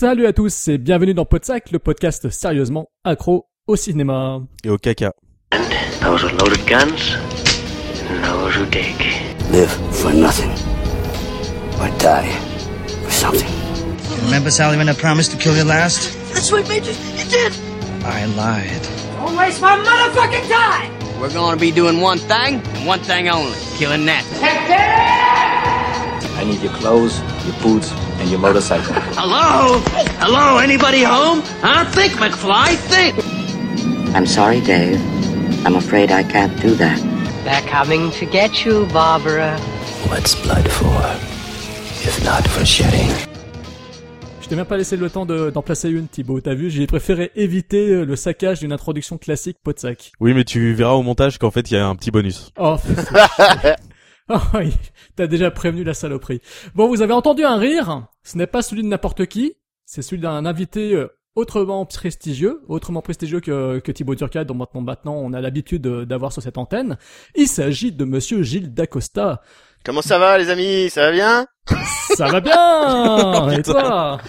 Salut 0.00 0.26
à 0.26 0.32
tous 0.32 0.68
et 0.68 0.78
bienvenue 0.78 1.14
dans 1.14 1.24
Podsac, 1.24 1.70
le 1.70 1.78
podcast 1.78 2.30
sérieusement 2.30 2.88
accro 3.04 3.46
au 3.66 3.76
cinéma. 3.76 4.40
Et 4.64 4.70
au 4.70 4.78
caca. 4.78 5.12
Those 6.00 6.24
are 6.24 6.32
loaded 6.32 6.64
guns, 6.66 7.16
and 8.08 8.24
those 8.24 8.56
who 8.56 8.64
dig. 8.66 8.96
Live 9.52 9.70
for 9.92 10.12
nothing. 10.12 10.50
Or 11.78 11.88
die 11.98 12.30
for 13.04 13.10
something. 13.10 13.48
Remember, 14.24 14.50
Sally, 14.50 14.76
when 14.78 14.88
I 14.88 14.94
promised 14.94 15.32
to 15.32 15.36
kill 15.36 15.56
you 15.56 15.64
last? 15.64 16.16
That's 16.32 16.50
what 16.50 16.68
made 16.68 16.86
you. 16.86 16.94
You 17.16 17.28
did. 17.28 17.52
I 18.04 18.24
lied. 18.36 18.88
Don't 19.18 19.36
waste 19.36 19.60
my 19.60 19.76
motherfucking 19.76 20.48
time! 20.48 21.00
We're 21.20 21.28
to 21.28 21.56
be 21.60 21.70
doing 21.70 22.00
one 22.00 22.18
thing, 22.18 22.62
and 22.74 22.86
one 22.86 23.00
thing 23.00 23.28
only 23.28 23.58
killing 23.76 24.06
that. 24.06 25.59
I 26.36 26.44
need 26.44 26.60
your 26.62 26.72
clothes, 26.72 27.20
your 27.46 27.54
boots, 27.62 27.92
and 28.20 28.28
your 28.30 28.38
motorcycle. 28.40 28.94
Hello? 29.16 29.78
Hello? 30.18 30.58
Anybody 30.58 31.02
home? 31.02 31.42
Huh? 31.62 31.84
Think, 31.92 32.12
McFly, 32.14 32.74
think! 32.76 33.14
I'm 34.14 34.26
sorry, 34.26 34.60
Dave. 34.60 35.00
I'm 35.66 35.76
afraid 35.76 36.10
I 36.10 36.22
can't 36.22 36.58
do 36.60 36.74
that. 36.76 36.98
They're 37.44 37.62
coming 37.70 38.10
to 38.12 38.26
get 38.26 38.64
you, 38.64 38.86
Barbara. 38.92 39.58
What's 40.08 40.34
blood 40.42 40.68
for? 40.70 41.00
If 42.02 42.22
not 42.24 42.46
for 42.48 42.64
shedding? 42.64 43.10
Je 44.40 44.48
t'ai 44.48 44.56
même 44.56 44.64
pas 44.66 44.76
laissé 44.76 44.96
le 44.96 45.08
temps 45.08 45.26
de- 45.26 45.50
d'en 45.50 45.62
placer 45.62 45.90
une, 45.90 46.08
Thibaut. 46.08 46.40
T'as 46.40 46.54
vu, 46.54 46.70
j'ai 46.70 46.86
préféré 46.86 47.30
éviter 47.36 47.88
euh, 47.90 48.04
le 48.04 48.16
saccage 48.16 48.58
d'une 48.60 48.72
introduction 48.72 49.16
classique 49.16 49.58
Podsac. 49.62 50.10
Oui, 50.18 50.34
mais 50.34 50.44
tu 50.44 50.72
verras 50.74 50.94
au 50.94 51.02
montage 51.02 51.38
qu'en 51.38 51.50
fait, 51.52 51.70
il 51.70 51.74
y 51.74 51.76
a 51.76 51.86
un 51.86 51.94
petit 51.94 52.10
bonus. 52.10 52.50
Oh, 52.58 52.76
t'as 55.16 55.26
déjà 55.26 55.50
prévenu 55.50 55.84
la 55.84 55.94
saloperie. 55.94 56.40
Bon, 56.74 56.88
vous 56.88 57.02
avez 57.02 57.12
entendu 57.12 57.44
un 57.44 57.56
rire. 57.56 58.06
Ce 58.22 58.36
n'est 58.36 58.46
pas 58.46 58.62
celui 58.62 58.82
de 58.82 58.88
n'importe 58.88 59.26
qui. 59.26 59.54
C'est 59.84 60.02
celui 60.02 60.22
d'un 60.22 60.46
invité 60.46 60.94
euh, 60.94 61.08
autrement 61.34 61.84
prestigieux, 61.86 62.62
autrement 62.68 63.02
prestigieux 63.02 63.40
que, 63.40 63.78
que 63.80 63.92
Thibaut 63.92 64.14
Turcat, 64.14 64.44
dont 64.44 64.54
maintenant, 64.54 64.80
maintenant 64.82 65.14
on 65.14 65.32
a 65.32 65.40
l'habitude 65.40 65.82
d'avoir 65.82 66.32
sur 66.32 66.42
cette 66.42 66.58
antenne. 66.58 66.96
Il 67.34 67.48
s'agit 67.48 67.92
de 67.92 68.04
monsieur 68.04 68.42
Gilles 68.42 68.72
Dacosta. 68.72 69.40
Comment 69.84 70.02
ça 70.02 70.18
va 70.18 70.36
les 70.36 70.50
amis? 70.50 70.90
Ça 70.90 71.06
va 71.06 71.12
bien? 71.12 71.46
Ça 72.14 72.26
va 72.26 72.40
bien 72.40 73.50
Et 73.58 73.62
toi? 73.62 74.20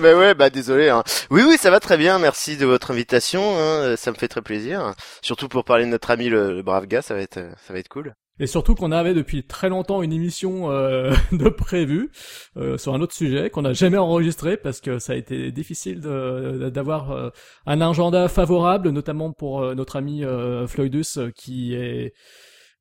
Bah 0.00 0.14
ouais, 0.16 0.34
bah 0.34 0.50
désolé. 0.50 0.88
Hein. 0.88 1.02
Oui, 1.30 1.42
oui, 1.46 1.56
ça 1.58 1.70
va 1.70 1.80
très 1.80 1.96
bien. 1.96 2.18
Merci 2.20 2.56
de 2.56 2.64
votre 2.64 2.92
invitation. 2.92 3.42
Hein. 3.58 3.96
Ça 3.96 4.12
me 4.12 4.16
fait 4.16 4.28
très 4.28 4.42
plaisir. 4.42 4.94
Surtout 5.20 5.48
pour 5.48 5.64
parler 5.64 5.84
de 5.84 5.90
notre 5.90 6.10
ami 6.12 6.28
le, 6.28 6.54
le 6.54 6.62
brave 6.62 6.86
gars, 6.86 7.02
ça 7.02 7.14
va 7.14 7.20
être, 7.20 7.40
ça 7.66 7.72
va 7.72 7.80
être 7.80 7.88
cool. 7.88 8.14
Et 8.40 8.46
surtout 8.46 8.74
qu'on 8.74 8.90
avait 8.90 9.12
depuis 9.12 9.42
très 9.42 9.68
longtemps 9.68 10.02
une 10.02 10.14
émission 10.14 10.70
euh, 10.70 11.12
de 11.32 11.50
prévue 11.50 12.10
euh, 12.56 12.78
sur 12.78 12.94
un 12.94 13.00
autre 13.02 13.14
sujet 13.14 13.50
qu'on 13.50 13.62
n'a 13.62 13.74
jamais 13.74 13.98
enregistré 13.98 14.56
parce 14.56 14.80
que 14.80 14.98
ça 14.98 15.12
a 15.12 15.16
été 15.16 15.52
difficile 15.52 16.00
d'avoir 16.00 17.10
euh, 17.12 17.28
un 17.66 17.80
agenda 17.82 18.28
favorable, 18.28 18.88
notamment 18.88 19.30
pour 19.32 19.60
euh, 19.60 19.74
notre 19.74 19.96
ami 19.96 20.24
euh, 20.24 20.66
Floydus 20.66 21.18
qui 21.36 21.74
est 21.74 22.14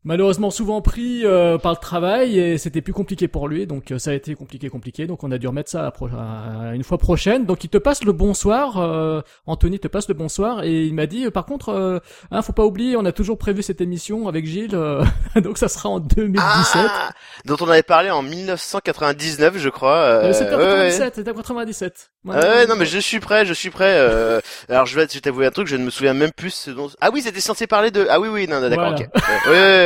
malheureusement 0.06 0.50
souvent 0.50 0.82
pris 0.82 1.26
euh, 1.26 1.58
par 1.58 1.74
le 1.74 1.78
travail 1.78 2.40
et 2.40 2.58
c'était 2.58 2.82
plus 2.82 2.94
compliqué 2.94 3.28
pour 3.28 3.48
lui 3.50 3.68
donc 3.68 3.92
euh, 3.92 4.00
ça 4.00 4.12
a 4.12 4.14
été 4.14 4.34
compliqué 4.34 4.70
compliqué 4.70 5.08
donc 5.08 5.24
on 5.24 5.32
a 5.32 5.38
dû 5.38 5.48
remettre 5.48 5.70
ça 5.70 5.86
à, 5.86 5.92
pro- 5.92 6.08
à 6.08 6.74
une 6.74 6.84
fois 6.84 6.98
prochaine 6.98 7.46
donc 7.46 7.64
il 7.66 7.70
te 7.70 7.78
passe 7.78 8.04
le 8.06 8.14
bonsoir 8.14 8.78
euh, 8.80 9.22
Anthony 9.46 9.78
te 9.80 9.88
passe 9.90 10.08
le 10.08 10.14
bonsoir 10.14 10.64
et 10.64 10.84
il 10.86 10.94
m'a 10.94 11.06
dit 11.06 11.26
euh, 11.26 11.32
par 11.32 11.46
contre 11.46 11.70
euh, 11.70 12.00
Hein, 12.32 12.42
faut 12.42 12.54
pas 12.54 12.64
oublier, 12.66 12.96
on 12.96 13.06
a 13.06 13.12
toujours 13.12 13.38
prévu 13.38 13.62
cette 13.64 13.82
émission 13.82 14.28
avec 14.28 14.46
Gilles, 14.46 14.74
euh, 14.76 15.04
donc 15.36 15.58
ça 15.58 15.68
sera 15.68 15.90
en 15.90 16.00
2017. 16.00 16.42
Ah, 16.88 17.10
dont 17.46 17.58
on 17.62 17.68
avait 17.70 17.84
parlé 17.84 18.10
en 18.12 18.22
1999, 18.22 19.58
je 19.58 19.70
crois. 19.70 20.22
c'était 20.34 20.54
en 20.56 20.58
ouais, 20.60 20.64
ouais. 20.64 20.90
97, 20.90 21.16
c'était 21.16 21.32
en 21.32 21.36
97. 21.36 22.12
Ouais, 22.26 22.36
ouais, 22.36 22.68
non 22.68 22.76
mais 22.78 22.86
je 22.86 23.00
suis 23.00 23.20
prêt, 23.20 23.46
je 23.46 23.54
suis 23.54 23.70
prêt. 23.70 23.96
euh, 23.98 24.40
alors 24.70 24.86
je 24.86 24.96
vais 24.96 25.08
t'avouer 25.08 25.46
un 25.46 25.52
truc, 25.52 25.68
je 25.68 25.76
ne 25.76 25.84
me 25.84 25.90
souviens 25.90 26.14
même 26.14 26.32
plus 26.36 26.52
ce 26.52 26.72
dont. 26.72 26.90
Ah 27.02 27.10
oui, 27.14 27.22
c'était 27.22 27.42
censé 27.42 27.66
parler 27.68 27.92
de. 27.92 28.06
Ah 28.10 28.20
oui 28.20 28.30
oui, 28.30 28.48
non, 28.48 28.60
non, 28.62 28.70
d'accord, 28.70 28.96
Voilà. 28.96 29.06
ok. 29.06 29.10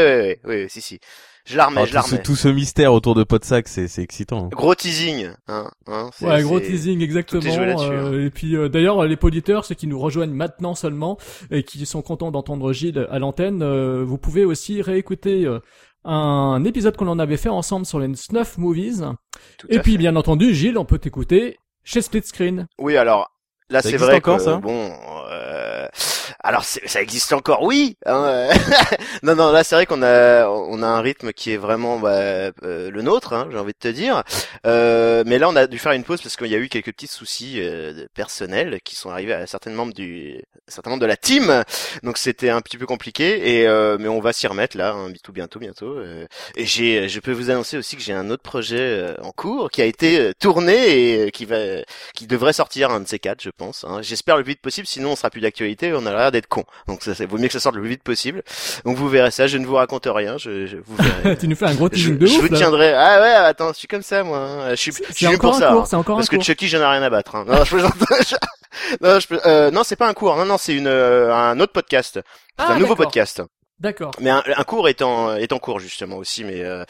Ouais, 0.03 0.39
ouais, 0.45 0.67
si 0.69 0.81
si. 0.81 0.99
Je 1.45 1.57
la 1.57 1.65
remets, 1.67 1.81
Ah, 1.81 1.85
je 1.85 1.93
la 1.93 2.01
tout, 2.01 2.07
ce, 2.07 2.11
remets. 2.11 2.23
tout 2.23 2.35
ce 2.37 2.47
mystère 2.47 2.93
autour 2.93 3.15
de 3.15 3.23
Podsac, 3.23 3.67
c'est 3.67 3.87
c'est 3.89 4.01
excitant. 4.01 4.45
hein. 4.45 4.49
Gros 4.51 4.75
teasing, 4.75 5.29
hein. 5.47 5.69
hein 5.87 6.09
Ouais, 6.21 6.41
gros 6.41 6.59
teasing 6.59 7.01
exactement. 7.01 7.41
tout 7.41 7.47
est 7.47 7.51
joué 7.51 7.65
là-dessus, 7.65 7.85
hein. 7.97 8.13
euh, 8.13 8.25
et 8.25 8.29
puis 8.29 8.55
euh, 8.55 8.69
d'ailleurs, 8.69 9.03
les 9.05 9.17
auditeurs, 9.21 9.65
ceux 9.65 9.75
qui 9.75 9.87
nous 9.87 9.99
rejoignent 9.99 10.33
maintenant 10.33 10.73
seulement 10.73 11.17
et 11.51 11.63
qui 11.63 11.85
sont 11.85 12.01
contents 12.01 12.31
d'entendre 12.31 12.71
Gilles 12.71 13.07
à 13.11 13.19
l'antenne, 13.19 13.61
euh, 13.61 14.03
vous 14.05 14.17
pouvez 14.17 14.45
aussi 14.45 14.81
réécouter 14.81 15.45
euh, 15.45 15.59
un 16.05 16.63
épisode 16.63 16.95
qu'on 16.95 17.07
en 17.09 17.19
avait 17.19 17.37
fait 17.37 17.49
ensemble 17.49 17.85
sur 17.85 17.99
les 17.99 18.13
Snuff 18.15 18.57
Movies. 18.57 19.03
Tout 19.57 19.67
Et 19.69 19.79
puis 19.79 19.93
fait. 19.93 19.97
bien 19.97 20.15
entendu, 20.15 20.53
Gilles, 20.53 20.77
on 20.77 20.85
peut 20.85 20.99
t'écouter 20.99 21.57
chez 21.83 22.01
Split 22.01 22.23
Screen. 22.23 22.67
Oui, 22.79 22.95
alors 22.95 23.29
là 23.69 23.81
c'est 23.81 23.97
vrai 23.97 24.15
encore, 24.17 24.37
que 24.37 24.43
ça? 24.43 24.57
bon, 24.57 24.91
euh, 24.91 25.32
alors 26.43 26.65
ça 26.65 27.01
existe 27.01 27.31
encore, 27.31 27.63
oui. 27.63 27.95
hein, 28.05 28.25
euh, 28.25 28.53
non, 29.23 29.35
non, 29.35 29.51
là 29.53 29.63
c'est 29.63 29.75
vrai 29.75 29.85
qu'on 29.85 30.03
a 30.03 30.45
on 30.47 30.83
a 30.83 30.87
un 30.87 30.99
rythme 31.01 31.31
qui 31.31 31.51
est 31.51 31.57
vraiment 31.57 31.99
bah, 31.99 32.09
euh, 32.63 32.91
le 32.91 33.01
nôtre, 33.01 33.31
hein, 33.33 33.47
j'ai 33.51 33.57
envie 33.57 33.71
de 33.73 33.77
te 33.77 33.87
dire. 33.87 34.23
Euh, 34.65 35.23
mais 35.25 35.39
là 35.39 35.47
on 35.49 35.55
a 35.55 35.67
dû 35.67 35.79
faire 35.79 35.93
une 35.93 36.03
pause 36.03 36.21
parce 36.21 36.35
qu'il 36.35 36.47
y 36.47 36.55
a 36.55 36.57
eu 36.57 36.67
quelques 36.69 36.91
petits 36.91 37.07
soucis 37.07 37.55
euh, 37.61 38.05
personnels 38.13 38.79
qui 38.83 38.95
sont 38.95 39.09
arrivés 39.09 39.33
à 39.33 39.47
certains 39.47 39.71
membres 39.71 39.93
du 39.93 40.41
certains 40.67 40.89
membres 40.89 41.01
de 41.01 41.07
la 41.07 41.17
team. 41.17 41.63
Donc 42.03 42.17
c'était 42.17 42.49
un 42.49 42.61
petit 42.61 42.77
peu 42.77 42.85
compliqué 42.85 43.59
et 43.61 43.67
euh, 43.67 43.97
mais 43.99 44.09
on 44.09 44.19
va 44.19 44.33
s'y 44.33 44.47
remettre 44.47 44.77
là, 44.77 44.91
hein, 44.93 45.09
bientôt, 45.31 45.59
bientôt. 45.59 45.97
euh. 45.97 46.25
et 46.55 46.65
j'ai, 46.65 47.07
je 47.09 47.19
peux 47.21 47.31
vous 47.31 47.49
annoncer 47.51 47.77
aussi 47.77 47.95
que 47.95 48.01
j'ai 48.01 48.13
un 48.13 48.29
autre 48.29 48.43
projet 48.43 49.15
en 49.21 49.31
cours 49.31 49.71
qui 49.71 49.81
a 49.81 49.85
été 49.85 50.33
tourné 50.39 51.23
et 51.27 51.31
qui 51.31 51.45
va 51.45 51.57
qui 52.13 52.27
devrait 52.27 52.53
sortir 52.53 52.91
un 52.91 52.99
de 52.99 53.07
ces 53.07 53.19
quatre, 53.19 53.41
je 53.41 53.49
pense. 53.49 53.83
hein. 53.85 54.01
J'espère 54.01 54.37
le 54.37 54.43
plus 54.43 54.51
vite 54.53 54.61
possible, 54.61 54.87
sinon 54.87 55.11
on 55.11 55.15
sera 55.15 55.29
plus 55.29 55.41
d'actualité, 55.41 55.93
on 55.93 56.05
a 56.05 56.11
l'air 56.11 56.31
d'être 56.33 56.47
con. 56.47 56.65
Donc 56.87 57.01
ça, 57.03 57.15
ça 57.15 57.25
vaut 57.25 57.37
mieux 57.37 57.47
que 57.47 57.53
ça 57.53 57.61
sorte 57.61 57.75
le 57.75 57.81
plus 57.81 57.89
vite 57.91 58.03
possible. 58.03 58.43
Donc 58.83 58.97
vous 58.97 59.07
verrez 59.07 59.31
ça, 59.31 59.47
je 59.47 59.57
ne 59.57 59.65
vous 59.65 59.75
raconte 59.75 60.05
rien, 60.11 60.37
je, 60.37 60.65
je 60.67 60.77
vous 60.77 60.95
verrez. 60.97 61.37
tu 61.39 61.47
nous 61.47 61.55
fais 61.55 61.67
un 61.67 61.75
gros 61.75 61.87
je, 61.87 61.93
teasing 61.95 62.17
de 62.17 62.25
je 62.25 62.33
ouf. 62.35 62.41
vous 62.41 62.51
là. 62.51 62.57
tiendrai. 62.57 62.93
Ah 62.93 63.21
ouais, 63.21 63.31
attends, 63.33 63.71
je 63.71 63.77
suis 63.77 63.87
comme 63.87 64.01
ça 64.03 64.23
moi. 64.23 64.39
hein. 64.39 64.69
Je 64.71 64.75
suis, 64.75 64.91
je 64.91 65.13
suis 65.27 65.37
pour 65.37 65.55
un 65.55 65.59
ça. 65.59 65.69
cours, 65.69 65.81
hein. 65.83 65.85
c'est 65.89 65.95
encore 65.95 66.17
Parce 66.17 66.27
un 66.27 66.31
que 66.31 66.35
cours. 66.35 66.43
Chucky, 66.45 66.67
j'en 66.67 66.79
ai 66.81 66.85
rien 66.85 67.01
à 67.03 67.09
battre. 67.09 67.35
Hein. 67.35 67.45
Non, 67.47 67.63
je 67.63 67.77
non, 69.01 69.19
je, 69.19 69.27
peux- 69.27 69.39
euh, 69.45 69.71
non, 69.71 69.83
c'est 69.83 69.95
pas 69.95 70.07
un 70.07 70.13
cours. 70.13 70.35
Non, 70.35 70.45
non, 70.45 70.57
c'est 70.57 70.73
une 70.75 70.87
euh, 70.87 71.33
un 71.33 71.59
autre 71.59 71.73
podcast. 71.73 72.19
C'est 72.23 72.65
Ah, 72.65 72.73
un 72.73 72.79
nouveau 72.79 72.95
podcast. 72.95 73.41
D'accord. 73.79 74.11
Mais 74.19 74.29
un, 74.29 74.43
un 74.55 74.63
cours 74.63 74.87
est 74.87 75.01
en 75.01 75.35
est 75.35 75.51
en 75.51 75.59
cours 75.59 75.79
justement 75.79 76.17
aussi, 76.17 76.43
mais 76.43 76.61
euh, 76.63 76.83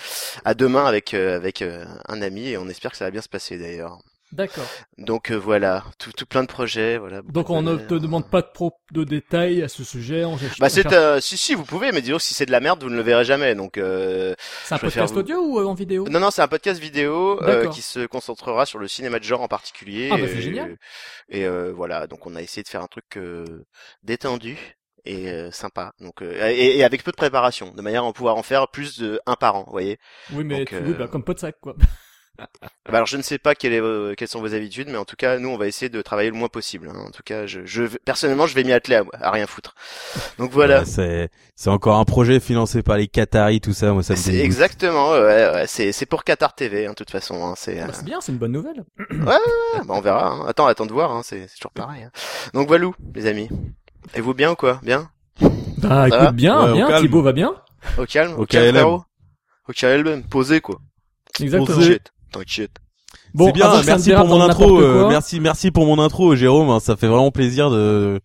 à 0.45 0.53
demain 0.53 0.85
avec 0.85 1.13
euh, 1.13 1.35
avec 1.35 1.61
euh, 1.61 1.85
un 2.07 2.21
ami 2.21 2.49
et 2.49 2.57
on 2.57 2.67
espère 2.69 2.91
que 2.91 2.97
ça 2.97 3.05
va 3.05 3.11
bien 3.11 3.21
se 3.21 3.29
passer 3.29 3.57
d'ailleurs. 3.57 3.97
D'accord. 4.33 4.65
Donc 4.97 5.29
euh, 5.29 5.35
voilà, 5.35 5.83
tout, 5.99 6.11
tout 6.11 6.25
plein 6.25 6.41
de 6.41 6.47
projets, 6.47 6.97
voilà. 6.97 7.21
Donc 7.21 7.47
de 7.47 7.51
on 7.53 7.61
ne 7.61 7.77
te 7.77 7.93
demande 7.93 8.27
pas 8.29 8.41
trop 8.41 8.73
de 8.91 9.03
détails 9.03 9.61
à 9.61 9.67
ce 9.67 9.83
sujet. 9.83 10.25
On 10.25 10.35
Bah 10.59 10.69
c'est 10.69 10.91
euh, 10.91 11.21
si 11.21 11.37
si 11.37 11.53
vous 11.53 11.63
pouvez, 11.65 11.91
mais 11.91 12.01
disons 12.01 12.17
si 12.17 12.33
c'est 12.33 12.47
de 12.47 12.51
la 12.51 12.59
merde, 12.59 12.81
vous 12.83 12.89
ne 12.89 12.95
le 12.95 13.03
verrez 13.03 13.25
jamais. 13.25 13.53
Donc 13.53 13.77
euh, 13.77 14.33
c'est 14.65 14.73
un 14.73 14.79
podcast 14.79 15.13
vous- 15.13 15.19
audio 15.19 15.37
ou 15.45 15.59
euh, 15.59 15.65
en 15.65 15.75
vidéo? 15.75 16.07
Non 16.09 16.19
non, 16.19 16.31
c'est 16.31 16.41
un 16.41 16.47
podcast 16.47 16.81
vidéo 16.81 17.39
euh, 17.43 17.67
qui 17.69 17.83
se 17.83 18.07
concentrera 18.07 18.65
sur 18.65 18.79
le 18.79 18.87
cinéma 18.87 19.19
de 19.19 19.23
genre 19.23 19.41
en 19.41 19.47
particulier. 19.47 20.09
Ah, 20.11 20.17
bah, 20.17 20.27
c'est 20.27 20.41
génial. 20.41 20.77
Et 21.29 21.45
euh, 21.45 21.71
voilà, 21.71 22.07
donc 22.07 22.25
on 22.25 22.35
a 22.35 22.41
essayé 22.41 22.63
de 22.63 22.67
faire 22.69 22.81
un 22.81 22.87
truc 22.87 23.17
euh, 23.17 23.45
détendu 24.03 24.57
et 25.05 25.29
euh, 25.29 25.51
sympa. 25.51 25.93
Donc 25.99 26.23
euh, 26.23 26.49
et, 26.49 26.77
et 26.77 26.83
avec 26.83 27.03
peu 27.03 27.11
de 27.11 27.17
préparation, 27.17 27.71
de 27.71 27.81
manière 27.83 28.03
à 28.03 28.13
pouvoir 28.13 28.35
en 28.37 28.43
faire 28.43 28.67
plus 28.67 28.97
de 28.99 29.19
un 29.27 29.35
par 29.35 29.55
an, 29.57 29.63
vous 29.65 29.71
voyez? 29.71 29.99
Oui, 30.33 30.43
mais 30.43 30.57
Donc, 30.59 30.69
tu- 30.69 30.75
euh, 30.75 30.81
oui, 30.87 30.95
bah, 30.97 31.07
comme 31.07 31.23
pot 31.23 31.35
de 31.35 31.39
sac, 31.39 31.55
quoi. 31.61 31.75
Bah, 32.37 32.47
alors 32.97 33.05
je 33.05 33.15
ne 33.17 33.21
sais 33.21 33.37
pas 33.37 33.53
quelle 33.55 33.73
est, 33.73 33.79
vos- 33.79 34.15
quelles 34.15 34.27
sont 34.27 34.39
vos 34.41 34.53
habitudes, 34.55 34.87
mais 34.89 34.97
en 34.97 35.05
tout 35.05 35.15
cas 35.15 35.37
nous 35.37 35.49
on 35.49 35.57
va 35.57 35.67
essayer 35.67 35.89
de 35.89 36.01
travailler 36.01 36.31
le 36.31 36.35
moins 36.35 36.47
possible. 36.49 36.89
hein. 36.89 37.05
En 37.07 37.11
tout 37.11 37.21
cas, 37.23 37.45
je, 37.45 37.61
je 37.65 37.83
vais- 37.83 37.99
personnellement 38.03 38.47
je 38.47 38.55
vais 38.55 38.63
m'y 38.63 38.73
atteler 38.73 38.95
à, 38.97 39.03
à 39.21 39.31
rien 39.31 39.45
foutre. 39.47 39.75
Donc 40.39 40.51
voilà. 40.51 40.79
Ouais, 40.79 40.85
c'est 40.85 41.29
c'est 41.55 41.69
encore 41.69 41.97
un 41.97 42.05
projet 42.05 42.39
financé 42.39 42.81
par 42.81 42.97
les 42.97 43.07
Qataris, 43.07 43.61
tout 43.61 43.73
ça. 43.73 43.93
Moi, 43.93 44.01
ça 44.03 44.13
me 44.13 44.17
C'est 44.17 44.35
exactement, 44.39 45.11
ouais, 45.11 45.19
ouais, 45.53 45.65
c'est 45.67 45.91
c'est 45.91 46.05
pour 46.07 46.23
Qatar 46.23 46.55
TV, 46.55 46.87
hein, 46.87 46.91
de 46.91 46.95
toute 46.95 47.11
façon. 47.11 47.45
Hein, 47.45 47.53
c'est, 47.55 47.79
euh, 47.81 47.85
Bah, 47.85 47.93
c'est 47.93 48.05
bien, 48.05 48.19
c'est 48.19 48.31
une 48.31 48.39
bonne 48.39 48.51
nouvelle. 48.51 48.83
ouais, 49.11 49.17
ouais, 49.17 49.25
ouais, 49.25 49.79
bah, 49.85 49.93
on 49.95 50.01
verra. 50.01 50.27
Hein. 50.29 50.45
Attends, 50.47 50.65
attends 50.65 50.85
de 50.87 50.93
voir, 50.93 51.11
hein, 51.11 51.21
c'est 51.23 51.47
c'est 51.47 51.57
toujours 51.57 51.71
pareil. 51.71 52.03
Hein. 52.03 52.11
Donc 52.53 52.67
voilà, 52.67 52.87
les 53.13 53.27
amis. 53.27 53.47
Et 54.15 54.21
vous 54.21 54.33
bien 54.33 54.51
ou 54.51 54.55
quoi? 54.55 54.79
Bien? 54.83 55.09
Bah, 55.39 55.49
Ça 55.89 56.07
écoute 56.07 56.19
va? 56.19 56.31
bien, 56.31 56.73
bien, 56.73 56.87
calme. 56.87 57.01
Thibaut 57.05 57.21
va 57.21 57.31
bien? 57.33 57.53
Au 57.97 58.05
calme, 58.05 58.33
Au 58.33 58.41
au 58.41 58.45
calme. 58.45 58.77
Au 59.67 59.71
KLM, 59.73 60.23
posé 60.23 60.59
quoi. 60.61 60.79
Exactement. 61.39 61.77
T'inquiète, 61.77 62.11
t'inquiète. 62.33 62.71
Bon, 63.33 63.47
c'est 63.47 63.51
bien, 63.53 63.81
merci 63.85 64.11
pour 64.13 64.27
mon 64.27 64.41
intro. 64.41 64.79
euh, 64.81 65.07
merci, 65.09 65.39
merci 65.39 65.71
pour 65.71 65.85
mon 65.85 65.99
intro, 65.99 66.35
Jérôme. 66.35 66.69
hein, 66.69 66.79
Ça 66.79 66.95
fait 66.95 67.07
vraiment 67.07 67.31
plaisir 67.31 67.69
de 67.69 68.19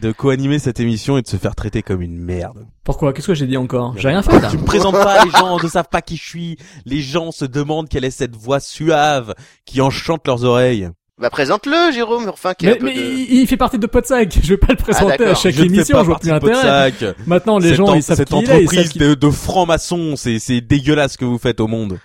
de 0.00 0.10
co-animer 0.10 0.58
cette 0.58 0.80
émission 0.80 1.18
et 1.18 1.22
de 1.22 1.26
se 1.28 1.36
faire 1.36 1.54
traiter 1.54 1.82
comme 1.82 2.00
une 2.00 2.16
merde. 2.16 2.66
Pourquoi? 2.82 3.12
Qu'est-ce 3.12 3.26
que 3.26 3.34
j'ai 3.34 3.46
dit 3.46 3.58
encore? 3.58 3.92
J'ai 3.98 4.08
rien 4.08 4.22
fait 4.22 4.40
là. 4.40 4.48
Tu 4.50 4.56
me 4.56 4.64
présentes 4.64 4.94
pas, 4.94 5.22
les 5.24 5.30
gens 5.30 5.58
ne 5.62 5.68
savent 5.68 5.88
pas 5.90 6.00
qui 6.00 6.16
je 6.16 6.22
suis. 6.26 6.56
Les 6.86 7.02
gens 7.02 7.30
se 7.30 7.44
demandent 7.44 7.90
quelle 7.90 8.04
est 8.04 8.10
cette 8.10 8.34
voix 8.34 8.58
suave 8.58 9.34
qui 9.66 9.82
enchante 9.82 10.26
leurs 10.26 10.44
oreilles. 10.44 10.88
Bah 11.20 11.28
présente-le, 11.28 11.92
Jérôme, 11.92 12.26
enfin 12.30 12.54
qui 12.54 12.64
Mais, 12.66 12.72
un 12.72 12.76
peu 12.76 12.84
mais 12.86 12.94
de... 12.94 13.00
il, 13.00 13.40
il 13.42 13.46
fait 13.46 13.58
partie 13.58 13.78
de 13.78 13.86
Podsac. 13.86 14.38
Je 14.42 14.48
vais 14.48 14.56
pas 14.56 14.68
le 14.72 14.76
présenter 14.76 15.24
à 15.26 15.34
chaque 15.34 15.52
Je 15.54 15.62
ne 15.62 15.68
fais 15.68 15.74
émission, 15.74 15.96
pas 15.98 16.00
je 16.02 16.06
vois 16.06 16.14
partie 16.14 16.30
plus 16.30 16.40
de 16.40 16.46
l'intérêt. 16.54 16.90
Podsac. 16.92 17.16
Maintenant, 17.26 17.58
les 17.58 17.68
Cette 17.68 17.76
gens, 17.76 17.88
en- 17.88 17.94
ils 17.94 18.02
savent 18.02 18.16
cette 18.16 18.28
qui 18.30 18.34
il 18.34 18.38
est, 18.38 18.42
ils 18.42 18.46
savent 18.46 18.78
entreprise 18.78 18.88
qui- 18.92 18.98
de 19.16 19.30
francs-maçons, 19.30 20.14
c'est 20.16 20.38
c'est 20.38 20.62
dégueulasse 20.62 21.12
ce 21.12 21.18
que 21.18 21.26
vous 21.26 21.38
faites 21.38 21.60
au 21.60 21.66
monde. 21.68 21.98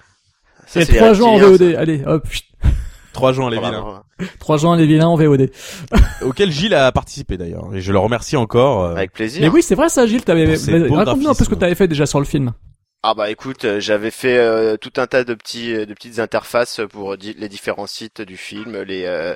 Ça, 0.68 0.82
Et 0.82 0.86
3 0.86 1.14
juin 1.14 1.30
en 1.30 1.38
VOD. 1.40 1.76
Allez, 1.78 2.04
hop. 2.06 2.28
3 3.14 3.32
juin 3.34 3.50
les 3.50 3.58
vilains. 3.58 3.82
Bravo. 3.82 3.98
3 4.40 4.58
juin 4.58 4.78
les 4.78 4.86
vilains 4.86 5.08
en 5.08 5.16
VOD. 5.16 5.50
Auquel 6.22 6.52
Gilles 6.52 6.76
a 6.76 6.92
participé 6.92 7.38
d'ailleurs. 7.38 7.74
Et 7.74 7.82
je 7.82 7.92
le 7.92 7.98
remercie 8.00 8.38
encore. 8.38 8.84
euh, 8.84 8.96
Avec 8.96 9.12
plaisir. 9.14 9.42
Mais 9.42 9.48
oui, 9.50 9.64
c'est 9.64 9.74
vrai 9.76 9.90
ça, 9.90 10.06
Gilles. 10.06 10.24
T'avais, 10.24 10.46
raconte-nous 10.46 11.30
un 11.30 11.34
peu 11.34 11.44
ce 11.44 11.50
que 11.50 11.56
t'avais 11.56 11.74
fait 11.76 11.88
déjà 11.88 12.06
sur 12.06 12.20
le 12.20 12.26
film. 12.26 12.54
Ah 13.04 13.14
bah 13.14 13.30
écoute, 13.30 13.64
euh, 13.64 13.80
j'avais 13.80 14.12
fait 14.12 14.38
euh, 14.38 14.76
tout 14.76 14.92
un 14.98 15.06
tas 15.08 15.24
de 15.24 15.34
petits 15.36 15.72
de 15.72 15.94
petites 15.94 16.20
interfaces 16.20 16.82
pour 16.90 17.16
di- 17.16 17.36
les 17.38 17.48
différents 17.48 17.86
sites 17.88 18.22
du 18.22 18.36
film, 18.38 18.82
les 18.82 19.06
euh, 19.06 19.34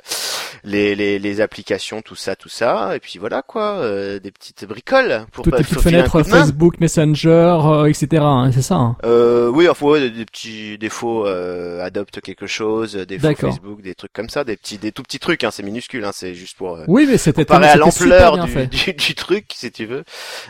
les, 0.64 0.94
les 0.96 1.18
les 1.20 1.40
applications, 1.40 2.02
tout 2.02 2.16
ça, 2.16 2.34
tout 2.36 2.48
ça, 2.50 2.94
et 2.96 2.98
puis 3.00 3.18
voilà 3.18 3.40
quoi, 3.40 3.76
euh, 3.76 4.18
des 4.18 4.30
petites 4.32 4.66
bricoles 4.66 5.24
pour 5.32 5.44
Toutes 5.44 5.56
tes 5.56 5.62
petites 5.62 5.80
fenêtres. 5.80 6.22
Facebook, 6.24 6.80
Messenger, 6.80 7.56
euh, 7.64 7.84
etc. 7.86 8.22
hein, 8.22 8.50
c'est 8.52 8.62
ça. 8.62 8.74
hein. 8.74 8.96
Euh, 9.04 9.48
oui, 9.48 9.68
enfin 9.68 9.86
ouais, 9.86 10.10
des, 10.10 10.26
petits 10.26 10.76
défauts 10.76 11.26
euh, 11.26 11.80
adopte 11.82 12.20
quelque 12.20 12.48
chose, 12.48 12.94
des. 12.94 13.18
Facebook, 13.52 13.80
des 13.80 13.94
trucs 13.94 14.12
comme 14.12 14.28
ça, 14.28 14.42
des 14.44 14.56
petits 14.56 14.76
des 14.76 14.90
tout 14.92 15.04
petits 15.04 15.20
trucs, 15.20 15.44
hein, 15.44 15.50
c'est 15.52 15.62
minuscule, 15.62 16.04
hein, 16.04 16.10
c'est 16.12 16.34
juste 16.34 16.56
pour 16.58 16.76
euh, 16.76 16.84
Oui, 16.88 17.06
mais 17.08 17.16
c'était 17.16 17.44
comparé 17.44 17.68
à 17.68 17.76
l'ampleur 17.76 18.44
du, 18.44 18.66
du, 18.66 18.92
du 18.92 19.14
truc, 19.14 19.46
si 19.54 19.70
tu 19.70 19.86
veux. 19.86 20.04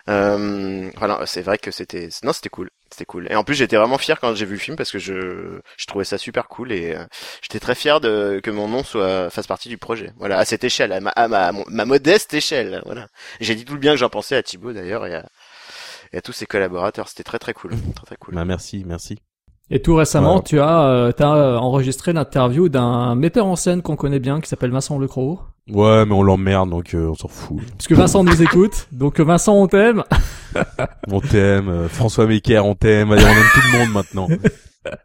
Euh, 0.08 0.90
voilà, 0.96 1.20
c'est 1.26 1.42
vrai 1.42 1.58
que 1.58 1.70
c'était, 1.70 2.08
non, 2.24 2.32
c'était 2.32 2.48
cool, 2.48 2.70
c'était 2.92 3.04
cool. 3.04 3.26
Et 3.30 3.34
en 3.36 3.44
plus, 3.44 3.54
j'étais 3.54 3.76
vraiment 3.76 3.98
fier 3.98 4.20
quand 4.20 4.34
j'ai 4.34 4.46
vu 4.46 4.54
le 4.54 4.58
film 4.60 4.76
parce 4.76 4.90
que 4.92 4.98
je, 4.98 5.58
je 5.76 5.86
trouvais 5.86 6.04
ça 6.04 6.18
super 6.18 6.48
cool 6.48 6.72
et 6.72 6.94
euh, 6.94 7.04
j'étais 7.42 7.58
très 7.60 7.74
fier 7.74 8.00
de 8.00 8.40
que 8.42 8.50
mon 8.50 8.68
nom 8.68 8.82
soit 8.84 9.30
fasse 9.30 9.46
partie 9.46 9.68
du 9.68 9.78
projet. 9.78 10.12
Voilà, 10.18 10.38
à 10.38 10.44
cette 10.44 10.64
échelle, 10.64 10.92
à 10.92 11.00
ma, 11.00 11.10
à 11.10 11.28
ma, 11.28 11.52
ma 11.68 11.84
modeste 11.84 12.32
échelle. 12.34 12.82
Voilà. 12.86 13.08
J'ai 13.40 13.54
dit 13.54 13.64
tout 13.64 13.74
le 13.74 13.80
bien 13.80 13.92
que 13.92 13.98
j'en 13.98 14.08
pensais 14.08 14.36
à 14.36 14.42
Thibaut 14.42 14.72
d'ailleurs 14.72 15.06
et 15.06 15.14
à, 15.14 15.26
et 16.12 16.18
à 16.18 16.20
tous 16.20 16.32
ses 16.32 16.46
collaborateurs. 16.46 17.08
C'était 17.08 17.24
très 17.24 17.38
très 17.38 17.54
cool, 17.54 17.72
très 17.94 18.06
très 18.06 18.16
cool. 18.16 18.34
Bah 18.34 18.44
merci, 18.44 18.84
merci. 18.86 19.18
Et 19.70 19.80
tout 19.80 19.94
récemment, 19.94 20.36
Ouais. 20.36 20.42
tu 20.44 20.60
as, 20.60 20.82
euh, 20.84 21.12
t'as 21.12 21.34
euh, 21.34 21.56
enregistré 21.56 22.12
l'interview 22.12 22.68
d'un 22.68 23.14
metteur 23.14 23.46
en 23.46 23.56
scène 23.56 23.80
qu'on 23.80 23.96
connaît 23.96 24.18
bien, 24.18 24.40
qui 24.40 24.48
s'appelle 24.48 24.70
Vincent 24.70 24.98
Lecroc. 24.98 25.38
Ouais, 25.70 26.04
mais 26.04 26.12
on 26.12 26.22
l'emmerde 26.22 26.70
donc 26.70 26.94
euh, 26.94 27.08
on 27.08 27.14
s'en 27.14 27.28
fout. 27.28 27.58
Parce 27.72 27.86
que 27.86 27.94
Vincent 27.94 28.24
nous 28.24 28.42
écoute. 28.42 28.88
Donc 28.92 29.20
euh, 29.20 29.24
Vincent, 29.24 29.54
on 29.54 29.66
t'aime. 29.68 30.02
On 31.08 31.20
t'aime, 31.20 31.68
euh, 31.70 31.88
François 31.88 32.26
Mecker, 32.26 32.66
on 32.66 32.74
t'aime, 32.74 33.10
allez, 33.10 33.24
on 33.24 33.28
aime 33.28 33.50
tout 33.54 33.60
le 33.72 33.78
monde 33.78 33.92
maintenant. 33.92 34.28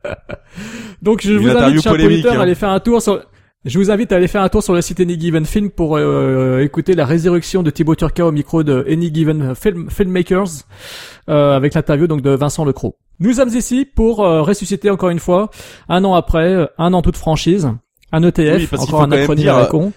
Donc 1.02 1.22
je 1.24 1.32
Une 1.32 1.40
vous 1.40 1.50
invite, 1.50 1.82
chers 1.82 1.94
auditeurs, 1.94 2.34
à 2.34 2.36
hein. 2.36 2.42
aller 2.42 2.56
faire 2.56 2.70
un 2.70 2.82
tour 2.82 3.02
sur. 3.02 3.24
Je 3.64 3.80
vous 3.80 3.90
invite 3.92 4.12
à 4.12 4.18
aller 4.18 4.28
faire 4.28 4.42
un 4.42 4.50
tour 4.50 4.62
sur 4.62 4.74
le 4.74 4.82
site 4.82 5.00
Any 5.00 5.20
Given 5.20 5.46
Film 5.46 5.70
pour 5.70 5.96
euh, 5.96 6.60
écouter 6.60 6.96
la 6.96 7.06
résurrection 7.06 7.64
de 7.64 7.70
Thibaut 7.70 7.96
Turca 7.96 8.26
au 8.26 8.32
micro 8.32 8.64
de 8.64 8.86
Any 8.90 9.14
Given 9.14 9.56
Film, 9.56 9.90
Filmmakers 9.90 10.66
euh, 11.30 11.56
avec 11.56 11.74
l'interview 11.74 12.08
donc 12.08 12.22
de 12.22 12.32
Vincent 12.32 12.66
Lecroc. 12.66 12.96
Nous 13.20 13.34
sommes 13.34 13.50
ici 13.50 13.86
pour 13.86 14.24
euh, 14.24 14.44
ressusciter 14.44 14.90
encore 14.92 15.10
une 15.10 15.20
fois 15.20 15.50
un 15.90 16.04
an 16.04 16.14
après, 16.14 16.54
euh, 16.54 16.66
un 16.78 16.94
an 16.94 17.02
toute 17.02 17.18
franchise, 17.18 17.70
un 18.12 18.24
ETF, 18.24 18.72
Oui, 18.72 18.80
encore 18.80 19.02
un 19.02 19.12
acronyme 19.12 19.44
dire, 19.44 19.56
à 19.56 19.62
la 19.62 19.66
euh, 19.66 19.70
con. 19.70 19.92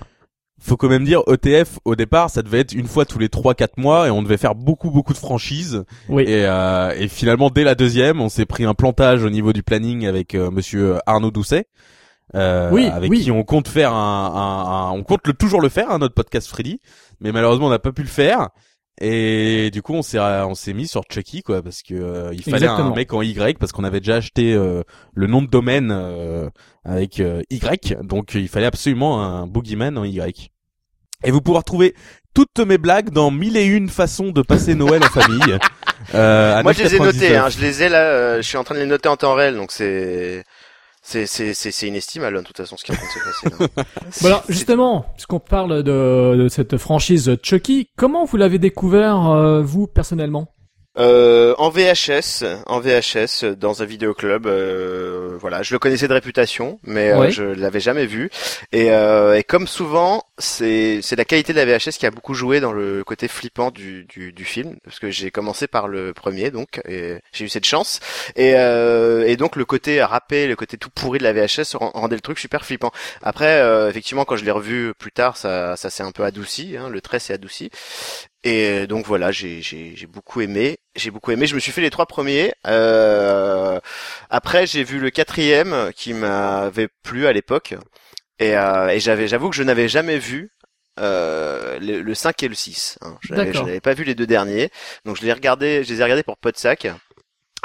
Faut 0.63 0.77
quand 0.77 0.89
même 0.91 1.05
dire, 1.05 1.23
ETF, 1.27 1.79
au 1.87 1.97
départ, 1.97 2.29
ça 2.29 2.43
devait 2.43 2.61
être 2.61 2.73
une 2.75 2.87
fois 2.87 3.07
tous 3.07 3.19
les 3.19 3.29
3-4 3.29 3.69
mois 3.79 4.07
et 4.09 4.11
on 4.11 4.23
devait 4.23 4.37
faire 4.37 4.55
beaucoup 4.55 4.91
beaucoup 4.91 5.15
de 5.15 5.19
franchises. 5.19 5.85
Oui. 6.11 6.25
Et, 6.25 6.45
euh, 6.45 6.93
et 6.99 7.09
finalement, 7.09 7.49
dès 7.49 7.65
la 7.65 7.75
deuxième, 7.75 8.21
on 8.21 8.29
s'est 8.29 8.45
pris 8.45 8.65
un 8.65 8.75
plantage 8.75 9.25
au 9.25 9.31
niveau 9.31 9.53
du 9.55 9.63
planning 9.63 10.07
avec 10.07 10.35
euh, 10.35 10.51
Monsieur 10.51 10.99
Arnaud 11.07 11.31
Doucet, 11.31 11.67
euh, 12.35 12.69
Oui, 12.73 12.87
avec 12.87 13.11
oui. 13.11 13.21
qui 13.23 13.31
on 13.31 13.43
compte 13.43 13.69
faire 13.69 13.93
un, 13.95 14.27
un- 14.35 14.89
un- 14.89 14.91
on 14.93 15.03
compte 15.03 15.27
le 15.27 15.33
toujours 15.33 15.63
le 15.63 15.71
faire, 15.71 15.91
hein, 15.91 15.99
notre 15.99 16.15
podcast 16.15 16.47
Freddy, 16.49 16.81
mais 17.21 17.33
malheureusement 17.33 17.67
on 17.67 17.71
n'a 17.71 17.79
pas 17.79 17.93
pu 17.93 18.03
le 18.03 18.09
faire. 18.09 18.51
Et 19.03 19.71
du 19.71 19.81
coup, 19.81 19.95
on 19.95 20.03
s'est 20.03 20.19
on 20.21 20.55
s'est 20.55 20.75
mis 20.75 20.87
sur 20.87 21.03
Chucky 21.11 21.43
quoi, 21.43 21.63
parce 21.63 21.83
que 21.83 21.95
euh, 21.95 22.31
il 22.35 22.43
fallait 22.43 22.57
Exactement. 22.59 22.93
un 22.93 22.95
mec 22.95 23.13
en 23.15 23.23
Y, 23.23 23.59
parce 23.59 23.73
qu'on 23.73 23.85
avait 23.85 24.01
déjà 24.01 24.17
acheté 24.17 24.53
euh, 24.53 24.83
le 25.15 25.27
nom 25.27 25.41
de 25.41 25.47
domaine 25.47 25.91
euh, 25.91 26.51
avec 26.85 27.19
euh, 27.21 27.43
Y, 27.49 27.97
donc 28.03 28.35
il 28.35 28.49
fallait 28.49 28.67
absolument 28.67 29.23
un 29.25 29.47
boogeyman 29.47 29.97
en 29.97 30.05
Y. 30.05 30.51
Et 31.25 31.31
vous 31.31 31.41
pourrez 31.41 31.59
retrouver 31.59 31.95
toutes 32.35 32.59
mes 32.61 32.79
blagues 32.79 33.11
dans 33.11 33.31
mille 33.31 33.57
et 33.57 33.65
une 33.65 33.89
façons 33.89 34.31
de 34.31 34.43
passer 34.43 34.75
Noël 34.75 35.03
en 35.03 35.09
famille. 35.09 35.59
Euh, 36.15 36.57
à 36.57 36.63
Moi, 36.63 36.73
je 36.73 36.83
les 36.83 36.95
ai 36.95 36.99
9,99. 36.99 37.05
notés, 37.05 37.37
hein, 37.37 37.49
je 37.51 37.61
les 37.61 37.83
ai 37.83 37.89
là, 37.91 38.01
euh, 38.01 38.37
je 38.39 38.49
suis 38.49 38.57
en 38.57 38.65
train 38.65 38.75
de 38.75 38.81
les 38.81 38.87
noter 38.87 39.09
en 39.11 39.17
temps 39.17 39.35
réel, 39.35 39.55
donc 39.55 39.71
c'est, 39.71 40.45
c'est, 41.11 41.27
c'est, 41.27 41.55
c'est, 41.55 41.73
c'est 41.73 41.89
inestimable, 41.89 42.37
hein, 42.37 42.43
de 42.43 42.47
toute 42.47 42.57
façon, 42.57 42.77
ce 42.77 42.85
qui 42.85 42.93
est 42.93 42.95
en 42.95 42.99
train 42.99 43.07
de 43.07 43.13
se 43.13 43.49
passer. 43.49 43.65
là. 43.77 43.85
Bon 44.23 44.27
alors 44.29 44.43
C'est- 44.47 44.53
justement, 44.53 45.07
puisqu'on 45.17 45.41
parle 45.41 45.83
de, 45.83 46.37
de 46.37 46.49
cette 46.49 46.77
franchise 46.77 47.37
Chucky, 47.43 47.89
comment 47.97 48.25
vous 48.25 48.37
l'avez 48.37 48.59
découvert 48.59 49.29
euh, 49.31 49.61
vous 49.63 49.87
personnellement? 49.89 50.53
Euh, 50.99 51.55
en 51.59 51.71
VHS, 51.71 52.45
en 52.67 52.81
VHS, 52.81 53.45
dans 53.57 53.81
un 53.83 53.85
vidéoclub. 53.85 54.47
Euh, 54.47 55.37
voilà, 55.41 55.63
je 55.63 55.73
le 55.73 55.79
connaissais 55.79 56.09
de 56.09 56.13
réputation, 56.13 56.81
mais 56.83 57.11
euh, 57.11 57.17
je 57.31 57.45
l'avais 57.45 57.79
jamais 57.79 58.07
vu. 58.07 58.29
Et, 58.73 58.91
euh, 58.91 59.39
et 59.39 59.45
comme 59.45 59.69
souvent, 59.69 60.25
c'est 60.39 61.01
c'est 61.01 61.15
la 61.15 61.25
qualité 61.25 61.53
de 61.53 61.59
la 61.59 61.65
VHS 61.65 61.93
qui 61.99 62.07
a 62.07 62.11
beaucoup 62.11 62.35
joué 62.35 62.59
dans 62.59 62.73
le 62.73 63.05
côté 63.05 63.29
flippant 63.29 63.71
du 63.71 64.05
du, 64.05 64.33
du 64.33 64.45
film, 64.45 64.77
parce 64.85 64.99
que 64.99 65.11
j'ai 65.11 65.31
commencé 65.31 65.69
par 65.69 65.87
le 65.87 66.13
premier, 66.13 66.51
donc 66.51 66.81
et 66.89 67.19
j'ai 67.33 67.45
eu 67.45 67.49
cette 67.49 67.67
chance. 67.67 68.01
Et 68.35 68.55
euh, 68.57 69.25
et 69.29 69.37
donc 69.37 69.55
le 69.55 69.65
côté 69.65 70.03
râpé, 70.03 70.49
le 70.49 70.57
côté 70.57 70.77
tout 70.77 70.91
pourri 70.91 71.19
de 71.21 71.25
la 71.25 71.33
VHS 71.33 71.77
rend- 71.77 71.93
rendait 71.95 72.17
le 72.17 72.21
truc 72.21 72.39
super 72.41 72.65
flippant. 72.65 72.91
Après, 73.23 73.61
euh, 73.63 73.89
effectivement, 73.89 74.25
quand 74.25 74.37
je 74.37 74.45
l'ai 74.45 74.51
revu 74.51 74.93
plus 74.99 75.13
tard, 75.13 75.37
ça 75.37 75.77
ça 75.77 75.89
s'est 75.89 76.03
un 76.03 76.11
peu 76.13 76.25
adouci, 76.25 76.77
hein, 76.77 76.89
le 76.89 77.01
trait 77.01 77.21
s'est 77.21 77.33
adouci. 77.35 77.71
Et 78.43 78.87
donc 78.87 79.07
voilà, 79.07 79.31
j'ai 79.33 79.61
j'ai 79.61 79.95
j'ai 79.97 80.07
beaucoup 80.07 80.41
aimé, 80.41 80.79
j'ai 80.97 81.11
beaucoup 81.11 81.31
aimé. 81.31 81.47
Je 81.47 81.55
me 81.55 81.61
suis 81.61 81.73
fait 81.73 81.83
les 81.83 81.91
trois 81.91 82.07
premiers. 82.07 82.53
Euh, 82.67 83.79
après, 84.31 84.67
j'ai 84.67 84.83
vu 84.83 84.99
le 84.99 85.11
quatrième 85.11 85.91
qui 85.95 86.15
m'avait 86.15 86.89
plu 87.03 87.27
à 87.27 87.33
l'époque, 87.35 87.75
et, 88.39 88.57
euh, 88.57 88.89
et 88.89 88.99
j'avais, 89.01 89.29
j'avoue 89.29 89.51
que 89.51 89.57
je 89.57 89.63
n'avais 89.63 89.89
jamais 89.89 90.19
vu. 90.19 90.51
Euh, 90.99 91.79
le, 91.81 92.03
le 92.03 92.15
5 92.15 92.43
et 92.43 92.49
le 92.49 92.55
6. 92.55 92.99
Hein. 93.01 93.17
Je 93.23 93.33
n'avais 93.35 93.81
pas 93.81 93.95
vu 93.95 94.05
les 94.05 94.15
deux 94.15 94.27
derniers. 94.27 94.71
Donc 95.07 95.17
je 95.17 95.23
les 95.23 95.33
regardais, 95.33 95.83
je 95.83 95.93
les 95.95 96.01
ai 96.01 96.05
regardés 96.05 96.25
pour 96.25 96.37
Podsac. 96.37 96.89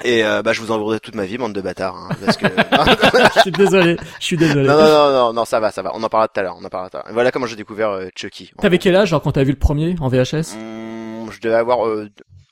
Et 0.04 0.26
euh, 0.26 0.42
bah 0.42 0.52
je 0.54 0.62
vous 0.62 0.72
en 0.72 0.78
voudrais 0.78 1.00
toute 1.00 1.16
ma 1.16 1.26
vie, 1.26 1.38
bande 1.38 1.54
de 1.54 1.62
bâtards. 1.62 1.96
Hein, 1.96 2.16
parce 2.24 2.38
que... 2.38 2.46
Je 3.36 3.42
suis 3.42 3.52
désolé, 3.52 3.98
je 4.20 4.26
suis 4.26 4.38
désolé. 4.38 4.68
non, 4.68 4.76
non, 4.78 4.84
non, 4.90 5.12
non, 5.12 5.34
non, 5.34 5.46
ça 5.46 5.60
va, 5.60 5.72
ça 5.72 5.82
va. 5.82 5.92
On 5.94 6.04
en 6.04 6.10
parlera 6.10 6.28
tout 6.28 6.40
à 6.40 6.44
l'heure. 6.44 6.58
On 6.60 6.66
en 6.66 6.70
parlera 6.70 6.90
tout 6.90 6.98
à 6.98 7.04
l'heure. 7.04 7.14
Voilà 7.14 7.32
comment 7.32 7.46
j'ai 7.46 7.56
découvert 7.56 7.90
euh, 7.92 8.08
Chucky. 8.16 8.52
T'avais 8.60 8.78
quel 8.78 8.96
âge 8.96 9.10
genre 9.10 9.22
quand 9.22 9.32
t'as 9.34 9.44
vu 9.44 9.52
le 9.52 9.58
premier 9.58 9.96
en 10.02 10.08
VHS 10.10 10.56
Hum, 10.56 11.32
je 11.32 11.40
devais 11.40 11.56
avoir 11.56 11.88
euh, 11.88 12.10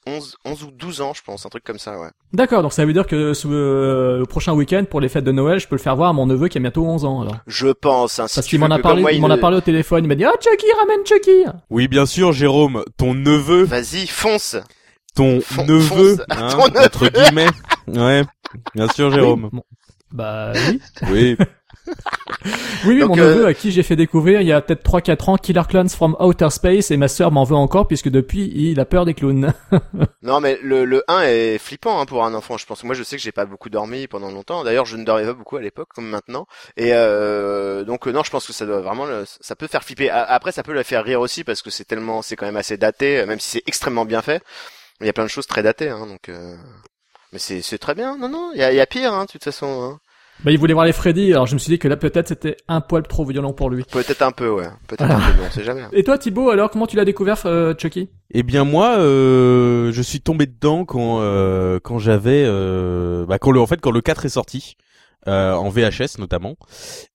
11, 0.07 0.35
11 0.45 0.63
ou 0.63 0.71
12 0.71 1.01
ans, 1.01 1.13
je 1.13 1.21
pense, 1.21 1.45
un 1.45 1.49
truc 1.49 1.63
comme 1.63 1.79
ça, 1.79 1.97
ouais. 1.99 2.09
D'accord, 2.33 2.61
donc 2.61 2.73
ça 2.73 2.85
veut 2.85 2.93
dire 2.93 3.07
que 3.07 3.33
ce, 3.33 3.47
euh, 3.47 4.19
le 4.19 4.25
prochain 4.25 4.53
week-end 4.53 4.83
pour 4.89 4.99
les 4.99 5.07
fêtes 5.09 5.23
de 5.23 5.31
Noël, 5.31 5.59
je 5.59 5.67
peux 5.67 5.75
le 5.75 5.81
faire 5.81 5.95
voir 5.95 6.09
à 6.09 6.13
mon 6.13 6.25
neveu 6.25 6.47
qui 6.49 6.57
a 6.57 6.61
bientôt 6.61 6.85
11 6.85 7.05
ans 7.05 7.21
alors. 7.21 7.37
Je 7.47 7.69
pense. 7.69 8.19
Hein, 8.19 8.27
si 8.27 8.35
Parce 8.35 8.47
tu 8.47 8.51
qu'il 8.51 8.59
m'en 8.59 8.73
a 8.73 8.79
parlé, 8.79 9.01
moi, 9.01 9.11
il 9.11 9.21
m'en 9.21 9.29
a 9.29 9.37
parlé 9.37 9.57
au 9.57 9.61
téléphone, 9.61 10.03
il 10.03 10.07
m'a 10.07 10.15
dit 10.15 10.25
"Ah 10.25 10.33
Chucky, 10.41 10.65
ramène 10.77 11.05
Chucky." 11.05 11.45
Oui, 11.69 11.87
bien 11.87 12.05
sûr, 12.05 12.31
Jérôme, 12.33 12.83
ton 12.97 13.13
neveu, 13.13 13.63
Vas-y, 13.63 14.07
fonce. 14.07 14.57
Ton 15.15 15.41
Fon- 15.41 15.65
neveu, 15.65 16.15
fonce. 16.15 16.25
hein, 16.29 16.47
Ton 16.51 16.67
neveu. 16.67 16.79
entre 16.85 17.07
guillemets. 17.09 17.47
Ouais, 17.87 18.23
bien 18.75 18.87
sûr, 18.89 19.11
Jérôme. 19.11 19.45
Oui, 19.45 19.49
bon. 19.53 19.63
Bah 20.11 20.51
oui. 20.55 20.81
Oui. 21.11 21.37
Oui, 22.85 22.95
oui, 22.95 22.99
Donc, 22.99 23.09
mon 23.17 23.19
euh, 23.19 23.35
neveu 23.35 23.45
à 23.45 23.53
qui 23.53 23.71
j'ai 23.71 23.83
fait 23.83 23.95
découvrir 23.97 24.39
il 24.41 24.47
y 24.47 24.51
a 24.53 24.61
peut-être 24.61 24.83
3-4 24.89 25.29
ans 25.31 25.37
Killer 25.37 25.61
Clowns 25.67 25.89
from 25.89 26.15
Outer 26.19 26.49
Space 26.49 26.91
et 26.91 26.97
ma 26.97 27.07
sœur 27.09 27.31
m'en 27.31 27.43
veut 27.43 27.55
encore 27.55 27.87
puisque 27.87 28.09
depuis 28.09 28.51
il 28.55 28.79
a 28.79 28.85
peur 28.85 29.03
des 29.05 29.13
clowns. 29.13 29.53
Non, 30.21 30.39
mais 30.39 30.57
le, 30.61 30.85
le 30.85 31.03
1 31.09 31.21
est 31.23 31.57
flippant 31.57 31.99
hein, 31.99 32.05
pour 32.05 32.23
un 32.25 32.33
enfant, 32.33 32.57
je 32.57 32.65
pense. 32.65 32.83
Moi, 32.85 32.95
je 32.95 33.03
sais 33.03 33.17
que 33.17 33.21
j'ai 33.21 33.31
pas 33.33 33.45
beaucoup 33.45 33.69
dormi 33.69 34.07
pendant 34.07 34.31
longtemps. 34.31 34.63
D'ailleurs, 34.63 34.85
je 34.85 34.95
ne 34.95 35.03
dormais 35.03 35.25
pas 35.25 35.33
beaucoup 35.33 35.57
à 35.57 35.61
l'époque, 35.61 35.89
comme 35.93 36.07
maintenant. 36.07 36.47
Et 36.77 36.91
euh, 36.93 37.83
donc, 37.83 38.07
euh, 38.07 38.11
non, 38.11 38.23
je 38.23 38.31
pense 38.31 38.47
que 38.47 38.53
ça 38.53 38.65
doit 38.65 38.79
vraiment, 38.81 39.05
le- 39.05 39.25
ça 39.25 39.55
peut 39.57 39.67
faire 39.67 39.83
flipper. 39.83 40.09
Après, 40.09 40.53
ça 40.53 40.63
peut 40.63 40.73
le 40.73 40.83
faire 40.83 41.03
rire 41.03 41.19
aussi 41.19 41.43
parce 41.43 41.61
que 41.61 41.69
c'est 41.69 41.83
tellement, 41.85 42.21
c'est 42.21 42.37
quand 42.37 42.45
même 42.45 42.55
assez 42.57 42.77
daté, 42.77 43.19
euh, 43.19 43.25
même 43.25 43.39
si 43.41 43.49
c'est 43.51 43.63
extrêmement 43.67 44.05
bien 44.05 44.21
fait. 44.21 44.41
Il 45.03 45.07
y 45.07 45.09
a 45.09 45.13
plein 45.13 45.23
de 45.25 45.29
choses 45.29 45.47
très 45.47 45.61
datées, 45.63 45.89
hein, 45.89 46.07
donc. 46.07 46.29
euh, 46.29 46.55
Mais 47.31 47.39
c'est 47.39 47.61
c'est 47.61 47.77
très 47.77 47.93
bien. 47.95 48.17
Non, 48.17 48.29
non, 48.29 48.51
il 48.53 48.59
y 48.59 48.63
a, 48.63 48.71
il 48.71 48.75
y 48.77 48.81
a 48.81 48.85
pire, 48.85 49.13
hein, 49.13 49.25
de 49.25 49.31
toute 49.31 49.43
façon. 49.43 49.67
Hein. 49.83 49.99
bah 50.43 50.51
il 50.51 50.57
voulait 50.57 50.73
voir 50.73 50.85
les 50.85 50.93
Freddy 50.93 51.31
alors 51.31 51.45
je 51.45 51.53
me 51.53 51.59
suis 51.59 51.69
dit 51.69 51.77
que 51.79 51.87
là 51.87 51.95
peut-être 51.95 52.27
c'était 52.29 52.57
un 52.67 52.81
poil 52.81 53.03
trop 53.03 53.23
violent 53.25 53.53
pour 53.53 53.69
lui. 53.69 53.83
Peut-être 53.91 54.21
un 54.23 54.31
peu, 54.31 54.49
ouais. 54.49 54.67
Peut-être 54.87 55.11
un 55.11 55.19
peu, 55.19 55.33
mais 55.39 55.47
on 55.47 55.51
sait 55.51 55.63
jamais. 55.63 55.81
hein. 55.83 55.89
Et 55.93 56.03
toi 56.03 56.17
Thibaut 56.17 56.49
alors 56.49 56.69
comment 56.71 56.87
tu 56.87 56.95
l'as 56.95 57.05
découvert 57.05 57.37
euh, 57.45 57.73
Chucky? 57.77 58.09
Eh 58.33 58.41
bien 58.43 58.63
moi, 58.63 58.97
euh, 58.97 59.91
je 59.91 60.01
suis 60.01 60.21
tombé 60.21 60.45
dedans 60.47 60.85
quand 60.85 61.19
euh, 61.21 61.79
quand 61.83 61.99
j'avais, 61.99 62.43
euh, 62.47 63.25
bah, 63.27 63.37
quand 63.39 63.51
le 63.51 63.59
en 63.61 63.67
fait 63.67 63.79
quand 63.81 63.91
le 63.91 64.01
4 64.01 64.25
est 64.25 64.29
sorti. 64.29 64.75
euh, 65.27 65.53
en 65.53 65.69
VHS 65.69 66.17
notamment 66.19 66.57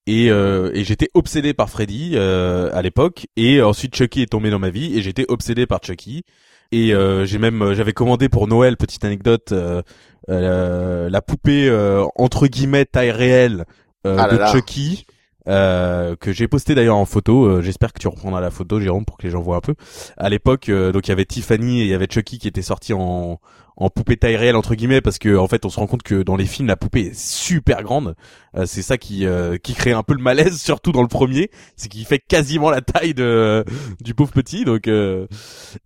et, 0.06 0.30
euh, 0.30 0.70
et 0.72 0.82
j'étais 0.84 1.08
obsédé 1.12 1.52
par 1.52 1.68
Freddy 1.68 2.12
euh, 2.14 2.70
à 2.72 2.80
l'époque 2.80 3.26
et 3.36 3.60
ensuite 3.60 3.94
Chucky 3.94 4.22
est 4.22 4.30
tombé 4.32 4.48
dans 4.48 4.58
ma 4.58 4.70
vie 4.70 4.96
et 4.96 5.02
j'étais 5.02 5.26
obsédé 5.28 5.66
par 5.66 5.80
Chucky 5.84 6.24
et 6.72 6.94
euh, 6.94 7.24
j'ai 7.24 7.38
même 7.38 7.72
j'avais 7.74 7.92
commandé 7.92 8.28
pour 8.28 8.46
Noël 8.48 8.76
petite 8.76 9.04
anecdote 9.04 9.52
euh, 9.52 9.82
euh, 10.28 11.08
la 11.08 11.22
poupée 11.22 11.68
euh, 11.68 12.04
entre 12.16 12.46
guillemets 12.46 12.84
taille 12.84 13.10
réelle 13.10 13.64
euh, 14.06 14.16
Ah 14.18 14.28
de 14.28 14.36
là. 14.36 14.52
Chucky 14.52 15.06
euh, 15.48 16.14
que 16.16 16.30
j'ai 16.32 16.46
posté 16.46 16.74
d'ailleurs 16.74 16.96
en 16.96 17.06
photo 17.06 17.46
euh, 17.46 17.62
j'espère 17.62 17.92
que 17.92 17.98
tu 17.98 18.08
reprendras 18.08 18.40
la 18.40 18.50
photo 18.50 18.80
Jérôme 18.80 19.06
pour 19.06 19.16
que 19.16 19.22
les 19.22 19.30
gens 19.30 19.40
voient 19.40 19.56
un 19.56 19.60
peu 19.60 19.74
à 20.18 20.28
l'époque 20.28 20.68
euh, 20.68 20.92
donc 20.92 21.06
il 21.06 21.10
y 21.10 21.12
avait 21.12 21.24
Tiffany 21.24 21.80
et 21.80 21.84
il 21.84 21.88
y 21.88 21.94
avait 21.94 22.08
Chucky 22.10 22.38
qui 22.38 22.48
était 22.48 22.60
sorti 22.62 22.92
en 22.92 23.40
en 23.80 23.90
poupée 23.90 24.16
taille 24.16 24.36
réelle 24.36 24.56
entre 24.56 24.74
guillemets 24.74 25.00
parce 25.00 25.18
que 25.18 25.36
en 25.36 25.46
fait 25.46 25.64
on 25.64 25.70
se 25.70 25.78
rend 25.78 25.86
compte 25.86 26.02
que 26.02 26.22
dans 26.22 26.36
les 26.36 26.46
films 26.46 26.68
la 26.68 26.76
poupée 26.76 27.06
est 27.06 27.18
super 27.18 27.82
grande. 27.82 28.14
Euh, 28.56 28.66
c'est 28.66 28.82
ça 28.82 28.98
qui 28.98 29.24
euh, 29.24 29.56
qui 29.56 29.74
crée 29.74 29.92
un 29.92 30.02
peu 30.02 30.14
le 30.14 30.22
malaise 30.22 30.60
surtout 30.60 30.90
dans 30.90 31.02
le 31.02 31.08
premier, 31.08 31.50
c'est 31.76 31.88
qu'il 31.88 32.04
fait 32.04 32.18
quasiment 32.18 32.70
la 32.70 32.80
taille 32.80 33.14
de 33.14 33.64
du 34.00 34.14
pauvre 34.14 34.32
petit 34.32 34.64
donc 34.64 34.88
euh, 34.88 35.26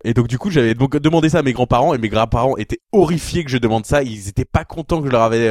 et 0.03 0.13
donc 0.13 0.27
du 0.27 0.39
coup 0.39 0.49
j'avais 0.49 0.73
demandé 0.73 1.29
ça 1.29 1.39
à 1.39 1.43
mes 1.43 1.53
grands-parents 1.53 1.93
et 1.93 1.99
mes 1.99 2.09
grands-parents 2.09 2.57
étaient 2.57 2.79
horrifiés 2.91 3.43
que 3.43 3.51
je 3.51 3.57
demande 3.57 3.85
ça, 3.85 4.01
ils 4.01 4.27
étaient 4.27 4.45
pas 4.45 4.65
contents 4.65 5.01
que 5.01 5.07
je 5.07 5.11
leur 5.11 5.21
avais 5.21 5.47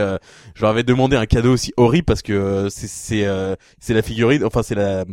je 0.55 0.61
leur 0.61 0.71
avais 0.71 0.83
demandé 0.83 1.17
un 1.17 1.27
cadeau 1.27 1.53
aussi 1.53 1.73
horrible 1.77 2.07
parce 2.07 2.23
que 2.23 2.69
c'est 2.71 2.89
c'est 2.89 3.27
c'est 3.79 3.95
la 3.95 4.03
figurine 4.03 4.45
enfin 4.45 4.63
c'est 4.63 4.75
la 4.75 5.05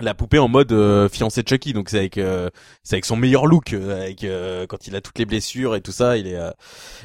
la 0.00 0.14
poupée 0.14 0.38
en 0.38 0.48
mode 0.48 0.72
euh, 0.72 1.08
fiancé 1.08 1.42
de 1.42 1.48
Chucky 1.48 1.72
donc 1.72 1.88
c'est 1.88 1.98
avec 1.98 2.18
euh, 2.18 2.50
c'est 2.82 2.96
avec 2.96 3.04
son 3.04 3.16
meilleur 3.16 3.46
look 3.46 3.72
euh, 3.72 4.02
avec 4.02 4.26
quand 4.68 4.86
il 4.86 4.94
a 4.94 5.00
toutes 5.00 5.18
les 5.18 5.24
blessures 5.24 5.74
et 5.74 5.80
tout 5.80 5.92
ça 5.92 6.16
il 6.16 6.26
est 6.26 6.38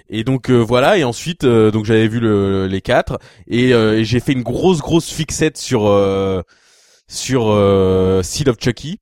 et 0.10 0.24
donc 0.24 0.50
voilà 0.50 0.98
et 0.98 1.04
ensuite 1.04 1.46
donc 1.46 1.86
j'avais 1.86 2.08
vu 2.08 2.20
le, 2.20 2.68
les 2.68 2.82
quatre 2.82 3.20
et, 3.48 3.70
et 3.70 4.04
j'ai 4.04 4.20
fait 4.20 4.34
une 4.34 4.44
grosse 4.44 4.80
grosse 4.80 5.10
fixette 5.10 5.58
sur 5.58 5.82
sur 7.08 8.24
Seed 8.24 8.50
of 8.50 8.58
Chucky 8.60 9.00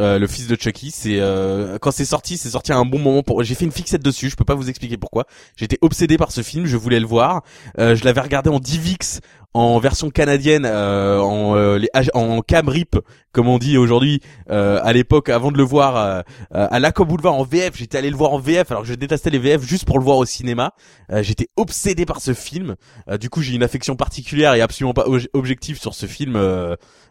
euh, 0.00 0.18
le 0.18 0.26
fils 0.26 0.46
de 0.46 0.56
Chucky, 0.56 0.90
c'est 0.90 1.20
euh, 1.20 1.78
quand 1.78 1.90
c'est 1.90 2.04
sorti, 2.04 2.36
c'est 2.36 2.50
sorti 2.50 2.72
à 2.72 2.76
un 2.76 2.84
bon 2.84 2.98
moment 2.98 3.22
pour. 3.22 3.42
J'ai 3.42 3.54
fait 3.54 3.64
une 3.64 3.72
fixette 3.72 4.02
dessus, 4.02 4.30
je 4.30 4.36
peux 4.36 4.44
pas 4.44 4.54
vous 4.54 4.68
expliquer 4.68 4.96
pourquoi. 4.96 5.26
J'étais 5.56 5.78
obsédé 5.80 6.16
par 6.16 6.32
ce 6.32 6.42
film, 6.42 6.66
je 6.66 6.76
voulais 6.76 7.00
le 7.00 7.06
voir. 7.06 7.42
Euh, 7.78 7.94
je 7.94 8.04
l'avais 8.04 8.20
regardé 8.20 8.48
en 8.48 8.58
DivX, 8.58 9.20
en 9.54 9.78
version 9.78 10.10
canadienne, 10.10 10.66
en 10.66 11.54
les, 11.76 11.88
en 12.14 12.40
cam 12.40 12.68
rip 12.68 12.96
comme 13.32 13.48
on 13.48 13.58
dit 13.58 13.78
aujourd'hui. 13.78 14.20
à 14.48 14.92
l'époque, 14.92 15.28
avant 15.28 15.50
de 15.52 15.56
le 15.56 15.62
voir 15.62 16.24
à 16.50 16.80
l'Aco 16.80 17.04
Boulevard 17.04 17.34
en 17.34 17.44
VF, 17.44 17.76
j'étais 17.76 17.98
allé 17.98 18.10
le 18.10 18.16
voir 18.16 18.32
en 18.32 18.38
VF 18.38 18.70
alors 18.70 18.82
que 18.82 18.88
je 18.88 18.94
détestais 18.94 19.30
les 19.30 19.38
VF 19.38 19.62
juste 19.62 19.84
pour 19.84 19.98
le 19.98 20.04
voir 20.04 20.18
au 20.18 20.24
cinéma. 20.24 20.72
j'étais 21.20 21.48
obsédé 21.56 22.06
par 22.06 22.20
ce 22.20 22.34
film. 22.34 22.76
du 23.20 23.30
coup, 23.30 23.42
j'ai 23.42 23.54
une 23.54 23.62
affection 23.62 23.96
particulière 23.96 24.54
et 24.54 24.60
absolument 24.60 24.94
pas 24.94 25.06
objective 25.34 25.78
sur 25.78 25.94
ce 25.94 26.06
film 26.06 26.36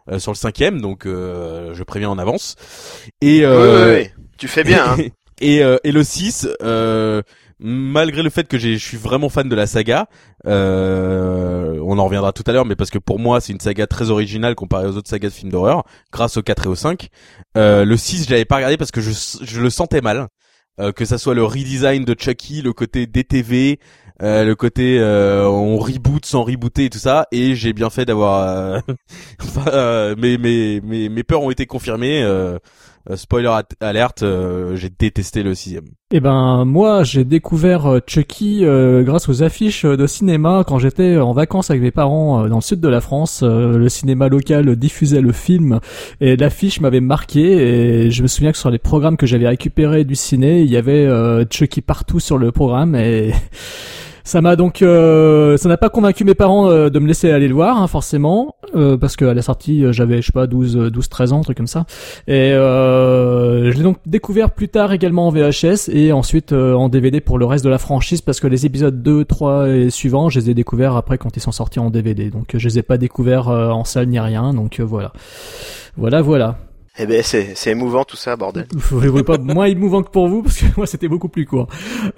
euh, 0.09 0.17
sur 0.17 0.31
le 0.31 0.37
cinquième, 0.37 0.81
donc 0.81 1.05
euh, 1.05 1.73
je 1.73 1.83
préviens 1.83 2.09
en 2.09 2.17
avance. 2.17 2.55
Et 3.21 3.41
euh, 3.43 4.03
tu 4.37 4.47
fais 4.47 4.63
bien. 4.63 4.95
Hein. 4.97 4.97
et, 5.41 5.57
et 5.57 5.91
le 5.91 6.03
6, 6.03 6.47
malgré 7.61 8.23
le 8.23 8.29
fait 8.29 8.47
que 8.47 8.57
je 8.57 8.75
suis 8.77 8.97
vraiment 8.97 9.29
fan 9.29 9.47
de 9.47 9.55
la 9.55 9.67
saga, 9.67 10.07
on 10.45 10.49
en 11.97 12.05
reviendra 12.05 12.31
tout 12.33 12.43
à 12.47 12.51
l'heure, 12.51 12.65
mais 12.65 12.75
parce 12.75 12.89
que 12.89 12.99
pour 12.99 13.19
moi 13.19 13.39
c'est 13.41 13.53
une 13.53 13.59
saga 13.59 13.87
très 13.87 14.09
originale 14.09 14.55
comparée 14.55 14.87
aux 14.87 14.97
autres 14.97 15.09
sagas 15.09 15.29
de 15.29 15.33
films 15.33 15.51
d'horreur, 15.51 15.83
grâce 16.11 16.37
au 16.37 16.41
4 16.41 16.65
et 16.65 16.69
au 16.69 16.75
5. 16.75 17.09
le 17.55 17.95
6, 17.95 18.25
je 18.25 18.31
l'avais 18.31 18.45
pas 18.45 18.57
regardé 18.57 18.77
parce 18.77 18.91
que 18.91 19.01
je, 19.01 19.11
je 19.41 19.61
le 19.61 19.69
sentais 19.69 20.01
mal. 20.01 20.27
que 20.95 21.05
ça 21.05 21.17
soit 21.17 21.35
le 21.35 21.43
redesign 21.43 22.03
de 22.05 22.15
Chucky, 22.17 22.61
le 22.61 22.73
côté 22.73 23.05
DTV, 23.07 23.79
euh, 24.21 24.43
le 24.43 24.53
côté 24.53 24.99
euh, 24.99 25.47
on 25.47 25.77
reboot 25.77 26.23
sans 26.27 26.43
rebooter 26.43 26.85
et 26.85 26.89
tout 26.91 26.99
ça 26.99 27.27
et 27.31 27.55
j'ai 27.55 27.73
bien 27.73 27.89
fait 27.89 28.05
d'avoir 28.05 28.47
euh, 28.47 28.79
enfin, 29.41 30.13
mes, 30.15 30.37
mes, 30.37 30.79
mes 30.81 31.09
mes 31.09 31.23
peurs 31.23 31.41
ont 31.41 31.49
été 31.49 31.65
confirmées 31.65 32.23
spoiler 33.15 33.51
alerte 33.79 34.23
j'ai 34.75 34.89
détesté 34.89 35.43
le 35.43 35.55
sixième. 35.55 35.85
Eh 36.11 36.19
ben 36.19 36.65
moi 36.65 37.03
j'ai 37.03 37.23
découvert 37.23 37.99
Chucky 38.05 38.63
grâce 39.03 39.29
aux 39.29 39.43
affiches 39.43 39.85
de 39.85 40.07
cinéma 40.07 40.63
quand 40.67 40.79
j'étais 40.79 41.17
en 41.17 41.33
vacances 41.33 41.69
avec 41.69 41.81
mes 41.81 41.91
parents 41.91 42.47
dans 42.47 42.57
le 42.57 42.61
sud 42.61 42.79
de 42.79 42.87
la 42.87 43.01
France. 43.01 43.43
Le 43.43 43.89
cinéma 43.89 44.27
local 44.27 44.75
diffusait 44.75 45.21
le 45.21 45.31
film 45.31 45.79
et 46.19 46.35
l'affiche 46.35 46.81
m'avait 46.81 47.01
marqué 47.01 47.41
et 47.41 48.11
je 48.11 48.21
me 48.23 48.27
souviens 48.27 48.51
que 48.51 48.57
sur 48.57 48.69
les 48.69 48.79
programmes 48.79 49.17
que 49.17 49.25
j'avais 49.25 49.47
récupérés 49.47 50.03
du 50.03 50.15
ciné 50.15 50.61
il 50.61 50.69
y 50.69 50.77
avait 50.77 51.07
Chucky 51.49 51.81
partout 51.81 52.19
sur 52.19 52.37
le 52.37 52.51
programme 52.51 52.95
et 52.95 53.31
ça 54.23 54.41
m'a 54.41 54.55
donc, 54.55 54.81
euh, 54.81 55.57
ça 55.57 55.69
n'a 55.69 55.77
pas 55.77 55.89
convaincu 55.89 56.23
mes 56.23 56.35
parents 56.35 56.69
euh, 56.69 56.89
de 56.89 56.99
me 56.99 57.07
laisser 57.07 57.31
aller 57.31 57.47
le 57.47 57.53
voir, 57.53 57.81
hein, 57.81 57.87
forcément, 57.87 58.55
euh, 58.75 58.97
parce 58.97 59.15
qu'à 59.15 59.33
la 59.33 59.41
sortie, 59.41 59.83
j'avais, 59.91 60.21
je 60.21 60.27
sais 60.27 60.31
pas, 60.31 60.47
12, 60.47 60.91
12, 60.91 61.09
13 61.09 61.33
ans, 61.33 61.41
truc 61.41 61.57
comme 61.57 61.67
ça. 61.67 61.85
Et 62.27 62.51
je 62.51 63.71
l'ai 63.71 63.83
donc 63.83 63.97
découvert 64.05 64.51
plus 64.51 64.69
tard 64.69 64.93
également 64.93 65.27
en 65.27 65.31
VHS 65.31 65.89
et 65.91 66.11
ensuite 66.11 66.53
en 66.53 66.89
DVD 66.89 67.21
pour 67.21 67.37
le 67.37 67.45
reste 67.45 67.63
de 67.63 67.69
la 67.69 67.77
franchise, 67.77 68.21
parce 68.21 68.39
que 68.39 68.47
les 68.47 68.65
épisodes 68.65 69.01
2, 69.01 69.25
3 69.25 69.69
et 69.69 69.89
suivants, 69.89 70.29
je 70.29 70.39
les 70.39 70.49
ai 70.51 70.53
découverts 70.53 70.95
après 70.95 71.17
quand 71.17 71.35
ils 71.35 71.41
sont 71.41 71.51
sortis 71.51 71.79
en 71.79 71.89
DVD. 71.89 72.29
Donc 72.29 72.55
je 72.55 72.67
les 72.67 72.79
ai 72.79 72.83
pas 72.83 72.97
découverts 72.97 73.47
en 73.47 73.83
salle 73.83 74.07
ni 74.07 74.19
rien, 74.19 74.53
donc 74.53 74.79
voilà. 74.79 75.13
Voilà, 75.97 76.21
voilà. 76.21 76.57
Eh 76.97 77.05
ben 77.05 77.23
c'est 77.23 77.55
c'est 77.55 77.71
émouvant 77.71 78.03
tout 78.03 78.17
ça 78.17 78.35
bordel. 78.35 78.67
Vous 78.73 79.23
pas 79.23 79.37
moins 79.37 79.65
émouvant 79.65 80.03
que 80.03 80.09
pour 80.09 80.27
vous 80.27 80.43
parce 80.43 80.57
que 80.57 80.65
moi 80.75 80.85
c'était 80.85 81.07
beaucoup 81.07 81.29
plus 81.29 81.45
court. 81.45 81.67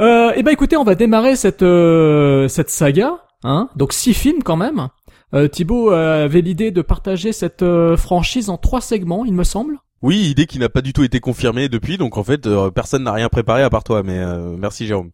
Euh, 0.02 0.32
eh 0.36 0.42
ben 0.42 0.52
écoutez, 0.52 0.78
on 0.78 0.84
va 0.84 0.96
démarrer 0.96 1.36
cette 1.36 1.62
euh, 1.62 2.48
cette 2.48 2.70
saga, 2.70 3.20
hein. 3.44 3.70
Donc 3.76 3.94
six 3.94 4.14
films 4.14 4.42
quand 4.44 4.58
même. 4.58 4.88
Euh, 5.34 5.48
Thibaut 5.48 5.90
avait 5.90 6.42
l'idée 6.42 6.72
de 6.72 6.82
partager 6.82 7.32
cette 7.32 7.64
euh, 7.64 7.98
franchise 7.98 8.50
en 8.50 8.58
trois 8.58 8.82
segments, 8.82 9.26
il 9.26 9.34
me 9.34 9.44
semble. 9.44 9.80
Oui, 10.04 10.18
idée 10.18 10.48
qui 10.48 10.60
n'a 10.60 10.68
pas 10.68 10.82
du 10.82 10.92
tout 10.92 11.06
été 11.06 11.22
confirmée 11.22 11.70
depuis, 11.70 11.98
donc 11.98 12.18
en 12.18 12.26
fait 12.26 12.46
euh, 12.46 12.70
personne 12.70 13.04
n'a 13.04 13.14
rien 13.14 13.30
préparé 13.30 13.64
à 13.64 13.70
part 13.70 13.86
toi, 13.86 14.04
mais 14.04 14.20
euh, 14.20 14.54
merci 14.60 14.86
Jérôme. 14.86 15.12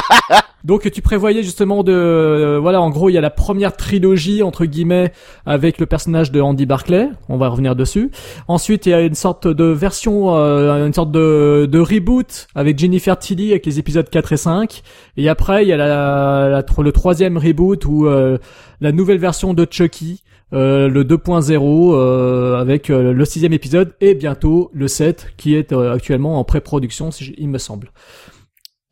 donc 0.64 0.88
tu 0.92 1.02
prévoyais 1.02 1.42
justement 1.42 1.82
de, 1.82 1.92
euh, 1.92 2.60
voilà, 2.60 2.80
en 2.80 2.90
gros 2.90 3.08
il 3.08 3.14
y 3.14 3.18
a 3.18 3.20
la 3.20 3.30
première 3.30 3.76
trilogie 3.76 4.44
entre 4.44 4.64
guillemets 4.64 5.12
avec 5.44 5.78
le 5.78 5.86
personnage 5.86 6.30
de 6.30 6.40
Andy 6.40 6.66
Barclay, 6.66 7.08
on 7.28 7.36
va 7.36 7.48
revenir 7.48 7.74
dessus. 7.74 8.12
Ensuite 8.46 8.86
il 8.86 8.90
y 8.90 8.94
a 8.94 9.00
une 9.00 9.16
sorte 9.16 9.48
de 9.48 9.64
version, 9.64 10.30
une 10.36 10.94
sorte 10.94 11.10
de, 11.10 11.66
de 11.68 11.78
reboot 11.80 12.46
avec 12.54 12.78
Jennifer 12.78 13.18
Tilly 13.18 13.50
avec 13.50 13.66
les 13.66 13.80
épisodes 13.80 14.08
4 14.08 14.34
et 14.34 14.36
5. 14.36 14.82
Et 15.16 15.28
après 15.28 15.64
il 15.64 15.68
y 15.68 15.72
a 15.72 15.76
la, 15.76 16.62
le 16.78 16.92
troisième 16.92 17.38
reboot 17.38 17.84
ou 17.86 18.06
la 18.06 18.92
nouvelle 18.92 19.18
version 19.18 19.52
de 19.52 19.66
Chucky 19.68 20.22
euh, 20.52 20.88
le 20.88 21.04
2.0 21.04 21.94
euh, 21.94 22.60
avec 22.60 22.90
euh, 22.90 23.12
le 23.12 23.24
sixième 23.24 23.54
épisode 23.54 23.94
et 24.02 24.14
bientôt 24.14 24.70
le 24.74 24.86
7 24.86 25.28
qui 25.38 25.54
est 25.56 25.72
actuellement 25.72 26.38
en 26.38 26.44
pré-production, 26.44 27.10
si 27.10 27.34
il 27.38 27.48
me 27.48 27.58
semble. 27.58 27.90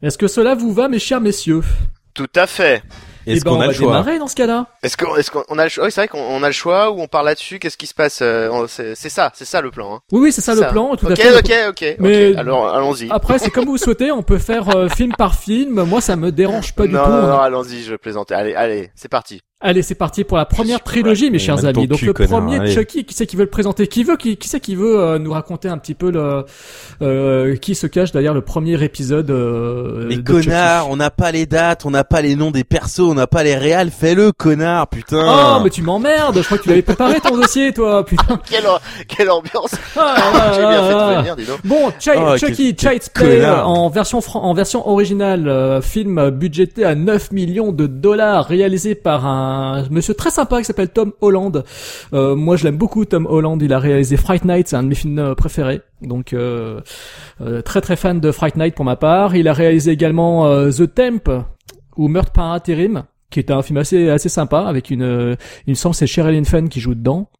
Est-ce 0.02 0.16
que 0.16 0.28
cela 0.28 0.54
vous 0.54 0.72
va, 0.72 0.88
mes 0.88 0.98
chers 0.98 1.20
messieurs? 1.20 1.60
Tout 2.14 2.30
à 2.34 2.46
fait. 2.46 2.82
Est-ce 3.26 3.42
eh 3.42 3.44
ben, 3.44 3.50
qu'on 3.50 3.60
a 3.60 3.66
le 3.66 3.72
choix? 3.74 3.88
démarrer 3.88 4.18
dans 4.18 4.26
ce 4.26 4.34
cas-là. 4.34 4.66
Est-ce 4.82 4.96
qu'on 4.96 5.14
est-ce 5.16 5.30
qu'on 5.30 5.58
a 5.58 5.64
le 5.64 5.68
choix? 5.68 5.84
Oui, 5.84 5.92
c'est 5.92 6.00
vrai 6.00 6.08
qu'on 6.08 6.42
a 6.42 6.46
le 6.46 6.52
choix 6.52 6.90
ou 6.90 7.02
on 7.02 7.06
parle 7.06 7.26
là-dessus. 7.26 7.58
Qu'est-ce 7.58 7.76
qui 7.76 7.86
se 7.86 7.92
passe 7.92 8.14
C'est 8.14 9.08
ça, 9.10 9.30
c'est 9.34 9.44
ça 9.44 9.60
le 9.60 9.70
plan. 9.70 9.96
Hein. 9.96 10.00
Oui, 10.10 10.20
oui, 10.22 10.32
c'est 10.32 10.40
ça, 10.40 10.54
le 10.54 10.66
plan. 10.70 10.96
Tout 10.96 11.08
à 11.08 11.14
fait. 11.14 11.38
Ok, 11.38 11.52
ok, 11.68 11.96
Mais 11.98 12.34
alors 12.36 12.74
allons-y. 12.74 13.08
Après, 13.10 13.38
c'est 13.38 13.50
comme 13.50 13.66
vous 13.66 13.76
souhaitez. 13.76 14.10
On 14.10 14.22
peut 14.22 14.38
faire 14.38 14.90
film 14.90 15.12
par 15.12 15.34
film. 15.34 15.82
Moi, 15.82 16.00
ça 16.00 16.16
me 16.16 16.32
dérange 16.32 16.74
pas 16.74 16.86
du 16.86 16.92
tout. 16.92 16.96
Non, 16.96 17.26
non, 17.26 17.38
allons-y. 17.38 17.82
Je 17.82 17.96
plaisante. 17.96 18.32
Allez, 18.32 18.54
allez, 18.54 18.90
c'est 18.94 19.10
parti. 19.10 19.42
Allez, 19.62 19.82
c'est 19.82 19.94
parti 19.94 20.24
pour 20.24 20.38
la 20.38 20.46
première 20.46 20.82
trilogie, 20.82 21.30
mes 21.30 21.38
chers 21.38 21.66
amis. 21.66 21.86
Donc 21.86 22.00
le 22.00 22.14
premier 22.14 22.72
Chucky, 22.72 23.04
qui 23.04 23.12
c'est 23.12 23.26
qui 23.26 23.36
veut 23.36 23.44
le 23.44 23.50
présenter 23.50 23.88
Qui 23.88 24.04
veut 24.04 24.16
Qui, 24.16 24.38
qui 24.38 24.48
c'est 24.48 24.58
qui 24.58 24.74
veut 24.74 24.98
euh, 24.98 25.18
nous 25.18 25.32
raconter 25.32 25.68
un 25.68 25.76
petit 25.76 25.92
peu 25.92 26.10
le 26.10 26.46
euh, 27.02 27.56
qui 27.56 27.74
se 27.74 27.86
cache 27.86 28.10
derrière 28.10 28.32
le 28.32 28.40
premier 28.40 28.82
épisode 28.82 29.30
euh, 29.30 30.06
Mais 30.08 30.22
connard, 30.22 30.88
on 30.88 30.96
n'a 30.96 31.10
pas 31.10 31.30
les 31.30 31.44
dates, 31.44 31.84
on 31.84 31.90
n'a 31.90 32.04
pas 32.04 32.22
les 32.22 32.36
noms 32.36 32.50
des 32.50 32.64
persos, 32.64 33.00
on 33.00 33.12
n'a 33.12 33.26
pas 33.26 33.42
les 33.42 33.54
réals. 33.54 33.90
Fais-le, 33.90 34.32
connard, 34.32 34.88
putain. 34.88 35.58
Oh, 35.58 35.60
mais 35.62 35.68
tu 35.68 35.82
m'emmerdes. 35.82 36.38
Je 36.38 36.42
crois 36.42 36.56
que 36.56 36.62
tu 36.62 36.70
l'avais 36.70 36.80
préparé 36.80 37.20
ton 37.20 37.36
dossier, 37.36 37.74
toi. 37.74 38.02
Putain. 38.10 38.40
quelle 38.48 38.64
quelle 39.08 39.30
ambiance. 39.30 39.74
Ah, 39.94 40.14
ah, 40.16 40.52
J'ai 40.54 40.60
bien 40.60 40.70
fait 40.70 40.94
de 40.94 40.98
ah, 40.98 41.18
venir, 41.18 41.36
dis 41.36 41.44
donc. 41.44 41.58
Bon, 41.64 41.92
Ch 41.98 42.16
oh, 42.18 42.38
Chucky, 42.38 42.74
Child's 42.74 43.10
Play 43.10 43.44
en 43.44 43.90
version 43.90 44.20
en 44.34 44.54
version 44.54 44.88
originale, 44.88 45.48
euh, 45.48 45.82
film 45.82 46.30
budgété 46.30 46.84
à 46.84 46.94
9 46.94 47.32
millions 47.32 47.72
de 47.72 47.86
dollars, 47.86 48.46
réalisé 48.46 48.94
par 48.94 49.26
un 49.26 49.49
un 49.50 49.88
monsieur 49.90 50.14
très 50.14 50.30
sympa 50.30 50.58
qui 50.58 50.64
s'appelle 50.64 50.90
Tom 50.90 51.12
Holland. 51.20 51.64
Euh, 52.12 52.34
moi, 52.34 52.56
je 52.56 52.64
l'aime 52.64 52.76
beaucoup, 52.76 53.04
Tom 53.04 53.26
Holland. 53.26 53.60
Il 53.62 53.72
a 53.72 53.78
réalisé 53.78 54.16
Fright 54.16 54.44
Night, 54.44 54.68
c'est 54.68 54.76
un 54.76 54.82
de 54.82 54.88
mes 54.88 54.94
films 54.94 55.18
euh, 55.18 55.34
préférés. 55.34 55.80
Donc, 56.02 56.32
euh, 56.32 56.80
très 57.64 57.80
très 57.80 57.96
fan 57.96 58.20
de 58.20 58.32
Fright 58.32 58.56
Night 58.56 58.74
pour 58.74 58.84
ma 58.84 58.96
part. 58.96 59.36
Il 59.36 59.48
a 59.48 59.52
réalisé 59.52 59.90
également 59.90 60.48
The 60.70 60.94
Temp 60.94 61.44
ou 61.96 62.08
Meurtre 62.08 62.32
par 62.32 62.52
intérim 62.52 63.04
qui 63.30 63.38
est 63.38 63.50
un 63.50 63.62
film 63.62 63.76
assez 63.76 64.08
assez 64.08 64.28
sympa 64.28 64.62
avec 64.62 64.90
une 64.90 65.36
me 65.66 65.74
semble 65.74 65.94
c'est 65.94 66.08
Sherilyn 66.08 66.44
Fenn 66.44 66.68
qui 66.68 66.80
joue 66.80 66.94
dedans 66.94 67.30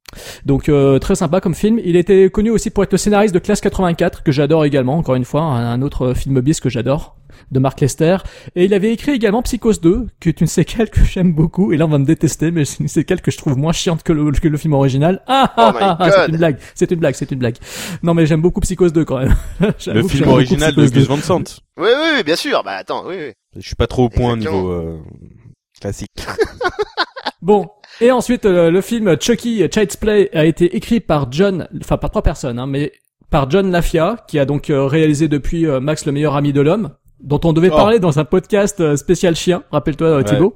donc 0.44 0.70
très 1.00 1.14
sympa 1.14 1.40
comme 1.40 1.54
film 1.54 1.80
il 1.84 1.96
était 1.96 2.30
connu 2.30 2.50
aussi 2.50 2.70
pour 2.70 2.84
être 2.84 2.92
le 2.92 2.98
scénariste 2.98 3.34
de 3.34 3.38
Classe 3.38 3.60
84 3.60 4.22
que 4.22 4.32
j'adore 4.32 4.64
également 4.64 4.96
encore 4.96 5.14
une 5.14 5.24
fois 5.24 5.42
un, 5.42 5.82
autre 5.82 6.14
film 6.14 6.40
bis 6.40 6.60
que 6.60 6.68
j'adore 6.68 7.16
de 7.50 7.58
Mark 7.58 7.80
Lester. 7.80 8.18
Et 8.54 8.64
il 8.64 8.74
avait 8.74 8.92
écrit 8.92 9.12
également 9.12 9.42
Psychose 9.42 9.80
2, 9.80 10.08
qui 10.20 10.28
est 10.28 10.40
une 10.40 10.46
séquelle 10.46 10.90
que 10.90 11.02
j'aime 11.04 11.32
beaucoup. 11.32 11.72
Et 11.72 11.76
là, 11.76 11.86
on 11.86 11.88
va 11.88 11.98
me 11.98 12.04
détester, 12.04 12.50
mais 12.50 12.64
c'est 12.64 12.80
une 12.80 12.88
séquelle 12.88 13.20
que 13.20 13.30
je 13.30 13.38
trouve 13.38 13.56
moins 13.56 13.72
chiante 13.72 14.02
que 14.02 14.12
le, 14.12 14.30
que 14.32 14.48
le 14.48 14.58
film 14.58 14.74
original. 14.74 15.22
Ah, 15.26 15.52
ah, 15.56 15.72
oh 15.74 15.78
ah, 15.80 15.96
ah 15.98 16.10
c'est 16.10 16.28
une 16.28 16.36
blague, 16.36 16.58
c'est 16.74 16.90
une 16.90 17.00
blague, 17.00 17.14
c'est 17.14 17.30
une 17.30 17.38
blague. 17.38 17.56
Non, 18.02 18.14
mais 18.14 18.26
j'aime 18.26 18.42
beaucoup 18.42 18.60
Psychose 18.60 18.92
2 18.92 19.04
quand 19.04 19.18
même. 19.18 19.34
le 19.86 20.02
film 20.06 20.28
original 20.28 20.74
de 20.74 20.86
Gus 20.86 21.06
Van 21.06 21.16
Sant. 21.16 21.44
Oui, 21.78 21.88
oui, 21.88 22.08
oui, 22.16 22.22
bien 22.24 22.36
sûr. 22.36 22.62
Bah 22.64 22.72
attends, 22.72 23.06
oui, 23.06 23.16
oui. 23.18 23.32
Je 23.56 23.66
suis 23.66 23.76
pas 23.76 23.86
trop 23.86 24.04
au 24.04 24.08
point 24.08 24.36
niveau 24.36 24.70
euh, 24.70 24.98
classique. 25.80 26.10
bon, 27.42 27.68
et 28.00 28.10
ensuite, 28.10 28.46
euh, 28.46 28.70
le 28.70 28.80
film 28.80 29.16
Chucky 29.20 29.62
Child's 29.72 29.96
Play 29.96 30.30
a 30.32 30.44
été 30.44 30.76
écrit 30.76 31.00
par 31.00 31.30
John, 31.32 31.68
enfin 31.80 31.96
par 31.96 32.10
trois 32.10 32.22
personnes, 32.22 32.58
hein, 32.58 32.66
mais 32.66 32.92
par 33.30 33.50
John 33.50 33.70
Lafia, 33.70 34.16
qui 34.28 34.38
a 34.38 34.44
donc 34.44 34.70
euh, 34.70 34.86
réalisé 34.86 35.28
depuis 35.28 35.66
Max 35.66 36.06
le 36.06 36.12
meilleur 36.12 36.34
ami 36.36 36.52
de 36.52 36.60
l'homme, 36.60 36.90
dont 37.22 37.40
on 37.44 37.52
devait 37.52 37.70
Oh. 37.72 37.76
parler 37.76 37.98
dans 38.00 38.18
un 38.18 38.24
podcast 38.24 38.80
euh, 38.80 38.96
spécial 38.96 39.36
chien, 39.36 39.62
rappelle-toi 39.70 40.06
euh, 40.08 40.16
Ouais. 40.18 40.24
Thibaut. 40.24 40.54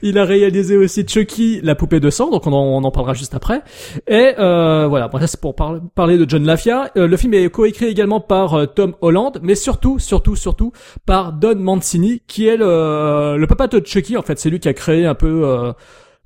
Il 0.00 0.16
a 0.16 0.24
réalisé 0.24 0.78
aussi 0.78 1.06
Chucky, 1.06 1.60
la 1.62 1.74
poupée 1.74 2.00
de 2.00 2.08
sang, 2.08 2.30
donc 2.30 2.46
on 2.46 2.52
en, 2.54 2.62
on 2.62 2.84
en 2.84 2.90
parlera 2.90 3.12
juste 3.12 3.34
après. 3.34 3.60
Et 4.06 4.32
euh, 4.38 4.86
voilà, 4.88 5.08
bon, 5.08 5.18
ça 5.18 5.26
c'est 5.26 5.38
pour 5.40 5.54
par- 5.54 5.78
parler 5.94 6.16
de 6.16 6.24
John 6.26 6.42
Lafia. 6.46 6.90
Euh, 6.96 7.06
le 7.06 7.16
film 7.18 7.34
est 7.34 7.50
coécrit 7.50 7.84
également 7.84 8.18
par 8.20 8.54
euh, 8.54 8.64
Tom 8.64 8.94
Holland, 9.02 9.32
mais 9.42 9.54
surtout, 9.54 9.98
surtout, 9.98 10.36
surtout 10.36 10.72
par 11.04 11.34
Don 11.34 11.56
Mancini, 11.56 12.22
qui 12.26 12.46
est 12.46 12.56
le, 12.56 13.36
le 13.36 13.46
papa 13.46 13.66
de 13.66 13.84
Chucky. 13.84 14.16
En 14.16 14.22
fait, 14.22 14.38
c'est 14.38 14.48
lui 14.48 14.58
qui 14.58 14.68
a 14.68 14.72
créé 14.72 15.04
un 15.04 15.14
peu 15.14 15.42
euh, 15.44 15.72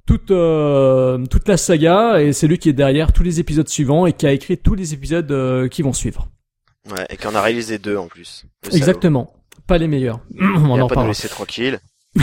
toute 0.06 0.30
euh, 0.30 1.24
toute 1.26 1.48
la 1.48 1.56
saga, 1.56 2.20
et 2.20 2.32
c'est 2.32 2.46
lui 2.46 2.58
qui 2.58 2.68
est 2.68 2.72
derrière 2.74 3.12
tous 3.12 3.22
les 3.22 3.40
épisodes 3.40 3.68
suivants 3.68 4.06
et 4.06 4.12
qui 4.12 4.26
a 4.26 4.32
écrit 4.32 4.58
tous 4.58 4.74
les 4.74 4.94
épisodes 4.94 5.30
euh, 5.30 5.68
qui 5.68 5.82
vont 5.82 5.92
suivre. 5.92 6.28
Ouais, 6.90 7.06
et 7.10 7.16
qu'on 7.16 7.34
a 7.34 7.40
réalisé 7.42 7.78
deux 7.78 7.96
en 7.96 8.08
plus. 8.08 8.44
Le 8.64 8.70
salaud. 8.70 8.76
Exactement, 8.78 9.32
pas 9.66 9.78
les 9.78 9.86
meilleurs. 9.88 10.20
on 10.40 10.44
Il 10.44 10.46
en 10.46 10.74
a 10.74 10.78
pas 10.78 10.82
reparlera. 10.84 11.08
laisser 11.08 11.28
tranquille. 11.28 11.78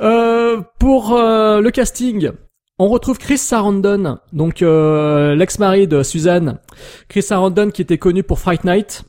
Euh, 0.00 0.62
pour 0.78 1.14
euh, 1.14 1.60
le 1.60 1.70
casting, 1.72 2.30
on 2.78 2.88
retrouve 2.88 3.18
Chris 3.18 3.38
Sarandon, 3.38 4.18
donc 4.32 4.62
euh, 4.62 5.34
l'ex-mari 5.34 5.88
de 5.88 6.02
Suzanne. 6.04 6.60
Chris 7.08 7.22
Sarandon 7.22 7.70
qui 7.70 7.82
était 7.82 7.98
connu 7.98 8.22
pour 8.22 8.38
Fright 8.38 8.64
Night. 8.64 9.02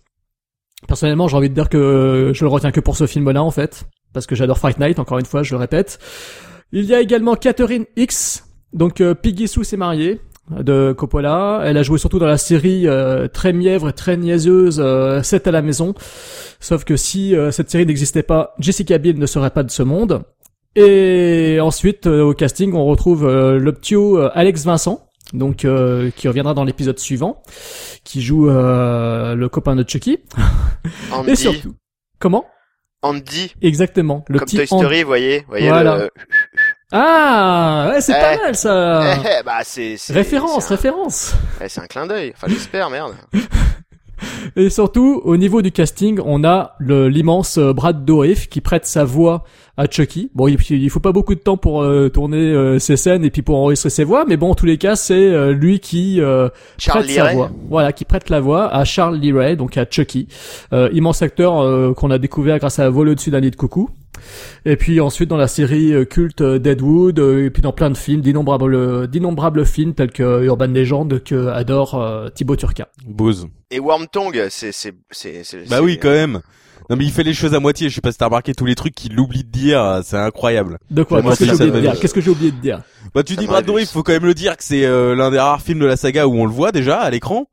Personnellement, 0.87 1.27
j'ai 1.27 1.37
envie 1.37 1.49
de 1.49 1.53
dire 1.53 1.69
que 1.69 2.31
je 2.33 2.43
le 2.43 2.49
retiens 2.49 2.71
que 2.71 2.79
pour 2.79 2.97
ce 2.97 3.05
film-là 3.05 3.43
en 3.43 3.51
fait, 3.51 3.85
parce 4.11 4.25
que 4.25 4.35
j'adore 4.35 4.57
Fright 4.57 4.79
Night. 4.79 4.97
Encore 4.99 5.19
une 5.19 5.25
fois, 5.25 5.43
je 5.43 5.53
le 5.53 5.59
répète. 5.59 5.99
Il 6.71 6.85
y 6.85 6.93
a 6.93 7.01
également 7.01 7.35
Catherine 7.35 7.85
X, 7.95 8.47
donc 8.73 9.01
euh, 9.01 9.13
Piggy 9.13 9.47
Sue 9.47 9.63
s'est 9.63 9.77
mariée 9.77 10.19
de 10.51 10.93
Coppola. 10.93 11.61
Elle 11.63 11.77
a 11.77 11.83
joué 11.83 11.97
surtout 11.97 12.19
dans 12.19 12.27
la 12.27 12.37
série 12.37 12.87
euh, 12.87 13.27
très 13.27 13.53
mièvre 13.53 13.89
et 13.89 13.93
très 13.93 14.17
niaiseuse 14.17 14.79
euh, 14.83 15.21
7 15.21 15.47
à 15.47 15.51
la 15.51 15.61
maison. 15.61 15.93
Sauf 16.59 16.83
que 16.83 16.97
si 16.97 17.35
euh, 17.35 17.51
cette 17.51 17.69
série 17.71 17.85
n'existait 17.85 18.23
pas, 18.23 18.53
Jessica 18.59 18.97
Biel 18.97 19.17
ne 19.17 19.25
serait 19.25 19.51
pas 19.51 19.63
de 19.63 19.71
ce 19.71 19.83
monde. 19.83 20.23
Et 20.75 21.59
ensuite, 21.61 22.05
euh, 22.07 22.21
au 22.23 22.33
casting, 22.33 22.73
on 22.73 22.85
retrouve 22.85 23.25
euh, 23.25 23.59
euh, 23.93 24.29
Alex 24.33 24.65
Vincent, 24.65 25.07
donc 25.33 25.63
euh, 25.63 26.11
qui 26.15 26.27
reviendra 26.27 26.53
dans 26.53 26.65
l'épisode 26.65 26.99
suivant, 26.99 27.41
qui 28.03 28.21
joue 28.21 28.49
euh, 28.49 29.35
le 29.35 29.47
copain 29.47 29.75
de 29.75 29.85
Chucky. 29.87 30.19
Andy. 31.11 31.31
Et 31.31 31.35
surtout, 31.35 31.75
comment? 32.19 32.45
Andy. 33.05 33.53
Exactement, 33.61 34.25
le 34.27 34.39
Comme 34.39 34.45
petit 34.47 34.57
Toy. 34.57 34.67
Story, 34.67 35.01
vous 35.03 35.07
voyez, 35.07 35.39
vous 35.39 35.45
voyez 35.49 35.67
Voilà. 35.69 35.97
le... 35.97 36.09
Ah, 36.91 37.89
ouais, 37.91 38.01
c'est 38.01 38.13
pas 38.13 38.35
Eh. 38.35 38.37
mal 38.37 38.55
ça. 38.55 39.15
Eh, 39.39 39.43
bah 39.43 39.59
c'est 39.63 39.97
c'est- 39.97 40.13
référence, 40.13 40.65
un- 40.71 40.75
référence. 40.75 41.33
eh, 41.61 41.67
c'est 41.67 41.81
un 41.81 41.87
clin 41.87 42.05
d'œil. 42.05 42.33
Enfin 42.35 42.47
j'espère, 42.49 42.89
merde. 42.89 43.13
Et 44.55 44.69
surtout, 44.69 45.21
au 45.25 45.35
niveau 45.35 45.61
du 45.61 45.71
casting, 45.71 46.19
on 46.23 46.43
a 46.45 46.75
l'immense 46.79 47.57
euh, 47.57 47.73
Brad 47.73 48.05
Dourif 48.05 48.47
qui 48.47 48.61
prête 48.61 48.85
sa 48.85 49.03
voix 49.03 49.43
à 49.77 49.87
Chucky. 49.87 50.29
Bon, 50.33 50.47
il, 50.47 50.57
il 50.69 50.89
faut 50.89 50.99
pas 50.99 51.11
beaucoup 51.11 51.35
de 51.35 51.39
temps 51.39 51.57
pour 51.57 51.81
euh, 51.81 52.09
tourner 52.09 52.37
euh, 52.37 52.79
ses 52.79 52.97
scènes 52.97 53.25
et 53.25 53.29
puis 53.29 53.41
pour 53.41 53.57
enregistrer 53.57 53.89
ses 53.89 54.03
voix, 54.03 54.25
mais 54.27 54.37
bon, 54.37 54.51
en 54.51 54.55
tous 54.55 54.65
les 54.65 54.77
cas, 54.77 54.95
c'est 54.95 55.13
euh, 55.13 55.51
lui 55.51 55.79
qui 55.79 56.21
euh, 56.21 56.49
Charles 56.77 57.03
prête 57.03 57.15
sa 57.15 57.33
voix. 57.33 57.51
Voilà, 57.69 57.91
qui 57.91 58.05
prête 58.05 58.29
la 58.29 58.39
voix 58.39 58.73
à 58.73 58.85
Charles 58.85 59.17
Lee 59.17 59.33
Ray, 59.33 59.57
donc 59.57 59.77
à 59.77 59.85
Chucky, 59.89 60.27
euh, 60.73 60.89
immense 60.93 61.21
acteur 61.21 61.59
euh, 61.59 61.93
qu'on 61.93 62.11
a 62.11 62.17
découvert 62.17 62.59
grâce 62.59 62.79
à 62.79 62.89
Vol 62.89 63.09
au-dessus 63.09 63.31
d'un 63.31 63.41
nid 63.41 63.51
de 63.51 63.55
coucou. 63.55 63.89
Et 64.63 64.77
puis 64.77 65.01
ensuite 65.01 65.29
dans 65.29 65.37
la 65.37 65.49
série 65.49 65.93
euh, 65.93 66.05
culte 66.05 66.39
euh, 66.39 66.57
Deadwood, 66.57 67.19
euh, 67.19 67.45
et 67.45 67.49
puis 67.49 67.61
dans 67.61 67.73
plein 67.73 67.89
de 67.89 67.97
films, 67.97 68.21
d'innombrables, 68.21 69.07
d'innombrables 69.07 69.65
films 69.65 69.93
tels 69.93 70.11
que 70.11 70.45
Urban 70.45 70.67
Legend 70.67 71.21
que 71.21 71.47
adore 71.47 72.01
euh, 72.01 72.29
Thibaut 72.29 72.55
Turca. 72.55 72.87
Bose. 73.05 73.47
Et 73.71 73.79
Wormtongue, 73.79 74.47
c'est 74.49 74.71
c'est 74.71 74.93
c'est 75.11 75.43
c'est. 75.43 75.69
Bah 75.69 75.81
oui, 75.81 75.99
quand 76.01 76.11
même. 76.11 76.39
Non 76.89 76.95
mais 76.95 77.05
il 77.05 77.11
fait 77.11 77.23
les 77.23 77.33
choses 77.33 77.53
à 77.53 77.59
moitié. 77.59 77.89
Je 77.89 77.95
sais 77.95 78.01
pas 78.01 78.11
si 78.11 78.17
t'as 78.17 78.25
remarqué 78.25 78.53
tous 78.53 78.65
les 78.65 78.75
trucs 78.75 78.93
qu'il 78.95 79.19
oublie 79.19 79.43
de 79.43 79.49
dire. 79.49 80.01
C'est 80.03 80.17
incroyable. 80.17 80.79
De 80.91 81.03
quoi 81.03 81.21
Qu'est-ce 81.21 81.39
que 81.39 81.45
c'est 81.45 81.57
j'ai 81.57 81.63
oublié 81.63 81.71
de 81.71 81.79
dire. 81.81 81.99
Qu'est-ce 81.99 82.13
que 82.13 82.21
j'ai 82.21 82.29
oublié 82.31 82.51
de 82.51 82.57
dire 82.57 82.81
Bah 83.13 83.23
tu 83.23 83.35
Ça 83.35 83.41
dis 83.41 83.47
Brad. 83.47 83.65
Dourif, 83.65 83.89
faut 83.89 84.03
quand 84.03 84.13
même 84.13 84.25
le 84.25 84.33
dire 84.33 84.55
que 84.57 84.63
c'est 84.63 84.85
euh, 84.85 85.15
l'un 85.15 85.31
des 85.31 85.39
rares 85.39 85.61
films 85.61 85.79
de 85.79 85.85
la 85.85 85.97
saga 85.97 86.27
où 86.27 86.35
on 86.35 86.45
le 86.45 86.51
voit 86.51 86.71
déjà 86.71 86.99
à 86.99 87.09
l'écran. 87.09 87.47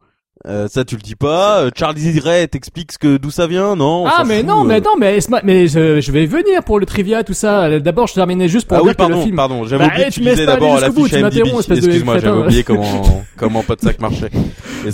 Euh, 0.48 0.66
ça 0.68 0.85
tu 0.85 0.96
le 0.96 1.02
dis 1.02 1.14
pas. 1.14 1.61
Euh, 1.61 1.70
Charlie 1.76 2.18
Ray 2.18 2.48
t'explique 2.48 2.90
ce 2.92 2.98
que 2.98 3.16
d'où 3.16 3.31
ça 3.31 3.46
vient, 3.46 3.76
non? 3.76 4.05
On 4.05 4.07
Ah 4.07 4.24
mais 4.26 4.38
fout, 4.38 4.46
non, 4.48 4.62
euh. 4.62 4.66
mais 4.66 4.81
non, 4.81 4.90
mais 4.98 5.18
mais 5.44 5.68
je, 5.68 6.00
je 6.00 6.12
vais 6.12 6.26
venir 6.26 6.64
pour 6.64 6.81
le 6.81 6.87
trivia 6.87 7.22
tout 7.22 7.33
ça. 7.33 7.78
D'abord, 7.78 8.09
je 8.09 8.14
terminais 8.14 8.48
juste 8.48 8.66
pour 8.66 8.76
Ah 8.78 8.81
dire 8.81 8.88
oui, 8.88 8.94
que 8.96 9.02
le 9.02 9.09
pardon, 9.09 9.22
film. 9.24 9.37
pardon. 9.37 9.64
J'avais 9.64 9.85
Bah, 9.85 9.90
oublié 9.92 10.05
eh, 10.07 10.11
que 10.11 10.14
tu 10.14 10.20
disais 10.20 10.46
d'abord 10.46 10.81
la 10.81 10.90
fiche 10.90 11.12
Excuse-moi, 11.12 12.18
j'avais 12.18 12.38
oublié 12.38 12.64
comment 12.64 13.02
comment 13.37 13.62
Podsac 13.62 14.00
marchait. 14.00 14.31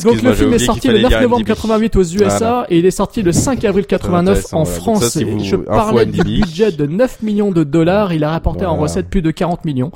Donc 0.04 0.20
le 0.22 0.34
film 0.34 0.52
est 0.52 0.58
sorti 0.58 0.88
le 0.88 0.94
fallait 0.94 1.02
9 1.04 1.10
lire 1.10 1.20
novembre 1.22 1.40
IMDb. 1.40 1.48
88 1.48 1.96
aux 1.96 2.02
USA 2.04 2.66
et 2.68 2.78
il 2.78 2.84
est 2.84 2.90
sorti 2.90 3.22
le 3.22 3.32
5 3.32 3.64
avril 3.64 3.86
89 3.86 4.36
intéressant, 4.36 4.58
en 4.60 4.64
France. 4.66 5.00
ça, 5.04 5.10
si 5.18 5.24
vous- 5.24 5.42
je 5.42 5.56
parlais 5.56 6.04
du 6.04 6.22
budget 6.22 6.72
de 6.72 6.84
9 6.86 7.22
millions 7.22 7.50
de 7.52 7.64
dollars, 7.64 8.12
il 8.12 8.22
a 8.22 8.30
rapporté 8.30 8.66
en 8.66 8.70
Voilà. 8.76 8.82
recettes 8.82 9.08
plus 9.08 9.22
de 9.22 9.30
40 9.30 9.64
millions. 9.64 9.90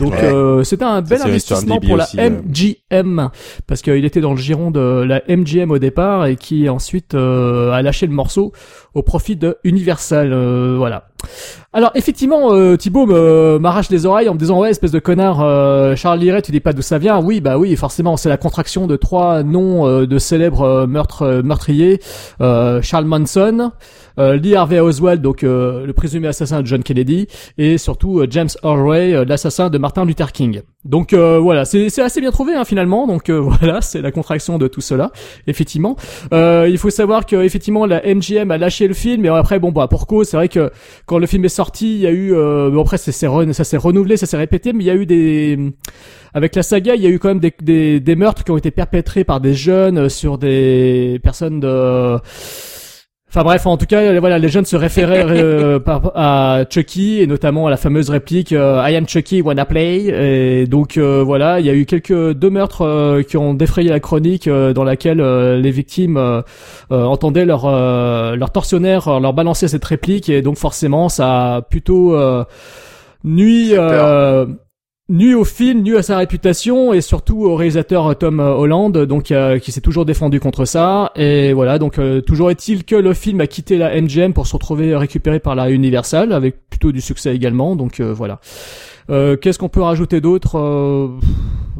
Donc 0.00 0.14
euh, 0.14 0.64
c'était 0.64 0.84
un 0.84 1.00
bel 1.00 1.22
investissement 1.22 1.78
pour 1.78 1.96
la 1.96 2.08
euh. 2.18 2.30
MGM 2.30 3.30
parce 3.68 3.82
qu'il 3.82 4.04
était 4.04 4.20
dans 4.20 4.32
le 4.32 4.38
giron 4.38 4.70
de 4.72 4.95
la 5.04 5.22
MGM 5.28 5.70
au 5.70 5.78
départ 5.78 6.26
et 6.26 6.36
qui 6.36 6.68
ensuite 6.68 7.14
euh, 7.14 7.72
a 7.72 7.82
lâché 7.82 8.06
le 8.06 8.12
morceau 8.12 8.52
au 8.94 9.02
profit 9.02 9.36
de 9.36 9.58
Universal. 9.64 10.32
euh, 10.32 10.76
voilà. 10.78 11.08
Alors 11.72 11.90
effectivement, 11.94 12.52
euh, 12.52 12.76
Thibaut 12.76 13.06
m'arrache 13.58 13.90
les 13.90 14.06
oreilles 14.06 14.28
en 14.28 14.34
me 14.34 14.38
disant 14.38 14.60
ouais 14.60 14.70
espèce 14.70 14.92
de 14.92 14.98
connard, 14.98 15.40
euh, 15.42 15.96
Charles 15.96 16.20
Liray, 16.20 16.40
tu 16.40 16.52
dis 16.52 16.60
pas 16.60 16.72
d'où 16.72 16.82
ça 16.82 16.98
vient. 16.98 17.20
Oui 17.20 17.40
bah 17.40 17.58
oui 17.58 17.74
forcément 17.76 18.16
c'est 18.16 18.28
la 18.28 18.36
contraction 18.36 18.86
de 18.86 18.96
trois 18.96 19.42
noms 19.42 19.86
euh, 19.86 20.06
de 20.06 20.18
célèbres 20.18 20.62
euh, 20.62 20.86
meurtres 20.86 21.22
euh, 21.22 21.42
meurtriers. 21.42 22.00
Euh, 22.40 22.80
Charles 22.80 23.06
Manson, 23.06 23.72
euh, 24.18 24.36
Lee 24.36 24.54
Harvey 24.54 24.80
Oswald 24.80 25.22
donc 25.22 25.44
euh, 25.44 25.86
le 25.86 25.92
présumé 25.92 26.28
assassin 26.28 26.62
de 26.62 26.66
John 26.66 26.82
Kennedy 26.82 27.26
et 27.58 27.78
surtout 27.78 28.20
euh, 28.20 28.26
James 28.30 28.48
Ray 28.62 29.14
euh, 29.14 29.24
l'assassin 29.24 29.70
de 29.70 29.78
Martin 29.78 30.04
Luther 30.04 30.32
King. 30.32 30.62
Donc 30.84 31.14
voilà 31.14 31.64
c'est 31.64 32.00
assez 32.00 32.20
bien 32.20 32.30
trouvé 32.30 32.54
hein, 32.54 32.64
finalement 32.64 33.08
donc 33.08 33.28
voilà 33.30 33.80
c'est 33.80 34.00
la 34.00 34.12
contraction 34.12 34.56
de 34.56 34.68
tout 34.68 34.80
cela 34.80 35.10
effectivement. 35.48 35.96
Il 36.32 36.78
faut 36.78 36.90
savoir 36.90 37.26
que 37.26 37.36
effectivement 37.36 37.86
la 37.86 38.02
MGM 38.02 38.50
a 38.52 38.58
lâché 38.58 38.86
le 38.86 38.94
film 38.94 39.22
mais 39.22 39.28
après 39.28 39.58
bon 39.58 39.72
bah 39.72 39.88
pour 39.88 40.06
cause 40.06 40.28
c'est 40.28 40.36
vrai 40.36 40.48
que 40.48 40.70
quand 41.06 41.18
le 41.18 41.26
film 41.26 41.44
est 41.44 41.48
sorti, 41.48 41.96
il 41.96 42.00
y 42.00 42.06
a 42.06 42.12
eu 42.12 42.30
bon 42.30 42.82
après 42.82 42.98
ça 42.98 43.10
s'est 43.10 43.26
renouvelé, 43.76 44.16
ça 44.16 44.26
s'est 44.26 44.36
répété, 44.36 44.72
mais 44.72 44.84
il 44.84 44.86
y 44.86 44.90
a 44.90 44.94
eu 44.94 45.06
des 45.06 45.58
avec 46.34 46.54
la 46.54 46.62
saga, 46.62 46.94
il 46.94 47.02
y 47.02 47.06
a 47.06 47.10
eu 47.10 47.18
quand 47.18 47.28
même 47.28 47.40
des, 47.40 47.54
des, 47.62 47.98
des 47.98 48.14
meurtres 48.14 48.44
qui 48.44 48.50
ont 48.50 48.58
été 48.58 48.70
perpétrés 48.70 49.24
par 49.24 49.40
des 49.40 49.54
jeunes 49.54 50.08
sur 50.08 50.38
des 50.38 51.18
personnes 51.24 51.60
de 51.60 52.18
Enfin 53.36 53.44
bref, 53.44 53.66
en 53.66 53.76
tout 53.76 53.84
cas, 53.84 54.00
euh, 54.00 54.18
voilà, 54.18 54.38
les 54.38 54.48
jeunes 54.48 54.64
se 54.64 54.76
référaient 54.76 55.26
euh, 55.28 55.78
à 56.14 56.64
Chucky 56.70 57.20
et 57.20 57.26
notamment 57.26 57.66
à 57.66 57.70
la 57.70 57.76
fameuse 57.76 58.08
réplique 58.08 58.54
euh, 58.54 58.82
I 58.82 58.96
am 58.96 59.06
Chucky 59.06 59.42
wanna 59.42 59.66
play. 59.66 60.06
Et 60.06 60.66
donc 60.66 60.96
euh, 60.96 61.22
voilà, 61.22 61.60
il 61.60 61.66
y 61.66 61.68
a 61.68 61.74
eu 61.74 61.84
quelques 61.84 62.32
deux 62.32 62.48
meurtres 62.48 63.20
qui 63.28 63.36
ont 63.36 63.52
défrayé 63.52 63.90
la 63.90 64.00
chronique 64.00 64.48
dans 64.48 64.84
laquelle 64.84 65.20
les 65.20 65.70
victimes 65.70 66.42
entendaient 66.88 67.44
leur 67.44 67.66
leur 68.36 68.50
tortionnaire 68.52 69.20
leur 69.20 69.34
balancer 69.34 69.68
cette 69.68 69.84
réplique 69.84 70.30
et 70.30 70.40
donc 70.40 70.56
forcément 70.56 71.10
ça 71.10 71.56
a 71.56 71.62
plutôt 71.62 72.16
nuit 73.26 73.72
euh, 73.72 74.46
nuit 75.08 75.34
au 75.34 75.44
film, 75.44 75.82
nuit 75.82 75.96
à 75.96 76.02
sa 76.02 76.18
réputation 76.18 76.92
et 76.92 77.00
surtout 77.00 77.44
au 77.44 77.54
réalisateur 77.54 78.06
euh, 78.08 78.14
Tom 78.14 78.40
Holland, 78.40 78.90
donc 79.06 79.30
euh, 79.30 79.58
qui 79.60 79.70
s'est 79.70 79.80
toujours 79.80 80.04
défendu 80.04 80.40
contre 80.40 80.64
ça. 80.64 81.12
Et 81.14 81.52
voilà, 81.52 81.78
donc 81.78 81.98
euh, 81.98 82.20
toujours 82.20 82.50
est-il 82.50 82.84
que 82.84 82.96
le 82.96 83.14
film 83.14 83.40
a 83.40 83.46
quitté 83.46 83.78
la 83.78 84.00
MGM 84.00 84.32
pour 84.32 84.46
se 84.48 84.54
retrouver 84.54 84.96
récupéré 84.96 85.38
par 85.38 85.54
la 85.54 85.70
Universal 85.70 86.32
avec 86.32 86.68
plutôt 86.68 86.90
du 86.90 87.00
succès 87.00 87.34
également. 87.34 87.76
Donc 87.76 88.00
euh, 88.00 88.12
voilà. 88.12 88.40
Euh, 89.08 89.36
Qu'est-ce 89.36 89.60
qu'on 89.60 89.68
peut 89.68 89.82
rajouter 89.82 90.20
d'autre 90.20 90.58
Euh, 90.58 91.08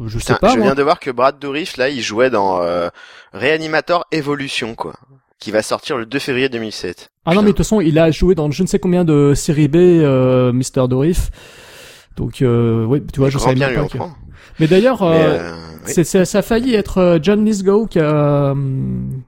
Je 0.05 0.17
sais 0.19 0.33
Putain, 0.35 0.47
pas. 0.47 0.53
je 0.53 0.57
moi. 0.57 0.67
viens 0.67 0.75
de 0.75 0.83
voir 0.83 0.99
que 1.01 1.11
Brad 1.11 1.37
Dourif 1.39 1.75
là, 1.75 1.89
il 1.89 1.99
jouait 2.01 2.29
dans 2.29 2.61
euh, 2.61 2.87
Reanimator 3.33 4.05
Evolution 4.13 4.73
quoi, 4.75 4.93
qui 5.37 5.51
va 5.51 5.61
sortir 5.61 5.97
le 5.97 6.05
2 6.05 6.19
février 6.19 6.47
2007. 6.47 7.09
Ah 7.25 7.33
non, 7.33 7.41
mais 7.41 7.47
de 7.47 7.51
toute 7.51 7.57
façon, 7.57 7.81
il 7.81 7.99
a 7.99 8.09
joué 8.11 8.35
dans 8.35 8.49
je 8.51 8.63
ne 8.63 8.67
sais 8.67 8.79
combien 8.79 9.03
de 9.03 9.33
séries 9.35 9.67
B, 9.67 9.75
euh, 9.75 10.53
Mr. 10.53 10.87
Dorif. 10.87 11.29
Donc, 12.17 12.41
euh, 12.41 12.83
oui, 12.85 13.03
tu 13.13 13.19
vois, 13.19 13.29
je 13.29 13.37
savais 13.37 13.55
bien 13.55 13.73
pas 13.73 13.87
que... 13.87 13.97
Mais 14.59 14.67
d'ailleurs, 14.67 15.03
euh, 15.03 15.13
euh, 15.13 15.55
oui. 15.85 16.03
ça 16.05 16.39
a 16.39 16.41
failli 16.41 16.73
être 16.73 16.97
euh, 16.97 17.19
John 17.21 17.45
Lithgow 17.45 17.85
qui 17.85 17.99
a... 17.99 18.51
hum, 18.51 19.21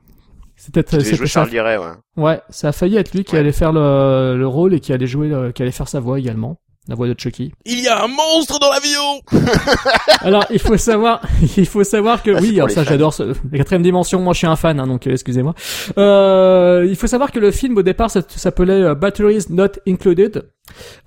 C'était, 0.55 0.83
c'était. 1.01 1.27
Charles 1.27 1.49
Liray, 1.51 1.77
ouais. 1.77 1.85
Ouais, 2.17 2.41
ça 2.49 2.69
a 2.69 2.71
failli 2.71 2.97
être 2.97 3.13
lui 3.13 3.23
qui 3.23 3.33
Ouais. 3.35 3.39
allait 3.39 3.51
faire 3.51 3.71
le, 3.71 4.35
le 4.37 4.47
rôle 4.47 4.73
et 4.73 4.79
qui 4.79 4.91
allait 4.91 5.05
jouer, 5.07 5.31
euh, 5.31 5.51
qui 5.51 5.61
allait 5.61 5.71
faire 5.71 5.87
sa 5.87 5.99
voix 5.99 6.17
également. 6.19 6.57
La 6.89 6.95
voix 6.95 7.07
de 7.07 7.13
Chucky. 7.15 7.51
Il 7.65 7.79
y 7.81 7.87
a 7.87 8.03
un 8.03 8.07
monstre 8.07 8.57
dans 8.59 8.71
l'avion. 8.71 9.21
Alors, 10.21 10.43
il 10.49 10.57
faut 10.57 10.75
savoir, 10.75 11.21
il 11.57 11.67
faut 11.67 11.83
savoir 11.83 12.23
que 12.23 12.31
Ah, 12.31 12.39
oui, 12.41 12.55
alors 12.55 12.67
les 12.67 12.73
ça 12.73 12.83
j'adore 12.83 13.13
ce, 13.13 13.35
la 13.51 13.57
quatrième 13.59 13.83
dimension. 13.83 14.19
Moi, 14.21 14.33
je 14.33 14.39
suis 14.39 14.47
un 14.47 14.55
fan, 14.55 14.79
hein, 14.79 14.87
donc 14.87 15.05
euh, 15.05 15.11
excusez-moi. 15.11 15.53
Euh, 15.99 16.87
il 16.89 16.95
faut 16.95 17.05
savoir 17.05 17.31
que 17.31 17.39
le 17.39 17.51
film 17.51 17.77
au 17.77 17.83
départ 17.83 18.09
ça 18.09 18.21
s'appelait 18.27 18.73
euh, 18.81 18.95
Batteries 18.95 19.45
Not 19.51 19.73
Included. 19.87 20.49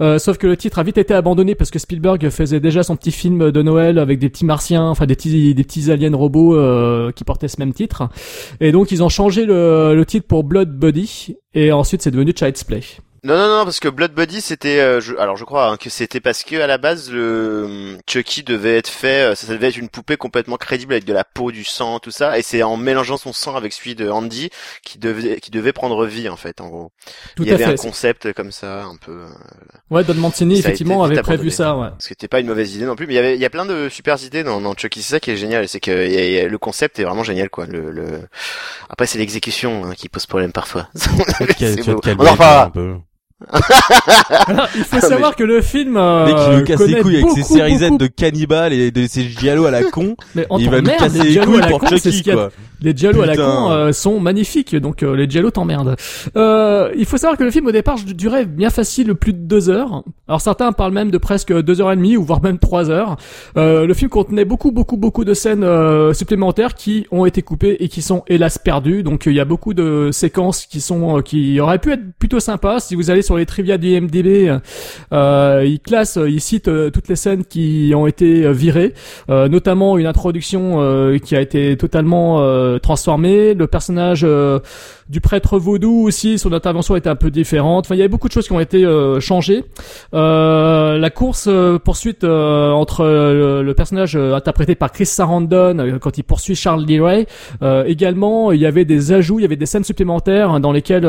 Euh, 0.01 0.19
sauf 0.19 0.39
que 0.39 0.47
le 0.47 0.57
titre 0.57 0.79
a 0.79 0.83
vite 0.85 0.99
été 0.99 1.15
abandonné 1.15 1.55
parce 1.57 1.71
que 1.71 1.79
Spielberg 1.81 2.29
faisait 2.31 2.61
déjà 2.61 2.85
son 2.85 2.95
petit 2.97 3.13
film 3.13 3.51
de 3.51 3.63
Noël 3.63 3.99
avec 3.99 4.21
des 4.21 4.29
petits 4.29 4.45
martiens, 4.45 4.85
enfin 4.85 5.07
des 5.07 5.17
petits 5.17 5.55
des 5.55 5.65
petits 5.65 5.91
aliens 5.91 6.15
robots 6.15 6.57
euh, 6.57 7.11
qui 7.11 7.25
portaient 7.25 7.49
ce 7.49 7.59
même 7.59 7.73
titre. 7.73 8.09
Et 8.61 8.71
donc 8.71 8.93
ils 8.93 9.03
ont 9.03 9.09
changé 9.09 9.47
le, 9.47 9.95
le 9.95 10.07
titre 10.07 10.27
pour 10.29 10.45
Blood 10.45 10.71
Buddy 10.79 11.37
et 11.55 11.73
ensuite 11.73 12.03
c'est 12.03 12.13
devenu 12.13 12.33
Child's 12.37 12.63
Play. 12.65 12.83
Non, 13.25 13.37
non, 13.39 13.59
non, 13.59 13.63
parce 13.65 13.79
que 13.79 13.87
Blood 13.89 14.15
Buddy, 14.15 14.41
c'était, 14.41 14.81
euh, 14.81 15.01
je, 15.01 15.15
alors 15.17 15.37
je 15.37 15.45
crois 15.45 15.69
hein, 15.69 15.77
que 15.77 15.89
c'était 15.91 16.19
parce 16.19 16.43
que 16.43 16.57
à 16.61 16.67
la 16.67 16.77
base 16.77 17.09
le 17.09 17.63
hum, 17.67 17.99
Chucky 18.11 18.43
devait 18.43 18.77
être 18.79 18.89
fait, 18.89 19.31
euh, 19.31 19.35
ça, 19.37 19.47
ça 19.47 19.53
devait 19.53 19.69
être 19.69 19.77
une 19.77 19.89
poupée 19.89 20.17
complètement 20.17 20.57
crédible 20.57 20.93
avec 20.95 21.05
de 21.05 21.13
la 21.13 21.23
peau, 21.23 21.53
du 21.53 21.63
sang, 21.63 22.01
tout 22.01 22.11
ça, 22.11 22.37
et 22.37 22.43
c'est 22.43 22.65
en 22.65 22.77
mélangeant 22.77 23.17
son 23.17 23.33
sang 23.33 23.55
avec 23.55 23.73
celui 23.75 23.95
de 23.95 24.11
Andy 24.11 24.51
qui 24.85 24.99
devait, 24.99 25.39
qui 25.39 25.53
devait 25.53 25.73
prendre 25.73 26.05
vie 26.05 26.29
en 26.29 26.37
fait, 26.37 26.61
en 26.61 26.67
gros. 26.69 26.91
Tout 27.37 27.45
Il 27.45 27.49
y 27.49 27.53
à 27.53 27.55
avait 27.55 27.65
fait. 27.67 27.71
un 27.71 27.77
concept 27.77 28.33
comme 28.33 28.51
ça, 28.51 28.83
un 28.83 28.97
peu. 28.97 29.13
euh, 29.13 29.29
Ouais, 29.91 30.03
Don 30.03 30.15
Mancini 30.15 30.59
effectivement 30.59 31.05
avait 31.05 31.15
prévu 31.23 31.53
ça. 31.53 31.77
Ouais. 31.77 31.91
Ce 32.01 32.09
qui 32.09 32.15
était 32.15 32.27
pas 32.27 32.41
une 32.41 32.49
mauvaise 32.49 32.75
idée 32.75 32.87
non 32.87 32.97
plus, 32.97 33.07
mais 33.07 33.13
il 33.13 33.17
y 33.17 33.21
avait, 33.21 33.37
il 33.37 33.41
y 33.41 33.45
a 33.45 33.51
plein 33.51 33.67
de 33.67 33.89
super 33.89 34.21
idées 34.21 34.43
dans, 34.43 34.61
dans 34.61 34.75
Chucky. 34.75 35.01
C'est 35.01 35.11
ça 35.15 35.21
qui 35.21 35.31
est 35.31 35.37
génial, 35.37 35.69
c'est 35.69 35.79
que 35.79 35.93
il 36.07 36.13
y 36.13 36.17
a- 36.17 36.27
il 36.27 36.33
y 36.33 36.39
a- 36.41 36.49
le 36.49 36.59
concept 36.59 36.99
est 36.99 37.05
vraiment 37.05 37.23
génial, 37.23 37.51
quoi. 37.51 37.67
Le, 37.67 37.93
le... 37.93 38.23
après 38.91 39.07
c'est 39.07 39.19
l'exécution 39.19 39.85
hein, 39.85 39.95
qui 39.95 40.09
pose 40.09 40.27
problème 40.27 40.51
parfois. 40.51 40.89
C'est 40.97 41.89
On 41.89 42.27
en 42.27 42.33
reparlera. 42.33 42.73
Alors, 44.47 44.69
il 44.75 44.85
faut 44.85 44.97
mais 44.97 45.01
savoir 45.01 45.37
que 45.37 45.45
le 45.45 45.61
film 45.61 45.97
euh, 45.97 46.27
Dès 46.27 46.35
qu'il 46.35 46.59
nous 46.59 46.65
casse 46.65 46.87
les 46.87 47.01
couilles 47.01 47.17
avec 47.17 47.31
ses 47.31 47.41
beaucoup, 47.43 47.55
séries 47.55 47.77
Z 47.79 47.83
beaucoup- 47.85 47.99
de 47.99 48.07
cannibales 48.07 48.73
et 48.73 48.91
de 48.91 49.07
ses 49.07 49.23
giallo 49.25 49.67
à 49.67 49.71
la 49.71 49.85
con, 49.85 50.17
Mais 50.35 50.47
on 50.51 50.59
il 50.59 50.71
va 50.71 50.81
nous 50.81 50.91
casser 50.91 51.23
les 51.23 51.37
couilles 51.39 51.61
pour 51.69 51.81
con, 51.81 51.87
Chucky, 51.87 52.31
a 52.31 52.35
quoi. 52.35 52.51
Les 52.81 52.97
Giallo 52.97 53.23
à 53.23 53.27
la 53.27 53.37
con 53.37 53.71
euh, 53.71 53.93
sont 53.93 54.19
magnifiques, 54.19 54.75
donc 54.75 55.05
euh, 55.05 55.15
les 55.15 55.31
Giallo 55.31 55.53
t'emmerdent. 55.53 55.95
Euh, 56.37 56.91
il 56.97 57.05
faut 57.07 57.17
savoir 57.17 57.39
que 57.39 57.45
le 57.45 57.53
film 57.53 57.67
au 57.69 57.73
départ 57.73 57.97
durait 58.05 58.45
bien 58.45 58.71
facile 58.71 59.15
plus 59.15 59.33
de 59.33 59.39
deux 59.39 59.71
heures. 59.71 60.03
Alors 60.27 60.41
certains 60.41 60.73
parlent 60.73 60.93
même 60.93 61.13
de 61.13 61.19
presque 61.19 61.53
deux 61.63 61.81
heures 61.81 61.93
et 61.93 61.97
demie 61.97 62.17
ou 62.17 62.25
voire 62.25 62.43
même 62.43 62.59
trois 62.59 62.91
heures. 62.91 63.17
Euh, 63.57 63.87
le 63.87 63.95
film 63.95 64.11
contenait 64.11 64.45
beaucoup 64.45 64.73
beaucoup 64.73 64.97
beaucoup 64.97 65.25
de 65.25 65.33
scènes 65.33 65.65
supplémentaires 66.13 66.75
qui 66.75 67.07
ont 67.13 67.25
été 67.25 67.43
coupées 67.43 67.77
et 67.79 67.89
qui 67.89 68.03
sont 68.03 68.25
hélas 68.27 68.59
perdues. 68.59 69.05
Donc 69.05 69.27
il 69.27 69.35
y 69.35 69.41
a 69.41 69.45
beaucoup 69.45 69.75
de 69.75 70.09
séquences 70.11 70.67
qui 70.67 70.81
sont 70.81 71.23
qui 71.23 71.61
auraient 71.61 71.79
pu 71.79 71.93
être 71.93 72.03
plutôt 72.19 72.41
sympas. 72.41 72.81
Si 72.81 72.97
vous 72.97 73.11
allez 73.11 73.23
sur 73.23 73.32
les 73.37 73.47
trivia 73.47 73.79
du 73.79 73.89
IMDb, 73.89 74.51
euh, 75.13 75.65
il 75.67 75.81
classe, 75.81 76.19
il 76.25 76.41
cite 76.41 76.69
euh, 76.69 76.91
toutes 76.91 77.09
les 77.09 77.17
scènes 77.17 77.45
qui 77.45 77.93
ont 77.95 78.07
été 78.07 78.45
euh, 78.45 78.53
virées, 78.53 78.95
euh, 79.31 79.49
notamment 79.49 79.99
une 79.99 80.07
introduction 80.07 80.81
euh, 80.81 81.19
qui 81.19 81.37
a 81.37 81.41
été 81.41 81.77
totalement 81.77 82.41
euh, 82.41 82.79
transformée. 82.79 83.55
Le 83.55 83.67
personnage 83.67 84.23
euh, 84.25 84.61
du 85.13 85.21
prêtre 85.21 85.59
vaudou 85.59 86.05
aussi, 86.07 86.39
son 86.39 86.55
intervention 86.55 86.97
était 86.97 87.11
un 87.11 87.17
peu 87.17 87.31
différente. 87.31 87.85
Enfin, 87.87 87.95
il 87.95 87.99
y 87.99 88.01
avait 88.01 88.09
beaucoup 88.09 88.29
de 88.29 88.33
choses 88.33 88.47
qui 88.47 88.53
ont 88.53 88.61
été 88.61 88.83
euh, 88.83 89.21
changées. 89.21 89.63
Euh, 90.15 90.97
la 90.97 91.11
course 91.11 91.49
euh, 91.49 91.79
poursuite 91.79 92.25
euh, 92.25 92.71
entre 92.71 93.05
le, 93.05 93.63
le 93.63 93.75
personnage 93.75 94.17
interprété 94.17 94.75
par 94.75 94.91
Chris 94.91 95.05
Sarandon 95.05 95.99
quand 96.01 96.17
il 96.17 96.25
poursuit 96.25 96.55
Charles 96.55 96.85
Lee 96.87 96.99
Ray. 96.99 97.27
Également, 97.87 98.53
il 98.53 98.61
y 98.61 98.67
avait 98.67 98.87
des 98.87 99.13
ajouts, 99.13 99.39
il 99.39 99.43
y 99.43 99.45
avait 99.45 99.57
des 99.57 99.67
scènes 99.67 99.85
supplémentaires 99.85 100.59
dans 100.61 100.73
lesquelles 100.73 101.07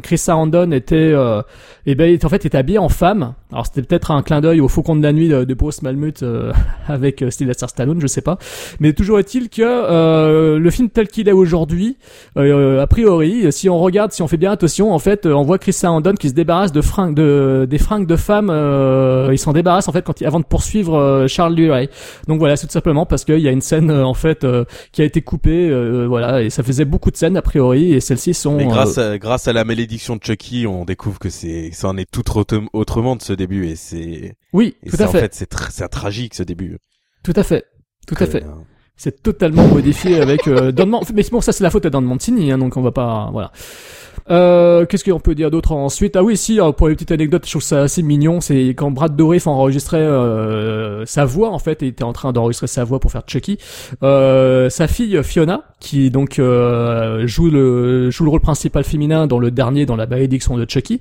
Chris 0.00 0.18
Sarandon 0.18 0.70
était, 0.70 1.10
euh, 1.12 1.42
eh 1.86 1.94
ben, 1.94 2.16
en 2.22 2.28
fait, 2.28 2.44
était 2.44 2.58
habillé 2.58 2.78
en 2.78 2.88
femme. 2.88 3.34
Alors 3.52 3.66
c'était 3.66 3.82
peut-être 3.82 4.10
un 4.12 4.22
clin 4.22 4.40
d'œil 4.40 4.60
au 4.60 4.68
Faucon 4.68 4.94
de 4.94 5.02
la 5.02 5.12
nuit 5.12 5.28
de, 5.28 5.44
de 5.44 5.54
Bruce 5.54 5.82
Malmuth 5.82 6.22
euh, 6.22 6.52
avec 6.88 7.24
Sylvester 7.30 7.66
Stallone, 7.68 8.00
je 8.00 8.06
sais 8.06 8.20
pas. 8.20 8.38
Mais 8.78 8.92
toujours 8.92 9.18
est-il 9.18 9.48
que 9.48 9.62
euh, 9.62 10.58
le 10.58 10.70
film 10.70 10.88
tel 10.88 11.08
qu'il 11.08 11.28
est 11.28 11.32
aujourd'hui, 11.32 11.96
euh, 12.36 12.59
a 12.80 12.86
priori, 12.86 13.52
si 13.52 13.68
on 13.68 13.78
regarde, 13.78 14.12
si 14.12 14.22
on 14.22 14.28
fait 14.28 14.36
bien 14.36 14.52
attention, 14.52 14.92
en 14.92 14.98
fait, 14.98 15.26
euh, 15.26 15.32
on 15.32 15.42
voit 15.42 15.58
Chris 15.58 15.72
Sarandon 15.72 16.14
qui 16.14 16.28
se 16.28 16.34
débarrasse 16.34 16.72
de 16.72 16.80
fringues, 16.80 17.14
de 17.14 17.66
des 17.68 17.78
fringues 17.78 18.06
de 18.06 18.16
femmes. 18.16 18.50
euh, 18.50 19.28
il 19.32 19.38
s'en 19.38 19.52
débarrasse 19.52 19.88
en 19.88 19.92
fait 19.92 20.02
quand 20.04 20.20
il, 20.20 20.26
avant 20.26 20.40
de 20.40 20.44
poursuivre 20.44 20.96
euh, 20.96 21.26
Charles 21.28 21.54
Lee 21.54 21.70
Ray. 21.70 21.88
Donc 22.28 22.38
voilà, 22.38 22.56
c'est 22.56 22.66
tout 22.66 22.72
simplement 22.72 23.06
parce 23.06 23.24
qu'il 23.24 23.38
y 23.40 23.48
a 23.48 23.50
une 23.50 23.60
scène 23.60 23.90
euh, 23.90 24.04
en 24.04 24.14
fait 24.14 24.44
euh, 24.44 24.64
qui 24.92 25.02
a 25.02 25.04
été 25.04 25.22
coupée, 25.22 25.68
euh, 25.70 26.06
voilà, 26.06 26.42
et 26.42 26.50
ça 26.50 26.62
faisait 26.62 26.84
beaucoup 26.84 27.10
de 27.10 27.16
scènes 27.16 27.36
a 27.36 27.42
priori, 27.42 27.92
et 27.92 28.00
celles-ci 28.00 28.34
sont. 28.34 28.56
Mais 28.56 28.64
euh, 28.66 28.68
grâce 28.68 28.98
à, 28.98 29.18
grâce 29.18 29.48
à 29.48 29.52
la 29.52 29.64
malédiction 29.64 30.16
de 30.16 30.22
Chucky, 30.22 30.66
on 30.66 30.84
découvre 30.84 31.18
que 31.18 31.30
c'est, 31.30 31.70
ça 31.72 31.88
en 31.88 31.96
est 31.96 32.10
tout 32.10 32.22
autre- 32.38 32.62
autrement 32.72 33.16
de 33.16 33.22
ce 33.22 33.32
début 33.32 33.66
et 33.68 33.76
c'est, 33.76 34.34
oui, 34.52 34.76
et 34.82 34.90
tout 34.90 34.96
c'est 34.96 35.02
à 35.04 35.08
en 35.08 35.12
fait, 35.12 35.20
fait, 35.20 35.34
c'est 35.34 35.52
tr- 35.52 35.68
c'est 35.70 35.84
un 35.84 35.88
tragique 35.88 36.34
ce 36.34 36.42
début. 36.42 36.78
tout 37.22 37.32
à 37.36 37.42
fait, 37.42 37.64
tout 38.06 38.16
à 38.18 38.26
fait. 38.26 38.44
C'est 39.02 39.22
totalement 39.22 39.66
modifié 39.66 40.20
avec 40.20 40.46
euh, 40.46 40.72
Don 40.72 40.84
Man- 40.84 41.00
mais 41.14 41.24
bon 41.32 41.40
ça 41.40 41.52
c'est 41.52 41.64
la 41.64 41.70
faute 41.70 41.84
de 41.84 41.88
Don 41.88 42.02
Mancini 42.02 42.52
hein, 42.52 42.58
donc 42.58 42.76
on 42.76 42.82
va 42.82 42.92
pas 42.92 43.30
voilà. 43.32 43.50
Euh, 44.30 44.86
qu'est-ce 44.86 45.08
qu'on 45.08 45.18
peut 45.18 45.34
dire 45.34 45.50
d'autre 45.50 45.72
ensuite? 45.72 46.14
Ah 46.14 46.22
oui, 46.22 46.36
si, 46.36 46.60
euh, 46.60 46.70
pour 46.70 46.88
une 46.88 46.94
petite 46.94 47.10
anecdote, 47.10 47.42
je 47.46 47.50
trouve 47.50 47.62
ça 47.62 47.82
assez 47.82 48.02
mignon, 48.02 48.40
c'est 48.40 48.68
quand 48.68 48.90
Brad 48.90 49.16
Dourif 49.16 49.46
enregistrait 49.46 49.98
euh, 49.98 51.04
sa 51.04 51.24
voix, 51.24 51.50
en 51.50 51.58
fait, 51.58 51.78
il 51.82 51.88
était 51.88 52.04
en 52.04 52.12
train 52.12 52.32
d'enregistrer 52.32 52.68
sa 52.68 52.84
voix 52.84 53.00
pour 53.00 53.10
faire 53.10 53.22
Chucky. 53.26 53.58
Euh, 54.02 54.70
sa 54.70 54.86
fille 54.86 55.20
Fiona, 55.24 55.62
qui 55.80 56.10
donc 56.10 56.38
euh, 56.38 57.26
joue 57.26 57.50
le 57.50 58.10
joue 58.10 58.24
le 58.24 58.30
rôle 58.30 58.40
principal 58.40 58.84
féminin 58.84 59.26
dans 59.26 59.38
le 59.40 59.50
dernier, 59.50 59.84
dans 59.84 59.96
la 59.96 60.06
malédiction 60.06 60.56
de 60.56 60.68
Chucky. 60.68 61.00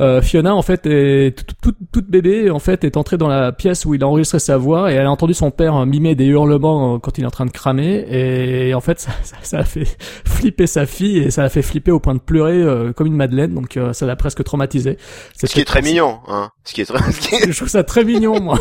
Euh, 0.00 0.20
Fiona, 0.20 0.54
en 0.54 0.62
fait, 0.62 0.86
est 0.86 1.34
toute, 1.62 1.76
toute, 1.92 2.10
bébé, 2.10 2.50
en 2.50 2.58
fait, 2.58 2.84
est 2.84 2.98
entrée 2.98 3.16
dans 3.16 3.28
la 3.28 3.52
pièce 3.52 3.86
où 3.86 3.94
il 3.94 4.02
a 4.02 4.08
enregistré 4.08 4.38
sa 4.38 4.58
voix 4.58 4.92
et 4.92 4.96
elle 4.96 5.06
a 5.06 5.10
entendu 5.10 5.32
son 5.32 5.50
père 5.50 5.86
mimer 5.86 6.14
des 6.14 6.26
hurlements 6.26 6.98
quand 6.98 7.16
il 7.16 7.24
est 7.24 7.26
en 7.26 7.30
train 7.36 7.46
de 7.46 7.50
cramer 7.50 8.04
et 8.10 8.74
en 8.74 8.80
fait, 8.80 8.98
ça, 9.06 9.10
ça, 9.22 9.36
ça 9.42 9.58
a 9.58 9.64
fait 9.64 9.86
flipper 10.24 10.66
sa 10.66 10.86
fille 10.86 11.18
et 11.18 11.30
ça 11.30 11.42
l'a 11.42 11.48
fait 11.50 11.62
flipper 11.62 11.90
au 11.90 12.00
point 12.00 12.14
de 12.14 12.20
pleurer 12.20 12.54
euh, 12.62 12.92
comme 12.92 13.06
une 13.06 13.16
madeleine, 13.16 13.52
donc 13.54 13.76
euh, 13.76 13.92
ça 13.92 14.06
l'a 14.06 14.16
presque 14.16 14.42
traumatisé. 14.42 14.96
Ce 15.36 15.46
qui 15.46 15.60
est 15.60 15.64
très 15.64 15.82
mignon, 15.82 16.18
hein. 16.28 16.50
Ce 16.64 16.72
qui 16.72 16.80
est 16.80 16.86
très, 16.86 16.98
ce 17.12 17.20
qui 17.20 17.34
est- 17.34 17.52
Je 17.52 17.56
trouve 17.56 17.68
ça 17.68 17.84
très 17.84 18.04
mignon, 18.04 18.40
moi. 18.40 18.58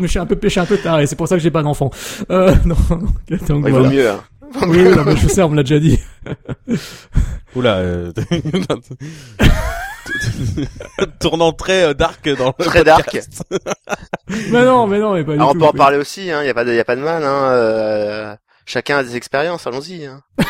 Mais 0.00 0.02
je 0.02 0.06
suis 0.06 0.18
un 0.20 0.26
peu 0.26 0.36
péché 0.36 0.60
un 0.60 0.66
peu 0.66 0.78
tard 0.78 1.00
et 1.00 1.06
c'est 1.06 1.16
pour 1.16 1.26
ça 1.28 1.36
que 1.36 1.42
j'ai 1.42 1.50
pas 1.50 1.62
d'enfant. 1.62 1.90
Euh, 2.30 2.54
non, 2.64 2.76
donc, 2.88 3.08
il 3.30 3.46
voilà. 3.56 3.78
vaut 3.80 3.90
mieux, 3.90 4.08
hein. 4.10 4.20
Oui, 4.68 4.78
oui, 4.86 4.96
non, 4.96 5.02
mais 5.04 5.16
je 5.16 5.26
sais, 5.26 5.42
on 5.42 5.48
me 5.48 5.56
l'a 5.56 5.64
déjà 5.64 5.80
dit. 5.80 5.98
Oula, 7.56 7.74
euh... 7.78 8.12
tournant 11.20 11.52
très 11.52 11.84
euh, 11.84 11.94
dark 11.94 12.28
dans 12.36 12.54
le 12.58 12.64
Très 12.64 12.84
dark. 12.84 13.04
podcast. 13.04 13.42
Mais 14.50 14.64
non, 14.64 14.86
mais 14.86 14.98
non, 14.98 15.12
mais 15.14 15.22
pas 15.24 15.32
du 15.32 15.38
Alors, 15.38 15.50
on 15.50 15.52
tout. 15.54 15.58
peut 15.60 15.66
en 15.66 15.72
parler 15.72 15.96
aussi, 15.98 16.30
hein. 16.30 16.42
Y 16.42 16.48
a 16.48 16.54
pas 16.54 16.64
de, 16.64 16.72
y 16.74 16.80
a 16.80 16.84
pas 16.84 16.96
de 16.96 17.00
mal, 17.02 17.22
hein. 17.24 17.50
euh, 17.52 18.36
Chacun 18.66 18.98
a 18.98 19.02
des 19.04 19.16
expériences, 19.16 19.66
allons-y. 19.66 20.06
Hein. 20.06 20.22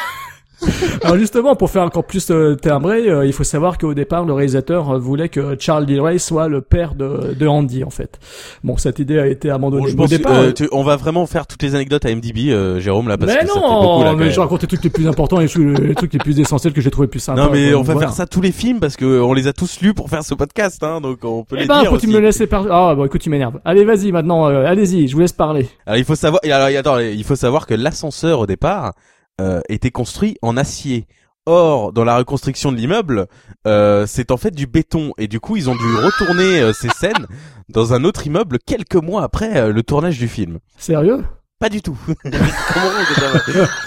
Alors 1.03 1.17
justement, 1.19 1.55
pour 1.57 1.71
faire 1.71 1.83
encore 1.83 2.05
plus 2.05 2.31
euh, 2.31 2.55
timbré, 2.57 3.09
euh, 3.09 3.27
il 3.27 3.33
faut 3.33 3.45
savoir 3.45 3.79
qu'au 3.79 3.95
départ, 3.95 4.25
le 4.25 4.33
réalisateur 4.33 4.91
euh, 4.91 4.99
voulait 4.99 5.29
que 5.29 5.57
Charles 5.59 5.85
Lee 5.85 6.19
soit 6.19 6.49
le 6.49 6.61
père 6.61 6.95
de, 6.95 7.35
de 7.39 7.47
Andy, 7.47 7.85
en 7.85 7.91
fait. 7.91 8.19
Bon, 8.63 8.77
cette 8.77 8.99
idée 8.99 9.19
a 9.19 9.27
été 9.27 9.51
abandonnée 9.51 9.83
Bon, 9.83 9.89
je 9.89 9.97
pense 9.97 10.11
départ. 10.11 10.33
euh, 10.33 10.53
tu- 10.53 10.69
on 10.73 10.83
va 10.83 10.97
vraiment 10.97 11.27
faire 11.27 11.47
toutes 11.47 11.63
les 11.63 11.75
anecdotes 11.75 12.05
à 12.05 12.11
MDB, 12.15 12.51
euh, 12.51 12.81
Jérôme, 12.81 13.09
là, 13.09 13.17
parce 13.19 13.33
mais 13.33 13.41
que 13.41 13.47
ça 13.47 13.55
non, 13.61 13.83
beaucoup, 13.83 14.05
là, 14.05 14.15
mais 14.17 14.31
je 14.31 14.41
raconte 14.41 14.63
les 14.63 14.69
trucs 14.69 14.85
les 14.85 14.91
plus 14.91 15.07
importants 15.07 15.41
et 15.41 15.47
les, 15.47 15.95
trucs 15.95 16.13
les 16.13 16.19
plus 16.19 16.39
essentiels 16.41 16.73
que 16.73 16.81
j'ai 16.81 16.91
trouvé 16.91 17.09
plus 17.09 17.21
sympas. 17.21 17.45
Non, 17.45 17.51
mais 17.53 17.75
on 17.75 17.83
va 17.83 17.97
faire 17.99 18.13
ça 18.13 18.27
tous 18.27 18.41
les 18.41 18.53
films 18.53 18.81
parce 18.81 18.97
que 18.97 19.21
on 19.21 19.33
les 19.33 19.47
a 19.47 19.53
tous 19.53 19.81
lus 19.81 19.95
pour 19.95 20.09
faire 20.11 20.23
ce 20.25 20.35
podcast, 20.35 20.83
hein, 20.83 21.01
donc 21.01 21.19
on 21.25 21.45
peut 21.45 21.57
Eh 21.59 21.63
les 21.63 21.67
ben, 21.67 21.81
dire 21.81 21.91
faut-il 21.91 22.09
aussi. 22.09 22.17
me 22.17 22.21
laisser 22.21 22.47
par... 22.47 22.67
Ah, 22.71 22.95
bon, 22.95 23.05
écoute, 23.05 23.21
tu 23.21 23.31
m'énerves. 23.31 23.61
Allez, 23.65 23.85
vas-y, 23.85 24.13
maintenant, 24.13 24.49
euh, 24.49 24.65
allez-y, 24.65 25.09
je 25.09 25.15
vous 25.15 25.21
laisse 25.21 25.33
parler. 25.33 25.69
Alors 25.87 25.99
il 25.99 26.05
faut 26.05 26.15
savoir, 26.15 26.41
alors, 26.45 26.69
attends, 26.79 26.99
il 26.99 27.25
faut 27.25 27.37
savoir 27.37 27.67
que 27.67 27.75
l'ascenseur 27.75 28.41
au 28.41 28.47
départ 28.47 28.93
euh, 29.41 29.61
était 29.69 29.91
construit 29.91 30.37
en 30.43 30.57
acier. 30.57 31.07
Or, 31.47 31.93
dans 31.93 32.05
la 32.05 32.17
reconstruction 32.17 32.73
de 32.73 32.79
l'immeuble, 32.79 33.27
euh, 33.67 34.07
c'est 34.07 34.31
en 34.31 34.39
fait 34.39 34.53
du 34.53 34.67
béton 34.67 35.13
et 35.19 35.29
du 35.29 35.41
coup 35.41 35.57
ils 35.57 35.69
ont 35.69 35.75
dû 35.75 35.95
retourner 35.97 36.61
euh, 36.61 36.73
ces 36.73 36.89
scènes 36.89 37.27
dans 37.69 37.93
un 37.93 38.03
autre 38.05 38.27
immeuble 38.27 38.59
quelques 38.65 38.95
mois 38.95 39.23
après 39.25 39.59
euh, 39.59 39.71
le 39.73 39.83
tournage 39.83 40.19
du 40.19 40.27
film. 40.27 40.59
Sérieux? 40.79 41.23
Pas 41.59 41.69
du 41.69 41.83
tout. 41.83 41.99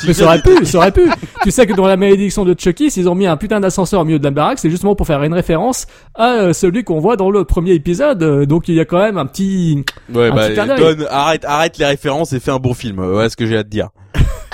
Mais 0.08 0.14
ça 0.14 0.26
aurait 0.26 0.42
pu, 0.42 0.66
ça 0.66 0.78
aurait 0.78 0.92
pu. 0.92 1.10
tu 1.44 1.52
sais 1.52 1.66
que 1.68 1.74
dans 1.74 1.86
la 1.88 1.98
malédiction 1.98 2.46
de 2.46 2.56
Chucky, 2.58 2.90
s'ils 2.90 3.10
ont 3.10 3.16
mis 3.16 3.28
un 3.28 3.38
putain 3.38 3.60
d'ascenseur 3.60 4.02
au 4.02 4.06
milieu 4.06 4.20
de 4.20 4.24
la 4.24 4.32
baraque, 4.32 4.60
c'est 4.60 4.70
justement 4.70 4.96
pour 4.96 5.06
faire 5.06 5.22
une 5.24 5.34
référence 5.34 5.86
à 6.16 6.34
euh, 6.34 6.54
celui 6.54 6.84
qu'on 6.84 7.00
voit 7.00 7.18
dans 7.18 7.30
le 7.30 7.44
premier 7.44 7.74
épisode. 7.74 8.24
Euh, 8.24 8.46
Donc 8.46 8.68
il 8.68 8.76
y 8.76 8.80
a 8.80 8.86
quand 8.86 9.00
même 9.00 9.18
un 9.18 9.26
petit... 9.26 9.84
Ouais, 10.14 10.30
Un 10.32 10.36
bah 10.36 10.48
petit 10.50 10.82
donne, 10.82 11.06
arrête, 11.10 11.44
arrête 11.46 11.78
les 11.78 11.86
références 11.86 12.34
et 12.34 12.40
fais 12.40 12.52
un 12.52 12.60
bon 12.60 12.74
film. 12.74 13.04
Voilà 13.04 13.30
ce 13.30 13.36
que 13.36 13.46
j'ai 13.46 13.58
à 13.58 13.64
te 13.64 13.70
dire. 13.70 13.90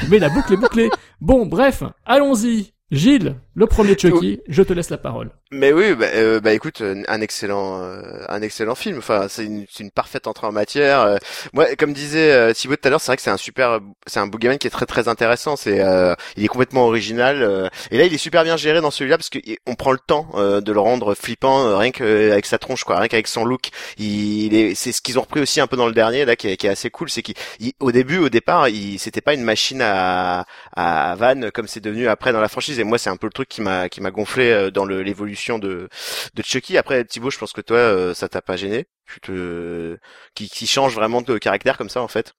Mais 0.09 0.19
la 0.19 0.29
boucle 0.29 0.53
est 0.53 0.57
bouclée. 0.57 0.89
Bon, 1.21 1.45
bref, 1.45 1.83
allons-y. 2.05 2.73
Gilles, 2.91 3.35
le 3.55 3.65
premier 3.67 3.95
Chucky, 3.97 4.41
je 4.47 4.63
te 4.63 4.73
laisse 4.73 4.89
la 4.89 4.97
parole. 4.97 5.31
Mais 5.51 5.71
oui, 5.71 5.93
bah, 5.93 6.07
euh, 6.15 6.39
bah 6.39 6.53
écoute, 6.53 6.81
un 7.07 7.21
excellent, 7.21 7.81
euh, 7.83 8.01
un 8.27 8.41
excellent 8.41 8.73
film. 8.73 8.97
Enfin, 8.97 9.27
c'est 9.29 9.45
une, 9.45 9.65
une 9.79 9.91
parfaite 9.91 10.25
entrée 10.25 10.47
en 10.47 10.51
matière. 10.51 11.01
Euh, 11.01 11.17
moi, 11.53 11.75
comme 11.75 11.93
disait 11.93 12.31
euh, 12.31 12.53
Thibaut 12.53 12.75
tout 12.75 12.87
à 12.87 12.89
l'heure, 12.89 12.99
c'est 12.99 13.07
vrai 13.11 13.17
que 13.17 13.21
c'est 13.21 13.29
un 13.29 13.37
super, 13.37 13.79
c'est 14.07 14.19
un 14.19 14.25
boogeyman 14.25 14.57
qui 14.57 14.65
est 14.65 14.71
très 14.71 14.87
très 14.87 15.07
intéressant. 15.07 15.55
C'est, 15.55 15.79
euh, 15.81 16.15
il 16.37 16.43
est 16.43 16.47
complètement 16.47 16.87
original. 16.87 17.43
euh, 17.43 17.67
et 17.91 17.99
là, 17.99 18.05
il 18.05 18.13
est 18.13 18.17
super 18.17 18.43
bien 18.43 18.57
géré 18.57 18.81
dans 18.81 18.89
celui-là 18.89 19.17
parce 19.17 19.29
qu'on 19.29 19.75
prend 19.75 19.91
le 19.91 19.99
temps 19.99 20.29
euh, 20.33 20.59
de 20.59 20.71
le 20.71 20.79
rendre 20.79 21.13
flippant, 21.13 21.77
rien 21.77 21.91
qu'avec 21.91 22.47
sa 22.47 22.57
tronche, 22.57 22.83
quoi, 22.83 22.97
rien 22.97 23.07
qu'avec 23.07 23.27
son 23.27 23.45
look. 23.45 23.69
Il, 23.99 24.45
il 24.45 24.55
est, 24.55 24.73
c'est 24.73 24.91
ce 24.91 25.01
qu'ils 25.01 25.19
ont 25.19 25.21
repris 25.21 25.41
aussi 25.41 25.61
un 25.61 25.67
peu 25.67 25.77
dans 25.77 25.87
le 25.87 25.93
dernier 25.93 26.25
là, 26.25 26.35
qui 26.35 26.47
est, 26.47 26.57
qui 26.57 26.65
est 26.65 26.71
assez 26.71 26.89
cool, 26.89 27.11
c'est 27.11 27.21
qu'au 27.21 27.91
début, 27.91 28.17
au 28.17 28.29
départ, 28.29 28.69
il, 28.69 28.97
c'était 28.97 29.21
pas 29.21 29.35
une 29.35 29.43
machine 29.43 29.81
à, 29.83 30.45
à 30.75 31.15
vanne 31.15 31.51
comme 31.51 31.67
c'est 31.67 31.79
devenu 31.81 32.07
après 32.07 32.33
dans 32.33 32.41
la 32.41 32.47
franchise. 32.47 32.79
Et 32.79 32.83
moi, 32.83 32.97
c'est 32.97 33.11
un 33.11 33.17
peu 33.17 33.27
le 33.27 33.33
truc 33.33 33.42
truc 33.43 33.49
qui 33.49 33.61
m'a 33.61 33.89
qui 33.89 34.01
m'a 34.01 34.11
gonflé 34.11 34.51
euh, 34.51 34.71
dans 34.71 34.85
l'évolution 34.85 35.59
de 35.59 35.89
de 36.33 36.43
Chucky. 36.43 36.77
Après 36.77 37.03
Thibaut, 37.03 37.29
je 37.29 37.37
pense 37.37 37.53
que 37.53 37.61
toi 37.61 37.77
euh, 37.77 38.13
ça 38.13 38.29
t'a 38.29 38.41
pas 38.41 38.55
gêné. 38.55 38.85
Tu 39.05 39.19
te 39.19 39.97
qui 40.33 40.49
qui 40.49 40.67
change 40.67 40.95
vraiment 40.95 41.21
de 41.21 41.37
caractère 41.37 41.77
comme 41.77 41.89
ça 41.89 42.01
en 42.01 42.07
fait. 42.07 42.33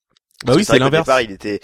Bah 0.45 0.55
oui, 0.57 0.65
c'est 0.65 0.79
l'inverse. 0.79 1.07
départ, 1.07 1.21
il 1.21 1.31
était 1.31 1.61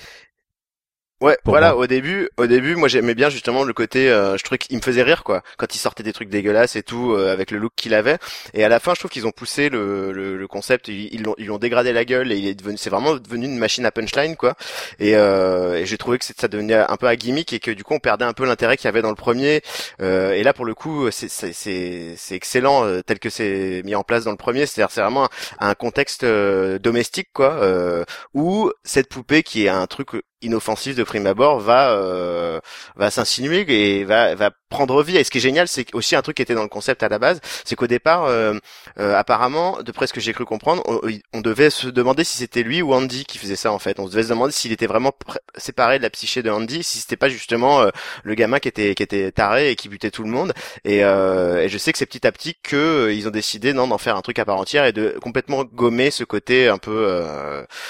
Ouais, 1.20 1.36
voilà, 1.44 1.74
moi. 1.74 1.82
au 1.82 1.86
début, 1.86 2.30
au 2.38 2.46
début, 2.46 2.76
moi 2.76 2.88
j'aimais 2.88 3.14
bien 3.14 3.28
justement 3.28 3.62
le 3.64 3.74
côté, 3.74 4.10
euh, 4.10 4.38
je 4.38 4.42
trouvais 4.42 4.56
qu'il 4.56 4.74
me 4.78 4.80
faisait 4.82 5.02
rire 5.02 5.22
quoi, 5.22 5.42
quand 5.58 5.74
il 5.74 5.78
sortait 5.78 6.02
des 6.02 6.14
trucs 6.14 6.30
dégueulasses 6.30 6.76
et 6.76 6.82
tout, 6.82 7.12
euh, 7.12 7.30
avec 7.30 7.50
le 7.50 7.58
look 7.58 7.72
qu'il 7.76 7.92
avait. 7.92 8.16
Et 8.54 8.64
à 8.64 8.70
la 8.70 8.80
fin, 8.80 8.94
je 8.94 9.00
trouve 9.00 9.10
qu'ils 9.10 9.26
ont 9.26 9.30
poussé 9.30 9.68
le, 9.68 10.12
le, 10.12 10.38
le 10.38 10.48
concept, 10.48 10.88
ils 10.88 11.22
l'ont 11.22 11.34
ils 11.36 11.44
l'ont 11.46 11.58
dégradé 11.58 11.92
la 11.92 12.06
gueule 12.06 12.32
et 12.32 12.38
il 12.38 12.46
est 12.46 12.54
devenu, 12.54 12.78
c'est 12.78 12.88
vraiment 12.88 13.16
devenu 13.16 13.44
une 13.44 13.58
machine 13.58 13.84
à 13.84 13.90
punchline 13.90 14.34
quoi. 14.34 14.54
Et, 14.98 15.14
euh, 15.14 15.74
et 15.76 15.84
j'ai 15.84 15.98
trouvé 15.98 16.18
que 16.18 16.24
ça 16.24 16.48
devenait 16.48 16.74
un 16.74 16.96
peu 16.96 17.06
un 17.06 17.14
gimmick 17.16 17.52
et 17.52 17.60
que 17.60 17.70
du 17.70 17.84
coup 17.84 17.92
on 17.92 17.98
perdait 18.00 18.24
un 18.24 18.32
peu 18.32 18.46
l'intérêt 18.46 18.78
qu'il 18.78 18.86
y 18.86 18.88
avait 18.88 19.02
dans 19.02 19.10
le 19.10 19.14
premier. 19.14 19.60
Euh, 20.00 20.32
et 20.32 20.42
là 20.42 20.54
pour 20.54 20.64
le 20.64 20.74
coup, 20.74 21.10
c'est 21.10 21.28
c'est 21.28 21.52
c'est 21.52 22.14
c'est 22.16 22.34
excellent 22.34 22.84
euh, 22.86 23.02
tel 23.02 23.18
que 23.18 23.28
c'est 23.28 23.82
mis 23.84 23.94
en 23.94 24.04
place 24.04 24.24
dans 24.24 24.30
le 24.30 24.38
premier. 24.38 24.64
C'est-à-dire 24.64 24.90
c'est 24.90 25.02
vraiment 25.02 25.24
un, 25.24 25.68
un 25.70 25.74
contexte 25.74 26.24
euh, 26.24 26.78
domestique 26.78 27.28
quoi, 27.34 27.54
euh, 27.62 28.04
où 28.32 28.70
cette 28.84 29.08
poupée 29.10 29.42
qui 29.42 29.66
est 29.66 29.68
un 29.68 29.86
truc 29.86 30.08
inoffensif 30.42 30.96
de 30.96 31.02
prime 31.04 31.26
abord 31.26 31.60
va 31.60 31.90
euh, 31.90 32.60
va 32.96 33.10
s'insinuer 33.10 33.64
et 33.68 34.04
va 34.04 34.34
va 34.34 34.50
prendre 34.68 35.02
vie. 35.02 35.16
Et 35.16 35.24
ce 35.24 35.30
qui 35.30 35.38
est 35.38 35.40
génial 35.40 35.68
c'est 35.68 35.94
aussi 35.94 36.16
un 36.16 36.22
truc 36.22 36.36
qui 36.36 36.42
était 36.42 36.54
dans 36.54 36.62
le 36.62 36.68
concept 36.68 37.02
à 37.02 37.08
la 37.08 37.18
base 37.18 37.40
c'est 37.64 37.76
qu'au 37.76 37.86
départ 37.86 38.24
euh, 38.24 38.54
euh, 38.98 39.16
apparemment 39.16 39.82
de 39.82 39.92
ce 40.06 40.12
que 40.12 40.20
j'ai 40.20 40.32
cru 40.32 40.44
comprendre 40.44 40.82
on, 40.86 41.00
on 41.32 41.40
devait 41.40 41.70
se 41.70 41.88
demander 41.88 42.24
si 42.24 42.38
c'était 42.38 42.62
lui 42.62 42.82
ou 42.82 42.94
Andy 42.94 43.24
qui 43.24 43.38
faisait 43.38 43.56
ça 43.56 43.72
en 43.72 43.78
fait. 43.78 44.00
On 44.00 44.06
devait 44.06 44.24
se 44.24 44.28
demander 44.28 44.52
s'il 44.52 44.72
était 44.72 44.86
vraiment 44.86 45.12
séparé 45.56 45.98
de 45.98 46.02
la 46.02 46.10
psyché 46.10 46.42
de 46.42 46.50
Andy 46.50 46.82
si 46.82 46.98
c'était 46.98 47.16
pas 47.16 47.28
justement 47.28 47.80
euh, 47.82 47.90
le 48.24 48.34
gamin 48.34 48.58
qui 48.58 48.68
était 48.68 48.94
qui 48.94 49.02
était 49.02 49.30
taré 49.32 49.70
et 49.70 49.76
qui 49.76 49.88
butait 49.88 50.10
tout 50.10 50.22
le 50.22 50.30
monde. 50.30 50.52
Et, 50.84 51.04
euh, 51.04 51.62
et 51.62 51.68
je 51.68 51.78
sais 51.78 51.92
que 51.92 51.98
c'est 51.98 52.06
petit 52.06 52.26
à 52.26 52.32
petit 52.32 52.56
que 52.62 52.76
euh, 52.76 53.12
ils 53.12 53.28
ont 53.28 53.30
décidé 53.30 53.72
non 53.72 53.86
d'en 53.86 53.98
faire 53.98 54.16
un 54.16 54.22
truc 54.22 54.38
à 54.38 54.44
part 54.44 54.56
entière 54.58 54.84
et 54.84 54.92
de 54.92 55.16
complètement 55.20 55.64
gommer 55.64 56.10
ce 56.10 56.24
côté 56.24 56.68
un 56.68 56.78
peu 56.78 56.90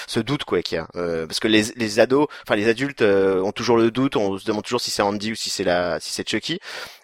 ce 0.07 0.19
doute 0.19 0.43
quoi 0.43 0.61
qu'il 0.61 0.77
y 0.77 0.79
a. 0.79 0.87
Parce 1.27 1.39
que 1.39 1.47
les 1.47 1.63
les 1.75 1.99
ados 1.99 2.27
enfin 2.45 2.55
les 2.55 2.67
adultes 2.67 3.01
euh, 3.01 3.41
ont 3.41 3.51
toujours 3.51 3.77
le 3.77 3.91
doute 3.91 4.15
on 4.15 4.37
se 4.37 4.45
demande 4.45 4.63
toujours 4.63 4.81
si 4.81 4.91
c'est 4.91 5.01
Andy 5.01 5.31
ou 5.33 5.35
si 5.35 5.49
c'est 5.49 5.63
la 5.63 5.99
si 5.99 6.11
c'est 6.13 6.27
Chucky. 6.27 6.59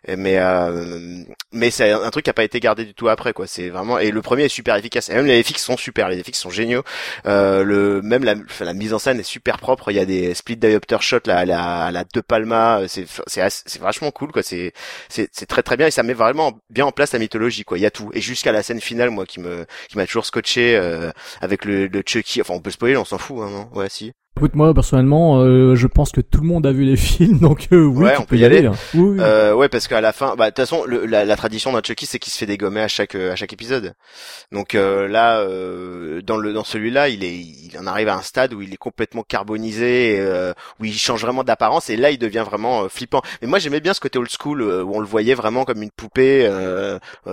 Mais 0.07 0.37
euh, 0.37 1.23
mais 1.51 1.69
c'est 1.69 1.91
un 1.91 2.09
truc 2.11 2.23
qui 2.23 2.29
a 2.29 2.33
pas 2.33 2.43
été 2.43 2.59
gardé 2.59 2.85
du 2.85 2.93
tout 2.93 3.09
après 3.09 3.33
quoi. 3.33 3.45
C'est 3.47 3.69
vraiment 3.69 3.99
et 3.99 4.11
le 4.11 4.21
premier 4.21 4.43
est 4.45 4.49
super 4.49 4.75
efficace. 4.75 5.09
Et 5.09 5.13
même 5.13 5.25
les 5.25 5.43
FX 5.43 5.57
sont 5.63 5.75
super 5.75 6.07
les 6.07 6.23
FX 6.23 6.39
sont 6.39 6.49
géniaux. 6.49 6.83
Euh, 7.25 7.63
le 7.63 8.01
même 8.01 8.23
la, 8.23 8.35
enfin, 8.35 8.65
la 8.65 8.73
mise 8.73 8.93
en 8.93 8.99
scène 8.99 9.19
est 9.19 9.23
super 9.23 9.57
propre. 9.57 9.91
Il 9.91 9.97
y 9.97 9.99
a 9.99 10.05
des 10.05 10.33
split 10.33 10.55
diopter 10.55 10.97
shots 11.01 11.19
là 11.25 11.39
à 11.39 11.45
la 11.45 11.85
à 11.85 11.91
la 11.91 12.03
De 12.05 12.21
Palma. 12.21 12.81
C'est 12.87 13.05
c'est 13.27 13.41
c'est 13.49 13.81
vachement 13.81 14.11
cool 14.11 14.31
quoi. 14.31 14.43
C'est 14.43 14.71
c'est 15.09 15.29
c'est 15.33 15.45
très 15.45 15.63
très 15.63 15.75
bien. 15.77 15.87
Et 15.87 15.91
ça 15.91 16.03
met 16.03 16.13
vraiment 16.13 16.53
bien 16.69 16.85
en 16.85 16.91
place 16.91 17.11
la 17.13 17.19
mythologie 17.19 17.63
quoi. 17.65 17.77
Il 17.77 17.81
y 17.81 17.85
a 17.85 17.91
tout. 17.91 18.09
Et 18.13 18.21
jusqu'à 18.21 18.51
la 18.53 18.63
scène 18.63 18.79
finale 18.81 19.09
moi 19.09 19.25
qui 19.25 19.39
me 19.41 19.65
qui 19.89 19.97
m'a 19.97 20.05
toujours 20.05 20.25
scotché 20.25 20.77
euh, 20.77 21.11
avec 21.41 21.65
le, 21.65 21.87
le 21.87 22.03
Chucky. 22.05 22.41
Enfin 22.41 22.53
on 22.53 22.61
peut 22.61 22.71
spoiler 22.71 22.97
on 22.97 23.05
s'en 23.05 23.17
fout 23.17 23.39
hein, 23.41 23.49
non? 23.49 23.69
Ouais 23.73 23.89
si 23.89 24.13
Écoute, 24.37 24.53
moi 24.55 24.71
personnellement, 24.73 25.39
euh, 25.39 25.75
je 25.75 25.87
pense 25.87 26.11
que 26.11 26.21
tout 26.21 26.41
le 26.41 26.47
monde 26.47 26.67
a 26.67 26.71
vu 26.71 26.83
les 26.83 26.95
films, 26.95 27.39
donc 27.39 27.67
euh, 27.71 27.83
oui, 27.83 28.05
Ouais, 28.05 28.13
on 28.19 28.23
peut 28.23 28.37
y 28.37 28.45
aller. 28.45 28.59
aller. 28.59 28.67
hein. 28.67 28.75
Oui, 28.93 29.01
oui. 29.01 29.17
Euh, 29.19 29.53
ouais, 29.55 29.67
parce 29.67 29.87
qu'à 29.87 29.99
la 29.99 30.13
fin, 30.13 30.35
bah 30.35 30.45
de 30.45 30.49
toute 30.51 30.57
façon, 30.65 30.83
le- 30.85 31.07
la, 31.07 31.25
la 31.25 31.35
tradition 31.35 31.73
d'un 31.73 31.81
Chucky, 31.83 32.05
c'est 32.05 32.19
qu'il 32.19 32.31
se 32.31 32.37
fait 32.37 32.45
dégommer 32.45 32.81
à 32.81 32.87
chaque 32.87 33.15
à 33.15 33.35
chaque 33.35 33.51
épisode. 33.53 33.95
Donc 34.51 34.75
euh, 34.75 35.07
là, 35.07 35.39
euh, 35.39 36.21
dans 36.21 36.37
le 36.37 36.53
dans 36.53 36.63
celui-là, 36.63 37.09
il 37.09 37.23
est 37.23 37.33
il 37.35 37.71
en 37.79 37.87
arrive 37.87 38.09
à 38.09 38.15
un 38.15 38.21
stade 38.21 38.53
où 38.53 38.61
il 38.61 38.71
est 38.71 38.77
complètement 38.77 39.23
carbonisé, 39.23 40.13
et, 40.13 40.19
euh, 40.19 40.53
où 40.79 40.85
il 40.85 40.93
change 40.93 41.21
vraiment 41.21 41.43
d'apparence, 41.43 41.89
et 41.89 41.97
là, 41.97 42.11
il 42.11 42.19
devient 42.19 42.43
vraiment 42.45 42.87
flippant. 42.89 43.23
Mais 43.41 43.47
moi, 43.47 43.57
j'aimais 43.57 43.79
bien 43.79 43.95
ce 43.95 43.99
côté 43.99 44.19
old 44.19 44.29
school 44.29 44.61
où 44.61 44.95
on 44.95 44.99
le 44.99 45.07
voyait 45.07 45.33
vraiment 45.33 45.65
comme 45.65 45.81
une 45.81 45.89
poupée 45.91 46.47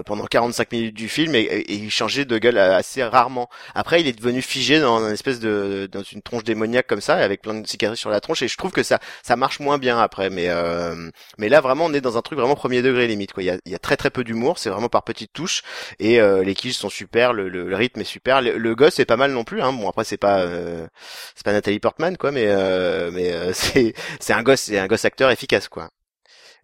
pendant 0.07 0.25
45 0.25 0.73
minutes 0.73 0.95
du 0.97 1.09
film, 1.09 1.35
et, 1.35 1.41
et- 1.41 1.73
et 1.73 1.75
il 1.75 1.91
changeait 1.91 2.25
de 2.25 2.39
gueule 2.39 2.57
assez 2.59 3.05
rarement. 3.05 3.49
Après, 3.75 4.01
il 4.01 4.07
est 4.09 4.19
devenu 4.19 4.41
figé 4.41 4.81
dans 4.81 5.05
une 5.07 5.13
espèce 5.13 5.39
de 5.39 5.87
dans 5.93 6.03
une 6.03 6.23
tronche 6.23 6.45
démoniaque 6.45 6.87
comme 6.95 7.01
ça, 7.01 7.17
avec 7.17 7.43
plein 7.43 7.55
de 7.55 7.67
cicatrices 7.67 8.01
sur 8.01 8.11
la 8.11 8.21
tronche, 8.21 8.43
et 8.43 8.49
je 8.49 8.57
trouve 8.57 8.71
que 8.71 8.83
ça 8.83 9.01
ça 9.23 9.37
marche 9.37 9.59
moins 9.61 9.79
bien 9.79 9.99
après, 9.99 10.31
mais 10.31 10.49
euh, 10.49 11.11
mais 11.39 11.49
là, 11.49 11.61
vraiment, 11.61 11.87
on 11.87 11.93
est 11.93 12.01
dans 12.01 12.17
un 12.17 12.23
truc 12.23 12.39
vraiment 12.39 12.55
premier 12.55 12.83
degré 12.83 13.07
limite. 13.09 13.33
Quoi. 13.33 13.43
Il, 13.43 13.47
y 13.47 13.51
a, 13.51 13.59
y 13.67 13.75
a 13.75 13.79
très 13.79 13.97
très 13.97 14.11
peu 14.11 14.23
d'humour, 14.25 14.59
c'est 14.59 14.71
vraiment 14.71 14.89
par 14.89 15.03
petites 15.03 15.33
touches. 15.33 15.63
Et 15.99 16.21
euh, 16.21 16.45
les 16.45 16.55
kills 16.55 16.73
sont 16.73 16.89
super, 16.91 17.33
le, 17.33 17.49
le, 17.49 17.75
rythme 17.75 18.01
est 18.01 18.05
super. 18.05 18.41
Le, 18.41 18.57
le 18.59 18.75
gosse 18.75 18.99
est 19.01 19.05
pas 19.05 19.17
mal 19.17 19.33
non 19.33 19.45
plus. 19.45 19.61
Hein. 19.63 19.73
Bon 19.73 19.89
après 19.89 20.05
c'est 20.05 20.17
pas 20.17 20.41
euh, 20.41 20.87
c'est 21.35 21.45
pas 21.45 21.53
Nathalie 21.53 21.81
Portman 21.81 22.17
quoi, 22.17 22.31
mais 22.33 22.47
euh, 22.47 23.11
mais 23.13 23.33
euh, 23.33 23.53
c'est 23.55 23.95
c'est 24.21 24.33
un 24.33 24.43
gosse, 24.43 24.63
c'est 24.63 24.79
un 24.79 24.87
gosse 24.87 25.05
acteur 25.05 25.31
efficace 25.31 25.69
quoi. 25.69 25.91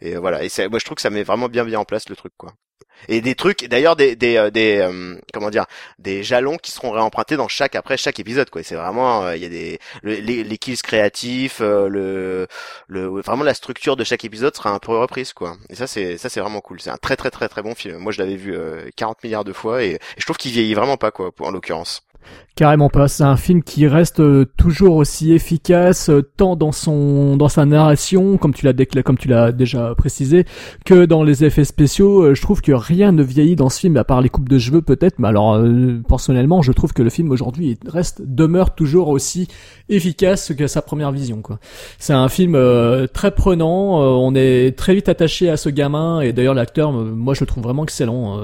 Et 0.00 0.16
voilà. 0.16 0.44
Et 0.44 0.48
moi 0.68 0.78
je 0.78 0.84
trouve 0.84 0.96
que 0.96 1.02
ça 1.02 1.10
met 1.10 1.22
vraiment 1.24 1.48
bien 1.48 1.64
bien 1.64 1.80
en 1.80 1.84
place 1.84 2.08
le 2.08 2.16
truc 2.16 2.32
quoi. 2.36 2.52
Et 3.08 3.20
des 3.22 3.34
trucs, 3.34 3.64
d'ailleurs 3.66 3.96
des 3.96 4.14
des 4.14 4.36
euh, 4.36 4.50
des 4.50 4.78
euh, 4.78 5.16
comment 5.32 5.48
dire, 5.50 5.64
des 5.98 6.22
jalons 6.22 6.58
qui 6.58 6.70
seront 6.70 6.90
réempruntés 6.90 7.36
dans 7.36 7.48
chaque 7.48 7.74
après 7.74 7.96
chaque 7.96 8.20
épisode 8.20 8.50
quoi. 8.50 8.62
C'est 8.62 8.74
vraiment 8.74 9.24
euh, 9.24 9.36
il 9.36 9.42
y 9.42 9.46
a 9.46 9.48
des 9.48 9.78
le- 10.02 10.14
les, 10.16 10.44
les 10.44 10.58
kills 10.58 10.80
créatifs, 10.82 11.60
euh, 11.62 11.88
le 11.88 12.46
le 12.88 13.06
vraiment 13.22 13.42
la 13.44 13.54
structure 13.54 13.96
de 13.96 14.04
chaque 14.04 14.24
épisode 14.24 14.54
sera 14.54 14.70
un 14.70 14.78
peu 14.78 14.92
reprise 14.96 15.32
quoi. 15.32 15.56
Et 15.70 15.74
ça 15.76 15.86
c'est 15.86 16.18
ça 16.18 16.28
c'est 16.28 16.40
vraiment 16.40 16.60
cool. 16.60 16.80
C'est 16.80 16.90
un 16.90 16.98
très 16.98 17.16
très 17.16 17.30
très 17.30 17.48
très 17.48 17.62
bon 17.62 17.74
film. 17.74 17.96
Moi 17.98 18.12
je 18.12 18.18
l'avais 18.18 18.36
vu 18.36 18.54
euh, 18.54 18.90
40 18.96 19.22
milliards 19.24 19.44
de 19.44 19.52
fois 19.54 19.82
et, 19.82 19.92
et 19.94 19.98
je 20.18 20.24
trouve 20.26 20.36
qu'il 20.36 20.52
vieillit 20.52 20.74
vraiment 20.74 20.96
pas 20.98 21.10
quoi 21.10 21.32
pour- 21.32 21.46
en 21.46 21.50
l'occurrence. 21.50 22.02
Carrément 22.56 22.90
pas. 22.90 23.08
C'est 23.08 23.22
un 23.22 23.38
film 23.38 23.62
qui 23.62 23.86
reste 23.86 24.20
euh, 24.20 24.44
toujours 24.58 24.96
aussi 24.96 25.32
efficace, 25.32 26.10
euh, 26.10 26.20
tant 26.36 26.56
dans 26.56 26.72
son 26.72 27.38
dans 27.38 27.48
sa 27.48 27.64
narration, 27.64 28.36
comme 28.36 28.52
tu 28.52 28.66
l'as 28.66 28.74
comme 29.02 29.16
tu 29.16 29.28
l'as 29.28 29.50
déjà 29.50 29.94
précisé, 29.94 30.44
que 30.84 31.06
dans 31.06 31.22
les 31.22 31.42
effets 31.44 31.64
spéciaux. 31.64 32.22
Euh, 32.22 32.34
Je 32.34 32.42
trouve 32.42 32.60
que 32.60 32.72
rien 32.72 33.12
ne 33.12 33.22
vieillit 33.22 33.56
dans 33.56 33.70
ce 33.70 33.80
film, 33.80 33.96
à 33.96 34.04
part 34.04 34.20
les 34.20 34.28
coupes 34.28 34.48
de 34.48 34.58
cheveux 34.58 34.82
peut-être. 34.82 35.18
Mais 35.18 35.28
alors, 35.28 35.58
personnellement, 36.06 36.60
je 36.60 36.72
trouve 36.72 36.92
que 36.92 37.02
le 37.02 37.08
film 37.08 37.30
aujourd'hui 37.30 37.78
reste 37.86 38.20
demeure 38.22 38.74
toujours 38.74 39.08
aussi 39.08 39.48
efficace 39.88 40.52
que 40.52 40.66
sa 40.66 40.82
première 40.82 41.12
vision. 41.12 41.40
Quoi. 41.40 41.60
C'est 41.98 42.12
un 42.12 42.28
film 42.28 42.56
euh, 42.56 43.06
très 43.06 43.30
prenant. 43.30 44.00
on 44.00 44.34
est 44.34 44.76
très 44.76 44.94
vite 44.94 45.08
attaché 45.08 45.48
à 45.48 45.56
ce 45.56 45.70
gamin 45.70 46.20
et 46.20 46.34
d'ailleurs 46.34 46.54
l'acteur, 46.54 46.92
moi 46.92 47.32
je 47.32 47.40
le 47.40 47.46
trouve 47.46 47.62
vraiment 47.62 47.84
excellent. 47.84 48.38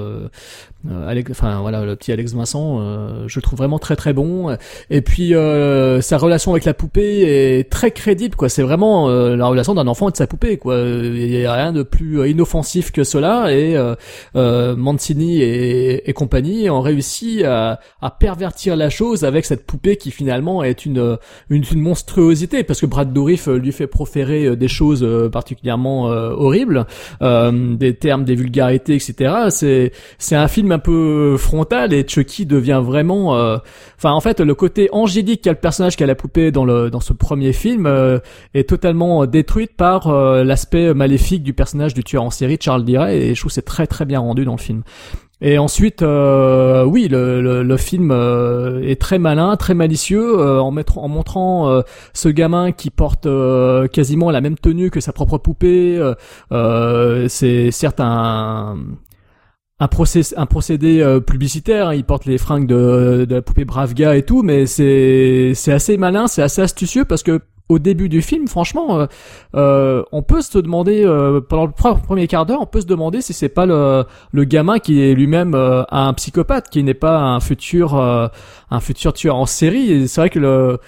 Euh, 0.90 1.08
Alex, 1.08 1.30
enfin 1.30 1.60
voilà, 1.60 1.84
le 1.84 1.96
petit 1.96 2.12
Alex 2.12 2.32
Vincent, 2.34 2.78
euh, 2.80 3.24
je 3.26 3.38
le 3.38 3.42
trouve 3.42 3.58
vraiment 3.58 3.78
très 3.78 3.96
très 3.96 4.12
bon. 4.12 4.56
Et 4.90 5.00
puis 5.02 5.34
euh, 5.34 6.00
sa 6.00 6.18
relation 6.18 6.52
avec 6.52 6.64
la 6.64 6.74
poupée 6.74 7.58
est 7.58 7.70
très 7.70 7.90
crédible, 7.90 8.36
quoi. 8.36 8.48
C'est 8.48 8.62
vraiment 8.62 9.08
euh, 9.08 9.36
la 9.36 9.46
relation 9.46 9.74
d'un 9.74 9.86
enfant 9.86 10.08
et 10.08 10.12
de 10.12 10.16
sa 10.16 10.26
poupée, 10.26 10.56
quoi. 10.56 10.76
Il 10.78 11.30
y 11.30 11.44
a 11.46 11.54
rien 11.54 11.72
de 11.72 11.82
plus 11.82 12.20
euh, 12.20 12.28
inoffensif 12.28 12.92
que 12.92 13.04
cela. 13.04 13.52
Et 13.52 13.76
euh, 13.76 14.76
Mancini 14.76 15.42
et, 15.42 16.08
et 16.08 16.12
compagnie 16.12 16.70
ont 16.70 16.80
réussi 16.80 17.44
à, 17.44 17.80
à 18.00 18.10
pervertir 18.10 18.76
la 18.76 18.90
chose 18.90 19.24
avec 19.24 19.44
cette 19.44 19.66
poupée 19.66 19.96
qui 19.96 20.10
finalement 20.10 20.62
est 20.62 20.86
une 20.86 21.18
une, 21.50 21.64
une 21.72 21.80
monstruosité, 21.80 22.62
parce 22.64 22.80
que 22.80 22.86
Brad 22.86 23.12
Dourif 23.12 23.46
lui 23.48 23.72
fait 23.72 23.86
proférer 23.86 24.56
des 24.56 24.68
choses 24.68 25.06
particulièrement 25.32 26.04
horribles, 26.04 26.86
des 27.20 27.94
termes, 27.94 28.24
des 28.24 28.34
vulgarités, 28.34 28.94
etc. 28.94 29.34
C'est 29.50 29.92
c'est 30.18 30.36
un 30.36 30.48
film 30.48 30.75
un 30.76 30.78
peu 30.78 31.36
frontal 31.38 31.94
et 31.94 32.06
Chucky 32.06 32.44
devient 32.44 32.82
vraiment 32.84 33.34
euh, 33.34 33.56
enfin 33.96 34.12
en 34.12 34.20
fait 34.20 34.40
le 34.40 34.54
côté 34.54 34.90
angélique 34.92 35.42
qu'a 35.42 35.52
le 35.52 35.58
personnage 35.58 35.96
qu'a 35.96 36.06
la 36.06 36.14
poupée 36.14 36.50
dans 36.52 36.66
le 36.66 36.90
dans 36.90 37.00
ce 37.00 37.14
premier 37.14 37.54
film 37.54 37.86
euh, 37.86 38.18
est 38.52 38.68
totalement 38.68 39.22
euh, 39.22 39.26
détruite 39.26 39.74
par 39.74 40.08
euh, 40.08 40.44
l'aspect 40.44 40.92
maléfique 40.92 41.42
du 41.42 41.54
personnage 41.54 41.94
du 41.94 42.04
tueur 42.04 42.22
en 42.24 42.30
série 42.30 42.58
Charles 42.60 42.84
Diray 42.84 43.16
et 43.16 43.34
je 43.34 43.40
trouve 43.40 43.50
c'est 43.50 43.62
très 43.62 43.86
très 43.86 44.04
bien 44.04 44.20
rendu 44.20 44.44
dans 44.44 44.56
le 44.56 44.60
film. 44.60 44.82
Et 45.42 45.58
ensuite, 45.58 46.00
euh, 46.00 46.82
oui, 46.84 47.08
le, 47.08 47.42
le, 47.42 47.62
le 47.62 47.76
film 47.76 48.10
euh, 48.10 48.80
est 48.82 48.98
très 48.98 49.18
malin, 49.18 49.56
très 49.56 49.74
malicieux, 49.74 50.40
euh, 50.40 50.60
en, 50.60 50.70
mettre, 50.70 50.96
en 50.96 51.08
montrant 51.08 51.68
euh, 51.68 51.82
ce 52.14 52.30
gamin 52.30 52.72
qui 52.72 52.88
porte 52.88 53.26
euh, 53.26 53.86
quasiment 53.86 54.30
la 54.30 54.40
même 54.40 54.56
tenue 54.56 54.90
que 54.90 55.00
sa 55.00 55.12
propre 55.12 55.36
poupée. 55.36 56.00
c'est 57.28 57.70
certes 57.70 58.00
un, 58.00 58.78
un, 59.78 59.86
procé- 59.86 60.34
un 60.36 60.46
procédé 60.46 61.00
euh, 61.00 61.20
publicitaire, 61.20 61.88
hein, 61.88 61.94
il 61.94 62.04
porte 62.04 62.24
les 62.24 62.38
fringues 62.38 62.66
de, 62.66 63.26
de 63.28 63.34
la 63.34 63.42
poupée 63.42 63.64
Bravga 63.64 64.16
et 64.16 64.22
tout, 64.22 64.42
mais 64.42 64.66
c'est 64.66 65.52
c'est 65.54 65.72
assez 65.72 65.96
malin, 65.96 66.26
c'est 66.28 66.42
assez 66.42 66.62
astucieux 66.62 67.04
parce 67.04 67.22
que 67.22 67.40
au 67.68 67.80
début 67.80 68.08
du 68.08 68.22
film, 68.22 68.46
franchement, 68.46 69.00
euh, 69.00 69.06
euh, 69.56 70.02
on 70.12 70.22
peut 70.22 70.40
se 70.40 70.56
demander 70.58 71.04
euh, 71.04 71.40
pendant 71.40 71.66
le 71.66 71.72
pre- 71.72 72.00
premier 72.00 72.28
quart 72.28 72.46
d'heure, 72.46 72.60
on 72.62 72.66
peut 72.66 72.80
se 72.80 72.86
demander 72.86 73.20
si 73.20 73.32
c'est 73.32 73.48
pas 73.48 73.66
le, 73.66 74.04
le 74.30 74.44
gamin 74.44 74.78
qui 74.78 75.02
est 75.02 75.14
lui-même 75.14 75.54
euh, 75.56 75.82
un 75.90 76.12
psychopathe, 76.14 76.70
qui 76.70 76.84
n'est 76.84 76.94
pas 76.94 77.18
un 77.18 77.40
futur 77.40 77.96
un 77.96 78.80
futur 78.80 79.12
tueur 79.12 79.34
en 79.36 79.46
série. 79.46 80.06
C'est 80.06 80.20
vrai 80.20 80.30
que 80.30 80.38
le 80.38 80.78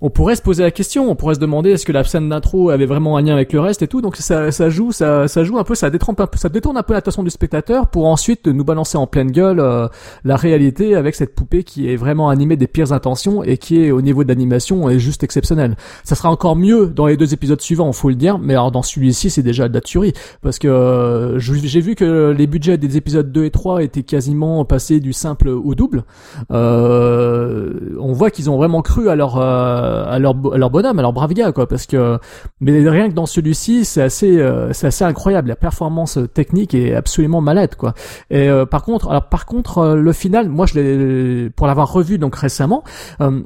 on 0.00 0.10
pourrait 0.10 0.36
se 0.36 0.42
poser 0.42 0.62
la 0.62 0.70
question, 0.70 1.10
on 1.10 1.14
pourrait 1.14 1.36
se 1.36 1.40
demander 1.40 1.70
est-ce 1.70 1.86
que 1.86 1.92
la 1.92 2.04
scène 2.04 2.28
d'intro 2.28 2.70
avait 2.70 2.84
vraiment 2.84 3.16
un 3.16 3.22
lien 3.22 3.32
avec 3.32 3.52
le 3.52 3.60
reste 3.60 3.82
et 3.82 3.88
tout. 3.88 4.02
Donc 4.02 4.16
ça, 4.16 4.50
ça 4.50 4.68
joue, 4.68 4.92
ça, 4.92 5.28
ça 5.28 5.44
joue 5.44 5.58
un 5.58 5.64
peu, 5.64 5.74
ça 5.74 5.88
détrompe 5.88 6.20
un 6.20 6.26
peu, 6.26 6.36
ça 6.36 6.48
détourne 6.48 6.76
un 6.76 6.82
peu 6.82 6.92
l'attention 6.92 7.22
du 7.22 7.30
spectateur 7.30 7.86
pour 7.86 8.06
ensuite 8.06 8.46
nous 8.46 8.64
balancer 8.64 8.98
en 8.98 9.06
pleine 9.06 9.30
gueule 9.30 9.60
euh, 9.60 9.88
la 10.24 10.36
réalité 10.36 10.94
avec 10.94 11.14
cette 11.14 11.34
poupée 11.34 11.64
qui 11.64 11.90
est 11.90 11.96
vraiment 11.96 12.28
animée 12.28 12.56
des 12.56 12.66
pires 12.66 12.92
intentions 12.92 13.42
et 13.44 13.56
qui 13.56 13.82
est 13.82 13.92
au 13.92 14.02
niveau 14.02 14.24
de 14.24 14.28
l'animation 14.28 14.90
est 14.90 14.98
juste 14.98 15.22
exceptionnelle. 15.22 15.76
Ça 16.02 16.14
sera 16.14 16.30
encore 16.30 16.56
mieux 16.56 16.88
dans 16.88 17.06
les 17.06 17.16
deux 17.16 17.32
épisodes 17.32 17.60
suivants, 17.60 17.92
faut 17.92 18.10
le 18.10 18.16
dire, 18.16 18.38
mais 18.38 18.54
alors 18.54 18.72
dans 18.72 18.82
celui-ci 18.82 19.30
c'est 19.30 19.42
déjà 19.42 19.68
de 19.68 19.74
la 19.74 19.80
tuerie 19.80 20.12
parce 20.42 20.58
que 20.58 20.68
euh, 20.68 21.38
j'ai 21.38 21.80
vu 21.80 21.94
que 21.94 22.34
les 22.36 22.46
budgets 22.46 22.76
des 22.78 22.96
épisodes 22.96 23.30
2 23.30 23.44
et 23.44 23.50
3 23.50 23.82
étaient 23.82 24.02
quasiment 24.02 24.64
passés 24.64 25.00
du 25.00 25.12
simple 25.12 25.48
au 25.48 25.74
double. 25.74 26.04
Euh, 26.50 27.96
on 27.98 28.12
voit 28.12 28.30
qu'ils 28.30 28.50
ont 28.50 28.56
vraiment 28.56 28.82
cru 28.82 29.08
à 29.08 29.14
leur 29.14 29.38
euh, 29.38 29.83
à 30.06 30.18
leur 30.18 30.34
à 30.52 30.58
leur 30.58 30.70
bonhomme, 30.70 30.98
à 30.98 31.02
leur 31.02 31.12
brave 31.12 31.32
gars 31.34 31.52
quoi 31.52 31.66
parce 31.68 31.86
que 31.86 32.18
mais 32.60 32.88
rien 32.88 33.08
que 33.08 33.14
dans 33.14 33.26
celui-ci, 33.26 33.84
c'est 33.84 34.02
assez 34.02 34.38
euh, 34.40 34.72
c'est 34.72 34.86
assez 34.88 35.04
incroyable, 35.04 35.48
la 35.48 35.56
performance 35.56 36.18
technique 36.32 36.74
est 36.74 36.94
absolument 36.94 37.40
malade 37.40 37.74
quoi. 37.76 37.94
Et 38.30 38.48
euh, 38.48 38.66
par 38.66 38.82
contre, 38.82 39.08
alors 39.10 39.28
par 39.28 39.46
contre 39.46 39.78
euh, 39.78 39.96
le 39.96 40.12
final, 40.12 40.48
moi 40.48 40.66
je 40.66 40.74
l'ai 40.78 41.50
pour 41.50 41.66
l'avoir 41.66 41.92
revu 41.92 42.18
donc 42.18 42.36
récemment, 42.36 42.84
euh, 43.20 43.40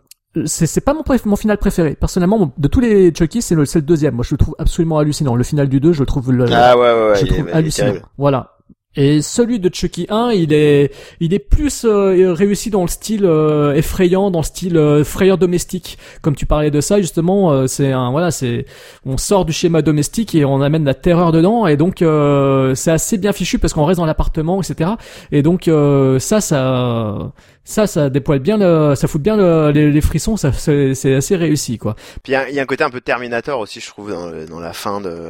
c'est 0.44 0.84
pas 0.84 0.94
mon 0.94 1.02
mon 1.24 1.36
final 1.36 1.58
préféré. 1.58 1.96
Personnellement, 1.98 2.38
mon- 2.38 2.52
de 2.56 2.68
tous 2.68 2.80
les 2.80 3.12
Chucky, 3.12 3.42
c'est 3.42 3.54
le, 3.54 3.64
c'est 3.64 3.78
le 3.80 3.84
deuxième. 3.86 4.14
Moi, 4.14 4.24
je 4.28 4.34
le 4.34 4.38
trouve 4.38 4.54
absolument 4.58 4.98
hallucinant. 4.98 5.34
Le 5.34 5.42
final 5.42 5.68
du 5.68 5.80
2, 5.80 5.92
je 5.92 6.00
le 6.00 6.06
trouve 6.06 6.30
le, 6.32 6.44
Ah 6.52 6.76
ouais, 6.76 6.82
ouais, 6.82 7.08
ouais. 7.08 7.16
je 7.16 7.24
il 7.24 7.32
trouve 7.32 7.48
est 7.48 7.52
hallucinant. 7.52 7.94
Voilà. 8.18 8.57
Et 9.00 9.22
celui 9.22 9.60
de 9.60 9.72
Chucky 9.72 10.06
1, 10.10 10.32
il 10.32 10.52
est, 10.52 10.92
il 11.20 11.32
est 11.32 11.38
plus 11.38 11.84
euh, 11.84 12.32
réussi 12.32 12.68
dans 12.68 12.82
le 12.82 12.88
style 12.88 13.24
euh, 13.24 13.72
effrayant, 13.74 14.32
dans 14.32 14.40
le 14.40 14.44
style 14.44 14.76
euh, 14.76 15.04
frayeur 15.04 15.38
domestique. 15.38 15.98
Comme 16.20 16.34
tu 16.34 16.46
parlais 16.46 16.72
de 16.72 16.80
ça, 16.80 17.00
justement, 17.00 17.52
euh, 17.52 17.68
c'est 17.68 17.92
un, 17.92 18.10
voilà, 18.10 18.32
c'est, 18.32 18.66
on 19.06 19.16
sort 19.16 19.44
du 19.44 19.52
schéma 19.52 19.82
domestique 19.82 20.34
et 20.34 20.44
on 20.44 20.60
amène 20.62 20.84
la 20.84 20.94
terreur 20.94 21.30
dedans. 21.30 21.68
Et 21.68 21.76
donc, 21.76 22.02
euh, 22.02 22.74
c'est 22.74 22.90
assez 22.90 23.18
bien 23.18 23.32
fichu 23.32 23.60
parce 23.60 23.72
qu'on 23.72 23.84
reste 23.84 23.98
dans 24.00 24.06
l'appartement, 24.06 24.60
etc. 24.60 24.90
Et 25.30 25.42
donc, 25.42 25.68
euh, 25.68 26.18
ça, 26.18 26.40
ça, 26.40 27.32
ça, 27.70 27.86
ça 27.86 28.08
dépoile 28.08 28.38
bien, 28.38 28.56
le, 28.56 28.94
ça 28.94 29.06
fout 29.08 29.20
bien 29.20 29.36
le- 29.36 29.70
les, 29.70 29.90
les 29.90 30.00
frissons. 30.00 30.38
Ça, 30.38 30.52
c'est 30.52 30.94
c'est 30.94 31.14
assez 31.14 31.36
réussi, 31.36 31.76
quoi. 31.76 31.96
Puis 32.22 32.32
il 32.32 32.50
y, 32.50 32.54
y 32.54 32.58
a 32.58 32.62
un 32.62 32.66
côté 32.66 32.82
un 32.82 32.88
peu 32.88 33.02
Terminator 33.02 33.60
aussi, 33.60 33.80
je 33.80 33.88
trouve, 33.88 34.10
dans, 34.10 34.26
le- 34.28 34.46
dans 34.46 34.58
la 34.58 34.72
fin 34.72 35.02
de, 35.02 35.28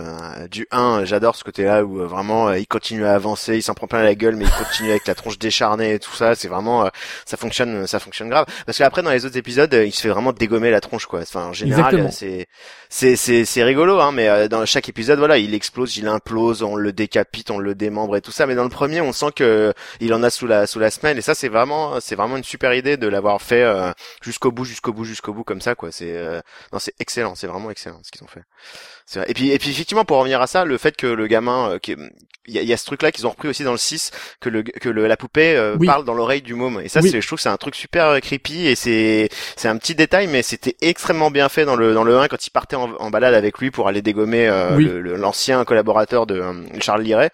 du 0.48 0.66
1. 0.70 1.04
J'adore 1.04 1.34
ce 1.34 1.42
côté-là 1.42 1.84
où 1.84 2.00
euh, 2.00 2.06
vraiment 2.06 2.48
euh, 2.48 2.58
il 2.58 2.66
continue 2.68 3.04
à 3.04 3.14
avancer, 3.14 3.56
il 3.56 3.62
s'en 3.62 3.74
prend 3.74 3.88
plein 3.88 4.04
la 4.04 4.14
gueule, 4.14 4.36
mais 4.36 4.44
il 4.44 4.50
continue 4.52 4.90
avec 4.90 5.06
la 5.08 5.16
tronche 5.16 5.36
décharnée 5.38 5.94
et 5.94 5.98
tout 5.98 6.14
ça. 6.14 6.36
C'est 6.36 6.46
vraiment, 6.48 6.84
euh, 6.84 6.88
ça 7.26 7.36
fonctionne, 7.36 7.86
ça 7.88 7.98
fonctionne 7.98 8.28
grave. 8.28 8.46
Parce 8.66 8.78
qu'après 8.78 9.02
dans 9.02 9.10
les 9.10 9.26
autres 9.26 9.36
épisodes, 9.36 9.72
il 9.84 9.90
se 9.92 10.00
fait 10.02 10.08
vraiment 10.08 10.32
dégommer 10.32 10.70
la 10.70 10.80
tronche, 10.80 11.06
quoi. 11.06 11.20
Enfin, 11.22 11.46
en 11.46 11.52
général, 11.52 11.94
c'est, 12.12 12.46
c'est, 12.88 13.16
c'est, 13.16 13.44
c'est 13.46 13.64
rigolo, 13.64 13.98
hein. 13.98 14.12
Mais 14.12 14.48
dans 14.48 14.64
chaque 14.64 14.88
épisode, 14.88 15.18
voilà, 15.18 15.38
il 15.38 15.54
explose, 15.54 15.96
il 15.96 16.06
implose, 16.06 16.62
on 16.62 16.76
le 16.76 16.92
décapite, 16.92 17.50
on 17.50 17.58
le 17.58 17.74
démembre 17.74 18.14
et 18.16 18.20
tout 18.20 18.30
ça. 18.32 18.46
Mais 18.46 18.54
dans 18.54 18.62
le 18.62 18.68
premier, 18.70 19.00
on 19.00 19.12
sent 19.12 19.32
que 19.34 19.72
il 20.00 20.14
en 20.14 20.22
a 20.22 20.30
sous 20.30 20.46
la, 20.46 20.68
sous 20.68 20.78
la 20.78 20.90
semelle. 20.90 21.18
Et 21.18 21.22
ça, 21.22 21.34
c'est 21.34 21.48
vraiment, 21.48 21.98
c'est 22.00 22.14
vraiment 22.14 22.27
une 22.36 22.44
super 22.44 22.74
idée 22.74 22.96
de 22.96 23.06
l'avoir 23.06 23.40
fait 23.40 23.62
euh, 23.62 23.92
jusqu'au 24.22 24.50
bout, 24.52 24.64
jusqu'au 24.64 24.92
bout, 24.92 25.04
jusqu'au 25.04 25.32
bout 25.32 25.44
comme 25.44 25.60
ça, 25.60 25.74
quoi. 25.74 25.92
C'est 25.92 26.16
euh, 26.16 26.40
non, 26.72 26.78
c'est 26.78 26.94
excellent, 27.00 27.34
c'est 27.34 27.46
vraiment 27.46 27.70
excellent 27.70 28.00
ce 28.02 28.10
qu'ils 28.10 28.22
ont 28.24 28.28
fait. 28.28 28.44
Et 29.26 29.34
puis, 29.34 29.50
et 29.50 29.58
puis 29.58 29.70
effectivement, 29.70 30.04
pour 30.04 30.18
revenir 30.18 30.40
à 30.42 30.46
ça, 30.46 30.64
le 30.64 30.76
fait 30.78 30.96
que 30.96 31.06
le 31.06 31.26
gamin, 31.26 31.70
euh, 31.72 31.78
il 32.50 32.54
y 32.54 32.58
a, 32.58 32.62
il 32.62 32.68
y 32.68 32.72
a 32.72 32.76
ce 32.78 32.86
truc-là 32.86 33.12
qu'ils 33.12 33.26
ont 33.26 33.30
repris 33.30 33.48
aussi 33.48 33.62
dans 33.62 33.72
le 33.72 33.78
6, 33.78 34.10
que 34.40 34.48
le 34.48 34.62
que 34.62 34.88
le, 34.88 35.06
la 35.06 35.16
poupée 35.18 35.54
euh, 35.54 35.76
Oui. 35.78 35.86
parle 35.86 36.04
dans 36.06 36.14
l'oreille 36.14 36.40
du 36.40 36.54
môme. 36.54 36.80
Et 36.82 36.88
ça, 36.88 37.00
Oui. 37.00 37.10
c'est, 37.10 37.20
je 37.20 37.26
trouve, 37.26 37.36
que 37.38 37.42
c'est 37.42 37.48
un 37.50 37.56
truc 37.58 37.74
super 37.74 38.06
euh, 38.06 38.20
creepy 38.20 38.66
et 38.66 38.74
c'est 38.74 39.28
c'est 39.56 39.68
un 39.68 39.76
petit 39.76 39.94
détail, 39.94 40.26
mais 40.28 40.42
c'était 40.42 40.74
extrêmement 40.80 41.30
bien 41.30 41.48
fait 41.50 41.64
dans 41.66 41.76
le 41.76 41.92
dans 41.94 42.04
le 42.04 42.18
1 42.18 42.28
quand 42.28 42.46
il 42.46 42.50
partait 42.50 42.76
en, 42.76 42.90
en 42.98 43.10
balade 43.10 43.34
avec 43.34 43.58
lui 43.58 43.70
pour 43.70 43.86
aller 43.88 44.00
dégommer 44.02 44.48
euh, 44.48 44.76
Oui. 44.76 44.84
le- 44.84 45.00
le- 45.00 45.16
l'ancien 45.16 45.62
collaborateur 45.64 46.26
de 46.26 46.42
Charles 46.80 47.02
Liray, 47.02 47.28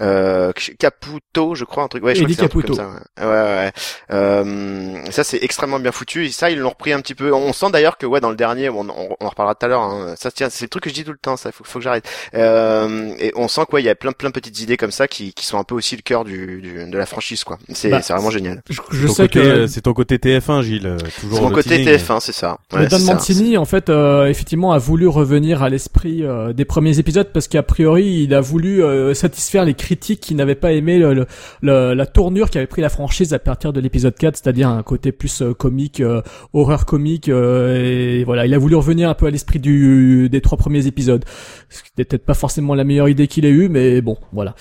euh, 0.00 0.52
Caputo, 0.78 1.54
je 1.54 1.64
crois, 1.64 1.84
un 1.84 1.88
truc. 1.88 2.02
Ouais, 2.04 2.14
je 2.16 2.20
crois 2.24 2.28
que 2.28 2.34
c'est 2.36 2.44
un 2.44 2.48
truc 2.48 2.66
comme 2.66 2.74
ça. 2.76 2.88
Ouais, 3.20 3.26
ouais. 3.26 3.32
ouais. 3.32 3.72
Euh, 4.10 5.04
ça 5.10 5.24
c'est 5.24 5.42
extrêmement 5.42 5.78
bien 5.78 5.92
foutu. 5.92 6.26
Et 6.26 6.30
ça 6.30 6.50
ils 6.50 6.58
l'ont 6.58 6.70
repris 6.70 6.92
un 6.92 7.00
petit 7.00 7.14
peu. 7.14 7.32
On 7.32 7.52
sent 7.52 7.70
d'ailleurs 7.72 7.96
que 7.98 8.06
ouais 8.06 8.20
dans 8.20 8.30
le 8.30 8.36
dernier, 8.36 8.68
on, 8.70 8.80
on, 8.80 9.16
on 9.20 9.24
en 9.26 9.28
reparlera 9.28 9.54
tout 9.54 9.66
à 9.66 9.68
l'heure. 9.68 9.82
Hein, 9.82 10.14
ça 10.16 10.30
tiens, 10.30 10.50
c'est 10.50 10.64
le 10.64 10.68
truc 10.68 10.84
que 10.84 10.90
je 10.90 10.94
dis 10.94 11.04
tout 11.08 11.12
le 11.12 11.18
temps. 11.18 11.36
Ça 11.36 11.52
faut, 11.52 11.64
faut 11.64 11.78
que 11.78 11.82
j'arrête. 11.84 12.08
Euh, 12.34 13.12
et 13.18 13.32
on 13.36 13.48
sent 13.48 13.62
quoi, 13.68 13.80
il 13.80 13.84
y 13.84 13.88
a 13.88 13.94
plein 13.94 14.12
plein 14.12 14.28
de 14.28 14.34
petites 14.34 14.60
idées 14.60 14.76
comme 14.76 14.90
ça 14.90 15.08
qui, 15.08 15.32
qui 15.32 15.44
sont 15.46 15.58
un 15.58 15.64
peu 15.64 15.74
aussi 15.74 15.96
le 15.96 16.02
cœur 16.02 16.24
du, 16.24 16.60
du 16.60 16.88
de 16.90 16.98
la 16.98 17.06
franchise 17.06 17.44
quoi. 17.44 17.58
C'est 17.72 17.90
Bah, 17.90 18.02
c'est 18.02 18.12
vraiment 18.12 18.30
génial. 18.30 18.62
Je, 18.70 18.80
je 18.90 19.06
sais 19.08 19.22
côté, 19.24 19.28
que 19.28 19.38
euh, 19.44 19.66
c'est 19.66 19.80
ton 19.82 19.92
côté 19.94 20.16
TF1, 20.18 20.62
Gilles. 20.62 20.86
euh, 20.86 20.96
Toujours 21.20 21.38
C'est 21.38 21.44
mon 21.44 21.50
côté 21.50 21.70
teasing. 21.84 21.88
TF1, 21.96 22.20
c'est 22.20 22.32
ça. 22.32 22.58
Ouais, 22.72 22.86
Don 22.86 22.98
c'est 22.98 23.04
ça. 23.04 23.14
Mancini, 23.14 23.56
en 23.56 23.64
fait, 23.64 23.88
euh, 23.90 24.26
effectivement, 24.26 24.72
a 24.72 24.78
voulu 24.78 25.06
revenir 25.08 25.62
à 25.62 25.68
l'esprit 25.68 26.22
euh, 26.24 26.52
des 26.52 26.64
premiers 26.64 26.98
épisodes 26.98 27.28
parce 27.32 27.48
qu'a 27.48 27.62
priori, 27.62 28.22
il 28.24 28.34
a 28.34 28.40
voulu 28.40 28.82
euh, 28.82 29.14
satisfaire 29.14 29.64
les 29.64 29.74
critiques 29.74 30.20
qui 30.20 30.34
n'avaient 30.34 30.54
pas 30.54 30.72
aimé 30.72 30.98
le, 30.98 31.14
le- 31.14 31.26
le- 31.62 31.94
la 31.94 32.06
tournure 32.06 32.50
qu'avait 32.50 32.66
pris 32.66 32.82
la 32.82 32.88
franchise 32.88 33.32
à 33.34 33.38
partir 33.38 33.72
de 33.72 33.80
l'épisode 33.80 34.14
4, 34.16 34.36
c'est-à-dire 34.36 34.68
un 34.68 34.82
côté 34.82 35.12
plus 35.12 35.42
euh, 35.42 35.54
comique, 35.54 36.00
euh, 36.00 36.22
horreur 36.52 36.84
comique, 36.86 37.28
euh, 37.28 38.18
et 38.20 38.24
voilà, 38.24 38.46
il 38.46 38.54
a 38.54 38.58
voulu 38.58 38.74
revenir 38.76 39.08
un 39.08 39.14
peu 39.14 39.26
à 39.26 39.30
l'esprit 39.30 39.58
du 39.58 40.28
des 40.28 40.40
trois 40.40 40.58
premiers 40.58 40.86
épisodes. 40.86 40.97
Qui 41.06 41.90
n'était 41.96 42.04
peut-être 42.04 42.24
pas 42.24 42.34
forcément 42.34 42.74
la 42.74 42.84
meilleure 42.84 43.08
idée 43.08 43.26
qu'il 43.26 43.44
ait 43.44 43.50
eue, 43.50 43.68
mais 43.68 44.00
bon, 44.00 44.16
voilà. 44.32 44.54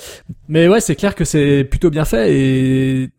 Mais 0.47 0.67
ouais, 0.67 0.81
c'est 0.81 0.95
clair 0.95 1.15
que 1.15 1.25
c'est 1.25 1.63
plutôt 1.63 1.89
bien 1.89 2.05
fait 2.05 2.33
et 2.33 3.09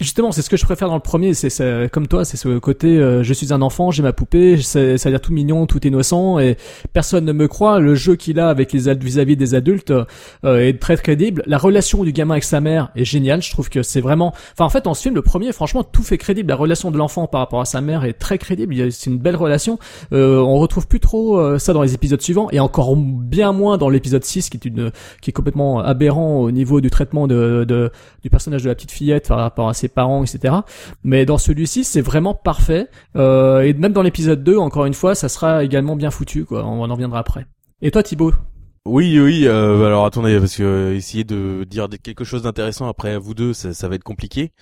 Justement, 0.00 0.32
c'est 0.32 0.42
ce 0.42 0.50
que 0.50 0.56
je 0.56 0.64
préfère 0.64 0.88
dans 0.88 0.94
le 0.94 1.00
premier, 1.00 1.34
c'est 1.34 1.90
comme 1.92 2.06
toi, 2.06 2.24
c'est 2.24 2.36
ce 2.36 2.58
côté 2.58 2.98
euh, 2.98 3.22
je 3.22 3.32
suis 3.34 3.52
un 3.52 3.62
enfant, 3.62 3.90
j'ai 3.90 4.02
ma 4.02 4.12
poupée, 4.12 4.56
ça 4.62 4.80
a 4.80 5.10
l'air 5.10 5.20
tout 5.20 5.32
mignon, 5.32 5.66
tout 5.66 5.86
innocent 5.86 6.38
et 6.38 6.56
personne 6.92 7.24
ne 7.24 7.32
me 7.32 7.48
croit. 7.48 7.80
Le 7.80 7.94
jeu 7.94 8.16
qu'il 8.16 8.40
a 8.40 8.48
avec 8.48 8.72
les 8.72 8.94
vis-à-vis 8.94 9.36
des 9.36 9.54
adultes 9.54 9.92
euh, 10.44 10.58
est 10.58 10.80
très 10.80 10.96
crédible. 10.96 11.42
La 11.46 11.58
relation 11.58 12.02
du 12.02 12.12
gamin 12.12 12.34
avec 12.34 12.44
sa 12.44 12.60
mère 12.60 12.90
est 12.96 13.04
géniale. 13.04 13.42
Je 13.42 13.50
trouve 13.50 13.68
que 13.68 13.82
c'est 13.82 14.00
vraiment, 14.00 14.32
enfin 14.52 14.64
en 14.64 14.70
fait, 14.70 14.84
dans 14.84 14.94
ce 14.94 15.02
film, 15.02 15.14
le 15.14 15.22
premier, 15.22 15.52
franchement, 15.52 15.84
tout 15.84 16.02
fait 16.02 16.16
crédible. 16.16 16.48
La 16.48 16.56
relation 16.56 16.90
de 16.90 16.96
l'enfant 16.96 17.26
par 17.26 17.40
rapport 17.40 17.60
à 17.60 17.66
sa 17.66 17.82
mère 17.82 18.04
est 18.04 18.14
très 18.14 18.38
crédible. 18.38 18.90
C'est 18.90 19.10
une 19.10 19.18
belle 19.18 19.36
relation. 19.36 19.78
Euh, 20.12 20.38
on 20.38 20.58
retrouve 20.58 20.86
plus 20.86 21.00
trop 21.00 21.38
euh, 21.38 21.58
ça 21.58 21.74
dans 21.74 21.82
les 21.82 21.92
épisodes 21.92 22.22
suivants 22.22 22.48
et 22.52 22.60
encore 22.60 22.96
bien 22.96 23.52
moins 23.52 23.76
dans 23.76 23.90
l'épisode 23.90 24.24
6 24.24 24.48
qui 24.48 24.56
est 24.56 24.64
une 24.64 24.92
qui 25.20 25.30
est 25.30 25.32
complètement 25.34 25.80
aberrant 25.80 26.40
au 26.40 26.50
niveau 26.50 26.80
du 26.80 26.88
traitement 26.88 27.26
de, 27.26 27.64
de 27.68 27.90
du 28.22 28.30
personnage 28.30 28.62
de 28.62 28.68
la 28.68 28.74
petite 28.74 28.90
fillette 28.90 29.28
par 29.28 29.38
rapport 29.38 29.68
à 29.68 29.74
ses 29.74 29.89
parents, 29.90 30.24
etc. 30.24 30.54
Mais 31.04 31.26
dans 31.26 31.38
celui-ci, 31.38 31.84
c'est 31.84 32.00
vraiment 32.00 32.34
parfait. 32.34 32.88
Euh, 33.16 33.60
et 33.62 33.72
même 33.74 33.92
dans 33.92 34.02
l'épisode 34.02 34.42
2, 34.42 34.56
encore 34.56 34.86
une 34.86 34.94
fois, 34.94 35.14
ça 35.14 35.28
sera 35.28 35.64
également 35.64 35.96
bien 35.96 36.10
foutu, 36.10 36.44
quoi. 36.44 36.64
On 36.64 36.88
en 36.88 36.92
reviendra 36.94 37.18
après. 37.18 37.46
Et 37.82 37.90
toi, 37.90 38.02
Thibaut? 38.02 38.32
Oui, 38.86 39.20
oui. 39.20 39.46
Euh, 39.46 39.84
alors 39.84 40.06
attendez, 40.06 40.38
parce 40.38 40.56
que 40.56 40.62
euh, 40.62 40.96
essayer 40.96 41.22
de 41.24 41.64
dire 41.68 41.86
quelque 42.02 42.24
chose 42.24 42.42
d'intéressant 42.42 42.88
après 42.88 43.18
vous 43.18 43.34
deux, 43.34 43.52
ça, 43.52 43.74
ça 43.74 43.88
va 43.88 43.94
être 43.94 44.02
compliqué, 44.04 44.52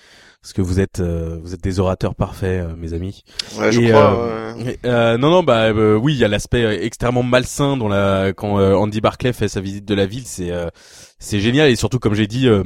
parce 0.43 0.53
que 0.53 0.61
vous 0.61 0.81
êtes 0.81 0.99
euh, 0.99 1.38
vous 1.41 1.55
êtes 1.55 1.62
des 1.62 1.79
orateurs 1.79 2.17
parfaits, 2.17 2.64
euh, 2.64 2.75
mes 2.77 2.95
amis. 2.95 3.23
Ouais, 3.57 3.71
je 3.71 3.81
Et, 3.81 3.91
crois. 3.91 4.19
euh, 4.19 4.55
ouais. 4.57 4.79
Euh, 4.85 5.19
non, 5.19 5.31
non, 5.31 5.45
bah 5.45 5.67
euh, 5.67 5.95
oui, 5.97 6.14
il 6.14 6.19
y 6.19 6.25
a 6.25 6.29
l'aspect 6.29 6.85
extrêmement 6.85 7.23
malsain 7.23 7.77
la 7.88 8.33
quand 8.37 8.59
euh, 8.59 8.75
Andy 8.75 9.01
Barclay 9.01 9.33
fait 9.33 9.47
sa 9.49 9.61
visite 9.61 9.85
de 9.85 9.95
la 9.95 10.07
ville, 10.07 10.27
c'est 10.27 10.51
euh, 10.51 10.67
c'est 11.21 11.38
génial 11.38 11.71
et 11.71 11.77
surtout 11.77 12.01
comme 12.01 12.14
j'ai 12.14 12.27
dit 12.27 12.49
euh, 12.49 12.64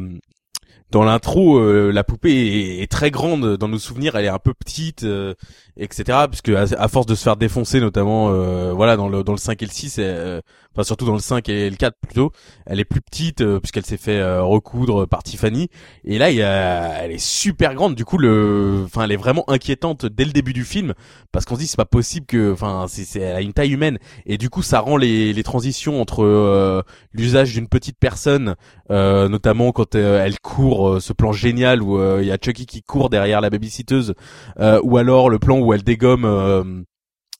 dans 0.92 1.02
l'intro, 1.04 1.58
euh, 1.58 1.90
la 1.90 2.04
poupée 2.04 2.82
est, 2.82 2.90
très 2.90 3.10
grande 3.10 3.56
dans 3.56 3.66
nos 3.66 3.78
souvenirs, 3.78 4.14
elle 4.14 4.26
est 4.26 4.28
un 4.28 4.38
peu 4.38 4.52
petite, 4.52 5.04
euh, 5.04 5.34
etc. 5.78 6.26
Puisque 6.28 6.50
à, 6.50 6.88
force 6.88 7.06
de 7.06 7.14
se 7.14 7.22
faire 7.24 7.36
défoncer, 7.36 7.80
notamment, 7.80 8.28
euh, 8.28 8.72
voilà, 8.72 8.96
dans 8.96 9.08
le 9.08 9.24
dans 9.24 9.32
le 9.32 9.38
5 9.38 9.60
et 9.62 9.64
le 9.64 9.70
6, 9.70 9.96
euh, 9.98 10.42
enfin 10.72 10.82
surtout 10.84 11.06
dans 11.06 11.14
le 11.14 11.18
5 11.18 11.48
et 11.48 11.70
le 11.70 11.76
4 11.76 11.96
plutôt, 12.00 12.32
elle 12.66 12.80
est 12.80 12.84
plus 12.84 13.00
petite 13.00 13.40
euh, 13.40 13.60
puisqu'elle 13.60 13.86
s'est 13.86 13.96
fait 13.96 14.18
euh, 14.18 14.42
recoudre 14.42 15.06
par 15.06 15.22
Tiffany. 15.22 15.68
Et 16.04 16.18
là, 16.18 16.30
il 16.30 16.36
y 16.36 16.42
a, 16.42 17.02
elle 17.02 17.12
est 17.12 17.22
super 17.22 17.74
grande. 17.74 17.94
Du 17.94 18.04
coup, 18.04 18.18
le, 18.18 18.82
enfin, 18.84 19.04
elle 19.04 19.12
est 19.12 19.16
vraiment 19.16 19.48
inquiétante 19.48 20.06
dès 20.06 20.24
le 20.24 20.32
début 20.32 20.52
du 20.52 20.64
film 20.64 20.94
parce 21.32 21.44
qu'on 21.44 21.54
se 21.54 21.60
dit 21.60 21.66
c'est 21.66 21.76
pas 21.76 21.84
possible 21.84 22.26
que, 22.26 22.52
enfin, 22.52 22.86
c'est, 22.88 23.20
elle 23.20 23.36
a 23.36 23.40
une 23.40 23.52
taille 23.52 23.72
humaine. 23.72 23.98
Et 24.26 24.38
du 24.38 24.50
coup, 24.50 24.62
ça 24.62 24.80
rend 24.80 24.96
les 24.96 25.32
les 25.32 25.42
transitions 25.42 26.00
entre 26.00 26.24
euh, 26.24 26.82
l'usage 27.12 27.52
d'une 27.52 27.68
petite 27.68 27.98
personne, 27.98 28.54
euh, 28.90 29.28
notamment 29.28 29.72
quand 29.72 29.94
euh, 29.94 30.24
elle 30.24 30.38
court, 30.40 31.00
ce 31.00 31.12
plan 31.12 31.32
génial 31.32 31.82
où 31.82 32.00
il 32.20 32.26
y 32.26 32.32
a 32.32 32.38
Chucky 32.40 32.66
qui 32.66 32.82
court 32.82 33.10
derrière 33.10 33.40
la 33.40 33.50
babysitteuse, 33.50 34.14
ou 34.58 34.96
alors 34.96 35.30
le 35.30 35.38
plan 35.38 35.58
où 35.58 35.72
elle 35.72 35.82
dégomme. 35.82 36.84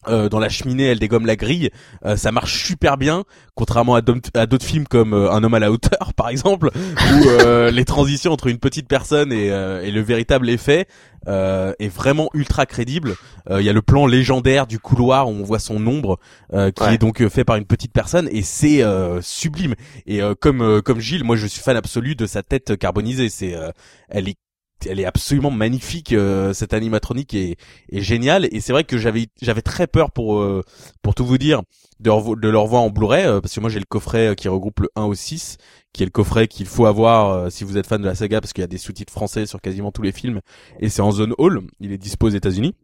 Euh, 0.08 0.28
dans 0.28 0.38
la 0.38 0.48
cheminée, 0.48 0.84
elle 0.84 0.98
dégomme 0.98 1.26
la 1.26 1.36
grille. 1.36 1.70
Euh, 2.04 2.16
ça 2.16 2.32
marche 2.32 2.64
super 2.64 2.96
bien, 2.96 3.24
contrairement 3.54 3.94
à 3.94 4.00
d'autres 4.02 4.64
films 4.66 4.86
comme 4.86 5.14
euh, 5.14 5.30
Un 5.32 5.44
homme 5.44 5.54
à 5.54 5.58
la 5.58 5.70
hauteur, 5.70 6.12
par 6.16 6.28
exemple, 6.28 6.70
où 6.74 7.28
euh, 7.28 7.70
les 7.70 7.84
transitions 7.84 8.32
entre 8.32 8.46
une 8.48 8.58
petite 8.58 8.88
personne 8.88 9.32
et, 9.32 9.50
euh, 9.50 9.82
et 9.82 9.90
le 9.90 10.00
véritable 10.00 10.48
effet 10.50 10.86
euh, 11.28 11.72
est 11.78 11.88
vraiment 11.88 12.28
ultra 12.34 12.66
crédible. 12.66 13.14
Euh, 13.48 13.60
Il 13.60 13.64
y 13.64 13.68
a 13.70 13.72
le 13.72 13.82
plan 13.82 14.06
légendaire 14.06 14.66
du 14.66 14.78
couloir 14.80 15.28
où 15.28 15.32
on 15.32 15.44
voit 15.44 15.60
son 15.60 15.86
ombre, 15.86 16.18
euh, 16.52 16.70
qui 16.70 16.82
Ouais. 16.82 16.94
est 16.94 16.98
donc 16.98 17.26
fait 17.28 17.44
par 17.44 17.54
une 17.56 17.64
petite 17.64 17.92
personne, 17.92 18.28
et 18.32 18.42
c'est 18.42 18.82
euh, 18.82 19.20
sublime. 19.22 19.74
Et 20.06 20.20
euh, 20.20 20.34
comme 20.38 20.62
euh, 20.62 20.80
comme 20.80 20.98
Gilles, 20.98 21.22
moi 21.24 21.36
je 21.36 21.46
suis 21.46 21.62
fan 21.62 21.76
absolu 21.76 22.16
de 22.16 22.26
sa 22.26 22.42
tête 22.42 22.76
carbonisée. 22.76 23.28
C'est, 23.28 23.54
euh, 23.54 23.70
elle 24.08 24.28
est 24.28 24.34
elle 24.86 25.00
est 25.00 25.04
absolument 25.04 25.50
magnifique. 25.50 26.12
euh, 26.12 26.52
cette 26.52 26.74
animatronique 26.74 27.34
est, 27.34 27.56
est 27.90 28.00
géniale 28.00 28.48
et 28.50 28.60
c'est 28.60 28.72
vrai 28.72 28.84
que 28.84 28.98
j'avais 28.98 29.26
j'avais 29.40 29.62
très 29.62 29.86
peur 29.86 30.10
pour 30.10 30.38
euh, 30.40 30.62
pour 31.02 31.14
tout 31.14 31.24
vous 31.24 31.38
dire 31.38 31.62
de, 32.00 32.10
de 32.40 32.48
le 32.48 32.58
revoir 32.58 32.82
en 32.82 32.90
Blu-ray 32.90 33.24
euh, 33.26 33.40
parce 33.40 33.54
que 33.54 33.60
moi 33.60 33.70
j'ai 33.70 33.78
le 33.78 33.84
coffret 33.84 34.28
euh, 34.28 34.34
qui 34.34 34.48
regroupe 34.48 34.80
le 34.80 34.90
1 34.96 35.04
au 35.04 35.14
6 35.14 35.58
qui 35.92 36.02
est 36.02 36.06
le 36.06 36.10
coffret 36.10 36.48
qu'il 36.48 36.66
faut 36.66 36.86
avoir 36.86 37.50
si 37.52 37.64
vous 37.64 37.76
êtes 37.76 37.86
fan 37.86 38.00
de 38.00 38.06
la 38.06 38.14
saga 38.14 38.40
parce 38.40 38.52
qu'il 38.52 38.62
y 38.62 38.64
a 38.64 38.68
des 38.68 38.78
sous-titres 38.78 39.12
français 39.12 39.44
sur 39.46 39.60
quasiment 39.60 39.92
tous 39.92 40.02
les 40.02 40.12
films 40.12 40.40
et 40.80 40.88
c'est 40.88 41.02
en 41.02 41.12
zone 41.12 41.34
hall. 41.38 41.60
Il 41.80 41.92
est 41.92 41.98
dispo 41.98 42.26
aux 42.28 42.30
États-Unis. 42.30 42.74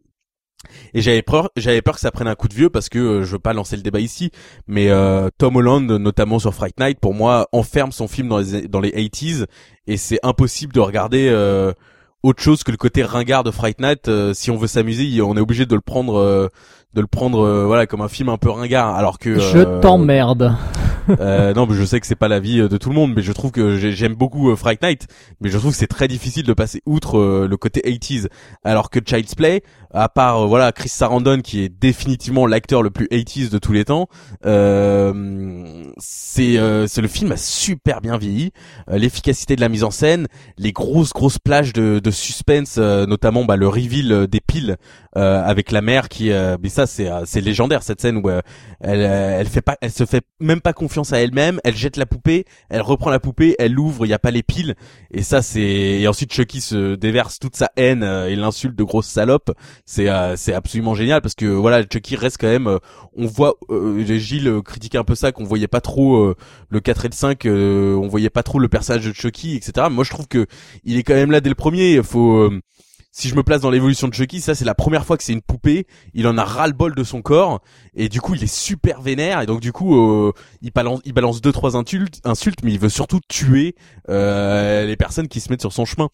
Et 0.95 1.01
j'avais 1.01 1.23
peur, 1.23 1.51
j'avais 1.57 1.83
peur 1.83 1.95
que 1.95 2.01
ça 2.01 2.11
prenne 2.11 2.29
un 2.29 2.35
coup 2.35 2.49
de 2.49 2.55
vieux 2.55 2.69
parce 2.71 2.89
que 2.89 2.99
euh, 2.99 3.23
je 3.25 3.33
veux 3.33 3.39
pas 3.39 3.53
lancer 3.53 3.77
le 3.77 3.83
débat 3.83 4.01
ici, 4.01 4.31
mais 4.67 4.91
euh, 4.91 5.29
Tom 5.39 5.57
Holland, 5.57 5.91
notamment 5.91 6.39
sur 6.39 6.53
Fright 6.53 6.79
Night, 6.81 6.99
pour 7.01 7.15
moi 7.15 7.49
enferme 7.53 7.93
son 7.93 8.09
film 8.09 8.29
dans 8.29 8.39
les 8.39 8.69
dans 8.69 8.81
les 8.81 8.91
80s 8.91 9.47
et 9.87 9.97
c'est 9.97 10.19
impossible 10.23 10.73
de 10.73 10.81
regarder 10.81 11.29
euh, 11.31 11.73
autre 12.23 12.43
chose 12.43 12.65
que 12.65 12.71
le 12.73 12.77
côté 12.77 13.05
ringard 13.05 13.45
de 13.45 13.51
Fright 13.53 13.81
Night. 13.81 14.09
Euh, 14.09 14.35
si 14.35 14.51
on 14.51 14.57
veut 14.57 14.67
s'amuser, 14.67 15.23
on 15.23 15.37
est 15.37 15.41
obligé 15.41 15.65
de 15.65 15.75
le 15.77 15.81
prendre, 15.81 16.19
euh, 16.19 16.49
de 16.95 17.01
le 17.01 17.07
prendre, 17.07 17.65
voilà, 17.65 17.87
comme 17.87 18.01
un 18.01 18.09
film 18.09 18.29
un 18.29 18.37
peu 18.39 18.51
ringard, 18.51 18.97
alors 18.97 19.19
que 19.21 19.39
Je 19.39 19.81
t'emmerde. 19.81 20.57
euh, 21.21 21.55
non, 21.55 21.67
mais 21.67 21.75
je 21.75 21.85
sais 21.85 22.01
que 22.01 22.07
c'est 22.07 22.17
pas 22.17 22.29
l'avis 22.29 22.59
de 22.69 22.77
tout 22.77 22.91
le 22.91 22.95
monde, 22.95 23.13
mais 23.17 23.23
je 23.23 23.33
trouve 23.33 23.51
que 23.51 23.77
j'ai- 23.79 23.93
j'aime 23.93 24.15
beaucoup 24.15 24.51
euh, 24.51 24.57
Fright 24.57 24.83
Night, 24.83 25.07
mais 25.41 25.49
je 25.49 25.57
trouve 25.57 25.71
que 25.71 25.77
c'est 25.79 25.87
très 25.87 26.07
difficile 26.09 26.43
de 26.45 26.53
passer 26.53 26.83
outre 26.85 27.19
euh, 27.19 27.47
le 27.49 27.57
côté 27.57 27.81
80s, 27.81 28.27
alors 28.65 28.91
que 28.91 28.99
Child's 29.05 29.35
Play, 29.35 29.63
à 29.93 30.09
part 30.09 30.43
euh, 30.43 30.47
voilà 30.47 30.73
Chris 30.73 30.89
Sarandon 30.89 31.41
qui 31.41 31.63
est 31.63 31.69
définitivement 31.69 32.47
l'acteur 32.47 32.83
le 32.83 32.91
plus 32.91 33.07
80s 33.07 33.51
de 33.51 33.59
tous 33.59 33.73
les 33.73 33.85
temps, 33.85 34.09
euh, 34.47 35.85
c'est 35.99 36.59
euh, 36.59 36.87
c'est 36.87 37.01
le 37.01 37.09
film 37.09 37.33
a 37.33 37.37
super 37.37 38.01
bien 38.01 38.19
vieilli, 38.19 38.53
Euh, 38.91 38.99
l'efficacité 38.99 39.57
de 39.57 39.61
la 39.61 39.69
mise 39.69 39.85
en 39.85 39.91
scène, 39.91 40.27
les 40.57 40.73
grosses 40.73 41.13
grosses 41.13 41.39
plages 41.39 41.73
de, 41.73 42.01
de 42.03 42.11
suspense, 42.11 42.77
euh, 42.79 43.07
notamment 43.07 43.45
bah, 43.45 43.57
le 43.57 43.69
reveal 43.69 44.27
des 44.27 44.41
piles 44.41 44.77
avec 45.15 45.73
la 45.73 45.81
mère 45.81 46.09
qui, 46.09 46.31
mais 46.63 46.69
ça 46.69 46.87
c'est 46.87 47.11
c'est 47.25 47.41
légendaire 47.41 47.83
cette 47.83 48.01
scène 48.01 48.19
où 48.19 48.31
elle 48.31 48.43
elle 48.81 49.49
fait 49.49 49.63
pas 49.63 49.77
elle 49.81 49.91
se 49.91 50.07
fait 50.07 50.23
même 50.39 50.61
pas 50.61 50.73
confiance 50.73 51.13
à 51.13 51.21
elle-même 51.21 51.59
elle 51.65 51.75
jette 51.75 51.97
la 51.97 52.07
poupée 52.07 52.45
elle 52.69 52.83
reprend 52.83 53.11
la 53.11 53.19
poupée 53.19 53.57
elle 53.59 53.73
l'ouvre 53.73 54.07
il 54.07 54.11
y 54.11 54.13
a 54.13 54.21
pas 54.21 54.31
les 54.31 54.45
piles. 54.45 54.77
Et 55.11 55.25
ça 55.25 55.43
c'est 55.43 55.61
et 55.61 56.07
ensuite 56.07 56.33
Chucky 56.33 56.61
se 56.61 56.95
déverse 56.95 57.41
toute 57.41 57.57
sa 57.57 57.73
haine 57.75 58.05
et 58.05 58.37
l'insulte 58.37 58.77
de 58.77 58.85
grosse 58.85 59.09
salope 59.09 59.51
c'est 59.89 60.11
euh, 60.11 60.37
c'est 60.37 60.53
absolument 60.53 60.95
génial 60.95 61.23
parce 61.23 61.35
que 61.35 61.47
voilà 61.47 61.83
Chucky 61.83 62.15
reste 62.15 62.37
quand 62.39 62.47
même 62.47 62.67
euh, 62.67 62.79
on 63.17 63.25
voit 63.25 63.55
euh, 63.71 64.05
Gilles 64.19 64.47
euh, 64.47 64.61
critiquait 64.61 64.99
un 64.99 65.05
peu 65.05 65.15
ça 65.15 65.33
qu'on 65.33 65.45
voyait 65.45 65.67
pas 65.67 65.81
trop 65.81 66.35
le 66.69 66.81
4 66.81 67.07
et 67.07 67.09
le 67.09 67.15
5 67.15 67.47
euh, 67.47 67.95
on 67.95 68.07
voyait 68.07 68.29
pas 68.29 68.43
trop 68.43 68.59
le 68.59 68.69
personnage 68.69 69.07
de 69.07 69.15
Chucky 69.15 69.57
etc 69.57 69.87
moi 69.91 70.05
je 70.05 70.11
trouve 70.11 70.29
que 70.29 70.47
il 70.85 70.99
est 70.99 71.05
quand 71.05 71.15
même 71.15 71.31
là 71.31 71.41
dès 71.41 71.49
le 71.49 71.55
premier 71.55 72.03
faut 72.03 72.51
si 73.13 73.31
je 73.31 73.35
me 73.35 73.43
place 73.43 73.63
dans 73.63 73.71
l'évolution 73.71 74.07
de 74.07 74.15
Chucky, 74.15 74.43
ça 74.43 74.55
c'est 74.55 74.67
la 74.67 74.75
première 74.75 75.07
fois 75.07 75.17
que 75.17 75.25
c'est 75.25 75.33
une 75.33 75.41
poupée, 75.41 75.87
il 76.13 76.29
en 76.29 76.37
a 76.37 76.45
ras 76.45 76.67
le 76.69 76.75
bol 76.75 76.95
de 76.95 77.03
son 77.03 77.23
corps 77.23 77.63
et 77.95 78.11
du 78.11 78.21
coup 78.21 78.35
il 78.35 78.45
est 78.45 78.55
super 78.55 79.01
vénère 79.01 79.41
et 79.41 79.47
donc 79.47 79.61
du 79.61 79.73
coup 79.73 80.31
il 80.61 80.71
balance 80.71 81.01
il 81.07 81.15
balance 81.15 81.41
deux 81.41 81.51
trois 81.51 81.77
insultes 81.77 82.21
insultes 82.25 82.63
mais 82.63 82.73
il 82.73 82.79
veut 82.79 82.91
surtout 82.91 83.21
tuer 83.27 83.75
les 84.09 84.97
personnes 84.99 85.29
qui 85.29 85.41
se 85.41 85.51
mettent 85.51 85.63
sur 85.63 85.73
son 85.73 85.87
chemin. 85.87 86.11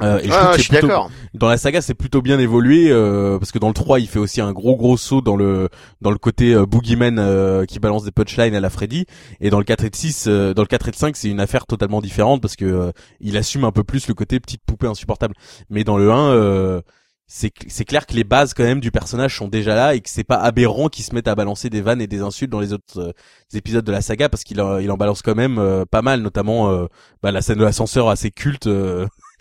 Euh, 0.00 0.18
et 0.20 0.24
je 0.24 0.28
que 0.52 0.56
je 0.56 0.62
suis 0.62 0.68
plutôt- 0.70 0.86
d'accord. 0.86 1.10
dans 1.34 1.48
la 1.48 1.58
saga 1.58 1.82
c'est 1.82 1.92
plutôt 1.94 2.22
bien 2.22 2.38
évolué 2.38 2.90
euh, 2.90 3.38
parce 3.38 3.52
que 3.52 3.58
dans 3.58 3.68
le 3.68 3.74
3 3.74 4.00
il 4.00 4.08
fait 4.08 4.18
aussi 4.18 4.40
un 4.40 4.50
gros 4.52 4.74
gros 4.74 4.96
saut 4.96 5.20
dans 5.20 5.36
le 5.36 5.68
dans 6.00 6.10
le 6.10 6.16
côté 6.16 6.54
euh, 6.54 6.64
boogeyman 6.64 7.18
euh, 7.18 7.66
qui 7.66 7.78
balance 7.78 8.02
des 8.02 8.10
punchlines 8.10 8.54
à 8.54 8.60
la 8.60 8.70
Freddy 8.70 9.04
et 9.40 9.50
dans 9.50 9.58
le 9.58 9.64
4 9.64 9.84
et 9.84 9.90
le 9.90 9.96
6 9.96 10.24
euh, 10.28 10.54
dans 10.54 10.62
le 10.62 10.66
4 10.68 10.88
et 10.88 10.92
le 10.92 10.96
5 10.96 11.14
c'est 11.14 11.28
une 11.28 11.40
affaire 11.40 11.66
totalement 11.66 12.00
différente 12.00 12.40
parce 12.40 12.56
que 12.56 12.64
euh, 12.64 12.90
il 13.20 13.36
assume 13.36 13.64
un 13.64 13.70
peu 13.70 13.84
plus 13.84 14.08
le 14.08 14.14
côté 14.14 14.40
petite 14.40 14.62
poupée 14.66 14.86
insupportable 14.86 15.34
mais 15.68 15.84
dans 15.84 15.98
le 15.98 16.10
1 16.10 16.30
euh, 16.30 16.80
c'est 17.26 17.48
cl- 17.54 17.66
c'est 17.68 17.84
clair 17.84 18.06
que 18.06 18.14
les 18.14 18.24
bases 18.24 18.54
quand 18.54 18.64
même 18.64 18.80
du 18.80 18.90
personnage 18.90 19.36
sont 19.36 19.48
déjà 19.48 19.74
là 19.74 19.94
et 19.94 20.00
que 20.00 20.08
c'est 20.08 20.24
pas 20.24 20.36
aberrant 20.36 20.88
qu'ils 20.88 21.04
se 21.04 21.14
mettent 21.14 21.28
à 21.28 21.34
balancer 21.34 21.68
des 21.68 21.82
vannes 21.82 22.00
et 22.00 22.06
des 22.06 22.22
insultes 22.22 22.50
dans 22.50 22.60
les 22.60 22.72
autres 22.72 22.98
euh, 22.98 23.12
épisodes 23.52 23.84
de 23.84 23.92
la 23.92 24.00
saga 24.00 24.30
parce 24.30 24.42
qu'il 24.42 24.60
en, 24.62 24.78
il 24.78 24.90
en 24.90 24.96
balance 24.96 25.20
quand 25.20 25.34
même 25.36 25.58
euh, 25.58 25.84
pas 25.84 26.00
mal 26.02 26.22
notamment 26.22 26.70
euh, 26.70 26.86
bah, 27.22 27.30
la 27.30 27.42
scène 27.42 27.58
de 27.58 27.64
l'ascenseur 27.64 28.08
assez 28.08 28.30
culte 28.30 28.66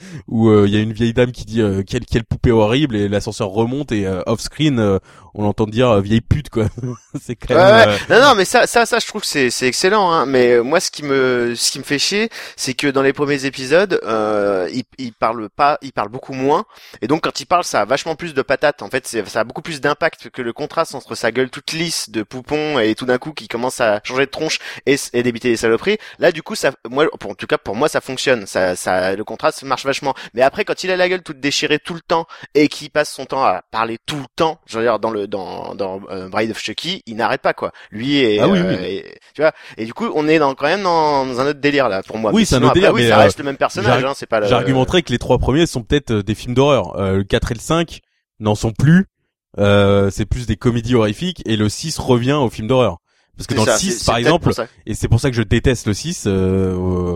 euh, 0.02 0.20
où 0.28 0.49
euh, 0.49 0.66
il 0.68 0.74
y 0.74 0.78
a 0.78 0.80
une 0.80 0.93
vieille 0.93 1.14
dame 1.14 1.32
qui 1.32 1.45
dit 1.45 1.62
euh, 1.62 1.84
quelle 1.86 2.06
quelle 2.06 2.24
poupée 2.24 2.52
horrible 2.52 2.95
et 2.95 3.08
l'ascenseur 3.10 3.49
remonte 3.49 3.91
et 3.91 4.06
euh, 4.08 4.22
off 4.26 4.41
screen 4.41 4.99
on 5.34 5.43
l'entend 5.43 5.66
dire 5.66 5.89
euh, 5.89 6.02
vieille 6.02 6.22
pute 6.22 6.49
quoi 6.49 6.66
c'est 7.22 7.36
quand 7.36 7.56
Ouais, 7.56 7.62
même 7.62 7.89
ouais. 7.89 7.95
euh, 8.12 8.20
Non, 8.20 8.30
non, 8.30 8.36
mais 8.36 8.45
ça, 8.45 8.68
ça, 8.68 8.86
ça, 8.86 8.99
je 8.99 9.08
trouve 9.08 9.22
que 9.22 9.28
c'est, 9.28 9.49
c'est 9.49 9.68
excellent. 9.68 10.12
Hein. 10.12 10.26
Mais 10.26 10.54
euh, 10.54 10.62
moi, 10.64 10.80
ce 10.80 10.89
qui 10.91 11.04
me, 11.04 11.54
ce 11.56 11.72
qui 11.72 11.80
me 11.80 11.84
fait 11.84 11.99
chier, 11.99 12.30
c'est 12.56 12.74
que 12.74 12.88
dans 12.88 13.02
les 13.02 13.14
premiers 13.14 13.45
épisodes, 13.45 13.99
euh, 14.06 14.70
il, 14.74 14.84
il 14.97 15.14
parle 15.14 15.49
pas, 15.49 15.78
il 15.82 15.91
parle 15.91 16.10
beaucoup 16.10 16.34
moins. 16.34 16.66
Et 17.02 17.08
donc, 17.08 17.22
quand 17.24 17.39
il 17.41 17.45
parle, 17.45 17.64
ça 17.66 17.82
a 17.82 17.86
vachement 17.86 18.16
plus 18.16 18.34
de 18.34 18.41
patates. 18.41 18.82
En 18.82 18.89
fait, 18.89 19.06
c'est, 19.08 19.28
ça 19.28 19.41
a 19.41 19.43
beaucoup 19.43 19.62
plus 19.62 19.82
d'impact 19.82 20.30
que 20.30 20.41
le 20.41 20.54
contraste 20.54 20.95
entre 20.95 21.16
sa 21.16 21.32
gueule 21.32 21.49
toute 21.49 21.72
lisse 21.74 22.10
de 22.10 22.24
poupon 22.24 22.80
et 22.80 22.95
tout 22.95 23.06
d'un 23.06 23.18
coup 23.18 23.34
qui 23.34 23.47
commence 23.49 23.82
à 23.82 23.99
changer 24.04 24.26
de 24.26 24.32
tronche 24.32 24.60
et, 24.86 24.95
et 25.14 25.24
débiter 25.24 25.49
les 25.49 25.58
saloperies. 25.58 25.97
Là, 26.20 26.32
du 26.32 26.41
coup, 26.41 26.56
ça, 26.56 26.72
moi, 26.89 27.08
pour, 27.20 27.32
en 27.32 27.36
tout 27.36 27.47
cas, 27.47 27.58
pour 27.58 27.76
moi, 27.76 27.89
ça 27.89 27.99
fonctionne. 28.02 28.47
Ça, 28.47 28.76
ça, 28.78 29.16
le 29.16 29.24
contraste 29.24 29.64
marche 29.64 29.84
vachement. 29.91 30.13
Mais 30.33 30.41
après, 30.41 30.65
quand 30.65 30.83
il 30.83 30.91
a 30.91 30.95
la 30.97 31.07
gueule 31.09 31.21
toute 31.23 31.39
déchirée 31.39 31.79
tout 31.79 31.93
le 31.93 32.01
temps 32.01 32.25
et 32.55 32.67
qu'il 32.67 32.89
passe 32.89 33.11
son 33.13 33.25
temps 33.25 33.43
à 33.43 33.61
parler 33.71 33.97
tout 34.05 34.17
le 34.17 34.25
temps, 34.35 34.59
je 34.65 34.77
veux 34.79 34.83
dire, 34.83 34.99
dans 34.99 35.11
le, 35.11 35.27
dans, 35.27 35.75
dans 35.75 35.99
euh, 36.09 36.29
Bride 36.29 36.51
of 36.51 36.59
Chucky, 36.59 37.03
il 37.05 37.15
n'arrête 37.15 37.41
pas 37.41 37.53
quoi. 37.53 37.71
Lui 37.91 38.17
et, 38.17 38.39
Ah 38.39 38.47
oui, 38.47 38.59
euh, 38.59 38.77
oui. 38.79 38.85
et- 38.85 39.19
tu 39.33 39.41
vois. 39.41 39.51
Et 39.77 39.85
du 39.85 39.93
coup, 39.93 40.09
on 40.15 40.27
est 40.27 40.39
dans 40.39 40.53
quand 40.55 40.65
même 40.67 40.83
dans, 40.83 41.25
dans 41.25 41.39
un 41.39 41.47
autre 41.47 41.59
délire 41.59 41.89
là 41.89 42.03
pour 42.03 42.17
moi. 42.17 42.31
Oui, 42.33 42.45
c'est 42.45 42.55
un 42.55 42.59
autre 42.59 42.67
après, 42.69 42.79
délire, 42.81 42.93
Oui, 42.93 43.03
mais, 43.03 43.09
ça 43.09 43.19
euh, 43.19 43.23
reste 43.23 43.37
le 43.37 43.43
même 43.45 43.57
personnage. 43.57 44.03
Hein, 44.03 44.13
c'est 44.15 44.25
pas. 44.25 44.41
J'argumenterais 44.45 45.01
que 45.01 45.11
les 45.11 45.19
trois 45.19 45.37
premiers 45.37 45.65
sont 45.65 45.83
peut-être 45.83 46.11
euh, 46.11 46.23
des 46.23 46.35
films 46.35 46.53
d'horreur. 46.53 46.97
Euh, 46.99 47.17
le 47.17 47.23
4 47.23 47.51
et 47.51 47.55
le 47.55 47.59
5 47.59 47.99
n'en 48.39 48.55
sont 48.55 48.71
plus. 48.71 49.05
Euh, 49.59 50.09
c'est 50.11 50.25
plus 50.25 50.45
des 50.47 50.55
comédies 50.55 50.95
horrifiques 50.95 51.41
et 51.45 51.57
le 51.57 51.67
6 51.67 51.97
revient 51.99 52.33
au 52.33 52.49
film 52.49 52.67
d'horreur. 52.67 52.97
Parce 53.45 53.47
que 53.47 53.53
dans 53.55 53.65
ça, 53.65 53.73
le 53.73 53.77
c'est- 53.79 53.85
6 53.91 53.99
c'est 53.99 54.05
par 54.05 54.17
exemple, 54.17 54.51
et 54.85 54.93
c'est 54.93 55.07
pour 55.07 55.19
ça 55.19 55.29
que 55.29 55.35
je 55.35 55.41
déteste 55.43 55.87
le 55.87 55.93
6 55.93 56.25
euh, 56.27 56.31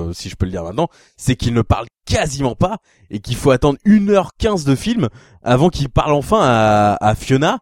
euh, 0.10 0.14
si 0.14 0.30
je 0.30 0.36
peux 0.36 0.46
le 0.46 0.52
dire 0.52 0.64
maintenant, 0.64 0.88
c'est 1.18 1.36
qu'il 1.36 1.54
ne 1.54 1.62
parle 1.62 1.88
quasiment 2.06 2.56
pas 2.56 2.78
et 3.10 3.20
qu'il 3.20 3.36
faut 3.36 3.52
attendre 3.52 3.78
1h15 3.86 4.66
de 4.66 4.76
film 4.76 5.10
avant 5.44 5.70
qu'il 5.70 5.90
parle 5.90 6.14
enfin 6.14 6.40
à, 6.42 6.98
à 7.02 7.16
Fiona 7.16 7.60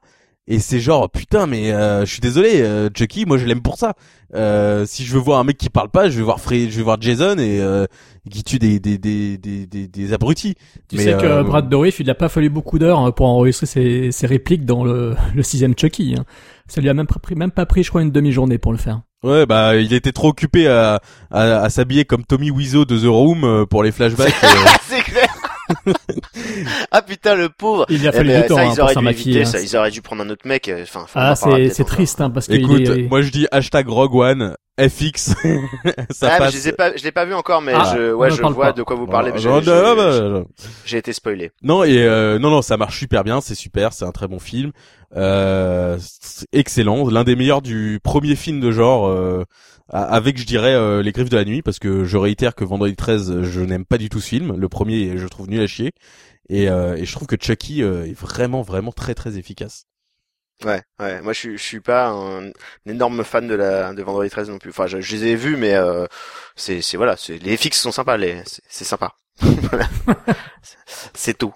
et 0.47 0.59
c'est 0.59 0.79
genre 0.79 1.09
putain 1.09 1.47
mais 1.47 1.71
euh, 1.71 2.05
je 2.05 2.11
suis 2.11 2.19
désolé 2.19 2.61
euh, 2.61 2.89
Chucky 2.93 3.25
moi 3.25 3.37
je 3.37 3.45
l'aime 3.45 3.61
pour 3.61 3.77
ça. 3.77 3.93
Euh, 4.35 4.85
si 4.87 5.05
je 5.05 5.13
veux 5.13 5.19
voir 5.19 5.39
un 5.39 5.43
mec 5.43 5.57
qui 5.57 5.69
parle 5.69 5.89
pas, 5.89 6.09
je 6.09 6.17
vais 6.17 6.23
voir 6.23 6.39
Fred, 6.39 6.71
je 6.71 6.77
vais 6.77 6.83
voir 6.83 6.97
Jason 6.99 7.37
et 7.37 7.61
euh, 7.61 7.85
qui 8.29 8.43
tue 8.43 8.57
des 8.57 8.79
des 8.79 8.97
des 8.97 9.37
des 9.37 9.67
des, 9.67 9.87
des 9.87 10.13
abrutis. 10.13 10.55
Tu 10.89 10.97
Mais, 10.97 11.03
sais 11.03 11.13
que 11.13 11.25
euh, 11.25 11.43
Brad 11.43 11.69
Dourif, 11.69 11.99
il 11.99 12.09
a 12.09 12.15
pas 12.15 12.29
fallu 12.29 12.49
beaucoup 12.49 12.79
d'heures 12.79 12.99
hein, 12.99 13.11
pour 13.11 13.27
enregistrer 13.27 13.67
ses, 13.67 14.11
ses 14.11 14.25
répliques 14.25 14.65
dans 14.65 14.83
le, 14.83 15.15
le 15.35 15.43
sixième 15.43 15.77
Chucky. 15.77 16.15
Hein. 16.17 16.25
Ça 16.67 16.81
lui 16.81 16.89
a 16.89 16.93
même 16.93 17.07
pas 17.07 17.19
pris, 17.19 17.35
même 17.35 17.51
pas 17.51 17.65
pris, 17.65 17.83
je 17.83 17.89
crois, 17.89 18.01
une 18.01 18.11
demi-journée 18.11 18.57
pour 18.57 18.71
le 18.71 18.79
faire. 18.79 19.01
Ouais, 19.23 19.45
bah 19.45 19.77
il 19.77 19.93
était 19.93 20.11
trop 20.11 20.29
occupé 20.29 20.67
à 20.67 20.99
à, 21.31 21.61
à 21.61 21.69
s'habiller 21.69 22.03
comme 22.03 22.25
Tommy 22.25 22.51
Wiseau 22.51 22.85
de 22.85 22.97
The 22.97 23.05
Room 23.05 23.43
euh, 23.43 23.65
pour 23.65 23.83
les 23.83 23.91
flashbacks. 23.91 24.33
euh. 24.43 24.47
c'est 24.87 25.01
clair. 25.01 25.22
Ah 26.91 27.01
putain 27.01 27.35
le 27.35 27.49
pauvre. 27.49 27.85
Il 27.89 28.05
a 28.07 28.11
Eh 28.13 28.17
fallu 28.17 28.29
ben, 28.29 28.41
du 28.41 28.47
temps 28.47 28.55
ça, 28.55 28.61
hein, 28.63 28.71
ils 28.73 28.81
auraient 28.81 28.95
dû 28.95 29.07
éviter 29.09 29.41
hein. 29.41 29.45
ça. 29.45 29.59
Ils 29.61 29.75
auraient 29.75 29.91
dû 29.91 30.01
prendre 30.01 30.23
un 30.23 30.29
autre 30.29 30.47
mec. 30.47 30.67
euh, 30.69 30.83
Enfin, 30.83 31.05
Ah, 31.15 31.35
c'est 31.35 31.83
triste 31.85 32.21
hein, 32.21 32.29
parce 32.29 32.47
que 32.47 32.53
Écoute, 32.53 32.81
est... 32.81 33.03
moi 33.09 33.21
je 33.21 33.29
dis 33.31 33.47
hashtag 33.51 33.87
Rogue 33.87 34.15
One 34.15 34.55
FX. 34.79 35.35
ça 36.09 36.31
Ah, 36.31 36.37
mais 36.39 36.49
je 36.51 36.55
les 36.55 36.69
ai 36.69 36.71
pas, 36.73 36.95
je 36.95 37.03
l'ai 37.03 37.11
pas 37.11 37.25
vu 37.25 37.33
encore, 37.33 37.61
mais 37.61 37.73
Ah, 37.75 37.93
je, 37.95 38.11
ouais, 38.13 38.31
je 38.31 38.41
vois 38.41 38.55
pas. 38.55 38.71
de 38.73 38.81
quoi 38.83 38.95
vous 38.95 39.05
parlez. 39.07 39.31
j'ai- 40.85 40.97
été 40.97 41.13
spoilé. 41.13 41.51
Non 41.61 41.83
et 41.83 41.99
euh, 42.03 42.39
non 42.39 42.49
non 42.49 42.61
ça 42.61 42.77
marche 42.77 42.97
super 42.99 43.23
bien, 43.23 43.39
c'est 43.41 43.55
super, 43.55 43.93
c'est 43.93 44.05
un 44.05 44.11
très 44.11 44.27
bon 44.27 44.39
film, 44.39 44.71
euh, 45.15 45.97
excellent, 46.53 47.07
l'un 47.09 47.23
des 47.23 47.35
meilleurs 47.35 47.61
du 47.61 47.99
premier 48.03 48.35
film 48.35 48.59
de 48.59 48.71
genre 48.71 49.07
euh, 49.07 49.43
avec 49.89 50.37
je 50.37 50.45
dirais 50.45 50.73
euh, 50.73 51.01
les 51.01 51.11
Griffes 51.11 51.29
de 51.29 51.37
la 51.37 51.45
nuit 51.45 51.61
parce 51.61 51.79
que 51.79 52.03
je 52.03 52.17
réitère 52.17 52.55
que 52.55 52.63
Vendredi 52.63 52.95
13 52.95 53.41
je 53.41 53.61
n'aime 53.61 53.85
pas 53.85 53.97
du 53.97 54.09
tout 54.09 54.19
ce 54.19 54.29
film, 54.29 54.55
le 54.55 54.69
premier 54.69 55.17
je 55.17 55.27
trouve 55.27 55.49
nul 55.49 55.61
à 55.61 55.67
chier 55.67 55.91
et, 56.49 56.69
euh, 56.69 56.95
et 56.95 57.05
je 57.05 57.11
trouve 57.13 57.27
que 57.27 57.35
Chucky 57.39 57.83
euh, 57.83 58.05
est 58.05 58.17
vraiment 58.17 58.61
vraiment 58.61 58.91
très 58.91 59.15
très 59.15 59.37
efficace. 59.37 59.85
Ouais, 60.63 60.81
ouais. 60.99 61.21
Moi, 61.21 61.33
je 61.33 61.51
je 61.51 61.61
suis 61.61 61.79
pas 61.79 62.09
un, 62.09 62.51
énorme 62.85 63.23
fan 63.23 63.47
de 63.47 63.55
la 63.55 63.93
de 63.93 64.03
Vendredi 64.03 64.29
13 64.29 64.49
non 64.49 64.59
plus. 64.59 64.69
Enfin, 64.69 64.87
je, 64.87 64.97
les 64.97 65.25
ai 65.25 65.35
vus, 65.35 65.57
mais 65.57 65.73
euh, 65.73 66.05
c'est, 66.55 66.81
c'est 66.81 66.95
voilà, 66.95 67.15
les 67.27 67.57
FX 67.57 67.81
sont 67.81 67.91
sympas, 67.91 68.17
les, 68.17 68.41
c'est, 68.45 68.85
sympa. 68.85 69.13
C'est 71.15 71.37
tout. 71.37 71.53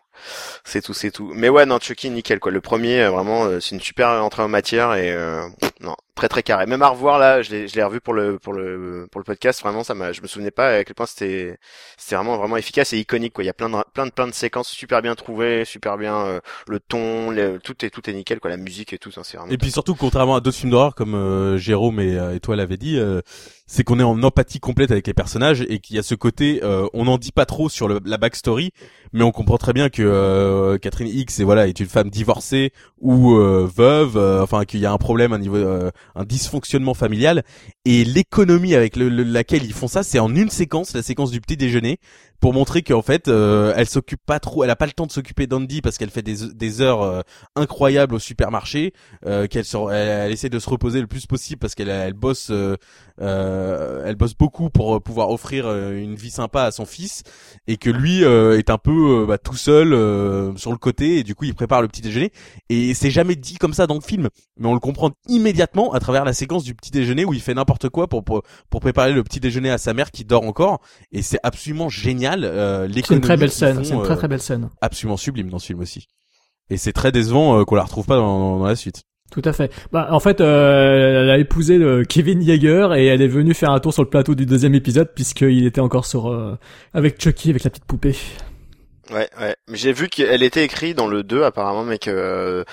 C'est 0.69 0.81
tout, 0.81 0.93
c'est 0.93 1.11
tout. 1.11 1.31
Mais 1.33 1.47
ouais, 1.47 1.65
non, 1.65 1.79
Chucky, 1.79 2.09
nickel 2.09 2.41
quoi. 2.41 2.51
Le 2.51 2.59
premier, 2.59 3.01
euh, 3.03 3.09
vraiment, 3.09 3.45
euh, 3.45 3.61
c'est 3.61 3.73
une 3.73 3.79
super 3.81 4.09
entrée 4.09 4.43
en 4.43 4.49
matière 4.49 4.93
et 4.95 5.13
euh, 5.13 5.47
non, 5.79 5.95
très 6.13 6.27
très 6.27 6.43
carré. 6.43 6.65
Même 6.65 6.81
à 6.81 6.89
revoir 6.89 7.19
là, 7.19 7.41
je 7.41 7.51
l'ai, 7.51 7.67
je 7.69 7.75
l'ai 7.77 7.83
revu 7.83 8.01
pour 8.01 8.13
le 8.13 8.37
pour 8.37 8.51
le 8.51 9.07
pour 9.09 9.19
le 9.21 9.23
podcast. 9.23 9.61
Vraiment, 9.61 9.85
ça 9.85 9.95
m'a, 9.95 10.11
je 10.11 10.21
me 10.21 10.27
souvenais 10.27 10.51
pas 10.51 10.75
à 10.79 10.83
quel 10.83 10.93
point 10.93 11.05
c'était 11.05 11.57
c'était 11.97 12.15
vraiment 12.17 12.35
vraiment 12.37 12.57
efficace 12.57 12.91
et 12.91 12.99
iconique 12.99 13.31
quoi. 13.31 13.45
Il 13.45 13.47
y 13.47 13.49
a 13.49 13.53
plein 13.53 13.69
de 13.69 13.77
plein 13.93 14.07
de 14.07 14.11
plein 14.11 14.27
de 14.27 14.33
séquences 14.33 14.67
super 14.67 15.01
bien 15.01 15.15
trouvées, 15.15 15.63
super 15.63 15.97
bien 15.97 16.17
euh, 16.17 16.39
le 16.67 16.81
ton, 16.81 17.31
le- 17.31 17.59
tout 17.59 17.85
est 17.85 17.89
tout 17.89 18.09
est 18.09 18.13
nickel 18.13 18.41
quoi. 18.41 18.49
La 18.49 18.57
musique 18.57 18.91
et 18.91 18.97
tout, 18.97 19.11
ça 19.11 19.21
c'est 19.23 19.37
vraiment. 19.37 19.51
Et 19.53 19.57
puis 19.57 19.71
surtout, 19.71 19.95
contrairement 19.95 20.35
à 20.35 20.41
d'autres 20.41 20.57
films 20.57 20.71
d'horreur 20.71 20.95
comme 20.95 21.15
euh, 21.15 21.57
Jérôme 21.57 22.01
et, 22.01 22.17
euh, 22.19 22.35
et 22.35 22.41
toi 22.41 22.57
l'avez 22.57 22.75
dit, 22.75 22.99
euh, 22.99 23.21
c'est 23.67 23.85
qu'on 23.85 24.01
est 24.01 24.03
en 24.03 24.21
empathie 24.21 24.59
complète 24.59 24.91
avec 24.91 25.07
les 25.07 25.13
personnages 25.13 25.61
et 25.69 25.79
qu'il 25.79 25.95
y 25.95 25.99
a 25.99 26.03
ce 26.03 26.15
côté, 26.15 26.59
euh, 26.63 26.87
on 26.93 27.05
n'en 27.05 27.17
dit 27.17 27.31
pas 27.31 27.45
trop 27.45 27.69
sur 27.69 27.87
le, 27.87 27.99
la 28.03 28.17
backstory, 28.17 28.71
mais 29.13 29.23
on 29.23 29.31
comprend 29.31 29.57
très 29.57 29.71
bien 29.73 29.89
que 29.89 30.01
euh, 30.57 30.77
Catherine 30.77 31.07
X 31.07 31.39
est 31.39 31.43
voilà 31.43 31.67
est 31.67 31.79
une 31.79 31.87
femme 31.87 32.09
divorcée 32.09 32.71
ou 32.99 33.35
euh, 33.35 33.69
veuve, 33.73 34.17
euh, 34.17 34.41
enfin 34.43 34.65
qu'il 34.65 34.79
y 34.79 34.85
a 34.85 34.91
un 34.91 34.97
problème, 34.97 35.33
un 35.33 35.37
niveau, 35.39 35.55
euh, 35.57 35.91
un 36.15 36.23
dysfonctionnement 36.25 36.93
familial. 36.93 37.43
Et 37.85 38.03
l'économie 38.03 38.75
avec 38.75 38.95
le- 38.95 39.09
le- 39.09 39.23
laquelle 39.23 39.63
ils 39.63 39.73
font 39.73 39.87
ça, 39.87 40.03
c'est 40.03 40.19
en 40.19 40.33
une 40.35 40.49
séquence, 40.49 40.93
la 40.93 41.01
séquence 41.03 41.31
du 41.31 41.39
petit 41.41 41.57
déjeuner, 41.57 41.97
pour 42.39 42.53
montrer 42.53 42.83
qu'en 42.83 43.01
fait, 43.01 43.27
euh, 43.27 43.73
elle 43.75 43.87
s'occupe 43.87 44.21
pas 44.25 44.39
trop, 44.39 44.63
elle 44.63 44.69
a 44.69 44.75
pas 44.75 44.85
le 44.85 44.91
temps 44.91 45.07
de 45.07 45.11
s'occuper 45.11 45.47
d'Andy 45.47 45.81
parce 45.81 45.97
qu'elle 45.97 46.11
fait 46.11 46.21
des, 46.21 46.53
des 46.53 46.81
heures 46.81 47.01
euh, 47.01 47.21
incroyables 47.55 48.13
au 48.13 48.19
supermarché, 48.19 48.93
euh, 49.25 49.47
qu'elle 49.47 49.65
elle, 49.91 50.07
elle 50.07 50.31
essaie 50.31 50.49
de 50.49 50.59
se 50.59 50.69
reposer 50.69 51.01
le 51.01 51.07
plus 51.07 51.25
possible 51.25 51.59
parce 51.59 51.73
qu'elle 51.73 51.89
elle 51.89 52.13
bosse, 52.13 52.49
euh, 52.51 52.75
euh, 53.21 54.03
elle 54.05 54.15
bosse 54.15 54.35
beaucoup 54.35 54.69
pour 54.69 54.95
euh, 54.95 54.99
pouvoir 54.99 55.31
offrir 55.31 55.67
une 55.71 56.15
vie 56.15 56.29
sympa 56.29 56.63
à 56.63 56.71
son 56.71 56.85
fils 56.85 57.23
et 57.67 57.77
que 57.77 57.89
lui 57.89 58.21
est 58.21 58.69
un 58.69 58.77
peu 58.77 59.25
bah, 59.27 59.37
tout 59.37 59.55
seul 59.55 59.89
sur 60.57 60.71
le 60.71 60.77
côté 60.77 61.17
et 61.17 61.23
du 61.23 61.33
coup 61.33 61.45
il 61.45 61.55
prépare 61.55 61.81
le 61.81 61.87
petit 61.87 62.01
déjeuner 62.01 62.31
et 62.69 62.93
c'est 62.93 63.11
jamais 63.11 63.35
dit 63.35 63.55
comme 63.55 63.73
ça 63.73 63.87
dans 63.87 63.95
le 63.95 64.01
film, 64.01 64.29
mais 64.57 64.67
on 64.67 64.73
le 64.73 64.79
comprend 64.79 65.11
immédiatement 65.27 65.93
à 65.93 65.99
travers 65.99 66.25
la 66.25 66.33
séquence 66.33 66.63
du 66.63 66.75
petit 66.75 66.91
déjeuner 66.91 67.25
où 67.25 67.33
il 67.33 67.41
fait 67.41 67.53
n'importe 67.53 67.89
quoi 67.89 68.07
pour 68.07 68.23
pour 68.23 68.81
préparer 68.81 69.13
le 69.13 69.23
petit 69.23 69.39
déjeuner 69.39 69.69
à 69.69 69.77
sa 69.77 69.93
mère 69.93 70.11
qui 70.11 70.23
dort 70.23 70.43
encore 70.43 70.81
et 71.11 71.21
c'est 71.21 71.39
absolument 71.43 71.89
génial. 71.89 72.26
Euh, 72.35 72.87
C'est 72.93 73.11
une 73.15 73.21
très 73.21 73.37
belle 73.37 73.51
scène. 73.51 73.83
C'est 73.83 73.93
une 73.93 74.01
euh, 74.01 74.03
très 74.03 74.15
très 74.15 74.27
belle 74.27 74.41
scène. 74.41 74.69
absolument 74.81 75.17
sublime 75.17 75.49
dans 75.49 75.59
ce 75.59 75.67
film 75.67 75.79
aussi. 75.79 76.07
Et 76.69 76.77
c'est 76.77 76.93
très 76.93 77.11
décevant 77.11 77.59
euh, 77.59 77.63
qu'on 77.63 77.75
la 77.75 77.83
retrouve 77.83 78.05
pas 78.05 78.15
dans, 78.17 78.59
dans 78.59 78.65
la 78.65 78.75
suite. 78.75 79.03
Tout 79.31 79.41
à 79.43 79.51
fait. 79.53 79.71
Bah, 79.91 80.07
en 80.11 80.19
fait, 80.19 80.39
euh, 80.39 81.23
elle 81.23 81.29
a 81.29 81.37
épousé 81.37 81.77
le 81.77 82.03
Kevin 82.05 82.41
Yeager 82.41 82.89
et 82.95 83.07
elle 83.07 83.21
est 83.21 83.27
venue 83.27 83.53
faire 83.53 83.71
un 83.71 83.79
tour 83.79 83.93
sur 83.93 84.03
le 84.03 84.09
plateau 84.09 84.35
du 84.35 84.45
deuxième 84.45 84.73
épisode 84.73 85.11
puisqu'il 85.13 85.65
était 85.65 85.81
encore 85.81 86.05
sur 86.05 86.31
euh, 86.31 86.57
avec 86.93 87.21
Chucky 87.21 87.49
avec 87.49 87.63
la 87.63 87.69
petite 87.69 87.85
poupée. 87.85 88.15
Ouais, 89.11 89.29
ouais. 89.39 89.55
J'ai 89.73 89.91
vu 89.93 90.07
qu'elle 90.07 90.43
était 90.43 90.63
écrite 90.63 90.97
dans 90.97 91.07
le 91.07 91.23
2 91.23 91.43
apparemment, 91.43 91.83
mais 91.83 91.97
que 91.97 92.09
euh, 92.09 92.63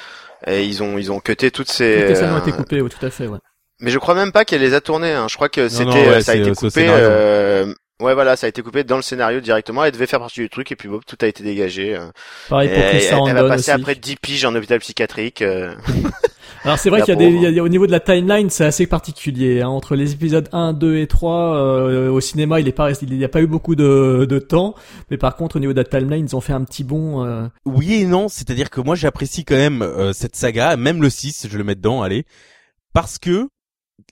et 0.46 0.64
ils 0.64 0.82
ont 0.82 0.98
ils 0.98 1.10
ont 1.10 1.20
cuté 1.20 1.50
toutes 1.50 1.70
ces. 1.70 2.04
Toutes 2.06 2.16
scènes 2.16 2.32
ont 2.32 2.38
été 2.38 2.52
coupées, 2.52 2.80
ouais, 2.80 2.88
tout 2.88 3.04
à 3.04 3.10
fait. 3.10 3.26
Ouais. 3.26 3.38
Mais 3.80 3.90
je 3.90 3.98
crois 3.98 4.14
même 4.14 4.30
pas 4.32 4.44
qu'elle 4.44 4.60
les 4.60 4.74
a 4.74 4.80
tournées. 4.80 5.12
Hein. 5.12 5.26
Je 5.28 5.34
crois 5.34 5.48
que 5.48 5.68
c'était 5.68 6.08
ouais, 6.08 6.22
ça 6.22 6.32
a 6.32 6.36
été 6.36 6.50
euh, 6.50 6.54
coupé. 6.54 7.74
Ouais, 8.02 8.12
voilà, 8.14 8.34
ça 8.34 8.46
a 8.46 8.48
été 8.48 8.60
coupé 8.60 8.82
dans 8.82 8.96
le 8.96 9.02
scénario 9.02 9.40
directement. 9.40 9.84
Elle 9.84 9.92
devait 9.92 10.06
faire 10.08 10.18
partie 10.18 10.40
du 10.40 10.50
truc 10.50 10.72
et 10.72 10.76
puis 10.76 10.88
bon, 10.88 10.98
tout 11.06 11.16
a 11.20 11.26
été 11.26 11.44
dégagé. 11.44 11.94
euh. 11.96 12.06
Pareil 12.48 12.68
pour 12.68 12.78
Et 12.78 12.80
Chris 12.88 13.04
elle, 13.08 13.18
elle 13.28 13.34
va 13.34 13.44
passer 13.48 13.70
aussi. 13.72 13.80
après 13.80 13.94
10 13.94 14.16
piges 14.16 14.44
en 14.44 14.54
hôpital 14.56 14.80
psychiatrique. 14.80 15.42
euh. 15.42 15.74
Alors 16.64 16.78
c'est 16.78 16.90
vrai 16.90 17.02
qu'il 17.02 17.12
y 17.14 17.16
a 17.16 17.16
des, 17.16 17.28
il 17.28 17.42
y 17.54 17.60
a- 17.60 17.62
au 17.62 17.68
niveau 17.68 17.86
de 17.86 17.92
la 17.92 18.00
timeline, 18.00 18.50
c'est 18.50 18.64
assez 18.64 18.86
particulier. 18.88 19.60
hein. 19.62 19.68
Entre 19.68 19.94
les 19.94 20.12
épisodes 20.12 20.48
1, 20.52 20.72
2 20.72 20.96
et 20.96 21.06
3, 21.06 21.56
euh, 21.56 22.10
au 22.10 22.20
cinéma, 22.20 22.58
il 22.58 22.66
est 22.66 22.72
pas, 22.72 22.88
resté- 22.88 23.06
il 23.08 23.16
n'y 23.16 23.24
a 23.24 23.28
pas 23.28 23.42
eu 23.42 23.46
beaucoup 23.46 23.76
de, 23.76 24.26
de 24.28 24.38
temps. 24.40 24.74
Mais 25.10 25.16
par 25.16 25.36
contre, 25.36 25.56
au 25.56 25.58
niveau 25.60 25.72
de 25.72 25.78
la 25.78 25.84
timeline, 25.84 26.26
ils 26.26 26.34
ont 26.34 26.40
fait 26.40 26.52
un 26.54 26.64
petit 26.64 26.82
bond. 26.82 27.24
euh, 27.24 27.46
Oui 27.64 27.94
et 27.94 28.06
non, 28.06 28.28
c'est-à-dire 28.28 28.70
que 28.70 28.80
moi 28.80 28.96
j'apprécie 28.96 29.44
quand 29.44 29.54
même 29.56 29.82
euh, 29.82 30.12
cette 30.12 30.34
saga, 30.34 30.76
même 30.76 31.00
le 31.00 31.10
6, 31.10 31.46
je 31.48 31.56
le 31.58 31.62
mets 31.64 31.74
dedans, 31.76 32.02
allez, 32.02 32.24
parce 32.92 33.18
que 33.18 33.48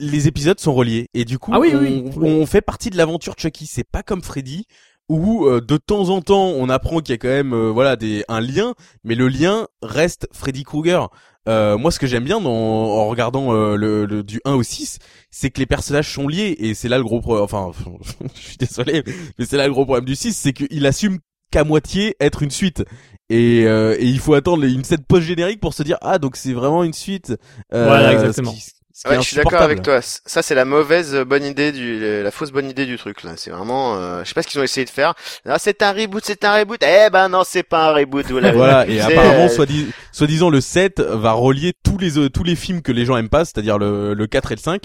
les 0.01 0.29
épisodes 0.29 0.59
sont 0.61 0.75
reliés 0.75 1.09
et 1.15 1.25
du 1.25 1.39
coup 1.39 1.51
Ah 1.55 1.61
oui, 1.61 1.71
on, 1.75 1.79
oui, 1.81 2.05
oui. 2.17 2.31
on 2.31 2.47
fait 2.47 2.61
partie 2.63 2.91
de 2.91 2.97
l'aventure 2.97 3.35
Chucky, 3.37 3.67
c'est 3.67 3.85
pas 3.89 4.03
comme 4.03 4.23
Freddy 4.23 4.67
où 5.09 5.47
euh, 5.47 5.61
de 5.61 5.77
temps 5.77 6.09
en 6.11 6.23
temps 6.23 6.47
on 6.49 6.69
apprend 6.69 7.01
qu'il 7.01 7.13
y 7.13 7.15
a 7.15 7.19
quand 7.19 7.29
même 7.29 7.53
euh, 7.53 7.71
voilà 7.71 7.97
des 7.97 8.25
un 8.29 8.41
lien, 8.41 8.75
mais 9.05 9.15
le 9.15 9.29
lien 9.29 9.67
reste 9.83 10.29
Freddy 10.33 10.63
Krueger. 10.63 11.09
Euh, 11.49 11.77
moi 11.77 11.91
ce 11.91 11.99
que 11.99 12.07
j'aime 12.07 12.23
bien 12.25 12.41
dans, 12.41 12.51
en 12.53 13.09
regardant 13.09 13.53
euh, 13.53 13.75
le, 13.75 14.07
le- 14.07 14.23
du 14.23 14.41
1 14.45 14.53
au 14.55 14.63
6, 14.63 14.99
c'est 15.33 15.51
que 15.51 15.59
les 15.59 15.67
personnages 15.67 16.15
sont 16.15 16.29
liés 16.29 16.55
et 16.61 16.75
c'est 16.75 16.89
là 16.89 16.99
le 16.99 17.05
gros 17.05 17.21
problème 17.21 17.43
enfin 17.45 17.73
je 18.35 18.41
suis 18.41 18.57
désolé 18.57 19.03
mais 19.39 19.45
c'est 19.45 19.57
là 19.57 19.67
le 19.67 19.73
gros 19.73 19.85
problème 19.85 20.05
du 20.05 20.15
6, 20.15 20.35
c'est 20.35 20.53
qu'il 20.53 20.87
assume 20.87 21.19
qu'à 21.51 21.65
moitié 21.65 22.15
être 22.21 22.43
une 22.45 22.51
suite. 22.53 22.85
Et, 23.29 23.65
euh, 23.67 23.97
et 23.99 24.07
il 24.07 24.19
faut 24.21 24.35
attendre 24.35 24.65
une 24.65 24.85
scène 24.85 25.03
post-générique 25.07 25.61
pour 25.61 25.75
se 25.75 25.83
dire 25.83 25.99
ah 26.01 26.19
donc 26.19 26.37
c'est 26.37 26.53
vraiment 26.53 26.85
une 26.85 26.93
suite. 26.93 27.35
Euh, 27.75 27.87
Voilà, 27.87 28.13
exactement. 28.13 28.53
ce 28.53 28.57
qui- 28.57 28.63
ce 28.63 28.71
qui 28.71 28.77
est 28.79 28.82
Ouais, 29.09 29.17
je 29.23 29.27
suis 29.29 29.37
d'accord 29.37 29.53
avec 29.65 29.83
toi. 29.83 30.01
Ça, 30.03 30.43
c'est 30.43 30.55
la 30.55 30.65
mauvaise 30.65 31.15
euh, 31.15 31.25
bonne 31.25 31.45
idée 31.45 31.73
du, 31.73 32.23
la 32.23 32.31
fausse 32.31 32.51
bonne 32.53 32.69
idée 32.69 32.85
du 32.87 32.99
truc 32.99 33.23
là. 33.23 33.33
C'est 33.37 33.51
vraiment, 33.51 33.97
euh, 33.97 34.23
je 34.23 34.29
sais 34.29 34.35
pas 34.35 34.43
ce 34.43 34.49
qu'ils 34.49 34.61
ont 34.61 34.65
essayé 34.65 34.85
de 34.85 34.91
faire. 34.91 35.15
Ah, 35.47 35.59
c'est 35.59 35.83
un 35.83 35.93
reboot, 35.93 36.23
c'est 36.25 36.45
un 36.45 36.55
reboot. 36.59 36.83
Eh 36.83 37.09
ben 37.11 37.29
non, 37.29 37.43
c'est 37.47 37.63
pas 37.63 37.89
un 37.91 37.95
reboot. 37.95 38.27
Voilà, 38.31 38.85
vu. 38.85 38.93
et 38.93 39.01
apparemment, 39.01 39.45
euh, 39.45 39.49
soit 39.49 39.67
dis- 39.67 39.89
soi-disant, 40.13 40.51
le 40.51 40.61
7 40.61 41.01
va 41.01 41.33
relier 41.33 41.73
tous 41.83 41.97
les, 41.99 42.19
euh, 42.19 42.29
tous 42.29 42.45
les 42.45 42.55
films 42.57 42.83
que 42.83 42.93
les 42.93 43.05
gens 43.07 43.17
aiment 43.17 43.29
pas, 43.31 43.45
c'est-à-dire 43.45 43.79
le, 43.79 44.15
le 44.15 44.27
4 44.27 44.53
et 44.53 44.57
le 44.57 44.61
5. 44.61 44.83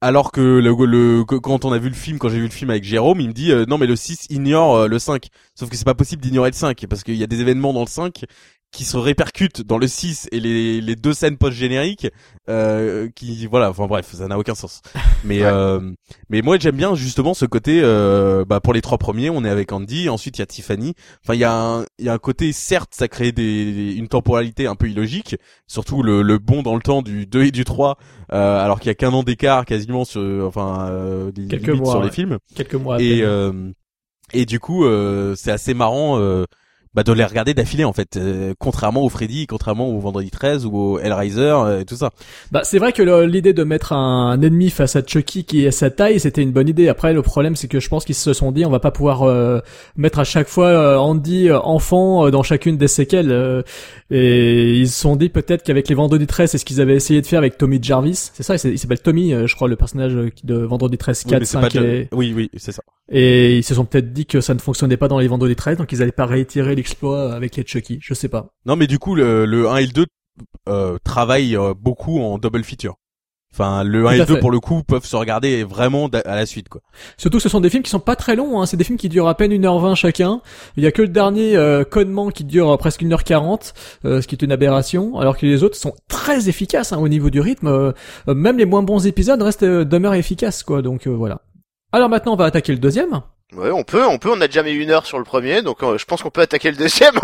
Alors 0.00 0.30
que 0.30 0.40
le, 0.40 0.72
le, 0.86 1.24
que- 1.24 1.34
quand 1.34 1.64
on 1.64 1.72
a 1.72 1.78
vu 1.78 1.88
le 1.88 1.94
film, 1.96 2.18
quand 2.18 2.28
j'ai 2.28 2.36
vu 2.38 2.44
le 2.44 2.50
film 2.52 2.70
avec 2.70 2.84
Jérôme, 2.84 3.20
il 3.20 3.26
me 3.28 3.32
dit, 3.32 3.50
euh, 3.50 3.64
non, 3.66 3.78
mais 3.78 3.86
le 3.88 3.96
6 3.96 4.26
ignore 4.30 4.76
euh, 4.76 4.86
le 4.86 5.00
5. 5.00 5.26
Sauf 5.56 5.68
que 5.70 5.76
c'est 5.76 5.84
pas 5.84 5.94
possible 5.94 6.22
d'ignorer 6.22 6.50
le 6.50 6.54
5, 6.56 6.86
parce 6.88 7.02
qu'il 7.02 7.16
y 7.16 7.24
a 7.24 7.26
des 7.26 7.40
événements 7.40 7.72
dans 7.72 7.80
le 7.80 7.88
5 7.88 8.24
qui 8.70 8.84
se 8.84 8.96
répercutent 8.98 9.62
dans 9.62 9.78
le 9.78 9.88
6 9.88 10.28
et 10.30 10.40
les, 10.40 10.80
les 10.82 10.94
deux 10.94 11.14
scènes 11.14 11.38
post-génériques, 11.38 12.08
euh, 12.50 13.08
qui, 13.16 13.46
voilà, 13.46 13.70
enfin 13.70 13.86
bref, 13.86 14.14
ça 14.14 14.28
n'a 14.28 14.38
aucun 14.38 14.54
sens. 14.54 14.82
Mais, 15.24 15.38
Ouais. 15.40 15.50
euh, 15.50 15.92
mais 16.28 16.42
moi 16.42 16.58
j'aime 16.60 16.76
bien 16.76 16.94
justement 16.94 17.32
ce 17.34 17.44
côté, 17.46 17.80
euh, 17.82 18.44
bah 18.44 18.60
pour 18.60 18.72
les 18.74 18.80
trois 18.82 18.98
premiers, 18.98 19.30
on 19.30 19.44
est 19.44 19.48
avec 19.48 19.72
Andy, 19.72 20.08
ensuite 20.08 20.38
il 20.38 20.40
y 20.40 20.42
a 20.42 20.46
Tiffany, 20.46 20.94
Enfin, 21.24 21.34
il 21.34 21.40
y 21.40 21.44
a 21.44 21.52
un, 21.52 21.84
il 21.98 22.04
y 22.04 22.08
a 22.08 22.12
un 22.12 22.18
côté, 22.18 22.52
certes, 22.52 22.90
ça 22.94 23.08
crée 23.08 23.32
des, 23.32 23.94
une 23.96 24.06
temporalité 24.08 24.66
un 24.66 24.74
peu 24.76 24.88
illogique, 24.88 25.36
surtout 25.66 26.02
le, 26.02 26.22
le 26.22 26.38
bond 26.38 26.62
dans 26.62 26.74
le 26.76 26.82
temps 26.82 27.02
du 27.02 27.26
2 27.26 27.44
et 27.44 27.50
du 27.50 27.64
3, 27.64 27.96
euh, 28.32 28.60
alors 28.64 28.78
qu'il 28.80 28.88
y 28.88 28.90
a 28.90 28.94
qu'un 28.94 29.12
an 29.12 29.22
d'écart 29.22 29.64
quasiment 29.64 30.04
sur, 30.04 30.20
enfin, 30.46 30.88
euh, 30.90 31.32
des 31.32 31.46
Quelques 31.48 31.70
mois, 31.70 31.90
sur 31.92 32.00
ouais. 32.00 32.06
les 32.06 32.12
films. 32.12 32.38
quelques 32.54 32.74
mois. 32.74 33.00
Et, 33.00 33.22
euh, 33.22 33.72
et 34.34 34.44
du 34.44 34.60
coup, 34.60 34.84
euh, 34.84 35.34
c'est 35.36 35.50
assez 35.50 35.72
marrant, 35.74 36.18
euh, 36.20 36.44
bah, 36.94 37.02
de 37.02 37.12
les 37.12 37.24
regarder 37.24 37.54
d'affilée, 37.54 37.84
en 37.84 37.92
fait, 37.92 38.16
euh, 38.16 38.54
contrairement 38.58 39.04
au 39.04 39.08
Freddy, 39.08 39.46
contrairement 39.46 39.88
au 39.88 39.98
Vendredi 40.00 40.30
13 40.30 40.66
ou 40.66 40.76
au 40.76 40.98
Hellraiser, 40.98 41.40
euh, 41.40 41.80
et 41.80 41.84
tout 41.84 41.96
ça. 41.96 42.10
Bah, 42.52 42.60
c'est 42.64 42.78
vrai 42.78 42.92
que 42.92 43.02
l'idée 43.24 43.52
de 43.52 43.64
mettre 43.64 43.92
un, 43.92 44.30
un 44.30 44.42
ennemi 44.42 44.70
face 44.70 44.96
à 44.96 45.02
Chucky 45.04 45.44
qui 45.44 45.64
est 45.64 45.70
sa 45.70 45.90
taille, 45.90 46.18
c'était 46.20 46.42
une 46.42 46.52
bonne 46.52 46.68
idée. 46.68 46.88
Après, 46.88 47.12
le 47.12 47.22
problème, 47.22 47.56
c'est 47.56 47.68
que 47.68 47.80
je 47.80 47.88
pense 47.88 48.04
qu'ils 48.04 48.14
se 48.14 48.32
sont 48.32 48.52
dit, 48.52 48.64
on 48.66 48.70
va 48.70 48.80
pas 48.80 48.90
pouvoir 48.90 49.22
euh, 49.22 49.60
mettre 49.96 50.18
à 50.18 50.24
chaque 50.24 50.48
fois 50.48 50.66
euh, 50.68 50.96
Andy 50.96 51.48
euh, 51.48 51.58
enfant 51.60 52.26
euh, 52.26 52.30
dans 52.30 52.42
chacune 52.42 52.76
des 52.76 52.88
séquelles. 52.88 53.30
euh, 53.32 53.62
et 54.10 54.74
ils 54.78 54.88
se 54.88 55.00
sont 55.00 55.16
dit 55.16 55.28
peut-être 55.28 55.62
qu'avec 55.62 55.88
les 55.88 55.94
Vendredi 55.94 56.26
13, 56.26 56.50
c'est 56.50 56.58
ce 56.58 56.64
qu'ils 56.64 56.80
avaient 56.80 56.94
essayé 56.96 57.20
de 57.20 57.26
faire 57.26 57.40
avec 57.40 57.58
Tommy 57.58 57.78
Jarvis. 57.82 58.30
C'est 58.32 58.42
ça, 58.42 58.54
il 58.56 58.78
s'appelle 58.78 59.00
Tommy, 59.00 59.34
euh, 59.34 59.46
je 59.46 59.54
crois, 59.54 59.68
le 59.68 59.76
personnage 59.76 60.14
de 60.44 60.54
Vendredi 60.56 60.96
13, 60.96 61.24
Oui, 61.26 61.30
4, 61.32 61.40
mais 61.40 61.44
c'est 61.46 61.52
5 61.52 61.60
pas 61.60 61.68
de- 61.68 61.84
et... 61.86 62.08
Oui, 62.12 62.32
oui, 62.34 62.50
c'est 62.56 62.72
ça. 62.72 62.82
Et 63.10 63.56
ils 63.58 63.64
se 63.64 63.74
sont 63.74 63.84
peut-être 63.86 64.12
dit 64.12 64.26
que 64.26 64.40
ça 64.40 64.52
ne 64.54 64.58
fonctionnait 64.58 64.96
pas 64.98 65.08
dans 65.08 65.18
les 65.18 65.28
Vendredi 65.28 65.56
13, 65.56 65.78
donc 65.78 65.92
ils 65.92 66.02
allaient 66.02 66.12
pas 66.12 66.26
réitérer 66.26 66.74
l'exploit 66.78 67.32
avec 67.34 67.56
les 67.56 67.64
Chucky. 67.66 67.98
Je 68.00 68.14
sais 68.14 68.28
pas. 68.28 68.46
Non, 68.66 68.76
mais 68.76 68.86
du 68.86 68.98
coup, 68.98 69.14
le, 69.14 69.44
le 69.44 69.68
1 69.68 69.76
et 69.76 69.86
le 69.86 69.92
2 69.92 70.06
euh, 70.68 70.96
travaillent 71.04 71.56
euh, 71.56 71.74
beaucoup 71.74 72.20
en 72.20 72.38
double 72.38 72.64
feature. 72.64 72.94
Enfin, 73.52 73.82
le 73.82 74.06
1 74.06 74.08
Tout 74.08 74.14
et 74.14 74.18
le 74.18 74.24
2 74.26 74.34
fait. 74.34 74.40
pour 74.40 74.50
le 74.50 74.60
coup 74.60 74.82
peuvent 74.82 75.06
se 75.06 75.16
regarder 75.16 75.64
vraiment 75.64 76.06
à 76.08 76.36
la 76.36 76.44
suite, 76.44 76.68
quoi. 76.68 76.82
Surtout 77.16 77.38
que 77.38 77.42
ce 77.42 77.48
sont 77.48 77.60
des 77.60 77.70
films 77.70 77.82
qui 77.82 77.90
sont 77.90 77.98
pas 77.98 78.14
très 78.14 78.36
longs, 78.36 78.60
hein. 78.60 78.66
c'est 78.66 78.76
des 78.76 78.84
films 78.84 78.98
qui 78.98 79.08
durent 79.08 79.26
à 79.26 79.34
peine 79.34 79.52
1h20 79.52 79.94
chacun. 79.94 80.42
Il 80.76 80.84
y 80.84 80.86
a 80.86 80.92
que 80.92 81.00
le 81.02 81.08
dernier 81.08 81.56
euh, 81.56 81.82
Connement 81.82 82.28
qui 82.30 82.44
dure 82.44 82.70
euh, 82.70 82.76
presque 82.76 83.02
1h40, 83.02 83.72
euh, 84.04 84.20
ce 84.20 84.26
qui 84.28 84.34
est 84.34 84.42
une 84.42 84.52
aberration, 84.52 85.18
alors 85.18 85.36
que 85.38 85.46
les 85.46 85.62
autres 85.64 85.76
sont 85.76 85.94
très 86.08 86.48
efficaces 86.50 86.92
hein, 86.92 86.98
au 86.98 87.08
niveau 87.08 87.30
du 87.30 87.40
rythme. 87.40 87.68
euh, 87.68 87.92
euh, 88.28 88.34
même 88.34 88.58
les 88.58 88.66
moins 88.66 88.82
bons 88.82 89.06
épisodes 89.06 89.40
restent 89.40 89.62
euh, 89.62 89.84
demeurent 89.84 90.14
efficaces, 90.14 90.62
quoi. 90.62 90.82
Donc 90.82 91.06
euh, 91.06 91.10
voilà. 91.10 91.40
Alors 91.90 92.10
maintenant, 92.10 92.34
on 92.34 92.36
va 92.36 92.44
attaquer 92.44 92.72
le 92.72 92.78
deuxième. 92.78 93.22
Ouais, 93.54 93.70
on 93.70 93.82
peut, 93.82 94.06
on 94.06 94.18
peut. 94.18 94.30
On 94.30 94.40
a 94.40 94.46
déjà 94.46 94.62
mis 94.62 94.72
une 94.72 94.90
heure 94.90 95.06
sur 95.06 95.18
le 95.18 95.24
premier, 95.24 95.62
donc 95.62 95.82
euh, 95.82 95.96
je 95.96 96.04
pense 96.04 96.22
qu'on 96.22 96.30
peut 96.30 96.42
attaquer 96.42 96.70
le 96.70 96.76
deuxième. 96.76 97.14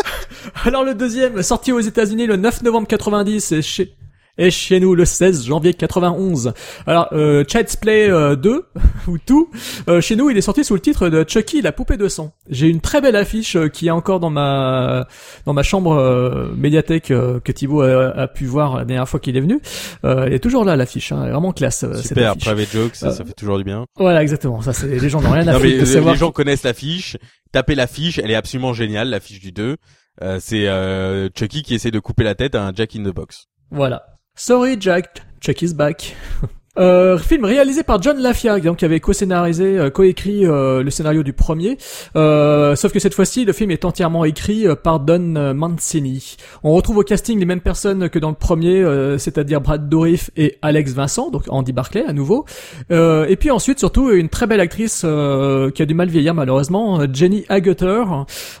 Alors 0.64 0.84
le 0.84 0.94
deuxième, 0.94 1.42
sorti 1.42 1.72
aux 1.72 1.80
États-Unis 1.80 2.26
le 2.26 2.36
9 2.36 2.62
novembre 2.62 2.86
90 2.88 3.52
et 3.52 3.62
chez 3.62 3.94
et 4.38 4.50
chez 4.50 4.80
nous 4.80 4.94
le 4.94 5.04
16 5.04 5.44
janvier 5.46 5.74
91. 5.74 6.52
Alors 6.86 7.08
euh, 7.12 7.44
Child's 7.46 7.76
Play 7.76 8.10
euh, 8.10 8.36
2 8.36 8.64
ou 9.08 9.18
tout, 9.18 9.50
euh, 9.88 10.00
chez 10.00 10.16
nous 10.16 10.30
il 10.30 10.36
est 10.36 10.42
sorti 10.42 10.64
sous 10.64 10.74
le 10.74 10.80
titre 10.80 11.08
de 11.08 11.24
Chucky 11.26 11.62
la 11.62 11.72
poupée 11.72 11.96
de 11.96 12.08
sang. 12.08 12.32
J'ai 12.48 12.68
une 12.68 12.80
très 12.80 13.00
belle 13.00 13.16
affiche 13.16 13.56
euh, 13.56 13.68
qui 13.68 13.88
est 13.88 13.90
encore 13.90 14.20
dans 14.20 14.30
ma 14.30 15.06
dans 15.46 15.52
ma 15.52 15.62
chambre 15.62 15.92
euh, 15.92 16.52
médiathèque 16.56 17.10
euh, 17.10 17.40
que 17.40 17.52
Thibaut 17.52 17.82
a, 17.82 18.08
a 18.10 18.28
pu 18.28 18.46
voir 18.46 18.76
la 18.78 18.84
dernière 18.84 19.08
fois 19.08 19.20
qu'il 19.20 19.36
est 19.36 19.40
venu. 19.40 19.60
Euh, 20.04 20.24
elle 20.26 20.32
est 20.32 20.38
toujours 20.40 20.64
là 20.64 20.76
l'affiche, 20.76 21.12
hein, 21.12 21.20
elle 21.22 21.28
est 21.28 21.32
vraiment 21.32 21.52
classe 21.52 21.84
euh, 21.84 21.94
Super, 21.94 22.36
private 22.36 22.72
jokes, 22.72 22.96
ça, 22.96 23.08
Euh, 23.08 23.12
ça 23.12 23.24
fait 23.24 23.32
toujours 23.34 23.58
du 23.58 23.64
bien. 23.64 23.84
Voilà 23.96 24.22
exactement, 24.22 24.60
ça 24.62 24.72
c'est 24.72 24.86
les 24.88 25.08
gens 25.08 25.20
n'ont 25.20 25.30
rien 25.30 25.46
à 25.46 25.52
Non, 25.52 25.60
mais 25.60 25.72
de 25.74 25.78
les, 25.80 25.86
savoir 25.86 26.14
les 26.14 26.18
gens 26.20 26.32
connaissent 26.32 26.62
l'affiche. 26.62 27.16
Tapez 27.52 27.74
l'affiche, 27.74 28.18
elle 28.18 28.30
est 28.30 28.34
absolument 28.34 28.72
géniale, 28.72 29.10
l'affiche 29.10 29.40
du 29.40 29.52
2. 29.52 29.76
Euh, 30.22 30.38
c'est 30.40 30.68
euh, 30.68 31.28
Chucky 31.34 31.62
qui 31.62 31.74
essaie 31.74 31.90
de 31.90 31.98
couper 31.98 32.24
la 32.24 32.34
tête 32.34 32.54
à 32.54 32.64
un 32.66 32.72
Jack 32.74 32.96
in 32.96 33.02
the 33.02 33.14
Box. 33.14 33.46
Voilà. 33.70 34.04
Sorry 34.34 34.76
Jack, 34.76 35.20
Chucky's 35.40 35.74
back. 35.74 36.00
Euh, 36.78 37.18
film 37.18 37.44
réalisé 37.44 37.82
par 37.82 38.00
John 38.00 38.18
Lafia, 38.18 38.58
donc 38.58 38.78
qui 38.78 38.86
avait 38.86 38.98
co-scénarisé, 38.98 39.78
euh, 39.78 39.90
co-écrit 39.90 40.46
euh, 40.46 40.82
le 40.82 40.90
scénario 40.90 41.22
du 41.22 41.34
premier. 41.34 41.76
Euh, 42.16 42.74
sauf 42.76 42.92
que 42.92 42.98
cette 42.98 43.12
fois-ci, 43.12 43.44
le 43.44 43.52
film 43.52 43.70
est 43.70 43.84
entièrement 43.84 44.24
écrit 44.24 44.66
euh, 44.66 44.74
par 44.74 44.98
Don 44.98 45.52
Mancini. 45.54 46.38
On 46.62 46.72
retrouve 46.72 46.96
au 46.96 47.02
casting 47.02 47.38
les 47.38 47.44
mêmes 47.44 47.60
personnes 47.60 48.08
que 48.08 48.18
dans 48.18 48.30
le 48.30 48.36
premier, 48.36 48.82
euh, 48.82 49.18
c'est-à-dire 49.18 49.60
Brad 49.60 49.86
Dourif 49.86 50.30
et 50.34 50.56
Alex 50.62 50.94
Vincent, 50.94 51.28
donc 51.28 51.42
Andy 51.48 51.74
Barclay 51.74 52.04
à 52.06 52.14
nouveau. 52.14 52.46
Euh, 52.90 53.26
et 53.26 53.36
puis 53.36 53.50
ensuite, 53.50 53.78
surtout, 53.78 54.10
une 54.10 54.30
très 54.30 54.46
belle 54.46 54.60
actrice 54.60 55.02
euh, 55.04 55.70
qui 55.70 55.82
a 55.82 55.84
du 55.84 55.92
mal 55.92 56.08
vieillir 56.08 56.32
malheureusement, 56.32 57.00
Jenny 57.12 57.44
Agutter, 57.50 58.04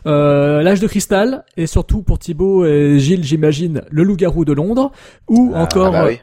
euh, 0.04 0.60
L'âge 0.60 0.80
de 0.80 0.86
cristal, 0.86 1.46
et 1.56 1.66
surtout 1.66 2.02
pour 2.02 2.18
Thibaut 2.18 2.66
et 2.66 2.98
Gilles, 2.98 3.24
j'imagine, 3.24 3.84
Le 3.90 4.02
loup-garou 4.02 4.44
de 4.44 4.52
Londres, 4.52 4.92
ou 5.30 5.54
encore 5.54 5.92
bah 5.92 6.06
oui. 6.06 6.20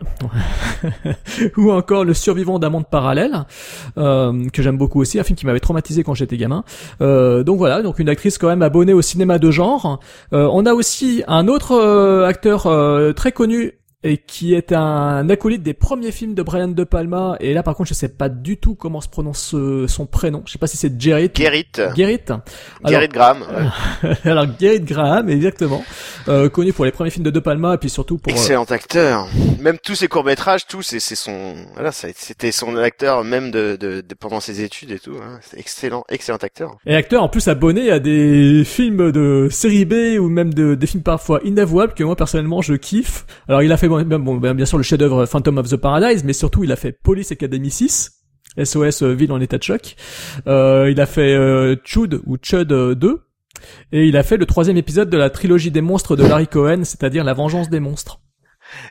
ou 1.58 1.79
encore 1.80 2.06
Le 2.06 2.14
survivant 2.14 2.60
d'un 2.60 2.70
monde 2.70 2.86
parallèle, 2.88 3.46
euh, 3.98 4.48
que 4.54 4.62
j'aime 4.62 4.78
beaucoup 4.78 5.02
aussi, 5.02 5.20
un 5.20 5.24
film 5.24 5.38
qui 5.38 5.46
m'avait 5.46 5.60
traumatisé 5.60 6.04
quand 6.04 6.14
j'étais 6.14 6.38
gamin. 6.38 6.64
Euh, 7.02 7.44
donc 7.44 7.58
voilà, 7.58 7.82
donc 7.82 8.00
une 8.00 8.10
actrice 8.10 8.38
quand 8.38 8.48
même 8.48 8.62
abonnée 8.62 8.94
au 8.94 9.02
cinéma 9.02 9.40
de 9.40 9.50
genre. 9.50 10.00
Euh, 10.34 10.48
on 10.52 10.66
a 10.66 10.74
aussi 10.74 11.24
un 11.28 11.48
autre 11.48 11.80
acteur 12.28 12.68
très 13.16 13.32
connu 13.32 13.79
et 14.04 14.18
qui 14.18 14.54
est 14.54 14.72
un 14.72 15.30
acolyte 15.30 15.62
des 15.62 15.74
premiers 15.74 16.12
films 16.12 16.34
de 16.34 16.42
Brian 16.42 16.70
De 16.70 16.84
Palma. 16.86 17.36
Et 17.42 17.54
là, 17.54 17.64
par 17.64 17.76
contre, 17.76 17.90
je 17.90 17.94
sais 17.94 18.08
pas 18.08 18.30
du 18.30 18.56
tout 18.58 18.76
comment 18.76 19.02
se 19.02 19.10
prononce 19.10 19.54
euh, 19.56 19.88
son 19.90 20.06
prénom. 20.06 20.42
Je 20.46 20.54
sais 20.54 20.58
pas 20.58 20.68
si 20.68 20.78
c'est 20.78 21.00
Gerrit. 21.02 21.30
Gerrit. 21.36 21.66
Gerrit. 21.98 22.20
Gerrit 22.86 23.08
Graham. 23.10 23.42
ouais. 24.04 24.12
Alors 24.32 24.46
Gerrit 24.58 24.80
Graham, 24.82 25.30
exactement, 25.30 25.84
euh, 26.30 26.48
connu 26.48 26.72
pour 26.72 26.86
les 26.86 26.92
premiers 26.92 27.10
films 27.10 27.26
de 27.26 27.30
De 27.30 27.40
Palma 27.42 27.74
et 27.74 27.78
puis 27.78 27.90
surtout 27.90 28.18
pour. 28.18 28.32
euh, 28.32 28.36
Excellent 28.36 28.64
acteur. 28.64 29.28
Même 29.60 29.78
tous 29.84 29.96
ses 29.96 30.08
courts 30.08 30.24
métrages, 30.24 30.66
tout, 30.66 30.82
c'est 30.82 31.00
son, 31.00 31.56
voilà, 31.74 31.92
c'était 31.92 32.52
son 32.54 32.78
acteur 32.78 33.26
même 33.26 33.52
de, 33.52 33.76
de, 33.78 34.00
de- 34.02 34.16
pendant 34.16 34.40
ses 34.40 34.62
études 34.62 34.92
et 34.92 35.00
tout. 35.00 35.16
Hein. 35.22 35.40
Excellent, 35.58 36.06
excellent 36.08 36.38
acteur. 36.38 36.78
Et 36.86 36.96
acteur 36.96 37.22
en 37.22 37.28
plus 37.28 37.50
abonné 37.50 37.92
à 37.92 38.00
des 38.00 38.64
films 38.66 39.12
de 39.12 39.50
série 39.52 39.84
B 39.84 40.18
ou 40.22 40.30
même 40.30 40.54
de, 40.54 40.76
des 40.76 40.88
films 40.88 41.04
parfois 41.04 41.42
inavouables 41.44 41.94
que 41.94 42.04
moi 42.06 42.16
personnellement 42.16 42.62
je 42.62 42.76
kiffe. 42.76 43.26
Alors 43.50 43.62
il 43.62 43.72
a 43.74 43.78
fait 43.78 43.89
bon, 43.90 44.20
bon, 44.20 44.36
ben, 44.38 44.54
bien 44.54 44.66
sûr 44.66 44.78
le 44.78 44.84
chef-d'œuvre 44.84 45.26
Phantom 45.26 45.58
of 45.58 45.70
the 45.70 45.76
Paradise, 45.78 46.24
mais 46.24 46.34
surtout 46.34 46.64
il 46.64 46.72
a 46.72 46.76
fait 46.76 46.92
Police 46.92 47.32
Academy 47.32 47.70
6. 47.72 48.12
SOS 48.64 49.04
euh, 49.04 49.14
Ville 49.14 49.32
en 49.32 49.40
état 49.40 49.58
de 49.58 49.64
choc. 49.64 49.96
Euh, 50.48 50.90
il 50.92 51.00
a 51.00 51.06
fait 51.06 51.34
euh, 51.34 51.76
Chud 51.86 52.20
ou 52.26 52.38
Chud 52.42 52.72
euh, 52.72 52.96
2. 52.96 53.22
Et 53.92 54.06
il 54.06 54.18
a 54.18 54.24
fait 54.24 54.38
le 54.38 54.46
troisième 54.46 54.78
épisode 54.78 55.10
de 55.10 55.18
la 55.18 55.30
trilogie 55.30 55.70
des 55.72 55.82
monstres 55.82 56.16
de 56.16 56.26
Larry 56.26 56.48
Cohen, 56.48 56.84
c'est-à-dire 56.84 57.24
La 57.24 57.34
Vengeance 57.34 57.70
des 57.70 57.80
monstres. 57.80 58.20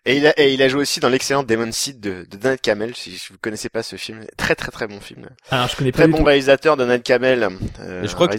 Et 0.04 0.16
il 0.16 0.26
a, 0.26 0.34
et 0.40 0.52
il 0.54 0.62
a 0.62 0.68
joué 0.68 0.82
aussi 0.82 1.00
dans 1.00 1.08
l'excellent 1.08 1.42
Demon 1.42 1.70
Seed 1.72 2.00
de, 2.00 2.26
de 2.30 2.36
Donald 2.36 2.60
Camel. 2.60 2.94
Si 2.94 3.16
vous 3.30 3.36
connaissez 3.40 3.68
pas 3.68 3.82
ce 3.82 3.96
film, 3.96 4.24
très 4.36 4.54
très 4.54 4.70
très 4.70 4.86
bon 4.86 5.00
film. 5.00 5.28
Alors 5.50 5.68
je 5.68 5.76
connais 5.76 5.92
pas 5.92 5.98
Très 6.02 6.08
bon 6.08 6.18
tout. 6.18 6.24
réalisateur 6.24 6.76
Donald 6.76 7.02
Camel. 7.02 7.48
Euh, 7.80 8.02
Et 8.02 8.08
je 8.08 8.14
crois 8.14 8.28
que. 8.28 8.36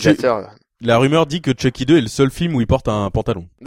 La 0.82 0.98
rumeur 0.98 1.26
dit 1.26 1.42
que 1.42 1.52
Chucky 1.58 1.86
2 1.86 1.98
est 1.98 2.02
le 2.02 2.08
seul 2.08 2.30
film 2.32 2.56
où 2.56 2.62
il 2.62 2.68
porte 2.68 2.88
un 2.88 3.10
pantalon. 3.10 3.48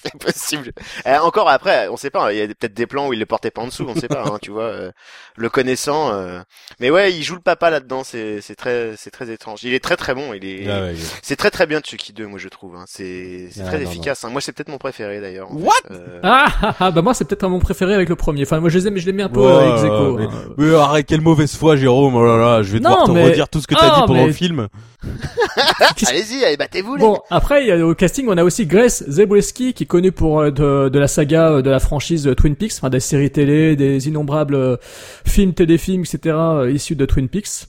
c'est 0.04 0.18
possible. 0.18 0.72
Euh, 1.06 1.18
encore 1.18 1.48
après, 1.48 1.88
on 1.88 1.96
sait 1.96 2.10
pas. 2.10 2.32
Il 2.32 2.38
y 2.38 2.42
a 2.42 2.46
peut-être 2.46 2.74
des 2.74 2.86
plans 2.86 3.08
où 3.08 3.12
il 3.12 3.18
le 3.18 3.26
portait 3.26 3.50
pas 3.50 3.62
en 3.62 3.66
dessous, 3.66 3.86
on 3.88 3.94
sait 3.94 4.08
pas. 4.08 4.24
Hein, 4.26 4.38
tu 4.42 4.50
vois, 4.50 4.64
euh, 4.64 4.90
le 5.36 5.48
connaissant. 5.50 6.12
euh. 6.12 6.40
Mais 6.80 6.90
ouais, 6.90 7.12
il 7.12 7.22
joue 7.22 7.34
le 7.34 7.40
papa 7.40 7.70
là-dedans. 7.70 8.02
C'est 8.04 8.40
c'est 8.40 8.54
très 8.54 8.94
c'est 8.96 9.10
très 9.10 9.30
étrange. 9.30 9.60
Il 9.64 9.74
est 9.74 9.82
très 9.82 9.96
très 9.96 10.14
bon. 10.14 10.32
Il 10.34 10.44
est. 10.44 10.68
Ah 10.70 10.82
ouais, 10.82 10.94
C'est 11.22 11.36
très 11.36 11.50
très 11.50 11.66
bien 11.66 11.80
Chucky 11.84 12.12
2, 12.12 12.26
moi 12.26 12.38
je 12.38 12.48
trouve. 12.48 12.76
Hein. 12.76 12.84
C'est 12.86 13.48
c'est 13.50 13.62
Ah, 13.62 13.66
très 13.66 13.78
non, 13.78 13.84
efficace. 13.90 14.24
Hein. 14.24 14.30
Moi 14.30 14.40
c'est 14.40 14.52
peut-être 14.52 14.68
mon 14.70 14.78
préféré 14.78 15.20
d'ailleurs. 15.20 15.48
What? 15.52 15.72
Euh, 15.90 16.20
Ah, 16.22 16.46
ah, 16.62 16.74
ah, 16.80 16.90
bah 16.90 17.02
moi 17.02 17.14
c'est 17.14 17.24
peut-être 17.24 17.46
mon 17.48 17.58
préféré 17.60 17.94
avec 17.94 18.08
le 18.08 18.16
premier. 18.16 18.42
Enfin 18.42 18.60
moi 18.60 18.68
je 18.70 18.78
les 18.78 18.86
aime, 18.88 18.94
mais 18.94 19.00
je 19.00 19.06
les 19.06 19.12
mets 19.12 19.22
un 19.22 19.28
peu 19.28 19.40
Ouais, 19.40 19.46
euh, 19.46 19.74
ex 19.74 19.84
aequo, 19.84 20.16
mais- 20.18 20.24
hein. 20.24 20.54
Mais 20.56 20.74
arrête, 20.74 21.06
quelle 21.06 21.20
mauvaise 21.20 21.54
foi, 21.54 21.76
Jérôme. 21.76 22.14
Oh 22.16 22.24
là 22.24 22.36
là, 22.36 22.62
je 22.62 22.72
vais 22.72 22.80
Non, 22.80 22.90
devoir 22.90 23.06
te 23.06 23.10
mais- 23.12 23.24
redire 23.24 23.48
tout 23.48 23.60
ce 23.60 23.66
que 23.66 23.74
t'as 23.74 23.80
Ah, 23.82 23.94
dit 23.96 24.00
pendant 24.06 24.14
mais- 24.20 24.26
le 24.26 24.32
film. 24.32 24.68
Allez-y, 26.08 26.44
allez 26.44 26.56
battez-vous 26.56 26.96
les. 26.96 27.00
Bon, 27.00 27.20
après, 27.30 27.62
il 27.64 27.68
y 27.68 27.72
a, 27.72 27.86
au 27.86 27.94
casting, 27.94 28.26
on 28.28 28.36
a 28.36 28.44
aussi 28.44 28.66
Grace 28.66 29.02
Zabriskie, 29.08 29.74
qui 29.74 29.86
est 29.90 29.98
connue 29.98 30.12
pour 30.12 30.40
euh, 30.40 30.50
de, 30.50 30.88
de 30.88 30.98
la 30.98 31.08
saga 31.08 31.50
euh, 31.50 31.62
de 31.62 31.70
la 31.70 31.80
franchise 31.80 32.26
euh, 32.26 32.34
Twin 32.34 32.54
Peaks, 32.54 32.74
enfin 32.76 32.90
des 32.90 33.00
séries 33.00 33.30
télé, 33.30 33.74
des 33.76 34.08
innombrables 34.08 34.78
films, 35.26 35.52
téléfilms, 35.52 36.02
etc. 36.02 36.36
issus 36.72 36.96
de 36.96 37.06
Twin 37.06 37.28
Peaks. 37.28 37.66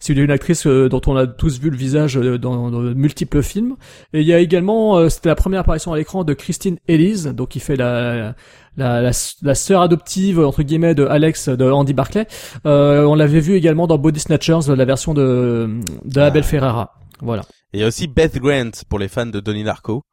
C'est 0.00 0.12
une 0.12 0.30
actrice 0.30 0.66
dont 0.66 1.00
on 1.06 1.16
a 1.16 1.26
tous 1.26 1.58
vu 1.58 1.70
le 1.70 1.76
visage 1.76 2.14
dans, 2.14 2.70
de 2.70 2.92
multiples 2.92 3.42
films. 3.42 3.76
Et 4.12 4.20
il 4.20 4.26
y 4.26 4.34
a 4.34 4.38
également, 4.38 5.08
c'était 5.08 5.30
la 5.30 5.34
première 5.34 5.60
apparition 5.60 5.92
à 5.94 5.96
l'écran 5.96 6.24
de 6.24 6.34
Christine 6.34 6.76
Elise, 6.88 7.28
donc 7.28 7.48
qui 7.48 7.60
fait 7.60 7.74
la 7.74 8.34
la, 8.78 9.02
la, 9.02 9.10
la 9.42 9.54
sœur 9.54 9.82
adoptive 9.82 10.38
entre 10.40 10.62
guillemets 10.62 10.94
de 10.94 11.04
Alex 11.04 11.48
de 11.48 11.64
Andy 11.64 11.92
Barclay. 11.92 12.26
Euh, 12.64 13.04
on 13.04 13.14
l'avait 13.14 13.40
vu 13.40 13.54
également 13.54 13.86
dans 13.86 13.98
Body 13.98 14.20
Snatchers, 14.20 14.74
la 14.74 14.84
version 14.84 15.14
de 15.14 15.80
de 16.04 16.20
Abel 16.20 16.44
Ferrara. 16.44 16.94
Voilà. 17.20 17.42
Et 17.72 17.78
il 17.78 17.80
y 17.80 17.84
a 17.84 17.88
aussi 17.88 18.06
Beth 18.06 18.38
Grant 18.38 18.70
pour 18.88 18.98
les 18.98 19.08
fans 19.08 19.26
de 19.26 19.40
Donnie 19.40 19.64
Darko. 19.64 20.04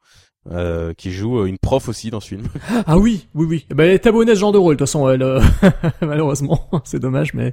Euh, 0.52 0.92
qui 0.94 1.10
joue 1.10 1.40
euh, 1.40 1.46
une 1.46 1.58
prof 1.58 1.88
aussi 1.88 2.10
dans 2.10 2.20
ce 2.20 2.28
film. 2.28 2.42
Ah 2.86 2.98
oui, 2.98 3.26
oui, 3.34 3.46
oui. 3.48 3.66
Ben, 3.74 3.84
elle 3.84 3.92
est 3.92 4.06
abonnée 4.06 4.32
à 4.32 4.34
ce 4.34 4.40
genre 4.40 4.52
de 4.52 4.58
rôle, 4.58 4.74
de 4.74 4.78
toute 4.78 4.86
façon, 4.86 5.08
elle, 5.08 5.22
euh, 5.22 5.40
malheureusement, 6.02 6.68
c'est 6.84 7.00
dommage, 7.00 7.34
mais 7.34 7.52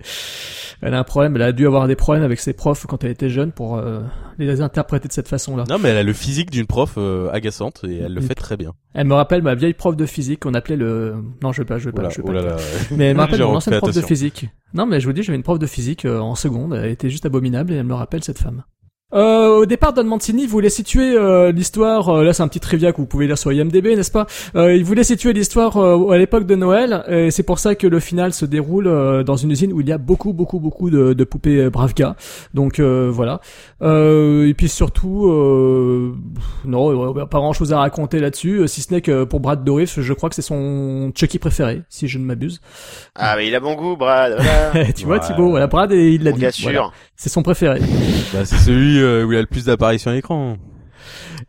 elle 0.81 0.93
a 0.93 0.99
un 0.99 1.03
problème. 1.03 1.35
Elle 1.35 1.41
a 1.41 1.51
dû 1.51 1.65
avoir 1.65 1.87
des 1.87 1.95
problèmes 1.95 2.23
avec 2.23 2.39
ses 2.39 2.53
profs 2.53 2.85
quand 2.85 3.03
elle 3.03 3.11
était 3.11 3.29
jeune 3.29 3.51
pour 3.51 3.77
euh, 3.77 4.01
les 4.37 4.61
interpréter 4.61 5.07
de 5.07 5.13
cette 5.13 5.27
façon-là. 5.27 5.63
Non, 5.69 5.77
mais 5.79 5.89
elle 5.89 5.97
a 5.97 6.03
le 6.03 6.13
physique 6.13 6.51
d'une 6.51 6.67
prof 6.67 6.95
euh, 6.97 7.31
agaçante 7.31 7.81
et 7.87 7.99
elle 7.99 8.13
le 8.13 8.21
fait 8.21 8.35
très 8.35 8.57
bien. 8.57 8.73
Elle 8.93 9.07
me 9.07 9.15
rappelle 9.15 9.41
ma 9.41 9.55
vieille 9.55 9.73
prof 9.73 9.95
de 9.95 10.05
physique 10.05 10.41
qu'on 10.41 10.53
appelait 10.53 10.75
le. 10.75 11.15
Non, 11.41 11.51
je 11.51 11.61
vais 11.61 11.65
pas, 11.65 11.79
je 11.79 11.85
vais 11.85 11.93
pas, 11.93 12.09
je 12.09 12.21
vais 12.21 12.23
pas. 12.23 12.33
là. 12.33 12.57
Mais 12.91 13.05
elle 13.05 13.15
me 13.15 13.21
rappelle 13.21 13.41
mon 13.41 13.55
ancienne 13.55 13.77
prof 13.79 13.95
de 13.95 14.01
physique. 14.01 14.47
Non, 14.73 14.85
mais 14.85 14.99
je 14.99 15.07
vous 15.07 15.13
dis, 15.13 15.23
j'avais 15.23 15.37
une 15.37 15.43
prof 15.43 15.57
de 15.57 15.67
physique 15.67 16.05
en 16.05 16.35
seconde. 16.35 16.73
Elle 16.75 16.91
était 16.91 17.09
juste 17.09 17.25
abominable 17.25 17.73
et 17.73 17.77
elle 17.77 17.85
me 17.85 17.95
rappelle 17.95 18.23
cette 18.23 18.39
femme. 18.39 18.63
Euh, 19.13 19.59
au 19.59 19.65
départ, 19.65 19.93
Don 19.93 20.03
Mancini 20.05 20.47
voulait 20.47 20.69
situer 20.69 21.15
euh, 21.15 21.51
l'histoire. 21.51 22.09
euh, 22.09 22.23
là, 22.23 22.33
c'est 22.33 22.43
un 22.43 22.47
petit 22.47 22.59
trivia 22.59 22.91
que 22.91 22.97
vous 22.97 23.05
pouvez 23.05 23.27
lire 23.27 23.37
sur 23.37 23.51
IMDb, 23.51 23.95
n'est-ce 23.95 24.11
pas? 24.11 24.25
Euh, 24.55 24.75
Il 24.75 24.83
voulait 24.83 25.03
situer 25.03 25.33
l'histoire 25.33 25.77
euh, 25.77 26.09
à 26.11 26.17
l'époque 26.17 26.45
de 26.45 26.55
Noël. 26.55 27.03
Et 27.07 27.31
c'est 27.31 27.43
pour 27.43 27.59
ça 27.59 27.75
que 27.75 27.85
le 27.87 27.99
final 27.99 28.33
se 28.33 28.45
déroule 28.45 28.87
euh, 28.87 29.23
dans 29.23 29.35
une 29.35 29.51
usine 29.51 29.71
où 29.73 29.81
il 29.81 29.87
y 29.87 29.91
a 29.91 29.97
beaucoup, 29.97 30.33
beaucoup, 30.33 30.59
beaucoup 30.59 30.89
de, 30.89 31.13
de 31.13 31.23
poupées 31.23 31.69
Bravka. 31.69 32.15
Donc 32.53 32.79
euh, 32.79 33.09
voilà. 33.11 33.39
Euh, 33.81 34.47
et 34.47 34.53
puis 34.53 34.67
surtout, 34.69 35.27
euh, 35.27 36.15
non, 36.65 37.13
pas 37.25 37.37
grand-chose 37.37 37.73
à 37.73 37.79
raconter 37.79 38.19
là-dessus, 38.19 38.67
si 38.67 38.81
ce 38.81 38.93
n'est 38.93 39.01
que 39.01 39.23
pour 39.25 39.39
Brad 39.39 39.63
Dourif, 39.63 39.99
je 39.99 40.13
crois 40.13 40.29
que 40.29 40.35
c'est 40.35 40.41
son 40.41 41.11
Chucky 41.15 41.39
préféré, 41.39 41.81
si 41.89 42.07
je 42.07 42.17
ne 42.17 42.23
m'abuse. 42.25 42.61
Ah 43.15 43.35
mais 43.37 43.47
il 43.47 43.55
a 43.55 43.59
bon 43.59 43.75
goût, 43.75 43.95
Brad. 43.95 44.35
Voilà. 44.37 44.91
tu 44.95 45.05
vois, 45.05 45.13
Ouais. 45.17 45.19
Thibaut, 45.21 45.49
voilà, 45.51 45.67
Brad, 45.67 45.91
et 45.91 46.13
il 46.13 46.23
l'a 46.23 46.31
dit. 46.31 46.39
gars 46.41 46.49
Voilà. 46.63 46.89
C'est 47.23 47.29
son 47.29 47.41
préféré. 47.41 47.79
Bah, 48.33 48.43
c'est 48.43 48.57
celui 48.57 48.99
euh, 48.99 49.23
où 49.23 49.31
il 49.31 49.37
a 49.37 49.41
le 49.41 49.47
plus 49.47 49.63
d'apparitions 49.63 50.11
à 50.11 50.13
l'écran. 50.13 50.57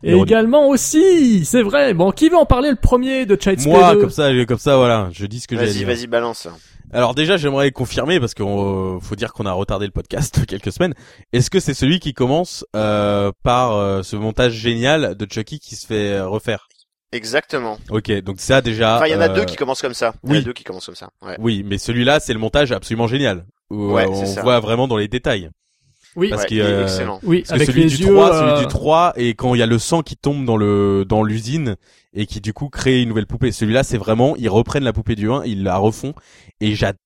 Et 0.03 0.13
également 0.13 0.69
aussi, 0.69 1.43
c'est 1.43 1.61
vrai. 1.61 1.93
Bon, 1.93 2.11
qui 2.11 2.29
veut 2.29 2.37
en 2.37 2.45
parler 2.45 2.69
le 2.69 2.77
premier 2.77 3.25
de 3.25 3.35
Child's 3.37 3.65
Moi, 3.65 3.79
Play 3.79 3.95
2? 3.95 3.99
comme 3.99 4.09
ça, 4.09 4.45
comme 4.45 4.57
ça, 4.57 4.77
voilà, 4.77 5.09
je 5.11 5.25
dis 5.25 5.41
ce 5.41 5.49
que 5.49 5.57
j'ai 5.57 5.65
Vas-y, 5.65 5.73
dire. 5.79 5.87
vas-y, 5.87 6.07
balance. 6.07 6.47
Alors 6.93 7.13
déjà, 7.13 7.35
j'aimerais 7.35 7.71
confirmer 7.71 8.21
parce 8.21 8.33
qu'on 8.33 9.01
faut 9.01 9.17
dire 9.17 9.33
qu'on 9.33 9.45
a 9.45 9.51
retardé 9.51 9.85
le 9.85 9.91
podcast 9.91 10.39
de 10.39 10.45
quelques 10.45 10.71
semaines. 10.71 10.93
Est-ce 11.33 11.49
que 11.49 11.59
c'est 11.59 11.73
celui 11.73 11.99
qui 11.99 12.13
commence 12.13 12.63
euh, 12.73 13.33
par 13.43 13.73
euh, 13.73 14.01
ce 14.01 14.15
montage 14.15 14.53
génial 14.53 15.15
de 15.15 15.27
Chucky 15.29 15.59
qui 15.59 15.75
se 15.75 15.85
fait 15.87 16.13
euh, 16.13 16.25
refaire? 16.29 16.69
Exactement. 17.11 17.79
Ok, 17.89 18.11
donc 18.21 18.39
ça 18.39 18.61
déjà. 18.61 18.95
Enfin, 18.95 19.07
il 19.07 19.11
y 19.11 19.15
en 19.15 19.19
a 19.21 19.29
euh, 19.29 19.35
deux 19.35 19.43
qui 19.45 19.57
commencent 19.57 19.81
comme 19.81 19.93
ça. 19.93 20.13
Il 20.23 20.29
y 20.29 20.31
en 20.31 20.35
a 20.35 20.37
oui. 20.39 20.43
deux 20.45 20.53
qui 20.53 20.63
commencent 20.63 20.85
comme 20.85 20.95
ça. 20.95 21.09
Ouais. 21.21 21.35
Oui, 21.39 21.63
mais 21.65 21.77
celui-là, 21.77 22.21
c'est 22.21 22.33
le 22.33 22.39
montage 22.39 22.71
absolument 22.71 23.07
génial. 23.07 23.45
Où 23.71 23.93
Ouais, 23.93 24.03
euh, 24.05 24.13
c'est 24.13 24.21
on 24.29 24.35
ça. 24.35 24.41
voit 24.43 24.59
vraiment 24.59 24.87
dans 24.87 24.97
les 24.97 25.07
détails. 25.07 25.49
Oui, 26.15 26.29
Parce 26.29 26.43
Ouais, 26.43 26.47
qu'il 26.47 26.57
il 26.57 26.59
est 26.61 26.63
euh, 26.63 26.83
excellent. 26.83 27.19
oui, 27.23 27.39
Parce 27.47 27.49
que 27.49 27.55
avec 27.55 27.67
celui 27.67 27.83
les 27.83 27.89
du 27.89 27.97
yeux. 27.97 28.13
3, 28.13 28.33
euh, 28.33 28.39
celui 28.55 28.61
du 28.61 28.67
3, 28.67 29.13
et 29.17 29.33
quand 29.35 29.53
il 29.55 29.59
y 29.59 29.61
a 29.61 29.65
le 29.65 29.79
sang 29.79 30.01
qui 30.01 30.15
tombe 30.15 30.45
dans 30.45 30.57
le 30.57 31.05
dans 31.07 31.23
l'usine 31.23 31.75
et 32.13 32.25
qui 32.25 32.39
du 32.41 32.53
coup 32.53 32.69
crée 32.69 33.01
une 33.01 33.09
nouvelle 33.09 33.27
poupée. 33.27 33.51
Celui-là, 33.51 33.83
c'est 33.83 33.97
vraiment, 33.97 34.35
ils 34.37 34.49
reprennent 34.49 34.85
la 34.85 34.93
poupée 34.93 35.15
du 35.15 35.29
1, 35.29 35.43
ils 35.45 35.63
la 35.63 35.77
refont, 35.77 36.13
et 36.61 36.73
j'adore 36.75 36.99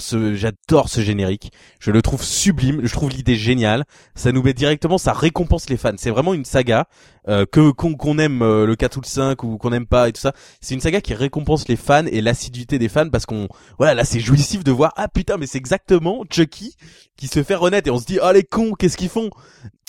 ce 0.00 0.34
j'adore 0.34 0.88
ce 0.88 1.00
générique. 1.00 1.52
Je 1.78 1.90
le 1.90 2.02
trouve 2.02 2.22
sublime, 2.22 2.80
je 2.84 2.92
trouve 2.92 3.10
l'idée 3.10 3.36
géniale. 3.36 3.84
Ça 4.14 4.32
nous 4.32 4.42
met 4.42 4.52
directement, 4.52 4.98
ça 4.98 5.12
récompense 5.12 5.68
les 5.68 5.76
fans. 5.76 5.92
C'est 5.96 6.10
vraiment 6.10 6.34
une 6.34 6.44
saga 6.44 6.86
euh, 7.28 7.46
que 7.50 7.70
qu'on 7.70 7.94
qu'on 7.94 8.18
aime 8.18 8.42
euh, 8.42 8.66
le 8.66 8.76
4 8.76 8.96
ou 8.96 9.00
le 9.00 9.06
5 9.06 9.42
ou 9.44 9.58
qu'on 9.58 9.72
aime 9.72 9.86
pas 9.86 10.08
et 10.08 10.12
tout 10.12 10.20
ça. 10.20 10.32
C'est 10.60 10.74
une 10.74 10.80
saga 10.80 11.00
qui 11.00 11.14
récompense 11.14 11.68
les 11.68 11.76
fans 11.76 12.06
et 12.06 12.20
l'assiduité 12.20 12.78
des 12.78 12.88
fans 12.88 13.08
parce 13.10 13.26
qu'on 13.26 13.48
voilà 13.78 13.94
là 13.94 14.04
c'est 14.04 14.20
jouissif 14.20 14.64
de 14.64 14.72
voir 14.72 14.92
ah 14.96 15.08
putain 15.08 15.36
mais 15.36 15.46
c'est 15.46 15.58
exactement 15.58 16.24
Chucky 16.30 16.74
qui 17.16 17.28
se 17.28 17.42
fait 17.42 17.54
renaître 17.54 17.88
et 17.88 17.90
on 17.90 17.98
se 17.98 18.06
dit 18.06 18.18
ah 18.22 18.32
les 18.32 18.44
cons 18.44 18.72
qu'est-ce 18.72 18.96
qu'ils 18.96 19.08
font? 19.08 19.30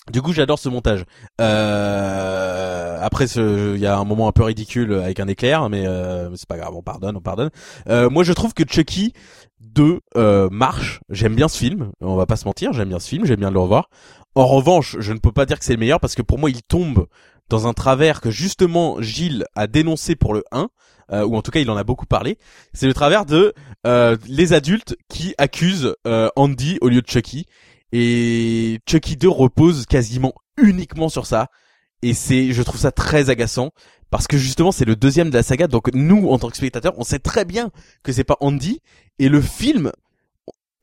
Du 0.10 0.22
coup, 0.22 0.34
j'adore 0.34 0.58
ce 0.58 0.68
montage. 0.68 1.06
Euh, 1.40 2.98
après, 3.02 3.26
il 3.26 3.78
y 3.78 3.86
a 3.86 3.98
un 3.98 4.04
moment 4.04 4.28
un 4.28 4.32
peu 4.32 4.44
ridicule 4.44 4.94
avec 4.96 5.20
un 5.20 5.28
éclair, 5.28 5.70
mais 5.70 5.86
euh, 5.86 6.36
c'est 6.36 6.48
pas 6.48 6.58
grave, 6.58 6.74
on 6.76 6.82
pardonne, 6.82 7.16
on 7.18 7.22
pardonne. 7.22 7.52
Euh, 7.88 8.10
moi, 8.10 8.24
je 8.24 8.34
trouve 8.34 8.56
que 8.56 8.64
Chucky 8.68 9.14
2 9.62 9.99
euh, 10.18 10.49
marche. 10.51 10.99
J'aime 11.09 11.36
bien 11.36 11.47
ce 11.47 11.57
film. 11.57 11.91
On 12.01 12.16
va 12.16 12.26
pas 12.26 12.36
se 12.36 12.45
mentir, 12.45 12.74
j'aime 12.74 12.89
bien 12.89 12.99
ce 12.99 13.07
film, 13.07 13.26
j'aime 13.26 13.39
bien 13.39 13.51
le 13.51 13.59
revoir. 13.59 13.89
En 14.36 14.47
revanche, 14.47 14.97
je 14.99 15.14
ne 15.14 15.20
peux 15.20 15.32
pas 15.32 15.45
dire 15.45 15.59
que 15.59 15.66
c'est 15.66 15.74
le 15.74 15.80
meilleur 15.80 15.99
parce 15.99 16.16
que 16.16 16.22
pour 16.22 16.39
moi, 16.39 16.49
il 16.49 16.64
tombe 16.64 17.07
dans 17.51 17.68
un 17.68 17.74
travers 17.74 18.22
que 18.22 18.32
justement 18.32 19.01
Gilles 19.01 19.45
a 19.55 19.68
dénoncé 19.68 20.16
pour 20.16 20.34
le 20.34 20.43
1, 20.51 20.70
euh, 21.12 21.26
ou 21.26 21.36
en 21.36 21.41
tout 21.41 21.51
cas 21.51 21.59
il 21.59 21.70
en 21.70 21.76
a 21.76 21.84
beaucoup 21.84 22.05
parlé, 22.05 22.38
c'est 22.74 22.88
le 22.88 22.93
travers 22.93 23.26
de 23.26 23.53
euh, 23.86 24.16
les 24.28 24.53
adultes 24.53 24.95
qui 25.09 25.36
accusent 25.38 25.93
euh, 26.07 26.30
Andy 26.38 26.78
au 26.80 26.88
lieu 26.88 27.01
de 27.01 27.07
Chucky. 27.07 27.45
Et 27.91 28.80
Chucky 28.89 29.18
2 29.18 29.28
repose 29.28 29.86
quasiment 29.86 30.34
uniquement 30.57 31.09
sur 31.09 31.26
ça. 31.26 31.47
Et 32.01 32.14
c'est, 32.14 32.53
je 32.53 32.64
trouve 32.64 32.80
ça 32.80 32.93
très 32.93 33.30
agaçant 33.30 33.72
parce 34.12 34.28
que 34.28 34.38
justement 34.38 34.72
c'est 34.72 34.86
le 34.86 34.95
deuxième 34.95 35.32
de 35.32 35.36
la 35.36 35.41
saga. 35.41 35.66
Donc 35.66 35.89
nous, 35.93 36.30
en 36.30 36.38
tant 36.38 36.49
que 36.49 36.57
spectateurs, 36.57 36.93
on 36.97 37.03
sait 37.03 37.20
très 37.20 37.45
bien 37.45 37.72
que 38.03 38.12
c'est 38.12 38.24
pas 38.24 38.38
Andy. 38.41 38.82
Et 39.18 39.30
le 39.30 39.41
film 39.41 39.91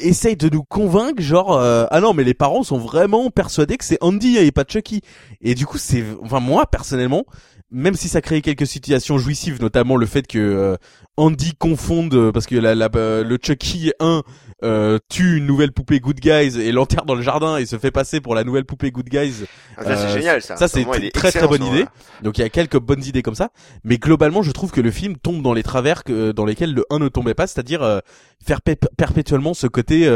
essaye 0.01 0.37
de 0.37 0.49
nous 0.49 0.64
convaincre, 0.64 1.22
genre 1.22 1.53
euh, 1.53 1.87
ah 1.91 2.01
non 2.01 2.14
mais 2.14 2.24
les 2.24 2.35
parents 2.35 2.62
sont 2.62 2.79
vraiment 2.79 3.31
persuadés 3.31 3.76
que 3.76 3.85
c'est 3.85 3.99
Andy 4.01 4.39
et 4.39 4.51
pas 4.51 4.64
Chucky. 4.66 5.03
Et 5.41 5.55
du 5.55 5.66
coup 5.66 5.79
c'est, 5.79 6.05
enfin 6.22 6.41
moi 6.41 6.66
personnellement, 6.66 7.24
même 7.70 7.95
si 7.95 8.09
ça 8.09 8.20
crée 8.20 8.41
quelques 8.41 8.66
situations 8.66 9.18
jouissives, 9.18 9.61
notamment 9.61 9.97
le 9.97 10.07
fait 10.07 10.26
que 10.26 10.39
euh, 10.39 10.76
Andy 11.16 11.55
confonde 11.55 12.14
euh, 12.14 12.33
parce 12.33 12.47
que 12.47 12.57
la, 12.57 12.74
la, 12.74 12.89
le 12.95 13.39
Chucky 13.43 13.93
1 14.01 14.22
euh, 14.65 14.99
tue 15.09 15.37
une 15.37 15.47
nouvelle 15.47 15.73
poupée 15.73 16.01
Good 16.01 16.21
Guys 16.21 16.61
et 16.61 16.73
l'enterre 16.73 17.05
dans 17.05 17.15
le 17.15 17.23
jardin 17.23 17.59
et 17.59 17.67
se 17.67 17.79
fait 17.79 17.91
passer 17.91 18.21
pour 18.21 18.35
la 18.35 18.45
nouvelle 18.45 18.65
poupée 18.65 18.91
Good 18.91 19.09
Guys. 19.09 19.45
Ah, 19.77 19.85
ça 19.85 19.97
c'est 19.97 20.19
génial 20.19 20.43
ça. 20.43 20.57
Ça 20.57 20.69
c'est 20.69 20.83
une 20.83 21.11
très 21.11 21.31
très 21.31 21.47
bonne 21.47 21.65
idée. 21.65 21.85
Donc 22.23 22.39
il 22.39 22.41
y 22.41 22.45
a 22.45 22.49
quelques 22.49 22.79
bonnes 22.79 23.05
idées 23.05 23.23
comme 23.23 23.35
ça, 23.35 23.51
mais 23.85 23.99
globalement 23.99 24.43
je 24.43 24.51
trouve 24.51 24.71
que 24.71 24.81
le 24.81 24.91
film 24.91 25.17
tombe 25.17 25.43
dans 25.43 25.55
les 25.55 25.63
travers 25.63 26.03
que, 26.05 26.33
dans 26.33 26.45
lesquels 26.45 26.75
le 26.75 26.85
1 26.91 26.99
ne 26.99 27.09
tombait 27.09 27.35
pas, 27.35 27.47
c'est-à-dire 27.47 28.03
faire 28.45 28.61
perpétuellement 28.97 29.55
ce 29.55 29.67
côté 29.67 30.09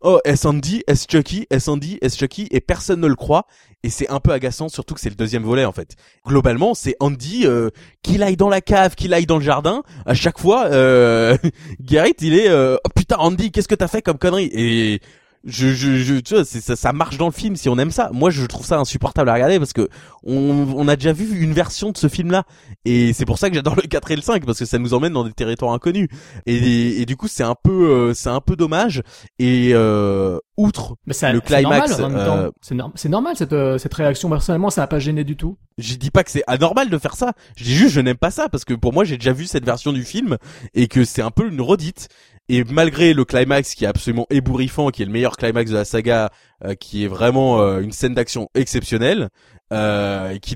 oh 0.00 0.20
est 0.24 0.46
Andy, 0.46 0.82
est 0.86 1.10
Chucky, 1.10 1.46
est 1.50 1.68
Andy, 1.68 1.98
est 2.00 2.16
Chucky 2.16 2.48
et 2.50 2.60
personne 2.60 3.00
ne 3.00 3.06
le 3.06 3.14
croit 3.14 3.46
et 3.82 3.90
c'est 3.90 4.08
un 4.10 4.20
peu 4.20 4.32
agaçant 4.32 4.68
surtout 4.68 4.94
que 4.94 5.00
c'est 5.00 5.08
le 5.08 5.14
deuxième 5.14 5.42
volet 5.42 5.64
en 5.64 5.72
fait. 5.72 5.96
Globalement 6.26 6.74
c'est 6.74 6.96
Andy 7.00 7.46
euh, 7.46 7.70
qu'il 8.02 8.24
dans 8.36 8.48
la 8.48 8.60
cave, 8.60 8.94
qu'il 8.94 9.14
aille 9.14 9.26
dans 9.26 9.38
le 9.38 9.44
jardin, 9.44 9.82
à 10.06 10.14
chaque 10.14 10.38
fois 10.38 10.66
euh, 10.66 11.36
Garrett 11.80 12.20
il 12.20 12.34
est 12.34 12.48
euh, 12.48 12.76
oh 12.84 12.88
putain 12.94 13.16
Andy 13.16 13.50
qu'est-ce 13.50 13.68
que 13.68 13.74
t'as 13.74 13.88
fait 13.88 14.02
comme 14.02 14.18
connerie? 14.18 14.50
Et 14.52 15.00
je, 15.44 15.68
je, 15.68 15.96
je 15.96 16.14
tu 16.16 16.34
vois, 16.34 16.44
ça, 16.44 16.76
ça 16.76 16.92
marche 16.92 17.16
dans 17.16 17.26
le 17.26 17.32
film 17.32 17.56
si 17.56 17.68
on 17.68 17.78
aime 17.78 17.90
ça. 17.90 18.10
Moi, 18.12 18.30
je 18.30 18.44
trouve 18.46 18.66
ça 18.66 18.78
insupportable 18.78 19.30
à 19.30 19.34
regarder 19.34 19.58
parce 19.58 19.72
que 19.72 19.88
on, 20.24 20.66
on 20.76 20.88
a 20.88 20.96
déjà 20.96 21.12
vu 21.12 21.40
une 21.40 21.52
version 21.52 21.90
de 21.90 21.96
ce 21.96 22.08
film-là 22.08 22.44
et 22.84 23.12
c'est 23.12 23.24
pour 23.24 23.38
ça 23.38 23.48
que 23.48 23.54
j'adore 23.54 23.76
le 23.76 23.82
4 23.82 24.10
et 24.10 24.16
le 24.16 24.22
5 24.22 24.44
parce 24.44 24.58
que 24.58 24.64
ça 24.64 24.78
nous 24.78 24.94
emmène 24.94 25.12
dans 25.12 25.24
des 25.24 25.32
territoires 25.32 25.72
inconnus 25.72 26.08
et, 26.46 27.00
et, 27.00 27.06
du 27.06 27.16
coup 27.16 27.28
c'est 27.28 27.42
un 27.42 27.54
peu 27.54 27.90
euh, 27.90 28.14
c'est 28.14 28.28
un 28.28 28.40
peu 28.40 28.56
dommage 28.56 29.02
et 29.38 29.70
euh, 29.74 30.38
outre 30.58 30.96
le 31.06 31.40
climax, 31.40 32.00
euh, 32.00 32.50
c'est 32.96 33.08
normal 33.08 33.36
cette 33.36 33.52
euh, 33.52 33.78
cette 33.78 33.94
réaction 33.94 34.28
personnellement 34.28 34.70
ça 34.70 34.80
n'a 34.80 34.86
pas 34.88 34.98
gêné 34.98 35.22
du 35.22 35.36
tout. 35.36 35.56
Je 35.78 35.94
dis 35.94 36.10
pas 36.10 36.24
que 36.24 36.32
c'est 36.32 36.42
anormal 36.48 36.90
de 36.90 36.98
faire 36.98 37.14
ça. 37.14 37.32
Je 37.56 37.64
dis 37.64 37.74
juste 37.74 37.94
je 37.94 38.00
n'aime 38.00 38.16
pas 38.16 38.32
ça 38.32 38.48
parce 38.48 38.64
que 38.64 38.74
pour 38.74 38.92
moi 38.92 39.04
j'ai 39.04 39.16
déjà 39.16 39.32
vu 39.32 39.46
cette 39.46 39.64
version 39.64 39.92
du 39.92 40.02
film 40.02 40.36
et 40.74 40.88
que 40.88 41.04
c'est 41.04 41.22
un 41.22 41.30
peu 41.30 41.48
une 41.48 41.60
redite 41.60 42.08
et 42.48 42.64
malgré 42.64 43.12
le 43.12 43.24
climax 43.24 43.74
qui 43.74 43.84
est 43.84 43.88
absolument 43.88 44.26
ébouriffant, 44.30 44.88
qui 44.88 45.02
est 45.02 45.06
le 45.06 45.12
meilleur 45.12 45.36
climax 45.36 45.70
de 45.70 45.76
la 45.76 45.84
saga, 45.84 46.30
euh, 46.64 46.74
qui 46.74 47.04
est 47.04 47.08
vraiment 47.08 47.60
euh, 47.60 47.80
une 47.80 47.92
scène 47.92 48.14
d'action 48.14 48.48
exceptionnelle, 48.54 49.28
euh, 49.70 50.30
et 50.30 50.40
qui, 50.40 50.54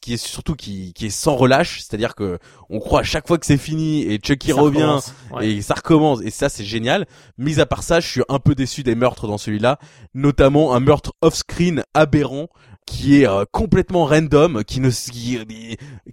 qui 0.00 0.14
est 0.14 0.16
surtout 0.16 0.54
qui, 0.54 0.94
qui 0.94 1.06
est 1.06 1.10
sans 1.10 1.36
relâche, 1.36 1.82
c'est-à-dire 1.82 2.14
que 2.14 2.38
on 2.70 2.80
croit 2.80 3.00
à 3.00 3.04
chaque 3.04 3.28
fois 3.28 3.36
que 3.36 3.44
c'est 3.44 3.58
fini 3.58 4.02
et 4.04 4.18
Chucky 4.22 4.52
revient 4.52 4.98
et 5.42 5.60
ça 5.60 5.74
recommence 5.74 6.22
et 6.22 6.30
ça 6.30 6.48
c'est 6.48 6.64
génial. 6.64 7.06
Mis 7.36 7.60
à 7.60 7.66
part 7.66 7.82
ça, 7.82 8.00
je 8.00 8.08
suis 8.08 8.22
un 8.30 8.38
peu 8.38 8.54
déçu 8.54 8.82
des 8.82 8.94
meurtres 8.94 9.26
dans 9.26 9.36
celui-là, 9.36 9.78
notamment 10.14 10.74
un 10.74 10.80
meurtre 10.80 11.12
off-screen 11.20 11.84
aberrant 11.92 12.48
qui 12.86 13.20
est 13.20 13.28
euh, 13.28 13.44
complètement 13.50 14.06
random, 14.06 14.62
qui 14.64 14.80
ne 14.80 14.90
qui, 14.90 15.38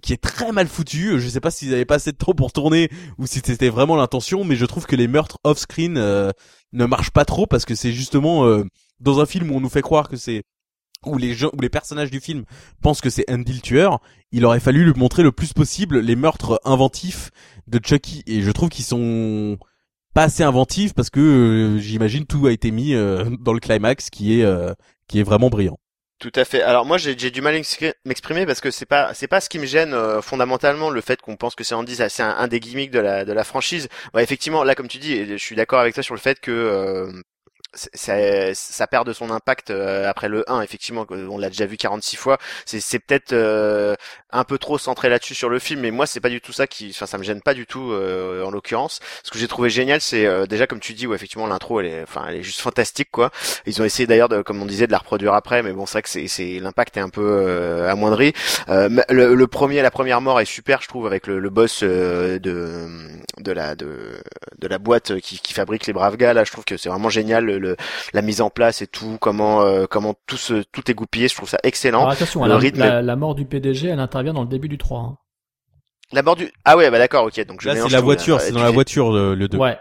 qui, 0.02 0.12
est 0.12 0.22
très 0.22 0.52
mal 0.52 0.66
foutu. 0.66 1.20
Je 1.20 1.28
sais 1.28 1.40
pas 1.40 1.50
s'ils 1.50 1.72
avaient 1.72 1.84
pas 1.84 1.94
assez 1.94 2.12
de 2.12 2.16
temps 2.16 2.34
pour 2.34 2.52
tourner 2.52 2.90
ou 3.16 3.26
si 3.26 3.40
c'était 3.44 3.68
vraiment 3.68 3.96
l'intention, 3.96 4.44
mais 4.44 4.56
je 4.56 4.66
trouve 4.66 4.84
que 4.84 4.96
les 4.96 5.08
meurtres 5.08 5.38
off-screen 5.44 5.96
euh, 5.96 6.32
ne 6.72 6.84
marchent 6.84 7.12
pas 7.12 7.24
trop 7.24 7.46
parce 7.46 7.64
que 7.64 7.76
c'est 7.76 7.92
justement 7.92 8.44
euh, 8.44 8.64
dans 9.00 9.20
un 9.20 9.26
film 9.26 9.50
où 9.50 9.54
on 9.54 9.60
nous 9.60 9.68
fait 9.68 9.82
croire 9.82 10.08
que 10.08 10.16
c'est 10.16 10.42
où 11.06 11.16
les 11.16 11.34
gens, 11.34 11.50
où 11.52 11.60
les 11.60 11.68
personnages 11.68 12.10
du 12.10 12.20
film 12.20 12.44
pensent 12.82 13.00
que 13.00 13.10
c'est 13.10 13.30
Andy 13.30 13.52
le 13.52 13.60
tueur, 13.60 14.00
il 14.32 14.44
aurait 14.44 14.60
fallu 14.60 14.84
lui 14.84 14.98
montrer 14.98 15.22
le 15.22 15.32
plus 15.32 15.52
possible 15.52 16.00
les 16.00 16.16
meurtres 16.16 16.60
inventifs 16.64 17.30
de 17.68 17.78
Chucky 17.82 18.24
et 18.26 18.42
je 18.42 18.50
trouve 18.50 18.68
qu'ils 18.68 18.84
sont 18.84 19.58
pas 20.14 20.24
assez 20.24 20.42
inventifs 20.42 20.94
parce 20.94 21.10
que 21.10 21.76
j'imagine 21.78 22.24
tout 22.24 22.46
a 22.46 22.52
été 22.52 22.70
mis 22.70 22.94
dans 22.94 23.52
le 23.52 23.60
climax 23.60 24.08
qui 24.10 24.40
est 24.40 24.46
qui 25.08 25.20
est 25.20 25.24
vraiment 25.24 25.50
brillant. 25.50 25.78
Tout 26.20 26.32
à 26.36 26.44
fait. 26.44 26.62
Alors 26.62 26.86
moi 26.86 26.96
j'ai 26.96 27.14
du 27.14 27.42
mal 27.42 27.54
à 27.54 27.58
m'exprimer 28.04 28.46
parce 28.46 28.60
que 28.60 28.70
c'est 28.70 28.86
pas 28.86 29.12
c'est 29.14 29.26
pas 29.26 29.40
ce 29.40 29.48
qui 29.48 29.58
me 29.58 29.66
gêne 29.66 29.92
euh, 29.92 30.22
fondamentalement 30.22 30.88
le 30.88 31.00
fait 31.00 31.20
qu'on 31.20 31.36
pense 31.36 31.54
que 31.54 31.64
c'est 31.64 31.74
Andy 31.74 31.96
c'est 31.96 32.22
un, 32.22 32.48
des 32.48 32.60
gimmicks 32.60 32.92
de 32.92 33.00
la 33.00 33.24
de 33.24 33.32
la 33.32 33.44
franchise. 33.44 33.88
Ouais, 34.14 34.22
effectivement 34.22 34.64
là 34.64 34.74
comme 34.74 34.88
tu 34.88 34.98
dis 34.98 35.26
je 35.26 35.36
suis 35.36 35.56
d'accord 35.56 35.80
avec 35.80 35.92
toi 35.92 36.02
sur 36.02 36.14
le 36.14 36.20
fait 36.20 36.40
que 36.40 36.50
euh, 36.50 37.12
ça, 37.74 38.86
perd 38.86 39.06
de 39.06 39.12
son 39.12 39.30
impact 39.30 39.70
euh, 39.70 40.08
après 40.08 40.28
le 40.28 40.50
1 40.50 40.60
effectivement 40.62 41.06
on 41.10 41.38
l'a 41.38 41.48
déjà 41.48 41.66
vu 41.66 41.76
46 41.76 42.16
fois. 42.16 42.38
C'est 42.66 42.80
c'est 42.80 42.98
peut-être 42.98 43.32
euh, 43.32 43.94
un 44.30 44.44
peu 44.44 44.58
trop 44.58 44.78
centré 44.78 45.08
là-dessus 45.08 45.34
sur 45.34 45.48
le 45.48 45.58
film 45.58 45.80
mais 45.80 45.90
moi 45.90 46.06
c'est 46.06 46.20
pas 46.20 46.28
du 46.28 46.40
tout 46.40 46.52
ça 46.52 46.66
qui 46.66 46.90
enfin 46.90 47.06
ça 47.06 47.18
me 47.18 47.22
gêne 47.24 47.40
pas 47.40 47.54
du 47.54 47.66
tout 47.66 47.92
euh, 47.92 48.44
en 48.44 48.50
l'occurrence. 48.50 49.00
Ce 49.22 49.30
que 49.30 49.38
j'ai 49.38 49.48
trouvé 49.48 49.70
génial 49.70 50.00
c'est 50.00 50.46
déjà 50.46 50.66
comme 50.66 50.80
tu 50.80 50.94
dis 50.94 51.06
où 51.06 51.14
effectivement 51.14 51.46
l'intro 51.46 51.80
elle 51.80 51.86
est 51.86 52.02
enfin 52.02 52.26
elle 52.28 52.36
est 52.36 52.42
juste 52.42 52.60
fantastique 52.60 53.10
quoi. 53.10 53.30
Ils 53.66 53.80
ont 53.82 53.84
essayé 53.84 54.06
d'ailleurs 54.06 54.28
de 54.28 54.42
comme 54.42 54.60
on 54.62 54.66
disait 54.66 54.86
de 54.86 54.92
la 54.92 54.98
reproduire 54.98 55.34
après 55.34 55.62
mais 55.62 55.72
bon 55.72 55.86
c'est 55.86 55.92
vrai 55.92 56.02
que 56.02 56.08
c'est 56.08 56.28
c'est 56.28 56.60
l'impact 56.60 56.96
est 56.96 57.00
un 57.00 57.08
peu 57.08 57.86
amoindri. 57.88 58.32
Le, 58.68 59.34
le, 59.34 59.46
premier 59.46 59.82
la 59.82 59.90
première 59.90 60.20
mort 60.20 60.40
est 60.40 60.44
super 60.44 60.82
je 60.82 60.88
trouve 60.88 61.06
avec 61.06 61.26
le, 61.26 61.38
le 61.38 61.50
boss 61.50 61.82
de 61.82 62.38
de 63.38 63.52
la 63.52 63.74
de 63.74 64.20
de 64.58 64.68
la 64.68 64.78
boîte 64.78 65.20
qui, 65.20 65.38
qui 65.38 65.52
fabrique 65.52 65.86
les 65.86 65.92
braves 65.92 66.16
gars 66.16 66.34
là 66.34 66.44
je 66.44 66.52
trouve 66.52 66.64
que 66.64 66.76
c'est 66.76 66.88
vraiment 66.88 67.10
génial 67.10 67.63
la 68.12 68.22
mise 68.22 68.40
en 68.40 68.50
place 68.50 68.82
et 68.82 68.86
tout, 68.86 69.18
comment 69.20 69.62
euh, 69.62 69.86
comment 69.88 70.14
tout 70.26 70.36
se 70.36 70.62
tout 70.72 70.90
est 70.90 70.94
goupillé, 70.94 71.28
je 71.28 71.34
trouve 71.34 71.48
ça 71.48 71.58
excellent. 71.62 72.00
Alors 72.00 72.12
attention, 72.12 72.44
le 72.44 72.54
rythme 72.54 72.80
la, 72.80 73.16
mort 73.16 73.34
du 73.34 73.44
PDG, 73.44 73.88
elle 73.88 74.00
intervient 74.00 74.32
dans 74.32 74.42
le 74.42 74.48
début 74.48 74.68
du 74.68 74.78
3. 74.78 75.00
Hein. 75.00 75.18
La 76.12 76.22
mort 76.22 76.36
du 76.36 76.50
ah 76.64 76.76
ouais 76.76 76.90
bah 76.90 76.98
d'accord 76.98 77.24
ok 77.24 77.44
donc 77.46 77.62
je 77.62 77.68
là 77.68 77.76
c'est 77.76 77.88
la 77.88 78.00
voiture 78.00 78.40
c'est 78.40 78.52
dans 78.52 78.62
la 78.62 78.70
voiture 78.70 79.10
le, 79.10 79.34
le 79.34 79.48
2. 79.48 79.58
Ouais 79.58 79.78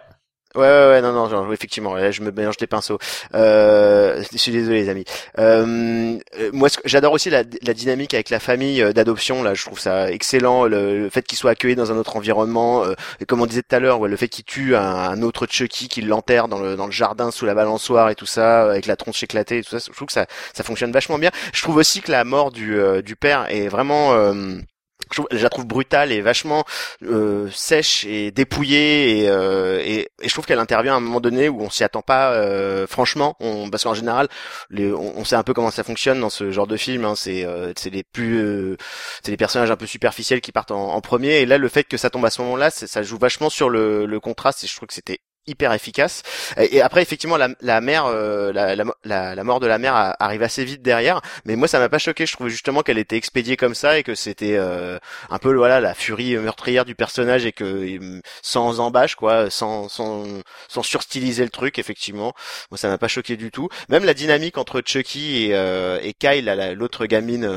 Ouais, 0.55 0.61
ouais, 0.61 0.87
ouais, 0.89 1.01
non, 1.01 1.13
non, 1.13 1.29
genre, 1.29 1.51
effectivement, 1.51 1.95
là, 1.95 2.11
je 2.11 2.21
me 2.21 2.31
mélange 2.31 2.57
des 2.57 2.67
pinceaux. 2.67 2.99
Euh, 3.33 4.23
je 4.31 4.37
suis 4.37 4.51
désolé, 4.51 4.83
les 4.83 4.89
amis. 4.89 5.05
Euh, 5.39 6.19
moi, 6.51 6.69
j'adore 6.85 7.13
aussi 7.13 7.31
la, 7.31 7.43
dynamique 7.43 8.13
avec 8.13 8.29
la 8.29 8.39
famille 8.39 8.83
euh, 8.83 8.93
d'adoption. 8.93 9.41
Là, 9.41 9.55
je 9.55 9.65
trouve 9.65 9.79
ça 9.79 10.11
excellent. 10.11 10.65
Le, 10.65 11.09
fait 11.09 11.23
qu'il 11.23 11.39
soit 11.39 11.51
accueilli 11.51 11.75
dans 11.75 11.91
un 11.91 11.97
autre 11.97 12.17
environnement, 12.17 12.85
euh, 12.85 12.93
comme 13.27 13.41
on 13.41 13.47
disait 13.47 13.63
tout 13.63 13.75
à 13.75 13.79
l'heure, 13.79 14.07
le 14.07 14.15
fait 14.15 14.27
qu'il 14.27 14.45
tue 14.45 14.75
un, 14.75 15.21
autre 15.23 15.47
Chucky, 15.49 15.87
qu'il 15.87 16.07
l'enterre 16.07 16.47
dans 16.47 16.59
le 16.59 16.75
dans 16.75 16.85
le 16.85 16.91
jardin 16.91 17.31
sous 17.31 17.45
la 17.45 17.55
balançoire 17.55 18.09
et 18.09 18.15
tout 18.15 18.25
ça, 18.27 18.69
avec 18.69 18.85
la 18.85 18.95
tronche 18.95 19.23
éclatée 19.23 19.59
et 19.59 19.63
tout 19.63 19.77
ça. 19.77 19.79
Je 19.79 19.95
trouve 19.95 20.07
que 20.07 20.13
ça 20.13 20.27
ça 20.53 20.63
fonctionne 20.63 20.91
vachement 20.91 21.17
bien. 21.17 21.31
Je 21.53 21.61
trouve 21.63 21.77
aussi 21.77 22.01
que 22.01 22.11
la 22.11 22.23
mort 22.23 22.51
euh, 22.59 23.01
du 23.01 23.15
père 23.15 23.47
est 23.49 23.69
vraiment 23.69 24.13
je, 25.13 25.43
la 25.43 25.49
trouve 25.49 25.65
brutale 25.65 26.11
et 26.11 26.21
vachement 26.21 26.63
euh, 27.03 27.49
sèche 27.51 28.05
et 28.05 28.31
dépouillée 28.31 29.19
et, 29.19 29.29
euh, 29.29 29.79
et, 29.83 30.09
et, 30.21 30.27
je 30.27 30.33
trouve 30.33 30.45
qu'elle 30.45 30.59
intervient 30.59 30.93
à 30.93 30.97
un 30.97 30.99
moment 30.99 31.21
donné 31.21 31.49
où 31.49 31.61
on 31.61 31.69
s'y 31.69 31.83
attend 31.83 32.01
pas 32.01 32.33
euh, 32.33 32.87
franchement. 32.87 33.35
On, 33.39 33.69
parce 33.69 33.83
qu'en 33.83 33.93
général 33.93 34.27
les, 34.69 34.91
on, 34.91 35.23
sait 35.25 35.35
un 35.35 35.43
peu 35.43 35.53
comment 35.53 35.71
ça 35.71 35.83
fonctionne 35.83 36.19
dans 36.19 36.29
ce 36.29 36.51
genre 36.51 36.67
de 36.67 36.77
film 36.77 37.05
hein, 37.05 37.15
c'est 37.15 37.45
euh, 37.45 37.73
c'est 37.77 37.89
les 37.89 38.03
plus 38.03 38.39
euh, 38.39 38.77
c'est 39.23 39.31
les 39.31 39.37
personnages 39.37 39.71
un 39.71 39.77
peu 39.77 39.85
superficiels 39.85 40.41
qui 40.41 40.51
partent 40.51 40.71
en, 40.71 40.93
en, 40.93 41.01
premier. 41.01 41.41
Et 41.41 41.45
là 41.45 41.57
le 41.57 41.67
fait 41.69 41.83
que 41.83 41.97
ça 41.97 42.09
tombe 42.09 42.25
à 42.25 42.29
ce 42.29 42.41
moment-là 42.41 42.69
ça 42.71 43.03
joue 43.03 43.17
vachement 43.17 43.49
sur 43.49 43.69
le, 43.69 44.05
le 44.05 44.19
contraste 44.19 44.63
et 44.63 44.67
je 44.67 44.75
trouve 44.75 44.87
que 44.87 44.93
c'était 44.93 45.19
hyper 45.47 45.73
efficace. 45.73 46.23
Et, 46.57 46.81
après, 46.81 47.01
effectivement, 47.01 47.37
la, 47.37 47.49
la 47.61 47.81
mère, 47.81 48.05
euh, 48.05 48.51
la, 48.53 48.75
la, 48.75 49.35
la, 49.35 49.43
mort 49.43 49.59
de 49.59 49.67
la 49.67 49.77
mère 49.77 50.15
arrive 50.19 50.43
assez 50.43 50.63
vite 50.65 50.81
derrière. 50.81 51.21
Mais 51.45 51.55
moi, 51.55 51.67
ça 51.67 51.79
m'a 51.79 51.89
pas 51.89 51.97
choqué. 51.97 52.25
Je 52.25 52.33
trouvais 52.33 52.49
justement 52.49 52.81
qu'elle 52.81 52.97
était 52.97 53.17
expédiée 53.17 53.57
comme 53.57 53.75
ça 53.75 53.97
et 53.97 54.03
que 54.03 54.15
c'était 54.15 54.55
euh, 54.57 54.97
un 55.29 55.37
peu 55.39 55.53
voilà 55.53 55.79
la 55.81 55.93
furie 55.93 56.35
meurtrière 56.37 56.85
du 56.85 56.95
personnage 56.95 57.45
et 57.45 57.51
que 57.51 57.63
euh, 57.63 58.21
sans 58.41 58.79
embâche, 58.79 59.15
quoi, 59.15 59.49
sans 59.49 59.89
sans 59.89 60.25
sans 60.67 60.83
surstyliser 60.83 61.43
le 61.43 61.49
truc. 61.49 61.79
Effectivement, 61.79 62.33
moi, 62.71 62.77
ça 62.77 62.87
m'a 62.89 62.97
pas 62.97 63.07
choqué 63.07 63.37
du 63.37 63.51
tout. 63.51 63.69
Même 63.89 64.05
la 64.05 64.13
dynamique 64.13 64.57
entre 64.57 64.81
Chucky 64.85 65.51
et, 65.51 65.99
et 66.01 66.13
Kyle, 66.13 66.73
l'autre 66.77 67.05
gamine 67.05 67.49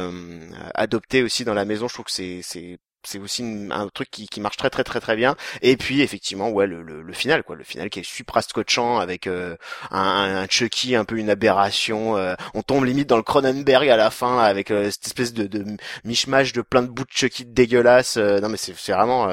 adoptée 0.75 1.23
aussi 1.23 1.45
dans 1.45 1.55
la 1.55 1.65
maison, 1.65 1.89
je 1.89 1.95
trouve 1.95 2.07
que 2.07 2.11
c'est 2.11 2.79
c'est 3.07 3.19
aussi 3.19 3.45
un 3.71 3.89
truc 3.89 4.11
qui, 4.11 4.27
qui, 4.27 4.41
marche 4.41 4.57
très 4.57 4.71
très 4.71 4.85
très 4.85 5.01
très 5.01 5.17
bien. 5.17 5.37
Et 5.63 5.77
puis 5.77 6.03
effectivement, 6.03 6.51
ouais, 6.51 6.67
le, 6.67 6.83
le, 6.83 7.03
le 7.03 7.13
final, 7.13 7.43
quoi, 7.43 7.57
le 7.57 7.65
final 7.65 7.91
qui 7.91 8.01
est 8.01 8.07
supra 8.07 8.43
scotchant 8.43 8.99
avec 8.99 9.27
euh, 9.27 9.57
un, 9.91 10.43
un, 10.43 10.47
Chucky 10.49 10.97
un 10.97 11.05
peu 11.05 11.17
une 11.17 11.31
aberration. 11.31 12.17
Euh, 12.17 12.35
on 12.55 12.63
tombe 12.63 12.85
limite 12.85 13.09
dans 13.09 13.17
le 13.17 13.23
Cronenberg 13.23 13.89
à 13.89 13.97
la 13.97 14.11
fin 14.11 14.39
avec 14.39 14.71
euh, 14.71 14.91
cette 14.91 15.07
espèce 15.07 15.33
de, 15.33 15.47
de 15.47 15.65
mishmash 16.05 16.53
de 16.53 16.63
plein 16.63 16.83
de 16.83 16.89
bouts 16.89 17.05
de 17.05 17.11
Chucky 17.11 17.45
dégueulasses. 17.45 18.17
non 18.17 18.49
mais 18.49 18.57
c'est 18.57 18.73
vraiment, 18.73 19.29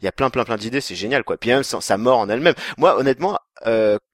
il 0.00 0.04
y 0.04 0.08
a 0.08 0.12
plein 0.12 0.30
plein 0.30 0.44
plein 0.44 0.56
d'idées, 0.56 0.80
c'est 0.80 0.94
génial 0.94 1.24
quoi. 1.24 1.36
Puis 1.36 1.50
même 1.50 1.62
sa, 1.62 1.96
mort 1.98 2.18
en 2.18 2.28
elle-même. 2.28 2.54
Moi 2.76 2.98
honnêtement, 2.98 3.38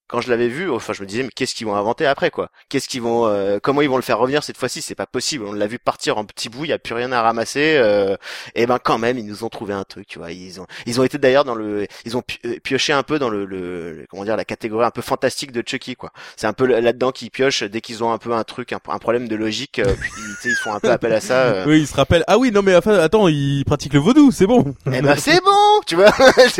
quand 0.06 0.20
je 0.20 0.28
l'avais 0.30 0.48
vu, 0.48 0.70
enfin 0.70 0.92
je 0.92 1.02
me 1.02 1.06
disais 1.06 1.22
mais 1.22 1.30
qu'est-ce 1.34 1.54
qu'ils 1.54 1.66
vont 1.66 1.76
inventer 1.76 2.06
après 2.06 2.30
quoi? 2.30 2.50
Qu'est-ce 2.68 2.88
qu'ils 2.88 3.02
vont, 3.02 3.26
euh, 3.26 3.58
comment 3.62 3.80
ils 3.80 3.88
vont 3.88 3.96
le 3.96 4.02
faire 4.02 4.18
revenir 4.18 4.42
cette 4.44 4.56
fois-ci? 4.58 4.82
C'est 4.82 4.94
pas 4.94 5.06
possible. 5.06 5.44
On 5.46 5.52
l'a 5.52 5.66
vu 5.66 5.78
partir 5.78 6.18
en 6.18 6.24
petits 6.24 6.48
bouts, 6.48 6.64
il 6.64 6.68
y 6.68 6.72
a 6.72 6.78
plus 6.78 6.94
rien 6.94 7.10
à 7.12 7.22
ramasser. 7.22 7.74
Euh, 7.76 8.16
et 8.54 8.66
ben 8.66 8.78
quand 8.78 8.98
même 8.98 9.18
ils 9.18 9.26
nous 9.26 9.44
ont 9.44 9.48
trouvé 9.48 9.72
un 9.74 9.84
truc, 9.84 10.06
tu 10.06 10.18
vois. 10.18 10.32
Ils 10.32 10.60
ont, 10.60 10.66
ils 10.86 11.00
ont 11.00 11.04
été 11.04 11.18
d'ailleurs 11.18 11.44
dans 11.44 11.54
le, 11.54 11.86
ils 12.04 12.16
ont 12.16 12.22
euh, 12.44 12.56
pioché 12.62 12.92
un 12.92 13.02
peu 13.02 13.18
dans 13.18 13.28
le, 13.30 13.44
le, 13.44 14.06
comment 14.10 14.24
dire 14.24 14.36
la 14.36 14.44
catégorie 14.44 14.84
un 14.84 14.90
peu 14.90 15.02
fantastique 15.02 15.52
de 15.52 15.62
Chucky 15.66 15.96
quoi. 15.96 16.10
C'est 16.36 16.46
un 16.46 16.52
peu 16.52 16.66
là-dedans 16.66 17.10
qu'ils 17.12 17.30
piochent 17.30 17.62
dès 17.64 17.80
qu'ils 17.80 18.04
ont 18.04 18.12
un 18.12 18.18
peu 18.18 18.32
un 18.32 18.44
truc, 18.44 18.72
un, 18.72 18.80
un 18.88 18.98
problème 18.98 19.28
de 19.28 19.36
logique, 19.36 19.78
euh, 19.78 19.94
sais, 20.42 20.48
ils 20.50 20.54
font 20.56 20.72
un 20.74 20.80
peu 20.80 20.90
appel 20.90 21.12
à 21.12 21.20
ça. 21.20 21.34
euh. 21.44 21.64
Oui, 21.66 21.80
il 21.80 21.86
se 21.86 21.94
rappelle. 21.94 22.24
Ah 22.26 22.38
oui, 22.38 22.50
non 22.52 22.62
mais 22.62 22.76
enfin, 22.76 22.98
attends, 22.98 23.28
il 23.28 23.64
pratique 23.64 23.94
le 23.94 24.00
vaudou, 24.00 24.30
c'est 24.30 24.46
bon. 24.46 24.74
Eh 24.92 25.00
ben 25.00 25.16
c'est 25.16 25.40
bon, 25.42 25.80
tu 25.86 25.96
vois. 25.96 26.12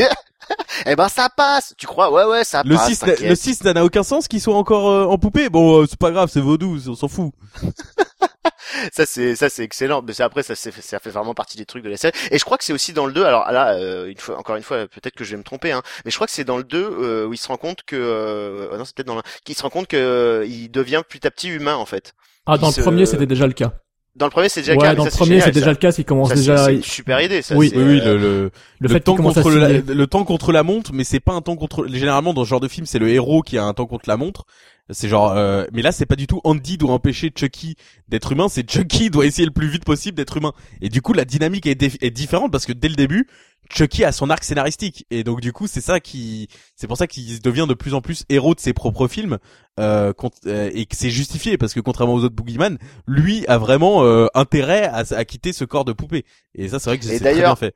eh 0.87 0.97
ben 0.97 1.09
ça 1.09 1.29
passe. 1.29 1.75
Tu 1.79 1.87
crois? 1.87 2.11
Ouais 2.13 2.25
ouais 2.25 2.45
ça 2.45 2.63
Le 2.65 2.77
passe. 2.77 2.89
6 2.89 2.99
t'inquiète. 3.01 3.21
le 3.29 3.35
6 3.35 3.65
n'a 3.65 3.85
aucun 3.85 4.03
sens 4.03 4.29
qu'il 4.29 4.41
soit 4.41 4.57
encore 4.57 4.89
euh, 4.91 5.05
en 5.07 5.19
poupée. 5.19 5.49
Bon, 5.49 5.81
euh, 5.83 5.87
c'est 5.89 5.99
pas 5.99 6.11
grave, 6.11 6.31
c'est 6.33 6.41
vaudou, 6.41 6.79
on 6.89 6.95
s'en 6.95 7.09
fout. 7.09 7.33
ça 8.93 9.07
c'est 9.07 9.37
ça 9.37 9.49
c'est 9.49 9.63
excellent 9.63 10.03
mais 10.03 10.13
c'est 10.13 10.23
après 10.23 10.43
ça 10.43 10.55
c'est 10.55 10.73
ça 10.73 10.99
fait 10.99 11.11
vraiment 11.11 11.35
partie 11.35 11.57
des 11.57 11.65
trucs 11.65 11.85
de 11.85 11.89
la 11.89 11.97
série 11.97 12.13
et 12.31 12.39
je 12.39 12.45
crois 12.45 12.59
que 12.59 12.65
c'est 12.65 12.73
aussi 12.73 12.93
dans 12.93 13.07
le 13.07 13.13
2 13.13 13.25
alors 13.25 13.51
là 13.53 13.75
euh, 13.75 14.07
une 14.11 14.17
fois 14.19 14.39
encore 14.39 14.57
une 14.57 14.63
fois 14.63 14.87
peut-être 14.89 15.15
que 15.15 15.23
je 15.25 15.31
vais 15.33 15.37
me 15.37 15.43
tromper 15.43 15.71
hein 15.73 15.83
mais 16.05 16.11
je 16.11 16.17
crois 16.17 16.27
que 16.27 16.33
c'est 16.33 16.45
dans 16.45 16.57
le 16.57 16.65
2 16.65 16.79
euh, 16.79 17.27
où 17.27 17.33
il 17.33 17.37
se 17.37 17.47
rend 17.49 17.57
compte 17.57 17.83
que 17.87 17.95
euh, 17.97 18.77
non 18.77 18.85
c'est 18.85 18.95
peut-être 18.97 19.07
dans 19.07 19.15
le 19.17 19.23
qu'il 19.45 19.55
se 19.55 19.63
rend 19.63 19.71
compte 19.71 19.87
que 19.87 19.97
euh, 19.97 20.47
il 20.47 20.71
devient 20.71 21.03
petit 21.09 21.27
à 21.27 21.31
petit 21.31 21.49
humain 21.49 21.77
en 21.77 21.87
fait 21.87 22.15
Ah, 22.47 22.59
dans 22.59 22.69
Il 22.69 22.71
le 22.71 22.75
se- 22.77 22.81
premier, 22.83 23.07
c'était 23.07 23.27
déjà 23.27 23.47
le 23.47 23.53
cas. 23.53 23.73
Dans 24.17 24.27
le 24.27 24.31
premier 24.31 24.49
c'est 24.49 24.61
déjà 24.61 24.73
ouais, 24.75 24.79
cas, 24.79 24.95
dans 24.95 25.05
ça, 25.05 25.11
le 25.11 25.17
premier, 25.17 25.41
c'est 25.41 25.51
déjà 25.51 25.71
le 25.71 25.77
cas, 25.77 25.91
il 25.91 26.05
commence 26.05 26.29
Ça, 26.29 26.35
déjà. 26.37 26.65
c'est 26.67 26.75
une 26.77 26.83
super 26.83 27.21
idée 27.21 27.43
ça 27.43 27.57
Oui. 27.57 27.73
Oui, 27.75 27.83
oui, 27.83 28.01
euh, 28.05 28.15
le, 28.15 28.19
le, 28.19 28.51
le 28.81 28.89
fait 28.89 29.01
temps 29.01 29.17
contre 29.17 29.51
la- 29.51 29.69
le 29.81 30.07
temps 30.07 30.25
contre 30.25 30.53
la 30.53 30.63
montre, 30.63 30.93
mais 30.93 31.03
c'est 31.05 31.21
pas 31.21 31.33
un 31.33 31.41
temps 31.41 31.57
contre. 31.57 31.87
Généralement, 31.89 32.33
dans 32.35 32.45
ce 32.45 32.49
genre 32.51 32.61
de 32.61 32.69
film, 32.69 32.87
c'est 32.87 32.99
le 33.01 33.09
héros 33.09 33.43
qui 33.43 33.59
a 33.59 33.65
un 33.65 33.75
temps 33.75 33.87
contre 33.87 34.09
la 34.09 34.17
montre. 34.17 34.45
C'est 34.91 35.09
genre, 35.09 35.33
euh, 35.33 35.65
mais 35.73 35.81
là, 35.81 35.93
c'est 35.93 36.05
pas 36.05 36.15
du 36.15 36.27
tout 36.27 36.43
Andy 36.45 36.77
doit 36.77 36.93
empêcher 36.93 37.33
Chucky 37.35 37.75
d'être 38.09 38.31
humain, 38.33 38.49
c'est 38.51 38.71
Chucky 38.71 39.09
doit 39.11 39.25
essayer 39.25 39.47
le 39.47 39.51
plus 39.53 39.67
vite 39.69 39.85
possible 39.85 40.15
d'être 40.17 40.37
humain. 40.37 40.53
Et 40.83 40.91
du 40.91 41.01
coup, 41.01 41.15
la 41.15 41.25
dynamique 41.25 41.67
est, 41.67 41.75
dé- 41.75 41.91
est 42.03 42.11
différente 42.11 42.53
parce 42.53 42.67
que 42.67 42.73
dès 42.75 42.89
le 42.89 42.95
début, 42.95 43.27
Chucky 43.71 44.05
a 44.05 44.13
son 44.13 44.31
arc 44.31 44.45
scénaristique. 44.45 45.07
Et 45.11 45.25
donc, 45.25 45.41
du 45.41 45.53
coup, 45.53 45.67
c'est 45.67 45.81
ça 45.81 46.01
qui, 46.01 46.49
c'est 46.77 46.87
pour 46.87 46.97
ça 46.97 47.07
qu'il 47.07 47.41
devient 47.41 47.67
de 47.69 47.75
plus 47.75 47.95
en 47.95 48.01
plus 48.01 48.25
héros 48.29 48.55
de 48.55 48.61
ses 48.61 48.73
propres 48.73 49.09
films, 49.09 49.39
euh, 49.81 50.13
euh, 50.47 50.71
et 50.73 50.87
que 50.87 50.97
c'est 50.97 51.11
justifié 51.11 51.59
parce 51.59 51.75
que 51.75 51.81
contrairement 51.81 52.15
aux 52.15 52.25
autres 52.25 52.35
Boogeyman, 52.35 52.79
lui 53.07 53.47
a 53.47 53.59
vraiment 53.59 54.05
euh, 54.05 54.27
intérêt 54.35 54.85
à, 54.85 55.05
à 55.11 55.25
quitter 55.25 55.53
ce 55.53 55.65
corps 55.65 55.85
de 55.85 55.93
poupée. 55.93 56.25
Et 56.55 56.69
ça, 56.69 56.79
c'est 56.79 56.91
vrai 56.91 56.99
que 56.99 57.05
c'est 57.05 57.19
très 57.19 57.35
bien 57.35 57.57
fait. 57.57 57.75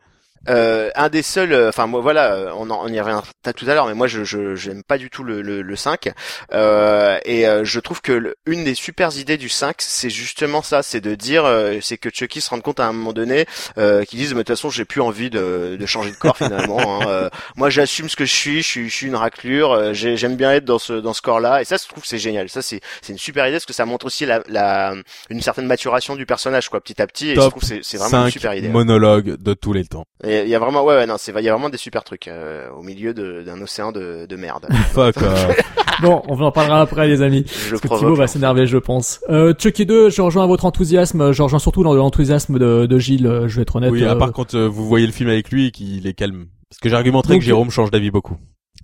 Euh, 0.48 0.90
un 0.94 1.08
des 1.08 1.22
seuls, 1.22 1.52
euh, 1.52 1.68
enfin 1.68 1.86
moi 1.86 2.00
voilà, 2.00 2.32
euh, 2.34 2.50
on, 2.56 2.70
en, 2.70 2.84
on 2.84 2.88
y 2.88 3.00
reviendra 3.00 3.24
tout 3.56 3.66
à 3.68 3.74
l'heure, 3.74 3.86
mais 3.86 3.94
moi 3.94 4.06
je 4.06 4.24
je 4.24 4.54
j'aime 4.54 4.82
pas 4.82 4.96
du 4.98 5.10
tout 5.10 5.24
le, 5.24 5.42
le, 5.42 5.62
le 5.62 5.76
5 5.76 6.10
euh, 6.52 7.18
et 7.24 7.46
euh, 7.46 7.64
je 7.64 7.80
trouve 7.80 8.00
que 8.00 8.12
le- 8.12 8.36
une 8.46 8.64
des 8.64 8.74
super 8.74 9.16
idées 9.16 9.36
du 9.36 9.48
5 9.48 9.76
c'est 9.78 10.10
justement 10.10 10.62
ça, 10.62 10.82
c'est 10.82 11.00
de 11.00 11.14
dire, 11.14 11.44
euh, 11.44 11.78
c'est 11.82 11.98
que 11.98 12.08
Chucky 12.10 12.40
se 12.40 12.50
rende 12.50 12.62
compte 12.62 12.80
à 12.80 12.86
un 12.86 12.92
moment 12.92 13.12
donné, 13.12 13.46
euh, 13.78 14.04
qu'ils 14.04 14.18
disent 14.18 14.32
mais 14.32 14.38
de 14.38 14.42
toute 14.44 14.56
façon 14.56 14.70
j'ai 14.70 14.84
plus 14.84 15.00
envie 15.00 15.30
de, 15.30 15.76
de 15.78 15.86
changer 15.86 16.10
de 16.10 16.16
corps 16.16 16.36
finalement, 16.36 17.02
hein, 17.02 17.06
euh, 17.08 17.30
moi 17.56 17.68
j'assume 17.70 18.08
ce 18.08 18.16
que 18.16 18.24
je 18.24 18.32
suis, 18.34 18.62
je 18.62 18.68
suis, 18.68 18.88
je 18.88 18.94
suis 18.94 19.06
une 19.06 19.16
raclure, 19.16 19.92
j'ai- 19.94 20.16
j'aime 20.16 20.36
bien 20.36 20.52
être 20.52 20.64
dans 20.64 20.78
ce 20.78 20.92
dans 20.94 21.12
ce 21.14 21.22
corps 21.22 21.40
là 21.40 21.60
et 21.60 21.64
ça 21.64 21.76
je 21.82 21.86
trouve 21.88 22.02
que 22.02 22.08
c'est 22.08 22.18
génial, 22.18 22.48
ça 22.48 22.62
c'est 22.62 22.80
c'est 23.02 23.12
une 23.12 23.18
super 23.18 23.46
idée 23.46 23.56
parce 23.56 23.66
que 23.66 23.72
ça 23.72 23.84
montre 23.86 24.06
aussi 24.06 24.24
la, 24.26 24.42
la 24.48 24.94
une 25.30 25.40
certaine 25.42 25.66
maturation 25.66 26.16
du 26.16 26.26
personnage 26.26 26.68
quoi 26.68 26.80
petit 26.80 27.00
à 27.02 27.06
petit. 27.06 27.30
Et 27.30 27.34
je 27.34 27.40
Top 27.40 27.50
trouve 27.50 27.68
que 27.68 27.82
c'est 27.82 27.96
vraiment 27.96 28.18
une 28.24 28.30
5 28.30 28.30
super 28.30 28.54
idée. 28.54 28.68
monologues 28.68 29.36
de 29.40 29.54
tous 29.54 29.72
les 29.72 29.84
temps. 29.84 30.04
Et 30.24 30.27
Il 30.28 30.48
y 30.48 30.54
a 30.54 30.58
vraiment, 30.58 30.84
ouais, 30.84 30.94
ouais, 30.96 31.06
non, 31.06 31.14
c'est, 31.18 31.32
il 31.36 31.44
y 31.44 31.48
a 31.48 31.52
vraiment 31.52 31.70
des 31.70 31.78
super 31.78 32.04
trucs 32.04 32.28
euh, 32.28 32.68
au 32.70 32.82
milieu 32.82 33.14
de- 33.14 33.42
d'un 33.44 33.60
océan 33.62 33.92
de, 33.92 34.26
de 34.26 34.36
merde. 34.36 34.66
Fuck 34.92 35.16
off. 35.18 35.46
Bon, 36.00 36.22
on 36.28 36.40
en 36.40 36.52
parlera 36.52 36.80
après, 36.80 37.08
les 37.08 37.22
amis. 37.22 37.44
Je 37.48 37.70
Parce 37.70 37.82
que 37.82 37.88
Thibaut 37.98 38.14
va 38.14 38.28
s'énerver, 38.28 38.66
je 38.68 38.78
pense. 38.78 39.18
Euh, 39.30 39.52
Chucky 39.58 39.84
2, 39.84 40.10
je 40.10 40.22
rejoins 40.22 40.46
votre 40.46 40.64
enthousiasme. 40.64 41.32
Je 41.32 41.42
rejoins 41.42 41.58
surtout 41.58 41.82
dans 41.82 41.92
l'enthousiasme 41.92 42.56
de, 42.56 42.86
de 42.86 42.98
Gilles. 43.00 43.26
euh, 43.26 43.48
Je 43.48 43.56
vais 43.56 43.62
être 43.62 43.74
honnête. 43.74 43.90
Oui, 43.90 44.04
à 44.04 44.12
euh, 44.12 44.14
part 44.14 44.30
quand 44.32 44.54
euh, 44.54 44.68
vous 44.68 44.86
voyez 44.86 45.06
le 45.06 45.12
film 45.12 45.28
avec 45.28 45.50
lui 45.50 45.66
et 45.66 45.70
qu'il 45.72 46.06
est 46.06 46.12
calme. 46.12 46.46
Parce 46.70 46.78
que 46.78 46.88
j'argumenterai 46.88 47.40
que 47.40 47.44
Jérôme 47.44 47.70
change 47.72 47.90
d'avis 47.90 48.12
beaucoup. 48.12 48.36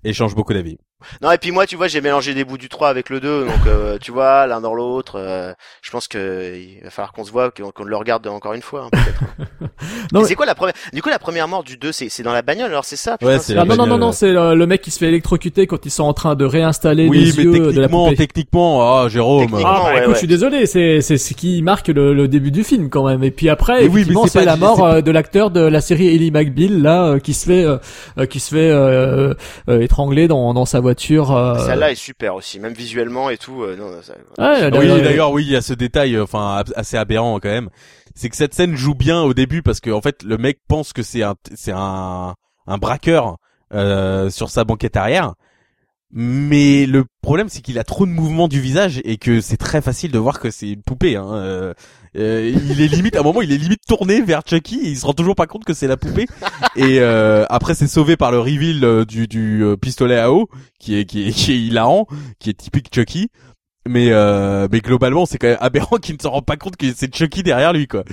Et 0.03 0.11
change 0.11 0.35
beaucoup 0.35 0.53
d'avis. 0.53 0.77
Non, 1.21 1.31
et 1.31 1.37
puis 1.37 1.51
moi, 1.51 1.67
tu 1.67 1.75
vois, 1.75 1.87
j'ai 1.87 1.99
mélangé 2.01 2.33
des 2.33 2.45
bouts 2.45 2.57
du 2.57 2.69
3 2.69 2.87
avec 2.89 3.09
le 3.09 3.19
2, 3.19 3.45
donc 3.45 3.53
euh, 3.67 3.97
tu 4.01 4.11
vois, 4.11 4.47
l'un 4.47 4.61
dans 4.61 4.73
l'autre. 4.73 5.15
euh, 5.19 5.53
je 5.81 5.91
pense 5.91 6.07
que 6.07 6.55
il 6.55 6.81
va 6.83 6.89
falloir 6.89 7.11
qu'on 7.11 7.23
se 7.25 7.31
voit, 7.31 7.51
qu'on, 7.51 7.83
le 7.83 7.95
regarde 7.97 8.25
encore 8.27 8.53
une 8.53 8.61
fois. 8.61 8.85
hein, 8.85 8.89
peut-être. 8.91 9.69
Non, 10.13 10.21
mais- 10.21 10.27
c'est 10.27 10.35
quoi 10.35 10.45
la 10.45 10.55
première 10.55 10.73
Du 10.93 11.01
coup, 11.01 11.09
la 11.09 11.19
première 11.19 11.47
mort 11.47 11.63
du 11.63 11.77
2, 11.77 11.91
c'est, 11.91 12.09
c'est 12.09 12.23
dans 12.23 12.31
la 12.33 12.41
bagnole, 12.41 12.67
alors 12.71 12.85
c'est 12.85 12.95
ça 12.95 13.17
putain, 13.17 13.33
Ouais, 13.33 13.39
c'est 13.39 13.53
Ah, 13.53 13.57
la 13.57 13.65
non, 13.65 13.75
non, 13.75 13.85
non, 13.87 13.97
non, 13.97 14.07
ouais. 14.07 14.13
c'est 14.13 14.29
euh, 14.29 14.55
le 14.55 14.65
mec 14.67 14.81
qui 14.81 14.89
se 14.91 14.99
fait 14.99 15.07
électrocuter 15.07 15.67
quand 15.67 15.85
ils 15.85 15.89
sont 15.91 16.03
en 16.03 16.13
train 16.13 16.35
de 16.35 16.45
réinstaller 16.45 17.07
Oui, 17.07 17.25
les 17.25 17.33
mais 17.37 17.43
yeux 17.43 17.51
de 17.51 17.59
la 17.59 17.71
techniquement, 17.73 18.03
poupée. 18.05 18.15
techniquement, 18.15 19.01
ah, 19.03 19.07
Jérôme. 19.09 19.41
Techniquement, 19.41 19.67
Ah, 19.67 19.79
bah, 19.83 19.85
ouais, 19.89 19.95
écoute, 19.97 20.07
ouais. 20.07 20.13
je 20.13 20.17
suis 20.19 20.27
désolé, 20.27 20.65
c'est 20.65 21.01
c'est 21.01 21.17
ce 21.17 21.33
qui 21.33 21.61
marque 21.61 21.89
le, 21.89 22.13
le 22.13 22.27
début 22.27 22.51
du 22.51 22.63
film 22.63 22.89
quand 22.89 23.05
même. 23.05 23.23
Et 23.23 23.31
puis 23.31 23.49
après, 23.49 23.81
Mais 23.83 23.87
oui, 23.89 24.05
c'est 24.05 24.27
c'est 24.29 24.39
pas- 24.39 24.45
la 24.45 24.55
mort 24.55 24.83
euh, 24.85 25.01
de 25.01 25.11
l'acteur 25.11 25.51
de 25.51 25.59
la 25.61 25.81
série 25.81 26.07
Ellie 26.15 26.31
McBeal 26.31 26.81
là, 26.81 27.05
euh, 27.05 27.19
qui 27.19 27.33
se 27.33 27.45
fait 27.45 27.65
euh, 27.65 28.25
qui 28.25 28.39
se 28.39 28.55
fait 28.55 28.69
euh, 28.71 29.33
euh, 29.69 29.81
étrangler 29.81 30.27
dans 30.27 30.53
dans 30.53 30.65
sa 30.65 30.79
voiture. 30.85 31.31
euh, 31.35 31.65
Celle-là 31.65 31.91
est 31.91 31.95
super 31.95 32.35
aussi, 32.35 32.59
même 32.59 32.73
visuellement 32.73 33.29
et 33.29 33.37
tout. 33.37 33.63
euh, 33.63 33.75
non, 33.75 33.89
ça- 34.01 34.13
ouais, 34.37 34.77
Oui, 34.77 35.01
d'ailleurs, 35.01 35.31
oui, 35.31 35.43
il 35.45 35.51
y 35.51 35.55
a 35.55 35.61
ce 35.61 35.73
détail, 35.73 36.15
euh, 36.15 36.23
enfin, 36.23 36.63
assez 36.75 36.97
aberrant 36.97 37.39
quand 37.39 37.49
même. 37.49 37.69
C'est 38.15 38.29
que 38.29 38.35
cette 38.35 38.53
scène 38.53 38.75
joue 38.75 38.95
bien 38.95 39.21
au 39.23 39.33
début 39.33 39.61
parce 39.61 39.79
que 39.79 39.89
en 39.89 40.01
fait, 40.01 40.23
le 40.23 40.37
mec 40.37 40.59
pense 40.67 40.93
que 40.93 41.03
c'est 41.03 41.23
un, 41.23 41.35
c'est 41.53 41.73
un, 41.75 42.35
un 42.67 42.77
braqueur 42.77 43.37
euh, 43.73 44.29
sur 44.29 44.49
sa 44.49 44.63
banquette 44.63 44.95
arrière. 44.95 45.33
Mais 46.11 46.85
le 46.85 47.03
problème, 47.21 47.49
c'est 47.49 47.61
qu'il 47.61 47.77
a 47.79 47.83
trop 47.83 48.05
de 48.05 48.11
mouvements 48.11 48.47
du 48.47 48.61
visage 48.61 49.01
et 49.03 49.17
que 49.17 49.41
c'est 49.41 49.57
très 49.57 49.81
facile 49.81 50.11
de 50.11 50.19
voir 50.19 50.39
que 50.39 50.49
c'est 50.49 50.69
une 50.69 50.81
poupée. 50.81 51.17
Hein. 51.17 51.27
Euh, 51.33 51.73
euh, 52.17 52.51
il 52.69 52.81
est 52.81 52.87
limite, 52.87 53.15
à 53.15 53.19
un 53.19 53.23
moment, 53.23 53.41
il 53.41 53.51
est 53.51 53.57
limite 53.57 53.81
tourné 53.87 54.21
vers 54.21 54.41
Chucky. 54.45 54.79
Et 54.83 54.89
il 54.89 54.97
se 54.97 55.05
rend 55.05 55.13
toujours 55.13 55.35
pas 55.35 55.47
compte 55.47 55.65
que 55.65 55.73
c'est 55.73 55.87
la 55.87 55.97
poupée. 55.97 56.27
et 56.75 56.99
euh, 56.99 57.45
après, 57.49 57.75
c'est 57.75 57.87
sauvé 57.87 58.17
par 58.17 58.31
le 58.31 58.39
reveal 58.39 58.83
euh, 58.83 59.05
du, 59.05 59.27
du 59.27 59.63
pistolet 59.81 60.17
à 60.17 60.31
eau, 60.31 60.49
qui 60.79 60.95
est, 60.95 61.05
qui 61.05 61.27
est, 61.27 61.31
qui 61.31 61.51
est 61.51 61.59
hilarant, 61.59 62.07
qui 62.39 62.49
est 62.49 62.53
typique 62.53 62.93
Chucky. 62.93 63.29
Mais 63.87 64.07
euh, 64.11 64.67
mais 64.71 64.79
globalement, 64.79 65.27
c'est 65.27 65.37
quand 65.37 65.47
même 65.47 65.57
aberrant 65.61 65.97
qu'il 66.01 66.15
ne 66.15 66.19
s'en 66.21 66.31
rend 66.31 66.41
pas 66.41 66.55
compte 66.57 66.75
que 66.75 66.87
c'est 66.95 67.13
Chucky 67.15 67.43
derrière 67.43 67.71
lui, 67.71 67.87
quoi. 67.87 68.03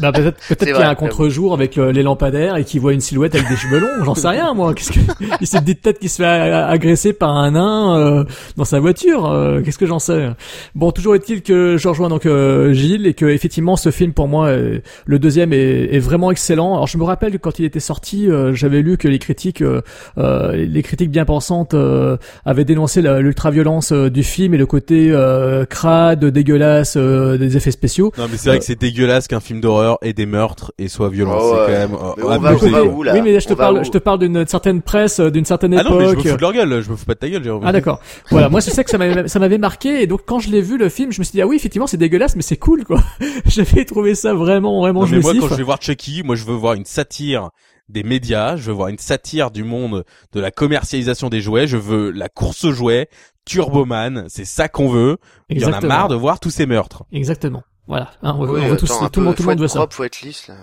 Bah, 0.00 0.10
peut-être 0.10 0.38
peut-être 0.48 0.64
qu'il 0.64 0.68
y 0.70 0.82
a 0.82 0.88
un 0.88 0.94
contre-jour 0.96 1.54
avec 1.54 1.78
euh, 1.78 1.92
les 1.92 2.02
lampadaires 2.02 2.56
et 2.56 2.64
qu'il 2.64 2.80
voit 2.80 2.92
une 2.92 3.00
silhouette 3.00 3.34
avec 3.36 3.48
des 3.48 3.54
cheveux 3.56 3.78
longs. 3.78 4.04
J'en 4.04 4.16
sais 4.16 4.26
rien 4.28 4.54
moi. 4.54 4.74
Qu'est-ce 4.74 4.90
que 4.90 4.98
il 5.40 5.46
s'est 5.46 5.60
dit 5.60 5.76
peut-être 5.76 6.00
qu'il 6.00 6.10
se 6.10 6.16
fait 6.16 6.24
a- 6.26 6.66
agresser 6.66 7.12
par 7.12 7.30
un 7.36 7.52
nain 7.52 7.96
euh, 7.96 8.24
dans 8.56 8.64
sa 8.64 8.80
voiture. 8.80 9.26
euh, 9.30 9.60
Qu'est-ce 9.62 9.78
que 9.78 9.86
j'en 9.86 10.00
sais? 10.00 10.30
Bon, 10.74 10.90
toujours 10.90 11.14
est-il 11.14 11.42
que 11.42 11.76
je 11.76 11.86
rejoins 11.88 12.08
donc 12.08 12.26
euh, 12.26 12.72
Gilles 12.72 13.06
et 13.06 13.14
que 13.14 13.26
effectivement 13.26 13.76
ce 13.76 13.90
film 13.92 14.12
pour 14.12 14.26
moi 14.26 14.48
euh, 14.48 14.80
le 15.06 15.18
deuxième 15.20 15.52
est, 15.52 15.94
est 15.94 16.00
vraiment 16.00 16.32
excellent. 16.32 16.74
Alors 16.74 16.88
je 16.88 16.98
me 16.98 17.04
rappelle 17.04 17.30
que 17.34 17.36
quand 17.38 17.60
il 17.60 17.64
était 17.64 17.78
sorti, 17.78 18.28
euh, 18.28 18.52
j'avais 18.52 18.82
lu 18.82 18.96
que 18.98 19.06
les 19.06 19.20
critiques 19.20 19.62
euh, 19.62 19.80
euh, 20.18 20.56
les 20.56 20.82
critiques 20.82 21.12
bien 21.12 21.24
pensantes 21.24 21.74
euh, 21.74 22.16
avaient 22.44 22.64
dénoncé 22.64 23.00
l'ultra-violence 23.00 23.92
euh, 23.92 24.10
du 24.10 24.24
film 24.24 24.54
et 24.54 24.58
le 24.58 24.66
côté 24.66 25.03
euh, 25.12 25.64
crade, 25.64 26.24
dégueulasse 26.24 26.94
euh, 26.96 27.36
des 27.38 27.56
effets 27.56 27.70
spéciaux. 27.70 28.12
Non, 28.18 28.24
mais 28.30 28.36
c'est 28.36 28.48
vrai 28.48 28.58
que 28.58 28.64
c'est 28.64 28.78
dégueulasse 28.78 29.26
qu'un 29.28 29.40
film 29.40 29.60
d'horreur 29.60 29.98
ait 30.02 30.12
des 30.12 30.26
meurtres 30.26 30.72
et 30.78 30.88
soit 30.88 31.08
violent. 31.08 31.38
Oh, 31.40 31.54
c'est 31.54 31.60
ouais. 31.60 31.66
quand 31.66 31.72
même 31.88 31.94
euh, 31.94 32.12
Mais 32.16 32.22
on 32.24 32.38
va- 32.40 32.48
abusé, 32.50 32.66
on 32.68 32.70
va 32.72 32.80
quoi. 32.80 32.88
où, 32.92 33.02
là 33.02 33.12
oui, 33.14 33.20
mais 33.22 33.40
je 33.40 33.46
te 33.48 33.54
parle, 33.54 33.84
je 33.84 33.90
te 33.90 33.98
parle 33.98 34.18
d'une 34.18 34.46
certaine 34.46 34.82
presse, 34.82 35.20
euh, 35.20 35.30
d'une 35.30 35.44
certaine 35.44 35.74
Ah 35.74 35.80
époque. 35.80 35.92
non, 35.92 35.98
mais 35.98 36.04
je 36.10 36.16
me 36.16 36.22
fous 36.22 36.36
de 36.36 36.40
leur 36.40 36.52
gueule. 36.52 36.80
Je 36.82 36.90
me 36.90 36.96
fous 36.96 37.04
pas 37.06 37.14
de 37.14 37.18
ta 37.18 37.28
gueule, 37.28 37.44
Jérôme. 37.44 37.62
Ah 37.64 37.72
d'accord. 37.72 38.00
Voilà, 38.30 38.48
moi 38.48 38.60
je 38.60 38.70
sais 38.70 38.84
que 38.84 38.90
ça 38.90 38.98
m'avait 38.98 39.28
ça 39.28 39.38
m'avait 39.38 39.58
marqué 39.58 40.02
et 40.02 40.06
donc 40.06 40.20
quand 40.26 40.38
je 40.38 40.50
l'ai 40.50 40.60
vu 40.60 40.78
le 40.78 40.88
film, 40.88 41.12
je 41.12 41.20
me 41.20 41.24
suis 41.24 41.32
dit 41.32 41.42
ah 41.42 41.46
oui 41.46 41.56
effectivement 41.56 41.86
c'est 41.86 41.96
dégueulasse 41.96 42.36
mais 42.36 42.42
c'est 42.42 42.56
cool 42.56 42.84
quoi. 42.84 43.00
J'avais 43.46 43.84
trouvé 43.84 44.14
ça 44.14 44.34
vraiment 44.34 44.80
vraiment 44.80 45.02
Non, 45.02 45.08
mais 45.10 45.18
moi, 45.20 45.32
quand 45.40 45.48
je 45.48 45.54
vais 45.54 45.62
voir 45.62 45.80
Chucky, 45.80 46.22
moi, 46.24 46.36
je 46.36 46.44
veux 46.44 46.54
voir 46.54 46.74
une 46.74 46.84
satire 46.84 47.50
des 47.88 48.02
médias, 48.02 48.56
je 48.56 48.62
veux 48.64 48.72
voir 48.72 48.88
une 48.88 48.98
satire 48.98 49.50
du 49.50 49.62
monde 49.64 50.04
de 50.32 50.40
la 50.40 50.50
commercialisation 50.50 51.28
des 51.28 51.40
jouets, 51.40 51.66
je 51.66 51.76
veux 51.76 52.10
la 52.10 52.28
course 52.28 52.64
aux 52.64 52.72
jouets, 52.72 53.08
Turboman, 53.44 54.24
c'est 54.28 54.44
ça 54.46 54.68
qu'on 54.68 54.88
veut. 54.88 55.18
Il 55.50 55.60
y 55.60 55.64
en 55.64 55.72
a 55.72 55.80
marre 55.80 56.08
de 56.08 56.14
voir 56.14 56.40
tous 56.40 56.50
ces 56.50 56.66
meurtres. 56.66 57.04
Exactement. 57.12 57.62
Voilà, 57.86 58.12
Hein, 58.22 58.34
on, 58.38 58.46
veut- 58.46 58.54
Oui, 58.54 58.60
on 58.64 58.68
veut 58.70 58.76
tous, 58.78 58.90
attends, 58.90 59.04
un 59.04 59.08
tout 59.10 59.20
le 59.20 59.26
monde, 59.26 59.34
tout 59.36 59.42
le 59.42 59.44
faut 59.44 59.50
monde 59.50 59.60
veut 59.60 59.68
ça. 59.68 59.78
propre, 59.80 59.94
faut 59.96 60.04
être 60.04 60.22
lisse 60.22 60.48
là. 60.48 60.54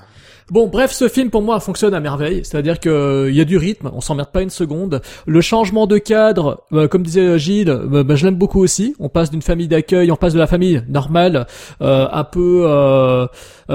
Bon, 0.52 0.68
bref, 0.68 0.92
ce 0.92 1.08
film 1.08 1.30
pour 1.30 1.42
moi 1.42 1.62
fonctionne 1.62 1.94
à 1.94 2.02
merveille, 2.02 2.42
c'est-à-dire 2.44 2.82
que 2.82 2.90
euh, 2.90 3.30
il 3.30 3.38
y 3.38 3.40
a 3.40 3.46
du 3.46 3.56
rythme, 3.56 3.90
on 3.94 4.02
s'emmerde 4.02 4.32
pas 4.34 4.42
une 4.42 4.50
seconde. 4.50 5.00
Le 5.26 5.40
changement 5.40 5.88
de 5.88 5.98
cadre, 5.98 6.64
euh, 6.74 6.90
comme 6.90 7.04
disait 7.04 7.40
Gilles, 7.40 7.70
euh, 7.70 8.04
bah, 8.04 8.16
je 8.16 8.26
l'aime 8.26 8.36
beaucoup 8.36 8.60
aussi. 8.62 8.94
On 9.00 9.08
passe 9.08 9.32
d'une 9.32 9.42
famille 9.42 9.70
d'accueil, 9.70 10.12
on 10.12 10.18
passe 10.18 10.34
de 10.34 10.40
la 10.40 10.48
famille 10.48 10.84
normale, 10.90 11.48
euh, 11.82 12.06
un 12.12 12.26
peu 12.26 12.64
euh, 12.68 13.28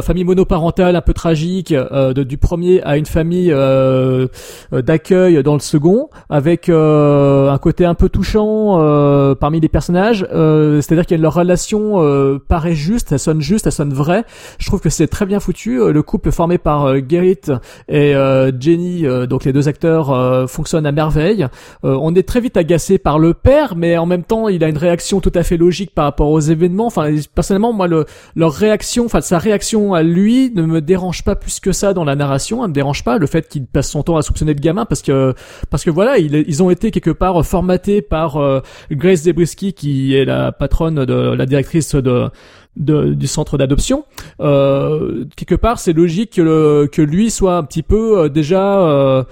famille 0.03 0.25
monoparentale, 0.25 0.97
un 0.97 1.01
peu 1.01 1.15
tragique, 1.15 1.73
euh, 1.73 2.13
de- 2.13 2.25
du 2.25 2.37
premier 2.37 2.83
à 2.83 2.99
une 2.99 3.07
famille 3.07 3.55
d'accueil 4.71 5.43
dans 5.43 5.55
le 5.55 5.61
second, 5.61 6.11
avec 6.29 6.69
un 6.69 7.59
côté 7.59 7.87
un 7.87 7.95
peu 7.95 8.11
touchant 8.11 9.35
parmi 9.41 9.61
les 9.61 9.69
personnages. 9.71 10.27
C'est-à-dire 10.31 11.07
que 11.07 11.15
leur 11.15 11.33
relation 11.33 12.39
paraît 12.49 12.75
juste, 12.75 13.13
elle 13.13 13.19
sonne 13.19 13.41
juste, 13.41 13.65
elle 13.67 13.73
sonne 13.73 13.95
vraie. 13.95 14.25
Je 14.59 14.67
trouve 14.67 14.81
que 14.83 14.91
c'est 14.91 15.07
très 15.07 15.25
bien 15.25 15.41
foutu. 15.41 15.79
Le 15.91 16.03
couple 16.03 16.31
formé 16.33 16.59
par 16.67 16.87
euh, 16.87 16.99
Gerrit 17.09 17.39
et 17.89 18.17
euh, 18.17 18.51
Jenny, 18.59 19.07
euh, 19.07 19.27
donc 19.27 19.45
les 19.45 19.53
deux 19.53 19.69
acteurs, 19.69 20.09
fonctionnent 20.51 20.85
à 20.85 20.91
merveille. 20.91 21.47
On 21.85 22.13
est 22.17 22.27
très 22.27 22.41
vite 22.41 22.57
agacé 22.57 22.99
par 22.99 23.21
le 23.21 23.35
père, 23.35 23.77
mais 23.77 23.97
en 23.97 24.07
même 24.07 24.25
temps, 24.25 24.49
il 24.49 24.65
a 24.65 24.69
une 24.69 24.77
réaction 24.77 25.21
tout 25.21 25.31
à 25.37 25.45
fait 25.45 25.57
logique 25.57 25.95
par 25.95 26.07
rapport 26.07 26.29
aux 26.29 26.41
événements. 26.41 26.87
Enfin, 26.87 27.09
personnellement, 27.37 27.73
moi, 27.73 27.87
le, 27.87 28.05
leur 28.35 28.53
réaction, 28.53 29.05
enfin 29.05 29.21
sa 29.21 29.39
réaction 29.39 29.95
à 29.95 30.03
lui, 30.03 30.51
ne 30.57 30.63
me 30.63 30.81
dérange 30.81 31.23
pas 31.23 31.37
plus 31.37 31.61
que 31.61 31.71
ça 31.71 31.95
dans 31.95 32.03
la 32.03 32.17
narration. 32.17 32.65
Elle 32.65 32.71
me 32.71 32.75
dérange 32.75 33.05
pas 33.05 33.19
le 33.19 33.29
fait 33.29 33.49
qu'il 33.49 33.67
passe 33.67 33.89
son 33.89 34.03
temps 34.03 34.17
à 34.17 34.23
soupçonner 34.23 34.55
le 34.55 34.61
gamin, 34.61 34.87
parce 34.87 35.03
que 35.03 35.35
parce 35.71 35.85
que 35.85 35.91
voilà, 35.91 36.19
ils, 36.19 36.35
ils 36.49 36.63
ont 36.65 36.71
été 36.71 36.91
quelque 36.91 37.11
part 37.13 37.47
formatés 37.47 38.03
par 38.03 38.41
Grace 38.91 39.23
Zabriskie, 39.23 39.73
qui 39.73 40.17
est 40.17 40.25
la 40.25 40.51
patronne 40.51 41.05
de 41.05 41.15
la 41.15 41.47
directrice 41.47 41.95
de 41.95 42.29
de- 42.77 43.15
du 43.15 43.27
centre 43.27 43.59
d'adoption. 43.59 44.05
Euh, 44.41 45.25
quelque 45.37 45.55
part, 45.55 45.79
c'est 45.79 45.93
logique 45.93 46.33
que, 46.35 46.43
le- 46.43 46.89
que 46.91 47.03
lui 47.03 47.31
soit 47.31 47.57
un 47.57 47.63
petit 47.65 47.83
peu 47.83 48.19
euh, 48.21 48.29
déjà 48.29 48.81
euh, 48.81 49.25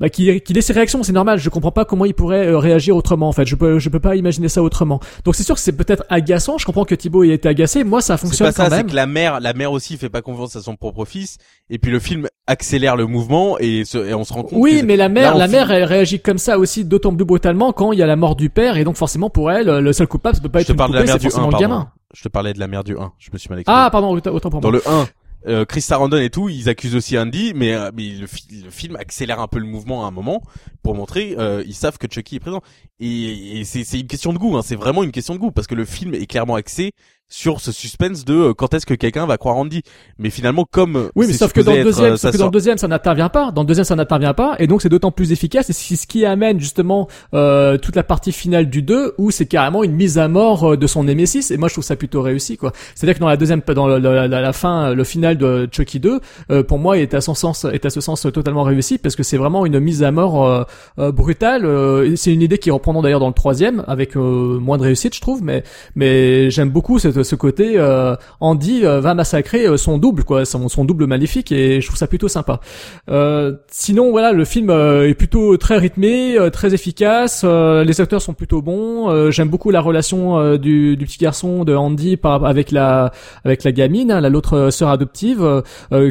bah, 0.00 0.08
qu'il 0.08 0.40
qu'il 0.42 0.58
ait 0.58 0.60
ses 0.60 0.72
réactions, 0.72 1.04
c'est 1.04 1.12
normal. 1.12 1.38
Je 1.38 1.48
comprends 1.48 1.70
pas 1.70 1.84
comment 1.84 2.04
il 2.04 2.14
pourrait 2.14 2.48
euh, 2.48 2.58
réagir 2.58 2.96
autrement. 2.96 3.28
En 3.28 3.32
fait, 3.32 3.46
je 3.46 3.54
peux 3.54 3.78
je 3.78 3.88
peux 3.88 4.00
pas 4.00 4.16
imaginer 4.16 4.48
ça 4.48 4.60
autrement. 4.60 4.98
Donc 5.24 5.36
c'est 5.36 5.44
sûr 5.44 5.54
que 5.54 5.60
c'est 5.60 5.72
peut-être 5.76 6.04
agaçant. 6.08 6.58
Je 6.58 6.66
comprends 6.66 6.84
que 6.84 6.96
Thibaut 6.96 7.22
ait 7.22 7.28
été 7.28 7.48
agacé. 7.48 7.84
Moi, 7.84 8.00
ça 8.00 8.16
C'est 8.16 8.26
fonctionne 8.26 8.48
pas 8.48 8.52
ça, 8.52 8.64
quand 8.64 8.70
c'est 8.70 8.76
même. 8.78 8.86
que 8.90 8.96
la 8.96 9.06
mère, 9.06 9.38
la 9.38 9.52
mère 9.52 9.70
aussi 9.70 9.96
fait 9.96 10.08
pas 10.08 10.20
confiance 10.20 10.56
à 10.56 10.62
son 10.62 10.74
propre 10.74 11.04
fils, 11.04 11.38
et 11.70 11.78
puis 11.78 11.92
le 11.92 12.00
film 12.00 12.26
accélère 12.48 12.96
le 12.96 13.06
mouvement 13.06 13.56
et, 13.60 13.84
se- 13.84 13.98
et 13.98 14.14
on 14.14 14.24
se 14.24 14.32
rend 14.32 14.42
compte. 14.42 14.58
Oui, 14.60 14.80
que- 14.80 14.84
mais 14.84 14.96
la 14.96 15.08
mère, 15.08 15.36
la 15.36 15.46
mère, 15.46 15.70
elle 15.70 15.84
réagit 15.84 16.18
comme 16.20 16.38
ça 16.38 16.58
aussi, 16.58 16.84
d'autant 16.84 17.14
plus 17.14 17.24
brutalement 17.24 17.72
quand 17.72 17.92
il 17.92 17.98
y 18.00 18.02
a 18.02 18.06
la 18.06 18.16
mort 18.16 18.34
du 18.34 18.50
père, 18.50 18.76
et 18.76 18.82
donc 18.84 18.96
forcément 18.96 19.30
pour 19.30 19.52
elle, 19.52 19.78
le 19.78 19.92
seul 19.92 20.08
coupable, 20.08 20.34
ça 20.34 20.42
peut 20.42 20.48
pas 20.48 20.58
Je 20.58 20.62
être 20.62 20.66
te 20.66 20.72
une 20.72 20.76
parle 20.78 20.90
de 20.90 20.96
la 20.96 21.02
poupée, 21.02 21.12
mère 21.12 21.20
c'est 21.20 21.20
du 21.20 21.26
1, 21.28 21.30
forcément 21.30 21.56
le 21.56 21.60
gamin. 21.62 21.88
Je 22.14 22.22
te 22.22 22.28
parlais 22.28 22.52
de 22.52 22.58
la 22.60 22.66
mère 22.68 22.84
du 22.84 22.96
1. 22.96 23.12
Je 23.18 23.30
me 23.32 23.38
suis 23.38 23.48
mal 23.50 23.58
exprimé. 23.58 23.78
Ah, 23.78 23.90
pardon, 23.90 24.10
autant 24.16 24.50
pour 24.50 24.60
Dans 24.60 24.70
moi. 24.70 24.80
le 24.84 24.90
1, 24.90 25.08
euh, 25.46 25.64
Chris 25.66 25.82
Sarandon 25.82 26.16
et 26.16 26.30
tout, 26.30 26.48
ils 26.48 26.68
accusent 26.70 26.94
aussi 26.96 27.18
Andy, 27.18 27.52
mais, 27.54 27.74
euh, 27.74 27.90
mais 27.94 28.10
le, 28.10 28.26
fi- 28.26 28.46
le 28.64 28.70
film 28.70 28.96
accélère 28.96 29.40
un 29.40 29.48
peu 29.48 29.58
le 29.58 29.66
mouvement 29.66 30.04
à 30.04 30.08
un 30.08 30.10
moment 30.10 30.42
pour 30.82 30.94
montrer, 30.94 31.34
euh, 31.38 31.62
ils 31.66 31.74
savent 31.74 31.98
que 31.98 32.06
Chucky 32.10 32.36
est 32.36 32.40
présent. 32.40 32.62
Et, 33.00 33.58
et 33.60 33.64
c'est 33.64 33.84
c'est 33.84 34.00
une 34.00 34.06
question 34.06 34.32
de 34.32 34.38
goût, 34.38 34.56
hein, 34.56 34.62
c'est 34.64 34.76
vraiment 34.76 35.02
une 35.02 35.12
question 35.12 35.34
de 35.34 35.38
goût, 35.40 35.50
parce 35.50 35.66
que 35.66 35.74
le 35.74 35.84
film 35.84 36.14
est 36.14 36.26
clairement 36.26 36.54
axé 36.54 36.92
sur 37.28 37.60
ce 37.60 37.72
suspense 37.72 38.24
de 38.24 38.34
euh, 38.34 38.54
quand 38.54 38.74
est-ce 38.74 38.86
que 38.86 38.94
quelqu'un 38.94 39.26
va 39.26 39.38
croire 39.38 39.56
Andy. 39.56 39.82
Mais 40.18 40.30
finalement, 40.30 40.64
comme 40.70 40.96
euh, 40.96 41.08
Oui, 41.16 41.26
mais 41.26 41.32
sauf 41.32 41.52
que 41.52 41.60
dans 41.60 41.72
le 41.74 41.82
deuxième, 41.82 42.12
euh, 42.12 42.16
sauf 42.16 42.32
que 42.32 42.36
dans 42.38 42.44
le 42.46 42.50
deuxième, 42.50 42.78
ça 42.78 42.86
n'intervient 42.86 43.28
pas. 43.28 43.50
Dans 43.50 43.62
le 43.62 43.66
deuxième, 43.66 43.84
ça 43.84 43.96
n'intervient 43.96 44.34
pas, 44.34 44.54
et 44.58 44.66
donc 44.66 44.82
c'est 44.82 44.88
d'autant 44.88 45.10
plus 45.10 45.32
efficace. 45.32 45.68
Et 45.70 45.72
c'est 45.72 45.96
ce 45.96 46.06
qui 46.06 46.24
amène 46.24 46.60
justement 46.60 47.08
euh, 47.32 47.76
toute 47.78 47.96
la 47.96 48.02
partie 48.04 48.30
finale 48.30 48.70
du 48.70 48.82
2, 48.82 49.14
où 49.18 49.30
c'est 49.30 49.46
carrément 49.46 49.82
une 49.82 49.92
mise 49.92 50.18
à 50.18 50.28
mort 50.28 50.72
euh, 50.72 50.76
de 50.76 50.86
son 50.86 51.02
Nemesis. 51.04 51.50
Et 51.50 51.56
moi, 51.56 51.68
je 51.68 51.74
trouve 51.74 51.84
ça 51.84 51.96
plutôt 51.96 52.22
réussi, 52.22 52.56
quoi. 52.56 52.72
C'est-à-dire 52.94 53.14
que 53.16 53.20
dans 53.20 53.28
la 53.28 53.36
deuxième, 53.36 53.62
dans 53.74 53.86
la, 53.88 53.98
la- 53.98 54.40
la 54.40 54.52
fin, 54.52 54.94
le 54.94 55.04
final 55.04 55.36
de 55.38 55.68
Chucky 55.72 55.98
2, 56.00 56.20
euh, 56.50 56.62
pour 56.62 56.78
moi, 56.78 56.98
est 56.98 57.14
à 57.14 57.20
son 57.20 57.34
sens, 57.34 57.64
est 57.64 57.84
à 57.84 57.90
ce 57.90 58.00
sens 58.00 58.22
totalement 58.32 58.62
réussi, 58.62 58.98
parce 58.98 59.16
que 59.16 59.22
c'est 59.22 59.38
vraiment 59.38 59.66
une 59.66 59.80
mise 59.80 60.02
à 60.04 60.12
mort 60.12 60.46
euh, 60.46 60.62
euh, 60.98 61.10
brutale. 61.10 61.64
Euh, 61.64 62.14
c'est 62.16 62.32
une 62.32 62.42
idée 62.42 62.58
qui 62.58 62.70
reprend 62.70 63.00
d'ailleurs 63.02 63.20
dans 63.20 63.28
le 63.28 63.34
troisième, 63.34 63.82
avec 63.88 64.16
euh, 64.16 64.58
moins 64.60 64.78
de 64.78 64.82
réussite, 64.82 65.14
je 65.16 65.20
trouve, 65.20 65.42
mais 65.42 65.64
mais 65.96 66.50
j'aime 66.50 66.70
beaucoup 66.70 66.98
ce, 67.14 67.22
ce 67.22 67.34
côté 67.34 67.74
euh, 67.76 68.16
Andy 68.40 68.84
euh, 68.84 69.00
va 69.00 69.14
massacrer 69.14 69.66
euh, 69.66 69.76
son 69.76 69.98
double 69.98 70.24
quoi 70.24 70.44
son, 70.44 70.68
son 70.68 70.84
double 70.84 71.06
maléfique 71.06 71.52
et 71.52 71.80
je 71.80 71.86
trouve 71.86 71.98
ça 71.98 72.06
plutôt 72.06 72.28
sympa 72.28 72.60
sinon 73.70 74.10
voilà 74.10 74.32
le 74.32 74.44
film 74.44 74.70
est 74.70 75.14
plutôt 75.14 75.56
très 75.56 75.78
rythmé 75.78 76.36
très 76.52 76.74
efficace 76.74 77.44
les 77.44 78.00
acteurs 78.00 78.22
sont 78.22 78.34
plutôt 78.34 78.62
bons 78.62 79.30
j'aime 79.30 79.48
beaucoup 79.48 79.70
la 79.70 79.80
relation 79.80 80.56
du, 80.56 80.96
du 80.96 81.04
petit 81.04 81.18
garçon 81.18 81.64
de 81.64 81.74
Andy 81.74 82.16
par, 82.16 82.44
avec 82.44 82.70
la 82.70 83.12
avec 83.44 83.64
la 83.64 83.72
gamine 83.72 84.10
hein, 84.10 84.20
la 84.20 84.28
l'autre 84.28 84.70
sœur 84.70 84.88
adoptive 84.88 85.62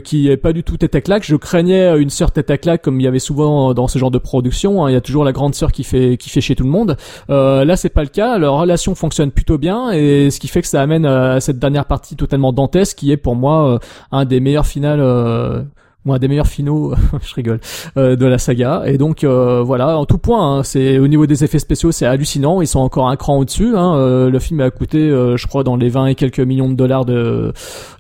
qui 0.04 0.30
est 0.30 0.38
pas 0.38 0.54
du 0.54 0.64
tout 0.64 0.78
tête 0.78 0.96
à 0.96 1.02
claque 1.02 1.24
je 1.26 1.36
craignais 1.36 1.98
une 2.00 2.10
sœur 2.10 2.32
tête 2.32 2.52
à 2.52 2.58
claque 2.58 2.82
comme 2.82 3.00
il 3.00 3.04
y 3.04 3.08
avait 3.08 3.20
souvent 3.20 3.74
dans 3.74 3.88
ce 3.88 3.98
genre 4.00 4.12
de 4.12 4.18
production 4.18 4.86
hein. 4.86 4.90
il 4.90 4.94
y 4.94 4.98
a 4.98 5.02
toujours 5.02 5.24
la 5.24 5.32
grande 5.32 5.56
sœur 5.56 5.72
qui 5.72 5.84
fait 5.84 6.18
qui 6.18 6.30
fait 6.30 6.42
chier 6.42 6.56
tout 6.56 6.64
le 6.64 6.70
monde 6.70 6.98
là, 7.30 7.76
c'est 7.76 7.90
pas 7.90 8.04
le 8.04 8.10
cas. 8.10 8.38
Leur 8.38 8.58
relation 8.60 8.96
fonctionne 8.96 9.32
plutôt 9.32 9.58
bien, 9.58 9.92
et 9.92 10.30
ce 10.32 10.40
qui 10.40 10.48
fait 10.48 10.62
que 10.62 10.68
ça 10.68 10.82
amène 10.82 10.93
à 11.06 11.40
cette 11.40 11.60
dernière 11.60 11.86
partie 11.86 12.16
totalement 12.16 12.54
dantesque, 12.54 12.98
qui 12.98 13.12
est 13.12 13.18
pour 13.18 13.36
moi 13.36 13.74
euh, 13.74 13.80
un 14.12 14.26
des 14.26 14.40
meilleurs 14.40 14.66
finales. 14.66 15.00
Euh, 15.02 15.64
ou 16.06 16.14
un 16.14 16.20
des 16.20 16.28
meilleurs 16.28 16.48
finaux, 16.48 16.94
je 17.24 17.34
rigole, 17.34 17.60
euh, 17.98 18.16
de 18.16 18.26
la 18.26 18.38
saga. 18.38 18.84
Et 18.86 18.98
donc 18.98 19.24
euh, 19.24 19.62
voilà, 19.64 19.98
en 19.98 20.06
tout 20.06 20.18
point, 20.18 20.60
hein, 20.60 20.64
c'est 20.64 21.00
au 21.00 21.08
niveau 21.08 21.26
des 21.26 21.44
effets 21.44 21.60
spéciaux, 21.60 21.92
c'est 21.92 22.06
hallucinant. 22.06 22.62
Ils 22.62 22.68
sont 22.68 22.80
encore 22.80 23.10
un 23.10 23.16
cran 23.16 23.38
au-dessus. 23.38 23.76
Hein. 23.76 23.96
Euh, 23.96 24.30
le 24.30 24.40
film 24.40 24.60
a 24.62 24.70
coûté, 24.70 24.98
euh, 24.98 25.38
je 25.38 25.48
crois, 25.48 25.64
dans 25.64 25.76
les 25.76 25.90
20 25.90 26.08
et 26.08 26.16
quelques 26.16 26.40
millions 26.40 26.70
de 26.70 26.76
dollars 26.76 27.06
de, 27.06 27.54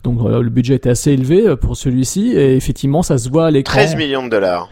donc 0.04 0.20
euh, 0.26 0.42
le 0.42 0.50
budget 0.50 0.76
était 0.76 0.90
assez 0.90 1.12
élevé 1.12 1.48
euh, 1.48 1.56
pour 1.56 1.78
celui-ci. 1.78 2.34
Et 2.34 2.56
effectivement, 2.56 3.04
ça 3.04 3.18
se 3.18 3.30
voit 3.30 3.48
à 3.48 3.52
l'écran. 3.52 3.74
13 3.78 3.96
millions 3.96 4.26
de 4.26 4.30
dollars. 4.30 4.70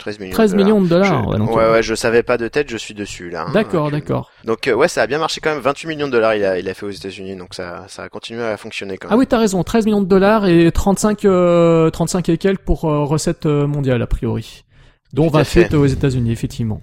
13 0.00 0.18
millions 0.18 0.32
13 0.32 0.52
de 0.52 0.56
dollars. 0.56 0.66
millions 0.66 0.82
de 0.82 0.88
dollars. 0.88 1.22
Je- 1.24 1.28
ouais, 1.30 1.38
donc, 1.38 1.54
ouais, 1.56 1.62
euh, 1.62 1.72
ouais, 1.74 1.82
je 1.82 1.94
savais 1.94 2.22
pas 2.24 2.36
de 2.38 2.48
tête, 2.48 2.68
je 2.70 2.76
suis 2.76 2.94
dessus 2.94 3.30
là. 3.30 3.44
hein. 3.46 3.52
D'accord, 3.54 3.84
Donc, 3.84 3.92
euh, 3.94 3.96
d'accord. 4.00 4.30
Donc 4.44 4.66
euh, 4.66 4.74
ouais, 4.74 4.88
ça 4.88 5.02
a 5.02 5.06
bien 5.06 5.18
marché 5.18 5.40
quand 5.40 5.50
même. 5.50 5.60
28 5.60 5.86
millions 5.86 6.06
de 6.08 6.12
dollars, 6.12 6.34
il 6.34 6.44
a, 6.44 6.58
il 6.58 6.68
a 6.68 6.74
fait 6.74 6.86
aux 6.86 6.90
États-Unis, 6.90 7.36
donc 7.36 7.54
ça, 7.54 7.84
ça 7.88 8.02
a 8.02 8.08
continué 8.08 8.42
à 8.42 8.56
fonctionner 8.56 8.96
quand 8.98 9.06
Ah 9.08 9.12
même. 9.12 9.20
oui, 9.20 9.26
t'as 9.26 9.38
raison, 9.38 9.62
13 9.62 9.84
millions 9.86 10.00
de 10.02 10.06
dollars 10.08 10.46
et 10.46 10.70
35, 10.72 11.24
euh, 11.24 11.90
35 11.90 12.28
et 12.30 12.38
quelques 12.38 12.60
pour 12.62 12.84
euh, 12.86 13.04
recettes 13.04 13.46
mondiales 13.46 14.02
a 14.02 14.06
priori. 14.06 14.64
Dont 15.12 15.28
Tout 15.28 15.36
à 15.36 15.42
28 15.42 15.64
fait. 15.70 15.74
aux 15.74 15.86
États-Unis, 15.86 16.30
effectivement. 16.32 16.80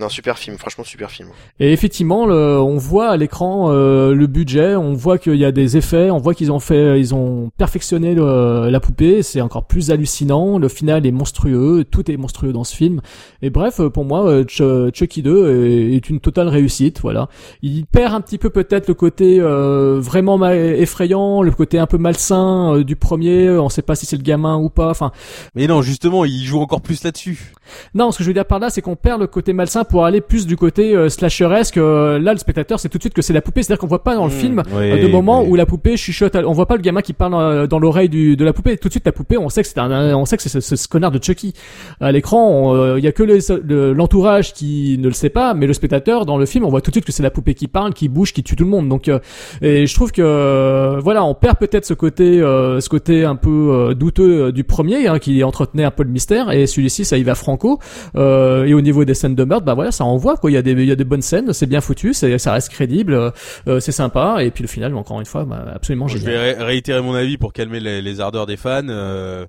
Non, 0.00 0.08
super 0.08 0.38
film, 0.38 0.56
franchement 0.56 0.82
super 0.82 1.10
film. 1.10 1.28
Et 1.58 1.72
effectivement, 1.74 2.24
le, 2.24 2.58
on 2.58 2.78
voit 2.78 3.10
à 3.10 3.18
l'écran 3.18 3.70
euh, 3.70 4.14
le 4.14 4.26
budget, 4.26 4.74
on 4.74 4.94
voit 4.94 5.18
qu'il 5.18 5.34
y 5.36 5.44
a 5.44 5.52
des 5.52 5.76
effets, 5.76 6.10
on 6.10 6.16
voit 6.16 6.32
qu'ils 6.32 6.50
ont 6.50 6.58
fait, 6.58 6.98
ils 6.98 7.14
ont 7.14 7.50
perfectionné 7.58 8.14
le- 8.14 8.70
la 8.70 8.80
poupée, 8.80 9.22
c'est 9.22 9.42
encore 9.42 9.66
plus 9.66 9.90
hallucinant. 9.90 10.56
Le 10.58 10.68
final 10.68 11.04
est 11.06 11.10
monstrueux, 11.12 11.84
tout 11.84 12.10
est 12.10 12.16
monstrueux 12.16 12.52
dans 12.54 12.64
ce 12.64 12.74
film. 12.74 13.02
Et 13.42 13.50
bref, 13.50 13.78
euh, 13.80 13.90
pour 13.90 14.06
moi, 14.06 14.26
euh, 14.26 14.44
Ch- 14.48 14.90
Chucky 14.94 15.20
2 15.22 15.66
est, 15.66 15.96
est 15.96 16.08
une 16.08 16.20
totale 16.20 16.48
réussite. 16.48 17.00
Voilà, 17.02 17.28
il 17.60 17.84
perd 17.84 18.14
un 18.14 18.22
petit 18.22 18.38
peu 18.38 18.48
peut-être 18.48 18.88
le 18.88 18.94
côté 18.94 19.38
euh, 19.38 19.98
vraiment 20.00 20.42
effrayant, 20.50 21.42
le 21.42 21.50
côté 21.50 21.78
un 21.78 21.86
peu 21.86 21.98
malsain 21.98 22.76
euh, 22.76 22.84
du 22.84 22.96
premier. 22.96 23.50
On 23.50 23.68
sait 23.68 23.82
pas 23.82 23.96
si 23.96 24.06
c'est 24.06 24.16
le 24.16 24.22
gamin 24.22 24.56
ou 24.56 24.70
pas. 24.70 24.88
Enfin, 24.90 25.12
Mais 25.54 25.66
non, 25.66 25.82
justement, 25.82 26.24
il 26.24 26.42
joue 26.44 26.60
encore 26.60 26.80
plus 26.80 27.04
là-dessus. 27.04 27.52
non, 27.94 28.12
ce 28.12 28.18
que 28.18 28.24
je 28.24 28.28
veux 28.30 28.34
dire 28.34 28.46
par 28.46 28.60
là, 28.60 28.70
c'est 28.70 28.80
qu'on 28.80 28.96
perd 28.96 29.20
le 29.20 29.26
côté 29.26 29.52
malsain 29.52 29.84
pour 29.90 30.04
aller 30.04 30.20
plus 30.20 30.46
du 30.46 30.56
côté 30.56 30.94
euh, 30.94 31.08
slasheresque. 31.08 31.76
Euh, 31.76 32.18
là, 32.18 32.32
le 32.32 32.38
spectateur, 32.38 32.78
c'est 32.80 32.88
tout 32.88 32.98
de 32.98 33.02
suite 33.02 33.14
que 33.14 33.22
c'est 33.22 33.32
la 33.32 33.42
poupée. 33.42 33.62
C'est-à-dire 33.62 33.80
qu'on 33.80 33.86
voit 33.86 34.02
pas 34.04 34.14
dans 34.14 34.24
le 34.26 34.30
Mmh, 34.30 34.34
film 34.34 34.62
oui, 34.72 34.90
euh, 34.92 35.02
de 35.02 35.08
moments 35.08 35.42
oui. 35.42 35.48
où 35.50 35.54
la 35.56 35.66
poupée 35.66 35.96
chuchote. 35.96 36.36
On 36.36 36.52
voit 36.52 36.66
pas 36.66 36.76
le 36.76 36.82
gamin 36.82 37.02
qui 37.02 37.12
parle 37.12 37.32
dans, 37.32 37.66
dans 37.66 37.78
l'oreille 37.78 38.08
du- 38.08 38.36
de 38.36 38.44
la 38.44 38.52
poupée. 38.52 38.76
Tout 38.76 38.88
de 38.88 38.92
suite, 38.92 39.04
la 39.04 39.12
poupée, 39.12 39.36
on 39.36 39.48
sait 39.48 39.62
que 39.62 39.68
c'est 39.68 39.78
un, 39.78 40.14
on 40.16 40.24
sait 40.24 40.36
que 40.36 40.42
c'est 40.42 40.60
ce, 40.60 40.76
ce 40.76 40.88
connard 40.88 41.10
de 41.10 41.22
Chucky. 41.22 41.52
À 42.00 42.12
l'écran, 42.12 42.96
il 42.96 43.04
y 43.04 43.08
a 43.08 43.12
que 43.12 43.22
le- 43.24 43.92
l'entourage 43.92 44.52
qui 44.52 44.96
ne 44.98 45.08
le 45.08 45.12
sait 45.14 45.28
pas, 45.30 45.54
mais 45.54 45.66
le 45.66 45.72
spectateur 45.72 46.24
dans 46.26 46.38
le 46.38 46.46
film, 46.46 46.64
on 46.64 46.68
voit 46.68 46.80
tout 46.80 46.90
de 46.90 46.94
suite 46.94 47.04
que 47.04 47.12
c'est 47.12 47.22
la 47.22 47.30
poupée 47.30 47.54
qui 47.54 47.66
parle, 47.68 47.92
qui 47.92 48.08
bouge, 48.08 48.32
qui 48.32 48.42
tue 48.42 48.56
tout 48.56 48.64
le 48.64 48.70
monde. 48.70 48.88
Donc, 48.88 49.08
euh, 49.08 49.18
et 49.62 49.86
je 49.86 49.94
trouve 49.94 50.12
que 50.12 50.22
euh, 50.22 51.00
voilà, 51.02 51.24
on 51.24 51.34
perd 51.34 51.58
peut-être 51.58 51.84
ce 51.84 51.94
côté, 51.94 52.40
euh, 52.40 52.80
ce 52.80 52.88
côté 52.88 53.24
un 53.24 53.36
peu 53.36 53.50
euh, 53.90 53.94
douteux 53.94 54.44
euh, 54.46 54.52
du 54.52 54.64
premier, 54.64 55.08
hein, 55.08 55.18
qui 55.18 55.42
entretenait 55.42 55.84
un 55.84 55.90
peu 55.90 56.02
le 56.04 56.10
mystère. 56.10 56.50
Et 56.52 56.66
celui-ci, 56.66 57.04
ça 57.04 57.16
y 57.18 57.22
va 57.22 57.34
franco. 57.34 57.78
Euh, 58.16 58.64
et 58.64 58.74
au 58.74 58.80
niveau 58.80 59.04
des 59.04 59.14
scènes 59.14 59.34
de 59.34 59.44
meurtre, 59.44 59.64
bah 59.64 59.74
voilà, 59.80 59.92
ça 59.92 60.04
envoie 60.04 60.36
quoi. 60.36 60.50
Il 60.50 60.54
y 60.54 60.56
a 60.56 60.62
des, 60.62 60.72
il 60.72 60.84
y 60.84 60.92
a 60.92 60.96
des 60.96 61.04
bonnes 61.04 61.22
scènes, 61.22 61.52
c'est 61.52 61.66
bien 61.66 61.80
foutu, 61.80 62.14
ça 62.14 62.52
reste 62.52 62.68
crédible, 62.70 63.32
euh, 63.66 63.80
c'est 63.80 63.92
sympa. 63.92 64.44
Et 64.44 64.50
puis 64.50 64.62
le 64.62 64.68
final, 64.68 64.94
encore 64.94 65.20
une 65.20 65.26
fois, 65.26 65.44
bah, 65.44 65.64
absolument 65.74 66.08
Je 66.08 66.18
génial. 66.18 66.32
vais 66.32 66.52
ré- 66.54 66.62
réitérer 66.64 67.02
mon 67.02 67.14
avis 67.14 67.36
pour 67.38 67.52
calmer 67.52 67.80
les, 67.80 68.00
les 68.02 68.20
ardeurs 68.20 68.46
des 68.46 68.56
fans. 68.56 68.86
Euh, 68.88 69.46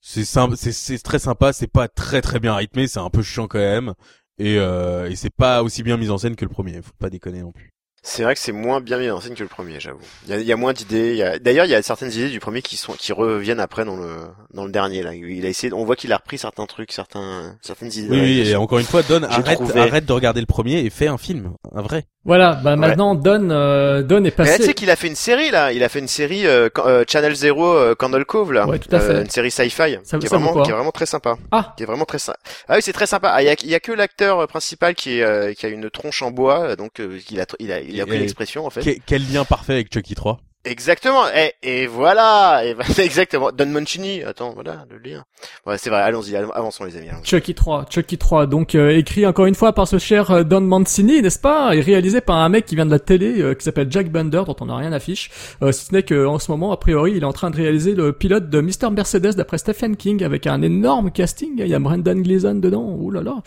c'est, 0.00 0.24
c'est 0.24 0.98
très 0.98 1.18
sympa. 1.18 1.52
C'est 1.52 1.70
pas 1.70 1.88
très 1.88 2.22
très 2.22 2.40
bien 2.40 2.54
rythmé. 2.54 2.86
C'est 2.86 2.98
un 3.00 3.10
peu 3.10 3.22
chiant 3.22 3.46
quand 3.46 3.58
même. 3.58 3.94
Et, 4.38 4.56
euh, 4.58 5.08
et 5.10 5.14
c'est 5.16 5.34
pas 5.34 5.62
aussi 5.62 5.82
bien 5.82 5.96
mis 5.96 6.10
en 6.10 6.18
scène 6.18 6.34
que 6.36 6.44
le 6.44 6.50
premier. 6.50 6.80
Faut 6.82 6.92
pas 6.98 7.10
déconner 7.10 7.42
non 7.42 7.52
plus. 7.52 7.72
C'est 8.04 8.24
vrai 8.24 8.34
que 8.34 8.40
c'est 8.40 8.50
moins 8.52 8.80
bien 8.80 8.98
mis 8.98 9.08
en 9.10 9.20
scène 9.20 9.34
que 9.34 9.42
le 9.44 9.48
premier, 9.48 9.78
j'avoue. 9.78 10.00
Il 10.26 10.30
y 10.30 10.32
a, 10.34 10.38
il 10.40 10.46
y 10.46 10.52
a 10.52 10.56
moins 10.56 10.72
d'idées. 10.72 11.22
a- 11.22 11.38
D'ailleurs, 11.38 11.66
il 11.66 11.70
y 11.70 11.74
a 11.74 11.82
certaines 11.82 12.10
idées 12.10 12.30
du 12.30 12.40
premier 12.40 12.60
qui 12.60 12.76
sont 12.76 12.94
qui 12.94 13.12
reviennent 13.12 13.60
après 13.60 13.84
dans 13.84 13.94
le 13.96 14.16
dans 14.52 14.64
le 14.64 14.72
dernier 14.72 15.02
là. 15.04 15.14
Il 15.14 15.46
a 15.46 15.48
essayé, 15.48 15.72
on 15.72 15.84
voit 15.84 15.94
qu'il 15.94 16.12
a 16.12 16.16
repris 16.16 16.36
certains 16.36 16.66
trucs, 16.66 16.90
certains 16.90 17.56
certaines 17.62 17.92
idées. 17.92 18.08
Oui, 18.10 18.20
oui. 18.20 18.48
Et 18.50 18.56
encore 18.56 18.78
une 18.80 18.84
fois, 18.86 19.02
Don, 19.04 19.22
arrête, 19.22 19.54
trouvé- 19.58 19.80
arrête 19.80 20.04
de 20.04 20.12
regarder 20.12 20.40
le 20.40 20.46
premier 20.46 20.80
et 20.80 20.90
fais 20.90 21.06
un 21.06 21.16
film, 21.18 21.52
un 21.72 21.82
vrai. 21.82 22.04
Voilà, 22.24 22.52
bah 22.62 22.76
maintenant 22.76 23.16
Don, 23.16 23.50
euh, 23.50 24.02
Don 24.02 24.18
est 24.18 24.20
Mais 24.20 24.26
là, 24.26 24.30
tu 24.30 24.58
passé. 24.58 24.62
sais 24.62 24.74
qu'il 24.74 24.90
a 24.90 24.96
fait 24.96 25.08
une 25.08 25.16
série 25.16 25.50
là. 25.50 25.72
Il 25.72 25.82
a 25.82 25.88
fait 25.88 25.98
une 25.98 26.06
série 26.08 26.46
euh, 26.46 26.68
euh, 26.78 27.04
Channel 27.08 27.34
Zero 27.34 27.66
euh, 27.74 27.94
Candle 27.96 28.24
Cove 28.24 28.52
là. 28.52 28.64
Ouais, 28.66 28.78
tout 28.78 28.94
à 28.94 29.00
fait. 29.00 29.12
Euh, 29.14 29.20
une 29.22 29.28
série 29.30 29.50
sci-fi 29.50 29.98
Ça- 30.04 30.18
qui, 30.18 30.26
est 30.26 30.28
vraiment, 30.28 30.62
qui 30.62 30.70
est 30.70 30.74
vraiment 30.74 30.92
très 30.92 31.06
sympa. 31.06 31.34
Ah. 31.50 31.74
Qui 31.76 31.82
est 31.82 31.86
vraiment 31.86 32.04
très 32.04 32.18
sympa. 32.20 32.38
Ah 32.68 32.76
oui, 32.76 32.80
c'est 32.82 32.92
très 32.92 33.06
sympa. 33.08 33.30
Ah, 33.34 33.42
Il 33.42 33.46
y 33.46 33.48
a, 33.48 33.54
il 33.64 33.68
y 33.70 33.74
a 33.74 33.80
que 33.80 33.90
l'acteur 33.90 34.46
principal 34.46 34.94
qui 34.94 35.18
est 35.18 35.22
euh, 35.24 35.52
qui 35.52 35.66
a 35.66 35.68
une 35.68 35.90
tronche 35.90 36.22
en 36.22 36.30
bois, 36.30 36.76
donc 36.76 37.00
euh, 37.00 37.18
il 37.30 37.40
a 37.40 37.46
il 37.58 37.72
a 37.72 37.80
il 37.80 38.00
a 38.00 38.06
pris 38.06 38.18
l'expression 38.18 38.64
en 38.66 38.70
fait. 38.70 38.82
Que- 38.82 39.00
quel 39.04 39.22
lien 39.32 39.44
parfait 39.44 39.72
avec 39.72 39.92
Chucky 39.92 40.14
3 40.14 40.38
Exactement. 40.64 41.24
Et, 41.34 41.54
et 41.62 41.86
voilà. 41.86 42.62
Et, 42.64 42.76
exactement. 43.02 43.50
Don 43.52 43.66
Mancini. 43.66 44.22
Attends, 44.22 44.52
voilà 44.54 44.84
le 44.90 44.98
lien. 44.98 45.24
Ouais, 45.66 45.78
c'est 45.78 45.90
vrai. 45.90 46.00
Allons-y. 46.00 46.36
Avançons 46.36 46.84
les 46.84 46.96
amis. 46.96 47.08
allons-y. 47.08 47.26
Chucky 47.26 47.54
3, 47.54 47.86
Chucky 47.90 48.18
3, 48.18 48.46
donc 48.46 48.74
euh, 48.74 48.96
écrit 48.96 49.26
encore 49.26 49.46
une 49.46 49.54
fois 49.54 49.72
par 49.72 49.88
ce 49.88 49.98
cher 49.98 50.30
euh, 50.30 50.44
Don 50.44 50.60
Mancini, 50.60 51.22
n'est-ce 51.22 51.38
pas, 51.38 51.74
et 51.74 51.80
réalisé 51.80 52.20
par 52.20 52.36
un 52.36 52.48
mec 52.48 52.66
qui 52.66 52.74
vient 52.74 52.86
de 52.86 52.90
la 52.90 52.98
télé, 52.98 53.40
euh, 53.40 53.54
qui 53.54 53.64
s'appelle 53.64 53.88
Jack 53.90 54.10
Bender, 54.10 54.42
dont 54.46 54.56
on 54.60 54.66
n'a 54.66 54.76
rien 54.76 54.92
affiche, 54.92 55.30
euh, 55.62 55.72
si 55.72 55.86
ce 55.86 55.92
n'est 55.92 56.02
qu'en 56.02 56.38
ce 56.38 56.50
moment, 56.50 56.72
a 56.72 56.76
priori, 56.76 57.12
il 57.16 57.22
est 57.22 57.26
en 57.26 57.32
train 57.32 57.50
de 57.50 57.56
réaliser 57.56 57.94
le 57.94 58.12
pilote 58.12 58.48
de 58.48 58.60
Mr. 58.60 58.90
Mercedes 58.90 59.34
d'après 59.34 59.58
Stephen 59.58 59.96
King, 59.96 60.22
avec 60.24 60.46
un 60.46 60.62
énorme 60.62 61.10
casting, 61.10 61.54
il 61.58 61.66
y 61.66 61.74
a 61.74 61.78
Brendan 61.78 62.22
Gleeson 62.22 62.54
dedans, 62.54 62.96
ouh 62.98 63.10
là 63.10 63.22
là. 63.22 63.42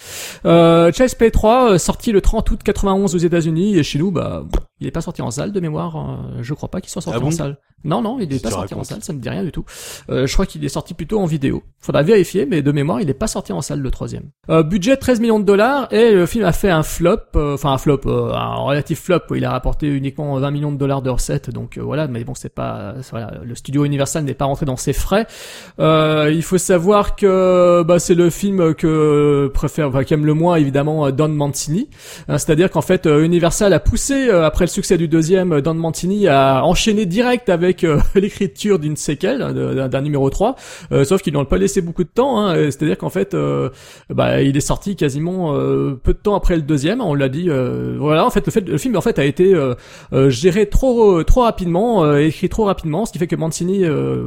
Euh, 0.45 0.91
Chase 0.91 1.15
Play 1.15 1.31
3, 1.31 1.73
euh, 1.73 1.77
sorti 1.77 2.11
le 2.11 2.21
30 2.21 2.51
août 2.51 2.59
91 2.63 3.15
aux 3.15 3.19
États-Unis, 3.19 3.77
et 3.77 3.83
chez 3.83 3.99
nous, 3.99 4.11
bah, 4.11 4.43
il 4.79 4.87
est 4.87 4.91
pas 4.91 5.01
sorti 5.01 5.21
en 5.21 5.31
salle 5.31 5.51
de 5.51 5.59
mémoire, 5.59 5.95
euh, 5.95 6.41
je 6.41 6.53
crois 6.53 6.69
pas 6.69 6.81
qu'il 6.81 6.89
soit 6.89 7.01
sorti 7.01 7.17
Ah 7.17 7.19
bon? 7.21 7.27
en 7.27 7.31
salle. 7.31 7.57
Non, 7.85 8.01
non, 8.01 8.19
il 8.19 8.33
est 8.33 8.43
pas 8.43 8.51
sorti 8.51 8.73
en 8.73 8.83
salle, 8.83 9.03
ça 9.03 9.13
me 9.13 9.19
dit 9.19 9.29
rien 9.29 9.43
du 9.43 9.51
tout. 9.51 9.63
Euh, 10.09 10.27
je 10.27 10.33
crois 10.33 10.45
qu'il 10.45 10.63
est 10.65 10.69
sorti 10.69 10.93
plutôt 10.93 11.19
en 11.19 11.25
vidéo. 11.25 11.63
Faudra 11.79 12.01
vérifier, 12.01 12.47
mais 12.47 12.63
de 12.63 12.71
mémoire, 12.71 12.99
il 12.99 13.09
est 13.11 13.13
pas 13.13 13.27
sorti 13.27 13.53
en 13.53 13.61
salle 13.61 13.79
le 13.79 13.91
troisième. 13.91 14.29
Euh, 14.49 14.63
budget 14.63 14.97
13 14.97 15.19
millions 15.19 15.39
de 15.39 15.45
dollars 15.45 15.87
et 15.91 16.11
le 16.11 16.25
film 16.25 16.43
a 16.45 16.51
fait 16.51 16.71
un 16.71 16.81
flop, 16.81 17.17
euh, 17.35 17.53
enfin 17.53 17.73
un 17.73 17.77
flop, 17.77 18.01
euh, 18.07 18.33
un 18.33 18.55
relatif 18.55 19.01
flop. 19.01 19.19
Il 19.35 19.45
a 19.45 19.51
rapporté 19.51 19.87
uniquement 19.87 20.35
20 20.39 20.51
millions 20.51 20.71
de 20.71 20.77
dollars 20.77 21.03
de 21.03 21.11
recettes, 21.11 21.51
donc 21.51 21.77
voilà. 21.77 22.07
Mais 22.07 22.23
bon, 22.23 22.33
c'est 22.33 22.53
pas, 22.53 22.95
voilà, 23.11 23.33
le 23.43 23.53
studio 23.53 23.85
Universal 23.85 24.23
n'est 24.23 24.33
pas 24.33 24.45
rentré 24.45 24.65
dans 24.65 24.77
ses 24.77 24.93
frais. 24.93 25.27
Euh, 25.79 26.31
il 26.33 26.41
faut 26.41 26.57
savoir 26.57 27.15
que 27.15 27.83
bah, 27.83 27.99
c'est 27.99 28.15
le 28.15 28.31
film 28.31 28.73
que 28.73 29.51
préfère, 29.53 29.89
enfin, 29.89 30.03
qu'aime 30.03 30.25
le 30.25 30.33
moins 30.33 30.55
évidemment 30.55 31.11
Don 31.11 31.29
Mancini. 31.29 31.89
C'est-à-dire 32.27 32.71
qu'en 32.71 32.81
fait, 32.81 33.05
Universal 33.05 33.73
a 33.73 33.79
poussé 33.79 34.29
après 34.29 34.65
le 34.65 34.69
succès 34.69 34.97
du 34.97 35.07
deuxième, 35.07 35.61
Don 35.61 35.75
Mancini 35.75 36.27
a 36.27 36.63
enchaîné 36.63 37.05
direct 37.05 37.49
avec 37.49 37.74
euh, 37.83 37.99
l'écriture 38.15 38.79
d'une 38.79 38.95
séquelle, 38.95 39.41
hein, 39.41 39.87
d'un 39.87 40.01
numéro 40.01 40.29
3, 40.29 40.55
euh, 40.91 41.03
sauf 41.03 41.21
qu'ils 41.21 41.33
n'ont 41.33 41.45
pas 41.45 41.57
laissé 41.57 41.81
beaucoup 41.81 42.03
de 42.03 42.09
temps. 42.09 42.39
hein, 42.39 42.55
C'est-à-dire 42.55 42.97
qu'en 42.97 43.09
fait, 43.09 43.33
euh, 43.33 43.69
bah, 44.09 44.41
il 44.41 44.55
est 44.55 44.61
sorti 44.61 44.95
quasiment 44.95 45.53
peu 45.53 46.13
de 46.13 46.17
temps 46.21 46.35
après 46.35 46.55
le 46.55 46.61
deuxième. 46.61 47.01
On 47.01 47.13
l'a 47.13 47.29
dit. 47.29 47.49
voilà, 47.97 48.25
en 48.25 48.29
fait, 48.29 48.45
le, 48.45 48.51
fait, 48.51 48.67
le 48.67 48.77
film 48.77 48.95
en 48.95 49.01
fait 49.01 49.19
a 49.19 49.25
été 49.25 49.53
géré 50.27 50.67
trop 50.67 51.23
trop 51.23 51.41
rapidement, 51.41 52.15
écrit 52.17 52.49
trop 52.49 52.65
rapidement, 52.65 53.05
ce 53.05 53.11
qui 53.11 53.19
fait 53.19 53.27
que 53.27 53.35
Mancini 53.35 53.83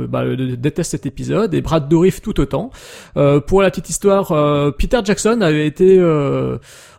bah, 0.09 0.25
déteste 0.37 0.93
cet 0.93 1.07
épisode 1.07 1.55
et 1.55 1.61
Brad 1.61 1.89
Dourif 1.89 2.21
tout 2.21 2.41
autant. 2.41 2.71
Pour 3.15 3.63
la 3.63 3.71
petite 3.71 3.91
histoire, 3.91 4.29
Peter 4.77 5.01
Jackson 5.05 5.41
avait 5.41 5.67
été 5.67 5.99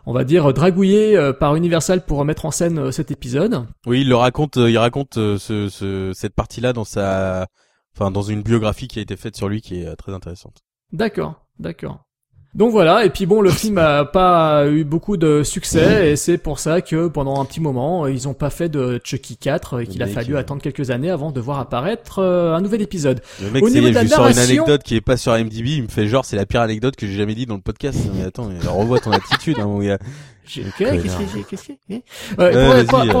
on 0.06 0.12
va 0.12 0.24
dire 0.24 0.52
dragouillé 0.52 1.16
euh, 1.16 1.32
par 1.32 1.56
Universal 1.56 2.04
pour 2.04 2.24
mettre 2.24 2.46
en 2.46 2.50
scène 2.50 2.78
euh, 2.78 2.90
cet 2.90 3.10
épisode. 3.10 3.66
Oui, 3.86 4.02
il 4.02 4.08
le 4.08 4.16
raconte, 4.16 4.56
euh, 4.56 4.70
il 4.70 4.78
raconte 4.78 5.14
ce, 5.14 5.68
ce, 5.68 6.12
cette 6.14 6.34
partie-là 6.34 6.72
dans 6.72 6.84
sa, 6.84 7.46
enfin 7.94 8.10
dans 8.10 8.22
une 8.22 8.42
biographie 8.42 8.88
qui 8.88 8.98
a 8.98 9.02
été 9.02 9.16
faite 9.16 9.36
sur 9.36 9.48
lui 9.48 9.60
qui 9.60 9.82
est 9.82 9.96
très 9.96 10.12
intéressante. 10.12 10.62
D'accord, 10.92 11.46
d'accord. 11.58 12.04
Donc 12.52 12.72
voilà, 12.72 13.04
et 13.04 13.10
puis 13.10 13.26
bon, 13.26 13.40
le 13.42 13.50
film 13.50 13.78
a 13.78 14.04
pas 14.04 14.66
eu 14.66 14.82
beaucoup 14.82 15.16
de 15.16 15.44
succès, 15.44 16.10
et 16.10 16.16
c'est 16.16 16.36
pour 16.36 16.58
ça 16.58 16.80
que 16.80 17.06
pendant 17.06 17.40
un 17.40 17.44
petit 17.44 17.60
moment, 17.60 18.08
ils 18.08 18.26
ont 18.26 18.34
pas 18.34 18.50
fait 18.50 18.68
de 18.68 19.00
Chucky 19.04 19.36
4, 19.36 19.82
et 19.82 19.86
qu'il 19.86 20.02
a 20.02 20.08
fallu 20.08 20.34
euh, 20.34 20.38
attendre 20.40 20.60
quelques 20.60 20.90
années 20.90 21.10
avant 21.10 21.30
de 21.30 21.40
voir 21.40 21.60
apparaître 21.60 22.18
euh, 22.18 22.52
un 22.52 22.60
nouvel 22.60 22.82
épisode. 22.82 23.20
Le 23.40 23.50
mec, 23.52 23.62
Au 23.62 23.70
niveau 23.70 23.88
de 23.88 23.92
je 23.92 24.06
sors 24.08 24.26
une 24.26 24.34
narration- 24.34 24.42
anecdote 24.64 24.82
qui 24.82 24.96
est 24.96 25.00
pas 25.00 25.16
sur 25.16 25.36
IMDb, 25.36 25.66
il 25.68 25.82
me 25.84 25.88
fait 25.88 26.08
genre 26.08 26.24
c'est 26.24 26.34
la 26.34 26.44
pire 26.44 26.62
anecdote 26.62 26.96
que 26.96 27.06
j'ai 27.06 27.16
jamais 27.18 27.36
dit 27.36 27.46
dans 27.46 27.54
le 27.54 27.60
podcast. 27.60 27.96
Mais 28.16 28.24
attends, 28.24 28.46
mais 28.48 28.58
revois 28.68 28.98
ton 28.98 29.12
attitude, 29.12 29.58
hein, 29.60 29.66
mon 29.66 29.78
gars. 29.78 29.98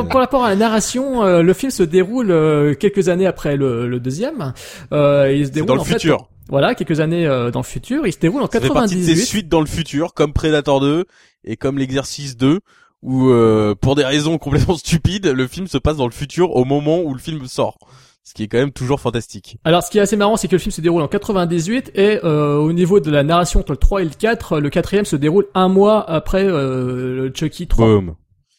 Pour, 0.08 0.20
rapport 0.20 0.44
à 0.44 0.50
la 0.50 0.56
narration, 0.56 1.24
euh, 1.24 1.42
le 1.42 1.52
film 1.54 1.70
se 1.70 1.82
déroule 1.82 2.30
euh, 2.30 2.74
quelques 2.74 3.08
années 3.08 3.26
après 3.26 3.56
le, 3.56 3.88
le 3.88 4.00
deuxième. 4.00 4.52
Euh, 4.92 5.32
il 5.32 5.40
se 5.40 5.44
C'est 5.46 5.52
déroule 5.54 5.68
dans 5.68 5.74
le 5.74 5.80
en 5.80 5.84
fait, 5.84 5.94
futur. 5.94 6.28
voilà, 6.48 6.74
quelques 6.74 7.00
années 7.00 7.26
euh, 7.26 7.50
dans 7.50 7.60
le 7.60 7.64
futur. 7.64 8.06
Il 8.06 8.12
se 8.12 8.18
déroule 8.18 8.42
en 8.42 8.50
Ça 8.50 8.60
fait 8.60 8.68
partie 8.68 8.96
de 8.96 9.00
ces 9.02 9.08
98. 9.12 9.26
suites 9.26 9.48
dans 9.48 9.60
le 9.60 9.66
futur, 9.66 10.14
comme 10.14 10.32
Predator 10.32 10.80
2 10.80 11.04
et 11.44 11.56
comme 11.56 11.78
l'Exercice 11.78 12.36
2, 12.36 12.60
où 13.02 13.28
euh, 13.30 13.74
pour 13.80 13.94
des 13.94 14.04
raisons 14.04 14.38
complètement 14.38 14.76
stupides, 14.76 15.26
le 15.26 15.46
film 15.46 15.66
se 15.66 15.78
passe 15.78 15.96
dans 15.96 16.06
le 16.06 16.12
futur 16.12 16.54
au 16.56 16.64
moment 16.64 17.00
où 17.00 17.14
le 17.14 17.20
film 17.20 17.46
sort. 17.46 17.78
Ce 18.22 18.34
qui 18.34 18.44
est 18.44 18.48
quand 18.48 18.58
même 18.58 18.72
toujours 18.72 19.00
fantastique. 19.00 19.58
Alors, 19.64 19.82
ce 19.82 19.90
qui 19.90 19.98
est 19.98 20.00
assez 20.00 20.16
marrant, 20.16 20.36
c'est 20.36 20.46
que 20.46 20.54
le 20.54 20.60
film 20.60 20.70
se 20.70 20.80
déroule 20.80 21.02
en 21.02 21.08
98 21.08 21.92
et 21.94 22.20
euh, 22.22 22.56
au 22.56 22.72
niveau 22.72 23.00
de 23.00 23.10
la 23.10 23.22
narration 23.22 23.60
entre 23.60 23.72
le 23.72 23.78
3 23.78 24.02
et 24.02 24.04
le 24.04 24.10
4, 24.10 24.60
le 24.60 24.70
quatrième 24.70 25.04
se 25.04 25.16
déroule 25.16 25.46
un 25.54 25.68
mois 25.68 26.08
après 26.08 26.44
euh, 26.44 27.16
le 27.16 27.32
Chucky 27.34 27.66
3. 27.66 27.86
Boom. 27.86 28.14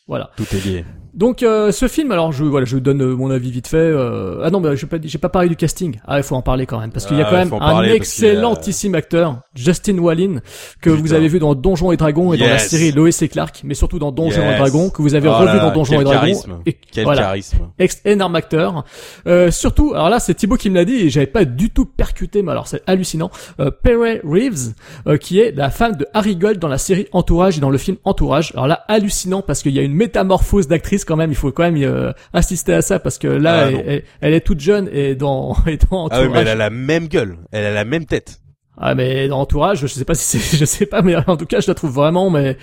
Voilà. 0.07 0.31
Tout 0.35 0.45
est 0.53 0.65
lié. 0.65 0.85
Donc 1.13 1.43
euh, 1.43 1.71
ce 1.71 1.87
film, 1.87 2.11
alors 2.11 2.31
je 2.31 2.45
voilà, 2.45 2.65
je 2.65 2.77
donne 2.77 3.01
euh, 3.01 3.15
mon 3.15 3.29
avis 3.31 3.51
vite 3.51 3.67
fait. 3.67 3.75
euh, 3.77 4.41
Ah 4.43 4.49
non, 4.49 4.61
bah, 4.61 4.75
j'ai 4.75 4.87
pas 4.87 4.97
j'ai 5.03 5.17
pas 5.17 5.27
parlé 5.29 5.49
du 5.49 5.55
casting. 5.57 5.99
Ah, 6.07 6.17
il 6.17 6.23
faut 6.23 6.35
en 6.35 6.41
parler 6.41 6.65
quand 6.65 6.79
même 6.79 6.91
parce 6.91 7.05
qu'il 7.05 7.17
y 7.17 7.21
a 7.21 7.27
Ah, 7.27 7.29
quand 7.29 7.37
même 7.37 7.53
un 7.61 7.79
a- 7.79 7.87
excellentissime 7.93 8.95
acteur, 8.95 9.41
Justin 9.53 9.97
Wallin, 9.97 10.39
que 10.81 10.89
vous 10.89 11.13
avez 11.13 11.27
vu 11.27 11.39
dans 11.39 11.53
Donjons 11.55 11.91
et 11.91 11.97
Dragons 11.97 12.33
et 12.33 12.37
dans 12.37 12.45
la 12.47 12.57
série 12.59 12.91
Lois 12.91 13.09
et 13.21 13.27
Clark, 13.27 13.61
mais 13.65 13.73
surtout 13.73 13.99
dans 13.99 14.11
Donjons 14.11 14.41
Yes. 14.41 14.55
et 14.55 14.57
Dragons 14.57 14.89
que 14.89 15.01
vous 15.01 15.15
avez 15.15 15.27
Oh 15.27 15.33
revu 15.33 15.45
là 15.57 15.59
dans 15.59 15.71
Donjons 15.73 15.99
et 15.99 16.03
Dragons. 16.03 16.39
Et 16.65 16.77
Quel 16.91 17.03
voilà. 17.03 17.21
charisme. 17.23 17.57
Ex 17.77 18.01
énorme 18.05 18.35
acteur. 18.35 18.85
Euh, 19.27 19.51
surtout, 19.51 19.91
alors 19.93 20.09
là 20.09 20.19
c'est 20.19 20.33
Thibaut 20.33 20.55
qui 20.55 20.69
me 20.69 20.75
l'a 20.75 20.85
dit 20.85 20.95
et 20.95 21.09
j'avais 21.09 21.25
pas 21.27 21.43
du 21.45 21.69
tout 21.71 21.85
percuté, 21.85 22.41
mais 22.41 22.51
alors 22.51 22.67
c'est 22.67 22.81
hallucinant. 22.87 23.31
Euh, 23.59 23.69
Perry 23.71 24.19
Reeves, 24.23 24.73
euh, 25.07 25.17
qui 25.17 25.39
est 25.39 25.51
la 25.51 25.69
femme 25.69 25.95
de 25.97 26.07
Harry 26.13 26.35
Gold 26.37 26.59
dans 26.59 26.67
la 26.69 26.77
série 26.77 27.07
Entourage 27.11 27.57
et 27.57 27.61
dans 27.61 27.69
le 27.69 27.77
film 27.77 27.97
Entourage. 28.05 28.51
Alors 28.53 28.67
là 28.67 28.85
hallucinant 28.87 29.41
parce 29.41 29.61
qu'il 29.61 29.73
y 29.73 29.79
a 29.79 29.81
une 29.81 29.93
métamorphose 29.93 30.67
d'actrice 30.69 31.00
quand 31.05 31.15
même. 31.15 31.31
Il 31.31 31.35
faut 31.35 31.51
quand 31.51 31.63
même 31.69 31.81
euh, 31.83 32.11
assister 32.33 32.73
à 32.73 32.81
ça 32.81 32.99
parce 32.99 33.17
que 33.17 33.27
là 33.27 33.65
Ah, 33.65 33.69
elle, 33.71 33.83
elle- 33.87 34.03
elle 34.21 34.33
est 34.33 34.41
toute 34.41 34.59
jeune 34.59 34.89
et 34.91 35.15
dans, 35.15 35.55
et 35.67 35.77
dans 35.77 36.07
Ah 36.07 36.21
oui, 36.21 36.25
Entourage. 36.27 36.29
mais 36.33 36.39
elle 36.41 36.47
a 36.47 36.55
la 36.55 36.69
même 36.69 37.07
gueule. 37.07 37.37
Elle 37.51 37.65
a 37.65 37.71
la 37.73 37.85
même 37.85 38.05
tête. 38.05 38.39
Ah 38.83 38.95
mais 38.95 39.27
dans 39.27 39.39
Entourage, 39.41 39.79
je 39.81 39.87
sais 39.87 40.05
pas 40.05 40.15
si 40.15 40.39
c'est, 40.39 40.57
je 40.59 40.65
sais 40.65 40.85
pas, 40.87 41.01
mais 41.01 41.15
en 41.27 41.37
tout 41.37 41.45
cas 41.45 41.59
je 41.59 41.67
la 41.67 41.75
trouve 41.75 41.91
vraiment 41.91 42.29
mais 42.29 42.57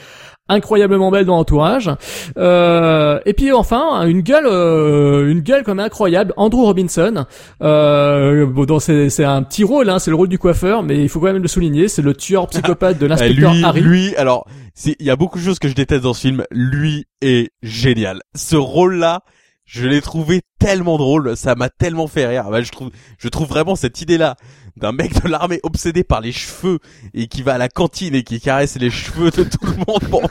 incroyablement 0.49 1.11
belle 1.11 1.27
dans 1.27 1.39
Entourage. 1.39 1.91
Euh, 2.37 3.21
et 3.27 3.35
puis 3.35 3.53
enfin 3.53 4.07
une 4.07 4.21
gueule, 4.21 4.47
euh, 4.47 5.31
une 5.31 5.41
gueule 5.41 5.63
comme 5.63 5.81
incroyable. 5.81 6.33
Andrew 6.37 6.65
Robinson. 6.65 7.27
Euh, 7.63 8.47
bon, 8.47 8.79
c'est, 8.79 9.11
c'est 9.11 9.25
un 9.25 9.43
petit 9.43 9.65
rôle, 9.65 9.89
hein, 9.91 9.99
c'est 9.99 10.11
le 10.11 10.17
rôle 10.17 10.29
du 10.29 10.39
coiffeur, 10.39 10.83
mais 10.83 11.01
il 11.01 11.09
faut 11.09 11.21
quand 11.21 11.33
même 11.33 11.43
le 11.43 11.49
souligner, 11.49 11.89
c'est 11.89 12.03
le 12.03 12.15
tueur 12.15 12.47
psychopathe 12.49 12.99
de 12.99 13.07
l'inspecteur 13.09 13.53
lui, 13.53 13.65
Harry. 13.65 13.81
lui, 13.81 14.17
alors, 14.17 14.47
il 14.85 15.07
y 15.07 15.11
a 15.11 15.17
beaucoup 15.17 15.39
de 15.39 15.45
choses 15.45 15.59
que 15.59 15.69
je 15.69 15.75
déteste 15.75 16.03
dans 16.03 16.15
ce 16.15 16.21
film. 16.21 16.45
Lui 16.51 17.07
est 17.21 17.51
génial. 17.63 18.21
Ce 18.35 18.57
rôle-là, 18.57 19.23
je 19.65 19.87
l'ai 19.87 20.01
trouvé 20.01 20.41
tellement 20.59 20.97
drôle. 20.97 21.37
Ça 21.37 21.55
m'a 21.55 21.69
tellement 21.69 22.07
fait 22.07 22.27
rire. 22.27 22.49
Bah, 22.51 22.63
je 22.63 22.71
trouve, 22.71 22.91
je 23.19 23.29
trouve 23.29 23.49
vraiment 23.49 23.77
cette 23.77 24.01
idée-là 24.01 24.37
d'un 24.79 24.93
mec 24.93 25.23
de 25.23 25.29
l'armée 25.29 25.61
obsédé 25.63 26.05
par 26.05 26.21
les 26.21 26.33
cheveux 26.33 26.79
et 27.15 27.27
qui 27.27 27.43
va 27.43 27.55
à 27.55 27.59
la 27.59 27.69
cantine 27.69 28.15
et 28.15 28.23
qui 28.23 28.41
caresse 28.41 28.77
les 28.77 28.91
cheveux 28.91 29.31
de 29.31 29.45
tout 29.45 29.65
le 29.65 29.77
monde 29.87 30.05
pour 30.11 30.23
moi. 30.23 30.31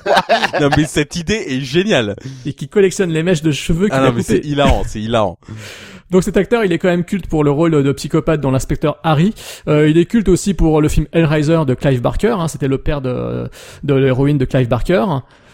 Non, 0.59 0.69
mais 0.75 0.85
cette 0.85 1.15
idée 1.15 1.43
est 1.47 1.61
géniale. 1.61 2.15
et 2.45 2.53
qui 2.53 2.67
collectionne 2.67 3.11
les 3.11 3.23
mèches 3.23 3.41
de 3.41 3.51
cheveux 3.51 3.87
Ah 3.91 3.97
a 4.01 4.05
non, 4.07 4.13
mais 4.15 4.23
c'est 4.23 4.43
hilarant, 4.45 4.83
c'est 4.85 5.01
hilarant. 5.01 5.37
Donc 6.09 6.23
cet 6.23 6.37
acteur, 6.37 6.63
il 6.63 6.71
est 6.71 6.77
quand 6.77 6.87
même 6.87 7.03
culte 7.03 7.27
pour 7.27 7.43
le 7.43 7.51
rôle 7.51 7.83
de 7.83 7.91
psychopathe 7.91 8.39
dans 8.39 8.51
l'inspecteur 8.51 8.97
Harry. 9.03 9.33
Euh, 9.67 9.89
il 9.89 9.97
est 9.97 10.05
culte 10.05 10.29
aussi 10.29 10.53
pour 10.53 10.81
le 10.81 10.87
film 10.87 11.05
Hellraiser 11.11 11.59
de 11.67 11.73
Clive 11.73 12.01
Barker. 12.01 12.35
Hein, 12.39 12.47
C'était 12.47 12.69
le 12.69 12.77
père 12.77 13.01
de, 13.01 13.49
de 13.83 13.93
l'héroïne 13.93 14.37
de 14.37 14.45
Clive 14.45 14.69
Barker. 14.69 15.03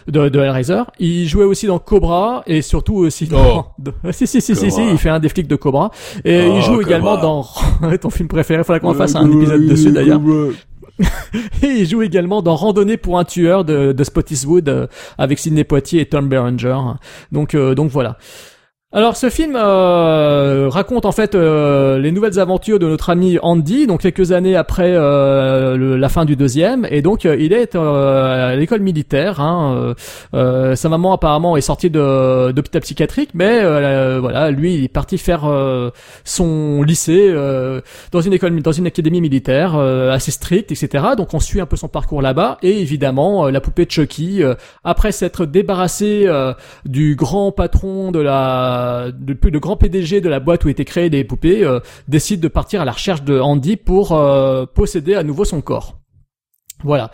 De, 0.07 0.29
de 0.29 0.39
Hellraiser. 0.39 0.81
Il 0.99 1.27
jouait 1.27 1.45
aussi 1.45 1.67
dans 1.67 1.79
Cobra 1.79 2.43
et 2.45 2.61
surtout 2.61 2.95
aussi 2.95 3.27
dans... 3.27 3.67
de- 3.79 3.93
si, 4.11 4.27
si, 4.27 4.41
si, 4.41 4.55
si, 4.55 4.71
si, 4.71 4.81
il 4.91 4.97
fait 4.97 5.09
un 5.09 5.19
des 5.19 5.29
flics 5.29 5.47
de 5.47 5.55
Cobra. 5.55 5.91
Et 6.25 6.45
Oh, 6.47 6.53
il 6.57 6.61
joue 6.61 6.81
également 6.81 7.17
dans... 7.17 7.45
ton 8.01 8.09
film 8.09 8.27
préféré, 8.27 8.63
faudra 8.63 8.79
qu'on 8.79 8.93
fasse 8.93 9.15
un 9.15 9.31
épisode 9.31 9.65
dessus 9.65 9.91
d'ailleurs. 9.91 10.19
Et 11.63 11.67
il 11.67 11.87
joue 11.87 12.01
également 12.03 12.41
dans 12.41 12.55
Randonnée 12.55 12.97
pour 12.97 13.17
un 13.17 13.23
tueur 13.23 13.65
de, 13.65 13.93
de 13.93 14.03
Spottiswoode 14.03 14.69
euh, 14.69 14.87
avec 15.17 15.39
Sidney 15.39 15.63
Poitier 15.63 16.01
et 16.01 16.05
Tom 16.05 16.29
Berenger. 16.29 16.77
Donc, 17.31 17.55
euh, 17.55 17.73
donc 17.73 17.89
voilà. 17.89 18.17
Alors 18.95 19.17
ce 19.17 19.31
film 19.31 19.55
euh, 19.55 20.69
raconte 20.69 21.05
en 21.05 21.11
fait 21.11 21.33
euh, 21.33 21.97
les 21.97 22.11
nouvelles 22.11 22.37
aventures 22.37 22.77
de 22.77 22.85
notre 22.85 23.09
ami 23.09 23.39
Andy, 23.41 23.87
donc 23.87 24.01
quelques 24.01 24.33
années 24.33 24.55
après 24.55 24.91
euh, 24.93 25.97
la 25.97 26.09
fin 26.09 26.25
du 26.25 26.35
deuxième, 26.35 26.85
et 26.91 27.01
donc 27.01 27.23
il 27.23 27.53
est 27.53 27.75
à 27.75 28.55
l'école 28.55 28.81
militaire. 28.81 29.41
Hein, 29.41 29.95
sa 30.31 30.89
maman 30.89 31.13
apparemment 31.13 31.57
est 31.57 31.61
sortie 31.61 31.89
d'hôpital 31.89 32.81
psychiatrique, 32.83 33.31
mais 33.33 33.63
voilà, 34.19 34.51
lui 34.51 34.75
il 34.75 34.83
est 34.83 34.89
parti 34.89 35.17
faire 35.17 35.49
son 36.23 36.83
lycée 36.83 37.33
dans 38.11 38.21
une 38.21 38.33
école, 38.33 38.61
dans 38.61 38.71
une 38.71 38.85
académie 38.85 39.21
militaire 39.21 39.75
assez 39.75 40.29
stricte, 40.29 40.71
etc. 40.71 41.03
Donc 41.17 41.33
on 41.33 41.39
suit 41.39 41.61
un 41.61 41.65
peu 41.65 41.77
son 41.77 41.87
parcours 41.87 42.21
là-bas, 42.21 42.59
et 42.61 42.79
évidemment 42.79 43.49
la 43.49 43.59
poupée 43.59 43.87
Chucky, 43.89 44.43
après 44.83 45.11
s'être 45.11 45.47
débarrassée 45.47 46.29
du 46.85 47.15
grand 47.15 47.51
patron 47.51 48.11
de 48.11 48.19
la, 48.19 48.82
de, 49.11 49.37
le 49.49 49.59
grand 49.59 49.77
PDG 49.77 50.21
de 50.21 50.29
la 50.29 50.39
boîte 50.39 50.65
où 50.65 50.69
étaient 50.69 50.85
créées 50.85 51.09
les 51.09 51.23
poupées, 51.23 51.63
euh, 51.63 51.79
décide 52.07 52.39
de 52.39 52.47
partir 52.47 52.81
à 52.81 52.85
la 52.85 52.91
recherche 52.91 53.23
de 53.23 53.39
Andy 53.39 53.77
pour 53.77 54.13
euh, 54.13 54.65
posséder 54.65 55.15
à 55.15 55.23
nouveau 55.23 55.45
son 55.45 55.61
corps. 55.61 55.99
Voilà. 56.83 57.11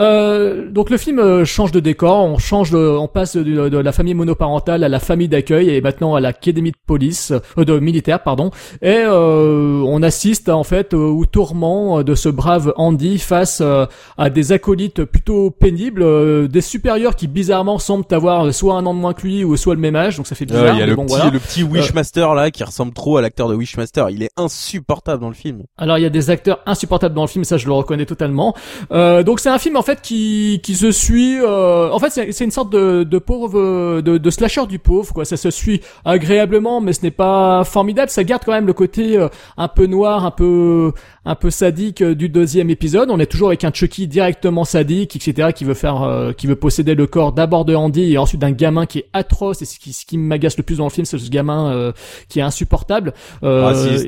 Euh, 0.00 0.68
donc 0.70 0.90
le 0.90 0.96
film 0.96 1.20
euh, 1.20 1.44
change 1.44 1.70
de 1.70 1.78
décor, 1.78 2.24
on 2.24 2.38
change, 2.38 2.70
de, 2.72 2.78
on 2.78 3.06
passe 3.06 3.36
de, 3.36 3.68
de 3.68 3.78
la 3.78 3.92
famille 3.92 4.14
monoparentale 4.14 4.82
à 4.82 4.88
la 4.88 4.98
famille 4.98 5.28
d'accueil 5.28 5.70
et 5.70 5.80
maintenant 5.80 6.16
à 6.16 6.20
l'académie 6.20 6.72
de 6.72 6.76
police, 6.84 7.32
euh, 7.58 7.64
de 7.64 7.78
militaire 7.78 8.22
pardon. 8.22 8.50
Et 8.82 9.02
euh, 9.06 9.82
on 9.86 10.02
assiste 10.02 10.48
en 10.48 10.64
fait 10.64 10.94
au 10.94 11.24
tourment 11.26 12.02
de 12.02 12.14
ce 12.16 12.28
brave 12.28 12.72
Andy 12.76 13.18
face 13.18 13.60
euh, 13.60 13.86
à 14.18 14.30
des 14.30 14.50
acolytes 14.52 15.04
plutôt 15.04 15.50
pénibles, 15.50 16.02
euh, 16.02 16.48
des 16.48 16.60
supérieurs 16.60 17.14
qui 17.14 17.28
bizarrement 17.28 17.78
semblent 17.78 18.04
avoir 18.10 18.52
soit 18.52 18.74
un 18.74 18.86
an 18.86 18.94
de 18.94 18.98
moins 18.98 19.12
que 19.14 19.22
lui 19.22 19.44
ou 19.44 19.56
soit 19.56 19.74
le 19.74 19.80
même 19.80 19.96
âge, 19.96 20.16
donc 20.16 20.26
ça 20.26 20.34
fait 20.34 20.44
Euh, 20.50 20.54
bizarre. 20.54 20.74
Il 20.74 20.80
y 20.80 20.82
a 20.82 20.86
le 20.86 20.96
bon, 20.96 21.04
petit, 21.06 21.14
voilà. 21.14 21.30
le 21.30 21.38
petit 21.38 21.62
Wishmaster 21.62 22.34
là 22.34 22.50
qui 22.50 22.64
ressemble 22.64 22.92
trop 22.92 23.16
à 23.16 23.22
l'acteur 23.22 23.48
de 23.48 23.54
Wishmaster. 23.54 24.10
Il 24.10 24.22
est 24.24 24.30
insupportable 24.36 25.22
dans 25.22 25.28
le 25.28 25.34
film. 25.34 25.62
Alors 25.78 25.98
il 25.98 26.02
y 26.02 26.06
a 26.06 26.10
des 26.10 26.30
acteurs 26.30 26.58
insupportables 26.66 27.14
dans 27.14 27.22
le 27.22 27.28
film, 27.28 27.44
ça 27.44 27.56
je 27.58 27.66
le 27.66 27.72
reconnais 27.72 28.06
totalement. 28.06 28.54
Euh, 28.90 29.22
donc 29.22 29.38
c'est 29.40 29.50
un 29.50 29.58
film 29.58 29.76
en 29.76 29.82
fait 29.84 30.00
qui 30.00 30.60
qui 30.62 30.74
se 30.74 30.90
suit. 30.90 31.38
euh, 31.40 31.90
en 31.90 31.98
fait 32.00 32.10
c'est 32.10 32.44
une 32.44 32.50
sorte 32.50 32.70
de 32.72 33.04
de 33.04 33.18
pauvre 33.18 34.00
de, 34.00 34.18
de 34.18 34.30
slasher 34.30 34.66
du 34.66 34.78
pauvre 34.80 35.12
quoi. 35.14 35.24
Ça 35.24 35.36
se 35.36 35.50
suit 35.50 35.80
agréablement, 36.04 36.80
mais 36.80 36.92
ce 36.92 37.02
n'est 37.02 37.10
pas 37.12 37.62
formidable. 37.64 38.10
Ça 38.10 38.24
garde 38.24 38.42
quand 38.44 38.52
même 38.52 38.66
le 38.66 38.72
côté 38.72 39.16
euh, 39.16 39.28
un 39.56 39.68
peu 39.68 39.86
noir, 39.86 40.24
un 40.24 40.30
peu 40.32 40.92
un 41.24 41.34
peu 41.34 41.50
sadique 41.50 42.02
euh, 42.02 42.14
du 42.14 42.28
deuxième 42.28 42.70
épisode. 42.70 43.10
On 43.10 43.18
est 43.18 43.26
toujours 43.26 43.48
avec 43.48 43.64
un 43.64 43.72
Chucky 43.72 44.06
directement 44.06 44.64
sadique, 44.64 45.16
etc. 45.16 45.50
qui 45.54 45.64
veut 45.64 45.74
faire 45.74 46.02
euh, 46.02 46.32
qui 46.32 46.46
veut 46.46 46.56
posséder 46.56 46.94
le 46.94 47.06
corps 47.06 47.32
d'abord 47.32 47.64
de 47.64 47.74
Andy 47.74 48.12
et 48.12 48.18
ensuite 48.18 48.40
d'un 48.40 48.50
gamin 48.52 48.86
qui 48.86 49.00
est 49.00 49.08
atroce. 49.12 49.62
Et 49.62 49.64
ce 49.64 49.78
qui 49.78 49.92
ce 49.92 50.04
qui 50.06 50.18
m'agace 50.18 50.56
le 50.56 50.62
plus 50.62 50.78
dans 50.78 50.84
le 50.84 50.90
film, 50.90 51.04
c'est 51.04 51.18
ce 51.18 51.30
gamin 51.30 51.72
euh, 51.72 51.92
qui 52.28 52.40
est 52.40 52.42
insupportable. 52.42 53.12
Euh. 53.42 54.04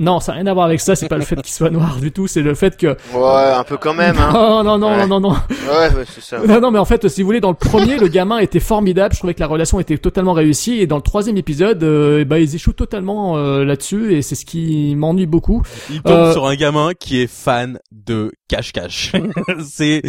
Non, 0.00 0.18
ça 0.18 0.32
n'a 0.32 0.38
rien 0.38 0.46
à 0.48 0.54
voir 0.54 0.66
avec 0.66 0.80
ça. 0.80 0.96
C'est 0.96 1.08
pas 1.08 1.16
le 1.18 1.24
fait 1.24 1.36
qu'il 1.36 1.52
soit 1.52 1.70
noir 1.70 1.98
du 2.00 2.10
tout. 2.10 2.26
C'est 2.26 2.42
le 2.42 2.54
fait 2.54 2.76
que. 2.76 2.96
Ouais, 3.14 3.52
un 3.54 3.62
peu 3.64 3.76
quand 3.76 3.94
même, 3.94 4.16
hein. 4.18 4.30
Non, 4.32 4.64
non, 4.64 4.78
non, 4.78 4.88
Ouais. 4.90 5.06
non, 5.06 5.20
non, 5.20 5.30
non. 5.30 5.36
Ouais, 5.50 5.94
ouais, 5.94 6.04
c'est 6.12 6.22
ça. 6.22 6.38
Non, 6.38 6.60
non, 6.60 6.70
mais 6.70 6.78
en 6.78 6.84
fait, 6.84 7.06
si 7.08 7.22
vous 7.22 7.26
voulez, 7.26 7.40
dans 7.40 7.50
le 7.50 7.54
premier, 7.56 7.96
le 7.98 8.08
gamin 8.08 8.38
était 8.38 8.60
formidable. 8.60 9.14
Je 9.14 9.18
trouvais 9.20 9.34
que 9.34 9.40
la 9.40 9.46
relation 9.46 9.78
était 9.78 9.98
totalement 9.98 10.32
réussie. 10.32 10.80
Et 10.80 10.86
dans 10.86 10.96
le 10.96 11.02
troisième 11.02 11.36
épisode, 11.36 11.82
euh, 11.84 12.24
bah, 12.24 12.38
ils 12.38 12.54
échouent 12.54 12.72
totalement 12.72 13.36
euh, 13.36 13.64
là-dessus. 13.64 14.14
Et 14.14 14.22
c'est 14.22 14.34
ce 14.34 14.44
qui 14.46 14.94
m'ennuie 14.96 15.26
beaucoup. 15.26 15.62
Il 15.90 16.02
tombe 16.02 16.12
Euh, 16.16 16.32
sur 16.32 16.46
un 16.46 16.54
gamin 16.56 16.92
qui 16.98 17.20
est 17.20 17.26
fan 17.30 17.78
de 17.92 18.32
cache-cache. 18.48 19.12
c'est 19.68 20.02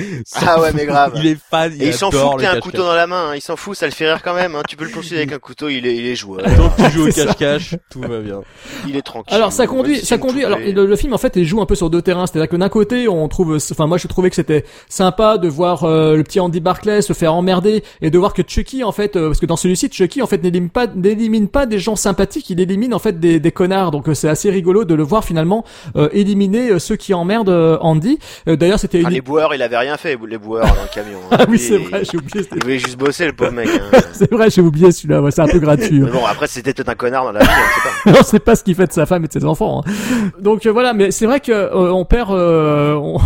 Ah 0.45 0.59
ouais, 0.61 0.72
mais 0.73 0.85
grave. 0.85 1.13
Il 1.18 1.27
est 1.27 1.38
fan. 1.49 1.72
Et 1.80 1.88
il 1.88 1.93
s'en 1.93 2.09
adore 2.09 2.31
fout 2.31 2.39
que 2.39 2.45
le 2.45 2.49
t'aies 2.51 2.57
un 2.57 2.59
couteau 2.59 2.84
dans 2.84 2.93
la 2.95 3.07
main, 3.07 3.30
hein. 3.30 3.35
il 3.35 3.41
s'en 3.41 3.55
fout, 3.55 3.76
ça 3.76 3.85
le 3.85 3.91
fait 3.91 4.05
rire 4.11 4.22
quand 4.23 4.34
même, 4.34 4.55
hein. 4.55 4.61
tu 4.68 4.76
peux 4.77 4.85
le 4.85 4.89
poursuivre 4.91 5.18
avec 5.18 5.31
un 5.34 5.38
couteau, 5.39 5.69
il 5.69 5.85
est, 5.85 5.95
il 5.95 6.05
est 6.05 6.15
joueur, 6.15 6.41
Tant 6.43 6.69
que 6.69 6.81
tu 6.89 6.91
joues 6.91 7.07
au 7.09 7.11
cache-cache, 7.13 7.76
tout 7.91 8.01
va 8.01 8.19
bien. 8.19 8.41
il 8.88 8.95
est 8.95 9.01
tranquille. 9.01 9.35
Alors 9.35 9.51
ça 9.51 9.63
Même 9.63 9.72
conduit, 9.82 10.06
ça 10.06 10.18
conduit. 10.18 10.45
Alors 10.45 10.60
le, 10.60 10.86
le 10.86 10.95
film 10.95 11.14
en 11.14 11.18
fait, 11.18 11.34
il 11.36 11.45
joue 11.45 11.62
un 11.62 11.66
peu 11.66 11.76
sur 11.76 11.90
deux 11.90 12.02
terrains. 12.02 12.26
C'est-à-dire 12.28 12.49
que 12.49 12.56
d'un 12.56 12.70
côté, 12.70 13.08
on 13.08 13.28
trouve, 13.28 13.58
enfin 13.72 13.88
moi 13.88 13.98
je 13.98 14.08
trouvais 14.08 14.30
que 14.30 14.36
c'était 14.36 14.66
sympa 14.90 15.38
de 15.38 15.48
voir 15.48 15.84
euh, 15.84 16.16
le 16.16 16.24
petit 16.24 16.40
Andy 16.40 16.60
Barclay 16.60 17.02
se 17.02 17.14
faire 17.14 17.34
emmerder 17.34 17.84
et 18.02 18.10
de 18.10 18.18
voir 18.18 18.34
que 18.34 18.41
Chucky 18.45 18.84
en 18.84 18.91
fait, 18.91 19.16
euh, 19.16 19.28
parce 19.28 19.40
que 19.40 19.45
dans 19.45 19.56
celui-ci, 19.56 19.90
Chucky 19.91 20.22
en 20.22 20.28
fait 20.28 20.44
n'élimine 20.44 20.70
pas, 20.70 20.88
n'élimine 20.88 21.48
pas 21.48 21.66
des 21.66 21.80
gens 21.80 21.95
sympathiques, 21.95 22.49
il 22.49 22.60
élimine 22.60 22.94
en 22.94 22.99
fait 22.99 23.20
des, 23.20 23.40
des 23.40 23.52
connards. 23.52 23.91
Donc 23.91 24.08
euh, 24.10 24.14
c'est 24.14 24.30
assez 24.30 24.49
rigolo 24.49 24.86
de 24.86 24.94
le 24.95 25.03
voir 25.03 25.24
finalement 25.24 25.64
euh, 25.95 26.10
éliminer 26.14 26.70
euh, 26.72 26.80
ceux 26.80 26.95
qui 26.95 27.14
emmerdent 27.14 27.49
euh, 27.49 27.78
Andy. 27.82 28.20
Euh, 28.48 28.56
D'ailleurs 28.56 28.80
c'était 28.80 28.99
Enfin, 28.99 29.10
une. 29.10 29.16
les 29.16 29.22
boueurs, 29.22 29.53
il 29.56 29.62
avait 29.62 29.78
rien 29.78 29.98
fait, 29.98 30.18
les 30.28 30.38
boueurs 30.38 30.66
dans 30.66 30.74
le 30.84 30.94
camion. 30.94 31.20
hein. 31.32 31.38
Ah 31.40 31.45
oui 31.49 31.58
c'est 31.58 31.78
vrai, 31.78 32.03
j'ai 32.10 32.18
oublié. 32.18 32.45
Il 32.56 32.64
voulait 32.64 32.80
juste 32.80 32.98
bosser, 32.98 33.26
le 33.26 33.34
pauvre 33.34 33.52
mec. 33.52 33.68
hein. 33.70 33.99
C'est 34.14 34.32
vrai, 34.32 34.49
j'ai 34.49 34.62
oublié 34.62 34.91
celui-là. 34.91 35.22
Ouais, 35.22 35.32
c'est 35.32 35.41
un 35.41 35.48
peu 35.48 35.58
gratuit. 35.60 35.99
Mais 36.02 36.12
bon, 36.12 36.26
après, 36.26 36.45
c'était 36.48 36.74
peut-être 36.74 36.90
un 36.90 36.95
connard 36.95 37.24
dans 37.26 37.32
la 37.32 37.40
vie, 37.40 37.48
on 37.49 38.10
sait 38.10 38.12
pas. 38.14 38.20
on 38.20 38.24
sait 38.24 38.40
pas 38.40 38.56
ce 38.56 38.64
qu'il 38.64 38.76
fait 38.76 38.86
de 38.88 38.91
sa 38.91 39.06
femme 39.06 39.24
et 39.26 39.28
de 39.28 39.34
ses 39.34 39.45
enfants. 39.45 39.70
Donc 40.39 40.65
euh, 40.65 40.72
voilà, 40.72 40.93
mais 40.93 41.11
c'est 41.11 41.26
vrai 41.26 41.39
que 41.39 41.52
euh, 41.52 41.91
on 41.91 42.06
perd. 42.06 42.31
euh, 42.31 42.95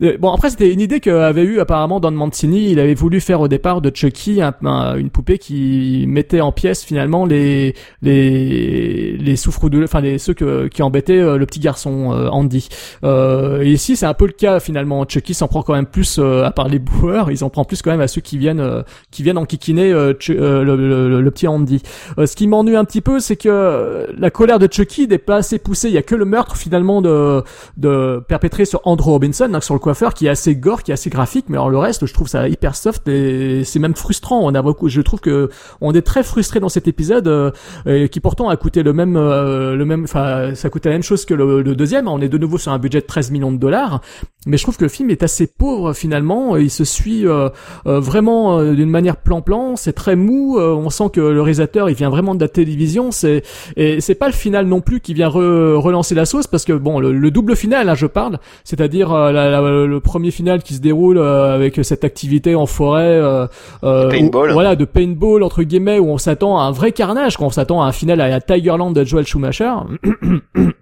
Euh, 0.00 0.16
bon 0.16 0.30
après 0.32 0.50
c'était 0.50 0.72
une 0.72 0.80
idée 0.80 1.00
qu'avait 1.00 1.42
eu 1.42 1.58
apparemment 1.58 1.98
Don 1.98 2.12
Mancini. 2.12 2.70
Il 2.70 2.78
avait 2.78 2.94
voulu 2.94 3.20
faire 3.20 3.40
au 3.40 3.48
départ 3.48 3.80
de 3.80 3.90
Chucky 3.92 4.40
un- 4.40 4.54
un- 4.64 4.96
une 4.96 5.10
poupée 5.10 5.38
qui 5.38 6.04
mettait 6.06 6.40
en 6.40 6.52
pièces 6.52 6.84
finalement 6.84 7.26
les 7.26 7.74
les 8.02 9.16
les 9.16 9.36
souffres 9.36 9.68
de, 9.68 9.82
enfin 9.82 10.00
les 10.00 10.18
ceux 10.18 10.34
qui 10.34 10.82
embêtaient 10.82 11.18
euh, 11.18 11.36
le 11.36 11.46
petit 11.46 11.58
garçon 11.60 12.10
Andy. 12.30 12.68
Et 13.04 13.70
ici 13.72 13.96
c'est 13.96 14.06
un 14.06 14.14
peu 14.14 14.26
le 14.26 14.32
cas 14.32 14.60
finalement. 14.60 15.04
Chucky 15.08 15.34
s'en 15.34 15.48
prend 15.48 15.62
quand 15.62 15.74
même 15.74 15.86
plus 15.86 16.18
à 16.18 16.50
part 16.52 16.68
les 16.68 16.78
boueurs, 16.78 17.30
ils 17.32 17.42
en 17.44 17.50
prend 17.50 17.64
plus 17.64 17.82
quand 17.82 17.90
même 17.90 18.00
à 18.00 18.08
ceux 18.08 18.20
qui 18.20 18.38
viennent 18.38 18.84
qui 19.10 19.22
viennent 19.24 19.38
enquiquiner 19.38 19.92
euh, 19.92 20.12
le, 20.28 20.76
le- 20.76 21.20
le 21.20 21.30
petit 21.30 21.48
Andy. 21.48 21.82
Ce 22.24 22.36
qui 22.36 22.46
m'ennuie 22.46 22.76
un 22.76 22.84
petit 22.84 23.00
peu, 23.00 23.18
c'est 23.20 23.36
que 23.36 24.06
la 24.16 24.30
colère 24.30 24.58
de 24.60 24.68
Chucky 24.70 25.08
n'est 25.08 25.18
pas 25.18 25.37
assez 25.38 25.58
poussée. 25.58 25.88
Il 25.88 25.94
y 25.94 25.98
a 25.98 26.02
que 26.02 26.14
le 26.14 26.24
meurtre 26.24 26.56
finalement 26.56 27.02
de, 27.02 27.42
de 27.76 28.22
perpétré 28.28 28.64
sur 28.64 28.80
Andrew 28.84 29.10
Robinson, 29.10 29.50
hein, 29.52 29.60
sur 29.60 29.74
le 29.74 29.80
coiffeur, 29.80 30.14
qui 30.14 30.26
est 30.26 30.30
assez 30.30 30.54
gore, 30.56 30.82
qui 30.82 30.90
est 30.90 30.94
assez 30.94 31.10
graphique. 31.10 31.46
Mais 31.48 31.56
alors 31.56 31.70
le 31.70 31.78
reste, 31.78 32.06
je 32.06 32.12
trouve 32.14 32.28
ça 32.28 32.48
hyper 32.48 32.74
soft 32.74 33.08
et 33.08 33.64
c'est 33.64 33.78
même 33.78 33.94
frustrant. 33.94 34.40
On 34.42 34.54
a 34.54 34.62
beaucoup, 34.62 34.88
je 34.88 35.00
trouve 35.00 35.20
que 35.20 35.50
on 35.80 35.92
est 35.94 36.02
très 36.02 36.22
frustré 36.22 36.60
dans 36.60 36.68
cet 36.68 36.88
épisode, 36.88 37.28
euh, 37.28 37.50
et 37.86 38.08
qui 38.08 38.20
pourtant 38.20 38.48
a 38.48 38.56
coûté 38.56 38.82
le 38.82 38.92
même, 38.92 39.16
euh, 39.16 39.74
le 39.74 39.84
même, 39.84 40.04
enfin 40.04 40.54
ça 40.54 40.70
coûtait 40.70 40.88
la 40.88 40.96
même 40.96 41.02
chose 41.02 41.24
que 41.24 41.34
le, 41.34 41.62
le 41.62 41.74
deuxième. 41.74 42.08
On 42.08 42.20
est 42.20 42.28
de 42.28 42.38
nouveau 42.38 42.58
sur 42.58 42.72
un 42.72 42.78
budget 42.78 43.00
de 43.00 43.06
13 43.06 43.30
millions 43.30 43.52
de 43.52 43.58
dollars, 43.58 44.00
mais 44.46 44.56
je 44.56 44.62
trouve 44.62 44.76
que 44.76 44.84
le 44.84 44.88
film 44.88 45.10
est 45.10 45.22
assez 45.22 45.46
pauvre 45.46 45.92
finalement. 45.92 46.56
Il 46.56 46.70
se 46.70 46.84
suit 46.84 47.26
euh, 47.26 47.48
euh, 47.86 48.00
vraiment 48.00 48.58
euh, 48.58 48.74
d'une 48.74 48.90
manière 48.90 49.16
plan-plan. 49.16 49.76
C'est 49.76 49.92
très 49.92 50.16
mou. 50.16 50.58
euh, 50.58 50.74
on 50.74 50.90
sent 50.90 51.10
que 51.12 51.20
le 51.20 51.40
réalisateur, 51.42 51.90
il 51.90 51.96
vient 51.96 52.10
vraiment 52.10 52.34
de 52.34 52.40
la 52.40 52.48
télévision. 52.48 53.10
C'est 53.10 53.42
et 53.76 54.00
c'est 54.00 54.14
pas 54.14 54.26
le 54.26 54.32
final 54.32 54.66
non 54.66 54.80
plus 54.80 55.00
qui 55.00 55.14
vient 55.14 55.27
re- 55.28 55.74
relancer 55.76 56.14
la 56.14 56.24
sauce 56.24 56.46
parce 56.46 56.64
que 56.64 56.72
bon, 56.72 56.98
le, 57.00 57.12
le 57.12 57.30
double 57.30 57.54
final, 57.56 57.86
là, 57.86 57.94
je 57.94 58.06
parle, 58.06 58.38
c'est-à-dire 58.64 59.12
euh, 59.12 59.86
le 59.86 60.00
premier 60.00 60.30
final 60.30 60.62
qui 60.62 60.74
se 60.74 60.80
déroule 60.80 61.18
euh, 61.18 61.54
avec 61.54 61.78
cette 61.82 62.04
activité 62.04 62.54
en 62.54 62.66
forêt, 62.66 63.02
euh, 63.20 63.46
euh, 63.84 64.10
paintball. 64.10 64.50
où- 64.50 64.52
voilà, 64.54 64.76
de 64.76 64.84
paintball 64.84 65.42
entre 65.42 65.62
guillemets, 65.62 65.98
où 65.98 66.08
on 66.10 66.18
s'attend 66.18 66.58
à 66.58 66.62
un 66.64 66.70
vrai 66.72 66.92
carnage, 66.92 67.36
quand 67.36 67.46
on 67.46 67.50
s'attend 67.50 67.82
à 67.82 67.86
un 67.86 67.92
final 67.92 68.20
à 68.20 68.28
la 68.28 68.40
Tigerland 68.40 68.92
de 68.92 69.04
Joel 69.04 69.26
Schumacher. 69.26 69.72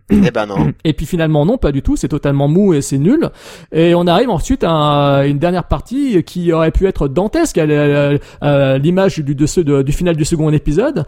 Eh 0.09 0.31
ben 0.31 0.47
non. 0.47 0.73
Et 0.85 0.93
puis 0.93 1.05
finalement 1.05 1.45
non, 1.45 1.59
pas 1.59 1.73
du 1.73 1.83
tout, 1.83 1.97
c'est 1.97 2.07
totalement 2.07 2.47
mou 2.47 2.75
et 2.75 2.81
c'est 2.81 2.97
nul. 2.99 3.29
Et 3.73 3.93
on 3.97 4.07
arrive 4.07 4.31
ensuite 4.31 4.63
à 4.65 5.23
une 5.27 5.39
dernière 5.41 5.65
partie 5.65 6.23
qui 6.23 6.53
aurait 6.53 6.71
pu 6.71 6.87
être 6.87 7.09
dantesque 7.09 7.59
à 7.59 8.79
l'image 8.79 9.19
du, 9.19 9.35
de 9.35 9.63
de- 9.63 9.83
du 9.83 9.93
final 9.93 10.15
du 10.17 10.25
second 10.25 10.51
épisode. 10.53 11.05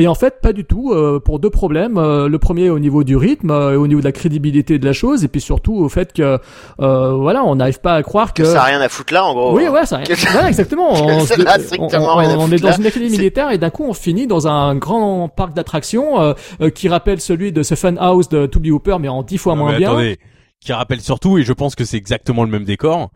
Et 0.00 0.06
en 0.06 0.14
fait, 0.14 0.40
pas 0.40 0.52
du 0.52 0.64
tout, 0.64 0.92
euh, 0.92 1.18
pour 1.18 1.38
deux 1.40 1.50
problèmes. 1.50 1.98
Euh, 1.98 2.28
le 2.28 2.38
premier 2.38 2.70
au 2.70 2.78
niveau 2.78 3.02
du 3.04 3.16
rythme, 3.16 3.50
euh, 3.50 3.76
au 3.78 3.86
niveau 3.86 4.00
de 4.00 4.04
la 4.04 4.12
crédibilité 4.12 4.78
de 4.78 4.84
la 4.84 4.92
chose, 4.92 5.24
et 5.24 5.28
puis 5.28 5.40
surtout 5.40 5.74
au 5.74 5.88
fait 5.88 6.12
que, 6.12 6.38
euh, 6.80 7.12
voilà, 7.14 7.42
on 7.44 7.56
n'arrive 7.56 7.80
pas 7.80 7.94
à 7.94 8.02
croire 8.02 8.32
que... 8.34 8.42
Que 8.42 8.48
ça 8.48 8.62
a 8.62 8.64
rien 8.66 8.80
à 8.80 8.88
foutre 8.88 9.12
là, 9.12 9.24
en 9.24 9.34
gros. 9.34 9.56
Oui, 9.56 9.66
ouais, 9.68 9.86
ça, 9.86 10.00
voilà, 10.32 10.48
exactement. 10.48 10.92
On, 10.92 11.20
ça 11.20 11.34
strictement 11.58 12.14
on- 12.14 12.16
rien 12.16 12.30
à 12.30 12.36
on 12.36 12.40
foutre 12.42 12.54
est 12.54 12.58
dans 12.60 12.68
là. 12.68 12.76
une 12.78 12.86
académie 12.86 13.10
militaire 13.10 13.50
et 13.50 13.58
d'un 13.58 13.70
coup 13.70 13.84
on 13.88 13.92
finit 13.92 14.26
dans 14.26 14.46
un 14.46 14.74
grand 14.76 15.28
parc 15.28 15.54
d'attractions 15.54 16.20
euh, 16.20 16.34
euh, 16.60 16.70
qui 16.70 16.88
rappelle 16.88 17.20
celui 17.20 17.50
de 17.52 17.62
ce 17.62 17.74
fun 17.74 17.96
house 17.98 18.28
de 18.28 18.46
To 18.46 18.60
Be 18.60 18.66
Hooper 18.68 18.96
mais 19.00 19.08
en 19.08 19.22
dix 19.22 19.38
fois 19.38 19.54
Non, 19.54 19.62
moins 19.64 19.72
mais 19.72 19.78
bien. 19.78 19.88
attendez, 19.90 20.18
qui 20.60 20.72
rappelle 20.72 21.00
surtout, 21.00 21.38
et 21.38 21.42
je 21.42 21.52
pense 21.52 21.74
que 21.74 21.84
c'est 21.84 21.96
exactement 21.96 22.44
le 22.44 22.50
même 22.50 22.64
décor, 22.64 23.10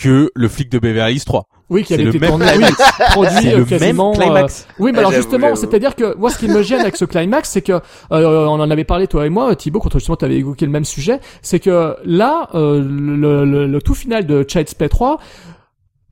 que 0.00 0.30
le 0.34 0.48
flic 0.48 0.70
de 0.70 0.78
Beverly 0.78 1.14
Hills 1.14 1.24
3. 1.24 1.44
Oui, 1.68 1.82
qui 1.82 1.88
C'est 1.88 1.94
avait 1.94 2.04
le 2.04 2.08
été 2.10 2.18
même 2.20 2.30
tourné, 2.30 2.44
oui, 2.46 2.52
climax. 2.52 2.92
produit 3.10 3.30
C'est 3.42 3.54
euh, 3.54 3.58
le 3.58 3.64
quasiment. 3.64 4.12
même 4.12 4.20
climax. 4.20 4.66
euh, 4.68 4.72
Oui, 4.78 4.92
mais 4.92 4.98
Ah, 4.98 5.00
alors 5.00 5.12
justement, 5.12 5.56
c'est-à-dire 5.56 5.96
que 5.96 6.14
moi, 6.16 6.30
ce 6.30 6.38
qui 6.38 6.46
me 6.48 6.62
gêne 6.62 6.80
avec 6.80 6.96
ce 6.96 7.04
climax, 7.04 7.48
c'est 7.50 7.62
que 7.62 7.72
euh, 7.72 7.80
on 8.12 8.60
en 8.60 8.70
avait 8.70 8.84
parlé 8.84 9.08
toi 9.08 9.26
et 9.26 9.30
moi, 9.30 9.56
Thibaut, 9.56 9.80
quand 9.80 9.92
justement 9.94 10.16
tu 10.16 10.24
avais 10.24 10.36
évoqué 10.36 10.64
le 10.64 10.70
même 10.70 10.84
sujet, 10.84 11.18
c'est 11.42 11.58
que 11.58 11.96
là, 12.04 12.48
euh, 12.54 12.80
le, 12.80 13.44
le- 13.44 13.66
le 13.66 13.82
tout 13.82 13.94
final 13.94 14.26
de 14.26 14.44
Child's 14.46 14.74
Play 14.74 14.88
3. 14.88 15.18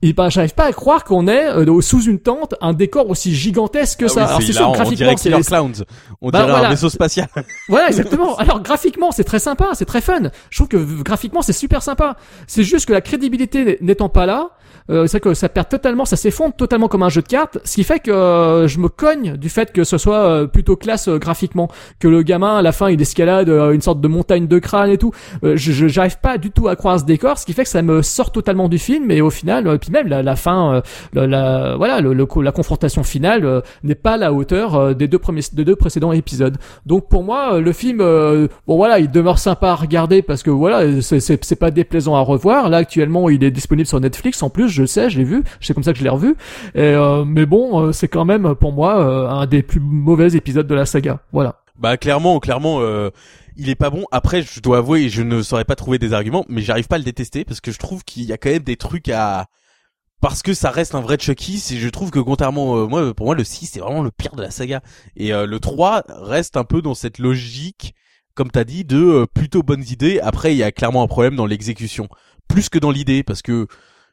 Et 0.07 0.13
ben, 0.13 0.29
j'arrive 0.29 0.53
pas 0.53 0.65
à 0.65 0.71
croire 0.71 1.03
qu'on 1.03 1.27
est 1.27 1.47
euh, 1.47 1.81
sous 1.81 2.03
une 2.03 2.19
tente 2.19 2.53
un 2.61 2.73
décor 2.73 3.09
aussi 3.09 3.33
gigantesque 3.33 4.01
que 4.01 4.05
Ah 4.05 4.09
ça. 4.09 4.21
oui, 4.21 4.27
Alors 4.27 4.41
c'est 4.43 4.53
sûr, 4.53 4.71
graphiquement, 4.71 5.17
c'est 5.17 5.29
Killer 5.31 5.41
Clowns. 5.43 5.83
On 6.21 6.29
Bah, 6.29 6.39
dirait 6.41 6.51
voilà. 6.51 6.67
un 6.67 6.69
vaisseau 6.69 6.89
spatial. 6.89 7.27
voilà, 7.69 7.87
exactement. 7.87 8.35
Alors 8.37 8.61
graphiquement, 8.61 9.11
c'est 9.11 9.23
très 9.23 9.39
sympa, 9.39 9.69
c'est 9.73 9.85
très 9.85 10.01
fun. 10.01 10.29
Je 10.51 10.57
trouve 10.59 10.67
que 10.67 10.77
graphiquement, 11.01 11.41
c'est 11.41 11.53
super 11.53 11.81
sympa. 11.81 12.17
C'est 12.45 12.63
juste 12.63 12.85
que 12.85 12.93
la 12.93 13.01
crédibilité 13.01 13.79
n'étant 13.81 14.09
pas 14.09 14.27
là, 14.27 14.51
euh, 14.89 15.07
c'est 15.07 15.19
que 15.19 15.33
ça 15.33 15.49
perd 15.49 15.69
totalement, 15.69 16.05
ça 16.05 16.15
s'effondre 16.15 16.55
totalement 16.55 16.87
comme 16.87 17.03
un 17.03 17.09
jeu 17.09 17.21
de 17.21 17.27
cartes, 17.27 17.57
ce 17.63 17.75
qui 17.75 17.83
fait 17.83 17.99
que 17.99 18.11
euh, 18.11 18.67
je 18.67 18.79
me 18.79 18.87
cogne 18.89 19.35
du 19.37 19.49
fait 19.49 19.71
que 19.71 19.83
ce 19.83 19.97
soit 19.97 20.19
euh, 20.19 20.47
plutôt 20.47 20.75
classe 20.75 21.07
euh, 21.07 21.17
graphiquement, 21.17 21.69
que 21.99 22.07
le 22.07 22.21
gamin 22.21 22.57
à 22.57 22.61
la 22.61 22.71
fin 22.71 22.89
il 22.89 23.01
escalade 23.01 23.49
euh, 23.49 23.71
une 23.71 23.81
sorte 23.81 24.01
de 24.01 24.07
montagne 24.07 24.47
de 24.47 24.59
crâne 24.59 24.89
et 24.89 24.97
tout. 24.97 25.11
Je 25.43 25.87
j'arrive 25.87 26.19
pas 26.19 26.37
du 26.37 26.51
tout 26.51 26.67
à 26.67 26.75
croire 26.75 26.99
ce 26.99 27.05
décor, 27.05 27.37
ce 27.37 27.45
qui 27.45 27.53
fait 27.53 27.63
que 27.63 27.69
ça 27.69 27.81
me 27.81 28.01
sort 28.01 28.31
totalement 28.31 28.69
du 28.69 28.77
film 28.77 29.11
et 29.11 29.21
au 29.21 29.29
final, 29.29 29.67
euh, 29.67 29.77
puis 29.77 29.91
même 29.91 30.07
la, 30.07 30.21
la 30.23 30.35
fin, 30.35 30.81
la, 31.13 31.27
la- 31.27 31.75
voilà, 31.77 32.01
le, 32.01 32.13
le- 32.13 32.27
la 32.41 32.51
confrontation 32.51 33.03
finale 33.03 33.61
n'est 33.83 33.95
pas 33.95 34.13
à 34.13 34.17
la 34.17 34.33
hauteur 34.33 34.95
des 34.95 35.07
deux 35.07 35.19
premiers, 35.19 35.41
des 35.53 35.65
deux 35.65 35.75
précédents 35.75 36.11
épisodes. 36.11 36.57
Donc 36.85 37.07
pour 37.09 37.23
moi, 37.23 37.59
le 37.59 37.71
film, 37.73 37.97
bon 37.99 38.75
voilà, 38.75 38.99
il 38.99 39.09
demeure 39.11 39.39
sympa 39.39 39.69
à 39.69 39.75
regarder 39.75 40.21
parce 40.21 40.43
que 40.43 40.49
voilà, 40.49 41.01
c'est 41.01 41.19
c'est 41.19 41.55
pas 41.55 41.71
déplaisant 41.71 42.15
à 42.15 42.21
revoir. 42.21 42.69
Là 42.69 42.77
actuellement, 42.77 43.29
il 43.29 43.43
est 43.43 43.51
disponible 43.51 43.87
sur 43.87 43.99
Netflix 43.99 44.41
en 44.43 44.49
plus, 44.49 44.67
je 44.75 44.81
le 44.81 44.87
sais, 44.87 45.09
je 45.09 45.17
l'ai 45.17 45.23
vu, 45.23 45.43
c'est 45.61 45.73
comme 45.73 45.83
ça 45.83 45.93
que 45.93 45.99
je 45.99 46.03
l'ai 46.03 46.09
revu. 46.09 46.35
Et, 46.75 46.81
euh, 46.81 47.25
mais 47.25 47.45
bon, 47.45 47.79
euh, 47.79 47.91
c'est 47.91 48.07
quand 48.07 48.25
même 48.25 48.55
pour 48.55 48.73
moi 48.73 48.99
euh, 48.99 49.29
un 49.29 49.45
des 49.47 49.63
plus 49.63 49.79
mauvais 49.79 50.35
épisodes 50.35 50.67
de 50.67 50.75
la 50.75 50.85
saga. 50.85 51.21
Voilà. 51.31 51.61
Bah 51.77 51.97
clairement, 51.97 52.39
clairement, 52.39 52.79
euh, 52.79 53.09
il 53.57 53.69
est 53.69 53.75
pas 53.75 53.89
bon. 53.89 54.05
Après, 54.11 54.41
je 54.41 54.61
dois 54.61 54.77
avouer, 54.77 55.09
je 55.09 55.23
ne 55.23 55.41
saurais 55.41 55.65
pas 55.65 55.75
trouver 55.75 55.99
des 55.99 56.13
arguments, 56.13 56.45
mais 56.47 56.61
j'arrive 56.61 56.87
pas 56.87 56.95
à 56.95 56.99
le 56.99 57.03
détester 57.03 57.43
parce 57.43 57.61
que 57.61 57.71
je 57.71 57.79
trouve 57.79 58.03
qu'il 58.03 58.23
y 58.23 58.33
a 58.33 58.37
quand 58.37 58.49
même 58.49 58.63
des 58.63 58.77
trucs 58.77 59.09
à 59.09 59.47
parce 60.21 60.41
que 60.41 60.53
ça 60.53 60.71
reste 60.71 60.95
un 60.95 61.01
vrai 61.01 61.17
Chucky, 61.19 61.59
c'est 61.59 61.77
je 61.77 61.89
trouve 61.89 62.09
que 62.09 62.19
contrairement 62.19 62.77
euh, 62.77 62.87
moi 62.87 63.13
pour 63.13 63.27
moi 63.27 63.35
le 63.35 63.43
6 63.43 63.67
c'est 63.67 63.79
vraiment 63.79 64.01
le 64.01 64.11
pire 64.11 64.35
de 64.35 64.41
la 64.41 64.49
saga 64.49 64.81
et 65.15 65.33
euh, 65.33 65.45
le 65.45 65.59
3 65.59 66.03
reste 66.07 66.57
un 66.57 66.63
peu 66.63 66.81
dans 66.81 66.95
cette 66.95 67.19
logique 67.19 67.93
comme 68.33 68.49
t'as 68.49 68.63
dit 68.63 68.85
de 68.85 68.97
euh, 68.97 69.25
plutôt 69.25 69.63
bonnes 69.63 69.83
idées. 69.89 70.19
Après, 70.19 70.53
il 70.53 70.57
y 70.57 70.63
a 70.63 70.71
clairement 70.71 71.03
un 71.03 71.07
problème 71.07 71.35
dans 71.35 71.45
l'exécution 71.45 72.09
plus 72.47 72.69
que 72.69 72.79
dans 72.79 72.91
l'idée 72.91 73.23
parce 73.23 73.41
que 73.41 73.67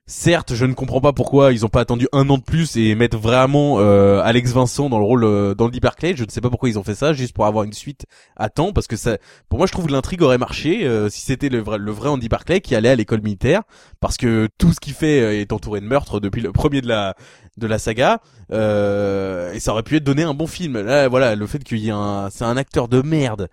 Certes, 0.09 0.55
je 0.55 0.67
ne 0.67 0.75
comprends 0.75 1.01
pas 1.01 1.13
pourquoi 1.13 1.53
ils 1.53 1.65
ont 1.65 1.69
pas 1.69 1.81
attendu 1.81 2.09
un 2.11 2.29
an 2.29 2.37
de 2.37 2.43
plus 2.43 2.77
et 2.77 2.97
mettre 2.97 3.17
vraiment 3.17 3.77
euh, 3.79 4.21
Alex 4.25 4.51
Vincent 4.51 4.89
dans 4.89 4.99
le 4.99 5.05
rôle 5.05 5.23
euh, 5.23 5.55
dans 5.55 5.69
le 5.69 5.79
Barclay. 5.79 6.17
Je 6.17 6.25
ne 6.25 6.29
sais 6.29 6.41
pas 6.41 6.51
pourquoi 6.51 6.69
ils 6.69 6.77
ont 6.77 6.83
fait 6.83 6.97
ça, 6.97 7.13
juste 7.13 7.33
pour 7.33 7.47
avoir 7.47 7.63
une 7.63 7.73
suite 7.73 8.05
à 8.37 8.51
temps, 8.51 8.73
parce 8.73 8.89
que 8.89 8.97
ça, 8.97 9.19
pour 9.49 9.59
moi, 9.59 9.69
je 9.69 9.73
trouve 9.73 9.87
que 9.87 9.93
l'intrigue 9.93 10.23
aurait 10.23 10.39
marché 10.39 10.85
euh, 10.85 11.09
si 11.09 11.21
c'était 11.21 11.49
le 11.49 11.61
vrai, 11.61 11.79
le 11.79 11.93
vrai 11.93 12.09
Andy 12.09 12.29
Barclay 12.29 12.61
qui 12.61 12.75
allait 12.75 12.89
à 12.89 12.97
l'école 12.97 13.23
militaire, 13.23 13.63
parce 14.01 14.17
que 14.17 14.49
tout 14.59 14.73
ce 14.73 14.81
qu'il 14.81 14.93
fait 14.93 15.21
euh, 15.21 15.41
est 15.41 15.53
entouré 15.53 15.81
de 15.81 15.87
meurtres 15.87 16.19
depuis 16.19 16.41
le 16.41 16.51
premier 16.51 16.81
de 16.81 16.89
la 16.89 17.15
de 17.57 17.67
la 17.67 17.79
saga, 17.79 18.21
et 18.51 19.61
ça 19.61 19.73
aurait 19.73 19.83
pu 19.83 19.97
être 19.97 20.05
donné 20.05 20.25
un 20.25 20.35
bon 20.35 20.47
film. 20.47 20.81
Là, 20.81 21.07
voilà, 21.09 21.37
le 21.37 21.47
fait 21.47 21.63
qu'il 21.63 21.79
y 21.79 21.89
ait 21.89 21.93
un, 21.93 22.29
c'est 22.31 22.45
un 22.45 22.57
acteur 22.57 22.89
de 22.89 23.03
merde 23.03 23.49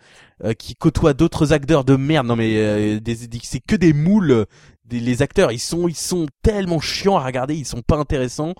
qui 0.58 0.76
côtoie 0.76 1.14
d'autres 1.14 1.52
acteurs 1.52 1.84
de 1.84 1.98
merde. 1.98 2.26
Non 2.26 2.38
mais 2.38 3.00
des, 3.02 3.18
c'est 3.44 3.60
que 3.60 3.76
des 3.76 3.92
moules 3.92 4.46
les 4.92 5.22
acteurs 5.22 5.52
ils 5.52 5.60
sont 5.60 5.88
ils 5.88 5.96
sont 5.96 6.28
tellement 6.42 6.80
chiants 6.80 7.18
à 7.18 7.24
regarder 7.24 7.56
ils 7.56 7.66
sont 7.66 7.82
pas 7.82 7.98
intéressants. 7.98 8.54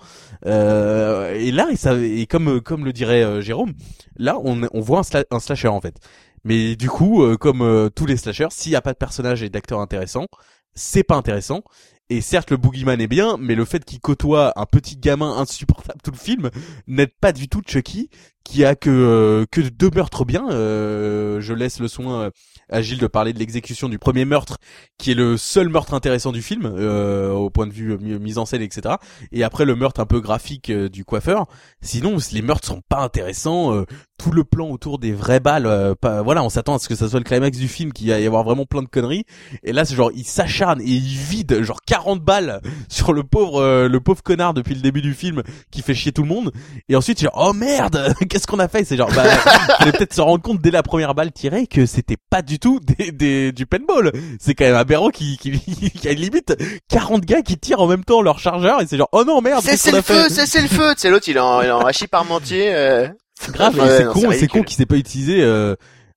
Euh, 0.46 1.34
et 1.34 1.50
là 1.50 1.68
et 1.70 1.76
ça 1.76 1.96
et 1.96 2.26
comme 2.26 2.60
comme 2.60 2.84
le 2.84 2.92
dirait 2.92 3.22
euh, 3.22 3.40
Jérôme 3.40 3.72
là 4.16 4.38
on 4.42 4.62
on 4.72 4.80
voit 4.80 5.02
un, 5.30 5.40
slasher 5.40 5.68
en 5.68 5.80
fait. 5.80 5.96
Mais 6.44 6.76
du 6.76 6.88
coup 6.88 7.22
euh, 7.22 7.36
comme 7.36 7.62
euh, 7.62 7.90
tous 7.90 8.06
les 8.06 8.16
slashers 8.16 8.48
s'il 8.50 8.72
y 8.72 8.76
a 8.76 8.82
pas 8.82 8.92
de 8.92 8.98
personnage 8.98 9.42
et 9.42 9.50
d'acteurs 9.50 9.80
intéressants 9.80 10.26
c'est 10.74 11.02
pas 11.02 11.16
intéressant. 11.16 11.62
Et 12.12 12.20
certes 12.22 12.50
le 12.50 12.56
boogeyman 12.56 13.00
est 13.00 13.06
bien 13.06 13.36
mais 13.38 13.54
le 13.54 13.64
fait 13.64 13.84
qu'il 13.84 14.00
côtoie 14.00 14.52
un 14.56 14.66
petit 14.66 14.96
gamin 14.96 15.36
insupportable 15.38 16.00
tout 16.02 16.10
le 16.10 16.18
film 16.18 16.50
n'aide 16.86 17.12
pas 17.20 17.32
du 17.32 17.48
tout 17.48 17.62
Chucky 17.64 18.10
qui 18.42 18.64
a 18.64 18.74
que 18.74 19.46
que 19.50 19.60
deux 19.60 19.90
meurtres 19.90 20.24
bien. 20.24 20.48
Je 20.50 21.52
laisse 21.52 21.78
le 21.78 21.86
soin 21.86 22.30
Agile 22.70 22.98
de 22.98 23.06
parler 23.06 23.32
de 23.32 23.38
l'exécution 23.38 23.88
du 23.88 23.98
premier 23.98 24.24
meurtre, 24.24 24.58
qui 24.98 25.12
est 25.12 25.14
le 25.14 25.36
seul 25.36 25.68
meurtre 25.68 25.94
intéressant 25.94 26.32
du 26.32 26.42
film, 26.42 26.64
euh, 26.64 27.32
au 27.32 27.50
point 27.50 27.66
de 27.66 27.72
vue 27.72 27.92
euh, 27.92 28.18
mise 28.18 28.38
en 28.38 28.46
scène, 28.46 28.62
etc. 28.62 28.96
Et 29.32 29.44
après 29.44 29.64
le 29.64 29.74
meurtre 29.74 30.00
un 30.00 30.06
peu 30.06 30.20
graphique 30.20 30.70
euh, 30.70 30.88
du 30.88 31.04
coiffeur. 31.04 31.46
Sinon, 31.82 32.16
les 32.32 32.42
meurtres 32.42 32.68
sont 32.68 32.82
pas 32.88 33.00
intéressants. 33.00 33.84
Tout 34.20 34.30
le 34.32 34.44
plan 34.44 34.68
autour 34.68 34.98
des 34.98 35.12
vraies 35.12 35.40
balles, 35.40 35.94
pas, 36.00 36.22
voilà, 36.22 36.42
on 36.42 36.50
s'attend 36.50 36.74
à 36.74 36.78
ce 36.78 36.88
que 36.88 36.94
ça 36.94 37.08
soit 37.08 37.20
le 37.20 37.24
climax 37.24 37.56
du 37.56 37.68
film, 37.68 37.92
qu'il 37.92 38.10
va 38.10 38.20
y 38.20 38.26
avoir 38.26 38.44
vraiment 38.44 38.66
plein 38.66 38.82
de 38.82 38.88
conneries. 38.88 39.24
Et 39.62 39.72
là, 39.72 39.84
c'est 39.84 39.94
genre, 39.94 40.10
il 40.14 40.24
s'acharne 40.24 40.80
et 40.80 40.84
il 40.84 41.00
vide 41.00 41.62
genre 41.62 41.80
40 41.86 42.20
balles 42.22 42.60
sur 42.88 43.12
le 43.12 43.22
pauvre, 43.22 43.88
le 43.88 44.00
pauvre 44.00 44.22
connard 44.22 44.52
depuis 44.52 44.74
le 44.74 44.82
début 44.82 45.00
du 45.00 45.14
film 45.14 45.42
qui 45.70 45.80
fait 45.80 45.94
chier 45.94 46.12
tout 46.12 46.22
le 46.22 46.28
monde. 46.28 46.52
Et 46.88 46.96
ensuite, 46.96 47.20
genre, 47.20 47.32
oh 47.34 47.52
merde, 47.52 48.14
qu'est-ce 48.28 48.46
qu'on 48.46 48.58
a 48.58 48.68
fait? 48.68 48.84
C'est 48.84 48.96
genre, 48.96 49.10
bah, 49.14 49.24
peut-être 49.84 50.12
se 50.12 50.20
rendre 50.20 50.42
compte 50.42 50.60
dès 50.60 50.70
la 50.70 50.82
première 50.82 51.14
balle 51.14 51.32
tirée 51.32 51.66
que 51.66 51.86
c'était 51.86 52.18
pas 52.28 52.42
du 52.42 52.58
tout 52.58 52.80
des, 52.80 53.12
des, 53.12 53.52
du 53.52 53.64
paintball. 53.64 54.12
C'est 54.38 54.54
quand 54.54 54.64
même 54.64 54.76
aberrant 54.76 55.10
qui, 55.10 55.38
qui, 55.38 55.52
qui 55.58 56.08
a 56.08 56.12
limite 56.12 56.54
40 56.88 57.24
gars 57.24 57.42
qui 57.42 57.56
tirent 57.58 57.80
en 57.80 57.86
même 57.86 58.04
temps 58.04 58.22
leur 58.22 58.38
chargeur 58.38 58.80
et 58.80 58.86
c'est 58.86 58.96
genre 58.96 59.08
oh 59.12 59.24
non 59.24 59.40
merde. 59.40 59.62
C'est 59.64 59.92
le 59.92 60.02
feu, 60.02 60.26
c'est 60.28 60.60
le 60.60 60.68
feu. 60.68 60.94
C'est 60.96 61.10
l'autre 61.10 61.28
il 61.28 61.36
est 61.36 61.40
en, 61.40 61.62
il 61.62 61.68
est 61.68 61.72
en 61.72 61.80
hachis 61.80 62.06
parmentier. 62.06 62.74
Euh... 62.74 63.08
Grave, 63.48 63.74
c'est 63.96 64.04
con, 64.06 64.30
c'est 64.32 64.48
con 64.48 64.62
qu'il 64.62 64.76
s'est 64.76 64.86
pas 64.86 64.96
utilisé 64.96 65.42
euh, 65.42 65.74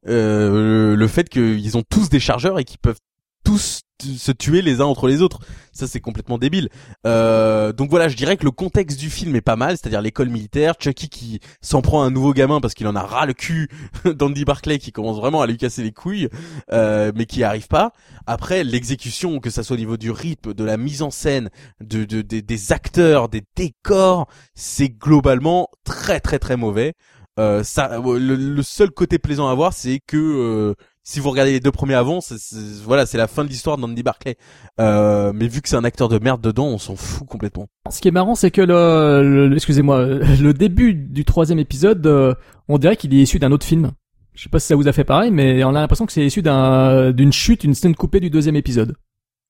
euh, 0.08 0.92
le, 0.92 0.96
le 0.96 1.08
fait 1.08 1.30
qu'ils 1.30 1.78
ont 1.78 1.84
tous 1.90 2.10
des 2.10 2.20
chargeurs 2.20 2.60
et 2.60 2.66
qu'ils 2.66 2.80
peuvent 2.80 3.00
tous 3.44 3.82
se 4.02 4.32
tuer 4.32 4.62
les 4.62 4.82
uns 4.82 4.86
entre 4.86 5.08
les 5.08 5.22
autres. 5.22 5.40
Ça 5.72 5.88
c'est 5.88 6.00
complètement 6.00 6.38
débile. 6.38 6.70
Euh, 7.08 7.72
donc 7.74 7.90
voilà, 7.90 8.08
je 8.08 8.16
dirais 8.16 8.38
que 8.38 8.44
le 8.44 8.52
contexte 8.52 9.00
du 9.00 9.10
film 9.10 9.36
est 9.36 9.42
pas 9.42 9.56
mal, 9.56 9.78
c'est-à-dire 9.78 10.02
l'école 10.02 10.30
militaire, 10.30 10.76
Chucky 10.80 11.10
qui 11.10 11.40
s'en 11.62 11.82
prend 11.82 12.04
un 12.04 12.12
nouveau 12.12 12.34
gamin 12.34 12.60
parce 12.60 12.74
qu'il 12.74 12.88
en 12.88 12.96
a 12.96 13.02
ras 13.02 13.26
le 13.26 13.34
cul 13.34 13.70
d'Andy 14.06 14.46
Barclay 14.46 14.78
qui 14.78 14.92
commence 14.92 15.18
vraiment 15.18 15.42
à 15.42 15.48
lui 15.48 15.58
casser 15.58 15.84
les 15.84 15.92
couilles, 15.92 16.30
euh, 16.72 17.12
mais 17.16 17.26
qui 17.26 17.44
arrive 17.44 17.68
pas. 17.68 17.94
Après 18.28 18.64
l'exécution, 18.64 19.40
que 19.40 19.50
ça 19.50 19.64
soit 19.64 19.76
au 19.76 19.80
niveau 19.80 19.98
du 19.98 20.12
rythme, 20.12 20.54
de 20.54 20.64
la 20.64 20.78
mise 20.78 21.02
en 21.02 21.12
scène, 21.12 21.50
de, 21.82 22.04
de 22.04 22.22
des 22.22 22.72
acteurs, 22.72 23.30
des 23.30 23.44
décors, 23.56 24.28
c'est 24.56 24.90
globalement 24.90 25.70
très 25.84 26.20
très 26.20 26.40
très 26.40 26.58
mauvais. 26.58 26.94
Euh, 27.40 27.64
ça, 27.64 28.00
le, 28.00 28.62
seul 28.62 28.92
côté 28.92 29.20
plaisant 29.20 29.48
à 29.48 29.56
voir, 29.56 29.74
c'est 29.74 30.00
que 30.06 30.18
euh, 30.18 30.76
si 31.04 31.20
vous 31.20 31.30
regardez 31.30 31.52
les 31.52 31.60
deux 31.60 31.72
premiers 31.72 31.96
avant, 31.96 32.22
c'est, 32.22 32.38
voilà, 32.84 33.06
c'est 33.06 33.18
la 33.18 33.28
fin 33.28 33.44
de 33.44 33.50
l'histoire 33.50 33.78
d'Andy 33.78 34.04
Barclay. 34.04 34.38
Euh, 34.80 35.34
mais 35.36 35.48
vu 35.48 35.62
que 35.62 35.70
c'est 35.70 35.76
un 35.76 35.84
acteur 35.84 36.10
de 36.10 36.18
merde 36.18 36.42
dedans, 36.42 36.68
on 36.68 36.78
s'en 36.78 36.96
fout 36.96 37.28
complètement. 37.28 37.68
Ce 37.90 38.00
qui 38.00 38.08
est 38.08 38.12
marrant, 38.12 38.36
c'est 38.36 38.52
que 38.52 38.62
le, 38.62 39.52
excusez-moi, 39.54 40.06
le 40.06 40.54
début 40.54 40.94
du 40.94 41.26
troisième 41.26 41.60
épisode, 41.60 42.06
euh, 42.08 42.34
on 42.70 42.78
dirait 42.78 42.96
qu'il 42.96 43.14
est 43.14 43.22
issu 43.22 43.40
d'un 43.40 43.52
autre 43.52 43.66
film. 43.66 43.92
Je 44.34 44.44
sais 44.44 44.50
pas 44.50 44.60
si 44.60 44.68
ça 44.68 44.76
vous 44.76 44.88
a 44.88 44.94
fait 44.94 45.04
pareil, 45.04 45.30
mais 45.30 45.64
on 45.64 45.76
a 45.76 45.82
l'impression 45.82 46.06
que 46.06 46.14
c'est 46.14 46.26
issu 46.26 46.42
d'un, 46.42 47.12
d'une 47.12 47.34
chute, 47.34 47.64
une 47.64 47.76
scène 47.76 47.96
coupée 47.96 48.20
du 48.20 48.30
deuxième 48.30 48.56
épisode. 48.56 48.96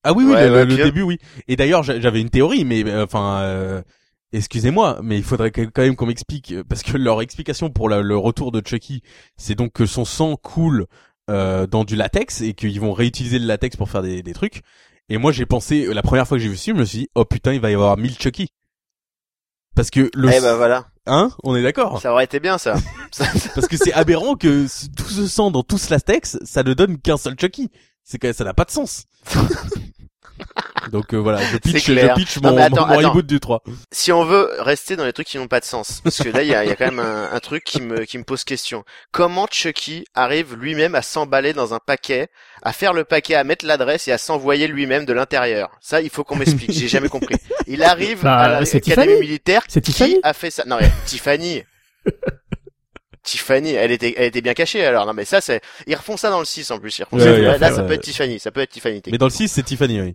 Ah 0.02 0.12
oui, 0.12 0.24
oui, 0.26 0.34
le, 0.34 0.66
début, 0.66 1.02
oui. 1.02 1.18
Et 1.48 1.56
d'ailleurs, 1.56 1.82
j'avais 1.82 2.20
une 2.20 2.30
théorie, 2.30 2.64
mais 2.64 2.84
euh, 2.86 3.04
enfin. 3.04 3.38
Euh, 3.40 3.82
excusez-moi, 4.36 5.00
mais 5.02 5.16
il 5.16 5.24
faudrait 5.24 5.50
quand 5.50 5.82
même 5.82 5.96
qu'on 5.96 6.06
m'explique, 6.06 6.54
parce 6.68 6.82
que 6.82 6.96
leur 6.96 7.22
explication 7.22 7.70
pour 7.70 7.88
le 7.88 8.16
retour 8.16 8.52
de 8.52 8.62
Chucky, 8.64 9.02
c'est 9.36 9.54
donc 9.54 9.72
que 9.72 9.86
son 9.86 10.04
sang 10.04 10.36
coule 10.36 10.86
euh, 11.30 11.66
dans 11.66 11.84
du 11.84 11.96
latex 11.96 12.40
et 12.40 12.52
qu'ils 12.52 12.80
vont 12.80 12.92
réutiliser 12.92 13.38
le 13.38 13.46
latex 13.46 13.76
pour 13.76 13.88
faire 13.88 14.02
des, 14.02 14.22
des 14.22 14.32
trucs. 14.34 14.62
Et 15.08 15.18
moi 15.18 15.32
j'ai 15.32 15.46
pensé, 15.46 15.86
la 15.92 16.02
première 16.02 16.26
fois 16.26 16.36
que 16.36 16.42
j'ai 16.42 16.48
vu 16.48 16.56
ce 16.56 16.64
film, 16.64 16.76
je 16.76 16.80
me 16.80 16.86
suis 16.86 16.98
dit, 16.98 17.08
oh 17.14 17.24
putain, 17.24 17.52
il 17.52 17.60
va 17.60 17.70
y 17.70 17.74
avoir 17.74 17.96
1000 17.96 18.18
Chucky. 18.18 18.48
Parce 19.74 19.90
que 19.90 20.10
le... 20.14 20.30
Eh 20.32 20.40
ben 20.40 20.54
voilà. 20.56 20.86
Hein? 21.06 21.30
On 21.42 21.54
est 21.56 21.62
d'accord? 21.62 22.00
Ça 22.00 22.12
aurait 22.12 22.24
été 22.24 22.40
bien 22.40 22.58
ça. 22.58 22.76
Parce 23.54 23.68
que 23.68 23.76
c'est 23.76 23.92
aberrant 23.92 24.36
que 24.36 24.66
tout 24.96 25.08
ce 25.08 25.26
sang 25.26 25.50
dans 25.50 25.62
tout 25.62 25.78
ce 25.78 25.90
latex, 25.90 26.38
ça 26.44 26.62
ne 26.62 26.72
donne 26.74 26.98
qu'un 26.98 27.16
seul 27.16 27.36
Chucky. 27.38 27.70
C'est 28.04 28.18
que 28.18 28.32
ça 28.32 28.44
n'a 28.44 28.54
pas 28.54 28.64
de 28.64 28.70
sens. 28.70 29.06
Donc 30.90 31.14
euh, 31.14 31.16
voilà, 31.16 31.40
je 31.42 31.56
pitch, 31.58 31.86
je 31.86 32.14
pitch 32.14 32.40
mon, 32.40 32.54
reboot 32.54 33.26
du 33.26 33.40
3. 33.40 33.62
Si 33.90 34.12
on 34.12 34.24
veut 34.24 34.50
rester 34.58 34.96
dans 34.96 35.04
les 35.04 35.12
trucs 35.12 35.26
qui 35.26 35.38
n'ont 35.38 35.48
pas 35.48 35.60
de 35.60 35.64
sens, 35.64 36.00
parce 36.02 36.18
que 36.18 36.28
là 36.28 36.42
il 36.42 36.48
y 36.48 36.54
a, 36.54 36.64
y 36.64 36.70
a, 36.70 36.76
quand 36.76 36.86
même 36.86 37.00
un, 37.00 37.30
un, 37.32 37.40
truc 37.40 37.64
qui 37.64 37.80
me, 37.80 38.04
qui 38.04 38.18
me 38.18 38.24
pose 38.24 38.44
question. 38.44 38.84
Comment 39.12 39.46
Chucky 39.50 40.04
arrive 40.14 40.54
lui-même 40.54 40.94
à 40.94 41.02
s'emballer 41.02 41.52
dans 41.52 41.74
un 41.74 41.78
paquet, 41.78 42.28
à 42.62 42.72
faire 42.72 42.92
le 42.92 43.04
paquet, 43.04 43.34
à 43.34 43.44
mettre 43.44 43.64
l'adresse 43.64 44.08
et 44.08 44.12
à 44.12 44.18
s'envoyer 44.18 44.68
lui-même 44.68 45.04
de 45.04 45.12
l'intérieur? 45.12 45.70
Ça, 45.80 46.00
il 46.00 46.10
faut 46.10 46.24
qu'on 46.24 46.36
m'explique. 46.36 46.72
J'ai 46.72 46.88
jamais 46.88 47.08
compris. 47.08 47.36
Il 47.66 47.82
arrive 47.82 48.22
bah, 48.22 48.36
à 48.36 48.60
l'académie 48.60 49.20
militaire. 49.20 49.62
C'est 49.68 49.80
Tiffany 49.80 50.18
a 50.22 50.32
fait 50.32 50.50
ça 50.50 50.64
Non, 50.66 50.78
Tiffany. 51.06 51.62
Tiffany, 53.24 53.70
elle 53.70 53.90
était, 53.90 54.14
elle 54.18 54.26
était 54.26 54.42
bien 54.42 54.52
cachée 54.52 54.84
alors. 54.84 55.06
Non 55.06 55.14
mais 55.14 55.24
ça 55.24 55.40
c'est, 55.40 55.62
ils 55.86 55.94
refont 55.94 56.16
ça 56.16 56.30
dans 56.30 56.40
le 56.40 56.44
6 56.44 56.70
en 56.70 56.78
plus. 56.78 56.98
Ils 56.98 57.04
refont 57.04 57.18
ça. 57.18 57.58
Là, 57.58 57.72
ça 57.72 57.82
peut 57.82 57.94
être 57.94 58.02
Tiffany, 58.02 58.38
ça 58.38 58.50
peut 58.50 58.60
être 58.60 58.70
Tiffany. 58.70 59.00
Mais 59.10 59.18
dans 59.18 59.26
le 59.26 59.30
6 59.30 59.48
c'est 59.48 59.62
Tiffany, 59.62 60.00
oui. 60.00 60.14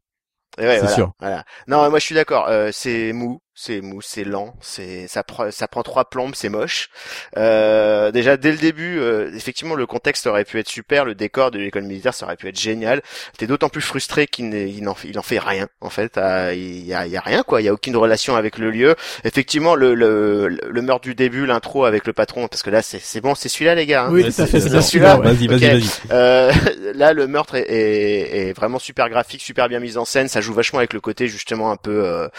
Ouais, 0.60 0.80
c'est 0.80 0.94
sûr. 0.94 1.14
Voilà. 1.19 1.44
Non, 1.68 1.90
moi 1.90 1.99
je 1.99 2.06
suis 2.06 2.15
d'accord. 2.15 2.48
Euh, 2.48 2.69
c'est 2.72 3.14
mou, 3.14 3.41
c'est 3.61 3.81
mou, 3.81 4.02
c'est 4.02 4.23
lent, 4.23 4.56
c'est 4.61 5.10
ça 5.10 5.22
prend 5.22 5.52
ça 5.52 5.68
prend 5.68 5.84
trois 5.84 6.06
plombes, 6.06 6.34
c'est 6.34 6.48
moche. 6.48 6.90
Euh, 7.36 8.10
déjà 8.10 8.38
dès 8.38 8.53
le 8.53 8.57
début, 8.57 8.99
euh, 8.99 9.36
effectivement 9.36 9.76
le 9.76 9.86
contexte 9.86 10.27
aurait 10.27 10.45
pu 10.45 10.60
être 10.60 10.69
super, 10.69 11.03
le 11.03 11.14
décor 11.14 11.52
de 11.52 11.60
l'école 11.60 11.84
militaire 11.84 12.14
ça 12.14 12.26
aurait 12.26 12.38
pu 12.38 12.48
être 12.48 12.57
génial. 12.57 13.02
T'es 13.38 13.48
d'autant 13.48 13.68
plus 13.68 13.81
frustré 13.81 14.27
qu'il 14.27 14.49
n'en 14.81 14.95
il 15.03 15.19
en 15.19 15.22
fait 15.22 15.40
rien 15.40 15.68
en 15.81 15.90
fait. 15.90 16.18
Ah, 16.18 16.53
il 16.53 16.86
y 16.86 16.94
a, 16.94 17.06
y 17.06 17.18
a 17.18 17.19
rien 17.19 17.44
quoi, 17.44 17.61
il 17.61 17.65
y 17.65 17.68
a 17.68 17.73
aucune 17.73 17.98
relation 17.98 18.38
avec 18.38 18.57
le 18.60 18.72
lieu. 18.72 18.95
Effectivement 19.26 19.76
le 19.76 19.94
le, 19.94 20.48
le 20.48 20.81
meurtre 20.81 21.02
du 21.02 21.14
début, 21.14 21.45
l'intro 21.45 21.84
avec 21.84 22.07
le 22.07 22.14
patron, 22.14 22.48
parce 22.48 22.64
que 22.64 22.69
là 22.69 22.81
c'est 22.81 23.02
c'est 23.02 23.19
bon, 23.19 23.36
c'est 23.36 23.49
celui-là 23.49 23.76
les 23.76 23.86
gars. 23.86 24.06
Hein. 24.06 24.10
Oui, 24.14 24.31
c'est 24.31 24.48
celui-là. 24.48 25.18
Vas-y, 25.18 25.48
vas-y, 25.48 25.68
vas-y. 25.68 25.90
Euh, 26.11 26.53
là 26.95 27.11
le 27.11 27.27
meurtre 27.27 27.56
est, 27.56 27.69
est, 27.69 28.48
est, 28.48 28.53
vraiment 28.53 28.80
super 28.80 29.10
graphique, 29.10 29.41
super 29.41 29.68
bien 29.68 29.81
mis 29.81 29.98
en 29.98 30.06
scène, 30.06 30.30
ça 30.30 30.40
joue 30.40 30.53
vachement 30.53 30.80
avec 30.80 30.94
le 30.94 31.02
côté 31.02 31.27
justement 31.27 31.72
un 31.72 31.77
peu 31.77 32.06
euh, 32.06 32.30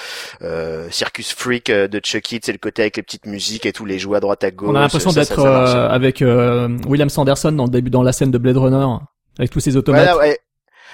euh 0.40 0.88
circus 1.10 1.34
freak 1.34 1.70
euh, 1.70 1.88
de 1.88 2.00
Chucky, 2.02 2.40
c'est 2.42 2.52
le 2.52 2.58
côté 2.58 2.82
avec 2.82 2.96
les 2.96 3.02
petites 3.02 3.26
musiques 3.26 3.66
et 3.66 3.72
tous 3.72 3.84
les 3.84 3.98
jouets 3.98 4.18
à 4.18 4.20
droite 4.20 4.44
à 4.44 4.50
gauche. 4.50 4.70
On 4.70 4.74
a 4.74 4.80
l'impression 4.80 5.10
d'être 5.10 5.38
euh, 5.40 5.88
avec 5.88 6.22
euh, 6.22 6.68
William 6.86 7.08
Sanderson 7.08 7.52
dans 7.52 7.64
le 7.64 7.70
début, 7.70 7.90
dans 7.90 8.02
la 8.02 8.12
scène 8.12 8.30
de 8.30 8.38
Blade 8.38 8.56
Runner, 8.56 8.86
avec 9.38 9.50
tous 9.50 9.60
ces 9.60 9.76
automates. 9.76 10.08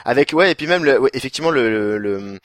Avec 0.07 0.33
ouais 0.33 0.53
et 0.53 0.55
puis 0.55 0.67
même 0.67 0.85
le, 0.85 0.99
ouais, 1.01 1.11
effectivement 1.15 1.51
le, 1.51 1.69
le, 1.69 1.99
le- 1.99 2.39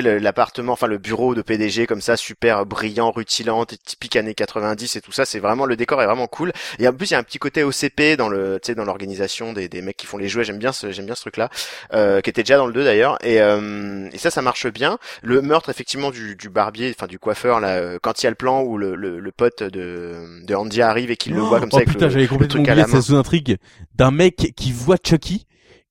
le- 0.00 0.18
l'appartement 0.18 0.72
enfin 0.74 0.86
le 0.86 0.98
bureau 0.98 1.34
de 1.34 1.42
PDG 1.42 1.86
comme 1.86 2.00
ça 2.00 2.16
super 2.16 2.66
brillant 2.66 3.10
rutilant 3.10 3.64
typique 3.64 4.16
années 4.16 4.34
90 4.34 4.96
et 4.96 5.00
tout 5.00 5.12
ça 5.12 5.24
c'est 5.24 5.38
vraiment 5.40 5.64
le 5.66 5.76
décor 5.76 6.02
est 6.02 6.06
vraiment 6.06 6.26
cool. 6.26 6.52
Et 6.78 6.86
en 6.86 6.92
plus 6.92 7.10
il 7.10 7.12
y 7.12 7.14
a 7.14 7.18
un 7.18 7.22
petit 7.22 7.38
côté 7.38 7.62
OCP 7.64 8.16
dans 8.16 8.28
le 8.28 8.58
tu 8.62 8.68
sais 8.68 8.74
dans 8.74 8.84
l'organisation 8.84 9.52
des, 9.52 9.68
des 9.68 9.82
mecs 9.82 9.96
qui 9.96 10.06
font 10.06 10.18
les 10.18 10.28
jouets. 10.28 10.44
J'aime 10.44 10.58
bien 10.58 10.72
ce 10.72 10.92
j'aime 10.92 11.06
bien 11.06 11.14
ce 11.14 11.22
truc 11.22 11.36
là 11.36 11.48
euh, 11.94 12.20
qui 12.20 12.30
était 12.30 12.42
déjà 12.42 12.56
dans 12.58 12.66
le 12.66 12.72
2 12.72 12.84
d'ailleurs. 12.84 13.18
Et, 13.24 13.40
euh, 13.40 14.08
et 14.12 14.18
ça 14.18 14.30
ça 14.30 14.42
marche 14.42 14.66
bien. 14.68 14.98
Le 15.22 15.42
meurtre 15.42 15.70
effectivement 15.70 16.10
du, 16.10 16.36
du 16.36 16.48
barbier 16.48 16.92
enfin 16.96 17.06
du 17.06 17.18
coiffeur 17.18 17.60
là 17.60 17.76
euh, 17.76 17.98
quand 18.02 18.22
il 18.22 18.26
y 18.26 18.28
a 18.28 18.30
le 18.30 18.36
plan 18.36 18.62
où 18.62 18.78
le, 18.78 18.94
le, 18.94 19.18
le 19.20 19.32
pote 19.32 19.62
de 19.62 20.44
de 20.44 20.54
Andy 20.54 20.82
arrive 20.82 21.10
et 21.10 21.16
qu'il 21.16 21.34
le 21.34 21.40
voit 21.40 21.60
comme 21.60 21.70
ça 21.70 21.78
oh 21.78 21.78
avec 21.78 21.88
putain, 21.88 22.06
le, 22.06 22.10
j'avais 22.10 22.24
le 22.24 22.28
complètement 22.28 22.64
truc 22.64 22.68
à 22.68 22.74
la 22.74 22.86
main. 22.86 23.00
cette 23.00 23.14
intrigue. 23.14 23.58
D'un 23.94 24.10
mec 24.10 24.52
qui 24.56 24.72
voit 24.72 24.96
Chucky, 25.02 25.46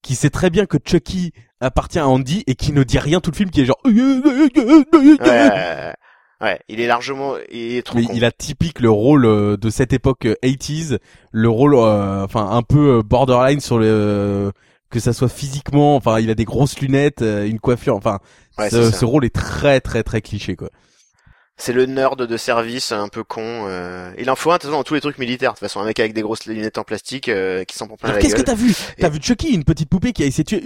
qui 0.05 0.13
sait 0.15 0.29
très 0.29 0.51
bien 0.51 0.67
que 0.67 0.77
Chucky 0.85 1.31
appartient 1.59 1.97
à 1.99 2.07
Andy 2.07 2.43
et 2.45 2.53
qui 2.53 2.73
ne 2.73 2.83
dit 2.83 2.99
rien 2.99 3.19
tout 3.21 3.31
le 3.31 3.35
film, 3.35 3.49
qui 3.49 3.61
est 3.61 3.65
genre. 3.65 3.79
ouais, 3.85 3.91
ouais, 5.19 5.93
ouais, 6.41 6.59
il 6.69 6.79
est 6.79 6.87
largement 6.87 7.35
il 7.51 7.75
est 7.77 7.81
trop 7.81 7.97
Mais 7.97 8.05
con. 8.05 8.13
il 8.13 8.23
a 8.23 8.31
typique 8.31 8.79
le 8.81 8.89
rôle 8.91 9.25
euh, 9.25 9.57
de 9.57 9.69
cette 9.69 9.93
époque 9.93 10.25
euh, 10.27 10.35
80s, 10.43 10.99
le 11.31 11.49
rôle, 11.49 11.73
euh, 11.75 12.23
enfin 12.23 12.47
un 12.51 12.61
peu 12.61 12.97
euh, 12.99 13.01
borderline 13.01 13.59
sur 13.59 13.79
le 13.79 13.85
euh, 13.87 14.51
que 14.91 14.99
ça 14.99 15.11
soit 15.11 15.27
physiquement, 15.29 15.95
enfin 15.95 16.19
il 16.19 16.29
a 16.29 16.35
des 16.35 16.45
grosses 16.45 16.79
lunettes, 16.79 17.23
euh, 17.23 17.47
une 17.47 17.59
coiffure, 17.59 17.95
enfin 17.95 18.19
Ouais, 18.57 18.69
ce 18.69 19.03
rôle 19.03 19.25
est 19.25 19.33
très 19.35 19.81
très 19.81 20.03
très 20.03 20.21
cliché 20.21 20.55
quoi. 20.55 20.69
C'est 21.57 21.71
le 21.71 21.85
nerd 21.85 22.21
de 22.21 22.37
service 22.37 22.91
un 22.91 23.07
peu 23.07 23.23
con. 23.23 23.65
euh. 23.67 24.11
Il 24.17 24.29
en 24.29 24.35
faut 24.35 24.51
un 24.51 24.55
de 24.55 24.59
toute 24.59 24.69
façon 24.69 24.77
dans 24.77 24.83
tous 24.83 24.93
les 24.95 24.99
trucs 25.01 25.17
militaires. 25.17 25.51
De 25.51 25.55
toute 25.55 25.61
façon, 25.67 25.79
un 25.79 25.85
mec 25.85 25.99
avec 26.01 26.13
des 26.13 26.21
grosses 26.21 26.45
lunettes 26.45 26.77
en 26.77 26.83
plastique 26.83 27.29
euh, 27.29 27.63
qui 27.63 27.77
s'en 27.77 27.87
prend 27.87 27.95
plein 27.95 28.09
Alors 28.09 28.17
la 28.17 28.21
qu'est-ce 28.21 28.35
que 28.35 28.41
t'as 28.41 28.55
vu 28.55 28.73
T'as 28.99 29.07
vu 29.09 29.19
Chucky, 29.21 29.53
une 29.53 29.63
petite 29.63 29.89
poupée 29.89 30.11
qui 30.11 30.23
a 30.23 30.25
essayé 30.25 30.43
de 30.43 30.49
tuer. 30.49 30.63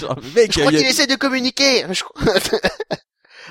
Genre, 0.00 0.18
mec, 0.34 0.52
Je 0.52 0.58
crois 0.60 0.72
a- 0.72 0.76
qu'il 0.76 0.86
essaie 0.86 1.06
de 1.06 1.14
communiquer. 1.14 1.84
Je 1.90 2.02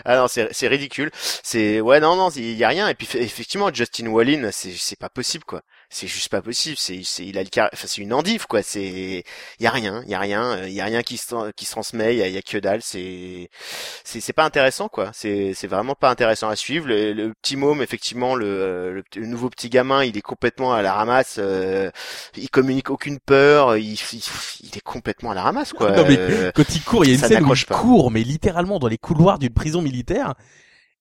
ah 0.06 0.16
non, 0.18 0.28
c'est 0.28 0.48
c'est 0.52 0.68
ridicule. 0.68 1.10
C'est 1.44 1.82
ouais 1.82 2.00
non 2.00 2.16
non, 2.16 2.30
il 2.30 2.54
y 2.54 2.64
a 2.64 2.68
rien. 2.68 2.88
Et 2.88 2.94
puis 2.96 3.08
effectivement, 3.16 3.74
Justin 3.74 4.08
Wallin, 4.08 4.50
c'est 4.52 4.74
c'est 4.78 5.00
pas 5.00 5.10
possible 5.10 5.44
quoi. 5.44 5.62
C'est 5.90 6.08
juste 6.08 6.28
pas 6.30 6.42
possible. 6.42 6.76
C'est 6.78 7.02
c'est 7.04 7.26
il 7.26 7.38
a 7.38 7.44
le 7.44 7.50
car... 7.50 7.70
enfin 7.74 7.88
c'est 7.88 8.02
une 8.02 8.12
endive 8.14 8.46
quoi. 8.46 8.62
C'est 8.62 9.24
il 9.60 9.64
y 9.64 9.68
a 9.68 9.72
rien, 9.72 10.04
y 10.06 10.14
a 10.16 10.20
rien, 10.20 10.66
il 10.66 10.74
y 10.74 10.82
a 10.82 10.86
rien 10.86 11.02
qui 11.02 11.18
se 11.18 11.52
qui 11.54 11.66
se 11.66 11.72
transmet. 11.72 12.14
Il 12.16 12.20
y 12.20 12.24
a, 12.24 12.28
y 12.28 12.38
a 12.38 12.42
que 12.42 12.58
dalle. 12.58 12.82
C'est 12.84 13.50
c'est 14.04 14.20
c'est 14.20 14.34
pas 14.34 14.44
intéressant 14.44 14.90
quoi. 14.90 15.12
C'est 15.14 15.54
c'est 15.54 15.68
vraiment 15.68 15.96
pas 15.96 16.10
intéressant 16.10 16.50
à 16.50 16.58
suivre. 16.58 16.88
Le, 16.88 17.14
le 17.14 17.34
petit 17.42 17.56
môme 17.56 17.82
effectivement 17.82 18.36
le, 18.36 18.94
le 18.96 19.04
le 19.16 19.26
nouveau 19.28 19.50
petit 19.50 19.70
gamin, 19.70 20.04
il 20.04 20.18
est 20.18 20.22
complètement 20.22 20.74
à 20.74 20.82
la 20.82 20.94
ramasse. 20.94 21.38
euh, 21.40 21.90
il 22.36 22.50
communique 22.50 22.90
aucune 22.90 23.20
peur. 23.20 23.78
Il, 23.78 23.94
il 23.94 24.22
il 24.62 24.78
est 24.78 24.82
complètement 24.84 25.32
à 25.32 25.36
la 25.36 25.44
ramasse 25.44 25.72
quoi. 25.74 25.92
Non, 25.92 26.04
mais 26.06 26.18
Euh, 26.20 26.52
quand 26.54 26.76
il 26.76 26.84
court, 26.84 27.06
il 27.06 27.10
y 27.10 27.12
a 27.12 27.16
une 27.16 27.22
scène 27.22 27.46
où 27.46 27.54
il 27.54 27.66
court, 27.66 28.12
mais 28.12 28.24
littéralement 28.24 28.80
dans 28.80 28.88
les 28.88 28.98
couloirs 28.98 29.40
d'une 29.40 29.54
prison 29.54 29.82
militaire. 29.82 30.34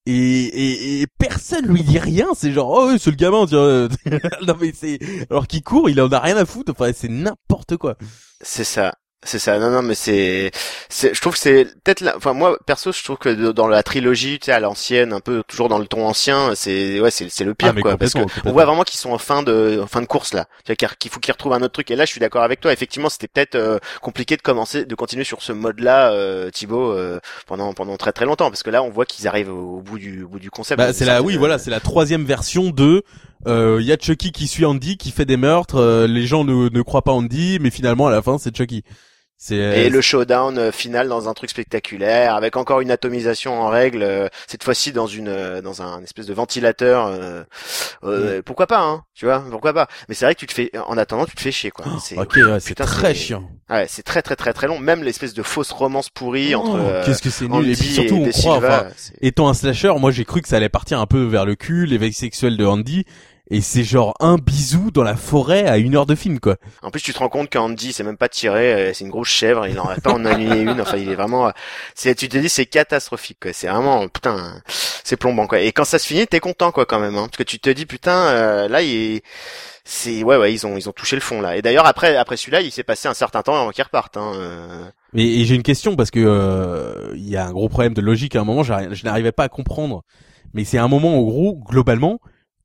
Et, 0.06 0.12
et, 0.12 1.00
et 1.02 1.06
personne 1.18 1.66
lui 1.66 1.82
dit 1.82 1.98
rien, 1.98 2.28
c'est 2.34 2.52
genre, 2.52 2.70
oh, 2.70 2.86
ouais, 2.86 2.98
c'est 2.98 3.10
le 3.10 3.16
gamin, 3.16 3.44
tiens. 3.46 3.88
non, 4.46 4.54
mais 4.60 4.72
c'est, 4.72 4.98
alors 5.30 5.48
qu'il 5.48 5.62
court, 5.62 5.90
il 5.90 6.00
en 6.00 6.08
a 6.10 6.20
rien 6.20 6.36
à 6.36 6.46
foutre, 6.46 6.72
enfin, 6.72 6.92
c'est 6.94 7.08
n'importe 7.08 7.76
quoi. 7.76 7.96
C'est 8.40 8.64
ça. 8.64 8.94
C'est 9.26 9.38
ça. 9.38 9.58
Non, 9.58 9.70
non, 9.70 9.82
mais 9.82 9.94
c'est, 9.94 10.52
c'est, 10.88 11.12
je 11.12 11.20
trouve 11.20 11.34
que 11.34 11.38
c'est 11.38 11.64
peut-être 11.82 12.00
la, 12.00 12.16
enfin, 12.16 12.32
moi, 12.32 12.56
perso, 12.64 12.92
je 12.92 13.02
trouve 13.02 13.18
que 13.18 13.50
dans 13.50 13.66
la 13.66 13.82
trilogie, 13.82 14.38
tu 14.38 14.46
sais, 14.46 14.52
à 14.52 14.60
l'ancienne, 14.60 15.12
un 15.12 15.20
peu, 15.20 15.42
toujours 15.46 15.68
dans 15.68 15.78
le 15.78 15.86
ton 15.86 16.06
ancien, 16.06 16.54
c'est, 16.54 17.00
ouais, 17.00 17.10
c'est, 17.10 17.28
c'est 17.28 17.44
le 17.44 17.54
pire, 17.54 17.74
Ah, 17.76 17.80
quoi. 17.80 17.96
Parce 17.96 18.14
que 18.14 18.20
on 18.44 18.52
voit 18.52 18.64
vraiment 18.64 18.84
qu'ils 18.84 18.98
sont 18.98 19.10
en 19.10 19.18
fin 19.18 19.42
de, 19.42 19.80
en 19.82 19.86
fin 19.86 20.00
de 20.00 20.06
course, 20.06 20.32
là. 20.32 20.46
Tu 20.64 20.72
vois, 20.72 20.88
qu'il 20.98 21.10
faut 21.10 21.20
qu'ils 21.20 21.32
retrouvent 21.32 21.52
un 21.54 21.62
autre 21.62 21.72
truc. 21.72 21.90
Et 21.90 21.96
là, 21.96 22.04
je 22.04 22.10
suis 22.12 22.20
d'accord 22.20 22.42
avec 22.42 22.60
toi. 22.60 22.72
Effectivement, 22.72 23.08
c'était 23.08 23.28
peut-être 23.28 23.56
euh, 23.56 23.78
compliqué 24.00 24.36
de 24.36 24.42
commencer, 24.42 24.84
de 24.84 24.94
continuer 24.94 25.24
sur 25.24 25.42
ce 25.42 25.52
mode-là, 25.52 26.12
euh, 26.12 26.50
Thibaut, 26.50 26.92
euh, 26.92 27.18
pendant, 27.46 27.72
pendant 27.74 27.96
très 27.96 28.12
très 28.12 28.24
longtemps. 28.24 28.50
Parce 28.50 28.62
que 28.62 28.70
là, 28.70 28.82
on 28.82 28.90
voit 28.90 29.06
qu'ils 29.06 29.26
arrivent 29.26 29.52
au, 29.52 29.80
bout 29.80 29.98
du, 29.98 30.22
au 30.22 30.28
bout 30.28 30.38
du 30.38 30.50
concept. 30.50 30.78
Bah, 30.78 30.92
c'est 30.92 31.04
la, 31.04 31.20
oui, 31.20 31.34
euh, 31.34 31.38
voilà, 31.38 31.58
c'est 31.58 31.70
la 31.70 31.80
troisième 31.80 32.24
version 32.24 32.70
de, 32.70 33.02
euh, 33.46 33.78
il 33.80 33.86
y 33.86 33.92
a 33.92 33.96
Chucky 33.98 34.32
qui 34.32 34.46
suit 34.46 34.64
Andy, 34.64 34.96
qui 34.96 35.10
fait 35.10 35.24
des 35.24 35.36
meurtres, 35.36 35.76
euh, 35.76 36.06
les 36.06 36.26
gens 36.26 36.44
ne, 36.44 36.68
ne 36.68 36.82
croient 36.82 37.02
pas 37.02 37.12
Andy, 37.12 37.58
mais 37.60 37.70
finalement, 37.70 38.06
à 38.06 38.10
la 38.10 38.22
fin, 38.22 38.38
c'est 38.38 38.56
Chucky. 38.56 38.82
C'est, 39.38 39.56
Et 39.56 39.90
le 39.90 40.00
showdown 40.00 40.56
euh, 40.56 40.72
final 40.72 41.08
dans 41.08 41.28
un 41.28 41.34
truc 41.34 41.50
spectaculaire, 41.50 42.34
avec 42.34 42.56
encore 42.56 42.80
une 42.80 42.90
atomisation 42.90 43.60
en 43.60 43.68
règle, 43.68 44.02
euh, 44.02 44.28
cette 44.46 44.64
fois-ci 44.64 44.92
dans 44.92 45.06
une 45.06 45.28
euh, 45.28 45.60
dans 45.60 45.82
un 45.82 46.02
espèce 46.02 46.24
de 46.24 46.32
ventilateur. 46.32 47.06
euh, 47.06 47.42
euh, 48.04 48.40
Pourquoi 48.42 48.66
pas, 48.66 48.80
hein 48.80 49.02
Tu 49.14 49.26
vois, 49.26 49.44
pourquoi 49.50 49.74
pas 49.74 49.88
Mais 50.08 50.14
c'est 50.14 50.24
vrai 50.24 50.34
que 50.34 50.40
tu 50.40 50.46
te 50.46 50.54
fais, 50.54 50.70
en 50.86 50.96
attendant, 50.96 51.26
tu 51.26 51.36
te 51.36 51.42
fais 51.42 51.52
chier, 51.52 51.70
quoi. 51.70 51.84
C'est- 52.02 52.16
ok, 52.18 52.34
ouais, 52.36 52.60
très 52.74 53.14
chiant. 53.14 53.44
Ouais, 53.68 53.84
c'est 53.88 54.02
très 54.02 54.22
très 54.22 54.36
très 54.36 54.54
très 54.54 54.68
long. 54.68 54.78
Même 54.78 55.02
l'espèce 55.02 55.34
de 55.34 55.42
fausse 55.42 55.70
romance 55.70 56.08
pourrie 56.08 56.54
entre. 56.54 56.70
Oh, 56.70 56.76
euh, 56.78 57.04
Qu'est-ce 57.04 57.20
que 57.22 57.30
c'est 57.30 57.46
nul. 57.48 57.68
Et 57.70 57.74
puis 57.76 57.84
surtout, 57.88 58.16
et 58.16 58.28
on 58.28 58.30
croit, 58.30 58.54
Silva, 58.54 58.84
enfin, 58.86 58.94
étant 59.20 59.48
un 59.48 59.54
slasher, 59.54 59.92
moi 59.98 60.12
j'ai 60.12 60.24
cru 60.24 60.40
que 60.40 60.48
ça 60.48 60.56
allait 60.56 60.68
partir 60.70 60.98
un 60.98 61.06
peu 61.06 61.22
vers 61.24 61.44
le 61.44 61.56
cul, 61.56 61.84
l'éveil 61.84 62.14
sexuel 62.14 62.56
de 62.56 62.64
Andy, 62.64 63.04
et 63.50 63.60
c'est 63.60 63.84
genre 63.84 64.14
un 64.20 64.36
bisou 64.36 64.90
dans 64.90 65.02
la 65.02 65.16
forêt 65.16 65.66
à 65.66 65.78
une 65.78 65.94
heure 65.96 66.06
de 66.06 66.14
film 66.14 66.40
quoi. 66.40 66.56
En 66.82 66.90
plus, 66.90 67.00
tu 67.00 67.12
te 67.12 67.18
rends 67.18 67.28
compte 67.28 67.50
qu'Andy, 67.50 67.92
c'est 67.92 68.02
même 68.02 68.16
pas 68.16 68.28
tiré, 68.28 68.72
euh, 68.72 68.92
c'est 68.92 69.04
une 69.04 69.10
grosse 69.10 69.28
chèvre, 69.28 69.66
il 69.66 69.78
en 69.78 69.88
a 69.88 69.96
pas 69.96 70.12
en 70.12 70.24
aligné 70.24 70.62
une, 70.62 70.80
enfin, 70.80 70.96
il 70.96 71.10
est 71.10 71.14
vraiment, 71.14 71.48
euh, 71.48 71.52
c'est, 71.94 72.14
tu 72.14 72.28
te 72.28 72.36
dis, 72.36 72.48
c'est 72.48 72.66
catastrophique, 72.66 73.38
quoi. 73.40 73.52
C'est 73.52 73.68
vraiment, 73.68 74.08
putain, 74.08 74.60
c'est 75.04 75.16
plombant, 75.16 75.46
quoi. 75.46 75.60
Et 75.60 75.72
quand 75.72 75.84
ça 75.84 75.98
se 75.98 76.06
finit, 76.06 76.26
t'es 76.26 76.40
content, 76.40 76.72
quoi, 76.72 76.86
quand 76.86 76.98
même, 76.98 77.16
hein. 77.16 77.26
Parce 77.26 77.36
que 77.36 77.42
tu 77.42 77.58
te 77.58 77.70
dis, 77.70 77.86
putain, 77.86 78.26
euh, 78.28 78.68
là, 78.68 78.82
il 78.82 79.20
c'est, 79.88 80.24
ouais, 80.24 80.36
ouais, 80.36 80.52
ils 80.52 80.66
ont, 80.66 80.76
ils 80.76 80.88
ont 80.88 80.92
touché 80.92 81.14
le 81.14 81.22
fond, 81.22 81.40
là. 81.40 81.56
Et 81.56 81.62
d'ailleurs, 81.62 81.86
après, 81.86 82.16
après 82.16 82.36
celui-là, 82.36 82.60
il 82.60 82.72
s'est 82.72 82.82
passé 82.82 83.06
un 83.06 83.14
certain 83.14 83.42
temps 83.42 83.54
avant 83.54 83.70
qu'ils 83.70 83.84
repartent, 83.84 84.16
hein. 84.16 84.32
euh. 84.34 84.84
Et, 85.14 85.40
et 85.40 85.44
j'ai 85.44 85.54
une 85.54 85.62
question 85.62 85.94
parce 85.94 86.10
que 86.10 86.18
euh, 86.18 87.12
il 87.14 87.28
y 87.28 87.36
a 87.36 87.46
un 87.46 87.52
gros 87.52 87.68
problème 87.68 87.94
de 87.94 88.00
logique 88.00 88.34
à 88.34 88.40
un 88.40 88.44
moment, 88.44 88.64
je 88.64 89.04
n'arrivais 89.04 89.30
pas 89.30 89.44
à 89.44 89.48
comprendre. 89.48 90.02
Mais 90.54 90.64
c'est 90.64 90.78
un 90.78 90.88
moment 90.88 91.16
en 91.16 91.22
gros, 91.22 91.54
globalement, 91.54 92.18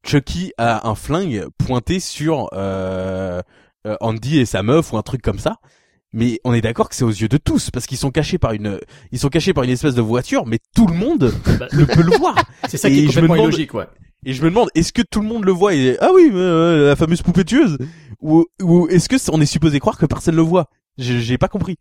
Chucky 0.06 0.52
a 0.58 0.88
un 0.90 0.96
flingue 0.96 1.46
pointé 1.58 2.00
sur 2.00 2.50
euh, 2.54 3.42
euh, 3.88 3.96
Andy 4.02 4.40
et 4.40 4.46
sa 4.46 4.64
meuf 4.64 4.92
ou 4.94 4.98
un 4.98 5.02
truc 5.02 5.22
comme 5.22 5.40
ça. 5.40 5.58
Mais 6.14 6.40
on 6.44 6.54
est 6.54 6.62
d'accord 6.62 6.90
que 6.90 6.96
c'est 6.96 7.06
aux 7.06 7.10
yeux 7.10 7.30
de 7.30 7.38
tous 7.38 7.70
parce 7.72 7.86
qu'ils 7.86 7.98
sont 7.98 8.12
cachés 8.12 8.38
par 8.38 8.52
une, 8.52 8.80
ils 9.14 9.20
sont 9.20 9.30
cachés 9.30 9.54
par 9.54 9.64
une 9.64 9.70
espèce 9.70 9.96
de 9.96 10.02
voiture, 10.02 10.46
mais 10.46 10.60
tout 10.76 10.86
le 10.88 10.94
monde 10.94 11.34
Bah, 11.60 11.68
le 11.72 11.86
peut 11.86 12.02
le 12.02 12.18
voir. 12.18 12.36
c'est 12.68 12.78
ça 12.78 12.90
Et 12.90 12.94
qui 12.94 13.00
est 13.04 13.06
complètement 13.08 13.36
demande- 13.36 13.48
illogique, 13.50 13.74
ouais. 13.74 13.88
Et 14.26 14.34
je 14.34 14.44
me 14.44 14.50
demande, 14.50 14.70
est-ce 14.76 14.92
que 14.94 15.02
tout 15.02 15.22
le 15.22 15.28
monde 15.28 15.46
le 15.46 15.52
voit 15.52 15.74
et 15.74 15.98
ah 16.02 16.10
oui, 16.14 16.30
euh, 16.34 16.90
la 16.90 16.96
fameuse 16.96 17.22
poupée 17.24 17.44
tueuse, 17.46 17.78
ou, 18.22 18.46
ou 18.62 18.88
est-ce 18.90 19.10
que 19.10 19.16
on 19.32 19.42
est 19.42 19.46
supposé 19.48 19.80
croire 19.80 19.98
que 19.98 20.06
personne 20.06 20.36
le 20.36 20.44
voit? 20.44 20.68
J'ai 20.98 21.38
pas 21.40 21.48
compris. 21.48 21.78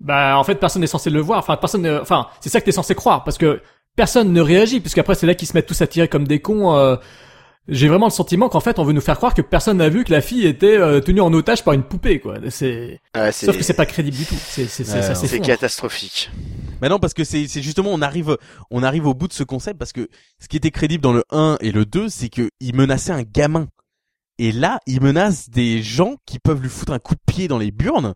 Bah, 0.00 0.36
en 0.38 0.42
fait, 0.44 0.56
personne 0.56 0.80
n'est 0.80 0.88
censé 0.88 1.08
le 1.10 1.20
voir. 1.20 1.38
Enfin, 1.38 1.56
personne, 1.56 1.82
ne- 1.82 2.00
enfin, 2.00 2.26
c'est 2.40 2.48
ça 2.48 2.60
que 2.60 2.64
t'es 2.64 2.72
censé 2.72 2.94
croire, 2.96 3.22
parce 3.22 3.38
que 3.38 3.60
personne 3.96 4.32
ne 4.32 4.40
réagit, 4.40 4.80
puisqu'après 4.80 5.14
c'est 5.14 5.26
là 5.26 5.34
qu'ils 5.36 5.46
se 5.46 5.52
mettent 5.52 5.66
tous 5.68 5.82
à 5.82 5.86
tirer 5.86 6.08
comme 6.08 6.26
des 6.26 6.40
cons. 6.40 6.74
euh, 6.76 6.96
J'ai 7.66 7.88
vraiment 7.88 8.06
le 8.06 8.12
sentiment 8.12 8.50
qu'en 8.50 8.60
fait, 8.60 8.78
on 8.78 8.84
veut 8.84 8.92
nous 8.92 9.00
faire 9.00 9.16
croire 9.16 9.32
que 9.32 9.40
personne 9.40 9.78
n'a 9.78 9.88
vu 9.88 10.04
que 10.04 10.12
la 10.12 10.20
fille 10.20 10.46
était 10.46 10.76
euh, 10.76 11.00
tenue 11.00 11.22
en 11.22 11.32
otage 11.32 11.64
par 11.64 11.72
une 11.72 11.82
poupée, 11.82 12.20
quoi. 12.20 12.36
C'est, 12.50 13.00
Ouais, 13.16 13.32
c'est, 13.32 13.46
sauf 13.46 13.56
que 13.56 13.62
c'est 13.62 13.74
pas 13.74 13.86
crédible 13.86 14.16
du 14.16 14.26
tout. 14.26 14.36
C'est, 14.38 14.66
Ouais, 14.66 15.40
catastrophique. 15.40 16.30
Mais 16.82 16.88
non, 16.90 16.98
parce 16.98 17.14
que 17.14 17.24
c'est 17.24 17.46
c'est 17.46 17.62
justement 17.62 17.90
on 17.92 18.02
arrive 18.02 18.36
on 18.70 18.82
arrive 18.82 19.06
au 19.06 19.14
bout 19.14 19.28
de 19.28 19.32
ce 19.32 19.44
concept 19.44 19.78
parce 19.78 19.92
que 19.92 20.08
ce 20.38 20.48
qui 20.48 20.56
était 20.56 20.70
crédible 20.70 21.02
dans 21.02 21.12
le 21.14 21.24
1 21.30 21.56
et 21.60 21.72
le 21.72 21.86
2, 21.86 22.08
c'est 22.10 22.28
que 22.28 22.50
il 22.60 22.76
menaçait 22.76 23.12
un 23.12 23.22
gamin. 23.22 23.68
Et 24.38 24.52
là, 24.52 24.80
il 24.86 25.00
menace 25.00 25.48
des 25.48 25.82
gens 25.82 26.16
qui 26.26 26.40
peuvent 26.40 26.60
lui 26.60 26.68
foutre 26.68 26.92
un 26.92 26.98
coup 26.98 27.14
de 27.14 27.20
pied 27.24 27.48
dans 27.48 27.58
les 27.58 27.70
burnes 27.70 28.14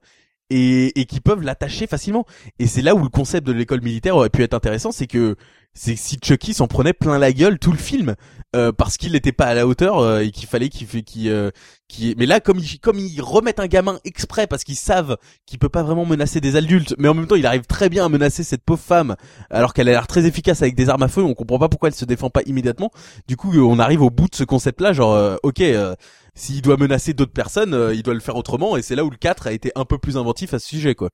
et, 0.50 0.98
et 1.00 1.04
qui 1.06 1.20
peuvent 1.20 1.42
l'attacher 1.42 1.86
facilement. 1.86 2.24
Et 2.58 2.66
c'est 2.66 2.82
là 2.82 2.94
où 2.94 3.02
le 3.02 3.08
concept 3.10 3.46
de 3.46 3.52
l'école 3.52 3.82
militaire 3.82 4.16
aurait 4.16 4.30
pu 4.30 4.42
être 4.42 4.54
intéressant, 4.54 4.92
c'est 4.92 5.06
que 5.06 5.36
c'est 5.74 5.94
si 5.96 6.18
Chucky 6.24 6.54
s'en 6.54 6.66
prenait 6.66 6.94
plein 6.94 7.18
la 7.18 7.32
gueule 7.32 7.58
tout 7.58 7.70
le 7.70 7.78
film 7.78 8.16
euh, 8.56 8.72
parce 8.72 8.96
qu'il 8.96 9.12
n'était 9.12 9.32
pas 9.32 9.44
à 9.44 9.54
la 9.54 9.66
hauteur 9.66 9.98
euh, 9.98 10.20
et 10.20 10.30
qu'il 10.32 10.48
fallait 10.48 10.70
qu'il 10.70 10.86
fait 10.88 11.02
qu'il 11.02 11.28
euh, 11.28 11.50
qu'il- 11.88 12.14
mais 12.16 12.26
là 12.26 12.40
comme 12.40 12.58
ils 12.58 12.80
comme 12.80 12.98
ils 12.98 13.20
remettent 13.20 13.60
un 13.60 13.66
gamin 13.68 14.00
exprès 14.04 14.46
parce 14.48 14.64
qu'ils 14.64 14.76
savent 14.76 15.18
qu'il 15.46 15.58
peut 15.58 15.68
pas 15.68 15.82
vraiment 15.84 16.06
menacer 16.06 16.40
des 16.40 16.56
adultes 16.56 16.94
mais 16.98 17.06
en 17.06 17.14
même 17.14 17.26
temps 17.28 17.36
il 17.36 17.46
arrive 17.46 17.66
très 17.66 17.90
bien 17.90 18.06
à 18.06 18.08
menacer 18.08 18.42
cette 18.42 18.64
pauvre 18.64 18.80
femme 18.82 19.14
alors 19.50 19.72
qu'elle 19.74 19.88
a 19.88 19.92
l'air 19.92 20.06
très 20.08 20.24
efficace 20.24 20.62
avec 20.62 20.74
des 20.74 20.88
armes 20.88 21.02
à 21.02 21.08
feu 21.08 21.22
on 21.22 21.34
comprend 21.34 21.58
pas 21.60 21.68
pourquoi 21.68 21.90
elle 21.90 21.94
se 21.94 22.06
défend 22.06 22.30
pas 22.30 22.40
immédiatement 22.46 22.90
du 23.28 23.36
coup 23.36 23.52
on 23.54 23.78
arrive 23.78 24.02
au 24.02 24.10
bout 24.10 24.28
de 24.28 24.34
ce 24.34 24.44
concept 24.44 24.80
là 24.80 24.92
genre 24.94 25.12
euh, 25.12 25.36
ok 25.44 25.60
euh, 25.60 25.94
s'il 26.38 26.62
doit 26.62 26.76
menacer 26.76 27.12
d'autres 27.12 27.32
personnes 27.32 27.74
euh, 27.74 27.94
il 27.94 28.02
doit 28.02 28.14
le 28.14 28.20
faire 28.20 28.36
autrement 28.36 28.76
et 28.76 28.82
c'est 28.82 28.94
là 28.94 29.04
où 29.04 29.10
le 29.10 29.16
4 29.16 29.46
a 29.48 29.52
été 29.52 29.72
un 29.74 29.84
peu 29.84 29.98
plus 29.98 30.16
inventif 30.16 30.54
à 30.54 30.58
ce 30.58 30.66
sujet 30.68 30.94
quoi 30.94 31.10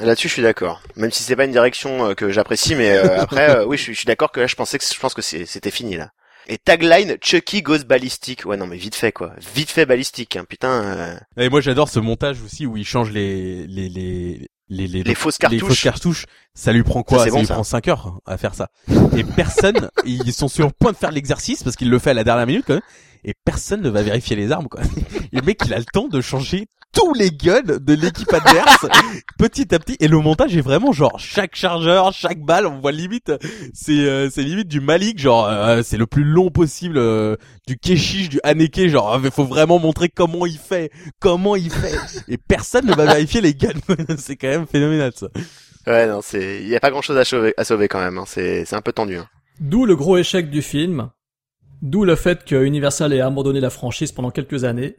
Là-dessus, 0.00 0.28
je 0.28 0.32
suis 0.32 0.42
d'accord. 0.42 0.80
Même 0.96 1.10
si 1.10 1.22
c'est 1.22 1.36
pas 1.36 1.44
une 1.44 1.52
direction 1.52 2.06
euh, 2.06 2.14
que 2.14 2.30
j'apprécie, 2.30 2.74
mais 2.74 2.90
euh, 2.96 3.20
après, 3.20 3.50
euh, 3.50 3.66
oui, 3.66 3.76
je 3.76 3.82
suis, 3.82 3.94
suis 3.96 4.06
d'accord 4.06 4.32
que 4.32 4.40
là, 4.40 4.46
je 4.46 4.54
pensais 4.54 4.78
que 4.78 4.84
je 4.84 4.98
pense 4.98 5.12
que 5.12 5.20
c'est- 5.20 5.44
c'était 5.44 5.70
fini 5.70 5.96
là. 5.98 6.08
Et 6.46 6.56
tagline 6.56 7.16
Chucky 7.22 7.60
goes 7.60 7.84
ballistic. 7.84 8.46
Ouais, 8.46 8.56
non, 8.56 8.66
mais 8.66 8.78
vite 8.78 8.94
fait 8.94 9.12
quoi. 9.12 9.32
Vite 9.54 9.68
fait 9.70 9.84
balistique. 9.84 10.36
Hein. 10.36 10.44
Putain, 10.48 10.70
euh, 10.70 11.14
et 11.36 11.50
moi 11.50 11.60
j'adore 11.60 11.90
ce 11.90 12.00
montage 12.00 12.38
aussi 12.42 12.64
où 12.64 12.78
il 12.78 12.86
change 12.86 13.10
les 13.10 13.66
les 13.66 13.90
les 13.90 14.48
les, 14.70 14.86
les, 14.86 15.02
les 15.02 15.14
fausses 15.14 15.36
les 15.42 15.48
cartouches. 15.58 15.68
fausses 15.68 15.82
cartouches, 15.82 16.24
ça 16.54 16.72
lui 16.72 16.82
prend 16.82 17.02
quoi? 17.02 17.28
Ça, 17.28 17.36
lui 17.38 17.44
ça. 17.44 17.54
prend 17.54 17.64
5 17.64 17.88
heures 17.88 18.20
à 18.24 18.38
faire 18.38 18.54
ça. 18.54 18.68
Et 19.16 19.22
personne, 19.24 19.90
ils 20.06 20.32
sont 20.32 20.48
sur 20.48 20.64
le 20.66 20.72
point 20.72 20.92
de 20.92 20.96
faire 20.96 21.10
l'exercice 21.10 21.62
parce 21.62 21.76
qu'il 21.76 21.90
le 21.90 21.98
fait 21.98 22.10
à 22.10 22.14
la 22.14 22.24
dernière 22.24 22.46
minute 22.46 22.64
quand 22.66 22.74
même, 22.74 22.82
et 23.24 23.34
personne 23.44 23.82
ne 23.82 23.88
va 23.88 24.02
vérifier 24.02 24.36
les 24.36 24.52
armes 24.52 24.68
quoi. 24.68 24.80
Et 25.32 25.36
le 25.36 25.42
mec 25.42 25.60
il 25.64 25.74
a 25.74 25.78
le 25.78 25.84
temps 25.84 26.08
de 26.08 26.20
changer 26.20 26.66
tous 26.92 27.14
les 27.14 27.30
guns 27.30 27.62
de 27.62 27.94
l'équipe 27.94 28.32
adverse 28.32 28.86
petit 29.38 29.72
à 29.74 29.78
petit 29.78 29.96
et 30.00 30.08
le 30.08 30.18
montage 30.18 30.56
est 30.56 30.60
vraiment 30.60 30.90
genre 30.92 31.20
chaque 31.20 31.54
chargeur 31.54 32.12
chaque 32.12 32.40
balle 32.40 32.66
on 32.66 32.80
voit 32.80 32.90
limite 32.90 33.32
c'est 33.72 33.92
euh, 33.92 34.28
c'est 34.28 34.42
limite 34.42 34.66
du 34.66 34.80
Malik 34.80 35.18
genre 35.20 35.46
euh, 35.46 35.82
c'est 35.84 35.96
le 35.96 36.06
plus 36.06 36.24
long 36.24 36.50
possible 36.50 36.98
euh, 36.98 37.36
du 37.68 37.78
Keshish 37.78 38.28
du 38.28 38.40
Haneke 38.42 38.88
genre 38.88 39.20
il 39.22 39.30
faut 39.30 39.44
vraiment 39.44 39.78
montrer 39.78 40.08
comment 40.08 40.46
il 40.46 40.58
fait 40.58 40.90
comment 41.20 41.54
il 41.54 41.70
fait 41.70 42.24
et 42.26 42.38
personne 42.38 42.86
ne 42.86 42.94
va 42.94 43.04
vérifier 43.04 43.40
les 43.40 43.54
guns 43.54 43.68
c'est 44.18 44.34
quand 44.34 44.48
même 44.48 44.66
phénoménal 44.66 45.12
ça 45.14 45.28
Ouais, 45.86 46.06
non, 46.06 46.20
c'est, 46.22 46.60
il 46.60 46.68
y 46.68 46.76
a 46.76 46.80
pas 46.80 46.90
grand 46.90 47.00
chose 47.00 47.16
à 47.16 47.24
sauver, 47.24 47.54
à 47.56 47.64
sauver 47.64 47.88
quand 47.88 48.00
même. 48.00 48.18
Hein. 48.18 48.24
C'est, 48.26 48.64
c'est 48.64 48.76
un 48.76 48.82
peu 48.82 48.92
tendu. 48.92 49.16
Hein. 49.16 49.26
D'où 49.60 49.86
le 49.86 49.96
gros 49.96 50.18
échec 50.18 50.50
du 50.50 50.62
film. 50.62 51.10
D'où 51.82 52.04
le 52.04 52.14
fait 52.14 52.44
que 52.44 52.64
Universal 52.64 53.12
ait 53.12 53.20
abandonné 53.20 53.60
la 53.60 53.70
franchise 53.70 54.12
pendant 54.12 54.30
quelques 54.30 54.64
années, 54.64 54.96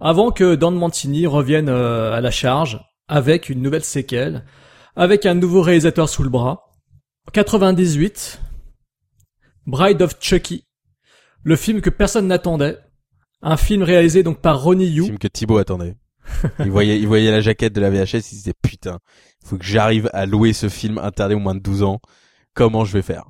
avant 0.00 0.32
que 0.32 0.54
Don 0.54 0.72
Mancini 0.72 1.26
revienne 1.26 1.68
euh, 1.68 2.12
à 2.12 2.20
la 2.20 2.30
charge 2.30 2.80
avec 3.06 3.48
une 3.48 3.62
nouvelle 3.62 3.84
séquelle, 3.84 4.44
avec 4.96 5.26
un 5.26 5.34
nouveau 5.34 5.62
réalisateur 5.62 6.08
sous 6.08 6.22
le 6.22 6.30
bras. 6.30 6.72
98, 7.32 8.40
Bride 9.66 10.02
of 10.02 10.16
Chucky, 10.20 10.64
le 11.42 11.56
film 11.56 11.80
que 11.80 11.90
personne 11.90 12.26
n'attendait, 12.26 12.78
un 13.40 13.56
film 13.56 13.82
réalisé 13.82 14.22
donc 14.22 14.40
par 14.40 14.62
Ronnie 14.62 14.86
Yu. 14.86 15.04
film 15.04 15.18
que 15.18 15.28
Thibaut 15.28 15.58
attendait. 15.58 15.94
Il 16.60 16.70
voyait 16.70 16.98
il 16.98 17.06
voyait 17.06 17.30
la 17.30 17.42
jaquette 17.42 17.74
de 17.74 17.82
la 17.82 17.90
VHS 17.90 18.30
il 18.32 18.36
disait 18.36 18.54
putain 18.62 18.98
faut 19.44 19.58
que 19.58 19.64
j'arrive 19.64 20.08
à 20.14 20.24
louer 20.24 20.54
ce 20.54 20.70
film 20.70 20.96
interdit 20.96 21.34
au 21.34 21.38
moins 21.38 21.54
de 21.54 21.60
12 21.60 21.82
ans. 21.82 22.00
Comment 22.54 22.84
je 22.84 22.94
vais 22.94 23.02
faire? 23.02 23.24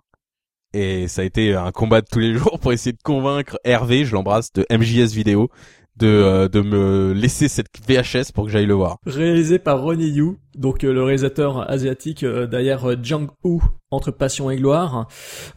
Et 0.74 1.08
ça 1.08 1.22
a 1.22 1.24
été 1.24 1.54
un 1.54 1.70
combat 1.70 2.00
de 2.00 2.06
tous 2.10 2.18
les 2.18 2.34
jours 2.34 2.58
pour 2.60 2.72
essayer 2.72 2.92
de 2.92 3.02
convaincre 3.02 3.58
Hervé, 3.64 4.04
je 4.04 4.12
l'embrasse, 4.12 4.52
de 4.52 4.66
MJS 4.70 5.14
Vidéo, 5.14 5.48
de, 5.96 6.06
euh, 6.06 6.48
de 6.48 6.60
me 6.60 7.12
laisser 7.12 7.48
cette 7.48 7.68
VHS 7.88 8.32
pour 8.34 8.46
que 8.46 8.50
j'aille 8.50 8.66
le 8.66 8.74
voir. 8.74 8.98
Réalisé 9.06 9.58
par 9.58 9.80
Ronnie 9.80 10.10
Yu, 10.10 10.32
donc 10.56 10.84
euh, 10.84 10.92
le 10.92 11.02
réalisateur 11.02 11.70
asiatique 11.70 12.22
euh, 12.22 12.46
derrière 12.46 12.88
euh, 12.88 12.96
Jang 13.02 13.28
Woo 13.42 13.62
entre 13.90 14.10
Passion 14.10 14.50
et 14.50 14.56
Gloire, 14.56 15.06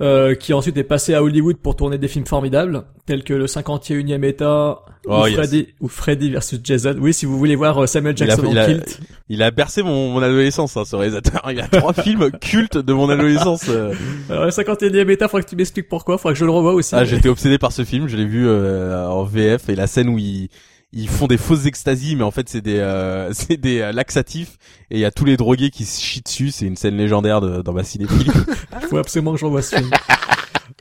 euh, 0.01 0.35
qui 0.35 0.53
ensuite 0.53 0.77
est 0.77 0.83
passé 0.83 1.13
à 1.15 1.23
Hollywood 1.23 1.57
pour 1.57 1.75
tourner 1.75 1.97
des 1.97 2.07
films 2.07 2.25
formidables, 2.27 2.83
tels 3.07 3.23
que 3.23 3.33
le 3.33 3.45
51e 3.47 4.23
État 4.23 4.79
Oh, 5.09 5.21
ou, 5.23 5.27
yes. 5.27 5.35
Freddy, 5.37 5.67
ou 5.79 5.87
Freddy 5.87 6.29
versus 6.31 6.59
Jason. 6.61 6.95
Oui, 6.99 7.13
si 7.13 7.25
vous 7.25 7.37
voulez 7.37 7.55
voir 7.55 7.77
euh, 7.81 7.85
Samuel 7.87 8.13
Il 8.17 8.23
a, 8.23 8.27
Jackson 8.27 8.47
il 8.51 8.59
en 8.59 8.61
a- 8.61 8.65
kilt. 8.65 8.99
il 9.29 9.41
a 9.41 9.51
bercé 9.51 9.81
mon, 9.81 10.09
mon 10.11 10.21
adolescence, 10.21 10.75
hein, 10.75 10.83
ce 10.85 10.95
réalisateur. 10.97 11.41
Il 11.49 11.59
a 11.61 11.67
trois 11.69 11.93
films 12.03 12.29
cultes 12.41 12.77
de 12.77 12.91
mon 12.93 13.09
adolescence. 13.09 13.69
euh. 13.69 13.93
Alors, 14.29 14.43
le 14.45 14.51
51e 14.51 15.09
État, 15.09 15.29
faudra 15.29 15.43
que 15.43 15.49
tu 15.49 15.55
m'expliques 15.55 15.87
pourquoi, 15.87 16.17
faudra 16.17 16.33
que 16.33 16.39
je 16.39 16.43
le 16.45 16.51
revoie 16.51 16.73
aussi. 16.73 16.93
Ah, 16.93 17.05
j'étais 17.05 17.29
obsédé 17.29 17.57
par 17.57 17.71
ce 17.71 17.85
film. 17.85 18.07
Je 18.09 18.17
l'ai 18.17 18.25
vu 18.25 18.45
euh, 18.47 19.07
en 19.07 19.23
VF 19.23 19.69
et 19.69 19.75
la 19.75 19.87
scène 19.87 20.09
où 20.09 20.17
ils 20.19 20.49
ils 20.93 21.09
font 21.09 21.27
des 21.27 21.37
fausses 21.37 21.65
extasies, 21.65 22.15
mais 22.15 22.23
en 22.23 22.31
fait 22.31 22.47
c'est 22.49 22.61
des 22.61 22.79
euh, 22.79 23.29
c'est 23.33 23.57
des 23.57 23.81
euh, 23.81 23.91
laxatifs 23.91 24.57
et 24.89 24.95
il 24.95 24.99
y 24.99 25.05
a 25.05 25.11
tous 25.11 25.25
les 25.25 25.37
drogués 25.37 25.69
qui 25.69 25.85
se 25.85 26.01
chient 26.01 26.21
dessus. 26.21 26.51
C'est 26.51 26.65
une 26.65 26.75
scène 26.77 26.97
légendaire 26.97 27.41
de, 27.41 27.61
dans 27.61 27.73
ma 27.73 27.83
cinéphile. 27.83 28.31
Il 28.81 28.87
faut 28.87 28.97
absolument 28.97 29.33
que 29.33 29.39
je 29.39 29.45
revoie 29.45 29.61
ce 29.61 29.75
film. 29.75 29.89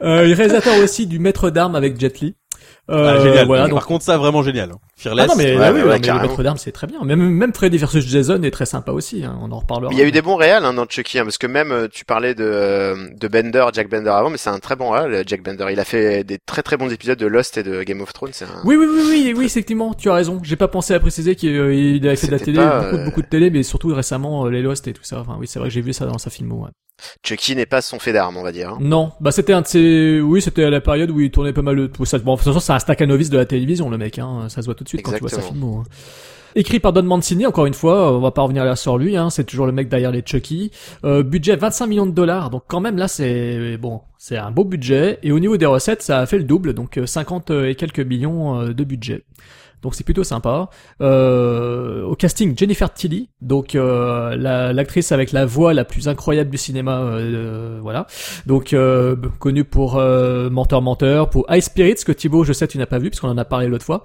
euh, 0.03 0.21
réalisateur 0.35 0.79
aussi 0.83 1.07
du 1.07 1.19
Maître 1.19 1.51
d'armes 1.51 1.75
avec 1.75 1.99
Jet 1.99 2.21
Li. 2.21 2.35
Euh, 2.89 3.15
Ah, 3.17 3.21
génial. 3.21 3.47
Voilà, 3.47 3.63
Par 3.65 3.71
donc 3.71 3.85
contre, 3.85 4.05
ça 4.05 4.17
vraiment 4.17 4.43
génial. 4.43 4.71
Fearless. 4.97 5.27
Ah 5.29 5.29
non 5.29 5.35
mais, 5.37 5.45
Ouais, 5.45 5.51
oui, 5.57 5.59
ouais, 5.59 5.71
ouais, 5.71 5.79
ouais, 5.83 5.87
mais 5.89 5.95
le 5.95 5.99
carrément. 6.01 6.29
Maître 6.29 6.43
d'armes 6.43 6.57
c'est 6.57 6.71
très 6.73 6.87
bien. 6.87 7.03
Même 7.05 7.19
même 7.31 7.53
Freddy 7.53 7.79
versus 7.79 8.07
Jason 8.07 8.41
est 8.43 8.51
très 8.51 8.65
sympa 8.67 8.93
aussi. 8.93 9.25
Hein, 9.25 9.37
on 9.43 9.51
en 9.51 9.59
reparlera. 9.59 9.93
Il 9.93 9.99
y 9.99 10.03
a 10.03 10.05
eu 10.05 10.13
des 10.13 10.23
bons 10.23 10.37
réals 10.37 10.65
hein, 10.65 10.73
dans 10.73 10.87
Chucky, 10.89 11.19
hein, 11.19 11.25
parce 11.25 11.37
que 11.39 11.47
même 11.49 11.73
euh, 11.73 11.89
tu 11.91 12.05
parlais 12.05 12.35
de 12.35 12.45
euh, 12.45 13.09
de 13.19 13.29
Bender, 13.29 13.65
Jack 13.73 13.91
Bender 13.91 14.11
avant, 14.11 14.31
mais 14.31 14.39
c'est 14.39 14.51
un 14.51 14.59
très 14.61 14.77
bon 14.77 14.91
réal, 14.91 15.25
Jack 15.27 15.43
Bender. 15.43 15.67
Il 15.73 15.81
a 15.81 15.85
fait 15.85 16.23
des 16.25 16.39
très 16.39 16.63
très 16.63 16.77
bons 16.77 16.91
épisodes 16.93 17.19
de 17.19 17.27
Lost 17.27 17.59
et 17.59 17.63
de 17.65 17.83
Game 17.83 18.01
of 18.01 18.13
Thrones. 18.13 18.31
C'est 18.33 18.45
un... 18.45 18.49
Oui, 18.65 18.77
oui, 18.77 18.87
oui, 18.89 19.03
oui, 19.09 19.35
oui, 19.37 19.45
effectivement, 19.47 19.93
tu 19.93 20.09
as 20.09 20.15
raison. 20.15 20.41
J'ai 20.45 20.57
pas 20.57 20.69
pensé 20.69 20.95
à 20.95 21.01
préciser 21.01 21.35
qu'il 21.35 21.57
euh, 21.57 21.75
il 21.75 22.07
avait 22.07 22.17
fait 22.17 22.29
de 22.29 22.33
la 22.33 22.39
télé, 22.39 22.59
pas, 22.59 22.83
beaucoup, 22.85 22.97
euh, 22.97 23.05
beaucoup 23.05 23.23
de 23.23 23.27
télé, 23.29 23.51
mais 23.51 23.63
surtout 23.65 23.93
récemment 23.95 24.47
euh, 24.47 24.51
les 24.51 24.63
Lost 24.63 24.87
et 24.87 24.93
tout 24.93 25.03
ça. 25.05 25.19
Enfin, 25.21 25.37
oui, 25.41 25.47
c'est 25.49 25.59
vrai 25.59 25.69
que 25.69 25.75
j'ai 25.75 25.81
vu 25.83 25.93
ça 25.93 26.07
dans 26.07 26.19
sa 26.19 26.31
filmo. 26.31 26.63
Ouais. 26.65 26.71
Chucky 27.23 27.55
n'est 27.55 27.67
pas 27.67 27.83
son 27.83 27.99
fait 27.99 28.15
d'armes, 28.15 28.39
on 28.39 28.43
va 28.43 28.53
dire. 28.53 28.71
hein. 28.71 28.79
Non, 28.81 29.13
bah 29.21 29.31
c'était 29.31 29.53
un 29.53 29.61
de 29.61 29.67
ses, 29.67 30.19
oui, 30.21 30.41
c'était 30.41 30.65
à 30.65 30.71
la 30.71 30.81
période 30.81 31.11
où 31.11 31.21
il 31.21 31.31
tournait 31.31 31.53
pas 31.53 31.61
mal 31.61 31.77
de 31.77 31.87
tout 31.89 32.07
ça. 32.07 32.19
Bon, 32.19 32.33
de 32.33 32.39
toute 32.39 32.47
façon, 32.47 32.61
c'est 32.79 32.91
un 32.91 32.95
Stakhanoviste 32.95 33.33
de 33.33 33.39
la 33.39 33.47
télévision, 33.47 33.91
le 33.91 33.99
mec. 33.99 34.19
Hein. 34.19 34.47
Ça 34.49 34.61
se 34.63 34.67
voit 34.67 34.75
tout 34.75 34.85
de 34.85 34.89
suite 34.89 35.03
quand 35.03 35.13
tu 35.13 35.21
vois 35.21 35.29
sa 35.29 35.41
filmo. 35.43 35.79
hein. 35.79 35.85
Écrit 36.59 36.81
par 36.81 36.95
Don 36.95 37.03
Mancini, 37.03 37.45
encore 37.45 37.67
une 37.67 37.75
fois, 37.75 38.17
on 38.17 38.21
va 38.21 38.31
pas 38.31 38.41
revenir 38.41 38.65
là 38.65 38.77
sur 38.77 38.97
lui, 38.97 39.15
hein, 39.15 39.29
c'est 39.29 39.45
toujours 39.45 39.67
le 39.67 39.73
mec 39.73 39.91
derrière 39.91 40.11
les 40.11 40.23
Chucky. 40.25 40.71
Euh, 41.05 41.23
budget 41.23 41.55
25 41.55 41.87
millions 41.87 42.07
de 42.07 42.13
dollars, 42.13 42.49
donc 42.49 42.63
quand 42.67 42.81
même 42.81 42.97
là 42.97 43.09
c'est 43.09 43.77
bon, 43.77 44.01
c'est 44.17 44.39
un 44.39 44.51
beau 44.51 44.65
budget. 44.65 45.19
Et 45.23 45.33
au 45.33 45.39
niveau 45.39 45.59
des 45.59 45.67
recettes, 45.67 46.01
ça 46.01 46.21
a 46.21 46.25
fait 46.25 46.39
le 46.39 46.45
double, 46.45 46.73
donc 46.73 46.97
euh, 46.97 47.05
50 47.05 47.51
et 47.51 47.75
quelques 47.75 48.01
millions 48.01 48.59
euh, 48.59 48.73
de 48.73 48.85
budget. 48.85 49.25
Donc 49.83 49.95
c'est 49.95 50.05
plutôt 50.05 50.25
sympa. 50.25 50.69
Euh, 51.01 52.03
au 52.03 52.15
casting, 52.17 52.57
Jennifer 52.59 52.93
Tilly, 52.93 53.29
donc 53.41 53.75
euh, 53.75 54.35
la- 54.37 54.73
l'actrice 54.73 55.13
avec 55.13 55.33
la 55.33 55.47
voix 55.47 55.75
la 55.75 55.85
plus 55.85 56.09
incroyable 56.09 56.51
du 56.51 56.59
cinéma, 56.59 56.99
euh, 57.01 57.79
voilà. 57.81 58.07
Donc 58.47 58.73
euh, 58.73 59.15
connue 59.39 59.65
pour 59.65 59.97
euh, 59.97 60.51
Menteur 60.51 60.83
Menteur, 60.83 61.31
pour 61.31 61.47
High 61.51 61.61
Spirits 61.63 62.03
que 62.05 62.13
Thibaut, 62.13 62.45
je 62.45 62.53
sais, 62.53 62.67
tu 62.67 62.79
n'as 62.79 62.87
pas 62.87 62.99
vu 62.99 63.11
puisqu'on 63.11 63.29
en 63.29 63.39
a 63.39 63.45
parlé 63.45 63.69
l'autre 63.69 63.85
fois. 63.85 64.03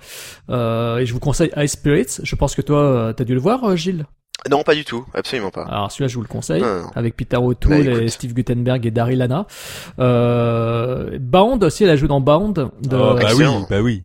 Euh, 0.50 0.98
et 0.98 1.06
je 1.06 1.14
vous 1.14 1.20
conseille 1.20 1.52
High 1.56 1.68
Spirits. 1.68 2.18
Je 2.22 2.36
pense 2.36 2.54
que 2.56 2.62
toi, 2.62 2.80
euh, 2.80 3.14
t'as 3.14 3.24
dû 3.24 3.34
le 3.34 3.40
voir, 3.40 3.64
euh, 3.64 3.76
Gilles? 3.76 4.06
Non, 4.50 4.64
pas 4.64 4.74
du 4.74 4.84
tout, 4.84 5.06
absolument 5.14 5.52
pas. 5.52 5.66
Alors 5.66 5.92
celui-là, 5.92 6.08
je 6.08 6.16
vous 6.16 6.22
le 6.24 6.28
conseille, 6.28 6.62
Non, 6.64 6.82
non. 6.82 6.88
avec 6.96 7.16
Peter 7.16 7.38
O'Toole 7.38 7.86
Bah, 7.86 8.02
et. 8.02 8.08
Steve 8.08 8.34
Guttenberg 8.34 8.84
et 8.88 8.90
Daryl 8.92 9.22
Hannah. 9.22 9.46
Euh, 10.00 11.18
Bound 11.20 11.64
aussi, 11.64 11.84
elle 11.84 11.92
a 11.92 11.96
joué 11.96 12.08
dans 12.08 12.22
Bound. 12.22 12.56
De... 12.56 12.96
Oh, 12.96 13.16
bah 13.22 13.30
oui, 13.38 13.46
bah 13.70 13.82
oui, 13.82 14.02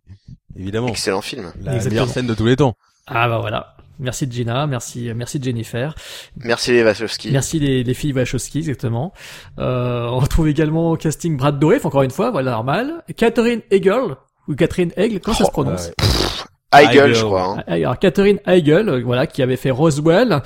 évidemment. 0.57 0.87
Excellent 0.87 1.21
film. 1.21 1.51
La 1.61 1.75
Exactement. 1.75 2.01
meilleure 2.01 2.09
scène 2.13 2.27
de 2.27 2.33
tous 2.33 2.45
les 2.45 2.55
temps. 2.55 2.75
Ah 3.07 3.27
bah 3.27 3.39
voilà. 3.39 3.75
Merci 3.99 4.27
Gina, 4.29 4.67
merci 4.67 5.09
merci 5.15 5.39
Jennifer, 5.41 5.95
Merci 6.43 6.71
les 6.71 6.83
Wachowski. 6.83 7.31
merci 7.31 7.57
les, 7.59 7.83
les 7.83 7.93
filles 7.95 8.13
Wachowski 8.13 8.59
exactement. 8.59 9.11
Euh, 9.57 10.05
on 10.11 10.19
retrouve 10.19 10.47
également 10.47 10.91
au 10.91 10.97
casting 10.97 11.35
Brad 11.35 11.57
Dourif 11.57 11.83
encore 11.83 12.03
une 12.03 12.11
fois, 12.11 12.29
voilà 12.29 12.51
normal. 12.51 13.03
Catherine 13.15 13.61
Hegel 13.71 14.15
ou 14.47 14.53
Catherine 14.53 14.91
Hegel, 14.97 15.19
comment 15.19 15.35
ça 15.35 15.45
se 15.45 15.51
prononce 15.51 15.87
Ouais. 15.87 16.26
Heigl, 16.73 17.13
je 17.13 17.23
crois. 17.23 17.55
hein. 17.59 17.63
Ah, 17.65 17.73
Alors 17.73 17.97
Catherine 17.97 18.39
Heigl, 18.45 18.89
euh, 18.89 19.01
voilà, 19.05 19.25
qui 19.25 19.41
avait 19.41 19.55
fait 19.55 19.71
Roswell, 19.71 20.41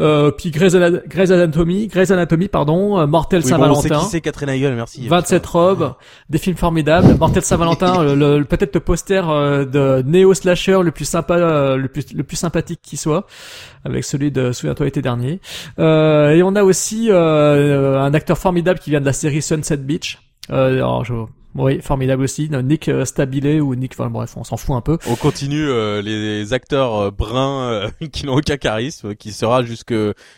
euh, 0.00 0.30
puis 0.30 0.50
Grey's, 0.52 0.74
Ana- 0.76 1.00
Grey's 1.08 1.32
Anatomy, 1.32 1.88
Grey's 1.88 2.12
Anatomy, 2.12 2.46
pardon, 2.46 2.98
euh, 3.00 3.06
Mortel 3.06 3.42
Oui, 3.44 3.50
bon, 3.50 3.56
on 3.56 3.74
sait 3.74 3.88
Saint-Valentin, 3.88 4.04
qui 4.06 4.10
c'est 4.12 4.20
Catherine 4.20 4.48
Heigl, 4.50 4.72
merci. 4.74 5.08
27 5.08 5.44
robes, 5.46 5.94
des 6.30 6.38
films 6.38 6.56
formidables, 6.56 7.16
Mortel 7.18 7.42
Saint-Valentin, 7.42 8.04
le, 8.04 8.14
le- 8.38 8.44
peut-être 8.44 8.72
le 8.74 8.80
poster 8.80 9.28
euh, 9.28 9.64
de 9.64 10.02
néo 10.06 10.32
slasher 10.32 10.78
le 10.82 10.92
plus 10.92 11.06
sympa, 11.06 11.34
euh, 11.38 11.76
le 11.76 11.88
plus 11.88 12.12
le 12.14 12.22
plus 12.22 12.36
sympathique 12.36 12.80
qui 12.80 12.96
soit, 12.96 13.26
avec 13.84 14.04
celui 14.04 14.30
de 14.30 14.52
Souviens-toi 14.52 14.86
l'été 14.86 15.02
dernier. 15.02 15.40
Euh, 15.80 16.30
et 16.30 16.42
on 16.44 16.54
a 16.54 16.62
aussi 16.62 17.08
euh, 17.10 17.98
un 18.00 18.14
acteur 18.14 18.38
formidable 18.38 18.78
qui 18.78 18.90
vient 18.90 19.00
de 19.00 19.06
la 19.06 19.12
série 19.12 19.42
Sunset 19.42 19.78
Beach. 19.78 20.20
Euh, 20.50 20.74
alors, 20.76 21.04
je- 21.04 21.14
oui, 21.56 21.80
formidable 21.80 22.22
aussi, 22.24 22.48
Nick 22.50 22.88
euh, 22.88 23.04
Stabile 23.04 23.60
ou 23.62 23.74
Nick, 23.74 23.92
enfin 23.98 24.10
bref, 24.10 24.34
on 24.36 24.44
s'en 24.44 24.56
fout 24.56 24.74
un 24.76 24.80
peu. 24.80 24.98
On 25.08 25.14
continue 25.16 25.68
euh, 25.68 26.02
les 26.02 26.52
acteurs 26.52 26.96
euh, 26.96 27.10
bruns 27.10 27.62
euh, 27.70 27.88
qui 28.12 28.26
n'ont 28.26 28.34
aucun 28.36 28.56
charisme, 28.56 29.14
qui 29.14 29.32
sera 29.32 29.62
jusque 29.62 29.94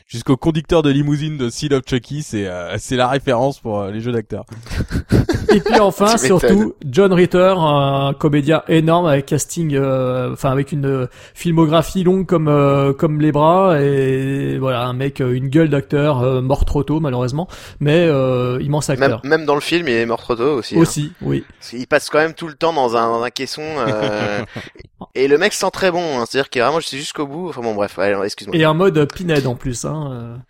jusqu'au 0.07 0.37
conducteur 0.37 0.83
de 0.83 0.91
limousine 0.91 1.37
de 1.39 1.49
Seed 1.49 1.73
of 1.73 1.83
Chucky, 1.89 2.23
c'est 2.23 2.47
euh, 2.47 2.77
c'est 2.79 2.97
la 2.97 3.09
référence 3.09 3.61
pour 3.61 3.81
euh, 3.81 3.91
les 3.91 4.01
jeux 4.01 4.13
d'acteurs. 4.13 4.45
Et 5.55 5.61
puis 5.61 5.79
enfin, 5.81 6.17
surtout, 6.19 6.75
John 6.85 7.13
Ritter, 7.13 7.55
un 7.57 8.13
comédien 8.19 8.63
énorme 8.69 9.07
avec 9.07 9.27
casting, 9.27 9.75
euh, 9.75 10.33
enfin 10.33 10.51
avec 10.51 10.73
une 10.73 10.87
euh, 10.87 11.07
filmographie 11.35 12.03
longue 12.05 12.27
comme 12.27 12.49
euh, 12.49 12.93
comme 12.93 13.21
les 13.21 13.33
bras 13.33 13.81
et 13.81 14.59
voilà 14.59 14.85
un 14.85 14.93
mec, 14.93 15.21
une 15.21 15.49
gueule 15.49 15.69
d'acteur 15.71 16.21
euh, 16.23 16.41
mort 16.43 16.65
trop 16.65 16.83
tôt 16.83 17.01
malheureusement, 17.01 17.49
mais 17.81 18.07
euh, 18.09 18.59
immense 18.61 18.89
Même, 18.89 19.03
acteur. 19.03 19.21
même 19.25 19.45
dans 19.47 19.55
le 19.55 19.61
film, 19.61 19.87
il 19.89 19.95
est 19.95 20.07
mort 20.07 20.21
trop 20.21 20.35
tôt 20.35 20.55
aussi. 20.59 20.77
hein. 20.77 20.81
Aussi, 21.07 21.13
oui. 21.23 21.45
Qu'il 21.61 21.87
passe 21.87 22.11
quand 22.11 22.19
même 22.19 22.35
tout 22.35 22.49
le 22.49 22.55
temps 22.55 22.73
dans 22.73 22.97
un, 22.97 23.09
dans 23.09 23.23
un 23.23 23.31
caisson. 23.31 23.63
euh, 23.63 24.45
et 25.15 25.29
le 25.29 25.39
mec 25.39 25.53
sent 25.53 25.71
très 25.73 25.91
bon. 25.91 26.21
hein. 26.21 26.25
C'est-à-dire 26.29 26.51
qu'il 26.51 26.61
est 26.61 26.65
vraiment 26.65 26.81
c'est 26.81 26.97
jusqu'au 26.97 27.27
bout. 27.27 27.49
Enfin 27.49 27.63
bon, 27.63 27.75
bref. 27.75 27.99
excuse-moi. 28.25 28.57
Et 28.57 28.67
en 28.67 28.75
mode 28.75 29.13
Pinhead 29.13 29.47
en 29.47 29.55
plus. 29.55 29.85
Hein. 29.85 30.41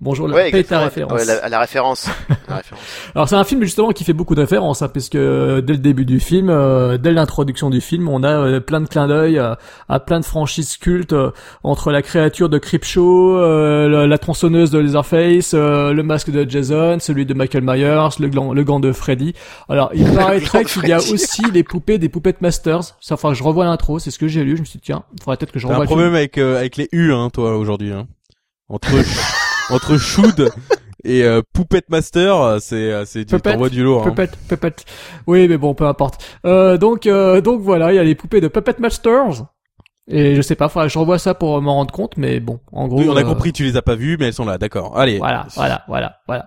Bonjour, 0.00 0.26
la, 0.26 0.34
Ouais, 0.34 0.50
paye 0.50 0.64
ta 0.64 0.84
exactement. 0.84 1.08
référence. 1.08 1.12
Ouais, 1.20 1.24
la, 1.42 1.48
la 1.48 1.60
référence. 1.60 2.08
La 2.48 2.56
référence. 2.56 2.82
Alors 3.14 3.28
c'est 3.28 3.36
un 3.36 3.44
film 3.44 3.62
justement 3.62 3.90
qui 3.92 4.04
fait 4.04 4.12
beaucoup 4.12 4.34
de 4.34 4.40
références, 4.40 4.82
hein, 4.82 4.88
parce 4.92 5.08
que 5.08 5.16
euh, 5.18 5.60
dès 5.62 5.72
le 5.72 5.78
début 5.78 6.04
du 6.04 6.20
film, 6.20 6.50
euh, 6.50 6.98
dès 6.98 7.10
l'introduction 7.12 7.70
du 7.70 7.80
film, 7.80 8.08
on 8.08 8.22
a 8.22 8.28
euh, 8.28 8.60
plein 8.60 8.80
de 8.80 8.86
clins 8.88 9.06
d'œil 9.08 9.38
à, 9.38 9.56
à 9.88 10.00
plein 10.00 10.20
de 10.20 10.24
franchises 10.24 10.76
cultes 10.76 11.12
euh, 11.14 11.30
entre 11.62 11.90
la 11.90 12.02
créature 12.02 12.48
de 12.50 12.58
Creepshow, 12.58 13.38
euh, 13.38 13.88
la, 13.88 14.06
la 14.06 14.18
tronçonneuse 14.18 14.70
de 14.70 14.78
Leatherface, 14.78 15.52
euh, 15.54 15.92
le 15.92 16.02
masque 16.02 16.30
de 16.30 16.48
Jason, 16.48 16.98
celui 17.00 17.24
de 17.24 17.32
Michael 17.32 17.62
Myers, 17.64 18.08
le 18.20 18.28
gland, 18.28 18.52
le 18.52 18.64
gant 18.64 18.80
de 18.80 18.92
Freddy. 18.92 19.32
Alors 19.68 19.90
il 19.94 20.04
paraîtrait 20.14 20.64
qu'il 20.64 20.86
y 20.88 20.92
a 20.92 20.98
aussi 20.98 21.42
les 21.52 21.62
poupées 21.62 21.98
des 21.98 22.08
Puppet 22.10 22.34
Masters. 22.40 22.82
Ça, 23.00 23.14
enfin, 23.14 23.32
je 23.32 23.42
revois 23.42 23.64
l'intro, 23.64 23.98
c'est 24.00 24.10
ce 24.10 24.18
que 24.18 24.28
j'ai 24.28 24.44
lu. 24.44 24.56
Je 24.56 24.60
me 24.60 24.66
suis 24.66 24.78
dit 24.80 24.84
tiens, 24.86 25.04
il 25.16 25.22
faudrait 25.22 25.36
peut-être 25.38 25.52
que 25.52 25.58
je 25.60 25.66
T'as 25.66 25.74
revoie 25.74 25.78
un 25.78 25.84
le 25.84 25.88
film. 25.88 25.98
problème 25.98 26.14
avec 26.14 26.36
euh, 26.38 26.58
avec 26.58 26.76
les 26.76 26.88
U 26.92 27.12
hein 27.14 27.30
toi 27.32 27.56
aujourd'hui 27.56 27.92
hein. 27.92 28.06
Entre 28.68 28.88
entre 29.70 29.96
Shoot 29.96 30.42
et 31.04 31.22
euh, 31.22 31.42
Puppet 31.52 31.82
Master, 31.88 32.40
euh, 32.40 32.58
c'est 32.60 32.90
euh, 32.90 33.04
c'est 33.04 33.24
tu 33.24 33.36
Puppet, 33.36 33.52
t'envoies 33.52 33.68
du 33.68 33.82
lourd. 33.82 34.02
Hein. 34.02 34.10
Puppet, 34.10 34.30
Puppet. 34.48 34.74
Oui, 35.26 35.48
mais 35.48 35.58
bon, 35.58 35.74
peu 35.74 35.86
importe. 35.86 36.24
Euh, 36.46 36.78
donc, 36.78 37.06
euh, 37.06 37.40
donc 37.40 37.60
voilà, 37.60 37.92
il 37.92 37.96
y 37.96 37.98
a 37.98 38.04
les 38.04 38.14
poupées 38.14 38.40
de 38.40 38.48
Puppet 38.48 38.76
Masters. 38.78 39.46
Et 40.06 40.34
je 40.34 40.42
sais 40.42 40.54
pas, 40.54 40.68
faudrait 40.68 40.88
que 40.88 40.92
je 40.92 40.98
revoie 40.98 41.18
ça 41.18 41.32
pour 41.32 41.62
m'en 41.62 41.76
rendre 41.76 41.94
compte, 41.94 42.18
mais 42.18 42.38
bon, 42.38 42.60
en 42.72 42.88
gros. 42.88 42.98
Oui, 42.98 43.08
on 43.08 43.16
a 43.16 43.22
euh, 43.22 43.24
compris, 43.24 43.54
tu 43.54 43.62
les 43.64 43.78
as 43.78 43.82
pas 43.82 43.94
vus, 43.94 44.18
mais 44.20 44.26
elles 44.26 44.34
sont 44.34 44.44
là, 44.44 44.58
d'accord. 44.58 44.98
Allez. 44.98 45.16
Voilà, 45.16 45.46
voilà, 45.54 45.82
voilà, 45.88 46.18
voilà. 46.26 46.46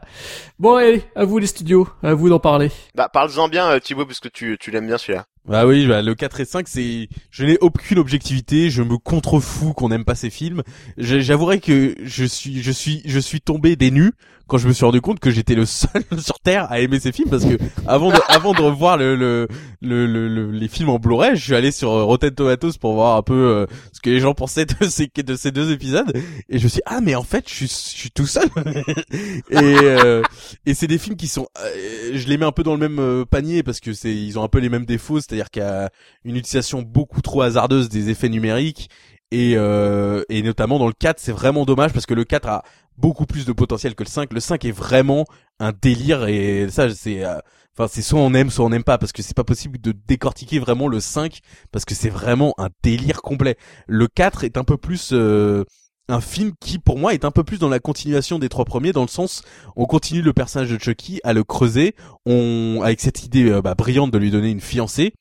Bon, 0.60 0.76
allez, 0.76 1.04
à 1.16 1.26
vous 1.26 1.40
les 1.40 1.48
studios, 1.48 1.88
à 2.04 2.14
vous 2.14 2.30
d'en 2.30 2.38
parler. 2.38 2.70
Bah, 2.94 3.10
parle-en 3.12 3.48
bien, 3.48 3.80
Thibaut, 3.80 4.06
parce 4.06 4.20
que 4.20 4.28
tu, 4.28 4.58
tu 4.60 4.70
l'aimes 4.70 4.86
bien 4.86 5.00
celui-là. 5.00 5.26
Bah 5.48 5.66
oui, 5.66 5.88
bah, 5.88 6.02
le 6.02 6.14
4 6.14 6.42
et 6.42 6.46
5, 6.46 6.68
c'est, 6.68 7.08
je 7.32 7.46
n'ai 7.46 7.58
aucune 7.62 8.00
objectivité, 8.00 8.70
je 8.70 8.84
me 8.84 8.98
contrefous 8.98 9.74
qu'on 9.74 9.88
n'aime 9.88 10.04
pas 10.04 10.16
ces 10.16 10.30
films. 10.30 10.62
J'avouerai 10.98 11.62
que 11.62 11.96
je 12.04 12.26
suis, 12.26 12.62
je 12.62 12.72
suis, 12.72 13.02
je 13.06 13.20
suis 13.20 13.40
tombé 13.40 13.78
des 13.78 13.90
nues 13.90 14.12
quand 14.48 14.58
je 14.58 14.68
me 14.68 14.74
suis 14.74 14.86
rendu 14.86 15.02
compte 15.02 15.20
que 15.20 15.30
j'étais 15.32 15.56
le 15.56 15.66
seul 15.66 16.04
sur 16.20 16.40
Terre 16.40 16.68
à 16.72 16.80
aimer 16.80 17.00
ces 17.00 17.12
films 17.12 17.30
parce 17.30 17.46
que 17.46 17.58
avant 17.88 18.12
de, 18.12 18.18
avant 18.30 18.54
de 18.54 18.62
revoir 18.62 18.98
le, 18.98 19.16
le, 19.16 19.48
le, 19.82 20.06
le- 20.08 20.28
le- 20.28 20.52
les 20.52 20.68
films 20.68 20.90
en 20.90 21.00
Blu-ray, 21.00 21.36
je 21.36 21.44
suis 21.44 21.56
allé 21.56 21.72
sur 21.72 21.92
euh, 21.92 22.04
Rotten 22.04 22.32
Tomatoes 22.34 22.78
pour 22.80 22.94
voir 22.94 23.18
un 23.18 23.22
peu 23.24 23.34
euh, 23.34 23.66
ce 23.94 24.00
que 24.02 24.10
les 24.10 24.20
gens 24.20 24.34
pensaient 24.34 24.66
de 24.66 24.86
ces, 24.88 25.10
de 25.16 25.36
ces 25.36 25.52
deux 25.52 25.72
épisodes 25.72 26.12
et 26.50 26.58
je 26.60 26.64
me 26.64 26.70
suis 26.70 26.78
dit, 26.78 26.82
ah 26.86 27.00
mais 27.02 27.16
en 27.16 27.24
fait 27.24 27.48
je 27.48 27.54
suis, 27.54 27.68
je 27.68 27.74
suis 28.00 28.12
tout 28.12 28.26
seul. 28.28 28.48
Et 29.52 29.58
euh, 29.84 30.22
et 30.66 30.74
c'est 30.74 30.88
des 30.88 30.98
films 30.98 31.16
qui 31.16 31.28
sont 31.28 31.48
euh, 31.60 32.12
je 32.14 32.28
les 32.28 32.38
mets 32.38 32.46
un 32.46 32.52
peu 32.52 32.64
dans 32.64 32.74
le 32.74 32.80
même 32.80 33.00
euh, 33.00 33.26
panier 33.26 33.64
parce 33.64 33.80
que 33.80 33.94
c'est 33.94 34.14
ils 34.14 34.38
ont 34.40 34.44
un 34.44 34.48
peu 34.48 34.60
les 34.60 34.70
mêmes 34.70 34.86
défauts 34.86 35.20
c'est-à-dire 35.20 35.50
qu'il 35.50 35.62
y 35.62 35.66
a 35.66 35.90
une 36.24 36.36
utilisation 36.36 36.82
beaucoup 36.82 37.22
trop 37.22 37.42
hasardeuse 37.42 37.90
des 37.90 38.10
effets 38.10 38.30
numériques 38.30 38.90
et 39.32 39.54
euh, 39.58 40.24
et 40.30 40.42
notamment 40.42 40.80
dans 40.80 40.88
le 40.88 40.94
4 40.94 41.20
c'est 41.20 41.32
vraiment 41.32 41.66
dommage 41.66 41.94
parce 41.94 42.06
que 42.06 42.14
le 42.14 42.24
4 42.24 42.48
a 42.48 42.64
beaucoup 42.98 43.26
plus 43.26 43.46
de 43.46 43.54
potentiel 43.54 43.96
que 43.96 44.04
le 44.04 44.10
5 44.10 44.34
le 44.34 44.40
5 44.40 44.66
est 44.66 44.72
vraiment 44.72 45.26
un 45.60 45.72
délire 45.72 46.28
et 46.28 46.68
ça 46.70 46.90
c'est 46.90 47.24
euh, 47.24 47.38
enfin 47.78 47.88
c'est 47.92 48.02
soit 48.02 48.20
on 48.20 48.34
aime 48.34 48.50
soit 48.50 48.66
on 48.66 48.70
n'aime 48.70 48.84
pas 48.84 48.98
parce 48.98 49.12
que 49.12 49.22
c'est 49.22 49.36
pas 49.36 49.44
possible 49.44 49.80
de 49.80 49.94
décortiquer 50.08 50.60
vraiment 50.60 50.88
le 50.88 51.00
5 51.00 51.40
parce 51.72 51.86
que 51.86 51.96
c'est 51.96 52.10
vraiment 52.10 52.54
un 52.58 52.70
délire 52.84 53.22
complet. 53.22 53.58
Le 53.88 54.08
4 54.08 54.44
est 54.44 54.58
un 54.58 54.64
peu 54.64 54.78
plus 54.78 55.12
euh, 55.14 55.64
un 56.10 56.22
film 56.22 56.54
qui 56.60 56.80
pour 56.80 56.98
moi 56.98 57.14
est 57.14 57.26
un 57.26 57.32
peu 57.32 57.44
plus 57.44 57.60
dans 57.60 57.70
la 57.70 57.80
continuation 57.80 58.40
des 58.40 58.50
trois 58.50 58.66
premiers 58.66 58.94
dans 58.94 59.02
le 59.02 59.10
sens 59.10 59.44
on 59.76 59.86
continue 59.86 60.22
le 60.22 60.34
personnage 60.34 60.70
de 60.70 60.80
Chucky 60.80 61.20
à 61.24 61.34
le 61.34 61.44
creuser 61.44 61.96
avec 62.26 63.02
cette 63.02 63.24
idée 63.24 63.50
euh, 63.50 63.62
bah, 63.62 63.76
brillante 63.76 64.12
de 64.12 64.18
lui 64.18 64.32
donner 64.32 64.50
une 64.50 64.62
fiancée 64.62 65.14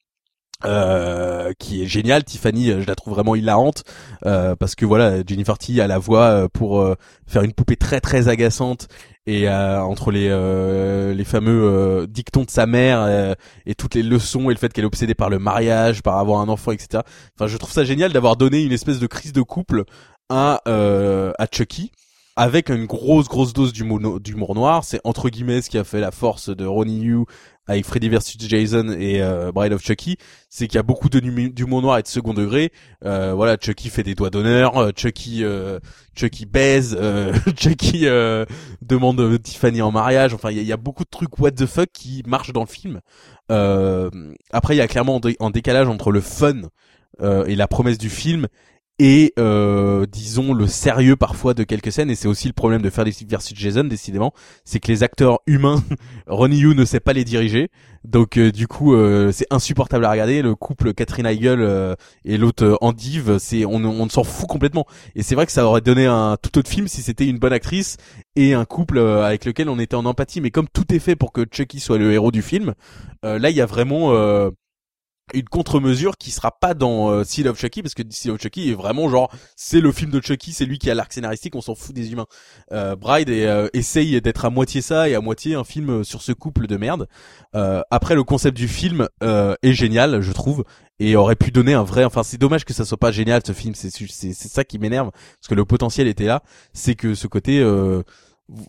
euh, 0.64 1.52
qui 1.58 1.82
est 1.82 1.86
géniale 1.86 2.24
Tiffany 2.24 2.70
euh, 2.70 2.80
je 2.80 2.86
la 2.86 2.94
trouve 2.94 3.12
vraiment 3.12 3.34
hilarante 3.34 3.84
euh, 4.24 4.56
parce 4.56 4.74
que 4.74 4.86
voilà 4.86 5.22
Jennifer 5.26 5.58
T 5.58 5.80
a 5.80 5.86
la 5.86 5.98
voix 5.98 6.22
euh, 6.22 6.48
pour 6.50 6.82
faire 7.26 7.42
une 7.42 7.52
poupée 7.52 7.76
très 7.76 8.00
très 8.00 8.28
agaçante 8.28 8.88
et 9.26 9.50
entre 9.50 10.12
les 10.12 10.28
les 11.14 11.24
fameux 11.24 12.06
dictons 12.08 12.44
de 12.44 12.50
sa 12.50 12.66
mère 12.66 13.34
et 13.66 13.74
toutes 13.74 13.96
les 13.96 14.02
leçons 14.04 14.50
et 14.50 14.54
le 14.54 14.58
fait 14.58 14.72
qu'elle 14.72 14.84
est 14.84 14.86
obsédée 14.86 15.16
par 15.16 15.30
le 15.30 15.38
mariage 15.40 16.02
par 16.02 16.18
avoir 16.18 16.40
un 16.40 16.48
enfant 16.48 16.70
etc 16.70 17.02
enfin 17.36 17.48
je 17.48 17.56
trouve 17.56 17.72
ça 17.72 17.84
génial 17.84 18.12
d'avoir 18.12 18.36
donné 18.36 18.62
une 18.62 18.72
espèce 18.72 19.00
de 19.00 19.06
crise 19.08 19.32
de 19.32 19.42
couple 19.42 19.82
à 20.28 20.62
à 20.66 21.46
Chucky 21.50 21.90
avec 22.36 22.68
une 22.68 22.84
grosse 22.84 23.28
grosse 23.28 23.54
dose 23.54 23.72
d'humour 23.72 24.54
noir. 24.54 24.84
C'est 24.84 25.00
entre 25.04 25.30
guillemets 25.30 25.62
ce 25.62 25.70
qui 25.70 25.78
a 25.78 25.84
fait 25.84 26.00
la 26.00 26.10
force 26.10 26.50
de 26.54 26.66
Ronnie 26.66 27.00
Yu 27.00 27.24
avec 27.66 27.84
Freddy 27.84 28.08
vs 28.08 28.36
Jason 28.38 28.88
et 28.98 29.20
euh, 29.22 29.50
Bride 29.52 29.72
of 29.72 29.82
Chucky 29.82 30.16
c'est 30.48 30.66
qu'il 30.68 30.76
y 30.76 30.78
a 30.78 30.82
beaucoup 30.82 31.08
de 31.08 31.18
d'humour 31.20 31.82
noir 31.82 31.98
et 31.98 32.02
de 32.02 32.06
second 32.06 32.32
degré. 32.34 32.70
Euh, 33.04 33.34
voilà 33.34 33.56
Chucky 33.60 33.88
fait 33.90 34.02
des 34.02 34.14
doigts 34.14 34.30
d'honneur 34.30 34.76
euh, 34.78 34.90
Chucky 34.96 35.44
euh, 35.44 35.78
Chucky 36.14 36.46
baise 36.46 36.96
euh, 36.98 37.32
Chucky 37.58 38.06
euh, 38.06 38.44
demande 38.82 39.42
Tiffany 39.42 39.82
en 39.82 39.90
mariage. 39.90 40.32
Enfin 40.34 40.50
il 40.50 40.62
y, 40.62 40.72
a- 40.72 40.76
beaucoup 40.76 41.04
de 41.04 41.10
trucs 41.10 41.38
what 41.38 41.52
the 41.52 41.66
fuck 41.66 41.88
qui 41.92 42.22
marchent 42.26 42.52
dans 42.52 42.62
le 42.62 42.66
film. 42.68 43.00
Après 43.48 44.74
il 44.74 44.78
y 44.78 44.82
a 44.82 44.88
clairement 44.88 45.20
en 45.40 45.50
décalage 45.50 45.88
entre 45.88 46.10
le 46.12 46.20
fun 46.20 46.62
et 47.22 47.56
la 47.56 47.66
promesse 47.68 47.98
du 47.98 48.10
film 48.10 48.46
et 48.98 49.34
euh, 49.38 50.06
disons 50.06 50.54
le 50.54 50.66
sérieux 50.66 51.16
parfois 51.16 51.52
de 51.52 51.64
quelques 51.64 51.92
scènes 51.92 52.10
et 52.10 52.14
c'est 52.14 52.28
aussi 52.28 52.48
le 52.48 52.54
problème 52.54 52.80
de 52.80 52.88
Freddy 52.88 53.26
vs 53.28 53.52
Jason 53.54 53.84
décidément 53.84 54.32
c'est 54.64 54.80
que 54.80 54.88
les 54.88 55.02
acteurs 55.02 55.40
humains 55.46 55.82
Ronnie 56.26 56.58
Yu 56.58 56.74
ne 56.74 56.84
sait 56.84 57.00
pas 57.00 57.12
les 57.12 57.24
diriger. 57.24 57.70
Donc 58.04 58.38
euh, 58.38 58.52
du 58.52 58.68
coup 58.68 58.94
euh, 58.94 59.32
c'est 59.32 59.46
insupportable 59.50 60.04
à 60.04 60.10
regarder. 60.10 60.42
Le 60.42 60.54
couple 60.54 60.94
Catherine 60.94 61.26
Heigl 61.26 61.60
euh, 61.60 61.94
et 62.24 62.38
l'autre 62.38 62.64
euh, 62.64 62.76
Andive 62.80 63.38
c'est 63.38 63.64
on, 63.64 63.84
on 63.84 64.08
s'en 64.08 64.24
fout 64.24 64.48
complètement. 64.48 64.86
Et 65.14 65.22
c'est 65.22 65.34
vrai 65.34 65.46
que 65.46 65.52
ça 65.52 65.66
aurait 65.66 65.80
donné 65.80 66.06
un 66.06 66.36
tout 66.40 66.58
autre 66.58 66.70
film 66.70 66.88
si 66.88 67.02
c'était 67.02 67.26
une 67.26 67.38
bonne 67.38 67.52
actrice 67.52 67.96
et 68.34 68.54
un 68.54 68.64
couple 68.64 68.98
euh, 68.98 69.24
avec 69.24 69.44
lequel 69.44 69.68
on 69.68 69.78
était 69.78 69.96
en 69.96 70.06
empathie. 70.06 70.40
Mais 70.40 70.50
comme 70.50 70.68
tout 70.72 70.92
est 70.94 70.98
fait 70.98 71.16
pour 71.16 71.32
que 71.32 71.44
Chucky 71.50 71.80
soit 71.80 71.98
le 71.98 72.12
héros 72.12 72.32
du 72.32 72.42
film 72.42 72.74
là 73.22 73.50
il 73.50 73.56
y 73.56 73.60
a 73.60 73.66
vraiment 73.66 74.12
une 75.34 75.48
contre-mesure 75.48 76.16
qui 76.16 76.30
sera 76.30 76.52
pas 76.52 76.74
dans 76.74 77.10
euh, 77.10 77.24
Seal 77.24 77.48
of 77.48 77.58
Chucky 77.58 77.82
parce 77.82 77.94
que 77.94 78.02
Seal 78.10 78.32
of 78.32 78.40
Chucky 78.40 78.70
est 78.70 78.74
vraiment 78.74 79.08
genre 79.08 79.30
c'est 79.56 79.80
le 79.80 79.90
film 79.90 80.10
de 80.12 80.20
Chucky 80.20 80.52
c'est 80.52 80.64
lui 80.64 80.78
qui 80.78 80.88
a 80.88 80.94
l'arc 80.94 81.12
scénaristique 81.12 81.56
on 81.56 81.60
s'en 81.60 81.74
fout 81.74 81.94
des 81.94 82.12
humains. 82.12 82.26
Euh, 82.72 82.94
Bride 82.94 83.28
euh, 83.30 83.68
essaye 83.72 84.20
d'être 84.20 84.44
à 84.44 84.50
moitié 84.50 84.82
ça 84.82 85.08
et 85.08 85.14
à 85.16 85.20
moitié 85.20 85.56
un 85.56 85.64
film 85.64 85.90
euh, 85.90 86.04
sur 86.04 86.22
ce 86.22 86.32
couple 86.32 86.66
de 86.66 86.76
merde. 86.76 87.08
Après 87.90 88.14
le 88.14 88.22
concept 88.22 88.56
du 88.56 88.68
film 88.68 89.08
est 89.22 89.72
génial 89.72 90.20
je 90.20 90.32
trouve 90.32 90.64
et 90.98 91.16
aurait 91.16 91.36
pu 91.36 91.50
donner 91.50 91.72
un 91.72 91.84
vrai 91.84 92.04
enfin 92.04 92.22
c'est 92.22 92.36
dommage 92.36 92.66
que 92.66 92.74
ça 92.74 92.84
soit 92.84 92.98
pas 92.98 93.10
génial 93.10 93.40
ce 93.46 93.52
film 93.52 93.74
c'est 93.74 93.90
c'est 93.90 94.32
ça 94.34 94.62
qui 94.62 94.78
m'énerve 94.78 95.10
parce 95.10 95.48
que 95.48 95.54
le 95.54 95.64
potentiel 95.64 96.06
était 96.06 96.26
là 96.26 96.42
c'est 96.74 96.94
que 96.94 97.14
ce 97.14 97.26
côté 97.26 97.62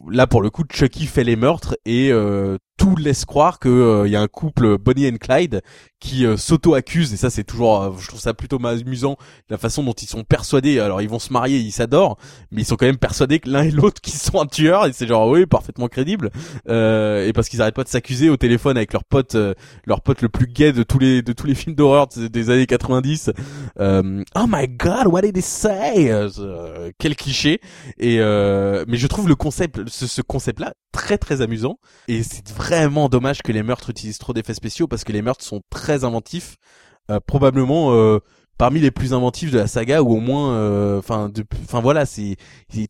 là 0.09 0.27
pour 0.27 0.41
le 0.41 0.49
coup 0.49 0.63
Chucky 0.71 1.05
fait 1.05 1.23
les 1.23 1.35
meurtres 1.35 1.77
et 1.85 2.11
euh, 2.11 2.57
tout 2.77 2.95
laisse 2.95 3.25
croire 3.25 3.59
que 3.59 3.69
euh, 3.69 4.07
y 4.07 4.15
a 4.15 4.21
un 4.21 4.27
couple 4.27 4.77
Bonnie 4.77 5.07
and 5.09 5.17
Clyde 5.19 5.61
qui 5.99 6.25
euh, 6.27 6.37
s'auto-accuse 6.37 7.11
et 7.11 7.17
ça 7.17 7.31
c'est 7.31 7.43
toujours 7.43 7.81
euh, 7.81 7.91
je 7.99 8.07
trouve 8.07 8.19
ça 8.19 8.35
plutôt 8.35 8.63
amusant 8.63 9.17
la 9.49 9.57
façon 9.57 9.83
dont 9.83 9.93
ils 9.93 10.07
sont 10.07 10.23
persuadés. 10.23 10.79
Alors 10.79 11.01
ils 11.01 11.09
vont 11.09 11.17
se 11.19 11.33
marier 11.33 11.57
ils 11.59 11.71
s'adorent 11.71 12.17
mais 12.51 12.61
ils 12.61 12.65
sont 12.65 12.75
quand 12.75 12.85
même 12.85 12.97
persuadés 12.97 13.39
que 13.39 13.49
l'un 13.49 13.63
et 13.63 13.71
l'autre 13.71 13.99
qui 14.01 14.11
sont 14.11 14.39
un 14.39 14.45
tueur. 14.45 14.85
Et 14.85 14.93
c'est 14.93 15.07
genre 15.07 15.27
oui 15.27 15.45
parfaitement 15.47 15.87
crédible. 15.87 16.29
Euh, 16.69 17.27
et 17.27 17.33
parce 17.33 17.49
qu'ils 17.49 17.61
arrêtent 17.61 17.75
pas 17.75 17.83
de 17.83 17.89
s'accuser 17.89 18.29
au 18.29 18.37
téléphone 18.37 18.77
avec 18.77 18.93
leur 18.93 19.03
pote 19.03 19.33
euh, 19.35 19.53
leur 19.85 20.01
pote 20.01 20.21
le 20.21 20.29
plus 20.29 20.47
gay 20.47 20.71
de 20.71 20.83
tous 20.83 20.99
les 20.99 21.21
de 21.23 21.33
tous 21.33 21.47
les 21.47 21.55
films 21.55 21.75
d'horreur 21.75 22.07
de- 22.15 22.27
des 22.27 22.49
années 22.51 22.67
90 22.67 23.31
euh, 23.79 24.23
oh 24.35 24.45
my 24.47 24.67
god 24.67 25.07
what 25.07 25.21
did 25.21 25.35
he 25.37 25.41
say? 25.41 26.11
Quel 26.99 27.15
cliché. 27.15 27.59
Et 27.97 28.17
mais 28.17 28.97
je 28.97 29.07
trouve 29.07 29.27
le 29.27 29.35
concept 29.35 29.66
ce, 29.87 30.07
ce 30.07 30.21
concept 30.21 30.59
là 30.59 30.73
très 30.91 31.17
très 31.17 31.41
amusant. 31.41 31.79
Et 32.07 32.23
c'est 32.23 32.49
vraiment 32.49 33.09
dommage 33.09 33.41
que 33.41 33.51
les 33.51 33.63
meurtres 33.63 33.89
utilisent 33.89 34.19
trop 34.19 34.33
d'effets 34.33 34.53
spéciaux 34.53 34.87
parce 34.87 35.03
que 35.03 35.11
les 35.11 35.21
meurtres 35.21 35.45
sont 35.45 35.61
très 35.69 36.03
inventifs. 36.03 36.55
Euh, 37.09 37.19
probablement 37.25 37.93
euh, 37.93 38.19
parmi 38.57 38.79
les 38.79 38.91
plus 38.91 39.13
inventifs 39.13 39.51
de 39.51 39.59
la 39.59 39.67
saga 39.67 40.01
ou 40.01 40.13
au 40.13 40.19
moins 40.19 40.53
euh, 40.53 40.99
enfin 40.99 41.29
de 41.29 41.45
enfin 41.63 41.79
voilà 41.79 42.05
c'est 42.05 42.37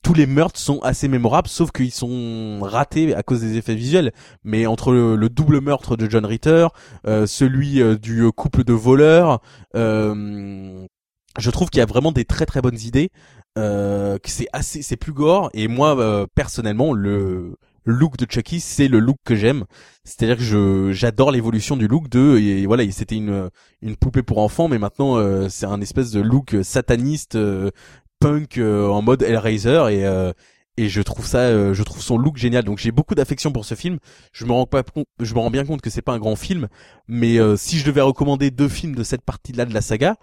tous 0.02 0.14
les 0.14 0.26
meurtres 0.26 0.60
sont 0.60 0.80
assez 0.80 1.08
mémorables 1.08 1.48
sauf 1.48 1.72
qu'ils 1.72 1.92
sont 1.92 2.60
ratés 2.62 3.14
à 3.14 3.24
cause 3.24 3.42
des 3.42 3.58
effets 3.58 3.76
visuels. 3.76 4.12
Mais 4.44 4.66
entre 4.66 4.92
le, 4.92 5.16
le 5.16 5.30
double 5.30 5.62
meurtre 5.62 5.98
de 5.98 6.10
John 6.10 6.26
Ritter 6.26 6.68
euh, 7.06 7.26
celui 7.26 7.82
euh, 7.82 7.96
du 7.98 8.22
euh, 8.22 8.32
couple 8.32 8.64
de 8.64 8.74
voleurs 8.74 9.42
euh, 9.76 10.86
je 11.38 11.52
trouve 11.52 11.70
qu'il 11.70 11.80
y 11.80 11.84
a 11.84 11.86
vraiment 11.86 12.12
des 12.12 12.26
très 12.26 12.46
très 12.46 12.62
bonnes 12.62 12.80
idées 12.80 13.10
euh, 13.58 14.18
que 14.20 14.30
c'est 14.30 14.48
assez 14.54 14.82
c'est 14.82 14.98
plus 14.98 15.14
gore. 15.14 15.50
Et 15.54 15.68
moi 15.68 16.00
euh, 16.00 16.26
personnellement 16.36 16.94
le 16.94 17.56
look 17.86 18.18
de 18.18 18.26
Chucky 18.30 18.60
c'est 18.60 18.88
le 18.88 19.00
look 19.00 19.18
que 19.26 19.36
j'aime. 19.36 19.66
C'est-à-dire 20.04 20.38
que 20.38 20.44
je 20.44 20.92
j'adore 20.92 21.32
l'évolution 21.32 21.76
du 21.78 21.88
look 21.88 22.10
de 22.10 22.38
et 22.38 22.66
voilà 22.66 22.84
et 22.84 22.92
c'était 22.92 23.16
une 23.16 23.50
une 23.82 23.96
poupée 23.96 24.24
pour 24.24 24.38
enfants 24.40 24.68
mais 24.68 24.78
maintenant 24.78 25.18
euh, 25.18 25.48
c'est 25.50 25.66
un 25.66 25.82
espèce 25.82 26.12
de 26.12 26.22
look 26.22 26.56
sataniste 26.64 27.36
euh, 27.36 27.72
punk 28.20 28.58
euh, 28.58 28.88
en 28.88 29.02
mode 29.02 29.24
Hellraiser 29.24 29.84
et 29.92 30.06
euh, 30.06 30.32
et 30.80 30.90
je 30.90 31.02
trouve 31.02 31.26
ça 31.26 31.40
euh, 31.40 31.74
je 31.74 31.82
trouve 31.84 32.02
son 32.02 32.18
look 32.18 32.38
génial. 32.38 32.64
Donc 32.64 32.78
j'ai 32.78 32.92
beaucoup 32.92 33.16
d'affection 33.16 33.52
pour 33.52 33.66
ce 33.66 33.74
film. 33.74 33.98
Je 34.32 34.46
me 34.46 34.52
rends 34.52 34.68
pas 34.68 34.84
je 35.22 35.34
me 35.34 35.40
rends 35.40 35.50
bien 35.50 35.66
compte 35.66 35.82
que 35.82 35.90
c'est 35.90 36.02
pas 36.04 36.14
un 36.14 36.20
grand 36.20 36.36
film 36.36 36.68
mais 37.08 37.40
euh, 37.40 37.56
si 37.56 37.80
je 37.80 37.86
devais 37.86 38.02
recommander 38.02 38.52
deux 38.52 38.70
films 38.70 38.96
de 38.96 39.04
cette 39.04 39.24
partie 39.24 39.54
là 39.54 39.66
de 39.66 39.74
la 39.74 39.82
saga 39.82 40.18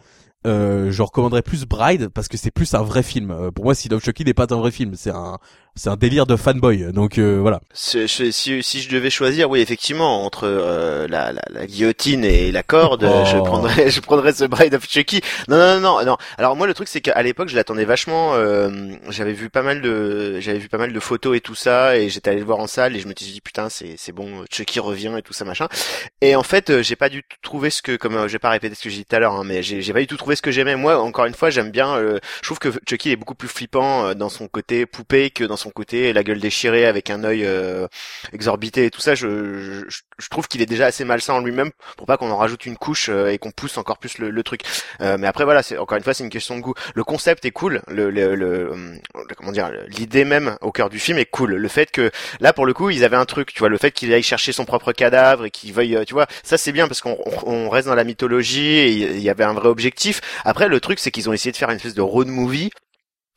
euh, 0.46 0.90
je 0.90 1.02
recommanderais 1.02 1.42
plus 1.42 1.64
Bride 1.64 2.08
parce 2.08 2.28
que 2.28 2.36
c'est 2.36 2.50
plus 2.50 2.74
un 2.74 2.82
vrai 2.82 3.02
film. 3.02 3.30
Euh, 3.30 3.50
pour 3.50 3.64
moi, 3.64 3.74
Seed 3.74 3.92
of 3.92 4.04
Chucky 4.04 4.24
n'est 4.24 4.34
pas 4.34 4.46
un 4.50 4.56
vrai 4.56 4.70
film, 4.70 4.94
c'est 4.94 5.10
un 5.10 5.38
c'est 5.76 5.88
un 5.90 5.96
délire 5.96 6.26
de 6.26 6.36
fanboy. 6.36 6.92
Donc 6.92 7.18
euh, 7.18 7.38
voilà. 7.40 7.60
Je- 7.74 8.06
si, 8.30 8.62
si 8.62 8.80
je 8.80 8.88
devais 8.90 9.10
choisir, 9.10 9.50
oui, 9.50 9.60
effectivement, 9.60 10.24
entre 10.24 10.44
euh, 10.46 11.06
la, 11.08 11.32
la, 11.32 11.42
la 11.50 11.66
guillotine 11.66 12.24
et 12.24 12.52
la 12.52 12.62
corde, 12.62 13.04
Oh. 13.08 13.24
je 13.26 13.36
prendrais, 13.38 13.90
je 13.90 14.00
prendrais 14.00 14.32
ce 14.32 14.44
Bride 14.44 14.74
of 14.74 14.88
Chucky. 14.88 15.20
Non, 15.48 15.56
non, 15.56 15.80
non, 15.80 16.04
non. 16.04 16.16
Alors 16.38 16.56
moi, 16.56 16.66
le 16.66 16.74
truc, 16.74 16.88
c'est 16.88 17.00
qu'à 17.00 17.20
l'époque, 17.22 17.48
je 17.48 17.56
l'attendais 17.56 17.84
vachement. 17.84 18.34
euh, 18.34 18.70
j'avais 19.10 19.32
vu 19.32 19.50
pas 19.50 19.62
mal 19.62 19.80
de, 19.82 20.38
j'avais 20.40 20.58
vu 20.58 20.68
pas 20.68 20.78
mal 20.78 20.92
de 20.92 21.00
photos 21.00 21.36
et 21.36 21.40
tout 21.40 21.54
ça, 21.54 21.96
et 21.96 22.08
j'étais 22.08 22.30
allé 22.30 22.38
le 22.40 22.46
voir 22.46 22.58
en 22.58 22.66
salle, 22.66 22.94
et 22.96 23.00
je 23.00 23.08
me 23.08 23.12
suis 23.16 23.32
dit 23.32 23.40
putain, 23.40 23.68
c'est, 23.68 23.94
c'est 23.98 24.12
bon, 24.12 24.44
Chucky 24.52 24.80
revient 24.80 25.14
et 25.18 25.22
tout 25.22 25.32
ça 25.32 25.44
machin. 25.44 25.68
Et 26.20 26.36
en 26.36 26.42
fait, 26.42 26.70
euh, 26.70 26.82
j'ai 26.82 26.96
pas 26.96 27.08
du 27.08 27.22
tout 27.22 27.36
trouvé 27.42 27.70
ce 27.70 27.82
que, 27.82 27.96
comme 27.96 28.16
euh, 28.16 28.28
j'ai 28.28 28.38
pas 28.38 28.50
répété 28.50 28.74
ce 28.74 28.82
que 28.82 28.90
j'ai 28.90 28.98
dit 28.98 29.04
tout 29.04 29.16
à 29.16 29.18
l'heure, 29.18 29.34
hein, 29.34 29.42
mais 29.44 29.62
j'ai, 29.62 29.82
j'ai 29.82 29.92
pas 29.92 30.00
du 30.00 30.06
tout 30.06 30.16
trouvé 30.16 30.36
ce 30.36 30.42
que 30.42 30.50
j'aimais. 30.52 30.76
Moi, 30.76 30.98
encore 31.00 31.24
une 31.26 31.34
fois, 31.34 31.50
j'aime 31.50 31.70
bien. 31.70 31.96
euh, 31.96 32.18
je 32.42 32.46
trouve 32.48 32.58
que 32.58 32.68
Chucky 32.88 33.10
est 33.10 33.16
beaucoup 33.16 33.34
plus 33.34 33.48
flippant 33.48 34.14
dans 34.14 34.28
son 34.28 34.48
côté 34.48 34.86
poupée 34.86 35.30
que 35.30 35.44
dans 35.44 35.56
son 35.56 35.63
son 35.64 35.70
côté, 35.70 36.12
la 36.12 36.22
gueule 36.22 36.40
déchirée 36.40 36.86
avec 36.86 37.10
un 37.10 37.24
œil 37.24 37.44
euh, 37.44 37.86
exorbité 38.32 38.84
et 38.86 38.90
tout 38.90 39.00
ça, 39.00 39.14
je, 39.14 39.84
je, 39.88 39.98
je 40.18 40.28
trouve 40.28 40.46
qu'il 40.48 40.62
est 40.62 40.66
déjà 40.66 40.86
assez 40.86 41.04
malsain 41.04 41.34
en 41.34 41.40
lui-même 41.40 41.70
pour 41.96 42.06
pas 42.06 42.16
qu'on 42.16 42.30
en 42.30 42.36
rajoute 42.36 42.66
une 42.66 42.76
couche 42.76 43.08
euh, 43.08 43.28
et 43.32 43.38
qu'on 43.38 43.50
pousse 43.50 43.78
encore 43.78 43.98
plus 43.98 44.18
le, 44.18 44.30
le 44.30 44.42
truc. 44.42 44.60
Euh, 45.00 45.16
mais 45.18 45.26
après 45.26 45.44
voilà, 45.44 45.62
c'est 45.62 45.78
encore 45.78 45.96
une 45.98 46.04
fois 46.04 46.14
c'est 46.14 46.24
une 46.24 46.30
question 46.30 46.56
de 46.56 46.60
goût. 46.60 46.74
Le 46.94 47.04
concept 47.04 47.44
est 47.44 47.50
cool, 47.50 47.82
le, 47.88 48.10
le, 48.10 48.34
le, 48.34 48.74
le- 48.74 49.34
comment 49.36 49.52
dire, 49.52 49.70
l'idée 49.88 50.24
même 50.24 50.56
au 50.60 50.70
cœur 50.72 50.90
du 50.90 50.98
film 50.98 51.18
est 51.18 51.24
cool. 51.26 51.54
Le 51.54 51.68
fait 51.68 51.90
que 51.90 52.10
là 52.40 52.52
pour 52.52 52.66
le 52.66 52.74
coup 52.74 52.90
ils 52.90 53.04
avaient 53.04 53.16
un 53.16 53.24
truc, 53.24 53.52
tu 53.52 53.58
vois, 53.60 53.68
le 53.68 53.78
fait 53.78 53.90
qu'il 53.90 54.12
aille 54.12 54.22
chercher 54.22 54.52
son 54.52 54.64
propre 54.64 54.92
cadavre 54.92 55.46
et 55.46 55.50
qu'il 55.50 55.72
veuille, 55.72 55.96
euh, 55.96 56.04
tu 56.04 56.14
vois, 56.14 56.26
ça 56.42 56.58
c'est 56.58 56.72
bien 56.72 56.86
parce 56.88 57.00
qu'on 57.00 57.16
on- 57.46 57.52
on 57.66 57.68
reste 57.70 57.88
dans 57.88 57.94
la 57.94 58.04
mythologie 58.04 58.66
et 58.78 58.90
il 58.90 59.20
y 59.22 59.30
avait 59.30 59.44
un 59.44 59.54
vrai 59.54 59.68
objectif. 59.68 60.20
Après 60.44 60.68
le 60.68 60.80
truc 60.80 60.98
c'est 60.98 61.10
qu'ils 61.10 61.28
ont 61.28 61.32
essayé 61.32 61.52
de 61.52 61.56
faire 61.56 61.70
une 61.70 61.76
espèce 61.76 61.94
de 61.94 62.02
road 62.02 62.28
movie. 62.28 62.70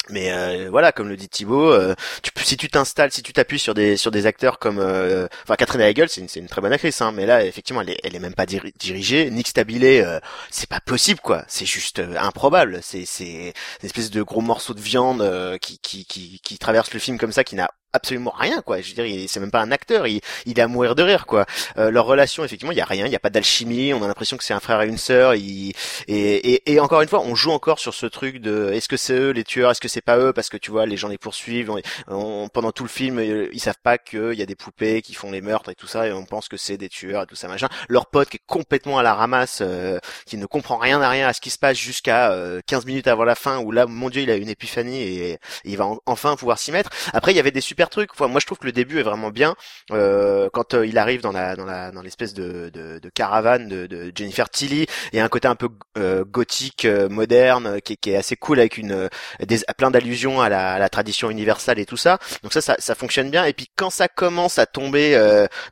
Mais 0.10 0.32
euh, 0.32 0.68
voilà, 0.70 0.92
comme 0.92 1.10
le 1.10 1.18
dit 1.18 1.30
Thibaut, 1.30 1.72
euh, 1.72 1.96
si 2.44 2.58
tu 2.58 2.70
t'installes, 2.70 3.12
si 3.12 3.22
tu 3.24 3.34
t'appuies 3.34 3.60
sur 3.60 3.74
des 3.74 3.98
sur 3.98 4.12
des 4.12 4.26
acteurs 4.26 4.60
comme, 4.60 4.80
euh, 4.80 5.28
enfin 5.44 5.56
Catherine 5.56 5.82
Hegel, 5.82 6.10
c'est 6.10 6.22
une, 6.22 6.30
c'est 6.30 6.40
une 6.40 6.48
très 6.48 6.62
bonne 6.62 6.74
actrice, 6.74 7.02
hein, 7.02 7.12
mais 7.14 7.26
là 7.26 7.44
effectivement 7.46 7.82
elle 7.82 7.90
est, 7.92 8.00
elle 8.04 8.16
est 8.16 8.20
même 8.20 8.34
pas 8.36 8.46
diri- 8.46 8.74
dirigée. 8.78 9.30
Nick 9.32 9.48
Stabilé, 9.48 10.02
euh, 10.02 10.20
c'est 10.52 10.70
pas 10.70 10.80
possible 10.80 11.20
quoi, 11.20 11.44
c'est 11.48 11.66
juste 11.66 12.02
improbable. 12.18 12.80
C'est 12.82 13.06
c'est 13.06 13.54
une 13.82 13.86
espèce 13.86 14.10
de 14.12 14.22
gros 14.24 14.42
morceau 14.42 14.74
de 14.74 14.82
viande 14.82 15.58
qui, 15.62 15.80
qui 15.80 16.06
qui 16.06 16.40
qui 16.44 16.58
traverse 16.58 16.94
le 16.94 17.00
film 17.00 17.18
comme 17.18 17.32
ça, 17.32 17.44
qui 17.44 17.56
n'a 17.56 17.70
absolument 17.98 18.34
rien 18.38 18.62
quoi. 18.62 18.82
Je 18.82 18.94
veux 18.96 19.04
dire, 19.04 19.26
c'est 19.30 19.40
même 19.40 19.52
pas 19.52 19.62
un 19.62 19.72
acteur, 19.72 20.08
il, 20.08 20.22
il 20.46 20.58
est 20.58 20.62
à 20.62 20.68
mourir 20.68 20.96
de 20.96 21.04
rire 21.04 21.26
quoi. 21.26 21.46
Euh, 21.78 21.92
leur 21.92 22.06
relation 22.06 22.44
effectivement, 22.46 22.72
il 22.72 22.78
y 22.78 22.82
a 22.82 22.86
rien, 22.86 23.06
il 23.06 23.12
y 23.12 23.16
a 23.16 23.20
pas 23.20 23.30
d'alchimie, 23.30 23.94
on 23.94 24.04
a 24.04 24.08
l'impression 24.08 24.38
que 24.38 24.44
c'est 24.44 24.54
un 24.54 24.60
frère 24.60 24.82
et 24.82 24.88
une 24.88 24.98
sœur. 24.98 25.34
Et, 25.34 25.74
et, 26.08 26.72
et 26.74 26.80
encore 26.80 27.02
une 27.02 27.08
fois, 27.10 27.22
on 27.22 27.36
joue 27.36 27.52
encore 27.52 27.80
sur 27.80 27.94
ce 27.94 28.06
truc 28.06 28.38
de 28.40 28.72
est-ce 28.74 28.88
que 28.88 28.98
c'est 28.98 29.14
eux 29.14 29.32
les 29.32 29.44
tueurs, 29.44 29.72
est-ce 29.72 29.82
que 29.82 29.88
c'est 29.88 30.02
pas 30.02 30.18
eux 30.18 30.34
parce 30.34 30.50
que 30.50 30.58
tu 30.58 30.72
vois 30.72 30.86
les 30.86 30.98
gens 30.98 31.08
les 31.08 31.18
poursuivent. 31.18 31.72
On, 31.72 31.82
on- 32.08 32.48
pendant 32.50 32.72
tout 32.72 32.84
le 32.84 32.90
film, 32.90 33.20
euh, 33.20 33.50
ils 33.54 33.60
savent 33.60 33.76
pas 33.84 33.98
qu'il 33.98 34.34
y 34.34 34.42
a 34.42 34.46
des 34.46 34.56
poupées 34.56 35.02
qui 35.02 35.14
font 35.14 35.32
les 35.32 35.42
meurtres 35.42 35.70
et 35.70 35.76
tout 35.76 35.88
ça, 35.88 36.08
et 36.08 36.12
on 36.14 36.26
pense 36.26 36.48
que 36.48 36.58
c'est 36.58 36.78
des 36.78 36.90
tueurs 36.90 37.24
et 37.24 37.26
tout 37.26 37.36
ça 37.36 37.48
machin. 37.48 37.68
Leur 37.90 38.08
pote 38.08 38.30
qui 38.30 38.38
est 38.38 38.42
complètement 38.48 39.00
à 39.00 39.04
la 39.04 39.14
ramasse, 39.14 39.60
euh, 39.62 40.00
qui 40.26 40.38
ne 40.38 40.46
comprend 40.46 40.78
rien 40.78 41.02
à 41.02 41.10
rien 41.10 41.28
à 41.28 41.34
ce 41.34 41.42
qui 41.42 41.50
se 41.50 41.58
passe 41.60 41.78
jusqu'à 41.78 42.32
euh, 42.32 42.62
15 42.68 42.86
minutes 42.86 43.08
avant 43.08 43.24
la 43.26 43.36
fin 43.36 43.60
où 43.60 43.72
là, 43.72 43.86
mon 43.86 44.10
dieu, 44.10 44.22
il 44.22 44.32
a 44.32 44.36
une 44.36 44.50
épiphanie 44.50 45.02
et, 45.02 45.32
et 45.34 45.40
il 45.66 45.78
va 45.78 45.86
en- 45.86 46.00
enfin 46.06 46.36
pouvoir 46.36 46.60
s'y 46.60 46.72
mettre. 46.72 46.90
Après, 47.14 47.32
il 47.34 47.36
y 47.36 47.40
avait 47.40 47.52
des 47.52 47.62
super 47.62 47.87
Enfin, 48.14 48.28
moi, 48.28 48.40
je 48.40 48.46
trouve 48.46 48.58
que 48.58 48.66
le 48.66 48.72
début 48.72 49.00
est 49.00 49.04
vraiment 49.04 49.30
bien. 49.30 49.56
Euh, 49.92 50.50
quand 50.54 50.74
euh, 50.74 50.86
il 50.86 50.98
arrive 50.98 51.22
dans 51.22 51.32
la 51.32 51.56
dans 51.56 51.66
la 51.66 51.92
dans 51.92 52.02
l'espèce 52.02 52.34
de, 52.34 52.70
de, 52.74 53.00
de 53.00 53.10
caravane 53.10 53.68
de, 53.68 53.88
de 53.88 54.12
Jennifer 54.16 54.50
Tilly, 54.50 54.86
il 55.14 55.18
y 55.18 55.20
a 55.20 55.26
un 55.26 55.30
côté 55.30 55.48
un 55.48 55.56
peu 55.56 55.70
euh, 55.98 56.24
gothique, 56.26 56.86
euh, 56.86 57.10
moderne, 57.10 57.80
qui, 57.82 57.98
qui 57.98 58.12
est 58.12 58.16
assez 58.18 58.36
cool 58.36 58.60
avec 58.60 58.78
une 58.78 58.92
euh, 58.92 59.08
des, 59.46 59.60
plein 59.78 59.92
d'allusions 59.92 60.42
à 60.42 60.50
la, 60.50 60.74
à 60.74 60.80
la 60.80 60.90
tradition 60.90 61.30
universelle 61.30 61.80
et 61.80 61.86
tout 61.86 61.98
ça. 61.98 62.20
Donc 62.44 62.54
ça, 62.54 62.62
ça, 62.62 62.76
ça 62.80 62.96
fonctionne 62.96 63.30
bien. 63.30 63.46
Et 63.46 63.54
puis 63.54 63.70
quand 63.76 63.90
ça 63.90 64.08
commence 64.08 64.60
à 64.60 64.66
tomber 64.66 64.98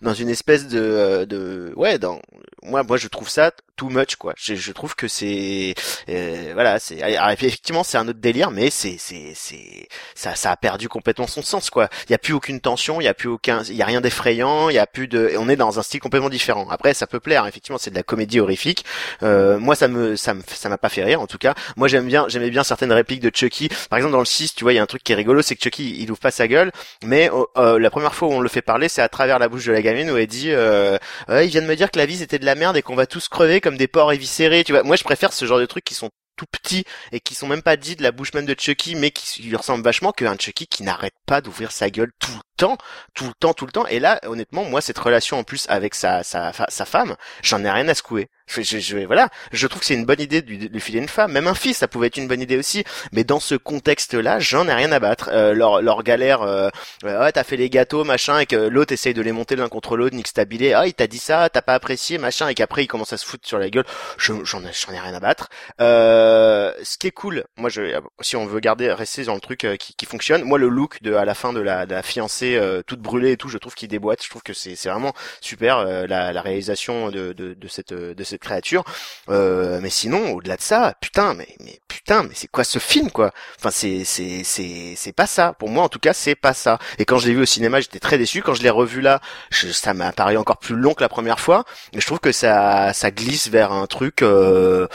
dans 0.02 0.14
une 0.14 0.30
espèce 0.30 0.68
de, 0.68 1.26
de 1.26 1.74
ouais, 1.76 2.00
dans 2.00 2.22
moi, 2.66 2.84
moi, 2.84 2.98
je 2.98 3.08
trouve 3.08 3.30
ça 3.30 3.52
too 3.76 3.90
much 3.90 4.16
quoi. 4.16 4.34
Je, 4.38 4.56
je 4.56 4.72
trouve 4.72 4.96
que 4.96 5.08
c'est 5.08 5.76
euh, 6.10 6.52
voilà, 6.54 6.80
c'est 6.80 6.98
effectivement 7.34 7.84
c'est 7.84 7.98
un 7.98 8.08
autre 8.08 8.20
délire, 8.20 8.52
mais 8.52 8.70
c'est 8.70 8.96
c'est 8.98 9.34
c'est 9.36 9.88
ça 10.16 10.36
ça 10.36 10.52
a 10.52 10.58
perdu 10.58 10.88
complètement 10.88 11.28
son 11.28 11.42
sens 11.42 11.70
quoi. 11.70 11.90
Il 12.08 12.12
y 12.12 12.16
a 12.16 12.18
plus 12.18 12.34
aucune 12.34 12.60
tension, 12.62 13.02
il 13.02 13.04
y 13.04 13.08
a 13.08 13.14
plus 13.14 13.30
aucun, 13.30 13.64
il 13.64 13.76
y 13.76 13.82
a 13.82 13.86
rien 13.86 14.02
d'effrayant, 14.02 14.70
il 14.70 14.76
y 14.76 14.80
a 14.80 14.88
plus 14.88 15.08
de, 15.08 15.34
on 15.38 15.50
est 15.50 15.56
dans 15.56 15.78
un 15.80 15.84
style 15.84 16.00
complètement 16.00 16.30
différent. 16.30 16.68
Après 16.70 16.94
ça 16.94 17.08
peut 17.08 17.20
plaire, 17.20 17.46
effectivement 17.48 17.78
c'est 17.78 17.92
de 17.92 17.96
la 17.96 18.04
comédie 18.04 18.40
horrifique. 18.40 18.86
Euh, 19.24 19.60
moi 19.60 19.76
ça 19.76 19.88
me 19.88 20.16
ça 20.16 20.34
me 20.34 20.42
ça 20.48 20.70
m'a 20.70 20.78
pas 20.78 20.90
fait 20.90 21.04
rire 21.04 21.22
en 21.22 21.28
tout 21.28 21.38
cas. 21.38 21.54
Moi 21.76 21.88
j'aime 21.88 22.08
bien 22.08 22.26
j'aimais 22.30 22.50
bien 22.50 22.64
certaines 22.64 22.94
répliques 22.94 23.22
de 23.22 23.32
Chucky. 23.34 23.70
Par 23.90 23.98
exemple 23.98 24.14
dans 24.14 24.20
le 24.20 24.26
6, 24.26 24.56
tu 24.56 24.64
vois, 24.64 24.74
il 24.74 24.78
y 24.78 24.80
a 24.80 24.84
un 24.84 24.88
truc 24.88 25.04
qui 25.04 25.12
est 25.12 25.16
rigolo, 25.16 25.42
c'est 25.42 25.56
que 25.56 25.64
Chucky 25.64 25.98
il 26.00 26.12
ouvre 26.12 26.20
pas 26.20 26.32
sa 26.32 26.48
gueule, 26.48 26.72
mais 27.04 27.30
euh, 27.32 27.44
euh, 27.58 27.80
la 27.80 27.90
première 27.90 28.16
fois 28.16 28.30
où 28.30 28.32
on 28.32 28.40
le 28.40 28.50
fait 28.50 28.62
parler, 28.62 28.90
c'est 28.90 29.02
à 29.02 29.10
travers 29.10 29.40
la 29.40 29.50
bouche 29.50 29.66
de 29.66 29.72
la 29.72 29.82
gamine 29.82 30.10
où 30.12 30.18
elle 30.18 30.28
dit 30.28 30.52
euh, 30.52 30.98
Ouais, 31.28 31.46
il 31.48 31.50
vient 31.50 31.62
de 31.62 31.68
me 31.68 31.76
dire 31.76 31.92
que 31.92 32.00
la 32.00 32.06
vie 32.06 32.18
c'était 32.18 32.40
de 32.40 32.46
la 32.46 32.55
merde 32.56 32.78
et 32.78 32.82
qu'on 32.82 32.96
va 32.96 33.08
tous 33.08 33.28
crever 33.28 33.62
comme 33.62 33.78
des 33.78 33.88
porcs 33.88 34.14
éviscérés. 34.14 34.64
Tu 34.64 34.72
vois, 34.72 34.84
moi 34.84 34.96
je 34.96 35.04
préfère 35.04 35.34
ce 35.34 35.46
genre 35.46 35.60
de 35.60 35.66
trucs 35.66 35.84
qui 35.84 35.94
sont 35.94 36.10
tout 36.36 36.46
petits 36.52 36.84
et 37.12 37.20
qui 37.20 37.36
sont 37.36 37.48
même 37.48 37.62
pas 37.62 37.78
dits 37.78 37.96
de 37.96 38.04
la 38.04 38.12
bouche 38.12 38.34
même 38.34 38.46
de 38.46 38.56
Chucky, 38.58 38.96
mais 38.96 39.12
qui 39.12 39.44
lui 39.44 39.56
ressemblent 39.56 39.84
vachement 39.84 40.12
qu'un 40.12 40.38
Chucky 40.38 40.68
qui 40.68 40.84
n'arrête 40.84 41.16
pas 41.26 41.42
d'ouvrir 41.42 41.72
sa 41.72 41.90
gueule 41.90 42.12
tout 42.20 42.40
temps, 42.56 42.78
tout 43.14 43.26
le 43.28 43.34
temps, 43.40 43.54
tout 43.54 43.66
le 43.66 43.72
temps. 43.72 43.86
Et 43.88 44.00
là, 44.00 44.20
honnêtement, 44.26 44.64
moi, 44.66 44.82
cette 44.82 44.98
relation 45.00 45.38
en 45.40 45.44
plus 45.44 45.66
avec 45.70 45.96
sa 45.96 46.24
sa, 46.24 46.52
sa 46.54 46.86
femme, 46.86 47.16
j'en 47.44 47.64
ai 47.64 47.70
rien 47.72 47.88
à 47.88 47.94
secouer. 47.94 48.30
Je, 48.48 48.62
je, 48.62 48.78
je- 48.78 48.98
voilà, 49.08 49.30
je 49.52 49.66
trouve 49.66 49.80
que 49.80 49.88
c'est 49.88 49.96
une 49.96 50.06
bonne 50.06 50.22
idée 50.22 50.44
de 50.44 50.68
lui 50.68 50.80
filer 50.80 51.00
une 51.00 51.08
femme, 51.10 51.32
même 51.32 51.48
un 51.48 51.56
fils, 51.56 51.78
ça 51.78 51.88
pouvait 51.88 52.08
être 52.08 52.18
une 52.18 52.28
bonne 52.28 52.42
idée 52.42 52.58
aussi. 52.58 52.84
Mais 53.12 53.24
dans 53.24 53.40
ce 53.40 53.56
contexte-là, 53.56 54.40
j'en 54.40 54.68
ai 54.68 54.74
rien 54.74 54.92
à 54.92 55.00
battre. 55.00 55.30
Euh, 55.34 55.54
leur 55.56 55.82
leur 55.82 56.04
galère, 56.04 56.44
euh, 56.44 56.70
euh, 57.06 57.22
ouais, 57.22 57.32
t'as 57.32 57.44
fait 57.44 57.58
les 57.58 57.72
gâteaux, 57.72 58.04
machin, 58.04 58.38
et 58.40 58.46
que 58.46 58.56
l'autre 58.56 58.94
essaye 58.94 59.16
de 59.16 59.22
les 59.24 59.32
monter 59.32 59.56
l'un 59.56 59.68
contre 59.68 59.98
l'autre, 59.98 60.16
Nick 60.16 60.28
Stabilé, 60.28 60.74
ah, 60.74 60.86
il 60.86 60.94
t'a 60.94 61.08
dit 61.08 61.18
ça, 61.18 61.50
t'as 61.50 61.64
pas 61.64 61.74
apprécié, 61.74 62.20
machin, 62.20 62.48
et 62.48 62.54
qu'après 62.54 62.84
il 62.84 62.88
commence 62.88 63.14
à 63.14 63.18
se 63.18 63.26
foutre 63.26 63.48
sur 63.48 63.58
la 63.58 63.70
gueule. 63.72 63.86
Je- 64.20 64.34
J'en 64.44 64.64
ai, 64.64 64.70
j'en 64.74 64.94
ai 64.94 65.00
rien 65.00 65.14
à 65.16 65.20
battre. 65.20 65.50
Euh, 65.82 66.72
ce 66.84 66.98
qui 67.00 67.08
est 67.08 67.12
cool, 67.12 67.46
moi, 67.58 67.70
je, 67.70 68.00
si 68.22 68.36
on 68.36 68.46
veut 68.46 68.60
garder, 68.60 68.92
rester 68.92 69.24
dans 69.24 69.34
le 69.36 69.40
truc 69.42 69.64
euh, 69.64 69.76
qui, 69.76 69.96
qui 69.96 70.06
fonctionne, 70.06 70.44
moi, 70.44 70.60
le 70.60 70.68
look 70.68 71.02
de 71.02 71.14
à 71.16 71.26
la 71.26 71.34
fin 71.34 71.52
de 71.54 71.62
la, 71.62 71.86
de 71.88 71.96
la 71.96 72.04
fiancée 72.04 72.45
euh, 72.56 72.84
toute 72.86 73.00
brûlée 73.02 73.32
et 73.32 73.38
tout, 73.38 73.50
je 73.50 73.58
trouve 73.58 73.74
qu'il 73.74 73.90
déboîte. 73.90 74.24
Je 74.24 74.30
trouve 74.30 74.44
que 74.44 74.54
c'est 74.54 74.76
vraiment 74.88 75.14
super 75.42 75.80
euh, 75.80 76.06
la, 76.08 76.32
la 76.32 76.42
réalisation 76.42 77.10
de, 77.10 77.34
de, 77.34 77.56
de 77.56 77.68
cette 77.68 77.94
de 77.94 78.24
cette 78.24 78.42
créature. 78.42 78.84
Euh, 79.30 79.80
mais 79.82 79.90
sinon, 79.90 80.34
au-delà 80.34 80.58
de 80.58 80.62
ça, 80.62 80.94
putain, 81.02 81.34
mais 81.34 81.48
mais 81.60 81.80
putain, 81.88 82.24
mais 82.24 82.34
c'est 82.36 82.48
quoi 82.48 82.64
ce 82.64 82.80
film, 82.80 83.10
quoi? 83.12 83.32
Enfin, 83.58 83.72
c'est 83.72 84.04
c'est 84.06 84.44
c'est 84.44 84.94
c'est 84.96 85.14
pas 85.14 85.28
ça. 85.28 85.54
Pour 85.54 85.70
moi, 85.70 85.84
en 85.84 85.90
tout 85.90 86.00
cas, 86.00 86.14
c'est 86.14 86.36
pas 86.36 86.54
ça. 86.54 86.78
Et 87.00 87.06
quand 87.06 87.18
je 87.18 87.28
l'ai 87.28 87.34
vu 87.34 87.42
au 87.42 87.46
cinéma, 87.46 87.82
j'étais 87.82 88.00
très 88.00 88.18
déçu. 88.18 88.42
Quand 88.44 88.54
je 88.54 88.64
l'ai 88.64 88.70
revu 88.70 89.02
là, 89.02 89.22
je- 89.50 89.72
ça 89.72 89.94
m'a 89.94 90.12
paru 90.12 90.38
encore 90.38 90.58
plus 90.60 90.76
long 90.76 90.94
que 90.94 91.02
la 91.02 91.10
première 91.10 91.40
fois. 91.40 91.66
Et 91.94 92.00
je 92.02 92.06
trouve 92.06 92.20
que 92.20 92.32
ça 92.32 92.94
ça 92.94 93.12
glisse 93.12 93.48
vers 93.50 93.72
un 93.72 93.88
truc. 93.88 94.22
Euh, 94.22 94.88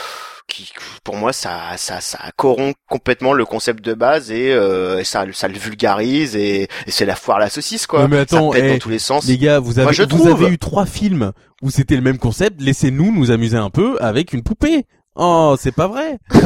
qui 0.51 0.73
pour 1.05 1.17
moi 1.17 1.33
ça 1.33 1.59
ça 1.77 2.01
ça 2.01 2.19
corrompt 2.37 2.75
complètement 2.89 3.33
le 3.33 3.45
concept 3.45 3.85
de 3.85 3.95
base 3.95 4.31
et, 4.31 4.53
euh, 4.53 4.99
et 4.99 5.05
ça 5.05 5.25
ça 5.33 5.49
le 5.49 5.59
vulgarise 5.59 6.37
et, 6.37 6.63
et 6.65 6.91
c'est 6.91 7.07
la 7.07 7.17
foire 7.17 7.39
à 7.39 7.41
la 7.41 7.49
saucisse 7.51 7.87
quoi 7.87 8.07
mais 8.09 8.19
attends, 8.19 8.51
ça 8.53 8.59
pète 8.59 8.65
eh, 8.67 8.73
dans 8.75 8.79
tous 8.79 8.89
les 8.91 8.99
sens 8.99 9.25
Les 9.27 9.39
gars, 9.39 9.59
vous 9.61 9.79
avez, 9.79 9.85
Moi, 9.85 9.93
je 9.93 10.03
vous 10.03 10.09
trouve. 10.09 10.29
avez 10.29 10.49
eu 10.49 10.59
trois 10.59 10.85
films 10.87 11.33
où 11.63 11.71
c'était 11.71 11.95
le 11.97 12.03
même 12.03 12.19
concept. 12.19 12.61
Laissez-nous 12.61 13.13
nous 13.15 13.31
amuser 13.31 13.57
un 13.57 13.71
peu 13.71 13.97
avec 14.01 14.33
une 14.33 14.43
poupée. 14.43 14.85
Oh, 15.15 15.57
c'est 15.61 15.73
pas 15.75 15.87
vrai. 15.89 16.19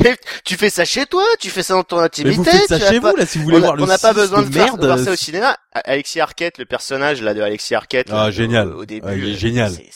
Mais 0.00 0.16
tu 0.44 0.56
fais 0.56 0.70
ça 0.70 0.84
chez 0.84 1.04
toi 1.06 1.22
tu 1.40 1.50
fais 1.50 1.62
ça 1.62 1.74
dans 1.74 1.82
ton 1.84 1.96
Mais 1.98 2.04
intimité 2.04 2.36
vous 2.36 2.44
faites 2.44 2.68
ça 2.68 2.78
chez 2.90 3.00
pas- 3.00 3.10
vous 3.10 3.16
là 3.16 3.26
si 3.26 3.38
vous 3.38 3.44
voulez 3.44 3.56
on 3.56 3.60
a- 3.60 3.64
voir 3.64 3.76
le 3.76 3.82
on 3.82 3.86
n'a 3.86 3.98
pas 3.98 4.12
besoin 4.14 4.42
de, 4.42 4.50
faire, 4.52 4.64
merde. 4.66 4.80
de 4.80 4.86
voir 4.86 4.98
ça 4.98 5.10
au 5.12 5.16
cinéma. 5.16 5.56
Alexis 5.72 6.20
Arquette, 6.20 6.58
le 6.58 6.64
personnage 6.64 7.20
là 7.22 7.34
de 7.34 7.42
Alexis 7.42 7.74
Arquette. 7.74 8.08
Ah, 8.10 8.24
là, 8.26 8.30
génial. 8.30 8.68
Au, 8.72 8.80
au 8.82 8.84
début, 8.86 9.06
Ah, 9.08 9.14
il 9.14 9.28
est 9.28 9.34
euh, 9.34 9.36
génial. 9.36 9.72
c'est- 9.72 9.90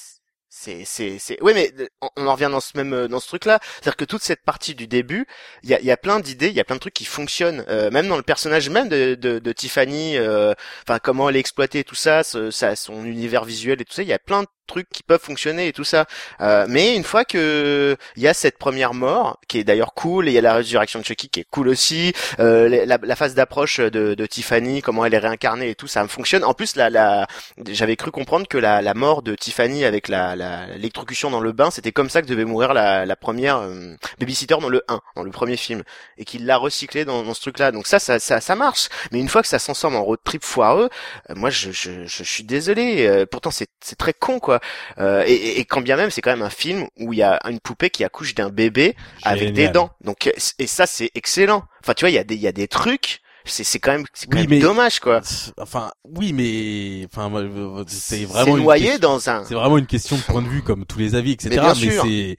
C'est, 0.61 0.85
c'est, 0.85 1.19
c'est. 1.21 1.39
Oui, 1.41 1.53
mais 1.55 1.73
euh, 1.79 1.87
on, 2.17 2.27
en 2.27 2.33
revient 2.33 2.49
dans 2.51 2.59
ce 2.59 2.77
même, 2.77 2.93
euh, 2.93 3.07
dans 3.07 3.21
ce 3.21 3.29
truc-là. 3.29 3.61
C'est-à-dire 3.75 3.97
que 3.97 4.05
toute 4.05 4.23
cette 4.25 4.43
partie 4.43 4.75
du 4.75 4.89
début, 4.89 5.25
il 5.63 5.71
y 5.71 5.75
a, 5.75 5.81
y 5.81 5.91
a 5.93 5.97
plein 5.97 6.19
d'idées, 6.19 6.49
il 6.49 6.55
y 6.55 6.59
a 6.61 6.65
plein 6.65 6.75
de 6.75 6.81
trucs 6.81 6.95
qui 6.95 7.05
fonctionnent, 7.05 7.65
euh, 7.69 7.91
même 7.93 8.09
dans 8.09 8.17
le 8.17 8.25
personnage 8.25 8.69
même 8.69 8.89
de, 8.89 9.15
de, 9.15 9.39
de 9.39 9.53
Tiffany. 9.53 10.17
euh, 10.17 10.55
Enfin, 10.83 10.99
comment 10.99 11.29
elle 11.29 11.37
est 11.37 11.85
tout 11.85 11.95
ça, 11.95 12.25
ce- 12.25 12.51
ça, 12.51 12.75
son 12.75 13.05
univers 13.05 13.45
visuel 13.45 13.81
et 13.81 13.85
tout 13.85 13.93
ça. 13.95 14.03
Il 14.03 14.09
y 14.09 14.13
a 14.13 14.19
plein 14.19 14.43
de 14.43 14.49
trucs 14.69 14.89
qui 14.91 15.03
peuvent 15.03 15.21
fonctionner 15.21 15.67
et 15.69 15.73
tout 15.73 15.85
ça. 15.85 16.07
Euh, 16.41 16.67
mais 16.69 16.95
une 16.95 17.05
fois 17.05 17.25
que 17.25 17.97
il 18.17 18.23
y 18.23 18.29
a 18.29 18.35
cette 18.35 18.59
première 18.59 18.95
mort, 18.95 19.41
qui 19.49 19.59
est 19.59 19.65
d'ailleurs 19.65 19.95
cool, 19.95 20.29
et 20.29 20.31
il 20.31 20.35
y 20.35 20.39
a 20.39 20.43
la 20.43 20.55
résurrection 20.55 21.01
de 21.01 21.05
Chucky 21.05 21.29
qui 21.29 21.41
est 21.41 21.47
cool 21.51 21.69
aussi, 21.69 22.13
euh, 22.39 22.87
la, 22.87 22.99
la 23.03 23.17
phase 23.17 23.35
d'approche 23.35 23.81
de, 23.81 24.15
de 24.15 24.27
Tiffany, 24.27 24.83
comment 24.83 25.05
elle 25.05 25.15
est 25.15 25.19
réincarnée 25.19 25.71
et 25.71 25.75
tout, 25.75 25.89
ça 25.89 26.07
fonctionne. 26.07 26.45
En 26.45 26.55
plus, 26.55 26.77
la, 26.77 26.91
la, 26.91 27.27
j'avais 27.67 27.97
cru 27.97 28.11
comprendre 28.11 28.47
que 28.47 28.59
la, 28.59 28.83
la 28.83 28.95
mort 28.95 29.23
de 29.23 29.35
Tiffany 29.35 29.85
avec 29.85 30.09
la, 30.09 30.37
l'électrocution 30.77 31.31
dans 31.31 31.41
le 31.41 31.53
bain, 31.53 31.71
c'était 31.71 31.93
comme 31.93 32.11
ça 32.11 32.23
que 32.23 32.27
devait 32.27 32.45
mourir 32.45 32.75
la, 32.75 33.17
première 33.17 33.59
euh, 33.59 33.95
babysitter 34.21 34.55
dans 34.61 34.69
le 34.69 34.83
1, 34.89 35.01
dans 35.17 35.23
le 35.23 35.31
premier 35.31 35.57
film, 35.57 35.83
et 36.19 36.25
qu'il 36.25 36.47
l'a 36.47 36.57
recyclé 36.57 37.05
dans, 37.05 37.23
dans 37.23 37.35
ce 37.35 37.41
truc-là. 37.41 37.73
Donc 37.73 37.87
ça, 37.87 37.99
ça, 37.99 38.19
ça, 38.19 38.55
marche. 38.55 38.89
Mais 39.13 39.19
une 39.19 39.29
fois 39.29 39.43
que 39.43 39.49
ça 39.49 39.59
s'ensemble 39.59 39.97
en 39.97 40.05
road 40.05 40.21
trip 40.25 40.45
foireux, 40.45 40.89
euh, 41.31 41.35
moi, 41.35 41.51
je, 41.51 41.71
je, 41.73 42.05
je, 42.05 42.23
suis 42.23 42.45
désolé. 42.45 43.07
euh, 43.07 43.27
pourtant, 43.27 43.51
c'est 43.51 43.69
très 43.97 44.13
con, 44.13 44.39
quoi. 44.39 44.58
Euh, 44.99 45.25
et, 45.27 45.61
et- 45.61 45.65
quand 45.65 45.81
bien 45.81 45.97
même, 45.97 46.11
c'est 46.11 46.21
quand 46.21 46.31
même 46.31 46.43
un 46.43 46.51
film 46.51 46.87
où 46.99 47.13
il 47.13 47.19
y 47.19 47.23
a 47.23 47.39
une 47.49 47.61
poupée 47.61 47.91
qui 47.91 48.05
accouche 48.05 48.35
d'un 48.35 48.51
bébé 48.51 48.95
avec 49.23 49.53
des 49.53 49.69
dents. 49.69 49.91
Donc, 50.05 50.27
euh, 50.27 50.33
et 50.59 50.67
ça, 50.67 50.87
c'est 50.87 51.11
excellent. 51.15 51.65
Enfin, 51.83 51.95
tu 51.95 52.05
vois, 52.05 52.11
il 52.11 52.15
y 52.15 52.19
a 52.19 52.25
des, 52.25 52.35
il 52.35 52.41
y 52.41 52.47
a 52.47 52.53
des 52.53 52.69
trucs. 52.69 53.21
C'est, 53.45 53.65
c'est 53.65 53.79
quand 53.79 53.93
même, 53.93 54.05
c'est 54.13 54.27
quand 54.29 54.37
Oui, 54.37 54.43
même 54.47 54.51
mais- 54.51 54.59
dommage, 54.61 55.01
quoi. 55.01 55.23
Enfin, 55.59 55.91
oui, 56.05 56.35
mais 56.35 57.07
enfin, 57.07 57.33
euh, 57.35 57.83
c'est 57.87 58.19
C'est 58.19 58.25
vraiment 58.27 58.59
une 58.59 58.63
noyé 58.65 58.85
question- 58.91 59.01
dans 59.09 59.31
un. 59.31 59.45
C'est 59.45 59.55
vraiment 59.55 59.79
une 59.79 59.87
question 59.87 60.17
de 60.17 60.23
point 60.23 60.43
de 60.43 60.49
vue, 60.49 60.63
comme 60.63 60.85
tous 60.85 60.99
les 60.99 61.15
avis, 61.15 61.33
etc. 61.33 61.49
Mais 61.55 61.61
bien 61.61 61.75
sûr. 61.75 62.03
c'est 62.05 62.37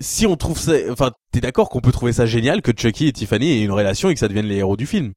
si 0.00 0.26
on 0.28 0.36
trouve 0.36 0.56
ça, 0.60 0.74
enfin, 0.90 1.10
t'es 1.32 1.40
d'accord 1.40 1.68
qu'on 1.70 1.80
peut 1.80 1.90
trouver 1.90 2.12
ça 2.12 2.24
génial 2.24 2.62
que 2.62 2.70
Chucky 2.76 3.08
et 3.08 3.12
Tiffany 3.12 3.50
aient 3.50 3.64
une 3.64 3.72
relation 3.72 4.10
et 4.10 4.14
que 4.14 4.20
ça 4.20 4.28
devienne 4.28 4.46
les 4.46 4.58
héros 4.58 4.76
du 4.76 4.86
film. 4.86 5.12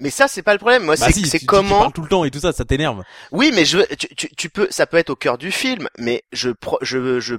Mais 0.00 0.10
ça, 0.10 0.28
c'est 0.28 0.42
pas 0.42 0.52
le 0.52 0.58
problème. 0.58 0.84
Moi, 0.84 0.96
Bah 0.98 1.06
c'est, 1.06 1.12
si, 1.12 1.26
c'est 1.26 1.38
tu- 1.38 1.46
comment. 1.46 1.78
parles 1.80 1.92
tout 1.92 2.02
le 2.02 2.08
temps 2.08 2.24
et 2.24 2.30
tout 2.30 2.40
ça, 2.40 2.52
ça 2.52 2.64
t'énerve. 2.64 3.02
Oui, 3.30 3.50
mais 3.54 3.64
je, 3.64 3.78
tu, 3.96 4.08
tu, 4.14 4.28
tu 4.36 4.48
peux, 4.48 4.66
ça 4.70 4.86
peut 4.86 4.96
être 4.96 5.10
au 5.10 5.16
cœur 5.16 5.38
du 5.38 5.50
film, 5.52 5.88
mais 5.98 6.22
je, 6.32 6.50
je, 6.82 7.20
je 7.20 7.34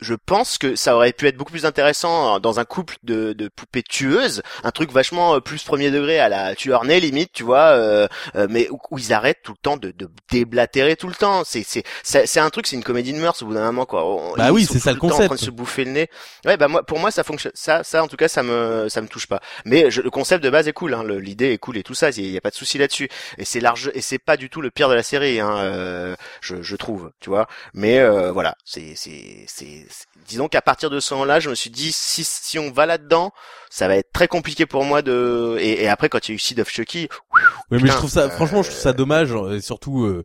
je 0.00 0.14
pense 0.14 0.58
que 0.58 0.74
ça 0.76 0.96
aurait 0.96 1.12
pu 1.12 1.26
être 1.28 1.36
beaucoup 1.36 1.52
plus 1.52 1.66
intéressant 1.66 2.40
dans 2.40 2.58
un 2.60 2.64
couple 2.64 2.96
de, 3.04 3.32
de 3.32 3.48
poupées 3.48 3.82
tueuses, 3.82 4.42
un 4.64 4.70
truc 4.70 4.90
vachement 4.92 5.36
euh, 5.36 5.40
plus 5.40 5.62
premier 5.62 5.90
degré 5.90 6.18
à 6.18 6.28
la 6.28 6.54
tueur 6.54 6.84
né 6.84 7.00
limite, 7.00 7.30
tu 7.32 7.42
vois, 7.44 7.68
euh, 7.68 8.08
euh, 8.34 8.46
mais 8.50 8.68
où, 8.70 8.78
où 8.90 8.98
ils 8.98 9.12
arrêtent 9.12 9.42
tout 9.42 9.52
le 9.52 9.58
temps 9.62 9.76
de, 9.76 9.92
de 9.92 10.08
déblatérer 10.30 10.96
tout 10.96 11.08
le 11.08 11.14
temps. 11.14 11.42
C'est 11.44 11.62
c'est 11.64 11.84
c'est 12.02 12.40
un 12.40 12.50
truc, 12.50 12.66
c'est 12.66 12.76
une 12.76 12.84
comédie 12.84 13.12
de 13.12 13.18
mœurs 13.18 13.40
au 13.42 13.46
bout 13.46 13.54
d'un 13.54 13.64
moment 13.66 13.86
quoi. 13.86 14.04
On- 14.04 14.34
Bah 14.36 14.52
oui, 14.52 14.66
c'est 14.70 14.78
ça 14.78 14.92
le 14.92 14.98
temps 14.98 15.06
En 15.06 15.10
train 15.10 15.28
concept. 15.28 15.40
de 15.40 15.46
se 15.46 15.50
bouffer 15.50 15.84
le 15.84 15.92
nez. 15.92 16.08
Ouais, 16.44 16.56
bah 16.56 16.68
moi 16.68 16.82
pour 16.82 16.98
moi 16.98 17.10
ça 17.10 17.22
fonctionne. 17.24 17.52
Ça 17.54 17.84
ça 17.84 18.02
en 18.02 18.08
tout 18.08 18.16
cas 18.16 18.28
ça 18.28 18.42
me 18.42 18.88
ça 18.88 19.00
me 19.00 19.08
touche 19.08 19.26
pas. 19.26 19.40
Mais 19.64 19.90
je- 19.90 20.00
le 20.02 20.10
concept 20.10 20.42
de 20.42 20.50
base 20.50 20.66
est 20.68 20.72
cool, 20.72 20.94
hein, 20.94 21.04
l'idée 21.04 21.52
est 21.52 21.58
cool 21.58 21.76
et 21.78 21.82
tout 21.82 21.94
ça, 21.94 22.10
il 22.10 22.30
y 22.30 22.36
a 22.36 22.40
pas 22.40 22.50
de 22.50 22.54
souci 22.56 22.78
là-dessus. 22.78 23.08
Et 23.38 23.44
c'est 23.44 23.60
large 23.60 23.90
et 23.94 24.00
c'est 24.00 24.18
pas 24.18 24.36
du 24.36 24.50
tout 24.50 24.60
le 24.60 24.70
pire 24.70 24.88
de 24.88 24.94
la 24.94 25.02
série, 25.02 25.40
hein, 25.40 25.56
euh, 25.58 26.16
je 26.40 26.62
je 26.62 26.76
trouve, 26.76 27.10
tu 27.20 27.30
vois. 27.30 27.46
Mais 27.74 27.98
euh, 28.00 28.32
voilà, 28.32 28.56
c'est 28.64 28.94
c'est 28.96 29.44
c'est- 29.46 29.83
disons 30.26 30.48
qu'à 30.48 30.62
partir 30.62 30.90
de 30.90 31.00
ce 31.00 31.14
moment-là, 31.14 31.40
je 31.40 31.50
me 31.50 31.54
suis 31.54 31.70
dit 31.70 31.92
si 31.92 32.24
si 32.24 32.58
on 32.58 32.70
va 32.70 32.86
là-dedans, 32.86 33.32
ça 33.70 33.88
va 33.88 33.96
être 33.96 34.12
très 34.12 34.28
compliqué 34.28 34.66
pour 34.66 34.84
moi 34.84 35.02
de 35.02 35.56
et, 35.60 35.84
et 35.84 35.88
après 35.88 36.08
quand 36.08 36.28
il 36.28 36.32
y 36.32 36.34
a 36.34 36.36
eu 36.36 36.38
Seed 36.38 36.60
of 36.60 36.70
Chucky, 36.70 37.08
Oui, 37.32 37.42
mais 37.70 37.88
je 37.88 37.96
trouve 37.96 38.10
ça, 38.10 38.22
euh, 38.22 38.30
franchement, 38.30 38.62
je 38.62 38.70
trouve 38.70 38.80
ça 38.80 38.92
dommage, 38.92 39.34
et 39.52 39.60
surtout, 39.60 40.04
euh, 40.04 40.24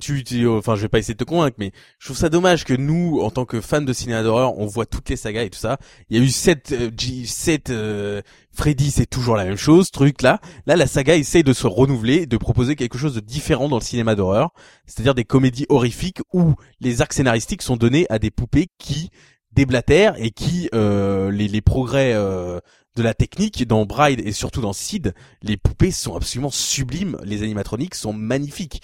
tu, 0.00 0.24
tu- 0.24 0.46
enfin, 0.48 0.74
je 0.76 0.82
vais 0.82 0.88
pas 0.88 0.98
essayer 0.98 1.14
de 1.14 1.18
te 1.18 1.28
convaincre, 1.28 1.56
mais 1.58 1.72
je 1.98 2.06
trouve 2.06 2.16
ça 2.16 2.28
dommage 2.28 2.64
que 2.64 2.74
nous, 2.74 3.20
en 3.20 3.30
tant 3.30 3.44
que 3.44 3.60
fans 3.60 3.80
de 3.80 3.92
cinéma 3.92 4.22
d'horreur, 4.22 4.58
on 4.58 4.66
voit 4.66 4.86
toutes 4.86 5.08
les 5.08 5.16
sagas 5.16 5.44
et 5.44 5.50
tout 5.50 5.58
ça. 5.58 5.78
Il 6.10 6.16
y 6.16 6.20
a 6.20 6.24
eu 6.24 6.28
sept, 6.28 6.72
euh, 6.72 6.90
G, 6.96 7.24
euh, 7.70 8.20
Freddy, 8.52 8.90
c'est 8.90 9.06
toujours 9.06 9.36
la 9.36 9.44
même 9.44 9.56
chose, 9.56 9.90
truc 9.90 10.22
là. 10.22 10.40
Là, 10.66 10.76
la 10.76 10.86
saga 10.86 11.16
essaye 11.16 11.44
de 11.44 11.52
se 11.52 11.66
renouveler, 11.66 12.26
de 12.26 12.36
proposer 12.36 12.74
quelque 12.76 12.98
chose 12.98 13.14
de 13.14 13.20
différent 13.20 13.68
dans 13.68 13.78
le 13.78 13.84
cinéma 13.84 14.14
d'horreur, 14.16 14.50
c'est-à-dire 14.86 15.14
des 15.14 15.24
comédies 15.24 15.66
horrifiques 15.68 16.20
où 16.32 16.54
les 16.80 17.00
arcs 17.00 17.12
scénaristiques 17.12 17.62
sont 17.62 17.76
donnés 17.76 18.06
à 18.10 18.18
des 18.18 18.30
poupées 18.30 18.68
qui 18.78 19.10
déblatèrent 19.52 20.14
et 20.18 20.30
qui 20.30 20.68
euh, 20.74 21.30
les, 21.30 21.48
les 21.48 21.60
progrès 21.60 22.12
euh, 22.14 22.58
de 22.96 23.02
la 23.02 23.14
technique 23.14 23.66
dans 23.66 23.86
Bride 23.86 24.20
et 24.24 24.32
surtout 24.32 24.60
dans 24.60 24.72
Seed, 24.72 25.14
les 25.42 25.56
poupées 25.56 25.92
sont 25.92 26.16
absolument 26.16 26.50
sublimes, 26.50 27.16
les 27.24 27.42
animatroniques 27.44 27.94
sont 27.94 28.12
magnifiques. 28.12 28.82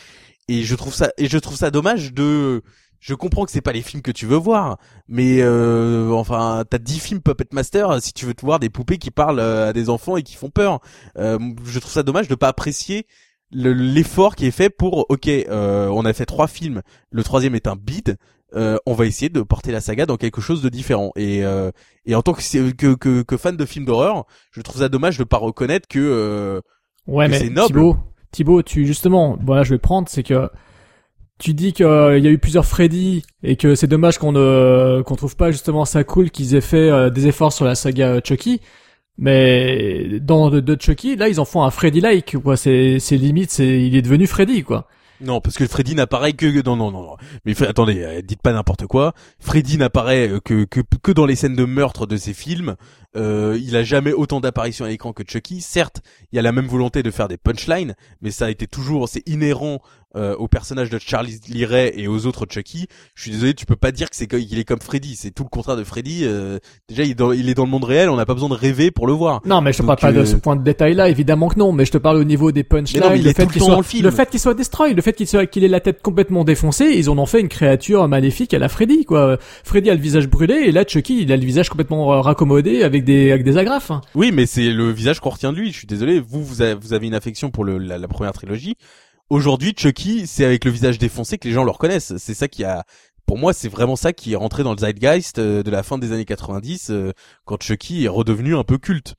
Et 0.48 0.62
je 0.62 0.74
trouve 0.74 0.94
ça 0.94 1.10
et 1.16 1.26
je 1.28 1.38
trouve 1.38 1.56
ça 1.56 1.70
dommage 1.70 2.12
de 2.12 2.62
je 3.00 3.14
comprends 3.14 3.44
que 3.44 3.50
c'est 3.50 3.60
pas 3.60 3.72
les 3.72 3.82
films 3.82 4.02
que 4.02 4.10
tu 4.10 4.24
veux 4.26 4.36
voir, 4.36 4.78
mais 5.08 5.40
euh, 5.42 6.10
enfin, 6.12 6.64
t'as 6.68 6.78
10 6.78 7.00
films 7.00 7.20
Puppet 7.20 7.46
Master 7.52 8.00
si 8.02 8.12
tu 8.14 8.24
veux 8.26 8.34
te 8.34 8.44
voir 8.44 8.58
des 8.60 8.70
poupées 8.70 8.96
qui 8.98 9.10
parlent 9.10 9.40
euh, 9.40 9.68
à 9.68 9.72
des 9.74 9.90
enfants 9.90 10.16
et 10.16 10.22
qui 10.22 10.36
font 10.36 10.50
peur. 10.50 10.80
Euh, 11.18 11.38
je 11.64 11.78
trouve 11.78 11.92
ça 11.92 12.02
dommage 12.02 12.28
de 12.28 12.34
pas 12.34 12.48
apprécier 12.48 13.06
le- 13.52 13.72
l'effort 13.74 14.36
qui 14.36 14.46
est 14.46 14.50
fait 14.50 14.70
pour 14.70 15.06
ok, 15.10 15.28
euh, 15.28 15.88
on 15.88 16.04
a 16.04 16.12
fait 16.14 16.26
trois 16.26 16.46
films, 16.48 16.82
le 17.10 17.22
troisième 17.22 17.54
est 17.54 17.66
un 17.66 17.76
bide, 17.76 18.16
euh, 18.54 18.78
on 18.86 18.94
va 18.94 19.04
essayer 19.06 19.28
de 19.28 19.42
porter 19.42 19.70
la 19.72 19.80
saga 19.80 20.06
dans 20.06 20.16
quelque 20.16 20.40
chose 20.40 20.62
de 20.62 20.68
différent. 20.70 21.12
Et 21.16 21.44
euh, 21.44 21.70
et 22.06 22.14
en 22.14 22.22
tant 22.22 22.32
que, 22.32 22.70
que 22.72 22.94
que 22.94 23.22
que 23.22 23.36
fan 23.36 23.56
de 23.56 23.64
films 23.66 23.84
d'horreur, 23.84 24.24
je 24.50 24.60
trouve 24.62 24.80
ça 24.80 24.88
dommage 24.88 25.18
de 25.18 25.24
pas 25.24 25.38
reconnaître 25.38 25.88
que 25.88 25.98
euh, 26.00 26.60
Ouais, 27.06 27.26
que 27.26 27.30
mais 27.32 27.38
c'est 27.38 27.50
noble. 27.50 27.66
Thibaut, 27.66 27.96
Thibaut, 28.34 28.62
tu 28.62 28.86
justement, 28.86 29.38
voilà, 29.44 29.62
je 29.62 29.70
vais 29.70 29.78
prendre, 29.78 30.08
c'est 30.08 30.22
que 30.24 30.50
tu 31.38 31.54
dis 31.54 31.72
qu'il 31.72 31.86
y 31.86 31.88
a 32.26 32.30
eu 32.30 32.38
plusieurs 32.38 32.66
Freddy 32.66 33.22
et 33.42 33.56
que 33.56 33.74
c'est 33.74 33.86
dommage 33.86 34.18
qu'on 34.18 34.32
ne 34.32 35.02
qu'on 35.02 35.16
trouve 35.16 35.36
pas 35.36 35.50
justement 35.50 35.84
ça 35.84 36.04
cool 36.04 36.30
qu'ils 36.30 36.54
aient 36.54 36.60
fait 36.60 36.90
euh, 36.90 37.10
des 37.10 37.26
efforts 37.26 37.52
sur 37.52 37.64
la 37.64 37.74
saga 37.74 38.20
Chucky. 38.22 38.60
Mais 39.16 40.18
dans 40.20 40.50
de, 40.50 40.60
de 40.60 40.76
Chucky, 40.80 41.16
là, 41.16 41.28
ils 41.28 41.38
en 41.38 41.44
font 41.44 41.62
un 41.62 41.70
Freddy-like, 41.70 42.36
quoi. 42.42 42.56
C'est, 42.56 42.98
c'est 42.98 43.16
limite, 43.16 43.50
c'est, 43.52 43.86
il 43.86 43.94
est 43.96 44.02
devenu 44.02 44.26
Freddy, 44.26 44.64
quoi. 44.64 44.88
Non, 45.24 45.40
parce 45.40 45.56
que 45.56 45.66
Freddy 45.66 45.94
n'apparaît 45.94 46.34
que 46.34 46.62
non 46.64 46.76
non 46.76 46.90
non 46.90 47.02
non. 47.02 47.16
Mais 47.44 47.60
attendez, 47.62 48.02
euh, 48.02 48.22
dites 48.22 48.42
pas 48.42 48.52
n'importe 48.52 48.86
quoi. 48.86 49.14
Freddy 49.38 49.78
n'apparaît 49.78 50.28
euh, 50.28 50.40
que, 50.40 50.64
que 50.64 50.80
que 51.02 51.12
dans 51.12 51.24
les 51.24 51.34
scènes 51.34 51.56
de 51.56 51.64
meurtre 51.64 52.06
de 52.06 52.16
ses 52.16 52.34
films. 52.34 52.76
Euh, 53.16 53.58
il 53.62 53.76
a 53.76 53.84
jamais 53.84 54.12
autant 54.12 54.40
d'apparitions 54.40 54.84
à 54.84 54.88
l'écran 54.88 55.12
que 55.12 55.22
Chucky. 55.26 55.60
Certes, 55.60 56.02
il 56.32 56.36
y 56.36 56.38
a 56.38 56.42
la 56.42 56.50
même 56.52 56.66
volonté 56.66 57.02
de 57.02 57.10
faire 57.10 57.28
des 57.28 57.36
punchlines, 57.36 57.94
mais 58.20 58.32
ça 58.32 58.46
a 58.46 58.50
été 58.50 58.66
toujours 58.66 59.08
c'est 59.08 59.26
inhérent 59.28 59.80
euh, 60.16 60.34
au 60.36 60.48
personnage 60.48 60.90
de 60.90 60.98
Charlie 60.98 61.38
Lee 61.48 61.64
Ray 61.64 61.92
et 61.96 62.08
aux 62.08 62.26
autres 62.26 62.46
Chucky. 62.48 62.86
Je 63.14 63.22
suis 63.22 63.30
désolé, 63.30 63.54
tu 63.54 63.66
peux 63.66 63.76
pas 63.76 63.92
dire 63.92 64.10
que 64.10 64.16
c'est 64.16 64.26
qu'il 64.26 64.58
est 64.58 64.64
comme 64.64 64.80
Freddy. 64.80 65.16
C'est 65.16 65.30
tout 65.30 65.44
le 65.44 65.48
contraire 65.48 65.76
de 65.76 65.84
Freddy. 65.84 66.22
Euh, 66.24 66.58
déjà, 66.88 67.04
il 67.04 67.10
est, 67.10 67.14
dans, 67.14 67.32
il 67.32 67.48
est 67.48 67.54
dans 67.54 67.64
le 67.64 67.70
monde 67.70 67.84
réel. 67.84 68.08
On 68.10 68.16
n'a 68.16 68.26
pas 68.26 68.34
besoin 68.34 68.48
de 68.48 68.54
rêver 68.54 68.90
pour 68.90 69.06
le 69.06 69.12
voir. 69.12 69.40
Non, 69.44 69.60
mais 69.60 69.72
je 69.72 69.78
te 69.78 69.82
parle 69.82 69.98
pas 69.98 70.12
de 70.12 70.20
euh, 70.20 70.24
ce 70.26 70.36
point 70.36 70.56
de 70.56 70.62
détail-là, 70.62 71.08
évidemment 71.08 71.48
que 71.48 71.58
non. 71.58 71.72
Mais 71.72 71.84
je 71.84 71.92
te 71.92 71.98
parle 71.98 72.16
au 72.16 72.24
niveau 72.24 72.52
des 72.52 72.64
punchlines, 72.64 73.02
non, 73.02 73.10
le 73.10 73.32
fait 73.32 73.50
qu'il 73.50 73.62
soit, 73.62 73.82
le 74.02 74.10
fait 74.10 74.30
qu'il 74.30 74.40
soit 74.40 74.54
destroy, 74.54 74.94
le 74.94 75.02
fait 75.02 75.12
qu'il 75.12 75.26
soit, 75.26 75.46
qu'il 75.46 75.64
ait 75.64 75.68
la 75.68 75.80
tête 75.80 76.02
complètement 76.02 76.44
défoncée, 76.44 76.92
ils 76.94 77.10
en 77.10 77.18
ont 77.18 77.26
fait 77.26 77.40
une 77.40 77.48
créature 77.48 78.06
maléfique 78.08 78.54
à 78.54 78.58
la 78.58 78.68
Freddy, 78.68 79.04
quoi. 79.04 79.38
Freddy 79.64 79.90
a 79.90 79.94
le 79.94 80.00
visage 80.00 80.28
brûlé, 80.28 80.54
et 80.54 80.72
là, 80.72 80.84
Chucky, 80.86 81.22
il 81.22 81.32
a 81.32 81.36
le 81.36 81.44
visage 81.44 81.68
complètement 81.68 82.20
raccommodé 82.20 82.82
avec 82.82 83.04
des, 83.04 83.32
avec 83.32 83.44
des 83.44 83.56
agrafes. 83.56 83.92
Oui, 84.14 84.30
mais 84.32 84.46
c'est 84.46 84.70
le 84.70 84.90
visage 84.90 85.20
qu'on 85.20 85.30
retient 85.30 85.52
de 85.52 85.58
lui. 85.58 85.72
Je 85.72 85.78
suis 85.78 85.86
désolé. 85.86 86.20
Vous, 86.20 86.44
vous 86.44 86.62
avez, 86.62 86.74
vous 86.74 86.92
avez 86.92 87.06
une 87.06 87.14
affection 87.14 87.50
pour 87.50 87.64
le, 87.64 87.78
la, 87.78 87.98
la 87.98 88.08
première 88.08 88.32
trilogie. 88.32 88.76
Aujourd'hui, 89.34 89.74
Chucky, 89.76 90.28
c'est 90.28 90.44
avec 90.44 90.64
le 90.64 90.70
visage 90.70 90.96
défoncé 90.96 91.38
que 91.38 91.48
les 91.48 91.52
gens 91.52 91.64
le 91.64 91.70
reconnaissent. 91.72 92.16
C'est 92.18 92.34
ça 92.34 92.46
qui 92.46 92.62
a, 92.62 92.84
pour 93.26 93.36
moi, 93.36 93.52
c'est 93.52 93.68
vraiment 93.68 93.96
ça 93.96 94.12
qui 94.12 94.34
est 94.34 94.36
rentré 94.36 94.62
dans 94.62 94.70
le 94.70 94.78
zeitgeist 94.78 95.40
euh, 95.40 95.64
de 95.64 95.72
la 95.72 95.82
fin 95.82 95.98
des 95.98 96.12
années 96.12 96.24
90, 96.24 96.90
euh, 96.90 97.10
quand 97.44 97.60
Chucky 97.60 98.04
est 98.04 98.08
redevenu 98.08 98.54
un 98.54 98.62
peu 98.62 98.78
culte. 98.78 99.16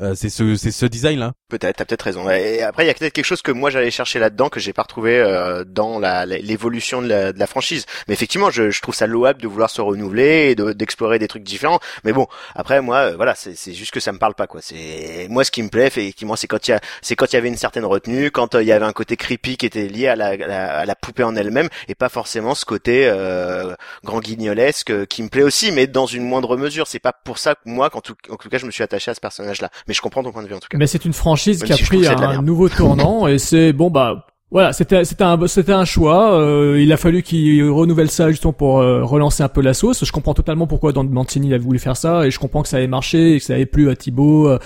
Euh, 0.00 0.14
c'est 0.14 0.28
ce, 0.28 0.54
c'est 0.56 0.70
ce 0.70 0.86
design-là. 0.86 1.32
Peut-être, 1.48 1.76
t'as 1.76 1.84
peut-être 1.84 2.02
raison. 2.02 2.28
Et 2.30 2.62
après, 2.62 2.84
il 2.84 2.86
y 2.86 2.90
a 2.90 2.94
peut-être 2.94 3.12
quelque 3.12 3.24
chose 3.24 3.42
que 3.42 3.50
moi 3.50 3.70
j'allais 3.70 3.90
chercher 3.90 4.18
là-dedans 4.18 4.48
que 4.48 4.60
j'ai 4.60 4.72
pas 4.72 4.82
retrouvé 4.82 5.18
euh, 5.18 5.64
dans 5.66 5.98
la- 5.98 6.24
l'évolution 6.26 7.02
de 7.02 7.08
la, 7.08 7.32
de 7.32 7.38
la 7.38 7.46
franchise. 7.46 7.84
Mais 8.06 8.14
effectivement, 8.14 8.50
je, 8.50 8.70
je 8.70 8.80
trouve 8.80 8.94
ça 8.94 9.06
louable 9.06 9.40
de 9.42 9.48
vouloir 9.48 9.70
se 9.70 9.80
renouveler 9.80 10.50
et 10.50 10.54
de- 10.54 10.72
d'explorer 10.72 11.18
des 11.18 11.26
trucs 11.26 11.42
différents. 11.42 11.80
Mais 12.04 12.12
bon, 12.12 12.26
après 12.54 12.80
moi, 12.80 12.98
euh, 12.98 13.16
voilà, 13.16 13.34
c'est 13.34 13.56
c'est 13.56 13.72
juste 13.72 13.90
que 13.92 13.98
ça 14.00 14.12
me 14.12 14.18
parle 14.18 14.34
pas 14.34 14.46
quoi. 14.46 14.60
C'est 14.62 15.26
moi 15.30 15.42
ce 15.42 15.50
qui 15.50 15.62
me 15.62 15.68
plaît, 15.68 15.86
effectivement, 15.86 16.36
c'est 16.36 16.46
quand 16.46 16.68
il 16.68 16.72
y 16.72 16.74
a, 16.74 16.80
c'est 17.02 17.16
quand 17.16 17.32
il 17.32 17.34
y 17.34 17.38
avait 17.38 17.48
une 17.48 17.56
certaine 17.56 17.84
retenue, 17.84 18.30
quand 18.30 18.54
euh, 18.54 18.62
il 18.62 18.68
y 18.68 18.72
avait 18.72 18.84
un 18.86 18.92
côté 18.92 19.16
creepy 19.16 19.56
qui 19.56 19.66
était 19.66 19.88
lié 19.88 20.06
à 20.08 20.16
la, 20.16 20.26
à 20.28 20.84
la, 20.84 20.94
poupée 20.94 21.24
en 21.24 21.34
elle-même, 21.34 21.68
et 21.88 21.94
pas 21.94 22.08
forcément 22.08 22.54
ce 22.54 22.64
côté 22.64 23.10
grand 24.04 24.20
guignolesque 24.20 25.06
qui 25.06 25.22
me 25.22 25.28
plaît 25.28 25.42
aussi, 25.42 25.72
mais 25.72 25.86
dans 25.86 26.06
une 26.06 26.24
moindre 26.24 26.56
mesure. 26.56 26.86
C'est 26.86 26.98
pas 26.98 27.12
pour 27.12 27.38
ça 27.38 27.54
que 27.54 27.60
moi, 27.66 27.90
qu'en 27.90 28.00
tout, 28.00 28.14
en 28.30 28.36
tout 28.36 28.48
cas, 28.48 28.58
je 28.58 28.66
me 28.66 28.70
suis 28.70 28.82
attaché 28.82 29.10
à 29.10 29.14
ce 29.14 29.20
personnage-là. 29.20 29.70
Mais 29.88 29.94
je 29.94 30.00
comprends 30.02 30.22
ton 30.22 30.30
point 30.32 30.42
de 30.42 30.48
vue 30.48 30.54
en 30.54 30.60
tout 30.60 30.68
cas. 30.70 30.78
Mais 30.78 30.86
c'est 30.86 31.04
une 31.04 31.14
franchise 31.14 31.60
Même 31.60 31.66
qui 31.66 31.72
a 31.72 31.76
si 31.76 31.84
pris 31.84 32.06
un 32.06 32.42
nouveau 32.42 32.68
tournant 32.68 33.26
et 33.26 33.38
c'est 33.38 33.72
bon 33.72 33.90
bah 33.90 34.26
voilà 34.50 34.72
c'était 34.72 35.04
c'était 35.04 35.24
un 35.24 35.46
c'était 35.46 35.72
un 35.74 35.84
choix. 35.84 36.32
euh, 36.40 36.80
il 36.80 36.90
a 36.90 36.96
fallu 36.96 37.22
qu'il 37.22 37.62
renouvelle 37.68 38.10
ça 38.10 38.30
justement 38.30 38.54
pour 38.54 38.80
euh, 38.80 39.04
relancer 39.04 39.42
un 39.42 39.48
peu 39.50 39.60
la 39.60 39.74
sauce. 39.74 40.02
Je 40.06 40.10
comprends 40.10 40.32
totalement 40.32 40.66
pourquoi 40.66 40.92
Dan 40.92 41.06
Mancini 41.10 41.52
a 41.52 41.58
voulu 41.58 41.78
faire 41.78 41.98
ça 41.98 42.26
et 42.26 42.30
je 42.30 42.38
comprends 42.38 42.62
que 42.62 42.68
ça 42.68 42.80
ait 42.80 42.86
marché 42.86 43.34
et 43.34 43.38
que 43.40 43.44
ça 43.44 43.58
ait 43.58 43.66
plu 43.66 43.90
à 43.90 43.94
Thibaut 43.96 44.48
euh, 44.48 44.58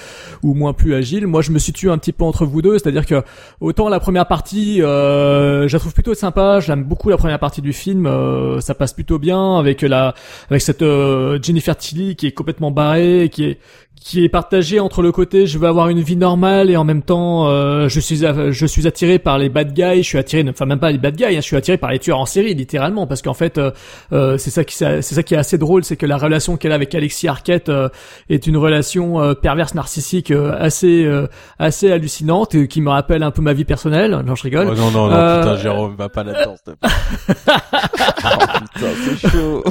ou 0.45 0.55
moins 0.55 0.73
plu 0.73 0.95
à 0.95 1.01
Gilles. 1.01 1.27
Moi 1.27 1.43
je 1.43 1.51
me 1.51 1.59
situe 1.59 1.91
un 1.91 1.99
petit 1.99 2.13
peu 2.13 2.23
entre 2.23 2.47
vous 2.47 2.63
deux, 2.63 2.79
c'est-à-dire 2.79 3.07
que 3.07 3.25
autant 3.61 3.89
la 3.89 3.99
première 3.99 4.29
partie 4.29 4.81
euh, 4.83 5.67
je 5.67 5.73
la 5.73 5.81
trouve 5.81 5.95
plutôt 5.95 6.15
sympa. 6.15 6.61
J'aime 6.61 6.85
beaucoup 6.85 7.09
la 7.11 7.17
première 7.17 7.41
partie 7.41 7.61
du 7.61 7.73
film. 7.73 8.07
euh, 8.07 8.61
ça 8.61 8.77
passe 8.77 8.93
plutôt 8.93 9.19
bien 9.19 9.59
avec 9.59 9.83
la 9.83 10.15
avec 10.49 10.63
cette 10.63 10.83
euh, 10.83 11.41
Jennifer 11.43 11.77
Tilly 11.77 12.15
qui 12.15 12.29
est 12.29 12.33
complètement 12.33 12.71
barrée, 12.71 13.31
qui 13.33 13.47
est 13.47 13.59
qui 14.03 14.25
est 14.25 14.29
partagé 14.29 14.81
entre 14.81 15.03
le 15.03 15.13
côté 15.13 15.47
je 15.47 15.59
veux 15.59 15.69
avoir 15.69 15.89
une 15.89 16.01
vie 16.01 16.17
normale 16.17 16.71
et 16.71 16.77
en 16.77 16.85
même 16.85 17.03
temps 17.03 17.49
euh, 17.49 17.89
je 17.89 18.01
suis 18.01 18.17
je 18.19 18.67
suis 18.67 18.87
attiré 18.87 19.19
par 19.19 19.39
les 19.39 19.49
bad 19.49 19.73
guys, 19.73 20.03
je 20.03 20.09
suis 20.09 20.19
attiré 20.19 20.45
enfin 20.49 20.67
même 20.67 20.79
pas 20.81 20.91
les 20.91 20.99
bad 20.99 21.17
guys, 21.17 21.27
hein, 21.27 21.37
je 21.37 21.41
suis 21.41 21.57
attiré 21.57 21.79
par 21.79 21.91
les 21.91 21.99
tueurs 21.99 22.19
en 22.19 22.27
série 22.27 22.55
littéralement 22.55 23.07
parce 23.07 23.23
qu'en 23.23 23.35
fait 23.35 23.59
euh, 23.59 23.71
euh, 24.13 24.37
c'est 24.39 24.51
ça 24.51 24.65
qui 24.65 24.75
c'est 24.77 25.03
ça 25.03 25.23
qui 25.23 25.35
est 25.35 25.39
assez 25.39 25.59
drôle, 25.59 25.85
c'est 25.85 25.97
que 25.97 26.07
la 26.07 26.17
relation 26.17 26.57
qu'elle 26.57 26.73
a 26.73 26.75
avec 26.75 26.95
Alexis 26.95 27.29
Arquette 27.29 27.69
euh, 27.69 27.89
est 28.29 28.47
une 28.47 28.57
relation 28.57 29.21
euh, 29.23 29.35
perverse 29.35 29.75
narcissique 29.75 30.31
euh, 30.31 30.55
assez 30.59 31.05
euh, 31.05 31.27
assez 31.59 31.91
hallucinante 31.93 32.55
et 32.55 32.69
qui 32.69 32.81
me 32.81 32.91
rappelle 32.91 33.23
un 33.23 33.31
peu 33.31 33.43
ma 33.43 33.53
vie 33.53 33.65
personnelle. 33.65 34.23
Non, 34.27 34.35
je 34.35 34.43
rigole. 34.43 34.69
Oh, 34.71 34.75
non, 34.75 34.91
non, 34.91 35.09
non, 35.09 35.15
Euh, 35.15 35.41
putain, 35.41 35.57
Jérôme, 35.57 35.95
va 35.97 36.09
pas 36.09 36.25
là-dedans, 36.25 36.57
plaît. 36.65 36.75
oh, 38.25 38.29
putain, 38.75 38.87
c'est 39.05 39.29
chaud. 39.31 39.65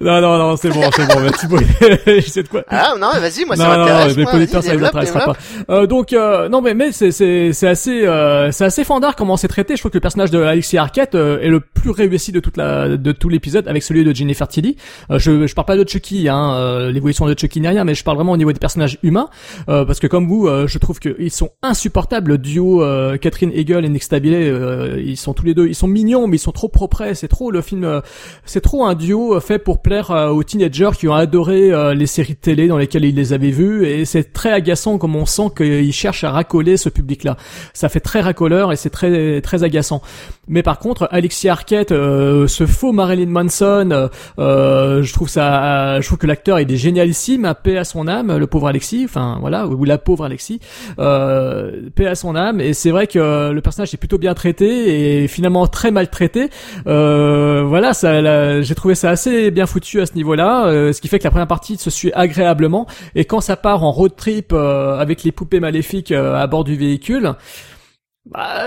Non 0.00 0.20
non 0.20 0.38
non, 0.38 0.56
c'est 0.56 0.70
bon, 0.70 0.82
c'est 0.92 1.48
bon, 1.48 1.58
je 2.06 2.20
sais 2.20 2.42
de 2.42 2.48
quoi. 2.48 2.62
Ah 2.68 2.94
non, 2.98 3.10
vas-y, 3.20 3.44
moi 3.44 3.56
non, 3.64 3.70
non, 3.72 3.78
m'intéresse. 3.78 4.16
non, 4.16 4.24
vas-y, 4.24 4.48
ça 4.48 4.60
développe. 4.60 4.92
pas. 4.92 5.36
Euh, 5.70 5.86
donc, 5.86 6.12
euh, 6.12 6.48
non, 6.48 6.60
mais, 6.60 6.74
mais 6.74 6.92
c'est, 6.92 7.10
c'est, 7.10 7.52
c'est 7.52 7.68
assez, 7.68 8.06
euh, 8.06 8.50
c'est 8.52 8.64
assez 8.64 8.84
fandard 8.84 9.16
comment 9.16 9.36
c'est 9.36 9.48
traité. 9.48 9.76
Je 9.76 9.80
trouve 9.82 9.90
que 9.92 9.96
le 9.96 10.02
personnage 10.02 10.30
de 10.30 10.40
Alexis 10.42 10.78
Arquette 10.78 11.14
euh, 11.14 11.40
est 11.40 11.48
le 11.48 11.60
plus 11.60 11.90
réussi 11.90 12.32
de 12.32 12.40
toute 12.40 12.56
la, 12.56 12.96
de 12.96 13.12
tout 13.12 13.28
l'épisode 13.28 13.68
avec 13.68 13.82
celui 13.82 14.04
de 14.04 14.14
Jennifer 14.14 14.48
Tilly. 14.48 14.76
Euh, 15.10 15.18
je, 15.18 15.46
je 15.46 15.54
parle 15.54 15.66
pas 15.66 15.76
de 15.76 15.88
Chucky, 15.88 16.28
hein, 16.28 16.54
euh, 16.54 16.90
l'évolution 16.90 17.26
de 17.26 17.38
Chucky 17.38 17.60
ni 17.60 17.68
rien, 17.68 17.84
mais 17.84 17.94
je 17.94 18.04
parle 18.04 18.16
vraiment 18.16 18.32
au 18.32 18.36
niveau 18.36 18.52
des 18.52 18.58
personnages 18.58 18.98
humains, 19.02 19.28
parce 19.66 20.00
que 20.00 20.06
comme 20.06 20.26
vous, 20.26 20.48
je 20.66 20.78
trouve 20.78 20.98
qu'ils 20.98 21.30
sont 21.30 21.50
insupportables. 21.62 22.30
Le 22.32 22.38
duo 22.38 22.84
Catherine 23.20 23.50
Hegel 23.54 23.84
et 23.84 23.88
Nick 23.88 24.02
Stabile, 24.02 24.96
ils 24.98 25.16
sont 25.16 25.34
tous 25.34 25.44
les 25.44 25.54
deux, 25.54 25.66
ils 25.66 25.74
sont 25.74 25.86
mignons, 25.86 26.26
mais 26.26 26.36
ils 26.36 26.40
sont 26.40 26.52
trop 26.52 26.68
propres. 26.68 27.02
C'est 27.14 27.28
trop 27.28 27.50
le 27.50 27.60
film, 27.60 28.00
c'est 28.44 28.60
trop 28.60 28.84
un 28.84 28.94
duo 28.94 29.38
fait 29.40 29.58
pour 29.58 29.80
plaire 29.82 30.10
aux 30.10 30.42
teenagers 30.42 30.90
qui 30.98 31.08
ont 31.08 31.14
adoré 31.14 31.70
les 31.94 32.06
séries 32.06 32.34
de 32.34 32.38
télé 32.38 32.68
dans 32.68 32.78
lesquelles 32.78 33.04
ils 33.04 33.14
les 33.14 33.32
avaient 33.32 33.49
vu 33.50 33.86
et 33.86 34.04
c'est 34.04 34.32
très 34.32 34.52
agaçant 34.52 34.98
comme 34.98 35.16
on 35.16 35.26
sent 35.26 35.50
qu'il 35.56 35.92
cherche 35.92 36.24
à 36.24 36.30
racoler 36.30 36.76
ce 36.76 36.88
public-là. 36.88 37.36
Ça 37.72 37.88
fait 37.88 38.00
très 38.00 38.20
racoleur 38.20 38.72
et 38.72 38.76
c'est 38.76 38.90
très 38.90 39.40
très 39.40 39.64
agaçant. 39.64 40.02
Mais 40.50 40.62
par 40.62 40.78
contre, 40.78 41.08
Alexis 41.10 41.48
Arquette, 41.48 41.92
euh, 41.92 42.46
ce 42.46 42.66
faux 42.66 42.92
Marilyn 42.92 43.30
Manson, 43.30 44.10
euh, 44.38 45.02
je 45.02 45.12
trouve 45.12 45.28
ça, 45.28 46.00
je 46.00 46.06
trouve 46.06 46.18
que 46.18 46.26
l'acteur 46.26 46.58
est 46.58 46.76
génialissime, 46.76 47.44
à 47.44 47.54
paix 47.54 47.78
à 47.78 47.84
son 47.84 48.08
âme, 48.08 48.36
le 48.36 48.46
pauvre 48.46 48.68
Alexis, 48.68 49.04
enfin 49.04 49.38
voilà, 49.40 49.66
ou 49.66 49.84
la 49.84 49.96
pauvre 49.96 50.24
Alexis, 50.24 50.60
euh, 50.98 51.88
paix 51.94 52.06
à 52.06 52.14
son 52.14 52.34
âme. 52.36 52.60
Et 52.60 52.74
c'est 52.74 52.90
vrai 52.90 53.06
que 53.06 53.50
le 53.50 53.60
personnage 53.60 53.94
est 53.94 53.96
plutôt 53.96 54.18
bien 54.18 54.34
traité 54.34 55.22
et 55.22 55.28
finalement 55.28 55.66
très 55.66 55.90
mal 55.90 56.08
traité. 56.08 56.50
Euh, 56.86 57.62
voilà, 57.64 57.92
j'ai 58.62 58.74
trouvé 58.74 58.94
ça 58.94 59.10
assez 59.10 59.50
bien 59.50 59.66
foutu 59.66 60.00
à 60.00 60.06
ce 60.06 60.14
niveau-là, 60.14 60.66
euh, 60.66 60.92
ce 60.92 61.00
qui 61.00 61.08
fait 61.08 61.18
que 61.18 61.24
la 61.24 61.30
première 61.30 61.46
partie 61.46 61.76
se 61.76 61.90
suit 61.90 62.12
agréablement. 62.12 62.86
Et 63.14 63.24
quand 63.24 63.40
ça 63.40 63.56
part 63.56 63.84
en 63.84 63.92
road 63.92 64.12
trip 64.16 64.52
euh, 64.52 64.98
avec 64.98 65.22
les 65.22 65.32
poupées 65.32 65.60
maléfiques 65.60 66.12
à 66.12 66.46
bord 66.46 66.64
du 66.64 66.76
véhicule. 66.76 67.34
Bah, 68.26 68.66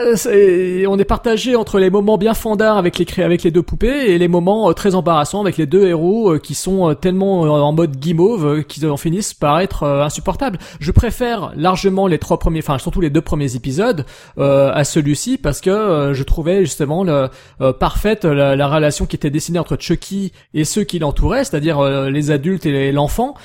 on 0.88 0.97
est 0.97 1.05
partagé 1.05 1.55
entre 1.55 1.77
les 1.77 1.91
moments 1.91 2.17
bien 2.17 2.34
fandards 2.34 2.77
avec 2.77 2.97
les 2.97 3.23
avec 3.23 3.43
les 3.43 3.51
deux 3.51 3.61
poupées 3.61 4.11
et 4.11 4.17
les 4.17 4.27
moments 4.27 4.67
euh, 4.67 4.73
très 4.73 4.95
embarrassants 4.95 5.41
avec 5.41 5.57
les 5.57 5.67
deux 5.67 5.85
héros 5.85 6.34
euh, 6.34 6.39
qui 6.39 6.55
sont 6.55 6.89
euh, 6.89 6.95
tellement 6.95 7.41
en 7.41 7.71
mode 7.71 7.95
guimauve 7.97 8.63
qu'ils 8.63 8.89
en 8.89 8.97
finissent 8.97 9.35
par 9.35 9.59
être 9.59 9.85
insupportables. 9.85 10.57
Je 10.80 10.91
préfère 10.91 11.53
largement 11.55 12.07
les 12.07 12.17
trois 12.17 12.39
premiers, 12.39 12.59
enfin 12.59 12.80
surtout 12.80 12.99
les 12.99 13.11
deux 13.11 13.21
premiers 13.21 13.55
épisodes 13.55 14.05
à 14.38 14.84
celui-ci 14.84 15.38
parce 15.38 15.61
que 15.61 16.11
je 16.13 16.23
trouvais 16.23 16.61
justement 16.61 17.03
le, 17.03 17.30
parfaite 17.73 18.25
la, 18.25 18.67
relation 18.67 19.05
qui 19.05 19.15
était 19.15 19.30
dessinée 19.30 19.59
entre 19.59 19.77
Chucky 19.80 20.31
et 20.53 20.63
ceux 20.65 20.84
qui 20.84 20.97
l'entouraient, 20.97 21.43
c'est-à-dire 21.43 22.09
les 22.09 22.31
adultes 22.31 22.65
et 22.65 22.91
l'enfant, 22.91 23.35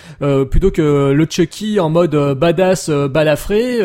plutôt 0.50 0.70
que 0.70 1.12
le 1.12 1.26
Chucky 1.28 1.80
en 1.80 1.90
mode 1.90 2.16
badass 2.38 2.88
balafré 2.90 3.80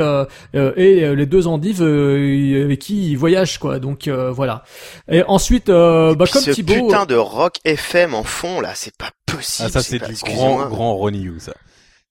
et 0.53 1.15
les 1.15 1.25
deux 1.25 1.47
endives 1.47 1.83
avec 2.13 2.79
qui 2.79 3.11
il 3.11 3.17
voyage 3.17 3.59
quoi. 3.59 3.79
Donc 3.79 4.07
euh, 4.07 4.31
voilà. 4.31 4.63
Et 5.09 5.23
ensuite, 5.23 5.69
euh, 5.69 6.15
bah, 6.15 6.25
comme 6.31 6.41
ce 6.41 6.51
Thibaut, 6.51 6.73
putain 6.73 7.05
de 7.05 7.15
rock 7.15 7.57
FM 7.65 8.13
en 8.13 8.23
fond 8.23 8.61
là, 8.61 8.73
c'est 8.75 8.95
pas 8.95 9.11
possible. 9.25 9.69
Ah 9.69 9.71
ça 9.71 9.83
c'est 9.83 9.99
du 9.99 10.15
grand 10.23 10.67
grand 10.67 10.95
Ronnie 10.95 11.21
You 11.21 11.39
ça. 11.39 11.53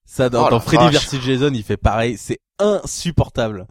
Ça 0.05 0.29
dans, 0.29 0.49
oh 0.51 0.61
Freddy 0.61 0.95
vs 0.95 1.21
Jason, 1.23 1.53
il 1.55 1.63
fait 1.63 1.79
pareil, 1.79 2.17
c'est 2.19 2.41
insupportable. 2.59 3.67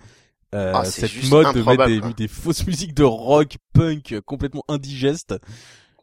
Euh, 0.53 0.73
ah, 0.75 0.83
cette 0.83 1.29
mode 1.29 1.53
de 1.55 1.61
mettre 1.61 1.85
des, 1.85 2.01
des, 2.13 2.27
fausses 2.27 2.65
musiques 2.67 2.93
de 2.93 3.05
rock 3.05 3.57
punk 3.73 4.19
complètement 4.25 4.65
indigestes 4.67 5.33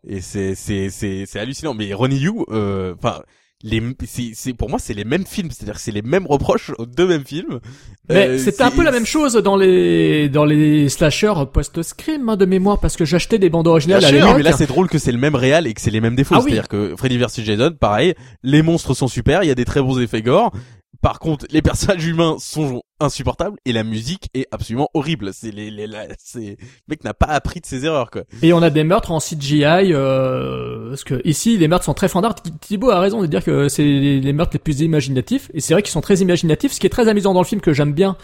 et 0.06 0.22
c'est 0.22 0.54
c'est 0.54 0.88
c'est 0.88 1.26
c'est 1.26 1.38
hallucinant 1.38 1.74
mais 1.74 1.92
Ronnie 1.92 2.16
You 2.16 2.46
euh, 2.48 2.94
enfin 2.96 3.20
les 3.64 3.82
c'est 4.06 4.52
pour 4.52 4.70
moi 4.70 4.78
c'est 4.78 4.94
les 4.94 5.04
mêmes 5.04 5.26
films. 5.26 5.50
C'est-à-dire 5.50 5.78
c'est 5.78 5.90
les 5.90 6.02
mêmes 6.02 6.26
reproches 6.26 6.70
aux 6.78 6.86
deux 6.86 7.06
mêmes 7.06 7.24
films. 7.24 7.60
Mais 8.08 8.28
euh, 8.28 8.38
c'était 8.38 8.62
un 8.62 8.70
peu 8.70 8.84
la 8.84 8.92
même 8.92 9.06
chose 9.06 9.34
dans 9.34 9.56
les 9.56 10.28
dans 10.28 10.44
les 10.44 10.88
slashers 10.88 11.34
post-scream 11.52 12.28
hein, 12.28 12.36
de 12.36 12.44
mémoire 12.44 12.78
parce 12.78 12.96
que 12.96 13.04
j'achetais 13.04 13.38
des 13.38 13.50
bandes 13.50 13.66
originales 13.66 14.04
à 14.04 14.12
l'époque. 14.12 14.36
mais 14.36 14.42
là 14.42 14.52
c'est 14.52 14.66
drôle 14.66 14.88
que 14.88 14.98
c'est 14.98 15.12
le 15.12 15.18
même 15.18 15.34
réal 15.34 15.66
et 15.66 15.74
que 15.74 15.80
c'est 15.80 15.90
les 15.90 16.00
mêmes 16.00 16.16
défauts. 16.16 16.36
Ah 16.36 16.40
c'est-à-dire 16.40 16.68
que 16.68 16.94
Freddy 16.96 17.18
vs 17.18 17.42
Jason 17.44 17.72
pareil 17.78 18.14
les 18.42 18.62
monstres 18.62 18.94
sont 18.94 19.08
super 19.08 19.42
il 19.42 19.48
y 19.48 19.52
a 19.52 19.56
des 19.56 19.64
très 19.64 19.82
bons 19.82 19.98
effets 19.98 20.22
gore. 20.22 20.52
Par 21.00 21.20
contre, 21.20 21.46
les 21.50 21.62
personnages 21.62 22.04
humains 22.04 22.36
sont 22.40 22.82
insupportables 23.00 23.58
et 23.64 23.72
la 23.72 23.84
musique 23.84 24.28
est 24.34 24.46
absolument 24.50 24.88
horrible. 24.94 25.30
C'est 25.32 25.50
les, 25.50 25.70
les, 25.70 25.88
c'est 26.18 26.40
le 26.40 26.56
mec 26.88 27.04
n'a 27.04 27.14
pas 27.14 27.26
appris 27.26 27.60
de 27.60 27.66
ses 27.66 27.84
erreurs 27.84 28.10
quoi. 28.10 28.22
Et 28.42 28.52
on 28.52 28.62
a 28.62 28.70
des 28.70 28.84
meurtres 28.84 29.12
en 29.12 29.18
CGI 29.18 29.92
euh, 29.92 30.90
parce 30.90 31.04
que 31.04 31.20
ici 31.24 31.56
les 31.56 31.68
meurtres 31.68 31.84
sont 31.84 31.94
très 31.94 32.08
fandards. 32.08 32.34
Thibaut 32.60 32.90
a 32.90 33.00
raison 33.00 33.20
de 33.20 33.26
dire 33.26 33.44
que 33.44 33.68
c'est 33.68 33.84
les, 33.84 34.32
meurtres 34.32 34.52
les 34.54 34.58
plus 34.58 34.80
imaginatifs 34.80 35.50
et 35.54 35.60
c'est 35.60 35.74
vrai 35.74 35.82
qu'ils 35.82 35.92
sont 35.92 36.00
très 36.00 36.16
imaginatifs. 36.16 36.72
Ce 36.72 36.80
qui 36.80 36.86
est 36.86 36.90
très 36.90 37.08
amusant 37.08 37.34
dans 37.34 37.40
le 37.42 37.46
film 37.46 37.60
que 37.60 37.72
j'aime 37.72 37.92
bien, 37.92 38.16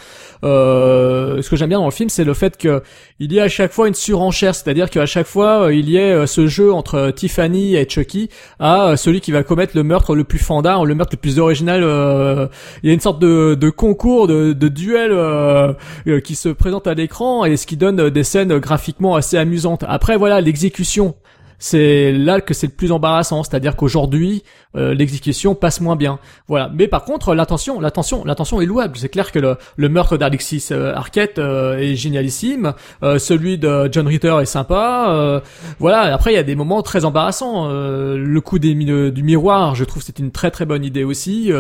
euh, 0.45 1.43
ce 1.43 1.51
que 1.51 1.57
j'aime 1.57 1.69
bien 1.69 1.79
dans 1.79 1.85
le 1.85 1.91
film, 1.91 2.09
c'est 2.09 2.25
le 2.25 2.35
fait 2.35 2.57
que 2.57 2.83
il 3.19 3.33
y 3.33 3.41
a 3.41 3.45
à 3.45 3.49
chaque 3.49 3.73
fois 3.73 3.89
une 3.89 3.95
surenchère, 3.95 4.55
c'est-à-dire 4.55 4.91
qu'à 4.91 5.07
chaque 5.07 5.27
fois 5.27 5.73
il 5.73 5.89
y 5.89 5.97
ait 5.97 6.13
euh, 6.13 6.27
ce 6.27 6.47
jeu 6.47 6.73
entre 6.73 7.11
Tiffany 7.11 7.77
et 7.77 7.89
Chucky 7.89 8.29
à 8.59 8.89
euh, 8.89 8.97
celui 8.97 9.21
qui 9.21 9.33
va 9.33 9.43
commettre 9.43 9.77
le 9.77 9.83
meurtre 9.83 10.15
le 10.15 10.25
plus 10.25 10.39
fandard, 10.39 10.85
le 10.85 10.95
meurtre 10.95 11.15
le 11.15 11.21
plus 11.21 11.39
original. 11.39 11.83
Euh, 11.83 12.47
il 12.83 12.89
y 12.89 12.91
a 12.91 12.95
une 12.95 13.01
sorte 13.01 13.19
de, 13.21 13.55
de 13.55 13.71
concours, 13.71 14.27
de, 14.27 14.53
de 14.53 14.64
duel 14.69 15.11
euh, 15.13 15.73
euh, 16.07 16.21
qui 16.21 16.35
se 16.35 16.49
présente 16.49 16.87
à 16.87 16.95
l'écran 16.95 17.45
et 17.45 17.57
ce 17.57 17.67
qui 17.67 17.77
donne 17.77 18.11
des 18.11 18.25
scènes 18.25 18.59
graphiquement 18.59 19.15
assez 19.15 19.37
amusantes. 19.37 19.85
Après 19.89 20.17
voilà, 20.17 20.41
l'exécution, 20.41 21.15
c'est 21.59 22.13
là 22.13 22.41
que 22.41 22.55
c'est 22.55 22.67
le 22.67 22.73
plus 22.73 22.93
embarrassant, 22.93 23.43
c'est-à-dire 23.43 23.77
qu'aujourd'hui 23.77 24.43
euh, 24.77 24.93
l'exécution 24.95 25.55
passe 25.55 25.81
moins 25.81 25.97
bien. 25.97 26.19
Voilà. 26.49 26.71
Mais 26.75 26.89
par 26.89 27.05
contre, 27.05 27.35
l'attention, 27.35 27.81
l'attention, 27.81 28.25
l'attention 28.25 28.61
est 28.61 28.67
louable. 28.67 28.97
C'est 28.97 29.09
clair 29.09 29.31
que 29.31 29.39
le, 29.39 29.57
le 29.77 29.89
meurtre 29.89 30.17
d'Alexis 30.17 30.69
euh, 30.73 30.95
Arquette 30.95 31.39
euh, 31.39 31.79
est 31.79 31.95
génialissime, 31.95 32.73
celui 33.19 33.59
de 33.59 33.89
John 33.93 34.07
Ritter 34.07 34.37
est 34.41 34.47
sympa. 34.47 35.43
voilà. 35.79 36.15
Après, 36.15 36.33
il 36.33 36.37
y 36.37 36.39
a 36.39 36.43
des 36.43 36.57
moments 36.57 36.83
très 36.83 37.05
embarrassants. 37.05 37.69
le 37.69 38.41
coup 38.41 38.59
des, 38.59 38.75
du 38.75 39.23
miroir, 39.23 39.75
je 39.75 39.85
trouve 39.85 40.03
c'est 40.03 40.19
une 40.19 40.31
très 40.31 40.51
très 40.51 40.65
bonne 40.67 40.85
idée 40.85 41.05
aussi. 41.05 41.53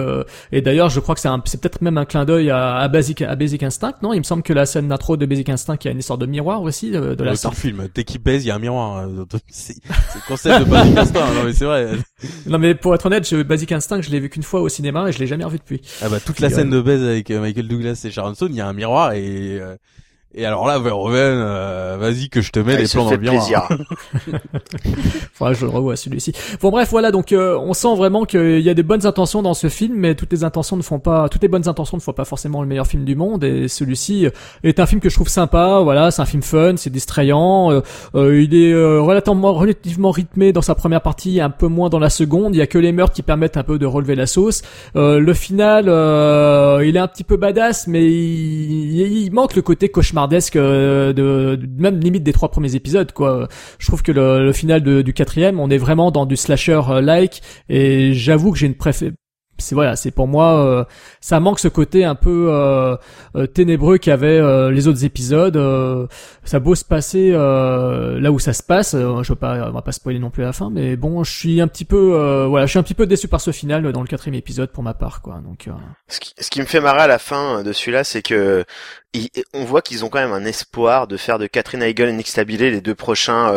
et 0.52 0.60
d'ailleurs, 0.62 0.88
je 0.88 1.00
crois 1.00 1.14
que 1.14 1.20
c'est, 1.20 1.28
c'est 1.44 1.60
peut-être 1.60 1.82
même 1.82 1.98
un 1.98 2.04
clin 2.04 2.24
d'œil 2.24 2.50
à, 2.50 2.76
à, 2.76 2.88
Basic 2.88 3.22
à 3.22 3.34
Basic 3.36 3.62
Instinct, 3.62 3.94
non? 4.02 4.12
Il 4.12 4.18
me 4.18 4.24
semble 4.24 4.42
que 4.42 4.52
la 4.52 4.66
scène 4.66 4.88
d'intro 4.88 5.16
de 5.16 5.26
Basic 5.26 5.48
Instinct, 5.48 5.76
il 5.82 5.84
y 5.86 5.88
a 5.88 5.92
une 5.92 5.98
histoire 5.98 6.18
de 6.18 6.26
miroir 6.26 6.62
aussi 6.62 6.90
de, 6.90 7.14
de 7.14 7.24
la 7.24 7.36
sorte. 7.36 7.56
film. 7.56 7.88
Dès 7.94 8.04
qu'il 8.04 8.22
baise, 8.22 8.44
il 8.44 8.48
y 8.48 8.50
a 8.50 8.56
un 8.56 8.58
miroir. 8.58 9.06
C'est, 9.84 10.18
le 10.18 10.26
concept 10.26 10.60
de 10.60 10.64
Basic 10.64 10.96
Instinct. 10.96 11.34
Non 11.34 11.44
mais 11.44 11.52
c'est 11.52 11.64
vrai. 11.64 11.88
non 12.46 12.58
mais 12.58 12.74
pour 12.74 12.94
être 12.94 13.06
honnête, 13.06 13.28
je, 13.28 13.42
Basic 13.42 13.70
Instinct, 13.72 14.00
je 14.00 14.10
l'ai 14.10 14.20
vu 14.20 14.30
qu'une 14.30 14.42
fois 14.42 14.60
au 14.60 14.68
cinéma 14.68 15.08
et 15.08 15.12
je 15.12 15.18
l'ai 15.18 15.26
jamais 15.26 15.44
revu 15.44 15.58
depuis. 15.58 15.80
Ah 16.02 16.08
bah 16.08 16.20
toute 16.20 16.40
la 16.40 16.50
scène 16.50 16.70
de 16.70 16.80
baise 16.80 17.02
avec 17.02 17.30
euh, 17.30 17.40
Michael 17.40 17.68
Douglas 17.68 18.00
et 18.04 18.10
Sharon 18.10 18.34
Stone, 18.34 18.52
il 18.52 18.56
y 18.56 18.60
a 18.60 18.66
un 18.66 18.72
miroir 18.72 19.12
et 19.12 19.58
euh, 19.60 19.76
et 20.36 20.44
alors 20.46 20.66
là, 20.66 20.80
Verhoeven, 20.80 21.14
euh, 21.16 21.96
vas-y 21.98 22.28
que 22.28 22.40
je 22.40 22.50
te 22.50 22.58
mets 22.58 22.76
les 22.76 22.88
plans 22.88 23.04
dans 23.04 23.10
le 23.12 23.18
miroir. 23.18 23.68
Faudra 25.32 25.52
je 25.52 25.64
le 25.64 25.70
revois 25.70 25.94
celui-ci. 25.94 26.32
Bon 26.60 26.70
bref, 26.70 26.88
voilà, 26.90 27.12
donc 27.12 27.30
euh, 27.30 27.56
on 27.56 27.72
sent 27.72 27.94
vraiment 27.96 28.24
qu'il 28.24 28.60
y 28.60 28.68
a 28.68 28.74
des 28.74 28.82
bonnes 28.82 29.06
intentions 29.06 29.42
dans 29.42 29.54
ce 29.54 29.68
film, 29.68 29.94
mais 29.96 30.16
toutes 30.16 30.32
les 30.32 30.42
intentions 30.42 30.76
ne 30.76 30.82
font 30.82 30.98
pas, 30.98 31.28
toutes 31.28 31.42
les 31.42 31.48
bonnes 31.48 31.68
intentions 31.68 31.96
ne 31.96 32.02
font 32.02 32.12
pas 32.12 32.24
forcément 32.24 32.62
le 32.62 32.68
meilleur 32.68 32.88
film 32.88 33.04
du 33.04 33.14
monde. 33.14 33.44
Et 33.44 33.68
celui-ci 33.68 34.26
est 34.64 34.80
un 34.80 34.86
film 34.86 35.00
que 35.00 35.08
je 35.08 35.14
trouve 35.14 35.28
sympa. 35.28 35.80
Voilà, 35.84 36.10
c'est 36.10 36.22
un 36.22 36.26
film 36.26 36.42
fun, 36.42 36.74
c'est 36.76 36.90
distrayant. 36.90 37.70
Euh, 37.70 37.80
euh 38.16 38.42
il 38.42 38.56
est 38.56 38.74
relativement, 38.74 39.52
relativement 39.52 40.10
rythmé 40.10 40.52
dans 40.52 40.62
sa 40.62 40.74
première 40.74 41.00
partie, 41.00 41.40
un 41.40 41.50
peu 41.50 41.68
moins 41.68 41.88
dans 41.88 42.00
la 42.00 42.10
seconde. 42.10 42.56
Il 42.56 42.58
y 42.58 42.62
a 42.62 42.66
que 42.66 42.78
les 42.78 42.90
meurtres 42.90 43.14
qui 43.14 43.22
permettent 43.22 43.56
un 43.56 43.62
peu 43.62 43.78
de 43.78 43.86
relever 43.86 44.16
la 44.16 44.26
sauce. 44.26 44.62
le 44.94 45.32
final, 45.32 45.84
il 45.84 46.96
est 46.96 47.00
un 47.00 47.08
petit 47.08 47.24
peu 47.24 47.36
badass, 47.36 47.86
mais 47.86 48.04
il, 48.04 49.00
il 49.00 49.32
manque 49.32 49.54
le 49.54 49.62
côté 49.62 49.88
cauchemar 49.88 50.23
euh, 50.56 51.12
de, 51.12 51.58
même 51.78 52.00
limite 52.00 52.22
des 52.22 52.32
trois 52.32 52.50
premiers 52.50 52.74
épisodes 52.74 53.12
quoi. 53.12 53.48
Je 53.78 53.86
trouve 53.86 54.02
que 54.02 54.12
le, 54.12 54.52
final 54.52 54.82
du 54.82 55.12
quatrième, 55.12 55.60
on 55.60 55.70
est 55.70 55.78
vraiment 55.78 56.10
dans 56.10 56.26
du 56.26 56.36
slasher 56.36 56.80
euh, 56.88 57.00
like 57.00 57.42
et 57.68 58.12
j'avoue 58.14 58.52
que 58.52 58.58
j'ai 58.58 58.66
une 58.66 58.76
préférence 58.76 59.14
c'est 59.58 59.74
voilà, 59.74 59.96
c'est 59.96 60.10
pour 60.10 60.26
moi, 60.26 60.64
euh, 60.64 60.84
ça 61.20 61.40
manque 61.40 61.60
ce 61.60 61.68
côté 61.68 62.04
un 62.04 62.14
peu 62.14 62.48
euh, 62.50 62.96
euh 63.36 63.46
ténébreux 63.46 63.98
qu'avaient 63.98 64.38
euh, 64.38 64.70
les 64.70 64.88
autres 64.88 65.04
épisodes. 65.04 65.58
ça 66.44 66.58
beau 66.58 66.74
se 66.74 66.84
passer 66.84 67.30
là 67.30 68.32
où 68.32 68.38
ça 68.38 68.52
se 68.52 68.62
passe. 68.62 68.92
je 68.92 69.28
veux 69.28 69.38
pas, 69.38 69.68
on 69.68 69.72
va 69.72 69.82
pas 69.82 69.92
spoiler 69.92 70.18
non 70.18 70.30
plus 70.30 70.42
à 70.42 70.46
la 70.46 70.52
fin, 70.52 70.70
mais 70.70 70.96
bon, 70.96 71.24
je 71.24 71.32
suis 71.32 71.60
un 71.60 71.68
petit 71.68 71.84
peu, 71.84 72.46
voilà, 72.48 72.66
je 72.66 72.70
suis 72.70 72.78
un 72.78 72.82
petit 72.82 72.94
peu 72.94 73.06
déçu 73.06 73.28
par 73.28 73.40
ce 73.40 73.52
final 73.52 73.92
dans 73.92 74.02
le 74.02 74.08
quatrième 74.08 74.34
épisode 74.34 74.70
pour 74.70 74.82
ma 74.82 74.94
part, 74.94 75.22
quoi. 75.22 75.40
Donc, 75.44 75.68
ce 76.08 76.20
qui, 76.20 76.34
ce 76.38 76.50
qui 76.50 76.60
me 76.60 76.66
fait 76.66 76.80
marrer 76.80 77.02
à 77.02 77.06
la 77.06 77.18
fin 77.18 77.62
de 77.62 77.72
celui-là, 77.72 78.04
c'est 78.04 78.22
que 78.22 78.64
on 79.52 79.64
voit 79.64 79.82
qu'ils 79.82 80.04
ont 80.04 80.08
quand 80.08 80.20
même 80.20 80.32
un 80.32 80.44
espoir 80.44 81.06
de 81.06 81.16
faire 81.16 81.38
de 81.38 81.46
Catherine 81.46 81.82
Heigl 81.82 82.08
et 82.08 82.12
Nick 82.12 82.28
Stabilé 82.28 82.70
les 82.70 82.80
deux 82.80 82.94
prochains 82.94 83.52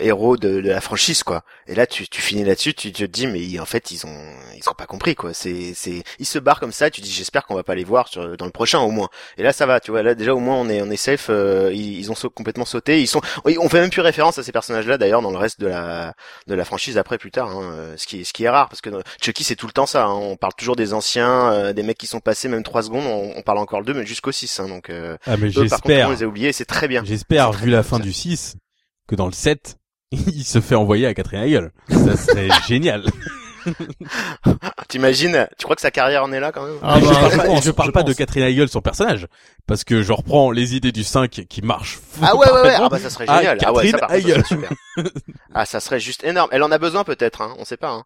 héros 0.00 0.36
de, 0.36 0.60
de, 0.60 0.68
la 0.68 0.80
franchise, 0.80 1.22
quoi. 1.22 1.42
Et 1.66 1.74
là, 1.74 1.86
tu, 1.86 2.08
tu 2.08 2.20
finis 2.20 2.44
là-dessus, 2.44 2.74
tu 2.74 2.92
te 2.92 3.04
dis, 3.04 3.26
mais 3.26 3.58
en 3.58 3.66
fait, 3.66 3.90
ils 3.90 4.06
ont, 4.06 4.34
ils 4.56 4.68
ont 4.68 4.74
pas 4.74 4.86
compris, 4.86 5.14
quoi. 5.14 5.32
C'est 5.34 5.72
c'est 5.74 6.02
ils 6.18 6.26
se 6.26 6.38
barrent 6.38 6.60
comme 6.60 6.72
ça 6.72 6.90
tu 6.90 7.00
dis 7.00 7.10
j'espère 7.10 7.46
qu'on 7.46 7.54
va 7.54 7.62
pas 7.62 7.74
les 7.74 7.84
voir 7.84 8.08
sur, 8.08 8.36
dans 8.36 8.44
le 8.44 8.50
prochain 8.50 8.78
au 8.80 8.90
moins. 8.90 9.08
Et 9.36 9.42
là 9.42 9.52
ça 9.52 9.66
va 9.66 9.80
tu 9.80 9.90
vois. 9.90 10.02
Là 10.02 10.14
déjà 10.14 10.34
au 10.34 10.40
moins 10.40 10.56
on 10.56 10.68
est 10.68 10.82
on 10.82 10.90
est 10.90 10.96
safe 10.96 11.26
euh, 11.30 11.70
ils, 11.72 12.10
ont 12.10 12.14
complètement 12.34 12.64
sauté. 12.64 13.00
Ils 13.00 13.06
sont 13.06 13.20
on 13.44 13.68
fait 13.68 13.80
même 13.80 13.90
plus 13.90 14.02
référence 14.02 14.38
à 14.38 14.42
ces 14.42 14.52
personnages 14.52 14.86
là 14.86 14.98
d'ailleurs 14.98 15.22
dans 15.22 15.30
le 15.30 15.38
reste 15.38 15.60
de 15.60 15.66
la 15.66 16.14
de 16.46 16.54
la 16.54 16.64
franchise 16.64 16.98
après 16.98 17.18
plus 17.18 17.30
tard 17.30 17.50
hein, 17.50 17.70
euh, 17.72 17.94
ce 17.96 18.06
qui 18.06 18.24
ce 18.24 18.32
qui 18.32 18.44
est 18.44 18.48
rare 18.48 18.68
parce 18.68 18.80
que 18.80 18.90
Chucky 19.22 19.44
c'est 19.44 19.56
tout 19.56 19.66
le 19.66 19.72
temps 19.72 19.86
ça 19.86 20.04
hein, 20.06 20.12
on 20.12 20.36
parle 20.36 20.54
toujours 20.54 20.76
des 20.76 20.94
anciens 20.94 21.52
euh, 21.52 21.72
des 21.72 21.82
mecs 21.82 21.98
qui 21.98 22.06
sont 22.06 22.20
passés 22.20 22.48
même 22.48 22.62
trois 22.62 22.82
secondes 22.82 23.06
on, 23.06 23.42
parle 23.42 23.58
encore 23.58 23.82
d'eux 23.82 23.94
mais 23.94 24.04
jusqu'au 24.04 24.32
6 24.32 24.60
hein, 24.60 24.68
donc 24.68 24.90
ah 25.26 25.36
mais 25.36 25.50
j'espère 25.50 26.08
on 26.08 26.12
les 26.12 26.22
a 26.22 26.26
oubliés 26.26 26.52
c'est 26.52 26.64
très 26.64 26.88
bien 26.88 27.02
j'espère 27.04 27.52
vu 27.52 27.70
la 27.70 27.82
fin 27.82 27.98
du 27.98 28.12
6 28.12 28.56
que 29.06 29.14
dans 29.14 29.26
le 29.26 29.32
7 29.32 29.76
il 30.12 30.44
se 30.44 30.60
fait 30.60 30.74
envoyer 30.74 31.06
à 31.06 31.14
Catherine 31.14 31.42
Hegel 31.42 31.70
ça 31.88 32.16
serait 32.16 32.48
génial 32.68 33.04
T'imagines 34.88 35.48
Tu 35.58 35.64
crois 35.64 35.76
que 35.76 35.82
sa 35.82 35.90
carrière 35.90 36.24
en 36.24 36.32
est 36.32 36.40
là 36.40 36.52
quand 36.52 36.64
même? 36.64 36.76
Ah 36.82 36.98
je 37.00 37.04
bah, 37.04 37.12
parle, 37.12 37.30
je 37.32 37.36
pas, 37.36 37.44
pense, 37.44 37.64
je 37.64 37.70
parle 37.70 37.88
je 37.88 37.92
pas 37.92 38.02
de. 38.02 38.12
Catherine 38.12 38.44
Heigl, 38.44 38.68
son 38.68 38.80
personnage, 38.80 39.26
parce 39.66 39.84
que 39.84 40.02
je 40.02 40.12
reprends 40.12 40.50
les 40.50 40.74
idées 40.74 40.92
du 40.92 41.04
5 41.04 41.30
qui 41.48 41.62
marchent. 41.62 41.98
Ah 42.22 42.34
ouais 42.34 42.50
ouais 42.50 42.62
ouais. 42.62 42.74
Ah 42.78 42.88
bah 42.88 42.98
ça 42.98 43.10
serait 43.10 43.26
Ah, 43.28 43.38
génial. 43.38 43.58
Ah, 43.64 43.72
ouais, 43.72 43.90
ça 43.90 43.98
Catherine 43.98 44.00
par 44.00 44.08
contre, 44.08 44.22
ça 44.22 44.30
Heigl. 44.30 44.44
serait 44.44 44.48
super. 44.48 44.70
Ah 45.54 45.66
ça 45.66 45.80
serait 45.80 46.00
juste 46.00 46.24
énorme. 46.24 46.48
Elle 46.52 46.62
en 46.62 46.70
a 46.70 46.78
besoin 46.78 47.04
peut-être, 47.04 47.42
hein. 47.42 47.54
On 47.58 47.64
sait 47.64 47.76
pas. 47.76 47.90
Hein. 47.90 48.04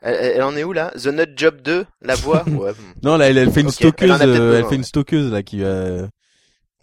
Elle, 0.00 0.42
en 0.42 0.56
est 0.56 0.64
où 0.64 0.72
là? 0.72 0.92
The 0.96 1.06
Nut 1.06 1.30
Job 1.36 1.60
2, 1.62 1.86
la 2.02 2.14
voix? 2.14 2.44
Ouais. 2.54 2.72
Non, 3.02 3.16
là, 3.16 3.28
elle, 3.28 3.38
elle 3.38 3.50
fait 3.50 3.60
une 3.62 3.68
Ok, 3.68 3.74
elle 3.98 4.12
en 4.12 4.14
a 4.14 4.18
stockeuse, 4.18 4.40
euh, 4.40 4.52
elle 4.52 4.52
besoin, 4.54 4.68
fait 4.70 4.76
une 4.76 4.84
stockeuse 4.84 5.32
là 5.32 5.42
qui, 5.42 5.62
euh, 5.62 6.06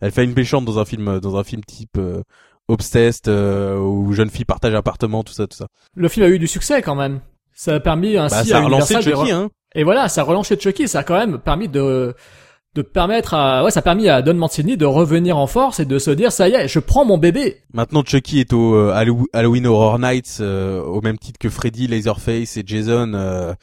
elle 0.02 0.12
fait 0.12 0.24
une 0.24 0.34
méchante 0.34 0.66
dans 0.66 0.80
un 0.80 0.86
film, 0.86 1.20
dans 1.20 1.38
un 1.38 1.44
film 1.44 1.64
type 1.64 1.98
euh, 1.98 2.22
Obsessed, 2.68 3.28
euh, 3.28 3.78
où 3.80 4.14
jeune 4.14 4.30
fille 4.30 4.46
partage 4.46 4.74
appartement, 4.74 5.24
tout 5.24 5.34
ça, 5.34 5.48
tout 5.48 5.58
ça. 5.58 5.68
Le 5.96 6.08
film 6.10 6.26
a 6.26 6.30
eu 6.30 6.40
du 6.40 6.48
succès 6.48 6.82
quand 6.82 6.96
même. 6.96 7.20
Ça 7.54 7.76
a 7.76 7.80
permis 7.80 8.18
ainsi 8.18 8.36
Bah, 8.36 8.44
ça 8.44 8.58
à 8.58 8.62
a 8.62 8.64
relancé 8.66 8.94
Universal 8.94 9.14
de 9.14 9.20
Chucky, 9.20 9.32
hein. 9.32 9.50
Et 9.76 9.84
voilà, 9.84 10.10
ça 10.10 10.22
a 10.22 10.24
relancé 10.24 10.58
Chucky. 10.60 10.88
Ça 10.88 11.00
a 11.00 11.04
quand 11.04 11.18
même 11.18 11.38
permis 11.40 11.68
de 11.68 12.14
de 12.74 12.82
permettre 12.82 13.34
à 13.34 13.66
ouais, 13.66 13.72
ça 13.72 13.82
a 13.82 13.84
permis 13.84 14.08
à 14.08 14.22
Don 14.22 14.34
Mancini 14.34 14.78
de 14.78 14.86
revenir 14.86 15.38
en 15.38 15.46
force 15.46 15.82
et 15.82 15.86
de 15.86 16.00
se 16.00 16.10
dire 16.10 16.32
ça 16.32 16.48
y 16.48 16.54
est, 16.54 16.70
je 16.70 16.80
prends 16.80 17.04
mon 17.04 17.18
bébé. 17.18 17.58
Maintenant, 17.74 18.02
Chucky 18.06 18.40
est 18.40 18.54
au 18.54 18.76
euh, 18.76 18.94
Hallow- 18.94 19.28
Halloween 19.34 19.68
Horror 19.68 20.00
Nights, 20.00 20.38
euh, 20.40 20.82
au 20.82 21.02
même 21.02 21.18
titre 21.18 21.38
que 21.38 21.50
Freddy, 21.50 21.88
Laserface 21.88 22.56
et 22.56 22.64
Jason 22.66 23.12
euh, 23.14 23.54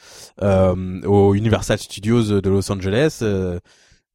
euh, 0.43 1.01
au 1.07 1.33
Universal 1.33 1.79
Studios 1.79 2.39
de 2.39 2.49
Los 2.49 2.71
Angeles. 2.71 3.23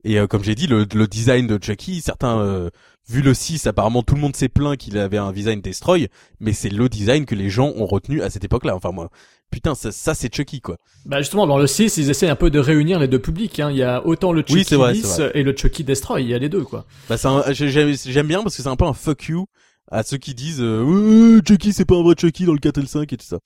Et 0.05 0.19
euh, 0.19 0.27
comme 0.27 0.45
j'ai 0.45 0.55
dit, 0.55 0.67
le, 0.67 0.87
le 0.95 1.07
design 1.07 1.47
de 1.47 1.59
Chucky, 1.63 2.01
certains, 2.01 2.39
euh, 2.39 2.71
vu 3.09 3.21
le 3.23 3.35
6, 3.35 3.67
apparemment 3.67 4.03
tout 4.03 4.15
le 4.15 4.21
monde 4.21 4.37
s'est 4.37 4.49
plaint 4.49 4.77
qu'il 4.77 4.97
avait 4.99 5.19
un 5.19 5.33
design 5.33 5.61
destroy, 5.61 6.09
mais 6.41 6.53
c'est 6.53 6.69
le 6.71 6.89
design 6.89 7.27
que 7.27 7.35
les 7.35 7.51
gens 7.51 7.73
ont 7.77 7.87
retenu 7.87 8.23
à 8.23 8.31
cette 8.31 8.45
époque-là. 8.45 8.75
Enfin 8.77 8.93
moi, 8.93 9.11
putain, 9.51 9.75
ça, 9.75 9.93
ça 9.93 10.15
c'est 10.15 10.35
Chucky 10.35 10.61
quoi. 10.61 10.77
Bah 11.05 11.21
justement 11.21 11.47
dans 11.47 11.59
le 11.59 11.67
6, 11.67 11.97
ils 11.99 12.09
essaient 12.11 12.29
un 12.29 12.37
peu 12.37 12.51
de 12.51 12.59
réunir 12.59 12.99
les 12.99 13.09
deux 13.09 13.19
publics 13.19 13.61
hein. 13.61 13.71
Il 13.71 13.77
y 13.77 13.83
a 13.83 14.05
autant 14.07 14.33
le 14.33 14.41
Chucky 14.41 14.55
Oui, 14.55 14.65
c'est 14.67 14.77
vrai, 14.77 14.93
lisse 14.95 15.07
c'est 15.07 15.23
vrai. 15.29 15.33
et 15.35 15.43
le 15.43 15.55
Chucky 15.57 15.85
Destroy, 15.85 16.23
il 16.23 16.29
y 16.31 16.35
a 16.35 16.39
les 16.39 16.49
deux 16.49 16.65
quoi. 16.65 16.87
Bah 17.09 17.17
c'est 17.19 17.29
un- 17.29 17.45
j'ai- 17.53 17.69
j'aime 17.71 17.95
j'aime 17.95 18.27
bien 18.27 18.43
parce 18.43 18.57
que 18.57 18.63
c'est 18.63 18.69
un 18.69 18.77
peu 18.77 18.87
un 18.87 18.95
fuck 18.95 19.23
you 19.29 19.47
à 19.91 20.03
ceux 20.03 20.17
qui 20.17 20.35
disent 20.35 20.63
euh, 20.63 21.41
Chucky 21.47 21.73
c'est 21.75 21.85
pas 21.85 21.97
un 21.97 22.03
vrai 22.03 22.15
Chucky 22.19 22.47
dans 22.47 22.53
le 22.55 22.59
4 22.59 22.79
et 22.79 22.81
le 22.81 22.87
5 22.87 23.13
et 23.13 23.17
tout 23.19 23.27
ça. 23.27 23.39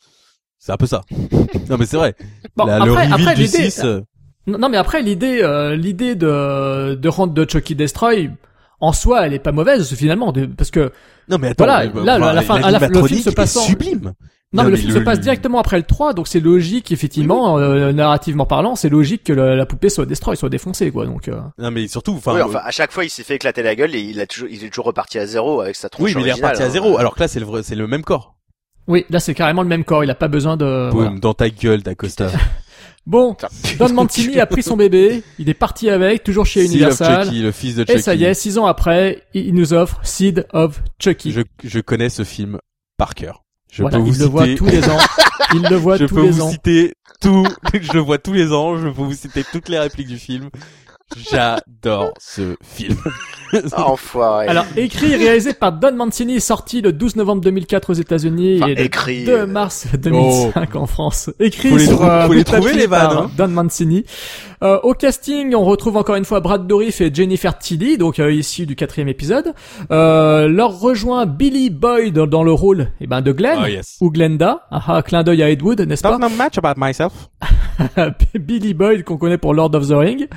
C'est 0.61 0.71
un 0.73 0.77
peu 0.77 0.87
ça. 0.87 1.03
non 1.69 1.77
mais 1.79 1.87
c'est 1.87 1.97
vrai. 1.97 2.15
Bon, 2.57 2.65
La- 2.65 2.79
le 2.85 2.93
après, 2.97 3.35
du 3.35 3.43
l'idée 3.43 3.71
6, 3.71 3.81
euh, 3.85 4.01
Non, 4.49 4.59
non, 4.59 4.69
mais 4.69 4.77
après 4.79 5.03
l'idée, 5.03 5.41
euh, 5.43 5.77
l'idée 5.77 6.15
de 6.15 6.95
de 6.95 7.09
rendre 7.09 7.33
de 7.35 7.49
Chucky 7.49 7.75
Destroy 7.75 8.31
en 8.81 8.93
soi, 8.93 9.27
elle 9.27 9.35
est 9.35 9.39
pas 9.39 9.53
mauvaise 9.53 9.93
finalement, 9.95 10.33
de- 10.33 10.47
parce 10.47 10.71
que 10.71 10.93
Non 11.29 11.39
mais 11.39 11.49
attends, 11.49 11.65
Voilà, 11.65 11.91
mais, 11.93 12.05
là, 12.05 12.33
la 12.33 12.43
fin- 12.43 12.63
à 12.63 12.71
la- 12.71 12.79
le 12.89 13.03
film 13.07 13.21
se 13.21 13.29
est 13.31 13.35
passant- 13.35 13.61
sublime. 13.61 14.13
non, 14.53 14.63
mais 14.65 14.71
le 14.71 14.77
film 14.77 14.93
se 14.93 14.99
passe 15.01 15.17
le- 15.19 15.23
directement 15.25 15.59
après 15.59 15.77
le 15.77 15.83
3, 15.83 16.15
donc 16.15 16.29
c'est 16.29 16.39
logique 16.41 16.91
effectivement, 16.93 17.59
euh, 17.59 17.93
narrativement 17.93 18.47
parlant, 18.47 18.77
c'est 18.77 18.89
logique 18.89 19.25
que 19.25 19.33
le- 19.33 19.57
la 19.57 19.67
poupée 19.67 19.89
soit 19.91 20.07
destroy, 20.07 20.37
soit 20.37 20.49
défoncée 20.49 20.91
quoi. 20.93 21.05
Donc 21.07 21.27
euh, 21.29 21.41
Non 21.59 21.71
mais 21.73 21.89
surtout, 21.89 22.15
enfin, 22.15 22.35
oui, 22.35 22.41
euh, 22.41 22.45
enfin, 22.45 22.61
à 22.65 22.71
chaque 22.71 22.93
fois, 22.93 23.05
il 23.05 23.11
s'est 23.11 23.25
fait 23.25 23.35
éclater 23.35 23.63
la 23.65 23.75
gueule 23.75 23.95
et 23.97 24.01
il 24.01 24.21
a 24.21 24.27
toujours, 24.27 24.49
il 24.49 24.63
est 24.65 24.69
toujours 24.69 24.87
reparti 24.87 25.19
à 25.19 25.27
zéro 25.27 25.61
avec 25.61 25.75
sa 25.77 25.89
tronche 25.89 26.11
oui, 26.11 26.15
mais 26.15 26.23
il 26.23 26.29
est 26.29 26.33
reparti 26.35 26.63
à 26.63 26.67
hein. 26.67 26.71
zéro. 26.71 26.97
Alors 26.99 27.15
que 27.17 27.21
là, 27.21 27.29
c'est 27.29 27.41
le 27.41 27.47
vrai, 27.47 27.63
c'est 27.65 27.75
le 27.75 27.87
même 27.89 28.03
corps. 28.05 28.37
oui, 28.87 29.05
là 29.11 29.19
c'est 29.21 29.35
carrément 29.35 29.63
le 29.63 29.69
même 29.69 29.85
corps, 29.85 30.05
il 30.05 30.11
a 30.11 30.15
pas 30.15 30.29
besoin 30.29 30.57
de. 30.57 30.89
Boum, 30.91 31.01
voilà. 31.03 31.19
dans 31.21 31.35
ta 31.35 31.51
gueule, 31.51 31.83
d'Acosta. 31.83 32.31
Bon. 33.09 33.35
Don 33.79 33.89
Mancini 33.95 34.39
a 34.39 34.45
pris 34.45 34.63
son 34.63 34.77
bébé, 34.77 35.23
il 35.39 35.49
est 35.49 35.55
parti 35.55 35.89
avec, 35.89 36.23
toujours 36.23 36.45
chez 36.45 36.67
Seed 36.67 36.73
of 36.73 36.75
Universal. 36.75 37.25
Chucky, 37.25 37.41
le 37.41 37.53
fils 37.53 37.75
de 37.77 37.85
Chucky. 37.85 37.93
Et 37.93 38.03
ça 38.03 38.15
y 38.15 38.25
est, 38.25 38.35
six 38.35 38.59
ans 38.59 38.67
après, 38.67 39.23
il 39.33 39.55
nous 39.55 39.73
offre 39.73 39.99
Seed 40.03 40.47
of 40.53 40.83
Chucky. 40.99 41.33
Je, 41.33 41.41
je 41.65 41.81
connais 41.81 42.11
ce 42.11 42.23
film 42.23 42.59
par 42.99 43.15
cœur. 43.15 43.45
Je 43.73 43.81
voilà, 43.81 43.97
peux 43.97 44.03
vous 44.05 44.15
il 44.15 44.21
le 44.21 44.27
voit 44.27 44.45
citer, 44.45 44.57
tous 44.57 44.67
les 44.67 44.89
ans. 44.91 44.99
Il 45.55 45.63
le 45.63 45.77
voit 45.77 45.97
je 45.99 46.05
tous 46.05 46.15
peux 46.17 46.21
vous 46.21 46.51
citer 46.51 46.93
tout, 47.23 47.47
je 47.81 47.93
le 47.95 48.01
vois 48.01 48.19
tous 48.19 48.35
les 48.35 48.53
ans, 48.53 48.77
je 48.77 48.89
peux 48.89 49.03
vous 49.03 49.15
citer 49.15 49.43
toutes 49.43 49.71
les 49.71 49.79
répliques 49.79 50.09
du 50.09 50.19
film. 50.19 50.51
J'adore 51.17 52.13
ce 52.19 52.57
film. 52.63 52.97
Ah, 53.73 53.89
enfoiré. 53.89 54.47
Alors, 54.47 54.67
écrit 54.77 55.11
et 55.13 55.17
réalisé 55.17 55.55
par 55.55 55.73
Don 55.73 55.95
Mancini, 55.95 56.39
sorti 56.39 56.83
le 56.83 56.93
12 56.93 57.17
novembre 57.17 57.41
2004 57.41 57.89
aux 57.89 57.95
États-Unis 57.95 58.59
Enfin, 58.59 58.73
et 58.73 58.75
le 58.75 58.81
écrit, 58.83 59.25
2 59.25 59.33
euh, 59.33 59.47
mars 59.47 59.87
2005 59.97 60.77
en 60.77 60.87
France. 60.87 61.31
Écrit 61.41 61.71
Faut 61.71 61.79
les 61.79 61.87
sur 61.87 62.05
euh, 62.05 62.27
faut 62.27 62.35
les 62.35 62.41
de 62.41 62.45
trouver, 62.45 62.75
les 62.75 62.87
vannes, 62.87 63.09
par 63.09 63.23
hein. 63.23 63.31
Don 63.39 63.49
Mancini. 63.49 64.05
Euh, 64.63 64.79
au 64.83 64.93
casting, 64.93 65.55
on 65.55 65.65
retrouve 65.65 65.97
encore 65.97 66.17
une 66.17 66.27
fois 66.27 66.41
Brad 66.41 66.67
Dourif 66.67 67.01
et 67.01 67.11
Jennifer 67.13 67.59
Tilly, 67.59 67.97
donc 67.97 68.19
euh, 68.19 68.31
issus 68.31 68.67
du 68.67 68.77
quatrième 68.77 69.09
épisode. 69.09 69.55
Euh, 69.91 70.47
leur 70.47 70.79
rejoint 70.79 71.25
Billy 71.25 71.71
Boyd 71.71 72.15
dans, 72.15 72.27
dans 72.27 72.43
le 72.43 72.53
rôle 72.53 72.89
eh 73.01 73.07
ben, 73.07 73.23
de 73.23 73.33
Glenn 73.33 73.61
Ah, 73.63 73.71
yes. 73.71 73.97
ou 74.03 74.11
Glenda. 74.11 74.67
Ah, 74.71 74.83
ah, 74.89 75.03
clin 75.03 75.23
d'œil 75.23 75.43
à 75.43 75.49
Ed 75.49 75.63
Wood, 75.63 75.81
n'est-ce 75.81 76.03
pas? 76.03 76.19
Not 76.19 76.29
much 76.31 76.59
about 76.63 76.75
myself. 76.77 77.31
Billy 78.35 78.75
Boyd 78.75 79.05
qu'on 79.05 79.17
connaît 79.17 79.39
pour 79.39 79.55
Lord 79.55 79.75
of 79.75 79.89
the 79.89 79.93
Ring. 79.93 80.29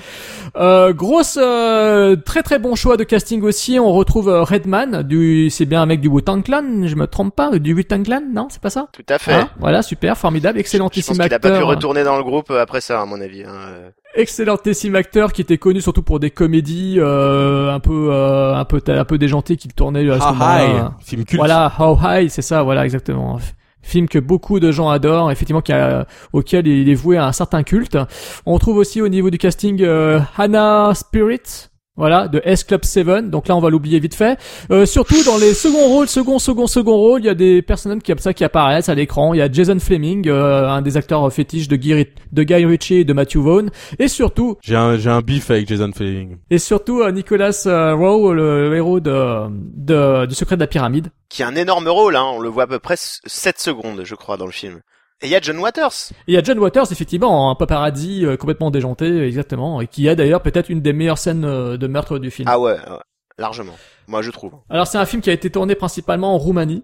Euh, 0.56 0.94
grosse, 0.94 1.38
euh, 1.42 2.16
très 2.16 2.44
très 2.44 2.60
bon 2.60 2.76
choix 2.76 2.98
de 2.98 3.04
casting 3.04 3.42
aussi. 3.44 3.80
On 3.80 3.92
retrouve 3.92 4.30
euh, 4.30 4.44
Redman, 4.44 5.04
du, 5.04 5.50
c'est 5.50 5.66
bien 5.66 5.82
un 5.82 5.86
mec 5.86 6.02
du 6.02 6.08
Wu-Tang 6.08 6.44
Clan, 6.44 6.86
je 6.86 6.96
me 6.96 7.08
trompe 7.08 7.36
pas, 7.36 7.58
du 7.58 7.74
Wu-Tang 7.74 8.04
Clan, 8.04 8.22
non, 8.34 8.48
c'est 8.50 8.62
pas 8.62 8.70
ça? 8.70 8.88
Tout 8.92 9.04
à 9.10 9.18
fait. 9.18 9.34
Hein 9.34 9.50
Voilà, 9.60 9.82
super, 9.82 10.18
formidable, 10.18 10.58
je 10.58 10.62
excellentissime 10.62 11.18
pense 11.18 11.26
qu'il 11.26 11.34
a 11.34 11.40
pas 11.40 11.50
pu 11.50 11.54
acteur, 11.56 11.68
retourner 11.68 12.04
dans 12.04 12.18
le 12.18 12.24
groupe 12.24 12.52
après 12.52 12.82
ça, 12.82 13.02
à 13.02 13.06
mon 13.06 13.20
avis. 13.22 13.44
Hein. 13.44 13.52
euh. 13.52 13.90
excellentissime 14.16 14.96
acteur 14.96 15.34
qui 15.34 15.42
était 15.42 15.58
connu 15.58 15.82
surtout 15.82 16.04
pour 16.04 16.20
des 16.20 16.32
comédies 16.32 16.96
euh, 17.00 17.72
un 17.74 17.80
peu, 17.80 18.10
euh, 18.12 18.56
un 18.56 18.66
peu, 18.66 18.82
un 18.88 19.06
peu 19.06 19.18
déjantées 19.18 19.56
qu'il 19.58 19.74
tournait 19.74 20.10
à 20.10 20.20
ce 20.20 20.24
Ah, 20.26 20.32
moment-là. 20.34 20.94
hi. 21.00 21.06
Film 21.06 21.26
culte. 21.26 21.40
Voilà, 21.40 21.72
How 21.80 21.98
High, 22.04 22.30
c'est 22.30 22.42
ça, 22.42 22.64
voilà, 22.64 22.86
exactement. 22.86 23.40
Film 23.84 24.08
que 24.08 24.20
beaucoup 24.20 24.60
de 24.60 24.72
gens 24.72 24.90
adorent, 24.90 25.32
effectivement, 25.32 25.62
qui 25.62 25.72
a- 25.74 26.06
auquel 26.34 26.68
il 26.68 26.88
est 26.90 26.96
voué 26.96 27.18
à 27.18 27.26
un 27.26 27.32
certain 27.32 27.64
culte. 27.64 27.98
On 28.46 28.58
trouve 28.60 28.78
aussi 28.78 29.02
au 29.02 29.08
niveau 29.08 29.30
du 29.30 29.38
casting 29.38 29.82
euh, 29.82 30.20
Hannah 30.38 30.94
Spirit, 30.94 31.70
voilà, 32.02 32.28
de 32.28 32.42
S 32.44 32.64
Club 32.64 32.84
7. 32.84 33.30
Donc 33.30 33.48
là, 33.48 33.56
on 33.56 33.60
va 33.60 33.70
l'oublier 33.70 34.00
vite 34.00 34.16
fait. 34.16 34.38
Euh, 34.72 34.86
surtout 34.86 35.24
dans 35.24 35.38
les 35.38 35.54
seconds 35.54 35.88
rôles, 35.88 36.08
second, 36.08 36.40
second, 36.40 36.68
second 36.68 36.96
rôle, 36.98 37.22
il 37.22 37.26
y 37.26 37.30
a 37.30 37.34
des 37.36 37.62
personnes 37.62 38.02
qui 38.02 38.12
comme 38.12 38.18
ça 38.20 38.34
qui 38.34 38.44
apparaissent 38.44 38.90
à 38.90 38.96
l'écran. 38.96 39.34
Il 39.34 39.38
y 39.38 39.42
a 39.42 39.52
Jason 39.52 39.78
Fleming, 39.80 40.28
euh, 40.28 40.68
un 40.68 40.82
des 40.82 40.98
acteurs 40.98 41.32
fétiches 41.32 41.68
de 41.68 41.76
Guy, 41.76 41.94
Ri- 41.94 42.08
de 42.32 42.44
Guy 42.44 42.66
Ritchie 42.66 42.96
et 42.96 43.04
de 43.06 43.14
Matthew 43.14 43.38
Vaughn, 43.38 43.70
et 44.00 44.08
surtout 44.08 44.58
J'ai 44.64 44.76
un, 44.76 44.98
j'ai 44.98 45.10
un 45.10 45.22
beef 45.22 45.50
avec 45.52 45.68
Jason 45.68 45.92
Fleming. 45.96 46.38
et 46.50 46.58
surtout 46.58 47.02
euh, 47.02 47.12
Nicolas 47.12 47.64
euh, 47.68 47.94
Rowe, 47.96 48.34
le 48.34 48.76
héros 48.76 49.00
de, 49.00 49.48
de 49.50 50.26
du 50.26 50.36
secret 50.36 50.56
de 50.56 50.62
la 50.62 50.68
pyramide. 50.68 51.08
Qui 51.30 51.44
a 51.44 51.48
un 51.48 51.56
énorme 51.56 51.88
rôle, 51.88 52.16
hein. 52.16 52.26
On 52.34 52.40
le 52.40 52.50
voit 52.50 52.64
à 52.64 52.68
peu 52.68 52.80
près 52.80 52.96
7 52.98 53.60
secondes, 53.60 54.02
je 54.04 54.16
crois, 54.16 54.36
dans 54.38 54.46
le 54.46 54.52
film. 54.52 54.82
Et 55.24 55.28
il 55.28 55.30
y 55.30 55.36
a 55.36 55.42
John 55.42 55.60
Waters. 55.60 55.92
Et 56.12 56.32
il 56.32 56.34
y 56.34 56.38
a 56.38 56.44
John 56.44 56.58
Waters, 56.60 56.92
effectivement, 56.92 57.52
un 57.52 57.56
paparazzi 57.56 58.26
euh, 58.26 58.38
complètement 58.38 58.72
déjanté, 58.72 59.22
exactement, 59.24 59.80
et 59.82 59.88
qui 59.88 60.10
a 60.10 60.16
d'ailleurs 60.16 60.42
peut-être 60.42 60.70
une 60.70 60.82
des 60.82 60.94
meilleures 60.94 61.20
scènes 61.20 61.46
euh, 61.46 61.78
de 61.78 61.88
meurtre 61.88 62.18
du 62.18 62.32
film. 62.32 62.48
Ah 62.52 62.60
ouais, 62.60 62.74
ouais, 62.74 62.98
largement. 63.38 63.74
Moi, 64.08 64.22
je 64.24 64.32
trouve. 64.32 64.54
Alors 64.70 64.88
c'est 64.88 64.98
un 64.98 65.06
film 65.06 65.22
qui 65.22 65.30
a 65.30 65.34
été 65.34 65.50
tourné 65.52 65.76
principalement 65.76 66.34
en 66.34 66.38
Roumanie. 66.38 66.84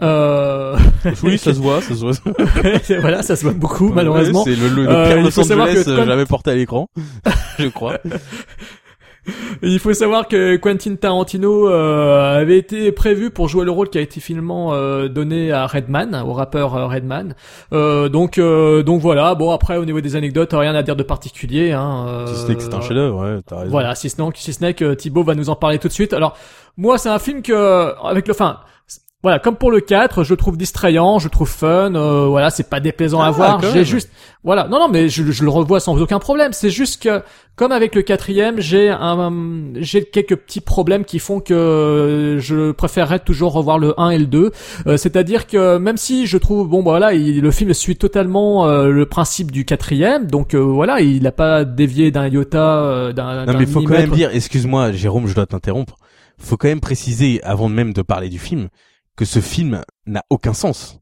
Euh... 0.00 0.78
Oui, 1.24 1.36
ça 1.38 1.52
se 1.54 1.58
voit, 1.58 1.80
ça 1.82 1.88
se 1.96 2.00
voit. 2.00 2.12
voilà, 3.00 3.22
ça 3.24 3.34
se 3.34 3.42
voit 3.42 3.52
beaucoup, 3.52 3.88
malheureusement. 3.88 4.44
Ouais, 4.44 4.54
c'est 4.54 4.60
le, 4.60 4.68
le, 4.68 4.84
le 4.84 4.90
Euh, 4.90 5.06
pire 5.08 5.18
il 5.18 5.24
Los 5.24 5.40
Angeles 5.40 5.84
que 5.84 5.90
euh, 5.90 6.06
jamais 6.06 6.26
porté 6.26 6.52
à 6.52 6.54
l'écran. 6.54 6.86
je 7.58 7.66
crois. 7.66 7.98
Il 9.62 9.78
faut 9.78 9.92
savoir 9.92 10.28
que 10.28 10.56
Quentin 10.56 10.94
Tarantino 10.96 11.68
euh, 11.68 12.40
avait 12.40 12.58
été 12.58 12.92
prévu 12.92 13.30
pour 13.30 13.48
jouer 13.48 13.64
le 13.64 13.70
rôle 13.70 13.90
qui 13.90 13.98
a 13.98 14.00
été 14.00 14.20
finalement 14.20 14.74
euh, 14.74 15.08
donné 15.08 15.52
à 15.52 15.66
Redman, 15.66 16.22
au 16.26 16.32
rappeur 16.32 16.74
euh, 16.74 16.86
Redman. 16.86 17.34
Euh, 17.72 18.08
donc, 18.08 18.38
euh, 18.38 18.82
donc 18.82 19.00
voilà. 19.00 19.34
Bon 19.34 19.50
après, 19.50 19.76
au 19.76 19.84
niveau 19.84 20.00
des 20.00 20.16
anecdotes, 20.16 20.50
rien 20.52 20.74
à 20.74 20.82
dire 20.82 20.96
de 20.96 21.02
particulier. 21.02 21.72
Hein, 21.72 22.06
euh, 22.08 22.26
Si 22.26 22.42
ce 22.42 22.48
n'est 22.48 22.54
que 22.56 22.62
c'est 22.62 22.74
un 22.74 22.80
chef-d'œuvre, 22.80 23.22
ouais, 23.22 23.40
t'as 23.46 23.58
raison. 23.58 23.70
Voilà, 23.70 23.94
si 23.94 24.10
ce 24.10 24.20
n'est 24.20 24.28
si 24.34 24.52
ce 24.52 24.64
n'est 24.64 24.74
que 24.74 24.94
Thibaut 24.94 25.24
va 25.24 25.34
nous 25.34 25.50
en 25.50 25.56
parler 25.56 25.78
tout 25.78 25.88
de 25.88 25.92
suite. 25.92 26.12
Alors, 26.12 26.36
moi, 26.76 26.98
c'est 26.98 27.08
un 27.08 27.18
film 27.18 27.42
que, 27.42 27.94
avec 28.06 28.28
le, 28.28 28.34
fin, 28.34 28.60
voilà, 29.22 29.40
comme 29.40 29.56
pour 29.56 29.72
le 29.72 29.80
4, 29.80 30.22
je 30.22 30.30
le 30.32 30.36
trouve 30.36 30.56
distrayant, 30.56 31.18
je 31.18 31.24
le 31.24 31.30
trouve 31.30 31.48
fun, 31.48 31.92
euh, 31.96 32.26
voilà, 32.26 32.50
c'est 32.50 32.68
pas 32.70 32.78
déplaisant 32.78 33.20
à 33.20 33.26
Ah, 33.26 33.30
voir. 33.32 33.60
J'ai 33.72 33.84
juste, 33.84 34.10
voilà, 34.44 34.68
non, 34.68 34.78
non, 34.78 34.88
mais 34.88 35.08
je, 35.08 35.24
je 35.32 35.42
le 35.42 35.50
revois 35.50 35.80
sans 35.80 36.00
aucun 36.00 36.20
problème. 36.20 36.52
C'est 36.52 36.70
juste 36.70 37.02
que, 37.02 37.22
comme 37.56 37.72
avec 37.72 37.96
le 37.96 38.02
quatrième, 38.02 38.60
j'ai 38.60 38.90
un, 38.90 39.32
j'ai 39.80 40.04
quelques 40.04 40.36
petits 40.36 40.60
problèmes 40.60 41.04
qui 41.04 41.18
font 41.18 41.40
que 41.40 42.36
je 42.38 42.70
préférerais 42.70 43.18
toujours 43.18 43.52
revoir 43.54 43.80
le 43.80 43.92
1 44.00 44.10
et 44.10 44.18
le 44.18 44.26
2. 44.26 44.52
Euh, 44.86 44.96
C'est-à-dire 44.96 45.48
que 45.48 45.78
même 45.78 45.96
si 45.96 46.26
je 46.28 46.38
trouve, 46.38 46.68
bon, 46.68 46.84
bah, 46.84 46.92
voilà, 46.92 47.12
il- 47.14 47.40
le 47.40 47.50
film 47.50 47.74
suit 47.74 47.96
totalement 47.96 48.68
euh, 48.68 48.88
le 48.88 49.04
principe 49.06 49.50
du 49.50 49.64
quatrième, 49.64 50.26
donc 50.28 50.54
euh, 50.54 50.58
voilà, 50.60 51.00
il 51.00 51.22
n'a 51.24 51.32
pas 51.32 51.64
dévié 51.64 52.12
d'un 52.12 52.28
iota, 52.28 52.82
euh, 52.84 53.12
d'un. 53.12 53.46
Non 53.46 53.54
mais 53.58 53.66
faut 53.66 53.82
quand 53.82 53.94
même 53.94 54.10
dire, 54.10 54.30
excuse-moi 54.32 54.92
Jérôme, 54.92 55.26
je 55.26 55.34
dois 55.34 55.46
t'interrompre. 55.46 55.96
Faut 56.40 56.56
quand 56.56 56.68
même 56.68 56.78
préciser, 56.80 57.40
avant 57.42 57.68
même 57.68 57.92
de 57.92 58.00
parler 58.02 58.28
du 58.28 58.38
film, 58.38 58.68
que 59.18 59.24
ce 59.24 59.40
film 59.40 59.82
n'a 60.06 60.22
aucun 60.30 60.54
sens. 60.54 61.00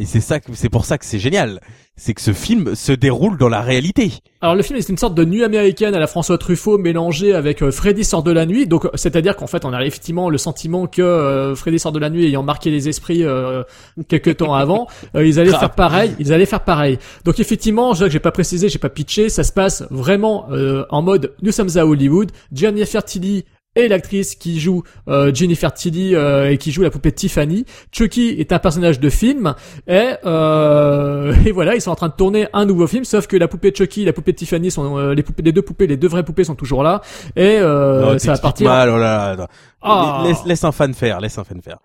Et 0.00 0.04
c'est 0.04 0.20
ça, 0.20 0.38
que- 0.38 0.54
c'est 0.54 0.68
pour 0.68 0.84
ça 0.84 0.96
que 0.96 1.04
c'est 1.04 1.18
génial. 1.18 1.58
C'est 1.96 2.14
que 2.14 2.20
ce 2.20 2.32
film 2.32 2.76
se 2.76 2.92
déroule 2.92 3.36
dans 3.36 3.48
la 3.48 3.60
réalité. 3.62 4.12
Alors 4.40 4.54
le 4.54 4.62
film 4.62 4.80
c'est 4.80 4.92
une 4.92 4.96
sorte 4.96 5.16
de 5.16 5.24
nuit 5.24 5.42
américaine 5.42 5.92
à 5.92 5.98
la 5.98 6.06
François 6.06 6.38
Truffaut 6.38 6.78
mélangée 6.78 7.34
avec 7.34 7.60
euh, 7.60 7.72
Freddy 7.72 8.04
sort 8.04 8.22
de 8.22 8.30
la 8.30 8.46
nuit. 8.46 8.68
Donc 8.68 8.84
euh, 8.84 8.90
c'est-à-dire 8.94 9.34
qu'en 9.34 9.48
fait 9.48 9.64
on 9.64 9.72
a 9.72 9.84
effectivement 9.84 10.30
le 10.30 10.38
sentiment 10.38 10.86
que 10.86 11.02
euh, 11.02 11.56
Freddy 11.56 11.80
sort 11.80 11.90
de 11.90 11.98
la 11.98 12.10
nuit 12.10 12.26
ayant 12.26 12.44
marqué 12.44 12.70
les 12.70 12.88
esprits 12.88 13.24
euh, 13.24 13.64
quelques 14.06 14.36
temps 14.36 14.54
avant, 14.64 14.86
euh, 15.16 15.26
ils 15.26 15.40
allaient 15.40 15.50
faire 15.50 15.74
pareil, 15.74 16.14
ils 16.20 16.32
allaient 16.32 16.46
faire 16.46 16.62
pareil. 16.62 17.00
Donc 17.24 17.40
effectivement, 17.40 17.94
je 17.94 18.04
que 18.04 18.10
j'ai 18.10 18.20
pas 18.20 18.30
précisé, 18.30 18.68
j'ai 18.68 18.78
pas 18.78 18.90
pitché, 18.90 19.28
ça 19.28 19.42
se 19.42 19.52
passe 19.52 19.82
vraiment 19.90 20.46
euh, 20.52 20.84
en 20.90 21.02
mode 21.02 21.34
nous 21.42 21.50
sommes 21.50 21.76
à 21.76 21.84
Hollywood, 21.84 22.30
Jennifer 22.52 23.04
Tilly 23.04 23.44
et 23.78 23.88
l'actrice 23.88 24.34
qui 24.34 24.58
joue 24.58 24.82
euh, 25.06 25.32
Jennifer 25.32 25.72
Tilly 25.72 26.14
euh, 26.14 26.50
et 26.50 26.58
qui 26.58 26.72
joue 26.72 26.82
la 26.82 26.90
poupée 26.90 27.12
Tiffany. 27.12 27.64
Chucky 27.92 28.30
est 28.38 28.52
un 28.52 28.58
personnage 28.58 28.98
de 28.98 29.08
film 29.08 29.54
et, 29.86 30.14
euh, 30.26 31.32
et 31.46 31.52
voilà, 31.52 31.76
ils 31.76 31.80
sont 31.80 31.92
en 31.92 31.96
train 31.96 32.08
de 32.08 32.14
tourner 32.14 32.48
un 32.52 32.66
nouveau 32.66 32.88
film, 32.88 33.04
sauf 33.04 33.26
que 33.28 33.36
la 33.36 33.46
poupée 33.46 33.72
Chucky, 33.74 34.04
la 34.04 34.12
poupée 34.12 34.34
Tiffany 34.34 34.70
sont 34.70 34.98
euh, 34.98 35.14
les 35.14 35.22
poupées, 35.22 35.42
les 35.42 35.52
deux 35.52 35.62
poupées, 35.62 35.86
les 35.86 35.96
deux 35.96 36.08
vraies 36.08 36.24
poupées 36.24 36.44
sont 36.44 36.56
toujours 36.56 36.82
là 36.82 37.00
et 37.36 37.58
euh, 37.60 38.12
Non, 38.12 38.18
ça 38.18 38.32
va 38.32 38.38
partir. 38.38 38.68
mal, 38.68 38.90
oh 38.90 38.98
là. 38.98 39.48
Ah. 39.80 40.22
Laisse, 40.26 40.44
laisse 40.44 40.64
un 40.64 40.72
fan 40.72 40.92
faire, 40.92 41.20
laisse 41.20 41.38
un 41.38 41.44
fan 41.44 41.62
faire. 41.62 41.78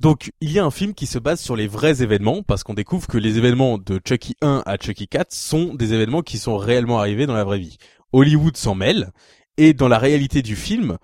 Donc, 0.00 0.32
il 0.40 0.50
y 0.50 0.58
a 0.58 0.64
un 0.64 0.70
film 0.70 0.94
qui 0.94 1.04
se 1.06 1.18
base 1.18 1.40
sur 1.40 1.56
les 1.56 1.66
vrais 1.66 2.02
événements, 2.02 2.42
parce 2.42 2.64
qu'on 2.64 2.72
découvre 2.72 3.06
que 3.06 3.18
les 3.18 3.36
événements 3.36 3.76
de 3.76 4.00
Chucky 4.02 4.34
1 4.40 4.62
à 4.64 4.76
Chucky 4.78 5.06
4 5.06 5.30
sont 5.30 5.74
des 5.74 5.92
événements 5.92 6.22
qui 6.22 6.38
sont 6.38 6.56
réellement 6.56 6.98
arrivés 6.98 7.26
dans 7.26 7.34
la 7.34 7.44
vraie 7.44 7.58
vie. 7.58 7.76
Hollywood 8.12 8.56
s'en 8.56 8.74
mêle, 8.74 9.10
et 9.56 9.72
dans 9.72 9.88
la 9.88 9.98
réalité 9.98 10.42
du 10.42 10.56
film, 10.56 10.98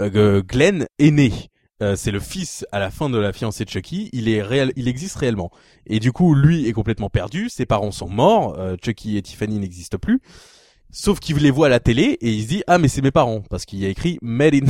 euh, 0.00 0.42
Glenn 0.42 0.86
est 0.98 1.10
né. 1.10 1.32
Euh, 1.82 1.96
c'est 1.96 2.12
le 2.12 2.20
fils 2.20 2.64
à 2.70 2.78
la 2.78 2.90
fin 2.90 3.10
de 3.10 3.18
la 3.18 3.32
fiancée 3.32 3.64
de 3.64 3.70
Chucky, 3.70 4.08
il 4.12 4.28
est 4.28 4.42
réel, 4.42 4.72
il 4.76 4.86
existe 4.86 5.16
réellement. 5.16 5.50
Et 5.86 5.98
du 5.98 6.12
coup, 6.12 6.34
lui 6.34 6.68
est 6.68 6.72
complètement 6.72 7.10
perdu, 7.10 7.48
ses 7.48 7.66
parents 7.66 7.90
sont 7.90 8.08
morts, 8.08 8.56
euh, 8.58 8.76
Chucky 8.82 9.16
et 9.16 9.22
Tiffany 9.22 9.58
n'existent 9.58 9.98
plus. 9.98 10.20
Sauf 10.94 11.20
qu'il 11.20 11.38
les 11.38 11.50
voit 11.50 11.68
à 11.68 11.70
la 11.70 11.80
télé 11.80 12.18
et 12.20 12.30
il 12.30 12.42
se 12.42 12.48
dit 12.48 12.62
ah 12.66 12.76
mais 12.76 12.86
c'est 12.86 13.00
mes 13.00 13.10
parents 13.10 13.42
parce 13.48 13.64
qu'il 13.64 13.78
y 13.78 13.86
a 13.86 13.88
écrit 13.88 14.18
Made 14.20 14.56
in, 14.56 14.66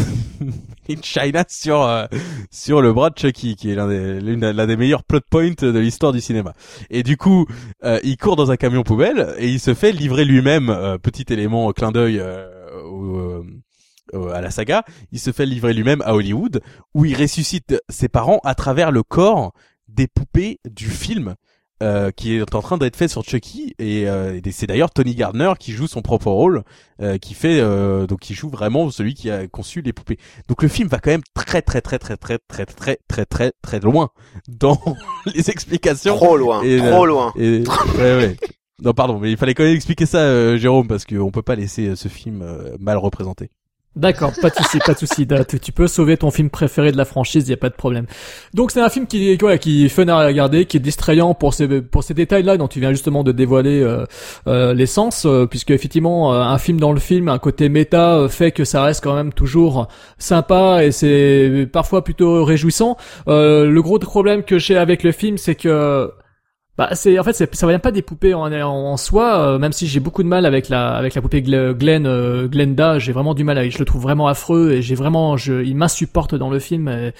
in 0.88 1.02
China 1.02 1.44
sur 1.48 1.82
euh, 1.82 2.06
sur 2.48 2.80
le 2.80 2.92
bras 2.92 3.10
de 3.10 3.18
Chucky 3.18 3.56
qui 3.56 3.72
est 3.72 3.74
l'un 3.74 3.88
des 3.88 4.20
l'un 4.20 4.66
des 4.68 4.76
meilleurs 4.76 5.02
plot 5.02 5.18
points 5.28 5.50
de 5.58 5.76
l'histoire 5.80 6.12
du 6.12 6.20
cinéma. 6.20 6.52
Et 6.90 7.02
du 7.02 7.16
coup 7.16 7.46
euh, 7.82 7.98
il 8.04 8.16
court 8.16 8.36
dans 8.36 8.52
un 8.52 8.56
camion 8.56 8.84
poubelle 8.84 9.34
et 9.36 9.48
il 9.48 9.58
se 9.58 9.74
fait 9.74 9.90
livrer 9.90 10.24
lui-même 10.24 10.70
euh, 10.70 10.96
petit 10.96 11.24
élément 11.32 11.68
euh, 11.68 11.72
clin 11.72 11.90
d'œil 11.90 12.20
euh, 12.20 12.61
au- 12.84 13.16
euh, 13.18 13.44
euh, 14.14 14.32
à 14.32 14.40
la 14.40 14.50
saga. 14.50 14.84
Il 15.12 15.18
se 15.20 15.30
fait 15.32 15.46
livrer 15.46 15.72
lui-même 15.74 16.02
à 16.04 16.14
Hollywood 16.14 16.60
où 16.94 17.04
il 17.04 17.16
ressuscite 17.16 17.74
ses 17.88 18.08
parents 18.08 18.40
à 18.44 18.54
travers 18.54 18.90
le 18.90 19.02
corps 19.02 19.52
des 19.88 20.06
poupées 20.06 20.58
du 20.68 20.88
film 20.88 21.34
euh, 21.82 22.10
qui 22.12 22.36
est 22.36 22.54
en 22.54 22.62
train 22.62 22.78
d'être 22.78 22.94
fait 22.96 23.08
sur 23.08 23.24
Chucky 23.24 23.74
et, 23.80 24.08
euh, 24.08 24.38
et 24.44 24.52
c'est 24.52 24.66
d'ailleurs 24.68 24.90
Tony 24.92 25.16
Gardner 25.16 25.52
qui 25.58 25.72
joue 25.72 25.88
son 25.88 26.00
propre 26.00 26.30
rôle 26.30 26.62
euh, 27.00 27.18
qui 27.18 27.34
fait 27.34 27.58
euh, 27.60 28.06
donc 28.06 28.20
qui 28.20 28.34
joue 28.34 28.48
vraiment 28.48 28.88
celui 28.90 29.14
qui 29.14 29.30
a 29.30 29.48
conçu 29.48 29.82
les 29.82 29.92
poupées. 29.92 30.18
Donc 30.48 30.62
le 30.62 30.68
film 30.68 30.88
va 30.88 30.98
quand 31.00 31.10
même 31.10 31.22
très 31.34 31.60
très 31.60 31.80
très 31.80 31.98
très 31.98 32.16
très 32.16 32.38
très 32.38 32.66
très 32.66 32.96
très 33.08 33.26
très 33.26 33.52
très 33.62 33.80
loin 33.80 34.10
dans 34.48 34.78
les 35.34 35.50
explications. 35.50 36.14
Trop 36.16 36.36
loin, 36.36 36.62
Et, 36.62 36.76
trop 36.78 37.04
euh, 37.04 37.06
loin. 37.06 37.32
Et, 37.36 37.64
ouais, 37.98 38.16
ouais. 38.16 38.36
Non 38.80 38.92
pardon, 38.92 39.18
mais 39.18 39.30
il 39.30 39.36
fallait 39.36 39.54
quand 39.54 39.64
même 39.64 39.74
expliquer 39.74 40.06
ça 40.06 40.18
euh, 40.18 40.56
Jérôme 40.56 40.88
parce 40.88 41.04
qu'on 41.04 41.30
peut 41.30 41.42
pas 41.42 41.54
laisser 41.54 41.88
euh, 41.88 41.96
ce 41.96 42.08
film 42.08 42.42
euh, 42.42 42.76
mal 42.78 42.96
représenté. 42.96 43.50
D'accord, 43.94 44.32
pas 44.40 44.48
de 44.48 44.54
souci, 44.54 44.78
pas 44.78 44.94
de 44.94 44.98
souci. 44.98 45.28
Tu, 45.60 45.70
peux 45.70 45.86
sauver 45.86 46.16
ton 46.16 46.30
film 46.30 46.48
préféré 46.48 46.92
de 46.92 46.96
la 46.96 47.04
franchise, 47.04 47.46
y 47.50 47.52
a 47.52 47.58
pas 47.58 47.68
de 47.68 47.74
problème. 47.74 48.06
Donc 48.54 48.70
c'est 48.70 48.80
un 48.80 48.88
film 48.88 49.06
qui, 49.06 49.36
voilà, 49.36 49.58
qui 49.58 49.84
est 49.84 49.90
fun 49.90 50.08
à 50.08 50.26
regarder, 50.26 50.64
qui 50.64 50.78
est 50.78 50.80
distrayant 50.80 51.34
pour 51.34 51.52
ces 51.52 51.82
pour 51.82 52.02
ces 52.02 52.14
détails-là 52.14 52.56
dont 52.56 52.68
tu 52.68 52.80
viens 52.80 52.92
justement 52.92 53.22
de 53.22 53.32
dévoiler 53.32 53.82
euh, 53.82 54.06
euh, 54.46 54.72
l'essence, 54.72 55.26
euh, 55.26 55.44
puisque 55.44 55.72
effectivement 55.72 56.32
un 56.32 56.56
film 56.56 56.80
dans 56.80 56.92
le 56.92 57.00
film, 57.00 57.28
un 57.28 57.38
côté 57.38 57.68
méta 57.68 58.28
fait 58.30 58.50
que 58.50 58.64
ça 58.64 58.82
reste 58.82 59.04
quand 59.04 59.14
même 59.14 59.34
toujours 59.34 59.88
sympa 60.16 60.84
et 60.84 60.90
c'est 60.90 61.68
parfois 61.70 62.02
plutôt 62.02 62.46
réjouissant. 62.46 62.96
Le 63.26 63.80
gros 63.80 63.98
problème 63.98 64.42
que 64.42 64.58
j'ai 64.58 64.78
avec 64.78 65.02
le 65.02 65.12
film, 65.12 65.36
c'est 65.36 65.54
que 65.54 66.10
bah 66.78 66.88
c'est 66.92 67.18
en 67.18 67.24
fait 67.24 67.34
ça 67.34 67.66
vient 67.66 67.78
pas 67.78 67.92
des 67.92 68.00
poupées 68.00 68.32
en, 68.32 68.96
soi 68.96 69.38
euh, 69.40 69.58
même 69.58 69.72
si 69.72 69.86
j'ai 69.86 70.00
beaucoup 70.00 70.22
de 70.22 70.28
mal 70.28 70.46
avec 70.46 70.70
la 70.70 70.94
avec 70.94 71.14
la 71.14 71.20
poupée 71.20 71.44
euh, 71.46 72.48
Glenda 72.48 72.98
j'ai 72.98 73.12
vraiment 73.12 73.34
du 73.34 73.44
mal 73.44 73.58
avec 73.58 73.72
je 73.72 73.78
le 73.78 73.84
trouve 73.84 74.02
vraiment 74.02 74.26
affreux 74.26 74.72
et 74.72 74.82
j'ai 74.82 74.94
vraiment 74.94 75.36
je 75.36 75.62
il 75.62 75.76
m'insupporte 75.76 76.34
dans 76.34 76.48
le 76.48 76.58
film 76.58 77.12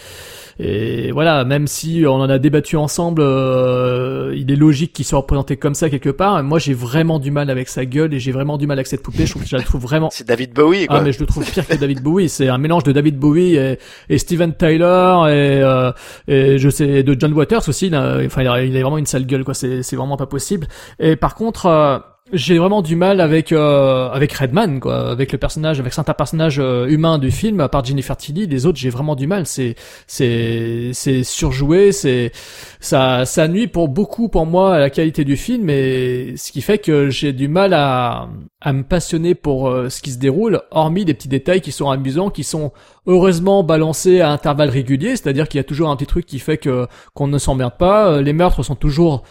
et 0.65 1.11
voilà 1.13 1.45
même 1.45 1.67
si 1.67 2.05
on 2.07 2.15
en 2.15 2.31
a 2.31 2.39
débattu 2.39 2.77
ensemble 2.77 3.23
euh, 3.23 4.33
il 4.37 4.51
est 4.51 4.57
logique 4.57 4.93
qu'il 4.93 5.05
soit 5.05 5.19
représenté 5.19 5.57
comme 5.57 5.75
ça 5.75 5.91
quelque 5.91 6.11
part 6.11 6.43
moi 6.43 6.59
j'ai 6.59 6.75
vraiment 6.75 7.19
du 7.19 7.31
mal 7.31 7.51
avec 7.51 7.69
sa 7.69 7.85
gueule 7.85 8.15
et 8.15 8.21
j'ai 8.21 8.33
vraiment 8.33 8.59
du 8.59 8.67
mal 8.67 8.79
avec 8.79 8.87
cette 8.87 9.03
poupée 9.03 9.27
je 9.27 9.31
trouve 9.33 9.43
que 9.43 9.49
je 9.49 9.57
la 9.57 9.63
trouve 9.63 9.83
vraiment 9.83 10.09
C'est 10.13 10.27
David 10.27 10.53
Bowie, 10.53 10.87
quoi. 10.87 10.99
ah 10.99 11.01
mais 11.03 11.13
je 11.13 11.21
le 11.21 11.27
trouve 11.27 11.45
pire 11.51 11.67
que 11.67 11.75
David 11.77 12.03
Bowie. 12.03 12.29
C'est 12.29 12.49
un 12.49 12.59
mélange 12.59 12.85
de 12.85 12.93
David 12.93 13.19
Bowie 13.19 13.57
et, 13.57 13.79
et 14.09 14.19
Steven 14.19 14.55
Tyler 14.55 14.85
et, 14.85 15.63
euh, 15.63 15.91
et 16.29 16.59
je 16.59 16.69
sais 16.69 17.03
de 17.03 17.17
John 17.19 17.33
Waters 17.33 17.69
aussi. 17.69 17.91
Là. 17.91 18.19
Enfin 18.25 18.43
il 18.43 18.49
a, 18.49 18.63
il 18.63 18.77
a 18.77 18.81
vraiment 18.83 18.99
une 18.99 19.07
sale 19.07 19.27
gueule 19.27 19.45
quoi. 19.45 19.55
C'est 19.55 19.83
c'est 19.83 19.97
vraiment 19.97 20.17
pas 20.17 20.27
possible. 20.27 20.67
Et 21.01 21.17
par 21.17 21.35
contre. 21.35 21.67
euh, 21.67 21.99
j'ai 22.33 22.59
vraiment 22.59 22.83
du 22.83 22.97
mal 22.97 23.21
avec 23.21 23.53
euh, 23.53 24.09
avec 24.11 24.33
Redman 24.33 24.81
quoi, 24.81 25.11
avec 25.11 25.33
le 25.33 25.39
personnage, 25.39 25.81
avec 25.81 25.93
certains 25.93 26.15
personnages 26.15 26.59
euh, 26.59 26.87
humains 26.87 27.19
du 27.19 27.31
film, 27.31 27.61
à 27.61 27.69
part 27.69 27.85
Jennifer 27.85 28.17
Tilly, 28.17 28.47
les 28.47 28.67
autres 28.67 28.79
j'ai 28.79 28.91
vraiment 28.91 29.15
du 29.15 29.27
mal. 29.27 29.47
C'est 29.47 29.75
c'est 30.07 30.91
c'est 30.95 31.25
surjoué, 31.25 31.93
c'est 31.93 32.33
ça 32.81 33.25
ça 33.27 33.49
nuit 33.49 33.67
pour 33.67 33.89
beaucoup 33.89 34.29
pour 34.29 34.47
moi 34.47 34.75
à 34.75 34.79
la 34.79 34.91
qualité 34.91 35.25
du 35.25 35.37
film, 35.37 35.69
et 35.71 36.35
ce 36.37 36.53
qui 36.53 36.63
fait 36.63 36.79
que 36.79 37.11
j'ai 37.11 37.33
du 37.33 37.49
mal 37.49 37.75
à 37.75 38.29
à 38.61 38.73
me 38.73 38.83
passionner 38.83 39.35
pour 39.35 39.69
euh, 39.69 39.89
ce 39.89 40.01
qui 40.01 40.13
se 40.13 40.19
déroule, 40.19 40.61
hormis 40.71 41.05
des 41.05 41.15
petits 41.15 41.29
détails 41.29 41.61
qui 41.61 41.73
sont 41.73 41.91
amusants, 41.91 42.31
qui 42.31 42.45
sont 42.45 42.73
heureusement 43.07 43.65
balancés 43.65 44.21
à 44.21 44.31
intervalles 44.31 44.71
réguliers, 44.71 45.17
c'est-à-dire 45.17 45.49
qu'il 45.49 45.59
y 45.59 45.61
a 45.61 45.65
toujours 45.65 45.91
un 45.91 45.97
petit 45.97 46.07
truc 46.07 46.27
qui 46.27 46.39
fait 46.39 46.59
que 46.59 46.87
qu'on 47.15 47.27
ne 47.27 47.39
s'emmerde 47.39 47.77
pas. 47.79 48.09
Euh, 48.13 48.23
Les 48.23 48.33
meurtres 48.33 48.63
sont 48.63 48.77
toujours 48.77 49.25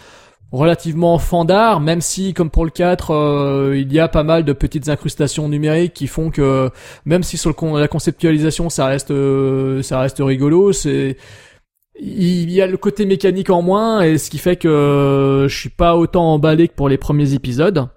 relativement 0.52 1.18
fandard, 1.18 1.80
même 1.80 2.02
si, 2.02 2.34
comme 2.34 2.50
pour 2.50 2.66
le 2.66 2.72
4, 2.72 3.12
euh, 3.12 3.74
il 3.78 3.92
y 3.94 4.00
a 4.00 4.08
pas 4.08 4.24
mal 4.24 4.44
de 4.44 4.54
petites 4.54 4.90
incrustations 4.90 5.48
numériques 5.48 5.94
qui 5.94 6.08
font 6.08 6.30
que, 6.30 6.70
même 7.06 7.24
si 7.24 7.38
sur 7.38 7.50
le 7.50 7.54
con- 7.54 7.78
la 7.78 7.88
conceptualisation 7.88 8.70
ça 8.70 8.86
reste, 8.88 9.12
euh, 9.12 9.82
ça 9.82 10.00
reste 10.00 10.18
rigolo, 10.20 10.74
c'est, 10.74 11.16
il 12.00 12.52
y 12.52 12.62
a 12.62 12.68
le 12.68 12.78
côté 12.78 13.06
mécanique 13.06 13.50
en 13.50 13.62
moins, 13.62 14.02
et 14.02 14.18
ce 14.18 14.30
qui 14.30 14.40
fait 14.40 14.56
que 14.58 15.46
je 15.48 15.56
suis 15.56 15.70
pas 15.70 15.96
autant 15.96 16.34
emballé 16.34 16.68
que 16.68 16.74
pour 16.74 16.90
les 16.90 16.98
premiers 16.98 17.34
épisodes. 17.34 17.88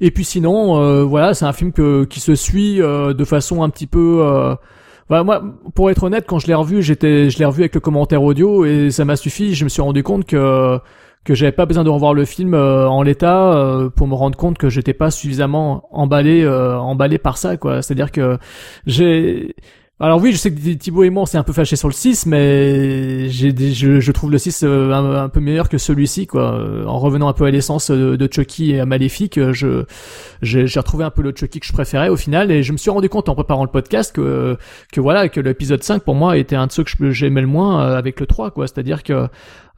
Et 0.00 0.10
puis 0.10 0.24
sinon, 0.24 0.82
euh, 0.82 1.04
voilà, 1.04 1.32
c'est 1.32 1.44
un 1.44 1.52
film 1.52 1.72
que, 1.72 2.04
qui 2.04 2.20
se 2.20 2.34
suit 2.34 2.82
euh, 2.82 3.14
de 3.14 3.24
façon 3.24 3.62
un 3.62 3.70
petit 3.70 3.86
peu. 3.86 4.18
Euh, 4.22 4.54
voilà, 5.08 5.24
moi, 5.24 5.42
pour 5.74 5.90
être 5.90 6.02
honnête, 6.02 6.24
quand 6.26 6.38
je 6.38 6.48
l'ai 6.48 6.54
revu, 6.54 6.82
j'étais, 6.82 7.30
je 7.30 7.38
l'ai 7.38 7.44
revu 7.44 7.62
avec 7.62 7.74
le 7.74 7.80
commentaire 7.80 8.22
audio 8.22 8.64
et 8.64 8.90
ça 8.90 9.04
m'a 9.04 9.16
suffi. 9.16 9.54
Je 9.54 9.64
me 9.64 9.68
suis 9.68 9.82
rendu 9.82 10.02
compte 10.02 10.24
que 10.26 10.78
que 11.24 11.34
j'avais 11.34 11.52
pas 11.52 11.66
besoin 11.66 11.84
de 11.84 11.90
revoir 11.90 12.14
le 12.14 12.24
film 12.24 12.54
euh, 12.54 12.88
en 12.88 13.02
l'état 13.02 13.52
euh, 13.52 13.90
pour 13.90 14.06
me 14.06 14.14
rendre 14.14 14.36
compte 14.36 14.58
que 14.58 14.68
j'étais 14.70 14.94
pas 14.94 15.10
suffisamment 15.10 15.88
emballé 15.92 16.42
euh, 16.42 16.78
emballé 16.78 17.18
par 17.18 17.36
ça 17.36 17.56
quoi 17.56 17.82
c'est 17.82 17.92
à 17.92 17.96
dire 17.96 18.12
que 18.12 18.38
j'ai 18.86 19.54
alors 20.02 20.18
oui, 20.18 20.32
je 20.32 20.38
sais 20.38 20.50
que 20.50 20.58
Thibaut 20.72 21.04
et 21.04 21.10
moi 21.10 21.24
on 21.24 21.26
s'est 21.26 21.36
un 21.36 21.42
peu 21.42 21.52
fâché 21.52 21.76
sur 21.76 21.86
le 21.86 21.92
6, 21.92 22.24
mais 22.24 23.28
j'ai 23.28 23.52
des- 23.52 23.74
je, 23.74 24.00
je 24.00 24.12
trouve 24.12 24.30
le 24.30 24.38
6 24.38 24.62
euh, 24.64 24.92
un, 24.94 25.28
peu 25.28 25.40
meilleur 25.40 25.68
que 25.68 25.76
celui-ci 25.76 26.26
quoi. 26.26 26.54
Euh, 26.54 26.86
En 26.86 26.98
revenant 26.98 27.28
un 27.28 27.34
peu 27.34 27.44
à 27.44 27.50
l'essence 27.50 27.90
de, 27.90 28.28
Chucky 28.32 28.72
et 28.72 28.80
à 28.80 28.86
Maléfique, 28.86 29.36
euh, 29.36 29.52
je 29.52 29.84
j'ai 30.40 30.64
retrouvé 30.80 31.04
un 31.04 31.10
peu 31.10 31.20
le 31.20 31.34
Chucky 31.36 31.60
que 31.60 31.66
je 31.66 31.72
préférais 31.74 32.08
au 32.08 32.16
final 32.16 32.50
et 32.50 32.62
je 32.62 32.72
me 32.72 32.78
suis 32.78 32.88
rendu 32.90 33.10
compte 33.10 33.28
en 33.28 33.34
préparant 33.34 33.62
le 33.64 33.70
podcast 33.70 34.14
que 34.14 34.56
que 34.90 35.02
voilà 35.02 35.28
que 35.28 35.38
l'épisode 35.38 35.82
5 35.82 36.02
pour 36.02 36.14
moi 36.14 36.38
était 36.38 36.56
un 36.56 36.66
de 36.66 36.72
ceux 36.72 36.82
que 36.84 37.10
j'aimais 37.10 37.42
le 37.42 37.46
moins 37.46 37.80
avec 37.92 38.20
le 38.20 38.26
3 38.26 38.52
quoi, 38.52 38.66
c'est-à-dire 38.66 39.02
que 39.02 39.28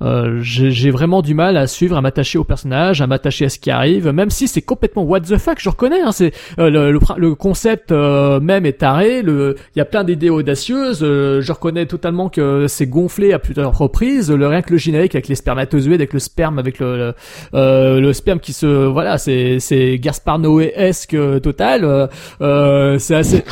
euh, 0.02 0.38
j'ai 0.42 0.90
vraiment 0.90 1.22
du 1.22 1.34
mal 1.34 1.56
à 1.56 1.66
suivre, 1.66 1.96
à 1.96 2.00
m'attacher 2.00 2.38
au 2.38 2.44
personnage, 2.44 3.00
à 3.00 3.06
m'attacher 3.06 3.44
à 3.46 3.48
ce 3.48 3.58
qui 3.58 3.70
arrive, 3.70 4.08
même 4.10 4.30
si 4.30 4.48
c'est 4.48 4.62
complètement 4.62 5.02
what 5.04 5.20
the 5.20 5.38
fuck, 5.38 5.58
je 5.60 5.68
reconnais. 5.68 6.00
Hein, 6.02 6.12
c'est 6.12 6.32
euh, 6.58 6.70
le, 6.70 6.92
le, 6.92 6.98
le 7.16 7.34
concept 7.34 7.92
euh, 7.92 8.40
même 8.40 8.66
est 8.66 8.78
taré. 8.80 9.22
Le, 9.22 9.56
il 9.74 9.78
y 9.78 9.82
a 9.82 9.84
plein 9.84 10.04
d'idées 10.04 10.30
audacieuses. 10.30 11.00
euh, 11.02 11.40
je 11.40 11.52
reconnais 11.52 11.86
totalement 11.86 12.28
que 12.28 12.66
c'est 12.68 12.86
gonflé 12.86 13.32
à 13.32 13.38
plusieurs 13.38 13.76
reprises. 13.76 14.30
Le 14.30 14.46
rien 14.46 14.62
que 14.62 14.72
le 14.72 14.78
générique 14.78 15.14
avec 15.14 15.28
les 15.28 15.34
spermatozoïdes, 15.34 16.00
avec 16.00 16.12
le 16.12 16.18
sperme, 16.18 16.58
avec 16.58 16.78
le 16.78 16.96
le, 16.96 17.14
euh, 17.54 18.00
le 18.00 18.12
sperme 18.12 18.40
qui 18.40 18.52
se 18.52 18.66
voilà, 18.66 19.18
c'est 19.18 19.58
c'est 19.60 19.98
Gaspard 19.98 20.38
Noé-esque 20.40 21.14
euh, 21.14 21.38
total. 21.40 21.84
euh, 21.84 22.06
euh, 22.40 22.98
c'est 22.98 23.14
assez. 23.14 23.44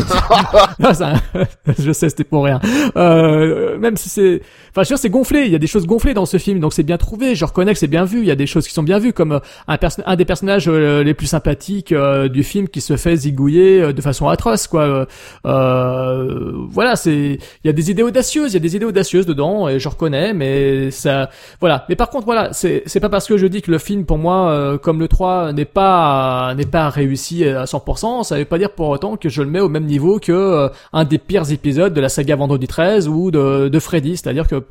Non, 0.79 0.93
ça- 0.95 1.15
je 1.79 1.93
sais, 1.93 2.09
c'était 2.09 2.25
pour 2.25 2.45
rien. 2.45 2.61
Euh, 2.97 3.79
même 3.79 3.97
si 3.97 4.09
c'est, 4.09 4.41
enfin, 4.71 4.83
je 4.83 4.89
veux 4.89 4.95
dire, 4.95 4.99
c'est 4.99 5.11
gonflé. 5.11 5.43
Il 5.47 5.53
y 5.53 5.55
a 5.55 5.59
des 5.59 5.67
choses 5.67 5.87
gonflées 5.87 6.15
dans 6.15 6.27
ce 6.27 6.39
film, 6.41 6.61
donc 6.61 6.73
c'est 6.73 6.83
bien 6.83 6.99
trouvé. 6.99 7.35
Je 7.35 7.45
reconnais 7.45 7.73
que 7.73 7.79
c'est 7.79 7.87
bien 7.87 8.05
vu. 8.05 8.21
Il 8.21 8.27
y 8.27 8.31
a 8.31 8.37
des 8.37 8.47
choses 8.47 8.67
qui 8.67 8.75
sont 8.75 8.83
bien 8.83 8.99
vues, 8.99 9.13
comme 9.13 9.33
euh, 9.33 9.77
un, 10.07 10.17
des 10.17 10.25
personnages 10.25 10.69
euh, 10.69 11.03
les 11.03 11.15
plus 11.15 11.27
sympathiques 11.27 11.93
euh, 11.93 12.29
du 12.29 12.43
film 12.43 12.69
qui 12.69 12.81
se 12.81 12.97
fait 12.97 13.17
zigouiller 13.17 13.81
euh, 13.81 13.93
de 13.93 14.01
façon 14.01 14.29
atroce, 14.29 14.67
quoi. 14.67 15.07
Voilà, 15.45 16.97
c'est 16.97 17.39
il 17.65 17.67
y 17.67 17.69
a 17.69 17.73
des 17.73 17.91
idées 17.91 18.03
audacieuses, 18.03 18.53
il 18.53 18.55
y 18.55 18.57
a 18.57 18.61
des 18.61 18.77
idées 18.77 18.85
audacieuses 18.87 19.27
dedans, 19.27 19.69
et 19.69 19.79
je 19.79 19.89
reconnais, 19.89 20.33
mais 20.35 20.91
ça, 20.91 21.31
voilà. 21.61 21.85
Mais 21.89 21.97
par 21.97 22.11
contre, 22.11 22.25
voilà, 22.25 22.53
c'est 22.53 22.83
c'est 22.87 23.01
pas 23.01 23.09
parce 23.09 23.27
que 23.27 23.37
je 23.37 23.47
dis 23.47 23.63
que 23.63 23.71
le 23.71 23.79
film, 23.79 24.05
pour 24.05 24.19
moi, 24.19 24.79
comme 24.83 25.01
le 25.01 25.09
3, 25.09 25.53
n'est 25.53 25.65
pas 25.65 26.55
n'est 26.57 26.65
pas 26.65 26.89
réussi 26.89 27.45
à 27.45 27.65
100%, 27.65 28.25
ça 28.25 28.37
veut 28.37 28.45
pas 28.45 28.59
dire 28.59 28.73
pour 28.73 28.89
autant 28.89 29.17
que 29.17 29.29
je 29.29 29.43
le 29.43 29.49
mets 29.49 29.61
au 29.61 29.69
même 29.69 29.85
niveau 29.85 30.19
que 30.19 30.71
un 30.93 31.05
des 31.05 31.19
pires 31.19 31.51
épisodes 31.51 31.93
de 31.93 32.01
la 32.01 32.09
saga 32.09 32.37
Vendredi 32.37 32.67
13 32.67 33.09
ou 33.09 33.31
de, 33.31 33.69
de 33.69 33.79
Freddy. 33.79 34.17
C'est-à-dire 34.17 34.47
que 34.49 34.63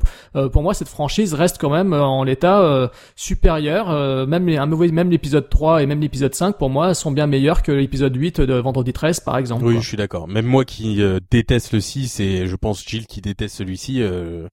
pour 0.48 0.62
moi, 0.62 0.74
cette 0.74 0.88
franchise 0.88 1.34
reste 1.34 1.58
quand 1.60 1.70
même 1.70 1.92
euh, 1.92 2.02
en 2.02 2.24
l'état 2.24 2.60
euh, 2.62 2.88
supérieur. 3.14 3.90
euh, 3.90 4.26
même 4.26 4.46
les, 4.48 4.56
un 4.56 4.66
mauvais- 4.66 4.88
même 4.90 5.10
l'épisode 5.10 5.48
3 5.48 5.82
et 5.82 5.86
même 5.86 6.00
l'épisode 6.00 6.34
5, 6.34 6.56
pour 6.58 6.70
moi, 6.70 6.94
sont 6.94 7.12
bien 7.12 7.26
meilleurs 7.26 7.62
que 7.62 7.70
l'épisode 7.72 8.16
8 8.16 8.40
de 8.40 8.54
Vendredi 8.54 8.92
13, 8.92 9.20
par 9.20 9.36
exemple. 9.38 9.64
Oui, 9.64 9.74
quoi. 9.74 9.82
je 9.82 9.88
suis 9.88 9.96
d'accord. 9.96 10.26
Même 10.26 10.46
moi 10.46 10.64
qui 10.64 11.02
euh, 11.02 11.20
déteste 11.30 11.72
le 11.72 11.80
6 11.80 12.18
et 12.20 12.46
je 12.46 12.56
pense 12.56 12.84
Gilles 12.84 13.06
qui 13.06 13.20
déteste 13.20 13.54
celui-ci, 13.56 14.02
euh, 14.02 14.48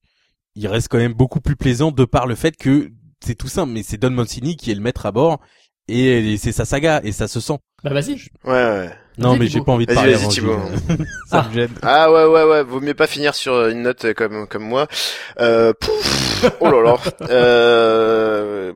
il 0.55 0.67
reste 0.67 0.89
quand 0.89 0.97
même 0.97 1.13
beaucoup 1.13 1.39
plus 1.41 1.55
plaisant 1.55 1.91
de 1.91 2.05
par 2.05 2.27
le 2.27 2.35
fait 2.35 2.55
que 2.57 2.91
c'est 3.23 3.35
tout 3.35 3.47
simple, 3.47 3.71
mais 3.71 3.83
c'est 3.83 3.97
Don 3.97 4.11
Mancini 4.11 4.55
qui 4.57 4.69
est 4.71 4.75
le 4.75 4.81
maître 4.81 5.05
à 5.05 5.11
bord 5.11 5.39
et, 5.87 6.33
et 6.33 6.37
c'est 6.37 6.51
sa 6.51 6.65
saga 6.65 6.99
et 7.03 7.11
ça 7.11 7.27
se 7.27 7.39
sent. 7.39 7.57
Bah 7.83 7.93
vas-y. 7.93 8.13
Ouais, 8.43 8.51
ouais. 8.51 8.89
Non, 9.17 9.35
mais 9.35 9.47
j'ai 9.47 9.61
pas 9.61 9.71
envie 9.71 9.85
de 9.85 9.93
parler 9.93 10.13
vas-y, 10.13 10.27
Thibaut. 10.29 10.57
Me 10.57 11.53
gêne. 11.53 11.69
Ah 11.81 12.11
ouais 12.11 12.25
ouais 12.25 12.43
ouais, 12.43 12.63
vaut 12.63 12.79
mieux 12.81 12.93
pas 12.93 13.07
finir 13.07 13.33
sur 13.35 13.67
une 13.67 13.81
note 13.83 14.13
comme 14.13 14.47
comme 14.47 14.63
moi. 14.63 14.87
Euh, 15.39 15.73
pouf, 15.79 16.45
oh 16.59 16.69
là 16.69 16.81
là. 16.83 16.97
Euh, 17.29 18.73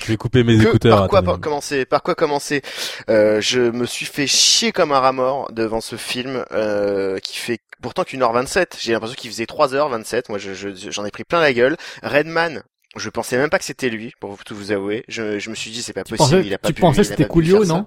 Je 0.00 0.06
vais 0.06 0.16
couper 0.16 0.42
mes 0.44 0.56
que- 0.56 0.68
écouteurs. 0.68 0.98
par 1.00 1.08
quoi 1.08 1.22
par- 1.22 1.40
commencer 1.40 1.84
Par 1.84 2.02
quoi 2.02 2.14
commencer? 2.14 2.62
Euh, 3.10 3.40
Je 3.40 3.60
me 3.60 3.84
suis 3.86 4.06
fait 4.06 4.26
chier 4.26 4.72
comme 4.72 4.92
un 4.92 5.00
rat 5.00 5.12
mort 5.12 5.50
devant 5.52 5.80
ce 5.80 5.96
film 5.96 6.44
euh, 6.52 7.18
qui 7.18 7.36
fait 7.38 7.58
pourtant 7.82 8.04
qu'une 8.04 8.22
heure 8.22 8.32
27. 8.32 8.76
J'ai 8.80 8.92
l'impression 8.92 9.16
qu'il 9.16 9.30
faisait 9.30 9.44
3h27. 9.44 10.24
Moi, 10.30 10.38
je- 10.38 10.54
je- 10.54 10.90
j'en 10.90 11.04
ai 11.04 11.10
pris 11.10 11.24
plein 11.24 11.40
la 11.40 11.52
gueule. 11.52 11.76
Redman. 12.02 12.62
Je 12.96 13.08
pensais 13.08 13.38
même 13.38 13.48
pas 13.48 13.58
que 13.58 13.64
c'était 13.64 13.88
lui, 13.88 14.12
pour 14.20 14.36
tout 14.44 14.54
vous 14.54 14.70
avouer. 14.70 15.02
Je, 15.08 15.38
je 15.38 15.48
me 15.48 15.54
suis 15.54 15.70
dit 15.70 15.82
c'est 15.82 15.94
pas 15.94 16.04
Tu 16.04 16.14
possible. 16.14 16.36
pensais, 16.38 16.46
il 16.46 16.52
a 16.54 16.58
pas 16.58 16.68
tu 16.68 16.74
pu, 16.74 16.80
pensais 16.82 17.00
que 17.02 17.08
c'était 17.08 17.26
Coolio, 17.26 17.64
ça. 17.64 17.86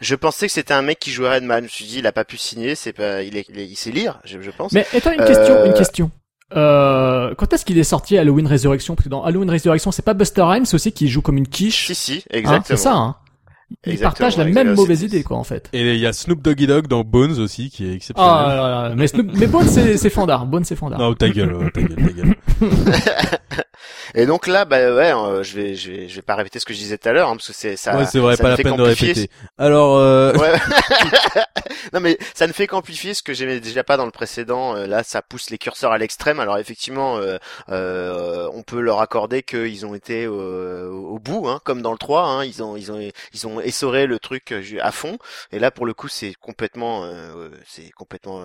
Je 0.00 0.14
pensais 0.14 0.46
que 0.46 0.52
c'était 0.52 0.74
un 0.74 0.82
mec 0.82 0.98
qui 0.98 1.10
jouait 1.10 1.34
Redman. 1.34 1.58
Je 1.60 1.62
me 1.64 1.68
suis 1.68 1.84
dit 1.84 1.98
il 1.98 2.06
a 2.06 2.12
pas 2.12 2.24
pu 2.24 2.36
signer. 2.36 2.74
C'est 2.74 2.92
pas, 2.92 3.22
il, 3.22 3.36
est, 3.36 3.46
il, 3.48 3.58
est- 3.58 3.66
il 3.66 3.76
sait 3.76 3.90
lire, 3.90 4.18
je, 4.24 4.40
je 4.40 4.50
pense. 4.50 4.72
Mais 4.72 4.86
attends, 4.94 5.12
une 5.12 5.24
question, 5.24 5.54
Euh, 5.54 5.66
une 5.66 5.74
question. 5.74 6.10
Euh, 6.56 7.34
quand 7.36 7.52
est-ce 7.52 7.64
qu'il 7.64 7.78
est 7.78 7.84
sorti 7.84 8.16
Halloween 8.18 8.46
Résurrection 8.46 8.94
Parce 8.94 9.04
que 9.04 9.08
dans 9.10 9.24
Halloween 9.24 9.50
Résurrection, 9.50 9.90
c'est 9.92 10.04
pas 10.04 10.14
Buster 10.14 10.42
Rhymes 10.42 10.66
aussi 10.72 10.92
qui 10.92 11.08
joue 11.08 11.22
comme 11.22 11.38
une 11.38 11.48
quiche 11.48 11.86
Si 11.86 11.94
si, 11.94 12.12
hein, 12.18 12.20
exactement. 12.38 12.64
C'est 12.64 12.76
ça, 12.76 12.94
hein 12.94 13.16
Ils 13.86 13.92
Exactement, 13.92 14.28
partagent 14.28 14.36
la 14.36 14.44
même 14.52 14.74
mauvaise 14.74 15.02
idée, 15.02 15.22
quoi, 15.24 15.36
en 15.38 15.42
fait. 15.44 15.68
Et 15.72 15.94
il 15.94 16.00
y 16.00 16.06
a 16.06 16.12
Snoop 16.12 16.42
Doggy 16.42 16.66
Dogg 16.66 16.86
dans 16.86 17.02
Bones 17.02 17.40
aussi 17.40 17.70
qui 17.70 17.88
est 17.88 17.94
exceptionnel. 17.94 18.32
Ah, 18.36 18.46
là, 18.54 18.88
là, 18.90 18.94
mais 18.94 19.06
Snoop, 19.08 19.30
mais 19.34 19.46
Bone, 19.46 19.66
c'est, 19.66 19.96
c'est 19.96 20.10
Fandard. 20.10 20.46
Bone, 20.46 20.64
c'est 20.64 20.76
Fandard. 20.76 20.98
Non, 21.00 21.14
ta 21.14 21.28
gueule, 21.30 21.54
ouais, 21.54 21.70
ta 21.70 21.82
gueule, 21.82 21.96
ta 21.96 22.12
gueule. 22.12 22.36
Et 24.14 24.26
donc 24.26 24.46
là, 24.46 24.64
bah 24.64 24.76
ouais, 24.94 25.12
euh, 25.12 25.42
je 25.42 25.56
vais, 25.56 25.74
je 25.74 25.90
vais, 25.90 26.08
je 26.08 26.14
vais 26.16 26.22
pas 26.22 26.36
répéter 26.36 26.58
ce 26.60 26.64
que 26.64 26.72
je 26.72 26.78
disais 26.78 26.98
tout 26.98 27.08
à 27.08 27.12
l'heure, 27.12 27.28
hein, 27.28 27.36
parce 27.36 27.48
que 27.48 27.52
c'est 27.52 27.76
ça. 27.76 27.96
ouais, 27.98 28.04
c'est 28.06 28.20
vrai, 28.20 28.36
ça 28.36 28.42
pas 28.44 28.48
ne 28.48 28.52
la 28.52 28.56
fait 28.56 28.62
peine 28.62 28.76
de 28.76 28.78
qu'amplifier 28.78 29.08
répéter. 29.08 29.30
Alors, 29.58 29.96
euh, 29.96 30.32
Ouais. 30.38 30.52
non 31.92 32.00
mais 32.00 32.16
ça 32.34 32.46
ne 32.46 32.52
fait 32.52 32.66
qu'amplifier 32.66 33.14
ce 33.14 33.22
que 33.22 33.32
j'aimais 33.34 33.60
déjà 33.60 33.82
pas 33.84 33.96
dans 33.96 34.04
le 34.04 34.10
précédent. 34.12 34.76
Euh, 34.76 34.86
Là, 34.86 35.02
ça 35.02 35.22
pousse 35.22 35.50
les 35.50 35.58
curseurs 35.58 35.92
à 35.92 35.98
l'extrême. 35.98 36.38
Alors 36.40 36.58
effectivement, 36.58 37.16
euh, 37.18 37.38
euh, 37.70 38.48
on 38.52 38.62
peut 38.62 38.80
leur 38.80 39.00
accorder 39.00 39.42
qu'ils 39.42 39.84
ont 39.86 39.94
été 39.94 40.26
au 40.28 41.18
bout, 41.18 41.48
hein, 41.48 41.60
comme 41.64 41.82
dans 41.82 41.92
le 41.92 41.98
3. 41.98 42.22
Hein, 42.24 42.44
ils 42.44 42.62
ont, 42.62 42.76
ils 42.76 42.92
ont, 42.92 43.00
ils 43.32 43.46
ont 43.46 43.60
essoré 43.60 44.06
le 44.06 44.18
truc 44.18 44.52
euh, 44.52 44.62
à 44.80 44.92
fond. 44.92 45.18
Et 45.52 45.58
là, 45.58 45.70
pour 45.70 45.86
le 45.86 45.94
coup, 45.94 46.08
c'est 46.08 46.34
complètement, 46.34 47.08
c'est 47.66 47.90
complètement 47.90 48.44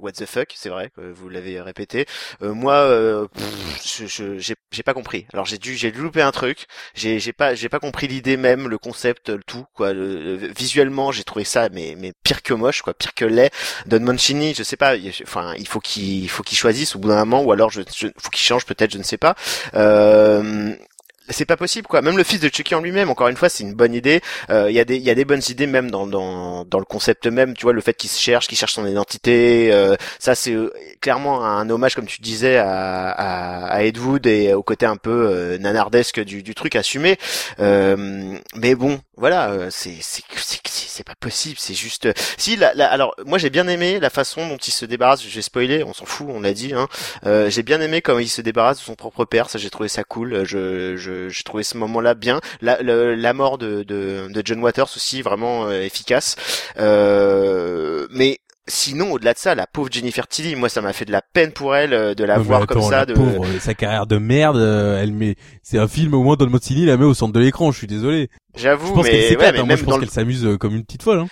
what 0.00 0.12
the 0.12 0.26
fuck. 0.26 0.52
C'est 0.54 0.68
vrai, 0.68 0.90
vous 0.96 1.28
l'avez 1.28 1.60
répété. 1.60 2.06
Moi, 2.40 3.26
pff, 3.34 4.06
je- 4.06 4.38
j'ai, 4.38 4.54
j'ai 4.70 4.82
pas 4.82 4.94
compris. 4.94 5.26
Alors 5.32 5.46
j'ai 5.46 5.58
dû, 5.58 5.76
j'ai 5.76 5.90
dû 5.90 6.00
louper 6.00 6.22
un 6.22 6.30
truc. 6.30 6.66
J'ai, 6.94 7.18
j'ai 7.20 7.32
pas, 7.32 7.54
j'ai 7.54 7.68
pas 7.68 7.78
compris 7.80 8.06
l'idée 8.08 8.36
même, 8.36 8.68
le 8.68 8.78
concept, 8.78 9.30
le 9.30 9.42
tout. 9.42 9.64
Quoi. 9.74 9.92
Le- 9.92 10.36
le- 10.36 10.52
visuellement, 10.56 11.10
j'ai 11.12 11.24
trouvé 11.24 11.44
ça, 11.44 11.68
mais, 11.70 11.94
mais 11.98 12.12
pire 12.22 12.42
que 12.42 12.52
moche, 12.54 12.82
quoi, 12.82 12.94
pire 12.94 13.14
que 13.14 13.24
laid. 13.24 13.50
Don 13.86 14.00
Mancini, 14.00 14.54
je 14.54 14.62
sais 14.62 14.76
pas. 14.76 14.94
Enfin, 15.22 15.54
il 15.58 15.66
faut 15.66 15.80
qu'il, 15.80 16.22
il 16.24 16.28
faut 16.28 16.42
qu'il 16.42 16.58
choisisse 16.58 16.96
au 16.96 16.98
bout 16.98 17.08
d'un 17.08 17.24
moment, 17.24 17.42
ou 17.42 17.52
alors, 17.52 17.70
je, 17.70 17.82
je- 17.96 18.08
faut 18.18 18.30
qu'il 18.30 18.42
change 18.42 18.66
peut-être, 18.66 18.92
je 18.92 18.98
ne 18.98 19.02
sais 19.02 19.18
pas. 19.18 19.34
Euh, 19.74 20.74
c'est 21.30 21.44
pas 21.44 21.56
possible 21.56 21.86
quoi. 21.86 22.02
Même 22.02 22.16
le 22.16 22.24
fils 22.24 22.40
de 22.40 22.48
Chucky 22.52 22.74
en 22.74 22.80
lui-même, 22.80 23.10
encore 23.10 23.28
une 23.28 23.36
fois, 23.36 23.48
c'est 23.48 23.64
une 23.64 23.74
bonne 23.74 23.94
idée. 23.94 24.20
Euh, 24.50 24.70
Il 24.70 24.74
y 24.76 24.80
a 24.80 24.84
des, 24.84 24.96
il 24.96 25.02
y 25.02 25.10
a 25.10 25.14
des 25.14 25.24
bonnes 25.24 25.42
idées 25.48 25.66
même 25.66 25.90
dans 25.90 26.06
dans 26.06 26.64
dans 26.64 26.78
le 26.78 26.84
concept 26.84 27.26
même. 27.26 27.54
Tu 27.54 27.62
vois, 27.64 27.72
le 27.72 27.80
fait 27.80 27.94
qu'il 27.94 28.10
se 28.10 28.20
cherche, 28.20 28.46
qu'il 28.48 28.58
cherche 28.58 28.72
son 28.74 28.86
identité. 28.86 29.70
euh, 29.72 29.96
ça, 30.18 30.34
c'est 30.34 30.52
euh, 30.54 30.72
clairement 31.00 31.44
un 31.44 31.68
hommage, 31.70 31.94
comme 31.94 32.06
tu 32.06 32.20
disais, 32.20 32.56
à 32.56 33.10
à, 33.10 33.66
à 33.66 33.82
Ed 33.82 33.98
Wood 33.98 34.26
et 34.26 34.52
au 34.54 34.62
côté 34.62 34.86
un 34.86 34.96
peu 34.96 35.10
euh, 35.30 35.58
nanardesque 35.58 36.20
du 36.20 36.42
du 36.42 36.54
truc 36.54 36.76
assumé. 36.76 37.18
Euh, 37.60 38.36
mais 38.54 38.74
bon, 38.74 39.00
voilà, 39.16 39.50
euh, 39.50 39.68
c'est 39.70 39.94
c'est 40.00 40.22
c'est 40.64 41.04
pas 41.06 41.14
possible. 41.18 41.56
C'est 41.58 41.74
juste. 41.74 42.08
Si 42.36 42.56
la, 42.56 42.74
la- 42.74 42.90
alors 42.90 43.14
moi 43.26 43.38
j'ai 43.38 43.50
bien 43.50 43.68
aimé 43.68 44.00
la 44.00 44.10
façon 44.10 44.48
dont 44.48 44.56
il 44.56 44.70
se 44.72 44.84
débarrasse. 44.84 45.22
J'ai 45.26 45.42
spoilé, 45.42 45.84
on 45.84 45.92
s'en 45.92 46.04
fout, 46.06 46.26
on 46.30 46.40
l'a 46.40 46.52
dit. 46.52 46.74
Hein. 46.74 46.88
Euh, 47.26 47.50
j'ai 47.50 47.62
bien 47.62 47.80
aimé 47.80 48.02
comment 48.02 48.18
il 48.18 48.28
se 48.28 48.40
débarrasse 48.42 48.78
de 48.78 48.82
son 48.84 48.94
propre 48.94 49.24
père. 49.24 49.50
Ça, 49.50 49.58
j'ai 49.58 49.70
trouvé 49.70 49.88
ça 49.88 50.04
cool. 50.04 50.44
Je 50.44 50.96
je 50.96 51.17
j'ai 51.28 51.42
trouvé 51.42 51.62
ce 51.64 51.76
moment-là 51.78 52.14
bien. 52.14 52.40
La 52.60 52.80
le- 52.82 53.14
la 53.14 53.32
mort 53.32 53.58
de 53.58 53.82
de 53.82 54.28
de 54.32 54.42
John 54.44 54.60
Waters 54.62 54.88
aussi 54.96 55.22
vraiment 55.22 55.66
euh, 55.66 55.82
efficace. 55.82 56.36
Euh, 56.78 58.06
mais 58.10 58.38
Sinon, 58.70 59.12
au-delà 59.12 59.32
de 59.32 59.38
ça, 59.38 59.54
la 59.54 59.66
pauvre 59.66 59.88
Jennifer 59.90 60.28
Tilly, 60.28 60.54
moi, 60.54 60.68
ça 60.68 60.82
m'a 60.82 60.92
fait 60.92 61.06
de 61.06 61.10
la 61.10 61.22
peine 61.22 61.52
pour 61.52 61.74
elle 61.74 61.94
euh, 61.94 62.14
de 62.14 62.22
la 62.22 62.36
non, 62.36 62.42
voir 62.42 62.62
attends, 62.64 62.74
comme 62.74 62.82
ça. 62.82 62.96
la 62.98 63.06
De... 63.06 63.14
pauvre, 63.14 63.46
euh, 63.46 63.58
sa 63.60 63.72
carrière 63.72 64.06
de 64.06 64.18
merde, 64.18 64.58
euh, 64.58 65.02
elle 65.02 65.12
met, 65.12 65.36
c'est 65.62 65.78
un 65.78 65.88
film 65.88 66.12
au 66.12 66.22
moins 66.22 66.36
Don 66.36 66.50
Mancini 66.50 66.84
la 66.84 66.98
met 66.98 67.06
au 67.06 67.14
centre 67.14 67.32
de 67.32 67.40
l'écran. 67.40 67.72
Je 67.72 67.78
suis 67.78 67.86
désolé. 67.86 68.28
J'avoue, 68.56 68.94
mais, 68.96 69.02
ouais, 69.04 69.28
s'éclate. 69.30 69.52
mais 69.54 69.60
hein. 69.60 69.62
Moi, 69.62 69.68
même 69.68 69.78
je 69.78 69.84
pense 69.84 69.94
le 69.94 70.00
qu'elle 70.00 70.10
s'amuse 70.10 70.44
euh, 70.44 70.58
comme 70.58 70.74
une 70.76 70.84
petite 70.84 71.02
folle. 71.02 71.20
Hein. 71.20 71.28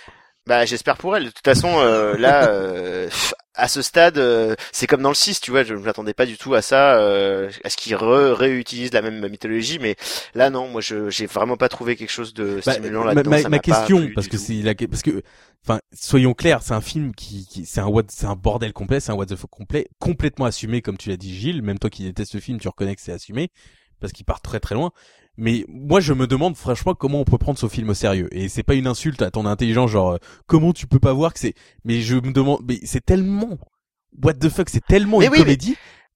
Bah 0.47 0.65
j'espère 0.65 0.97
pour 0.97 1.15
elle. 1.17 1.25
De 1.25 1.29
toute 1.29 1.43
façon, 1.43 1.79
euh, 1.79 2.15
là, 2.17 2.49
euh, 2.49 3.09
à 3.53 3.67
ce 3.67 3.81
stade, 3.81 4.17
euh, 4.17 4.55
c'est 4.71 4.87
comme 4.87 5.01
dans 5.01 5.09
le 5.09 5.15
6, 5.15 5.41
tu 5.41 5.51
vois, 5.51 5.63
je 5.63 5.73
ne 5.73 5.79
m'attendais 5.79 6.13
pas 6.13 6.25
du 6.25 6.37
tout 6.37 6.53
à 6.53 6.61
ça, 6.61 6.97
euh, 6.99 7.49
à 7.65 7.69
ce 7.69 7.75
qu'ils 7.75 7.95
re- 7.95 8.31
réutilisent 8.31 8.93
la 8.93 9.01
même 9.01 9.27
mythologie, 9.27 9.77
mais 9.79 9.95
là 10.35 10.49
non, 10.49 10.69
moi 10.69 10.79
je 10.79 11.09
j'ai 11.09 11.25
vraiment 11.25 11.57
pas 11.57 11.67
trouvé 11.69 11.95
quelque 11.97 12.11
chose 12.11 12.33
de 12.33 12.61
Bah, 12.65 12.71
stimulant 12.73 13.03
ma, 13.03 13.13
là-dedans. 13.15 13.31
ma- 13.49 13.59
question, 13.59 14.09
parce 14.15 14.27
que 14.27 14.37
c'est 14.37 14.61
la, 14.61 14.73
parce 14.75 15.01
que, 15.01 15.21
enfin, 15.65 15.79
soyons 15.93 16.33
clairs, 16.33 16.61
c'est 16.63 16.73
un 16.73 16.81
film 16.81 17.13
qui, 17.13 17.45
qui 17.47 17.65
c'est 17.65 17.81
un 17.81 17.87
what, 17.87 18.03
c'est 18.09 18.25
un 18.27 18.35
bordel 18.35 18.71
complet, 18.73 18.99
c'est 18.99 19.11
un 19.11 19.15
what 19.15 19.25
the 19.25 19.35
fuck 19.35 19.49
complet, 19.49 19.87
complètement 19.99 20.45
assumé, 20.45 20.81
comme 20.81 20.97
tu 20.97 21.09
l'as 21.09 21.17
dit, 21.17 21.35
Gilles. 21.35 21.61
Même 21.61 21.79
toi 21.79 21.89
qui 21.89 22.03
détestes 22.03 22.31
ce 22.31 22.39
film, 22.39 22.59
tu 22.59 22.67
reconnais 22.67 22.95
que 22.95 23.01
c'est 23.01 23.11
assumé, 23.11 23.49
parce 23.99 24.13
qu'il 24.13 24.25
part 24.25 24.41
très 24.41 24.59
très 24.59 24.75
loin. 24.75 24.91
Mais 25.37 25.65
moi, 25.67 25.99
je 25.99 26.13
me 26.13 26.25
demande 26.27 26.55
franchement 26.55 26.95
comment 26.95 27.21
on 27.21 27.23
peut 27.25 27.37
prendre 27.37 27.59
ce 27.59 27.67
film 27.67 27.89
au 27.89 27.93
sérieux. 27.93 28.27
Et 28.31 28.49
c'est 28.49 28.63
pas 28.63 28.73
une 28.75 28.87
insulte 28.87 29.21
à 29.21 29.29
ton 29.31 29.45
intelligence, 29.45 29.91
genre 29.91 30.13
euh, 30.13 30.17
comment 30.47 30.73
tu 30.73 30.87
peux 30.87 30.99
pas 30.99 31.13
voir 31.13 31.33
que 31.33 31.39
c'est. 31.39 31.53
Mais 31.85 32.01
je 32.01 32.15
me 32.15 32.31
demande, 32.31 32.61
mais 32.67 32.79
c'est 32.83 33.05
tellement 33.05 33.57
what 34.23 34.33
the 34.35 34.49
fuck, 34.49 34.69
c'est 34.69 34.85
tellement 34.85 35.19
Mais 35.19 35.25
une 35.27 35.31
oui, 35.31 35.37
mais- 35.39 35.43
comédie. 35.45 35.75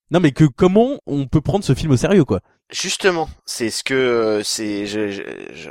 Non, 0.09 0.19
mais 0.19 0.31
que 0.31 0.43
comment 0.43 0.99
on 1.05 1.25
peut 1.27 1.39
prendre 1.39 1.63
ce 1.63 1.73
film 1.73 1.91
au 1.93 1.97
sérieux, 1.97 2.25
quoi? 2.25 2.41
Justement, 2.73 3.29
c'est 3.45 3.69
ce 3.69 3.83
que 3.83 3.93
euh, 3.93 4.43
c'est. 4.43 4.85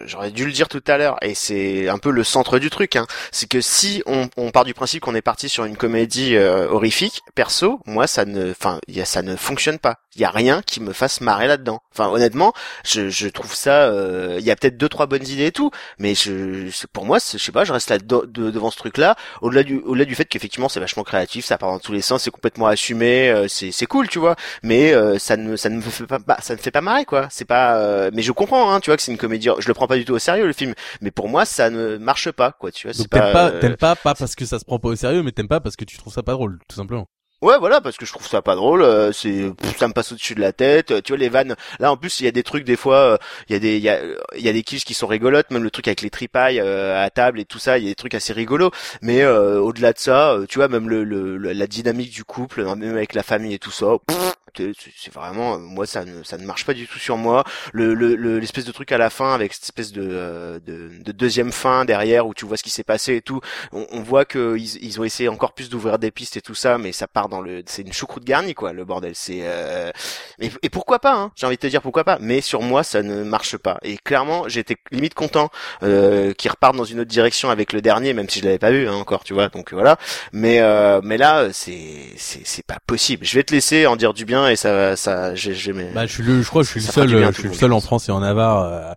J'aurais 0.04 0.30
dû 0.30 0.44
le 0.44 0.52
dire 0.52 0.68
tout 0.68 0.82
à 0.86 0.98
l'heure, 0.98 1.16
et 1.22 1.34
c'est 1.34 1.88
un 1.88 1.96
peu 1.96 2.10
le 2.10 2.22
centre 2.24 2.58
du 2.58 2.68
truc. 2.68 2.94
Hein. 2.94 3.06
C'est 3.32 3.48
que 3.48 3.62
si 3.62 4.02
on, 4.04 4.28
on 4.36 4.50
part 4.50 4.66
du 4.66 4.74
principe 4.74 5.02
qu'on 5.02 5.14
est 5.14 5.22
parti 5.22 5.48
sur 5.48 5.64
une 5.64 5.78
comédie 5.78 6.36
euh, 6.36 6.68
horrifique, 6.68 7.22
perso, 7.34 7.80
moi 7.86 8.06
ça 8.06 8.26
ne, 8.26 8.50
enfin, 8.50 8.80
ça 9.04 9.22
ne 9.22 9.34
fonctionne 9.34 9.78
pas. 9.78 9.96
Il 10.16 10.20
y 10.20 10.24
a 10.26 10.30
rien 10.30 10.60
qui 10.60 10.80
me 10.82 10.92
fasse 10.92 11.22
marrer 11.22 11.46
là-dedans. 11.46 11.80
Enfin, 11.92 12.08
honnêtement, 12.10 12.52
je, 12.84 13.08
je 13.08 13.28
trouve 13.28 13.54
ça. 13.54 13.84
euh, 13.84 14.36
Il 14.38 14.44
y 14.44 14.50
a 14.50 14.56
peut-être 14.56 14.76
deux 14.76 14.88
trois 14.88 15.06
bonnes 15.06 15.26
idées 15.26 15.46
et 15.46 15.52
tout, 15.52 15.70
mais 15.98 16.14
je, 16.14 16.68
pour 16.92 17.06
moi, 17.06 17.18
je 17.32 17.38
sais 17.38 17.52
pas, 17.52 17.64
je 17.64 17.72
reste 17.72 17.88
là 17.88 17.98
de- 17.98 18.26
de- 18.26 18.50
devant 18.50 18.70
ce 18.70 18.76
truc-là. 18.76 19.16
Au-delà 19.40 19.62
du, 19.62 19.78
au-delà 19.78 20.04
du 20.04 20.14
fait 20.14 20.26
qu'effectivement 20.26 20.68
c'est 20.68 20.80
vachement 20.80 21.04
créatif, 21.04 21.46
ça 21.46 21.56
part 21.56 21.70
dans 21.70 21.78
tous 21.78 21.92
les 21.92 22.02
sens, 22.02 22.24
c'est 22.24 22.30
complètement 22.30 22.66
assumé, 22.66 23.30
euh, 23.30 23.46
c'est, 23.48 23.86
cool, 23.86 24.08
tu 24.08 24.18
vois. 24.18 24.36
Mais 24.62 24.92
euh, 24.92 25.18
ça 25.18 25.36
ne, 25.38 25.56
ça 25.56 25.70
ne 25.70 25.76
me 25.76 25.80
fait 25.82 26.06
pas, 26.06 26.18
bah, 26.18 26.36
ça 26.42 26.54
ne 26.54 26.58
fait 26.58 26.70
pas 26.72 26.80
marrer 26.90 27.04
quoi. 27.04 27.28
C'est 27.30 27.44
pas. 27.44 27.76
euh, 27.78 28.10
mais 28.12 28.22
je 28.22 28.32
comprends, 28.32 28.72
hein, 28.72 28.80
tu 28.80 28.90
vois 28.90 28.96
que 28.96 29.02
c'est 29.02 29.12
une 29.12 29.18
comédie. 29.18 29.48
Je 29.58 29.68
le 29.68 29.74
prends 29.74 29.86
pas 29.86 29.96
du 29.96 30.04
tout 30.04 30.14
au 30.14 30.18
sérieux 30.18 30.46
le 30.46 30.52
film, 30.52 30.74
mais 31.00 31.10
pour 31.10 31.28
moi 31.28 31.44
ça 31.44 31.70
ne 31.70 31.96
marche 31.98 32.30
pas 32.30 32.52
quoi. 32.52 32.70
Tu 32.72 32.86
vois, 32.88 32.96
Donc 32.96 33.08
t'aimes 33.10 33.32
pas, 33.32 33.48
euh, 33.50 33.60
t'aimes 33.60 33.76
pas, 33.76 33.96
pas 33.96 34.14
parce 34.14 34.34
que 34.34 34.44
ça 34.44 34.58
se 34.58 34.64
prend 34.64 34.78
pas 34.78 34.88
au 34.88 34.96
sérieux, 34.96 35.22
mais 35.22 35.32
t'aimes 35.32 35.48
pas 35.48 35.60
parce 35.60 35.76
que 35.76 35.84
tu 35.84 35.96
trouves 35.98 36.12
ça 36.12 36.22
pas 36.22 36.32
drôle, 36.32 36.58
tout 36.68 36.76
simplement. 36.76 37.06
Ouais, 37.42 37.56
voilà, 37.58 37.80
parce 37.80 37.96
que 37.96 38.04
je 38.04 38.12
trouve 38.12 38.26
ça 38.28 38.42
pas 38.42 38.54
drôle. 38.54 38.82
euh, 38.82 39.12
c'est, 39.12 39.50
ça 39.78 39.88
me 39.88 39.94
passe 39.94 40.12
au-dessus 40.12 40.34
de 40.34 40.42
la 40.42 40.52
tête. 40.52 40.90
euh, 40.90 41.00
Tu 41.00 41.12
vois 41.12 41.18
les 41.18 41.30
vannes. 41.30 41.56
Là, 41.78 41.90
en 41.90 41.96
plus, 41.96 42.20
il 42.20 42.26
y 42.26 42.28
a 42.28 42.32
des 42.32 42.42
trucs 42.42 42.64
des 42.64 42.76
fois. 42.76 42.96
euh, 42.98 43.16
Il 43.48 43.54
y 43.54 43.56
a 43.56 43.58
des, 43.58 43.78
il 43.78 43.82
y 43.82 43.88
a, 43.88 43.98
il 44.36 44.42
y 44.44 44.48
a 44.50 44.52
des 44.52 44.62
kills 44.62 44.82
qui 44.82 44.92
sont 44.92 45.06
rigolotes. 45.06 45.50
Même 45.50 45.62
le 45.62 45.70
truc 45.70 45.88
avec 45.88 46.02
les 46.02 46.10
tripailles 46.10 46.60
à 46.60 47.08
table 47.08 47.40
et 47.40 47.46
tout 47.46 47.58
ça. 47.58 47.78
Il 47.78 47.84
y 47.84 47.86
a 47.86 47.90
des 47.90 47.94
trucs 47.94 48.14
assez 48.14 48.34
rigolos. 48.34 48.72
Mais 49.00 49.22
euh, 49.22 49.58
au-delà 49.58 49.94
de 49.94 49.98
ça, 49.98 50.36
tu 50.50 50.58
vois, 50.58 50.68
même 50.68 50.86
le, 50.90 51.02
le, 51.02 51.38
la 51.38 51.66
dynamique 51.66 52.10
du 52.12 52.24
couple, 52.24 52.60
hein, 52.68 52.76
même 52.76 52.94
avec 52.94 53.14
la 53.14 53.22
famille 53.22 53.54
et 53.54 53.58
tout 53.58 53.70
ça. 53.70 53.86
pff, 54.06 54.29
C'est 54.54 55.12
vraiment, 55.12 55.58
moi, 55.58 55.86
ça 55.86 56.04
ne, 56.04 56.22
ça 56.22 56.38
ne 56.38 56.44
marche 56.44 56.64
pas 56.64 56.74
du 56.74 56.86
tout 56.86 56.98
sur 56.98 57.16
moi. 57.16 57.44
Le, 57.72 57.94
le, 57.94 58.14
le- 58.16 58.38
l'espèce 58.38 58.64
de 58.64 58.72
truc 58.72 58.92
à 58.92 58.98
la 58.98 59.10
fin 59.10 59.34
avec 59.34 59.52
cette 59.54 59.64
espèce 59.64 59.92
de, 59.92 60.02
euh, 60.10 60.58
de, 60.60 60.90
de 61.02 61.12
deuxième 61.12 61.52
fin 61.52 61.84
derrière 61.84 62.26
où 62.26 62.34
tu 62.34 62.44
vois 62.46 62.56
ce 62.56 62.62
qui 62.62 62.70
s'est 62.70 62.84
passé 62.84 63.16
et 63.16 63.22
tout. 63.22 63.40
On, 63.72 63.86
on 63.92 64.00
voit 64.02 64.24
que 64.24 64.56
ils, 64.56 64.76
ils 64.84 65.00
ont 65.00 65.04
essayé 65.04 65.28
encore 65.28 65.52
plus 65.52 65.68
d'ouvrir 65.70 65.98
des 65.98 66.10
pistes 66.10 66.36
et 66.36 66.40
tout 66.40 66.54
ça, 66.54 66.78
mais 66.78 66.92
ça 66.92 67.06
part 67.06 67.28
dans 67.28 67.40
le, 67.40 67.62
c'est 67.66 67.82
une 67.82 67.92
choucroute 67.92 68.24
garnie 68.24 68.54
quoi, 68.54 68.72
le 68.72 68.84
bordel. 68.84 69.12
C'est, 69.14 69.40
euh, 69.42 69.90
et, 70.38 70.50
et 70.62 70.68
pourquoi 70.70 70.98
pas 70.98 71.14
hein 71.14 71.32
J'ai 71.36 71.46
envie 71.46 71.56
de 71.56 71.60
te 71.60 71.66
dire 71.66 71.82
pourquoi 71.82 72.04
pas. 72.04 72.18
Mais 72.20 72.40
sur 72.40 72.62
moi, 72.62 72.82
ça 72.82 73.02
ne 73.02 73.22
marche 73.24 73.56
pas. 73.56 73.78
Et 73.82 73.96
clairement, 73.98 74.48
j'étais 74.48 74.76
limite 74.90 75.14
content 75.14 75.50
euh, 75.82 76.32
qu'ils 76.34 76.50
repartent 76.50 76.76
dans 76.76 76.84
une 76.84 77.00
autre 77.00 77.10
direction 77.10 77.50
avec 77.50 77.72
le 77.72 77.80
dernier, 77.82 78.12
même 78.14 78.28
si 78.28 78.40
je 78.40 78.44
l'avais 78.44 78.58
pas 78.58 78.70
vu 78.70 78.88
hein, 78.88 78.94
encore, 78.94 79.24
tu 79.24 79.34
vois. 79.34 79.48
Donc 79.48 79.72
voilà. 79.72 79.98
Mais 80.32 80.60
euh, 80.60 81.00
mais 81.02 81.16
là, 81.16 81.48
c'est 81.52 81.78
c'est 82.16 82.40
c'est 82.44 82.64
pas 82.66 82.78
possible. 82.86 83.24
Je 83.26 83.34
vais 83.36 83.42
te 83.44 83.52
laisser 83.52 83.86
en 83.86 83.96
dire 83.96 84.14
du 84.14 84.24
bien 84.24 84.39
et 84.46 84.56
ça 84.56 84.96
ça 84.96 85.34
j'ai 85.34 85.72
Bah, 85.94 86.06
je 86.06 86.12
suis 86.12 86.22
le, 86.22 86.42
je 86.42 86.48
crois 86.48 86.62
que 86.62 86.66
je 86.66 86.72
suis 86.72 86.80
le 86.80 86.92
seul, 86.92 87.14
euh, 87.14 87.32
je 87.32 87.40
suis 87.40 87.48
le 87.48 87.54
seul 87.54 87.72
en. 87.72 87.80
France 87.80 88.08
et 88.08 88.12
en 88.12 88.20
Navarre 88.20 88.64
euh, 88.64 88.92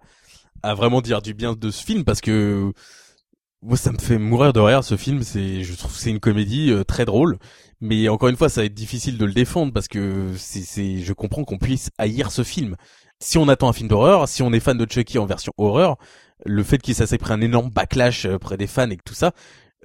à 0.62 0.74
vraiment 0.74 1.02
dire 1.02 1.22
du 1.22 1.34
bien 1.34 1.54
de 1.54 1.72
ce 1.72 1.84
film 1.84 2.04
parce 2.04 2.22
que 2.22 2.72
moi 3.62 3.78
ça 3.78 3.92
me 3.92 3.98
fait 3.98 4.18
mourir 4.18 4.54
de 4.54 4.60
rire 4.60 4.84
ce 4.84 4.98
film. 4.98 5.24
C'est, 5.24 5.64
je 5.64 5.76
trouve 5.76 5.92
que 5.94 5.98
c'est 5.98 6.10
une 6.10 6.20
comédie 6.20 6.72
euh, 6.72 6.84
très 6.84 7.06
drôle, 7.06 7.38
mais 7.82 8.10
encore 8.10 8.30
une 8.30 8.38
fois 8.38 8.50
ça 8.50 8.62
va 8.62 8.66
être 8.66 8.74
difficile 8.74 9.18
de 9.18 9.26
le 9.26 9.34
défendre 9.34 9.74
parce 9.74 9.88
que 9.88 10.32
c'est, 10.38 10.62
c'est, 10.62 11.00
je 11.00 11.14
comprends 11.14 11.44
qu'on 11.44 11.58
puisse 11.58 11.90
haïr 11.98 12.32
ce 12.32 12.44
film. 12.44 12.76
Si 13.20 13.38
on 13.38 13.48
attend 13.48 13.70
un 13.70 13.74
film 13.74 13.88
d'horreur, 13.88 14.28
si 14.28 14.42
on 14.44 14.52
est 14.52 14.60
fan 14.60 14.78
de 14.78 14.86
Chucky 14.90 15.18
en 15.18 15.26
version 15.26 15.54
horreur, 15.58 15.98
le 16.46 16.62
fait 16.64 16.78
qu'il 16.78 16.94
ça 16.94 17.08
s'est 17.08 17.18
pris 17.18 17.32
un 17.32 17.42
énorme 17.42 17.70
backlash 17.70 18.28
près 18.38 18.58
des 18.58 18.68
fans 18.68 18.90
et 18.90 18.98
que 18.98 19.04
tout 19.06 19.14
ça, 19.14 19.32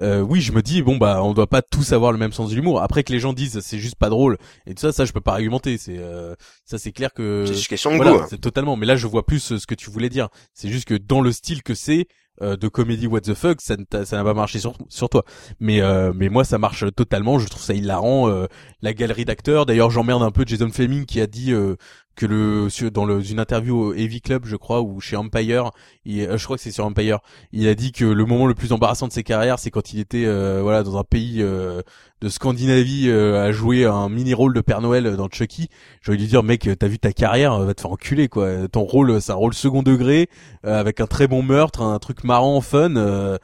euh, 0.01 0.20
oui, 0.20 0.41
je 0.41 0.53
me 0.53 0.62
dis 0.62 0.83
bon 0.83 0.97
bah 0.97 1.23
on 1.23 1.35
doit 1.35 1.47
pas 1.49 1.62
tous 1.62 1.93
avoir 1.93 2.12
le 2.12 2.19
même 2.19 2.33
sens 2.33 2.51
de 2.51 2.55
l'humour. 2.55 2.81
Après 2.83 3.03
que 3.05 3.12
les 3.12 3.20
gens 3.20 3.33
disent 3.33 3.61
c'est 3.61 3.79
juste 3.79 3.97
pas 3.97 4.09
drôle 4.09 4.39
et 4.66 4.75
tout 4.75 4.81
ça, 4.81 4.93
ça 4.93 5.05
je 5.05 5.12
peux 5.12 5.20
pas 5.20 5.33
argumenter. 5.33 5.77
C'est 5.79 5.99
euh, 5.99 6.35
ça 6.65 6.79
c'est 6.79 6.93
clair 6.93 7.12
que 7.12 7.45
c'est 7.47 7.55
juste 7.55 7.69
question 7.69 7.91
de 7.93 7.97
voilà, 7.97 8.12
goût. 8.12 8.19
hein. 8.20 8.27
c'est 8.31 8.41
totalement. 8.41 8.77
Mais 8.77 8.87
là, 8.87 8.97
je 8.97 9.07
vois 9.07 9.27
plus 9.27 9.53
euh, 9.53 9.59
ce 9.59 9.66
que 9.66 9.75
tu 9.75 9.91
voulais 9.91 10.09
dire. 10.09 10.29
C'est 10.55 10.69
juste 10.69 10.87
que 10.87 10.95
dans 10.95 11.20
le 11.20 11.33
style 11.33 11.62
que 11.62 11.75
c'est 11.75 12.07
euh, 12.41 12.57
de 12.57 12.69
comédie 12.69 13.09
what 13.09 13.23
the 13.23 13.35
fuck, 13.35 13.61
ça 13.61 13.77
n'a 13.77 14.25
pas 14.25 14.35
marché 14.35 14.61
sur 14.61 14.75
sur 14.89 15.09
toi. 15.09 15.25
Mais 15.59 15.81
euh, 15.81 16.12
mais 16.15 16.29
moi, 16.29 16.45
ça 16.45 16.59
marche 16.59 16.85
totalement. 16.95 17.41
Je 17.41 17.49
trouve 17.49 17.62
ça 17.62 17.75
hilarant. 17.75 18.29
euh, 18.31 18.47
la 18.81 18.95
galerie 18.95 19.25
d'acteurs. 19.25 19.66
D'ailleurs, 19.66 19.91
j'emmerde 19.91 20.23
un 20.23 20.31
peu 20.31 20.45
Jason 20.47 20.70
Fleming 20.70 21.05
qui 21.05 21.20
a 21.20 21.27
dit 21.27 21.53
euh, 21.53 21.75
que 22.19 22.27
le 22.27 22.69
dans 22.90 23.05
le, 23.07 23.23
une 23.31 23.39
interview 23.40 23.78
au 23.78 23.95
Heavy 23.95 24.20
Club, 24.20 24.43
je 24.45 24.57
crois, 24.57 24.82
ou 24.82 25.01
chez 25.01 25.16
Empire, 25.16 25.70
il, 26.05 26.20
euh, 26.23 26.36
je 26.36 26.45
crois 26.45 26.57
que 26.57 26.62
c'est 26.62 26.73
sur 26.73 26.85
Empire, 26.85 27.20
il 27.53 27.69
a 27.69 27.74
dit 27.74 27.93
que 27.93 28.05
le 28.05 28.24
moment 28.24 28.47
le 28.47 28.55
plus 28.55 28.73
embarrassant 28.73 29.07
de 29.07 29.12
ses 29.12 29.23
carrières, 29.23 29.59
c'est 29.59 29.70
quand 29.70 29.93
il 29.93 30.01
était 30.01 30.24
euh, 30.27 30.59
voilà 30.62 30.82
dans 30.82 30.99
un 30.99 31.05
pays 31.05 31.36
euh, 31.43 31.81
de 32.20 32.28
Scandinavie 32.28 33.09
euh, 33.09 33.40
à 33.47 33.53
jouer 33.53 33.85
un 33.85 34.09
mini 34.09 34.35
rôle 34.35 34.53
de 34.53 34.61
Père 34.61 34.81
Noël 34.81 35.15
dans 35.16 35.28
Chucky. 35.31 35.69
J'ai 36.03 36.11
envie 36.11 36.19
de 36.19 36.23
lui 36.24 36.28
dire 36.28 36.43
mec, 36.43 36.69
t'as 36.78 36.89
vu 36.89 36.99
ta 36.99 37.12
carrière, 37.12 37.57
va 37.61 37.73
te 37.74 37.81
faire 37.81 37.93
enculer 37.93 38.28
quoi. 38.28 38.66
Ton 38.69 38.82
rôle, 38.82 39.20
c'est 39.23 39.31
un 39.32 39.36
rôle 39.36 39.55
second 39.55 39.82
degré 39.85 40.28
euh, 40.66 40.78
avec 40.81 41.01
un 41.01 41.07
très 41.07 41.28
bon 41.28 41.43
meurtre, 41.45 41.82
un 41.82 41.99
truc 42.01 42.24
marrant, 42.24 42.61
fun. 42.61 42.97
euh, 42.97 43.39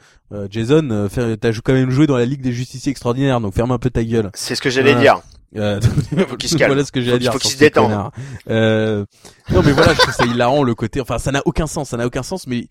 Jason, 0.49 1.07
t'as 1.39 1.53
quand 1.63 1.73
même 1.73 1.91
joué 1.91 2.07
dans 2.07 2.17
la 2.17 2.25
Ligue 2.25 2.41
des 2.41 2.51
Justiciers 2.51 2.91
extraordinaires, 2.91 3.39
donc 3.39 3.53
ferme 3.53 3.71
un 3.71 3.77
peu 3.77 3.89
ta 3.89 4.03
gueule. 4.03 4.31
C'est 4.33 4.55
ce 4.55 4.61
que 4.61 4.69
j'allais 4.69 4.93
Voilà. 4.93 5.01
dire. 5.01 5.21
Euh, 5.55 5.79
Faut 6.27 6.37
qu'il 6.37 6.49
se 6.49 6.57
calme. 6.57 6.71
voilà 6.71 6.85
ce 6.85 6.91
que 6.91 7.01
j'ai 7.01 7.13
à 7.13 7.17
dire. 7.17 7.31
faut 7.31 7.39
qu'il 7.39 7.51
se 7.51 7.57
détende. 7.57 8.11
Euh, 8.49 9.05
non 9.51 9.61
mais 9.63 9.71
voilà, 9.71 9.93
je 9.93 9.99
trouve 9.99 10.13
ça 10.13 10.25
hilarant 10.25 10.63
le 10.63 10.75
côté. 10.75 11.01
Enfin, 11.01 11.17
ça 11.17 11.31
n'a 11.31 11.41
aucun 11.45 11.67
sens, 11.67 11.89
ça 11.89 11.97
n'a 11.97 12.05
aucun 12.05 12.23
sens. 12.23 12.47
Mais 12.47 12.67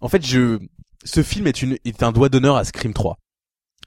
en 0.00 0.08
fait, 0.08 0.24
je, 0.24 0.58
ce 1.04 1.22
film 1.22 1.46
est 1.46 1.62
une 1.62 1.76
est 1.84 2.02
un 2.02 2.12
doigt 2.12 2.28
d'honneur 2.28 2.56
à 2.56 2.64
Scream 2.64 2.92
3. 2.92 3.18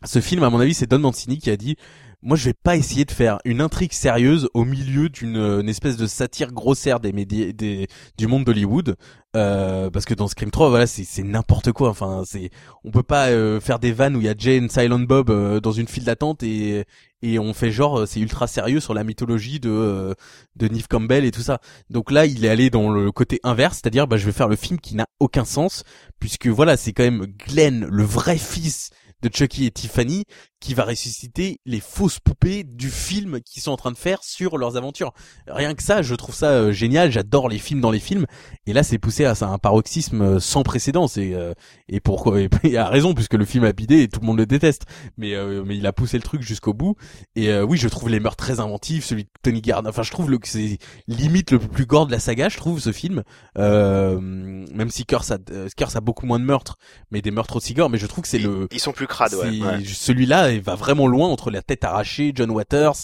Ce 0.06 0.20
film, 0.20 0.44
à 0.44 0.50
mon 0.50 0.60
avis, 0.60 0.74
c'est 0.74 0.88
Don 0.88 1.00
Mancini 1.00 1.38
qui 1.40 1.50
a 1.50 1.58
dit. 1.58 1.78
Moi, 2.24 2.38
je 2.38 2.46
vais 2.46 2.54
pas 2.54 2.78
essayer 2.78 3.04
de 3.06 3.12
faire 3.12 3.40
une 3.44 3.60
intrigue 3.60 3.92
sérieuse 3.92 4.50
au 4.54 4.64
milieu 4.64 5.10
d'une 5.10 5.38
euh, 5.38 5.68
espèce 5.68 5.98
de 5.98 6.08
satire 6.08 6.54
grossière 6.54 7.00
des 7.00 7.12
des, 7.12 7.88
du 8.18 8.28
monde 8.28 8.46
d'Hollywood, 8.46 8.96
euh, 9.36 9.90
parce 9.90 10.06
que 10.06 10.14
dans 10.14 10.28
Scream 10.28 10.50
3, 10.50 10.70
voilà, 10.70 10.88
c'est 10.88 11.24
n'importe 11.24 11.74
quoi. 11.74 11.90
Enfin, 11.90 12.24
c'est, 12.26 12.50
on 12.86 12.92
peut 12.92 13.04
pas 13.04 13.28
euh, 13.28 13.60
faire 13.60 13.80
des 13.80 13.92
vannes 13.92 14.16
où 14.16 14.22
il 14.22 14.26
y 14.26 14.30
a 14.30 14.36
Jane, 14.38 14.70
Silent 14.70 15.00
Bob 15.00 15.30
euh, 15.30 15.60
dans 15.60 15.74
une 15.74 15.88
file 15.88 16.06
d'attente 16.06 16.44
et 16.44 16.86
et 17.24 17.40
on 17.40 17.54
fait 17.54 17.72
genre 17.72 18.02
euh, 18.02 18.06
c'est 18.06 18.20
ultra 18.20 18.48
sérieux 18.48 18.80
sur 18.80 18.94
la 18.94 19.04
mythologie 19.04 19.60
de 19.60 19.70
euh, 19.70 20.14
de 20.56 20.68
Neve 20.68 20.88
Campbell 20.88 21.26
et 21.26 21.32
tout 21.32 21.42
ça. 21.42 21.60
Donc 21.90 22.12
là, 22.12 22.26
il 22.26 22.46
est 22.46 22.50
allé 22.50 22.70
dans 22.70 22.92
le 22.92 23.12
côté 23.12 23.40
inverse, 23.44 23.80
c'est-à-dire 23.82 24.08
bah 24.08 24.18
je 24.18 24.26
vais 24.26 24.32
faire 24.32 24.50
le 24.50 24.56
film 24.56 24.80
qui 24.80 24.96
n'a 24.96 25.08
aucun 25.20 25.46
sens 25.46 25.84
puisque 26.20 26.48
voilà, 26.48 26.78
c'est 26.78 26.94
quand 26.94 27.04
même 27.04 27.26
Glenn, 27.26 27.86
le 27.90 28.04
vrai 28.04 28.38
fils 28.38 28.92
de 29.24 29.30
Chucky 29.34 29.66
et 29.66 29.72
Tiffany 29.72 30.26
qui 30.64 30.74
va 30.74 30.86
ressusciter 30.86 31.60
les 31.66 31.82
fausses 31.82 32.20
poupées 32.20 32.64
du 32.64 32.90
film 32.90 33.42
qu'ils 33.42 33.62
sont 33.62 33.72
en 33.72 33.78
train 33.78 33.92
de 33.92 33.98
faire 33.98 34.24
sur 34.24 34.58
leurs 34.58 34.78
aventures. 34.78 35.14
Rien 35.48 35.74
que 35.74 35.84
ça, 35.84 36.02
je 36.02 36.16
trouve 36.16 36.34
ça 36.34 36.52
euh, 36.52 36.72
génial, 36.72 37.12
j'adore 37.12 37.50
les 37.50 37.60
films 37.60 37.82
dans 37.82 37.92
les 37.92 38.00
films 38.00 38.26
et 38.66 38.72
là 38.72 38.82
c'est 38.82 38.98
poussé 38.98 39.26
à 39.26 39.34
un 39.42 39.58
paroxysme 39.58 40.22
euh, 40.22 40.40
sans 40.40 40.64
précédent, 40.64 41.08
c'est 41.08 41.34
euh, 41.34 41.54
et 41.90 42.00
pourquoi 42.00 42.40
et 42.42 42.50
il 42.64 42.78
a 42.78 42.88
raison 42.88 43.14
puisque 43.14 43.34
le 43.34 43.44
film 43.44 43.66
a 43.66 43.74
bidé 43.74 44.04
et 44.04 44.08
tout 44.08 44.22
le 44.22 44.26
monde 44.26 44.38
le 44.38 44.46
déteste. 44.46 44.84
Mais 45.18 45.36
euh, 45.36 45.64
mais 45.66 45.78
il 45.78 45.86
a 45.86 45.92
poussé 45.92 46.18
le 46.18 46.24
truc 46.24 46.42
jusqu'au 46.42 46.74
bout 46.74 46.96
et 47.36 47.50
euh, 47.50 47.64
oui, 47.64 47.78
je 47.78 47.88
trouve 47.88 48.10
les 48.10 48.20
meurtres 48.20 48.44
très 48.44 48.60
inventifs, 48.60 49.06
celui 49.06 49.24
de 49.24 49.30
Tony 49.42 49.62
Gardner. 49.62 49.90
Enfin, 49.90 50.04
je 50.04 50.12
trouve 50.12 50.30
le, 50.30 50.38
que 50.38 50.48
c'est 50.48 50.78
limite 51.08 51.52
le 51.52 51.60
plus 51.60 51.86
gore 51.86 52.08
de 52.08 52.12
la 52.12 52.20
saga, 52.20 52.50
je 52.50 52.58
trouve 52.58 52.80
ce 52.80 52.92
film. 52.92 53.24
Euh, 53.58 54.20
même 54.22 54.90
si 54.90 55.06
Curse 55.06 55.32
a, 55.32 55.38
Curse 55.76 55.96
a 55.96 56.02
beaucoup 56.02 56.26
moins 56.26 56.40
de 56.40 56.46
meurtres, 56.46 56.78
mais 57.12 57.22
des 57.22 57.32
meurtres 57.32 57.56
aussi 57.56 57.74
gore. 57.74 57.90
Mais 57.90 57.98
je 57.98 58.08
trouve 58.08 58.24
que 58.24 58.28
c'est 58.28 58.40
le 58.40 58.68
ils 58.72 58.80
sont 58.80 58.92
plus 58.92 59.08
crades, 59.08 59.34
ouais. 59.34 59.84
Celui-là, 59.86 60.53
va 60.62 60.76
vraiment 60.76 61.08
loin 61.08 61.28
entre 61.30 61.52
la 61.52 61.62
tête 61.62 61.84
arrachée, 61.84 62.32
John 62.36 62.52
Waters, 62.52 62.96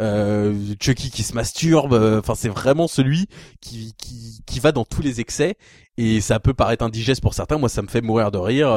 euh, 0.00 0.54
Chucky 0.80 1.10
qui 1.10 1.22
se 1.22 1.34
masturbe. 1.34 1.92
euh, 1.92 2.20
Enfin, 2.20 2.34
c'est 2.34 2.48
vraiment 2.48 2.88
celui 2.88 3.26
qui, 3.60 3.94
qui 3.98 4.42
qui 4.46 4.60
va 4.60 4.72
dans 4.72 4.84
tous 4.84 5.02
les 5.02 5.20
excès. 5.20 5.56
Et 5.96 6.20
ça 6.20 6.40
peut 6.40 6.54
paraître 6.54 6.84
indigeste 6.84 7.20
pour 7.22 7.34
certains. 7.34 7.58
Moi, 7.58 7.68
ça 7.68 7.82
me 7.82 7.88
fait 7.88 8.00
mourir 8.00 8.30
de 8.30 8.38
rire. 8.38 8.68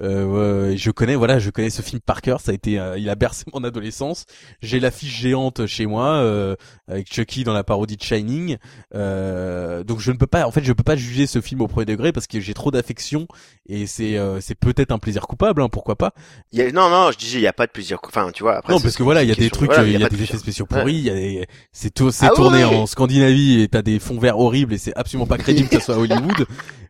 Euh, 0.00 0.74
je 0.76 0.90
connais, 0.90 1.14
voilà, 1.14 1.38
je 1.38 1.50
connais 1.50 1.70
ce 1.70 1.82
film 1.82 2.00
par 2.00 2.20
cœur. 2.20 2.40
Ça 2.40 2.50
a 2.50 2.54
été, 2.54 2.78
euh, 2.78 2.98
il 2.98 3.08
a 3.08 3.14
bercé 3.14 3.44
mon 3.54 3.64
adolescence. 3.64 4.26
J'ai 4.60 4.78
l'affiche 4.80 5.18
géante 5.20 5.66
chez 5.66 5.86
moi 5.86 6.16
euh, 6.16 6.54
avec 6.88 7.12
Chucky 7.12 7.44
dans 7.44 7.54
la 7.54 7.64
parodie 7.64 7.96
de 7.96 8.02
Shining. 8.02 8.56
Euh, 8.94 9.84
donc 9.84 10.00
je 10.00 10.10
ne 10.12 10.16
peux 10.16 10.26
pas, 10.26 10.46
en 10.46 10.50
fait, 10.50 10.62
je 10.64 10.72
peux 10.72 10.82
pas 10.82 10.96
juger 10.96 11.26
ce 11.26 11.40
film 11.40 11.60
au 11.62 11.68
premier 11.68 11.86
degré 11.86 12.12
parce 12.12 12.26
que 12.26 12.40
j'ai 12.40 12.54
trop 12.54 12.70
d'affection 12.70 13.26
et 13.68 13.86
c'est 13.86 14.16
euh, 14.18 14.40
c'est 14.40 14.54
peut-être 14.54 14.92
un 14.92 14.98
plaisir 14.98 15.26
coupable, 15.26 15.62
hein, 15.62 15.68
pourquoi 15.70 15.96
pas. 15.96 16.12
Il 16.52 16.58
y 16.58 16.62
a- 16.62 16.70
non, 16.72 16.88
non, 16.90 17.10
je 17.12 17.18
disais, 17.18 17.38
il 17.38 17.42
y 17.42 17.46
a 17.46 17.52
pas 17.52 17.66
de 17.66 17.72
plaisir. 17.72 17.98
Enfin, 18.06 18.30
tu 18.32 18.42
vois. 18.42 18.56
Après, 18.58 18.72
non, 18.72 18.80
parce 18.80 18.96
que 18.96 19.02
voilà, 19.02 19.22
il 19.22 19.28
y 19.28 19.32
a 19.32 19.34
des 19.34 19.50
trucs, 19.50 19.70
il 19.84 19.92
y 19.98 20.04
a, 20.04 20.08
des 20.08 20.22
effets 20.22 20.38
spéciaux 20.38 20.66
pourris, 20.66 20.94
il 20.94 21.04
y 21.04 21.10
a 21.10 21.14
des, 21.14 21.46
c'est 21.72 21.92
tout, 21.92 22.10
c'est 22.10 22.26
Ah 22.26 22.30
tourné 22.34 22.64
oui. 22.64 22.74
en 22.74 22.86
Scandinavie 22.86 23.60
et 23.62 23.68
t'as 23.68 23.82
des 23.82 23.98
fonds 23.98 24.18
verts 24.18 24.38
horribles 24.38 24.74
et 24.74 24.78
c'est 24.78 24.94
absolument 24.96 25.26
pas 25.26 25.38
crédible 25.46 25.68
que 25.68 25.78
ça 25.78 25.86
soit 25.86 25.94
à 25.94 25.98
Hollywood. 25.98 26.46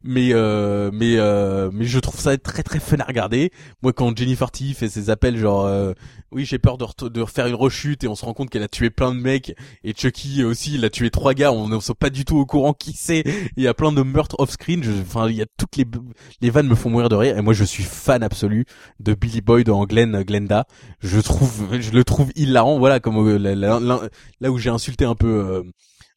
Mais 0.09 0.31
euh, 0.33 0.91
mais 0.93 1.16
euh, 1.19 1.69
mais 1.73 1.85
je 1.85 1.99
trouve 1.99 2.20
ça 2.20 2.37
très 2.39 2.62
très 2.62 2.78
fun 2.78 2.95
à 3.01 3.05
regarder. 3.05 3.51
Moi, 3.82 3.93
quand 3.93 4.16
Jennifer 4.16 4.51
T 4.51 4.73
fait 4.74 4.89
ses 4.89 5.10
appels, 5.10 5.36
genre 5.39 5.66
euh, 5.66 5.93
oui, 6.32 6.44
j'ai 6.44 6.59
peur 6.59 6.78
de, 6.78 6.85
re- 6.85 7.09
de 7.10 7.20
refaire 7.20 7.47
une 7.47 7.55
rechute 7.55 8.05
et 8.05 8.09
on 8.09 8.14
se 8.14 8.24
rend 8.24 8.35
compte 8.35 8.51
qu'elle 8.51 8.62
a 8.62 8.68
tué 8.68 8.90
plein 8.90 9.14
de 9.14 9.20
mecs 9.20 9.55
et 9.85 9.94
Chucky 9.94 10.44
aussi, 10.44 10.74
il 10.74 10.85
a 10.85 10.90
tué 10.90 11.10
trois 11.10 11.35
gars. 11.35 11.52
On 11.52 11.68
ne 11.68 11.78
sait 11.81 11.94
pas 11.94 12.10
du 12.10 12.24
tout 12.24 12.36
au 12.36 12.47
courant 12.47 12.73
qui 12.73 12.93
c'est. 12.93 13.24
Il 13.56 13.62
y 13.62 13.68
a 13.68 13.74
plein 13.74 13.93
de 13.93 14.02
meurtres 14.02 14.36
off 14.39 14.51
screen. 14.51 14.82
Je- 14.82 14.90
Enfin, 15.02 15.28
il 15.28 15.36
y 15.36 15.43
a 15.43 15.47
toutes 15.59 15.77
les 15.77 15.85
les 16.40 16.51
vannes 16.51 16.66
me 16.68 16.74
font 16.74 16.90
mourir 16.90 17.09
de 17.09 17.16
rire 17.16 17.39
et 17.39 17.43
moi 17.43 17.52
je 17.55 17.64
suis 17.64 17.85
fan 17.85 18.23
absolu 18.23 18.64
de 19.01 19.14
Billy 19.14 19.40
Boyd 19.40 19.68
en 19.70 19.85
Glenn 19.85 20.23
Glenda. 20.23 20.66
Je 21.01 21.20
trouve, 21.20 21.68
je 21.81 21.90
le 21.90 22.05
trouve 22.05 22.31
hilarant. 22.35 22.78
Voilà, 22.78 22.98
comme 23.01 23.16
euh, 23.18 23.39
là, 24.40 24.51
où 24.51 24.59
j'ai 24.59 24.70
insulté 24.70 25.05
un 25.05 25.14
peu 25.14 25.27
euh, 25.28 25.62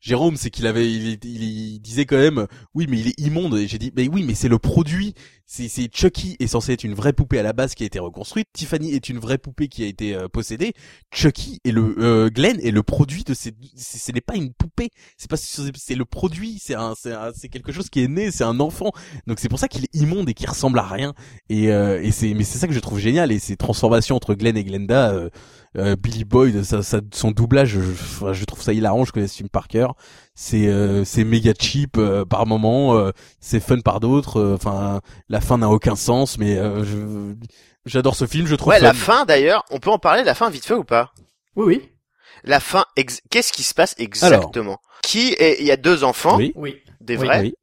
Jérôme, 0.02 0.38
c'est 0.38 0.50
qu'il 0.50 0.66
avait, 0.66 0.90
il- 0.90 1.20
il 1.26 1.80
disait 1.82 2.06
quand 2.06 2.18
même, 2.18 2.48
oui, 2.74 2.88
mais 2.90 3.00
il 3.00 3.08
est 3.10 3.20
immonde. 3.20 3.56
Et 3.58 3.68
j'ai 3.68 3.78
dit, 3.78 3.92
mais 3.96 4.08
oui, 4.08 4.24
mais 4.24 4.34
c'est 4.34 4.48
le 4.48 4.58
produit. 4.60 5.14
C'est, 5.52 5.90
Chucky 5.92 6.38
est 6.40 6.46
censé 6.46 6.74
être 6.74 6.84
une 6.84 6.94
vraie 6.94 7.12
poupée 7.12 7.40
à 7.40 7.44
la 7.44 7.54
base 7.54 7.74
qui 7.74 7.82
a 7.82 7.88
été 7.88 7.98
reconstruite. 7.98 8.48
Tiffany 8.54 8.94
est 8.94 9.10
une 9.10 9.18
vraie 9.18 9.40
poupée 9.40 9.68
qui 9.68 9.84
a 9.84 9.88
été 9.88 10.14
euh, 10.14 10.28
possédée. 10.28 10.74
Chucky 11.12 11.60
et 11.64 11.72
le 11.72 11.96
euh, 11.98 12.30
Glenn 12.30 12.60
est 12.62 12.70
le 12.70 12.84
produit 12.84 13.24
de 13.24 13.34
ces. 13.34 13.56
Ce 13.76 14.12
n'est 14.12 14.22
pas 14.22 14.36
une 14.36 14.54
poupée. 14.54 14.92
C'est 15.18 15.28
pas, 15.28 15.38
c'est 15.38 15.96
le 15.96 16.06
produit. 16.06 16.60
C'est 16.62 16.76
un, 16.76 16.94
c'est 16.94 17.50
quelque 17.50 17.72
chose 17.72 17.90
qui 17.90 18.04
est 18.04 18.08
né. 18.08 18.30
C'est 18.30 18.44
un 18.44 18.60
enfant. 18.60 18.92
Donc 19.26 19.40
c'est 19.40 19.50
pour 19.50 19.58
ça 19.58 19.68
qu'il 19.68 19.86
est 19.86 19.96
immonde 19.96 20.30
et 20.30 20.36
qu'il 20.36 20.48
ressemble 20.48 20.78
à 20.78 20.88
rien. 20.88 21.16
Et, 21.50 21.72
euh, 21.72 22.00
et 22.00 22.12
c'est, 22.12 22.36
mais 22.36 22.44
c'est 22.44 22.60
ça 22.60 22.68
que 22.68 22.74
je 22.74 22.80
trouve 22.80 23.00
génial. 23.00 23.32
Et 23.32 23.40
ces 23.40 23.58
transformations 23.58 24.16
entre 24.16 24.36
Glenn 24.36 24.56
et 24.56 24.64
Glenda. 24.64 25.14
euh, 25.14 25.30
euh, 25.78 25.96
Billy 25.96 26.24
Boyd, 26.24 26.64
ça, 26.64 26.82
ça, 26.82 27.00
son 27.14 27.32
doublage, 27.32 27.70
je, 27.70 28.34
je 28.34 28.46
trouve 28.46 28.62
ça 28.62 28.74
hilarant. 28.74 29.06
Je 29.06 29.12
connais 29.12 29.28
ce 29.28 29.38
film 29.38 29.50
par 29.50 29.68
cœur. 29.68 29.96
C'est, 30.42 30.68
euh, 30.68 31.04
c'est 31.04 31.26
méga 31.26 31.52
cheap 31.60 31.98
euh, 31.98 32.24
par 32.24 32.46
moment, 32.46 32.96
euh, 32.96 33.12
c'est 33.42 33.60
fun 33.60 33.82
par 33.82 34.00
d'autres. 34.00 34.38
euh, 34.40 34.56
Enfin, 34.56 35.02
la 35.28 35.42
fin 35.42 35.58
n'a 35.58 35.68
aucun 35.70 35.98
sens, 35.98 36.38
mais 36.38 36.58
euh, 36.58 36.86
je, 36.86 37.36
j'adore 37.86 38.16
ce 38.16 38.26
film. 38.26 38.48
Je 38.48 38.56
trouve. 38.56 38.70
Ouais, 38.72 38.80
fun. 38.80 38.86
la 38.86 38.94
fin 38.94 39.26
d'ailleurs, 39.26 39.66
on 39.70 39.80
peut 39.80 39.90
en 39.90 40.00
parler 40.00 40.22
de 40.22 40.26
la 40.28 40.36
fin 40.36 40.50
vite 40.50 40.66
fait 40.66 40.76
ou 40.76 40.86
pas? 40.86 41.12
Oui, 41.58 41.66
oui. 41.66 41.90
La 42.46 42.62
fin, 42.62 42.86
ex- 42.96 43.20
qu'est-ce 43.30 43.52
qui 43.52 43.64
se 43.64 43.74
passe 43.74 43.96
exactement? 43.98 44.80
Qui 45.04 45.34
est 45.40 45.58
Il 45.60 45.66
y 45.68 45.72
a 45.72 45.78
deux 45.78 46.06
enfants, 46.06 46.38
Oui. 46.38 46.54
Oui. 46.56 46.78
des 47.02 47.18
vrais? 47.18 47.42
Oui. 47.42 47.56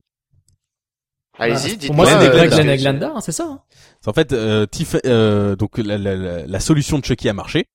Allez-y, 1.38 1.70
Bah, 1.70 1.76
dites 1.76 1.86
Pour 1.86 1.96
moi, 1.96 2.06
c'est 2.06 2.26
et 2.26 2.28
Greg, 2.28 2.48
Glenda. 2.50 2.56
Glenn 2.62 2.68
et 2.68 2.76
Glenda, 2.76 3.12
hein, 3.16 3.20
c'est 3.22 3.32
ça. 3.32 3.44
hein 3.44 3.60
En 4.06 4.12
fait, 4.12 4.32
euh, 4.34 4.66
Tiff, 4.66 4.96
euh, 5.06 5.56
donc 5.56 5.78
la, 5.78 5.96
la, 5.96 6.14
la, 6.14 6.46
la 6.46 6.60
solution 6.60 6.98
de 6.98 7.04
Chucky 7.06 7.28
a 7.30 7.32
marché. 7.32 7.68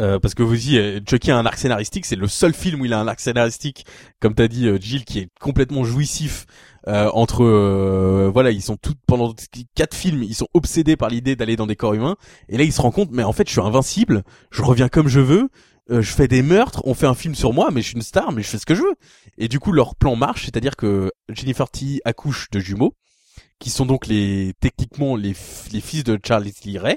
Euh, 0.00 0.18
parce 0.20 0.34
que 0.34 0.42
vous 0.44 0.56
dites, 0.56 1.08
Chucky 1.08 1.30
a 1.32 1.38
un 1.38 1.44
arc 1.46 1.58
scénaristique, 1.58 2.06
c'est 2.06 2.16
le 2.16 2.28
seul 2.28 2.54
film 2.54 2.80
où 2.80 2.84
il 2.84 2.92
a 2.92 3.00
un 3.00 3.08
arc 3.08 3.18
scénaristique, 3.20 3.84
comme 4.20 4.34
t'as 4.34 4.46
dit, 4.46 4.66
euh, 4.68 4.78
Jill, 4.80 5.04
qui 5.04 5.18
est 5.18 5.28
complètement 5.40 5.84
jouissif. 5.84 6.46
euh, 6.86 7.10
entre 7.12 7.42
euh, 7.44 8.30
voilà 8.32 8.50
ils 8.50 8.62
sont 8.62 8.76
tous 8.76 8.94
pendant 9.06 9.34
quatre 9.74 9.94
films 9.96 10.22
ils 10.22 10.34
sont 10.34 10.46
obsédés 10.54 10.96
par 10.96 11.10
l'idée 11.10 11.34
d'aller 11.36 11.56
dans 11.56 11.66
des 11.66 11.76
corps 11.76 11.92
humains 11.94 12.16
et 12.48 12.56
là 12.56 12.62
ils 12.64 12.72
se 12.72 12.80
rendent 12.80 12.94
compte 12.94 13.10
mais 13.12 13.24
en 13.24 13.32
fait 13.32 13.46
je 13.48 13.52
suis 13.52 13.60
invincible 13.60 14.22
je 14.52 14.62
reviens 14.62 14.88
comme 14.88 15.08
je 15.08 15.20
veux 15.20 15.48
euh, 15.90 16.00
je 16.00 16.10
fais 16.12 16.28
des 16.28 16.40
meurtres 16.40 16.80
on 16.86 16.94
fait 16.94 17.06
un 17.06 17.14
film 17.14 17.34
sur 17.34 17.52
moi 17.52 17.70
mais 17.72 17.82
je 17.82 17.88
suis 17.88 17.96
une 17.96 18.02
star 18.02 18.32
mais 18.32 18.42
je 18.42 18.48
fais 18.48 18.58
ce 18.58 18.64
que 18.64 18.74
je 18.76 18.82
veux 18.82 18.94
et 19.38 19.48
du 19.48 19.58
coup 19.58 19.72
leur 19.72 19.96
plan 19.96 20.14
marche 20.16 20.44
c'est-à-dire 20.46 20.76
que 20.76 21.10
Jennifer 21.28 21.68
T 21.68 22.00
accouche 22.04 22.48
de 22.52 22.60
jumeaux 22.60 22.94
qui 23.58 23.70
sont 23.70 23.84
donc 23.84 24.06
les 24.06 24.54
techniquement 24.60 25.16
les, 25.16 25.34
les 25.72 25.80
fils 25.80 26.04
de 26.04 26.18
Charlie 26.24 26.54
Lee 26.64 26.78
Ray 26.78 26.96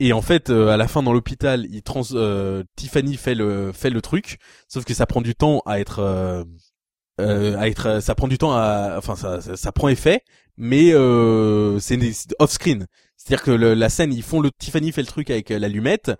et 0.00 0.12
en 0.12 0.22
fait 0.22 0.50
euh, 0.50 0.68
à 0.68 0.76
la 0.76 0.88
fin 0.88 1.02
dans 1.02 1.12
l'hôpital 1.12 1.66
il 1.70 1.82
trans 1.82 2.02
euh, 2.12 2.64
Tiffany 2.76 3.16
fait 3.16 3.34
le 3.36 3.70
fait 3.72 3.90
le 3.90 4.00
truc. 4.02 4.38
Sauf 4.68 4.84
que 4.84 4.94
ça 4.94 5.06
prend 5.06 5.20
du 5.20 5.34
temps 5.36 5.62
à 5.66 5.78
être 5.78 6.00
euh, 6.00 6.42
euh, 7.20 7.56
à 7.58 7.68
être 7.68 8.00
ça 8.02 8.14
prend 8.14 8.26
du 8.28 8.38
temps 8.38 8.52
à 8.52 8.94
enfin 8.98 9.14
ça 9.16 9.40
ça, 9.56 9.72
prend 9.72 9.88
effet. 9.88 10.22
Mais 10.56 10.92
euh, 10.92 11.78
c'est 11.80 11.98
off 12.38 12.50
screen. 12.50 12.86
C'est-à-dire 13.16 13.44
que 13.44 13.50
le- 13.50 13.74
la 13.74 13.88
scène 13.88 14.12
ils 14.12 14.22
font 14.22 14.40
le 14.40 14.50
Tiffany 14.58 14.92
fait 14.92 15.02
le 15.02 15.06
truc 15.06 15.30
avec 15.30 15.50
euh, 15.50 15.58
l'allumette. 15.58 16.10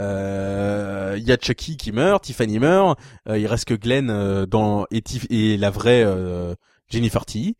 Euh, 0.00 1.16
il 1.18 1.24
y 1.24 1.32
a 1.32 1.36
Chucky 1.40 1.76
qui 1.76 1.92
meurt 1.92 2.22
Tiffany 2.24 2.58
meurt. 2.58 2.98
Euh, 3.28 3.38
il 3.38 3.46
reste 3.46 3.66
que 3.66 3.74
Glenn 3.74 4.10
euh, 4.10 4.46
dans 4.46 4.84
et, 4.90 5.00
Tif- 5.00 5.26
et 5.30 5.56
la 5.56 5.70
vraie 5.70 6.02
euh, 6.04 6.54
Jennifer 6.90 7.24
T 7.26 7.56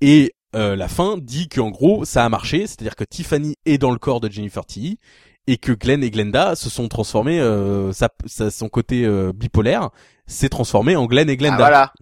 et 0.00 0.32
euh, 0.54 0.76
la 0.76 0.88
fin 0.88 1.16
dit 1.20 1.48
qu'en 1.48 1.70
gros 1.70 2.04
ça 2.04 2.24
a 2.24 2.28
marché 2.28 2.66
c'est-à-dire 2.66 2.96
que 2.96 3.04
Tiffany 3.04 3.54
est 3.66 3.78
dans 3.78 3.90
le 3.90 3.98
corps 3.98 4.20
de 4.20 4.30
Jennifer 4.30 4.64
T 4.64 4.98
et 5.48 5.58
que 5.58 5.72
Glenn 5.72 6.02
et 6.02 6.10
Glenda 6.10 6.54
se 6.56 6.70
sont 6.70 6.88
transformés 6.88 7.40
euh, 7.40 7.92
sa, 7.92 8.08
sa- 8.26 8.50
son 8.50 8.68
côté 8.68 9.04
euh, 9.04 9.32
bipolaire 9.34 9.90
s'est 10.26 10.48
transformé 10.48 10.96
en 10.96 11.06
Glenn 11.06 11.28
et 11.28 11.32
Ah, 11.32 11.36
Glenda 11.36 11.56
voilà, 11.56 11.92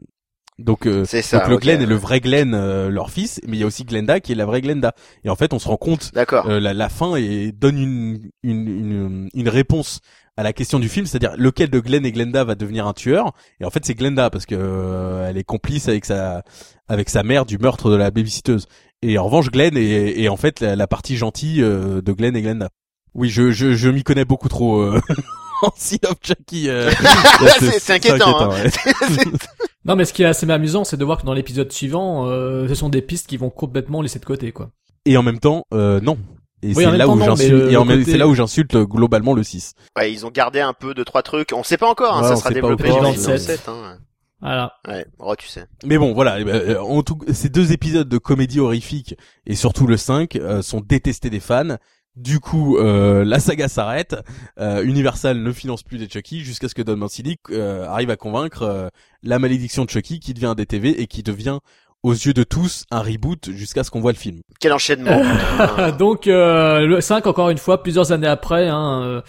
donc, 0.59 0.87
euh, 0.87 1.05
c'est 1.05 1.21
ça. 1.21 1.41
donc 1.41 1.49
le. 1.49 1.57
Glenn 1.59 1.83
est 1.83 1.87
le 1.87 1.97
vrai 1.97 2.21
Glenn, 2.21 2.55
euh, 2.55 2.89
leur 2.89 3.11
fils, 3.11 3.41
mais 3.49 3.57
il 3.57 3.61
y 3.61 3.65
a 3.65 3.67
aussi 3.67 3.85
Glenda 3.85 4.21
qui 4.21 4.31
est 4.31 4.37
la 4.37 4.47
vraie 4.47 4.61
Glenda. 4.61 4.95
Et 5.25 5.29
en 5.29 5.35
fait, 5.35 5.53
on 5.53 5.59
se 5.59 5.67
rend 5.67 5.77
compte, 5.77 6.13
D'accord. 6.15 6.49
euh, 6.49 6.61
la, 6.61 6.73
la 6.73 6.89
fin 6.89 7.17
et 7.17 7.51
donne 7.51 7.77
une, 7.77 8.31
une, 8.45 8.69
une, 8.69 9.29
une 9.35 9.49
réponse 9.49 9.99
à 10.37 10.43
la 10.43 10.53
question 10.53 10.79
du 10.79 10.89
film, 10.89 11.07
c'est-à-dire 11.07 11.35
lequel 11.39 11.71
de 11.71 11.79
Glenn 11.81 12.05
et 12.05 12.13
Glenda 12.13 12.43
va 12.45 12.55
devenir 12.55 12.87
un 12.87 12.93
tueur. 12.93 13.33
Et 13.61 13.65
en 13.65 13.71
fait, 13.71 13.85
c'est 13.85 13.95
Glenda 13.95 14.31
parce 14.31 14.47
que 14.47 14.55
euh, 14.59 15.29
elle 15.29 15.37
est 15.39 15.45
complice 15.45 15.89
avec 15.89 16.05
sa 16.05 16.43
avec 16.89 17.09
sa 17.11 17.23
mère 17.23 17.47
du 17.47 17.59
meurtre 17.59 17.91
de 17.91 17.97
la 17.97 18.11
babysitteuse. 18.11 18.67
Et 19.03 19.19
en 19.19 19.25
revanche, 19.27 19.51
Glenn 19.51 19.77
est, 19.77 20.21
est 20.21 20.29
en 20.29 20.37
fait 20.37 20.61
la, 20.61 20.77
la 20.77 20.87
partie 20.87 21.17
gentille 21.17 21.63
euh, 21.63 22.01
de 22.03 22.13
Glenn 22.13 22.35
et 22.37 22.43
Glenda. 22.43 22.69
Oui, 23.15 23.29
je 23.29 23.51
je, 23.53 23.75
je 23.75 23.89
m'y 23.91 24.03
connais 24.03 24.25
beaucoup 24.25 24.49
trop. 24.49 24.81
Euh... 24.81 25.01
en 25.63 25.71
Seed 25.77 26.05
of 26.07 26.17
Chucky. 26.23 26.69
euh, 26.69 26.91
C'est- 27.79 27.93
inquiétant, 27.93 28.41
hein. 28.41 28.51
ouais. 28.51 28.71
Non, 29.87 29.97
mais 29.97 30.05
ce 30.07 30.13
qui 30.15 30.23
est 30.23 30.27
assez 30.27 30.51
amusant, 30.51 30.83
c'est 30.85 30.97
de 30.97 31.05
voir 31.05 31.21
que 31.21 31.27
dans 31.27 31.35
l'épisode 31.35 31.71
suivant, 31.71 32.27
euh, 32.27 32.67
ce 32.69 32.75
sont 32.75 32.89
des 32.89 33.03
pistes 33.03 33.27
qui 33.27 33.37
vont 33.37 33.51
complètement 33.51 34.01
laisser 34.01 34.19
de 34.19 34.25
côté, 34.25 34.51
quoi. 34.51 34.71
Et 35.05 35.17
en 35.19 35.23
même 35.23 35.39
temps, 35.39 35.65
euh, 35.75 36.01
non. 36.01 36.17
Et 36.65 36.75
Oui, 36.75 36.85
c'est 36.85 36.97
là, 36.97 37.07
où 37.09 37.19
j'insulte- 37.21 37.71
et 37.71 37.75
côté- 37.75 38.05
c'est 38.05 38.17
là 38.17 38.27
où 38.27 38.35
j'insulte 38.35 38.77
globalement 38.77 39.35
le 39.35 39.43
6. 39.43 39.75
Ouais, 39.97 40.11
ils 40.13 40.25
ont 40.25 40.31
gardé 40.31 40.61
un 40.61 40.73
peu 40.73 40.95
de 40.95 41.05
trois 41.05 41.23
trucs. 41.23 41.53
On 41.55 41.63
sait 41.63 41.77
pas 41.77 41.89
encore, 41.89 42.17
hein, 42.17 42.23
Ouais, 42.23 42.29
ça 42.29 42.37
sera 42.37 42.51
développé 42.51 42.89
dans 42.89 43.03
mais 43.03 43.13
le 43.17 43.23
non. 43.23 43.39
7. 43.39 43.69
Hein. 43.69 43.99
Voilà. 44.41 44.73
Ouais, 44.89 45.07
oh, 45.19 45.35
tu 45.37 45.49
sais. 45.49 45.65
Mais 45.85 45.99
bon, 45.99 46.15
voilà. 46.15 46.41
eh 46.41 46.45
ben, 46.45 46.55
euh, 46.55 46.81
En 46.81 47.03
tout, 47.03 47.19
ces 47.33 47.49
deux 47.51 47.73
épisodes 47.73 48.09
de 48.09 48.19
comédie 48.19 48.61
horrifique 48.61 49.15
et 49.47 49.55
surtout 49.55 49.87
le 49.87 49.97
5 49.97 50.37
euh, 50.37 50.63
sont 50.63 50.81
détestés 50.81 51.31
des 51.31 51.41
fans. 51.41 51.77
Du 52.17 52.39
coup, 52.39 52.77
euh, 52.79 53.25
la 53.25 53.41
saga 53.41 53.67
s'arrête. 53.69 54.15
Euh, 54.61 54.85
Universal 54.85 55.43
ne 55.43 55.51
finance 55.53 55.83
plus 55.83 55.99
des 55.99 56.09
Chucky 56.09 56.41
jusqu'à 56.41 56.69
ce 56.69 56.75
que 56.75 56.83
Don 56.83 56.97
Mancini 56.97 57.39
euh, 57.51 57.87
arrive 57.89 58.11
à 58.11 58.17
convaincre 58.17 58.63
euh, 58.63 58.89
la 59.25 59.39
malédiction 59.41 59.85
de 59.85 59.91
Chucky 59.91 60.21
qui 60.21 60.33
devient 60.33 60.47
un 60.47 60.55
DTV 60.55 61.01
et 61.03 61.07
qui 61.09 61.23
devient 61.25 61.59
aux 62.05 62.13
yeux 62.13 62.35
de 62.35 62.45
tous 62.45 62.85
un 62.91 63.01
reboot 63.01 63.51
jusqu'à 63.51 63.83
ce 63.83 63.91
qu'on 63.91 64.01
voit 64.01 64.13
le 64.13 64.19
film. 64.19 64.41
Quel 64.61 64.75
enchaînement. 64.75 65.23
Donc 65.99 66.29
euh, 66.29 66.87
le 66.87 67.01
5 67.01 67.27
encore 67.27 67.49
une 67.49 67.59
fois 67.59 67.83
plusieurs 67.83 68.13
années 68.13 68.29
après 68.29 68.69
hein, 68.69 69.03
euh, 69.03 69.21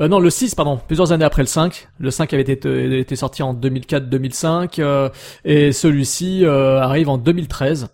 euh, 0.00 0.06
non 0.06 0.20
le 0.20 0.30
6 0.30 0.54
pardon 0.54 0.78
plusieurs 0.86 1.10
années 1.10 1.24
après 1.24 1.42
le 1.42 1.48
5 1.48 1.88
le 1.98 2.10
5 2.10 2.32
avait 2.32 2.42
été, 2.42 2.98
été 3.00 3.16
sorti 3.16 3.42
en 3.42 3.52
2004-2005 3.52 4.80
euh, 4.80 5.08
et 5.44 5.72
celui-ci 5.72 6.44
euh, 6.44 6.80
arrive 6.80 7.08
en 7.08 7.18
2013 7.18 7.88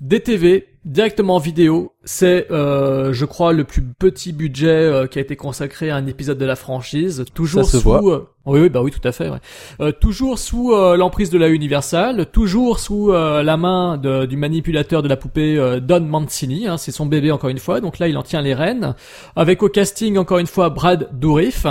DTV 0.00 0.71
directement 0.84 1.36
en 1.36 1.38
vidéo. 1.38 1.92
C'est 2.04 2.50
euh, 2.50 3.12
je 3.12 3.24
crois 3.24 3.52
le 3.52 3.62
plus 3.62 3.80
petit 3.82 4.32
budget 4.32 4.66
euh, 4.68 5.06
qui 5.06 5.18
a 5.18 5.22
été 5.22 5.36
consacré 5.36 5.90
à 5.90 5.96
un 5.96 6.06
épisode 6.08 6.36
de 6.38 6.44
la 6.44 6.56
franchise. 6.56 7.24
Toujours 7.32 7.64
se 7.64 7.78
sous 7.78 7.84
voit. 7.88 8.02
euh, 8.04 8.24
oui 8.44 8.58
oui 8.62 8.68
bah 8.70 8.82
oui 8.82 8.90
tout 8.90 9.06
à 9.06 9.12
fait 9.12 9.28
ouais. 9.28 9.38
Euh, 9.80 9.92
toujours 9.92 10.36
sous 10.40 10.72
euh, 10.72 10.96
l'emprise 10.96 11.30
de 11.30 11.38
la 11.38 11.46
Universal 11.48 12.26
toujours 12.32 12.80
sous 12.80 13.12
euh, 13.12 13.44
la 13.44 13.56
main 13.56 13.98
de- 13.98 14.26
du 14.26 14.36
manipulateur 14.36 15.00
de 15.04 15.08
la 15.08 15.16
poupée 15.16 15.56
euh, 15.56 15.78
Don 15.78 16.00
Mancini 16.00 16.66
hein, 16.66 16.76
c'est 16.76 16.90
son 16.90 17.06
bébé 17.06 17.30
encore 17.30 17.50
une 17.50 17.58
fois. 17.60 17.80
Donc 17.80 18.00
là 18.00 18.08
il 18.08 18.18
en 18.18 18.24
tient 18.24 18.42
les 18.42 18.54
rênes. 18.54 18.96
Avec 19.36 19.62
au 19.62 19.68
casting 19.68 20.18
encore 20.18 20.38
une 20.38 20.48
fois 20.48 20.70
Brad 20.70 21.08
Dourif. 21.12 21.66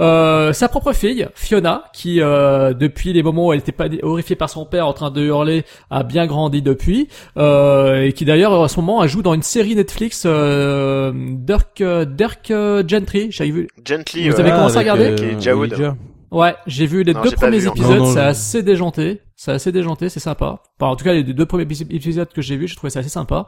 Euh, 0.00 0.54
sa 0.54 0.68
propre 0.70 0.94
fille 0.94 1.28
Fiona 1.34 1.84
qui 1.92 2.22
euh, 2.22 2.72
depuis 2.72 3.12
les 3.12 3.22
moments 3.22 3.48
où 3.48 3.52
elle 3.52 3.58
était 3.60 3.70
pas 3.72 3.88
horrifiée 4.02 4.36
par 4.36 4.48
son 4.48 4.64
père 4.64 4.86
en 4.86 4.94
train 4.94 5.10
de 5.10 5.20
hurler 5.20 5.66
a 5.90 6.04
bien 6.04 6.26
grandi 6.26 6.62
depuis. 6.62 7.08
Euh, 7.36 8.04
et 8.04 8.14
qui 8.14 8.24
d'ailleurs 8.24 8.53
en 8.60 8.68
ce 8.68 8.76
moment 8.80 9.02
elle 9.02 9.08
joue 9.08 9.22
dans 9.22 9.34
une 9.34 9.42
série 9.42 9.74
Netflix 9.74 10.24
euh, 10.26 11.12
Dirk 11.14 11.80
euh, 11.80 12.04
Dirk 12.04 12.50
euh, 12.50 12.82
Gentry 12.86 13.28
j'avais 13.30 13.50
vu 13.50 13.68
Gently. 13.84 14.28
Vous 14.28 14.34
ouais. 14.34 14.40
avez 14.40 14.50
commencé 14.50 14.76
à 14.76 14.80
regarder 14.80 15.14
euh. 15.20 15.92
Ouais, 16.30 16.56
j'ai 16.66 16.86
vu 16.86 17.04
les 17.04 17.14
Non, 17.14 17.22
deux 17.22 17.30
premiers 17.30 17.58
vu 17.58 17.68
encore. 17.68 17.84
épisodes, 17.84 18.06
c'est 18.06 18.20
assez 18.20 18.62
déjanté, 18.64 19.20
c'est 19.36 19.52
assez 19.52 19.72
déjanté, 19.72 20.08
c'est 20.08 20.20
sympa. 20.20 20.60
Enfin, 20.80 20.90
en 20.92 20.96
tout 20.96 21.04
cas, 21.04 21.12
les 21.12 21.22
deux 21.24 21.46
premiers 21.46 21.64
épis- 21.64 21.86
épisodes 21.90 22.28
que 22.32 22.40
j'ai 22.42 22.56
vus, 22.56 22.68
j'ai 22.68 22.76
trouvé 22.76 22.90
ça 22.90 23.00
assez 23.00 23.08
sympa. 23.08 23.46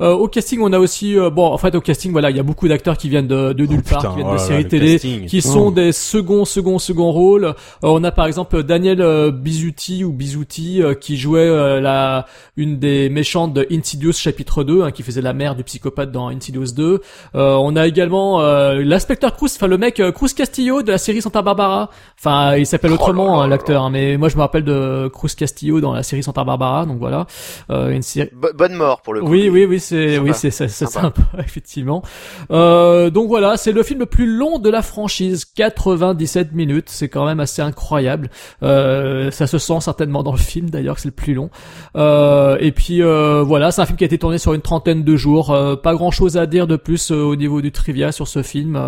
Euh, 0.00 0.12
au 0.12 0.26
casting, 0.28 0.60
on 0.62 0.72
a 0.72 0.78
aussi, 0.78 1.18
euh, 1.18 1.30
bon, 1.30 1.46
en 1.46 1.58
fait, 1.58 1.74
au 1.74 1.80
casting, 1.80 2.12
voilà, 2.12 2.30
il 2.30 2.36
y 2.36 2.40
a 2.40 2.42
beaucoup 2.42 2.66
d'acteurs 2.68 2.96
qui 2.96 3.08
viennent 3.08 3.26
de, 3.28 3.52
de 3.52 3.66
nulle 3.66 3.82
Oh, 3.86 3.88
part, 3.90 3.98
putain, 4.00 4.10
qui 4.10 4.16
viennent 4.16 4.28
oh 4.30 4.32
de 4.34 4.38
séries 4.38 4.68
télé, 4.68 4.92
casting. 4.92 5.26
qui 5.26 5.38
Oh. 5.38 5.48
sont 5.52 5.70
des 5.70 5.92
seconds, 5.92 6.44
seconds, 6.44 6.78
seconds 6.78 7.12
rôles. 7.12 7.44
Euh, 7.44 7.52
on 7.82 8.02
a 8.04 8.10
par 8.10 8.26
exemple 8.26 8.62
Daniel 8.62 9.00
euh, 9.02 9.30
Bizuti 9.30 10.02
ou 10.04 10.12
Bizuti 10.12 10.82
euh, 10.82 10.94
qui 10.94 11.16
jouait 11.16 11.40
euh, 11.40 11.80
la 11.80 12.26
une 12.56 12.78
des 12.78 13.08
méchantes 13.08 13.52
de 13.54 13.66
Insidious 13.70 14.12
chapitre 14.14 14.64
2, 14.64 14.82
hein, 14.82 14.90
qui 14.90 15.02
faisait 15.02 15.22
la 15.22 15.32
mère 15.32 15.54
du 15.54 15.62
psychopathe 15.64 16.10
dans 16.10 16.28
Insidious 16.28 16.72
2. 16.74 17.00
Euh, 17.34 17.54
on 17.54 17.76
a 17.76 17.86
également 17.86 18.40
euh, 18.40 18.82
l'inspecteur 18.82 19.36
Cruz, 19.36 19.50
enfin 19.54 19.66
le 19.66 19.78
mec 19.78 20.00
euh, 20.00 20.10
Cruz 20.12 20.30
Castillo 20.34 20.82
de 20.82 20.90
la 20.90 20.98
série 20.98 21.22
Santa 21.22 21.42
Barbara. 21.42 21.90
Enfin, 22.18 22.56
il 22.56 22.66
s'appelle 22.66 22.90
Oh 22.92 22.94
autrement 22.94 23.40
hein, 23.42 23.46
l'acteur, 23.48 23.84
hein, 23.84 23.90
mais 23.90 24.16
moi 24.16 24.28
je 24.28 24.36
me 24.36 24.40
rappelle 24.40 24.64
de 24.64 25.08
Cruz 25.18 25.34
Castillo 25.34 25.80
dans 25.80 25.92
la 25.92 26.02
série 26.02 26.22
Santa 26.22 26.44
Barbara, 26.44 26.86
donc 26.86 26.98
voilà. 26.98 27.26
Euh, 27.70 27.90
une 27.90 28.02
série. 28.02 28.30
Bonne 28.54 28.74
mort 28.74 29.02
pour 29.02 29.14
le 29.14 29.20
coup. 29.20 29.28
Oui, 29.28 29.48
oui, 29.50 29.64
oui, 29.66 29.80
c'est, 29.80 30.16
Sympa. 30.16 30.24
oui, 30.24 30.30
c'est, 30.34 30.50
c'est, 30.50 30.68
c'est 30.68 30.86
Sympa. 30.86 31.00
sympa, 31.00 31.22
effectivement. 31.44 32.02
Euh, 32.50 33.10
donc 33.10 33.28
voilà, 33.28 33.56
c'est 33.56 33.72
le 33.72 33.82
film 33.82 34.00
le 34.00 34.06
plus 34.06 34.26
long 34.26 34.58
de 34.58 34.70
la 34.70 34.82
franchise, 34.82 35.44
97 35.44 36.52
minutes, 36.52 36.88
c'est 36.88 37.08
quand 37.08 37.26
même 37.26 37.40
assez 37.40 37.62
incroyable. 37.62 38.30
Euh, 38.62 39.30
ça 39.30 39.46
se 39.46 39.58
sent 39.58 39.80
certainement 39.80 40.22
dans 40.22 40.32
le 40.32 40.38
film 40.38 40.70
d'ailleurs 40.70 40.94
que 40.94 41.00
c'est 41.00 41.08
le 41.08 41.14
plus 41.14 41.34
long. 41.34 41.50
Euh, 41.96 42.56
et 42.60 42.72
puis 42.72 43.02
euh, 43.02 43.42
voilà, 43.42 43.70
c'est 43.70 43.80
un 43.80 43.86
film 43.86 43.96
qui 43.98 44.04
a 44.04 44.06
été 44.06 44.18
tourné 44.18 44.38
sur 44.38 44.54
une 44.54 44.62
trentaine 44.62 45.04
de 45.04 45.16
jours. 45.16 45.50
Euh, 45.50 45.76
pas 45.76 45.94
grand 45.94 46.10
chose 46.10 46.36
à 46.36 46.46
dire 46.46 46.66
de 46.66 46.76
plus 46.76 47.10
au 47.10 47.36
niveau 47.36 47.60
du 47.60 47.72
trivia 47.72 48.12
sur 48.12 48.28
ce 48.28 48.42
film 48.42 48.78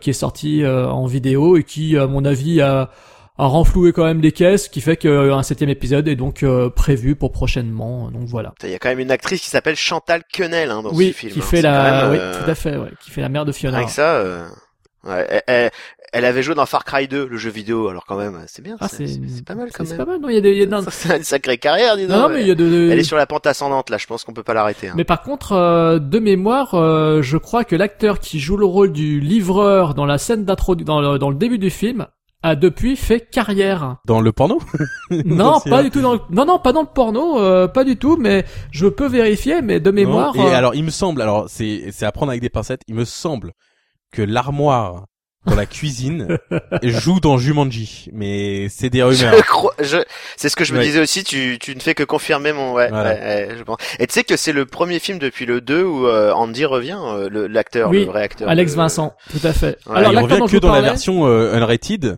qui 0.00 0.10
est 0.10 0.14
sorti 0.14 0.64
en 0.66 1.06
vidéo 1.06 1.56
et 1.56 1.64
qui, 1.64 1.96
à 1.96 2.06
mon 2.06 2.24
avis, 2.24 2.60
a 2.60 2.90
a 3.38 3.46
renfloué 3.46 3.92
quand 3.92 4.04
même 4.04 4.20
des 4.20 4.32
caisses, 4.32 4.68
qui 4.68 4.80
fait 4.80 4.96
qu'un 4.96 5.42
septième 5.42 5.70
épisode 5.70 6.06
est 6.08 6.16
donc 6.16 6.42
euh, 6.42 6.68
prévu 6.70 7.16
pour 7.16 7.32
prochainement. 7.32 8.10
Donc 8.10 8.24
voilà. 8.26 8.52
Il 8.62 8.70
y 8.70 8.74
a 8.74 8.78
quand 8.78 8.90
même 8.90 9.00
une 9.00 9.10
actrice 9.10 9.40
qui 9.40 9.48
s'appelle 9.50 9.76
Chantal 9.76 10.22
Quenel 10.32 10.70
hein, 10.70 10.82
dans 10.82 10.92
oui, 10.92 11.08
ce 11.08 11.18
film. 11.18 11.32
qui 11.32 11.38
hein. 11.40 11.42
fait 11.42 11.56
C'est 11.56 11.62
la, 11.62 12.10
oui, 12.10 12.16
euh, 12.20 12.42
tout 12.44 12.50
à 12.50 12.54
fait, 12.54 12.76
ouais, 12.76 12.90
qui 13.02 13.10
fait 13.10 13.20
la 13.22 13.28
mère 13.30 13.44
de 13.44 13.52
Fiona. 13.52 13.78
Avec 13.78 13.88
ça, 13.90 14.16
euh, 14.16 14.46
ouais, 15.04 15.26
elle, 15.30 15.42
elle- 15.46 15.70
elle 16.14 16.26
avait 16.26 16.42
joué 16.42 16.54
dans 16.54 16.66
Far 16.66 16.84
Cry 16.84 17.08
2, 17.08 17.26
le 17.26 17.36
jeu 17.38 17.48
vidéo. 17.48 17.88
Alors 17.88 18.04
quand 18.04 18.18
même, 18.18 18.38
c'est 18.46 18.60
bien. 18.60 18.76
Ah, 18.80 18.86
c'est 18.88 19.06
c'est, 19.06 19.18
c'est 19.34 19.44
pas 19.46 19.54
mal 19.54 19.70
quand 19.72 19.86
c'est 19.86 19.96
même. 19.96 20.04
pas 20.04 20.12
mal. 20.12 20.20
Non, 20.20 20.28
il 20.28 20.34
y 20.34 20.36
a 20.36 20.42
des, 20.42 20.54
y 20.54 20.62
a 20.62 20.66
non, 20.66 20.82
Ça, 20.82 20.90
C'est 20.90 21.16
une 21.16 21.22
sacrée 21.22 21.56
carrière, 21.56 21.96
dis 21.96 22.06
donc. 22.06 22.18
non, 22.18 22.28
mais 22.28 22.42
il 22.42 22.48
y 22.48 22.50
a 22.50 22.54
de, 22.54 22.90
Elle 22.92 22.98
est 22.98 23.02
sur 23.02 23.16
la 23.16 23.24
pente 23.26 23.46
ascendante 23.46 23.88
là. 23.88 23.96
Je 23.96 24.06
pense 24.06 24.22
qu'on 24.24 24.34
peut 24.34 24.42
pas 24.42 24.52
l'arrêter. 24.52 24.88
hein. 24.88 24.94
Mais 24.94 25.04
par 25.04 25.22
contre, 25.22 25.52
euh, 25.52 25.98
de 25.98 26.18
mémoire, 26.18 26.74
euh, 26.74 27.22
je 27.22 27.38
crois 27.38 27.64
que 27.64 27.74
l'acteur 27.76 28.20
qui 28.20 28.40
joue 28.40 28.58
le 28.58 28.66
rôle 28.66 28.92
du 28.92 29.20
livreur 29.20 29.94
dans 29.94 30.04
la 30.04 30.18
scène 30.18 30.44
d'intro, 30.44 30.74
dans 30.74 31.16
dans 31.16 31.30
le 31.30 31.36
début 31.36 31.56
du 31.58 31.70
film, 31.70 32.06
a 32.42 32.56
depuis 32.56 32.96
fait 32.96 33.20
carrière. 33.30 33.96
Dans 34.04 34.20
le 34.20 34.32
porno 34.32 34.58
non, 35.10 35.60
pas 35.60 35.70
vrai. 35.70 35.84
du 35.84 35.90
tout 35.90 36.00
dans 36.00 36.14
le, 36.14 36.20
non, 36.30 36.44
non, 36.44 36.58
pas 36.58 36.72
dans 36.72 36.82
le 36.82 36.88
porno, 36.92 37.38
euh, 37.40 37.68
pas 37.68 37.84
du 37.84 37.96
tout, 37.96 38.16
mais 38.16 38.44
je 38.70 38.86
peux 38.86 39.06
vérifier, 39.06 39.62
mais 39.62 39.80
de 39.80 39.90
mémoire. 39.90 40.36
Non, 40.36 40.48
Et 40.48 40.52
euh, 40.52 40.56
alors, 40.56 40.74
il 40.74 40.84
me 40.84 40.90
semble, 40.90 41.22
alors 41.22 41.48
c'est 41.48 41.90
c'est 41.92 42.06
à 42.06 42.12
prendre 42.12 42.30
avec 42.30 42.42
des 42.42 42.50
pincettes, 42.50 42.82
il 42.88 42.94
me 42.94 43.04
semble 43.04 43.52
que 44.12 44.22
l'armoire 44.22 45.06
dans 45.46 45.54
la 45.56 45.66
cuisine 45.66 46.38
joue 46.82 47.18
dans 47.20 47.36
Jumanji, 47.38 48.08
mais 48.12 48.68
c'est 48.68 48.90
des 48.90 49.02
rumeurs. 49.02 49.34
Je 49.36 49.42
crois, 49.42 49.74
je, 49.80 49.96
c'est 50.36 50.48
ce 50.48 50.56
que 50.56 50.64
je 50.64 50.72
me 50.74 50.82
disais 50.82 51.00
aussi. 51.00 51.24
Tu, 51.24 51.58
tu 51.60 51.74
ne 51.74 51.80
fais 51.80 51.94
que 51.94 52.04
confirmer 52.04 52.52
mon, 52.52 52.72
ouais, 52.74 52.88
Voilà. 52.90 53.10
ouais, 53.10 53.20
ouais, 53.20 53.48
je 53.58 53.62
pense. 53.64 53.78
Et 53.98 54.06
tu 54.06 54.12
sais 54.14 54.24
que 54.24 54.36
c'est 54.36 54.52
le 54.52 54.66
premier 54.66 54.98
film 55.00 55.18
depuis 55.18 55.44
le 55.46 55.60
2 55.60 55.82
où 55.84 56.06
euh, 56.06 56.32
Andy 56.32 56.64
revient, 56.64 56.98
euh, 57.02 57.28
le- 57.28 57.46
l'acteur, 57.48 57.90
Oui, 57.90 58.00
le 58.00 58.04
vrai 58.06 58.22
acteur. 58.22 58.48
Alex 58.48 58.72
de- 58.72 58.76
Vincent, 58.76 59.14
tout 59.30 59.44
à 59.46 59.52
fait. 59.52 59.78
Ouais, 59.86 59.96
Alors 59.96 60.12
il 60.12 60.18
revient 60.18 60.44
que 60.50 60.56
dans 60.58 60.72
la 60.72 60.80
version 60.80 61.26
euh, 61.26 61.54
unrated, 61.56 62.16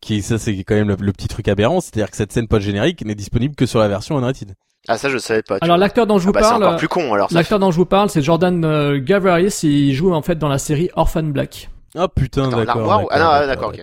qui 0.00 0.20
ça 0.22 0.38
c'est 0.38 0.54
quand 0.64 0.74
même 0.74 0.88
le, 0.88 0.96
le 1.00 1.12
petit 1.12 1.28
truc 1.28 1.46
aberrant, 1.48 1.80
c'est-à-dire 1.80 2.10
que 2.10 2.16
cette 2.16 2.32
scène 2.32 2.48
post 2.48 2.64
générique 2.66 3.04
n'est 3.04 3.14
disponible 3.14 3.54
que 3.54 3.66
sur 3.66 3.78
la 3.78 3.88
version 3.88 4.18
unrated. 4.18 4.54
Ah 4.86 4.98
ça 4.98 5.08
je 5.08 5.16
savais 5.16 5.42
pas. 5.42 5.58
alors 5.62 5.76
vois. 5.76 5.78
l'acteur 5.78 6.06
dont 6.06 6.18
je 6.18 6.24
Ah 6.24 6.26
vous 6.26 6.32
bah, 6.32 6.40
c'est 6.42 6.48
parle, 6.50 6.64
encore 6.64 6.76
plus 6.76 6.88
con 6.88 7.14
alors. 7.14 7.30
ça. 7.30 7.36
l'acteur 7.36 7.58
dont 7.58 7.70
je 7.70 7.76
vous 7.76 7.86
parle, 7.86 8.10
c'est 8.10 8.20
Jordan 8.20 8.62
euh, 8.66 8.98
Gavaris. 9.00 9.60
Il 9.62 9.94
joue 9.94 10.12
en 10.12 10.20
fait 10.20 10.36
dans 10.38 10.48
la 10.48 10.58
série 10.58 10.90
Orphan 10.94 11.22
Black. 11.22 11.70
Ah 11.94 12.08
putain, 12.08 12.48
d'accord. 12.50 13.08
ah 13.10 13.18
non, 13.18 13.26
ah, 13.30 13.46
d'accord, 13.46 13.72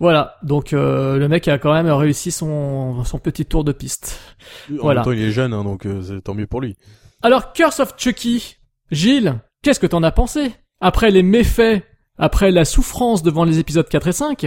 Voilà, 0.00 0.36
donc 0.42 0.72
euh, 0.72 1.16
le 1.18 1.28
mec 1.28 1.46
a 1.46 1.58
quand 1.58 1.72
même 1.72 1.88
réussi 1.88 2.32
son 2.32 3.04
son 3.04 3.18
petit 3.18 3.46
tour 3.46 3.62
de 3.62 3.72
piste. 3.72 4.18
En 4.72 4.82
Voilà. 4.82 5.00
même 5.00 5.04
temps, 5.04 5.12
il 5.12 5.22
est 5.22 5.30
jeune, 5.30 5.52
hein, 5.52 5.62
donc 5.62 5.86
euh, 5.86 6.20
tant 6.20 6.34
mieux 6.34 6.46
pour 6.48 6.60
lui. 6.60 6.76
Alors 7.22 7.52
Curse 7.52 7.78
of 7.80 7.94
Chucky, 7.96 8.56
Gilles, 8.90 9.38
qu'est-ce 9.62 9.78
que 9.78 9.86
t'en 9.86 10.02
as 10.02 10.10
pensé? 10.10 10.54
Après 10.80 11.10
les 11.12 11.22
méfaits, 11.22 11.84
après 12.18 12.50
la 12.50 12.64
souffrance 12.64 13.22
devant 13.22 13.44
les 13.44 13.60
épisodes 13.60 13.88
4 13.88 14.08
et 14.08 14.12
5, 14.12 14.46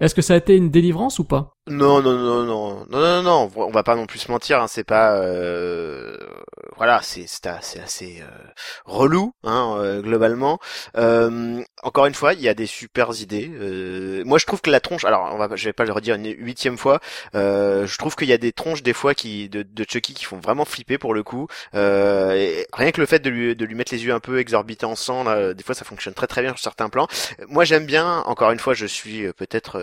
est-ce 0.00 0.14
que 0.14 0.20
ça 0.20 0.34
a 0.34 0.36
été 0.36 0.56
une 0.56 0.70
délivrance 0.70 1.18
ou 1.18 1.24
pas? 1.24 1.54
Non, 1.68 2.02
non, 2.02 2.12
non, 2.12 2.44
non, 2.44 2.86
non, 2.90 3.00
non, 3.00 3.22
non, 3.22 3.50
on 3.56 3.70
va 3.70 3.82
pas 3.82 3.96
non 3.96 4.04
plus 4.04 4.18
se 4.18 4.30
mentir, 4.30 4.60
hein, 4.60 4.66
c'est 4.68 4.84
pas, 4.84 5.16
euh, 5.16 6.16
voilà, 6.76 7.00
c'est 7.02 7.46
assez, 7.46 8.20
euh, 8.20 8.26
relou, 8.84 9.34
hein, 9.44 9.76
euh, 9.78 10.00
globalement. 10.00 10.58
Euh, 10.96 11.62
encore 11.82 12.06
une 12.06 12.14
fois, 12.14 12.34
il 12.34 12.40
y 12.40 12.48
a 12.48 12.54
des 12.54 12.66
super 12.66 13.10
idées. 13.20 13.48
Moi, 14.24 14.38
je 14.38 14.46
trouve 14.46 14.60
que 14.60 14.70
la 14.70 14.80
tronche, 14.80 15.04
alors, 15.04 15.30
on 15.32 15.38
va, 15.38 15.54
je 15.54 15.64
vais 15.64 15.72
pas 15.72 15.84
le 15.84 15.92
redire 15.92 16.14
une 16.14 16.34
huitième 16.38 16.78
fois. 16.78 17.00
je 17.34 17.98
trouve 17.98 18.16
qu'il 18.16 18.28
y 18.28 18.32
a 18.32 18.38
des 18.38 18.52
tronches 18.52 18.82
des 18.82 18.92
fois 18.92 19.14
qui 19.14 19.48
de, 19.48 19.62
de 19.62 19.84
Chucky 19.88 20.14
qui 20.14 20.24
font 20.24 20.38
vraiment 20.38 20.64
flipper 20.64 20.98
pour 20.98 21.14
le 21.14 21.22
coup. 21.22 21.46
Rien 21.72 22.92
que 22.92 23.00
le 23.00 23.06
fait 23.06 23.20
de 23.20 23.30
lui 23.30 23.56
de 23.56 23.64
lui 23.64 23.74
mettre 23.74 23.92
les 23.92 24.04
yeux 24.04 24.12
un 24.12 24.20
peu 24.20 24.38
exorbités 24.38 24.86
en 24.86 24.96
sang, 24.96 25.24
là, 25.24 25.54
des 25.54 25.64
fois, 25.64 25.74
ça 25.74 25.84
fonctionne 25.84 26.14
très 26.14 26.26
très 26.26 26.42
bien 26.42 26.50
sur 26.50 26.60
certains 26.60 26.88
plans. 26.88 27.08
Moi, 27.48 27.64
j'aime 27.64 27.86
bien. 27.86 28.22
Encore 28.26 28.50
une 28.50 28.58
fois, 28.58 28.74
je 28.74 28.86
suis 28.86 29.32
peut-être 29.34 29.80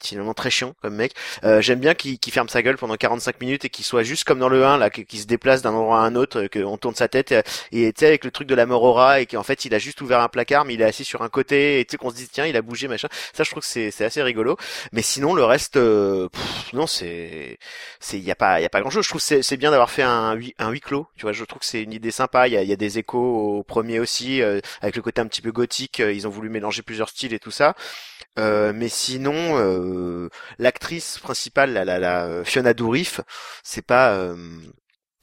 finalement 0.00 0.34
très 0.34 0.50
chiant 0.50 0.74
comme 0.82 0.94
mec. 0.94 1.14
J'aime 1.60 1.80
bien 1.80 1.94
qu'il 1.94 2.32
ferme 2.32 2.48
sa 2.48 2.62
gueule 2.62 2.76
pendant 2.76 2.96
45 2.96 3.40
minutes 3.40 3.64
et 3.64 3.70
qu'il 3.70 3.84
soit 3.84 4.02
juste 4.02 4.24
comme 4.24 4.38
dans 4.38 4.48
le 4.48 4.64
1 4.64 4.78
là, 4.78 4.90
qu'il 4.90 5.18
se 5.18 5.26
déplace 5.26 5.62
d'un 5.62 5.72
endroit 5.72 6.00
à 6.00 6.02
un 6.02 6.09
autre, 6.16 6.42
euh, 6.42 6.48
qu'on 6.48 6.76
tourne 6.76 6.94
sa 6.94 7.08
tête 7.08 7.32
euh, 7.32 7.42
et 7.72 7.92
tu 7.92 8.00
sais 8.00 8.06
avec 8.06 8.24
le 8.24 8.30
truc 8.30 8.48
de 8.48 8.54
la 8.54 8.66
rat 8.66 9.20
et 9.20 9.26
qu'en 9.26 9.42
fait 9.42 9.64
il 9.64 9.74
a 9.74 9.78
juste 9.78 10.00
ouvert 10.00 10.20
un 10.20 10.28
placard 10.28 10.64
mais 10.64 10.74
il 10.74 10.80
est 10.80 10.84
assis 10.84 11.04
sur 11.04 11.22
un 11.22 11.28
côté 11.28 11.80
et 11.80 11.84
tu 11.84 11.92
sais 11.92 11.96
qu'on 11.96 12.10
se 12.10 12.16
dit 12.16 12.28
tiens 12.28 12.46
il 12.46 12.56
a 12.56 12.62
bougé 12.62 12.88
machin. 12.88 13.08
Ça 13.34 13.44
je 13.44 13.50
trouve 13.50 13.62
que 13.62 13.90
c'est 13.90 14.04
assez 14.04 14.22
rigolo. 14.22 14.56
Mais 14.92 15.02
sinon 15.02 15.34
le 15.34 15.44
reste 15.44 15.76
euh, 15.76 16.28
non 16.72 16.86
c'est 16.86 17.58
c'est 18.00 18.18
il 18.18 18.24
y 18.24 18.30
a 18.30 18.34
pas 18.34 18.60
il 18.60 18.62
y 18.62 18.66
a 18.66 18.70
pas 18.70 18.80
grand 18.80 18.90
chose. 18.90 19.04
Je 19.04 19.10
trouve 19.10 19.20
c'est 19.20 19.42
c'est 19.42 19.56
bien 19.56 19.70
d'avoir 19.70 19.90
fait 19.90 20.02
un 20.02 20.38
un 20.58 20.70
huis 20.70 20.80
clos. 20.80 21.06
Tu 21.16 21.22
vois 21.22 21.32
je 21.32 21.44
trouve 21.44 21.60
que 21.60 21.66
c'est 21.66 21.82
une 21.82 21.92
idée 21.92 22.10
sympa. 22.10 22.48
Il 22.48 22.54
y 22.54 22.56
a 22.56 22.62
y 22.62 22.72
a 22.72 22.76
des 22.76 22.98
échos 22.98 23.58
au 23.58 23.62
premier 23.64 24.00
aussi 24.00 24.42
avec 24.80 24.96
le 24.96 25.02
côté 25.02 25.20
un 25.20 25.26
petit 25.26 25.42
peu 25.42 25.52
gothique. 25.52 25.98
Ils 26.00 26.26
ont 26.26 26.30
voulu 26.30 26.48
mélanger 26.48 26.82
plusieurs 26.82 27.08
styles 27.08 27.34
et 27.34 27.38
tout 27.38 27.50
ça. 27.50 27.74
Mais 28.36 28.88
sinon, 28.88 29.58
l'actrice 30.58 31.18
principale, 31.18 31.72
la, 31.72 31.84
la, 31.84 31.98
la 31.98 32.44
Fiona 32.44 32.74
Dourif, 32.74 33.20
c'est 33.62 33.82
pas, 33.84 34.34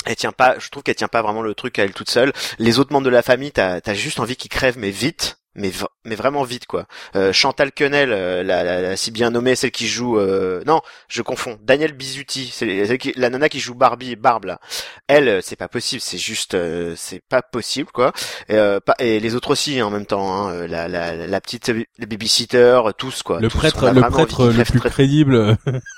elle 0.08 0.16
tient 0.16 0.32
pas. 0.32 0.56
Je 0.60 0.70
trouve 0.70 0.84
qu'elle 0.84 0.96
tient 0.96 1.08
pas 1.08 1.22
vraiment 1.22 1.42
le 1.42 1.54
truc 1.54 1.78
à 1.80 1.84
elle 1.84 1.94
toute 1.94 2.10
seule. 2.10 2.34
Les 2.60 2.80
autres 2.80 2.92
membres 2.94 3.06
de 3.06 3.12
la 3.12 3.22
famille, 3.22 3.52
t'as 3.52 3.80
as 3.86 3.94
juste 3.94 4.20
envie 4.20 4.36
qu'ils 4.36 4.50
crèvent, 4.52 4.78
mais 4.80 4.92
vite. 4.92 5.38
Mais, 5.60 5.72
mais 6.06 6.14
vraiment 6.14 6.44
vite 6.44 6.68
quoi. 6.68 6.86
Euh, 7.16 7.34
Chantal 7.34 7.72
Quenel, 7.72 8.12
euh, 8.12 8.44
la, 8.44 8.64
la, 8.64 8.80
la 8.80 8.96
si 8.96 9.10
bien 9.10 9.32
nommée, 9.32 9.56
celle 9.56 9.72
qui 9.72 9.88
joue, 9.88 10.20
euh, 10.20 10.62
non, 10.68 10.82
je 11.08 11.24
confonds. 11.24 11.58
Daniel 11.64 11.94
Bizuti, 11.94 12.52
c'est 12.54 12.86
la 13.16 13.30
nana 13.32 13.50
qui 13.50 13.60
joue 13.60 13.74
Barbie, 13.74 14.16
Barbe 14.16 14.46
là. 14.46 14.60
Elle, 15.08 15.28
euh, 15.28 15.42
c'est 15.42 15.56
pas 15.56 15.68
possible, 15.68 16.00
c'est 16.00 16.20
juste, 16.20 16.54
euh, 16.54 16.94
c'est 16.96 17.24
pas 17.28 17.42
possible 17.42 17.90
quoi. 17.92 18.14
Et, 18.50 18.54
euh, 18.54 18.80
pas- 18.80 18.94
et 19.00 19.20
les 19.20 19.34
autres 19.34 19.50
aussi 19.50 19.82
en 19.82 19.90
même 19.90 20.06
temps, 20.06 20.48
hein, 20.48 20.68
la, 20.68 20.88
la, 20.88 21.16
la 21.16 21.42
petite, 21.42 21.72
babysitter, 21.98 22.80
tous 22.96 23.24
quoi. 23.24 23.40
Le 23.40 23.50
Tous, 23.50 23.58
prêtre, 23.58 23.90
le 23.90 24.02
prêtre 24.02 24.50
le 24.50 24.64
plus 24.64 24.80
crédible. 24.80 25.58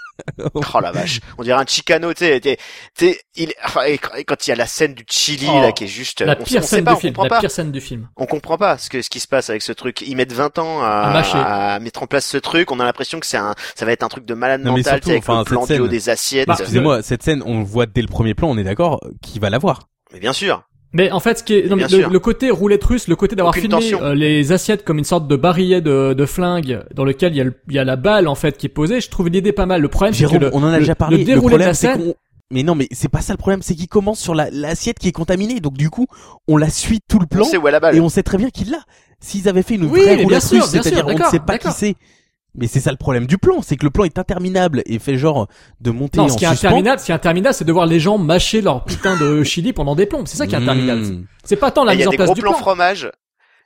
Oh 0.53 0.79
la 0.81 0.91
vache, 0.91 1.19
on 1.37 1.43
dirait 1.43 1.59
un 1.61 1.65
Chicano, 1.65 2.13
tu 2.13 2.25
sais, 2.25 2.39
t'es- 2.39 2.57
t'es- 2.95 3.19
il, 3.35 3.53
enfin, 3.63 3.83
et 3.83 3.97
quand- 3.97 4.45
il 4.45 4.49
y 4.49 4.53
a 4.53 4.55
la 4.55 4.65
scène 4.67 4.93
du 4.93 5.03
Chili 5.09 5.47
Oh, 5.49 5.61
là 5.61 5.71
qui 5.71 5.85
est 5.85 5.87
juste, 5.87 6.21
La 6.21 6.37
on, 6.39 6.43
pire 6.43 6.59
on 6.59 6.63
sait 6.63 6.75
scène 6.77 6.85
pas, 6.85 6.91
du 6.91 6.97
on 6.97 6.99
film. 6.99 7.13
comprend 7.13 7.23
La 7.23 7.29
pas, 7.29 7.39
pire 7.39 7.51
scène 7.51 7.71
du 7.71 7.81
film. 7.81 8.09
on 8.17 8.25
comprend 8.25 8.57
pas 8.57 8.77
ce 8.77 8.89
que 8.89 9.01
ce 9.01 9.09
qui 9.09 9.19
se 9.19 9.27
passe 9.27 9.49
avec 9.49 9.61
ce 9.61 9.71
truc. 9.71 10.01
Ils 10.01 10.15
mettent 10.15 10.33
20 10.33 10.57
ans 10.59 10.81
à, 10.81 11.11
À 11.75 11.79
mettre 11.79 12.03
en 12.03 12.07
place 12.07 12.25
ce 12.25 12.37
truc. 12.37 12.71
On 12.71 12.79
a 12.79 12.85
l'impression 12.85 13.19
que 13.19 13.25
c'est 13.25 13.37
un, 13.37 13.55
ça 13.75 13.85
va 13.85 13.91
être 13.91 14.03
un 14.03 14.09
truc 14.09 14.25
de 14.25 14.33
malade 14.33 14.61
Non, 14.61 14.71
mental, 14.71 14.83
surtout, 14.83 14.99
tu 14.99 15.05
sais, 15.05 15.11
avec 15.11 15.23
enfin, 15.23 15.39
le 15.39 15.45
plan 15.45 15.65
cette 15.65 15.75
du 15.77 15.81
haut 15.81 15.85
scène- 15.85 15.91
des 15.91 16.09
assiettes. 16.09 16.47
Bah, 16.47 16.55
Excusez-moi, 16.59 17.01
cette 17.01 17.23
scène, 17.23 17.41
on 17.45 17.59
le 17.59 17.65
voit 17.65 17.85
dès 17.85 18.01
le 18.01 18.07
premier 18.07 18.33
plan, 18.33 18.49
on 18.49 18.57
est 18.57 18.63
d'accord, 18.63 18.99
qui 19.21 19.39
va 19.39 19.49
la 19.49 19.57
voir. 19.57 19.87
Mais 20.13 20.19
bien 20.19 20.33
sûr. 20.33 20.63
Mais 20.91 21.11
en 21.11 21.19
fait, 21.19 21.37
ce 21.39 21.43
qui 21.43 21.53
est, 21.53 21.67
non, 21.69 21.75
mais 21.75 21.87
le, 21.87 22.07
le 22.11 22.19
côté 22.19 22.49
roulette 22.49 22.83
russe, 22.83 23.07
le 23.07 23.15
côté 23.15 23.35
d'avoir 23.35 23.53
filmé 23.53 23.93
euh, 24.01 24.15
les 24.15 24.51
assiettes 24.51 24.83
comme 24.83 24.97
une 24.97 25.03
sorte 25.03 25.27
de 25.27 25.35
barillet 25.35 25.81
de, 25.81 26.13
de 26.13 26.25
flingue 26.25 26.83
dans 26.95 27.03
lequel 27.05 27.33
il 27.33 27.37
y, 27.37 27.41
a 27.41 27.43
le- 27.43 27.53
il 27.67 27.75
y 27.75 27.79
a 27.79 27.83
la 27.83 27.95
balle 27.95 28.27
en 28.27 28.33
fait 28.35 28.57
qui 28.57 28.65
est 28.65 28.69
posée, 28.69 28.99
je 28.99 29.09
trouve 29.09 29.29
l'idée 29.29 29.51
pas 29.51 29.67
mal. 29.67 29.81
Le 29.81 29.87
problème, 29.87 30.13
c'est 30.15 30.25
que 30.25 30.37
le, 30.37 30.49
on 30.53 30.63
en 30.63 30.67
a 30.69 30.73
le- 30.73 30.79
déjà 30.79 30.95
parlé. 30.95 31.17
le 31.19 31.23
déroulé 31.25 31.35
de 31.35 31.47
problème, 31.49 31.67
la 31.67 31.73
c'est 31.75 31.87
scène, 31.93 31.97
qu'on- 32.07 32.15
Mais 32.51 32.63
non, 32.63 32.73
mais 32.73 32.87
c'est 32.91 33.07
pas 33.09 33.21
ça 33.21 33.33
le 33.33 33.37
problème, 33.37 33.61
c'est 33.61 33.75
qu'il 33.75 33.87
commence 33.87 34.19
sur 34.19 34.33
la 34.33 34.49
l'assiette 34.49 34.97
qui 34.97 35.07
est 35.07 35.11
contaminée, 35.11 35.59
donc 35.59 35.73
du 35.77 35.91
coup, 35.91 36.07
on 36.47 36.57
la 36.57 36.71
suit 36.71 37.01
tout 37.07 37.19
le 37.19 37.25
On 37.25 37.35
plan 37.35 37.43
sait 37.45 37.57
où 37.57 37.67
est 37.67 37.71
la 37.71 37.79
balle. 37.79 37.95
et 37.95 37.99
on 37.99 38.09
sait 38.09 38.23
très 38.23 38.37
bien 38.39 38.49
qu'il 38.49 38.71
l'a. 38.71 38.79
S'ils 39.21 39.47
avaient 39.47 39.61
fait 39.63 39.75
une 39.75 39.85
Oui, 39.85 40.01
vraie 40.01 40.23
roulette 40.23 40.43
russe, 40.43 40.63
c'est-à-dire 40.65 41.05
on 41.07 41.13
ne 41.17 41.23
sait 41.25 41.39
pas 41.39 41.59
qui 41.59 41.71
c'est. 41.71 41.95
Mais 42.59 42.67
c'est 42.67 42.79
ça 42.79 42.91
le 42.91 42.97
problème 42.97 43.25
du 43.25 43.37
plan, 43.37 43.61
c'est 43.61 43.77
que 43.77 43.85
le 43.85 43.89
plan 43.89 44.03
est 44.03 44.19
interminable 44.19 44.83
et 44.85 44.99
fait 44.99 45.17
genre 45.17 45.47
de 45.81 45.91
monter 45.91 46.17
non, 46.17 46.25
en 46.25 46.29
ce 46.29 46.37
qui 46.37 46.43
est 46.43 46.47
interminable, 46.47 46.99
ce 46.99 47.05
qui 47.05 47.11
est 47.11 47.15
interminable, 47.15 47.53
c'est 47.55 47.65
de 47.65 47.71
voir 47.71 47.85
les 47.85 47.99
gens 47.99 48.17
mâcher 48.17 48.61
leur 48.61 48.83
putain 48.83 49.17
de 49.17 49.43
chili 49.43 49.73
pendant 49.73 49.95
des 49.95 50.05
plombs. 50.05 50.25
C'est 50.25 50.37
ça 50.37 50.47
qui 50.47 50.55
est 50.55 50.57
interminable. 50.57 51.01
Mmh. 51.01 51.25
C'est 51.43 51.55
pas 51.55 51.71
tant 51.71 51.83
la 51.83 51.93
Et 51.93 51.95
Il 51.95 51.99
y 51.99 51.99
mise 51.99 52.07
a 52.07 52.09
en 52.09 52.11
des 52.11 52.17
place 52.17 52.27
gros 52.27 52.35
du 52.35 52.41
plans 52.41 52.51
plan. 52.51 52.59
fromage. 52.59 53.09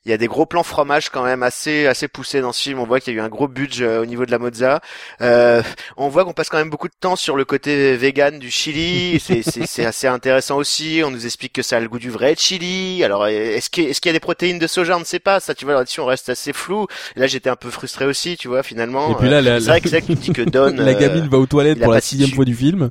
Il 0.05 0.11
y 0.11 0.13
a 0.13 0.17
des 0.17 0.27
gros 0.27 0.45
plans 0.45 0.63
fromage 0.63 1.09
quand 1.09 1.23
même 1.23 1.43
assez 1.43 1.87
assez 1.87 2.07
poussés 2.07 2.41
dans 2.41 2.51
ce 2.51 2.61
film. 2.61 2.79
On 2.79 2.85
voit 2.85 2.99
qu'il 2.99 3.13
y 3.13 3.17
a 3.17 3.19
eu 3.19 3.23
un 3.23 3.29
gros 3.29 3.47
budget 3.47 3.85
euh, 3.85 4.01
au 4.01 4.05
niveau 4.05 4.25
de 4.25 4.31
la 4.31 4.39
mozza. 4.39 4.81
Euh, 5.21 5.61
on 5.97 6.09
voit 6.09 6.25
qu'on 6.25 6.33
passe 6.33 6.49
quand 6.49 6.57
même 6.57 6.69
beaucoup 6.69 6.87
de 6.87 6.93
temps 6.99 7.15
sur 7.15 7.37
le 7.37 7.45
côté 7.45 7.95
vegan 7.95 8.39
du 8.39 8.51
chili. 8.51 9.19
C'est 9.19 9.85
assez 9.85 10.07
intéressant 10.07 10.57
aussi. 10.57 11.01
On 11.05 11.11
nous 11.11 11.25
explique 11.25 11.53
que 11.53 11.61
ça 11.61 11.77
a 11.77 11.79
le 11.79 11.87
goût 11.87 11.99
du 11.99 12.09
vrai 12.09 12.35
chili. 12.37 13.03
Alors 13.03 13.27
est-ce 13.27 13.69
qu'il 13.69 13.93
qu'il 13.93 14.09
y 14.09 14.11
a 14.11 14.13
des 14.13 14.19
protéines 14.19 14.59
de 14.59 14.67
soja? 14.67 14.97
On 14.97 14.99
ne 14.99 15.05
sait 15.05 15.19
pas. 15.19 15.39
Ça, 15.39 15.53
tu 15.53 15.65
vois 15.65 15.75
là-dessus, 15.75 16.01
on 16.01 16.05
reste 16.05 16.29
assez 16.29 16.53
flou. 16.53 16.87
Et 17.15 17.19
là, 17.19 17.27
j'étais 17.27 17.49
un 17.49 17.55
peu 17.55 17.69
frustré 17.69 18.05
aussi, 18.05 18.35
tu 18.37 18.47
vois, 18.47 18.63
finalement. 18.63 19.11
Et 19.11 19.15
puis 19.15 19.29
là, 19.29 19.33
Euh, 19.37 19.41
la, 19.41 19.59
c'est 19.59 19.67
vrai 19.67 19.81
que 19.81 19.89
c'est 19.89 19.99
vrai 19.99 20.07
que 20.07 20.19
tu 20.19 20.19
dis 20.19 20.33
que 20.33 20.41
Don. 20.41 20.73
la 20.77 20.91
euh, 20.91 20.99
gamine 20.99 21.27
va 21.27 21.37
aux 21.37 21.45
toilettes 21.45 21.79
pour 21.79 21.93
la 21.93 22.01
sixième 22.01 22.31
fois 22.31 22.45
du 22.45 22.55
film. 22.55 22.89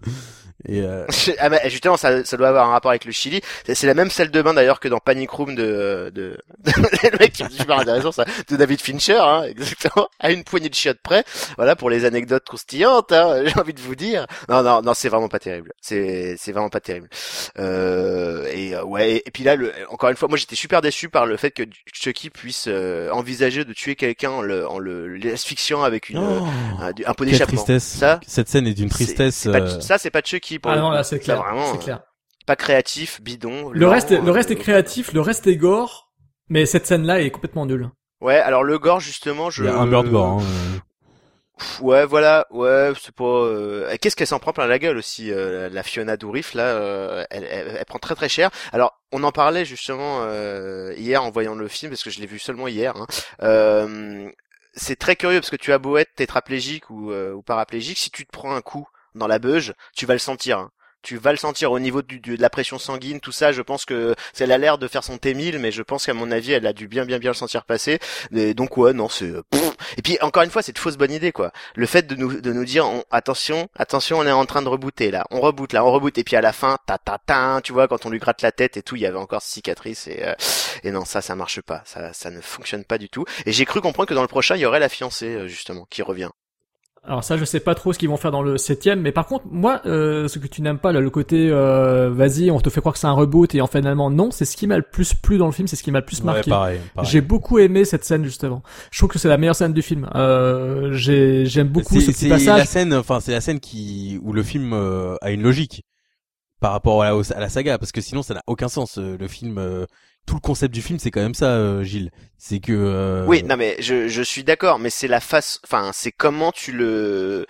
Et 0.68 0.80
euh, 0.82 1.06
ah 1.38 1.48
bah, 1.48 1.58
justement, 1.68 1.96
ça, 1.96 2.24
ça 2.24 2.36
doit 2.36 2.48
avoir 2.48 2.68
un 2.68 2.72
rapport 2.72 2.90
avec 2.90 3.04
le 3.04 3.12
Chili. 3.12 3.40
C'est 3.66 3.86
la 3.86 3.94
même 3.94 4.10
salle 4.10 4.30
de 4.30 4.42
bain 4.42 4.54
d'ailleurs 4.54 4.80
que 4.80 4.88
dans 4.88 4.98
Panic 4.98 5.30
Room 5.30 5.54
de, 5.54 6.10
de, 6.14 6.38
le 6.66 7.18
mec 7.18 7.32
qui 7.32 7.42
est 7.42 7.50
super 7.50 7.78
intéressant 7.80 8.12
ça, 8.12 8.24
de 8.48 8.56
David 8.56 8.80
Fincher, 8.80 9.18
hein, 9.20 9.42
exactement, 9.48 10.08
à 10.20 10.30
une 10.30 10.44
poignée 10.44 10.68
de 10.68 10.74
chiottes 10.74 11.00
près. 11.02 11.24
Voilà 11.56 11.74
pour 11.76 11.90
les 11.90 12.04
anecdotes 12.04 12.44
croustillantes. 12.44 13.12
Hein, 13.12 13.42
J'ai 13.46 13.58
envie 13.58 13.74
de 13.74 13.80
vous 13.80 13.94
dire. 13.96 14.26
Non, 14.48 14.62
non, 14.62 14.82
non, 14.82 14.94
c'est 14.94 15.08
vraiment 15.08 15.28
pas 15.28 15.38
terrible. 15.38 15.72
C'est, 15.80 16.36
c'est 16.38 16.52
vraiment 16.52 16.68
pas 16.70 16.80
terrible. 16.80 17.08
Euh, 17.58 18.46
et 18.52 18.74
euh, 18.74 18.84
ouais, 18.84 19.22
et 19.24 19.30
puis 19.30 19.44
là, 19.44 19.56
le, 19.56 19.72
encore 19.90 20.10
une 20.10 20.16
fois, 20.16 20.28
moi 20.28 20.38
j'étais 20.38 20.56
super 20.56 20.80
déçu 20.80 21.08
par 21.08 21.26
le 21.26 21.36
fait 21.36 21.50
que 21.50 21.62
Chucky 21.92 22.30
puisse 22.30 22.66
euh, 22.68 23.10
envisager 23.10 23.64
de 23.64 23.72
tuer 23.72 23.94
quelqu'un 23.96 24.30
en 24.30 24.42
le, 24.42 24.66
en 24.68 24.78
le 24.78 25.16
l'asphyxiant 25.16 25.82
avec 25.82 26.08
une, 26.10 26.18
oh, 26.18 26.46
un, 26.80 26.90
un 27.04 27.14
pot 27.14 27.24
d'échappement. 27.24 27.62
tristesse. 27.62 27.84
Ça, 27.98 28.20
Cette 28.26 28.48
scène 28.48 28.66
est 28.66 28.74
d'une 28.74 28.88
tristesse. 28.88 29.44
pas- 29.44 29.60
euh, 29.60 29.80
ça 29.80 29.98
c'est 29.98 30.10
pas 30.10 30.22
Chucky 30.24 30.51
pour 30.58 30.70
Ah 30.72 30.76
non, 30.76 30.90
là, 30.90 31.02
c'est 31.04 31.18
clair. 31.18 31.42
vraiment, 31.42 31.66
C'est 31.72 31.78
euh, 31.78 31.82
clair. 31.82 32.00
pas 32.46 32.56
créatif, 32.56 33.20
bidon. 33.22 33.70
Le 33.70 33.80
lent, 33.80 33.90
reste, 33.90 34.10
le 34.10 34.30
reste 34.30 34.50
euh, 34.50 34.54
est 34.54 34.56
créatif, 34.58 35.12
le 35.12 35.20
reste 35.20 35.46
est 35.46 35.56
gore, 35.56 36.12
mais 36.48 36.66
cette 36.66 36.86
scène-là 36.86 37.20
est 37.20 37.30
complètement 37.30 37.66
nulle. 37.66 37.90
Ouais, 38.20 38.36
alors 38.38 38.62
le 38.64 38.78
gore 38.78 39.00
justement, 39.00 39.50
je. 39.50 39.64
Il 39.64 39.66
y 39.66 39.72
a 39.72 39.76
un 39.78 39.86
meurtre 39.86 40.10
gore. 40.10 40.40
Hein. 40.40 40.80
Ouais, 41.80 42.04
voilà, 42.06 42.46
ouais, 42.50 42.92
c'est 43.00 43.14
pas. 43.14 43.24
euh, 43.24 43.94
Qu'est-ce 44.00 44.16
qu'elle 44.16 44.26
s'en 44.26 44.40
prend 44.40 44.52
plein 44.52 44.66
la 44.66 44.78
gueule 44.80 44.96
aussi, 44.96 45.30
euh, 45.30 45.68
la 45.68 45.82
Fiona 45.84 46.16
Dourif 46.16 46.54
là, 46.54 46.64
euh, 46.64 47.24
elle, 47.30 47.44
elle, 47.48 47.76
elle 47.78 47.84
prend 47.84 47.98
très 48.00 48.16
très 48.16 48.28
cher. 48.28 48.50
Alors, 48.72 48.98
on 49.12 49.22
en 49.22 49.30
parlait 49.30 49.64
justement 49.64 50.22
euh, 50.22 50.92
hier 50.96 51.22
en 51.22 51.30
voyant 51.30 51.54
le 51.54 51.68
film 51.68 51.90
parce 51.92 52.02
que 52.02 52.10
je 52.10 52.18
l'ai 52.20 52.26
vu 52.26 52.38
seulement 52.40 52.66
hier. 52.66 52.96
Hein. 52.96 53.06
Euh, 53.42 54.28
c'est 54.74 54.96
très 54.98 55.14
curieux 55.14 55.38
parce 55.40 55.50
que 55.50 55.56
tu 55.56 55.72
as 55.72 55.78
beau 55.78 55.98
être 55.98 56.14
tétraplégique 56.16 56.90
ou, 56.90 57.12
euh, 57.12 57.32
ou 57.32 57.42
paraplégique, 57.42 57.98
si 57.98 58.10
tu 58.10 58.24
te 58.26 58.32
prends 58.32 58.54
un 58.56 58.62
coup 58.62 58.88
dans 59.14 59.26
la 59.26 59.38
beuge, 59.38 59.74
tu 59.96 60.06
vas 60.06 60.14
le 60.14 60.18
sentir. 60.18 60.58
hein. 60.58 60.70
tu 61.04 61.16
vas 61.16 61.32
le 61.32 61.36
sentir 61.38 61.72
au 61.72 61.80
niveau 61.80 62.00
du, 62.00 62.20
du- 62.20 62.36
de 62.36 62.42
la 62.42 62.48
pression 62.48 62.78
sanguine, 62.78 63.18
tout 63.18 63.32
ça. 63.32 63.50
Je 63.50 63.60
pense 63.60 63.84
que 63.84 64.14
c'est 64.32 64.44
elle 64.44 64.52
a 64.52 64.58
l'air 64.58 64.78
de 64.78 64.86
faire 64.86 65.02
son 65.02 65.16
T1000, 65.16 65.58
mais 65.58 65.72
je 65.72 65.82
pense 65.82 66.06
qu'à 66.06 66.14
mon 66.14 66.30
avis, 66.30 66.52
elle 66.52 66.64
a 66.64 66.72
dû 66.72 66.86
bien, 66.86 67.04
bien, 67.04 67.18
bien 67.18 67.30
le 67.30 67.34
sentir 67.34 67.64
passer. 67.64 67.98
Et 68.32 68.54
donc 68.54 68.76
ouais, 68.76 68.92
non, 68.92 69.08
c'est. 69.08 69.32
Et 69.96 70.02
puis 70.02 70.16
encore 70.20 70.44
une 70.44 70.50
fois, 70.50 70.62
c'est 70.62 70.70
une 70.70 70.80
fausse 70.80 70.96
bonne 70.96 71.10
idée, 71.10 71.32
quoi. 71.32 71.50
Le 71.74 71.86
fait 71.86 72.06
de 72.06 72.14
nous, 72.14 72.40
de 72.40 72.52
nous 72.52 72.64
dire, 72.64 72.86
on- 72.86 73.02
attention, 73.10 73.68
attention, 73.74 74.20
on 74.20 74.26
est 74.26 74.30
en 74.30 74.46
train 74.46 74.62
de 74.62 74.68
rebooter 74.68 75.10
là, 75.10 75.26
on 75.32 75.40
reboot 75.40 75.72
là, 75.72 75.84
on 75.84 75.90
reboot, 75.90 76.16
et 76.18 76.22
puis 76.24 76.36
à 76.36 76.40
la 76.40 76.52
fin, 76.52 76.78
ta 76.86 76.98
ta 76.98 77.18
ta, 77.18 77.60
tu 77.64 77.72
vois, 77.72 77.88
quand 77.88 78.06
on 78.06 78.10
lui 78.10 78.20
gratte 78.20 78.42
la 78.42 78.52
tête 78.52 78.76
et 78.76 78.82
tout, 78.84 78.94
il 78.94 79.02
y 79.02 79.06
avait 79.06 79.18
encore 79.18 79.42
cicatrice 79.42 80.06
et 80.06 80.22
euh, 80.24 80.34
et 80.84 80.92
non, 80.92 81.04
ça, 81.04 81.20
ça 81.20 81.34
marche 81.34 81.60
pas, 81.62 81.82
ça, 81.84 82.12
ça 82.12 82.30
ne 82.30 82.40
fonctionne 82.40 82.84
pas 82.84 82.98
du 82.98 83.08
tout. 83.08 83.24
Et 83.44 83.50
j'ai 83.52 83.64
cru 83.64 83.80
comprendre 83.80 84.08
que 84.08 84.14
dans 84.14 84.22
le 84.22 84.28
prochain, 84.28 84.54
il 84.54 84.60
y 84.60 84.66
aurait 84.66 84.78
la 84.80 84.88
fiancée 84.88 85.34
euh, 85.34 85.48
justement 85.48 85.84
qui 85.90 86.02
revient. 86.02 86.30
Alors 87.04 87.24
ça, 87.24 87.36
je 87.36 87.44
sais 87.44 87.58
pas 87.58 87.74
trop 87.74 87.92
ce 87.92 87.98
qu'ils 87.98 88.08
vont 88.08 88.16
faire 88.16 88.30
dans 88.30 88.42
le 88.42 88.56
septième, 88.58 89.00
mais 89.00 89.10
par 89.10 89.26
contre, 89.26 89.44
moi, 89.50 89.80
euh, 89.86 90.28
ce 90.28 90.38
que 90.38 90.46
tu 90.46 90.62
n'aimes 90.62 90.78
pas, 90.78 90.92
là, 90.92 91.00
le 91.00 91.10
côté, 91.10 91.48
euh, 91.50 92.10
vas-y, 92.12 92.52
on 92.52 92.60
te 92.60 92.70
fait 92.70 92.78
croire 92.80 92.92
que 92.92 93.00
c'est 93.00 93.08
un 93.08 93.12
reboot 93.12 93.52
et 93.56 93.60
en 93.60 93.66
finalement 93.66 94.08
non, 94.08 94.30
c'est 94.30 94.44
ce 94.44 94.56
qui 94.56 94.68
m'a 94.68 94.76
le 94.76 94.84
plus 94.84 95.12
plu 95.12 95.36
dans 95.36 95.46
le 95.46 95.52
film, 95.52 95.66
c'est 95.66 95.74
ce 95.74 95.82
qui 95.82 95.90
m'a 95.90 95.98
le 95.98 96.04
plus 96.04 96.20
Ouais, 96.20 96.26
marqué. 96.26 96.50
pareil, 96.50 96.78
pareil. 96.94 97.10
J'ai 97.10 97.20
beaucoup 97.20 97.58
aimé 97.58 97.84
cette 97.84 98.04
scène 98.04 98.22
justement. 98.24 98.62
Je 98.92 98.98
trouve 99.00 99.10
que 99.10 99.18
c'est 99.18 99.28
la 99.28 99.36
meilleure 99.36 99.56
scène 99.56 99.72
du 99.72 99.82
film. 99.82 100.08
Euh, 100.14 100.92
j'ai 100.92 101.44
j'aime 101.46 101.66
beaucoup 101.68 101.94
C'est- 101.94 102.02
ce 102.02 102.06
petit 102.12 102.18
c'est 102.20 102.28
la 102.28 102.36
passage. 102.36 102.66
scène, 102.68 102.94
enfin 102.94 103.18
c'est 103.18 103.32
la 103.32 103.40
scène 103.40 103.58
qui 103.58 104.20
où 104.22 104.32
le 104.32 104.44
film 104.44 104.72
euh, 104.72 105.16
a 105.22 105.32
une 105.32 105.42
logique 105.42 105.82
par 106.60 106.70
rapport 106.70 107.02
à 107.02 107.10
la, 107.10 107.20
à 107.34 107.40
la 107.40 107.48
saga, 107.48 107.78
parce 107.78 107.90
que 107.90 108.00
sinon 108.00 108.22
ça 108.22 108.34
n'a 108.34 108.42
aucun 108.46 108.68
sens. 108.68 108.98
euh, 108.98 109.16
Le 109.18 109.26
film, 109.26 109.58
euh, 109.58 109.86
tout 110.26 110.34
le 110.34 110.40
concept 110.40 110.74
du 110.74 110.82
film, 110.82 110.98
c'est 110.98 111.10
quand 111.10 111.20
même 111.22 111.34
ça, 111.34 111.50
euh, 111.56 111.82
Gilles. 111.82 112.10
C'est 112.38 112.60
que 112.60 112.72
euh, 112.72 113.26
Oui, 113.26 113.42
non 113.42 113.56
mais 113.56 113.76
je, 113.80 114.08
je 114.08 114.22
suis 114.22 114.44
d'accord, 114.44 114.78
mais 114.78 114.90
c'est 114.90 115.08
la 115.08 115.20
face, 115.20 115.60
enfin 115.64 115.90
c'est 115.92 116.12
comment 116.12 116.52
tu 116.52 116.72
le, 116.72 117.46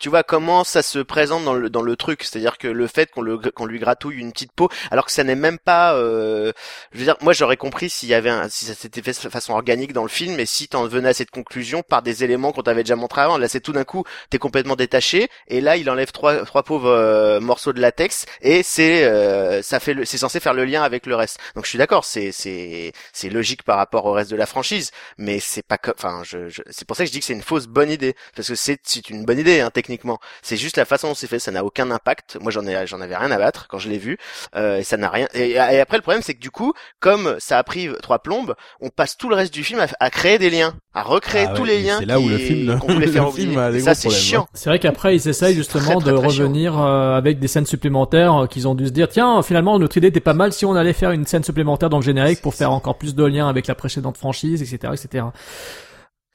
tu 0.00 0.08
vois 0.08 0.22
comment 0.24 0.64
ça 0.64 0.82
se 0.82 0.98
présente 0.98 1.44
dans 1.44 1.54
le 1.54 1.70
dans 1.70 1.82
le 1.82 1.94
truc, 1.96 2.24
c'est-à-dire 2.24 2.58
que 2.58 2.66
le 2.68 2.86
fait 2.88 3.10
qu'on 3.10 3.22
le 3.22 3.38
qu'on 3.38 3.66
lui 3.66 3.78
gratouille 3.78 4.16
une 4.18 4.32
petite 4.32 4.52
peau, 4.52 4.68
alors 4.90 5.04
que 5.06 5.12
ça 5.12 5.24
n'est 5.24 5.34
même 5.36 5.58
pas, 5.58 5.94
euh, 5.94 6.52
je 6.92 6.98
veux 6.98 7.04
dire, 7.04 7.16
moi 7.20 7.32
j'aurais 7.32 7.56
compris 7.56 7.90
s'il 7.90 8.08
y 8.08 8.14
avait 8.14 8.30
un, 8.30 8.48
si 8.48 8.64
ça 8.64 8.74
s'était 8.74 9.02
fait 9.02 9.12
de 9.22 9.28
façon 9.30 9.52
organique 9.52 9.92
dans 9.92 10.02
le 10.02 10.08
film, 10.08 10.40
et 10.40 10.46
si 10.46 10.68
t'en 10.68 10.86
venais 10.88 11.10
à 11.10 11.14
cette 11.14 11.30
conclusion 11.30 11.82
par 11.82 12.02
des 12.02 12.24
éléments 12.24 12.52
qu'on 12.52 12.62
t'avait 12.62 12.82
déjà 12.82 12.96
montré 12.96 13.20
avant. 13.20 13.38
Là 13.38 13.48
c'est 13.48 13.60
tout 13.60 13.72
d'un 13.72 13.84
coup 13.84 14.04
t'es 14.30 14.38
complètement 14.38 14.76
détaché, 14.76 15.28
et 15.48 15.60
là 15.60 15.76
il 15.76 15.88
enlève 15.90 16.12
trois 16.12 16.44
trois 16.44 16.62
pauvres 16.62 16.88
euh, 16.90 17.40
morceaux 17.40 17.72
de 17.72 17.80
latex, 17.80 18.26
et 18.42 18.62
c'est 18.62 19.04
euh, 19.04 19.62
ça 19.62 19.80
fait 19.80 19.94
c'est 20.04 20.18
censé 20.18 20.40
faire 20.40 20.54
le 20.54 20.64
lien 20.64 20.82
avec 20.82 21.06
le 21.06 21.14
reste. 21.14 21.38
Donc 21.54 21.64
je 21.64 21.70
suis 21.70 21.78
d'accord, 21.78 22.04
c'est 22.04 22.32
c'est 22.32 22.92
c'est 23.12 23.28
logique 23.30 23.62
par 23.62 23.76
rapport 23.76 24.06
au 24.06 24.12
reste 24.12 24.30
de 24.30 24.36
la 24.36 24.46
franchise 24.46 24.90
mais 25.18 25.40
c'est 25.40 25.62
pas 25.62 25.78
enfin 25.94 26.22
je, 26.24 26.48
je- 26.48 26.62
c'est 26.70 26.86
pour 26.86 26.96
ça 26.96 27.04
que 27.04 27.08
je 27.08 27.12
dis 27.12 27.20
que 27.20 27.24
c'est 27.24 27.32
une 27.32 27.42
fausse 27.42 27.66
bonne 27.66 27.90
idée 27.90 28.14
parce 28.34 28.48
que 28.48 28.54
c'est 28.54 28.78
c'est 28.82 29.10
une 29.10 29.24
bonne 29.24 29.38
idée 29.38 29.60
hein, 29.60 29.70
techniquement. 29.90 30.18
C'est 30.42 30.56
juste 30.56 30.76
la 30.76 30.84
façon 30.84 31.08
dont 31.08 31.14
c'est 31.14 31.26
fait 31.26 31.38
ça 31.40 31.50
n'a 31.50 31.64
aucun 31.64 31.90
impact. 31.90 32.38
Moi 32.40 32.52
j'en 32.52 32.64
ai 32.66 32.86
j'en 32.86 33.00
avais 33.00 33.16
rien 33.16 33.30
à 33.32 33.38
battre 33.38 33.66
quand 33.68 33.78
je 33.78 33.88
l'ai 33.88 33.98
vu 33.98 34.18
euh, 34.54 34.78
et 34.78 34.84
ça 34.84 34.96
n'a 34.96 35.10
rien 35.10 35.26
et, 35.34 35.50
et 35.50 35.58
après 35.80 35.96
le 35.96 36.02
problème 36.02 36.22
c'est 36.22 36.34
que 36.34 36.40
du 36.40 36.50
coup 36.50 36.72
comme 37.00 37.36
ça 37.38 37.58
a 37.58 37.64
pris 37.64 37.88
trois 38.02 38.20
plombes 38.20 38.54
on 38.80 38.88
passe 38.88 39.16
tout 39.16 39.28
le 39.28 39.34
reste 39.34 39.52
du 39.52 39.64
film 39.64 39.80
à, 39.80 39.86
à 39.98 40.10
créer 40.10 40.38
des 40.38 40.48
liens 40.50 40.74
à 40.94 41.02
recréer 41.02 41.46
Ah 41.48 41.54
tous 41.54 41.62
ouais, 41.62 41.68
les 41.68 41.82
liens 41.82 41.98
c'est 42.00 42.06
là 42.06 42.20
où 42.20 42.28
le 42.28 42.38
film- 42.38 42.78
qu'on 42.78 42.86
voulait 42.94 43.06
le 43.06 43.12
faire 43.12 43.32
film 43.32 43.50
oublier. 43.50 43.58
a 43.58 43.70
des 43.72 43.78
Et 43.78 43.80
ça 43.80 43.94
c'est 43.94 44.08
problèmes, 44.08 44.22
chiant. 44.22 44.46
C'est 44.54 44.70
vrai 44.70 44.78
qu'après 44.78 45.16
ils 45.16 45.28
essayent 45.28 45.54
justement 45.54 45.98
très, 46.00 46.00
très, 46.00 46.10
de 46.12 46.16
très 46.16 46.26
revenir 46.26 46.78
euh, 46.80 47.16
avec 47.16 47.38
des 47.40 47.48
scènes 47.48 47.66
supplémentaires 47.66 48.42
euh, 48.42 48.46
qu'ils 48.46 48.68
ont 48.68 48.74
dû 48.74 48.86
se 48.86 48.92
dire 48.92 49.08
tiens 49.08 49.42
finalement 49.42 49.78
notre 49.78 49.96
idée 49.96 50.08
était 50.08 50.20
pas 50.20 50.34
mal 50.34 50.52
si 50.52 50.64
on 50.64 50.74
allait 50.76 50.92
faire 50.92 51.10
une 51.10 51.26
scène 51.26 51.42
supplémentaire 51.44 51.90
dans 51.90 51.98
le 51.98 52.04
générique 52.04 52.42
pour 52.42 52.54
faire 52.54 52.70
encore 52.72 52.96
plus 52.98 53.14
de 53.14 53.24
liens 53.24 53.48
avec 53.48 53.66
la 53.66 53.74
précédente 53.74 54.16
franchise 54.16 54.62
etc 54.62 54.92
etc. 54.94 55.24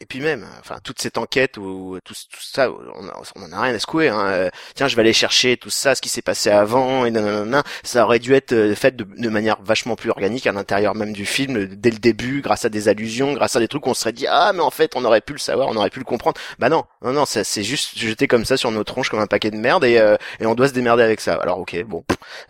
Et 0.01 0.05
puis 0.05 0.19
même, 0.19 0.45
enfin 0.59 0.79
toute 0.83 0.99
cette 1.01 1.17
enquête 1.17 1.57
ou 1.57 1.97
tout, 2.03 2.13
tout 2.13 2.39
ça, 2.41 2.69
on, 2.69 3.09
on 3.35 3.43
en 3.43 3.51
a 3.53 3.61
rien 3.61 3.73
à 3.73 3.79
secouer. 3.79 4.09
Hein. 4.09 4.25
Euh, 4.27 4.49
Tiens, 4.75 4.89
je 4.89 4.95
vais 4.97 5.01
aller 5.01 5.13
chercher 5.13 5.55
tout 5.55 5.69
ça, 5.69 5.95
ce 5.95 6.01
qui 6.01 6.09
s'est 6.09 6.21
passé 6.21 6.49
avant 6.49 7.05
et 7.05 7.11
nanana. 7.11 7.63
Ça 7.83 8.03
aurait 8.03 8.19
dû 8.19 8.33
être 8.33 8.51
euh, 8.51 8.75
fait 8.75 8.93
de, 8.95 9.29
manière 9.29 9.57
vachement 9.63 9.95
plus 9.95 10.09
organique 10.09 10.47
à 10.47 10.51
l'intérieur 10.51 10.95
même 10.95 11.13
du 11.13 11.25
film 11.25 11.57
euh, 11.57 11.67
dès 11.71 11.91
le 11.91 11.97
début, 11.97 12.41
grâce 12.41 12.65
à 12.65 12.69
des 12.69 12.89
allusions, 12.89 13.31
grâce 13.33 13.55
à 13.55 13.59
des 13.59 13.69
trucs 13.69 13.87
où 13.87 13.89
on 13.89 13.93
se 13.93 14.01
serait 14.01 14.11
dit 14.11 14.27
ah 14.27 14.51
mais 14.53 14.59
en 14.59 14.69
fait 14.69 14.91
on 14.97 15.05
aurait 15.05 15.21
pu 15.21 15.31
le 15.31 15.39
savoir, 15.39 15.69
on 15.69 15.77
aurait 15.77 15.89
pu 15.89 15.99
le 15.99 16.05
comprendre. 16.05 16.39
Bah 16.59 16.67
non, 16.67 16.83
non 17.01 17.13
non, 17.13 17.23
c'est 17.25 17.63
juste 17.63 17.97
jeté 17.97 18.27
comme 18.27 18.43
ça 18.43 18.57
sur 18.57 18.71
nos 18.71 18.83
tronches 18.83 19.09
comme 19.09 19.21
un 19.21 19.27
paquet 19.27 19.49
de 19.49 19.57
merde 19.57 19.85
et, 19.85 19.97
euh, 19.97 20.17
et 20.41 20.45
on 20.45 20.55
doit 20.55 20.67
se 20.67 20.73
démerder 20.73 21.03
avec 21.03 21.21
ça. 21.21 21.35
Alors 21.35 21.59
ok, 21.59 21.85
bon, 21.87 22.03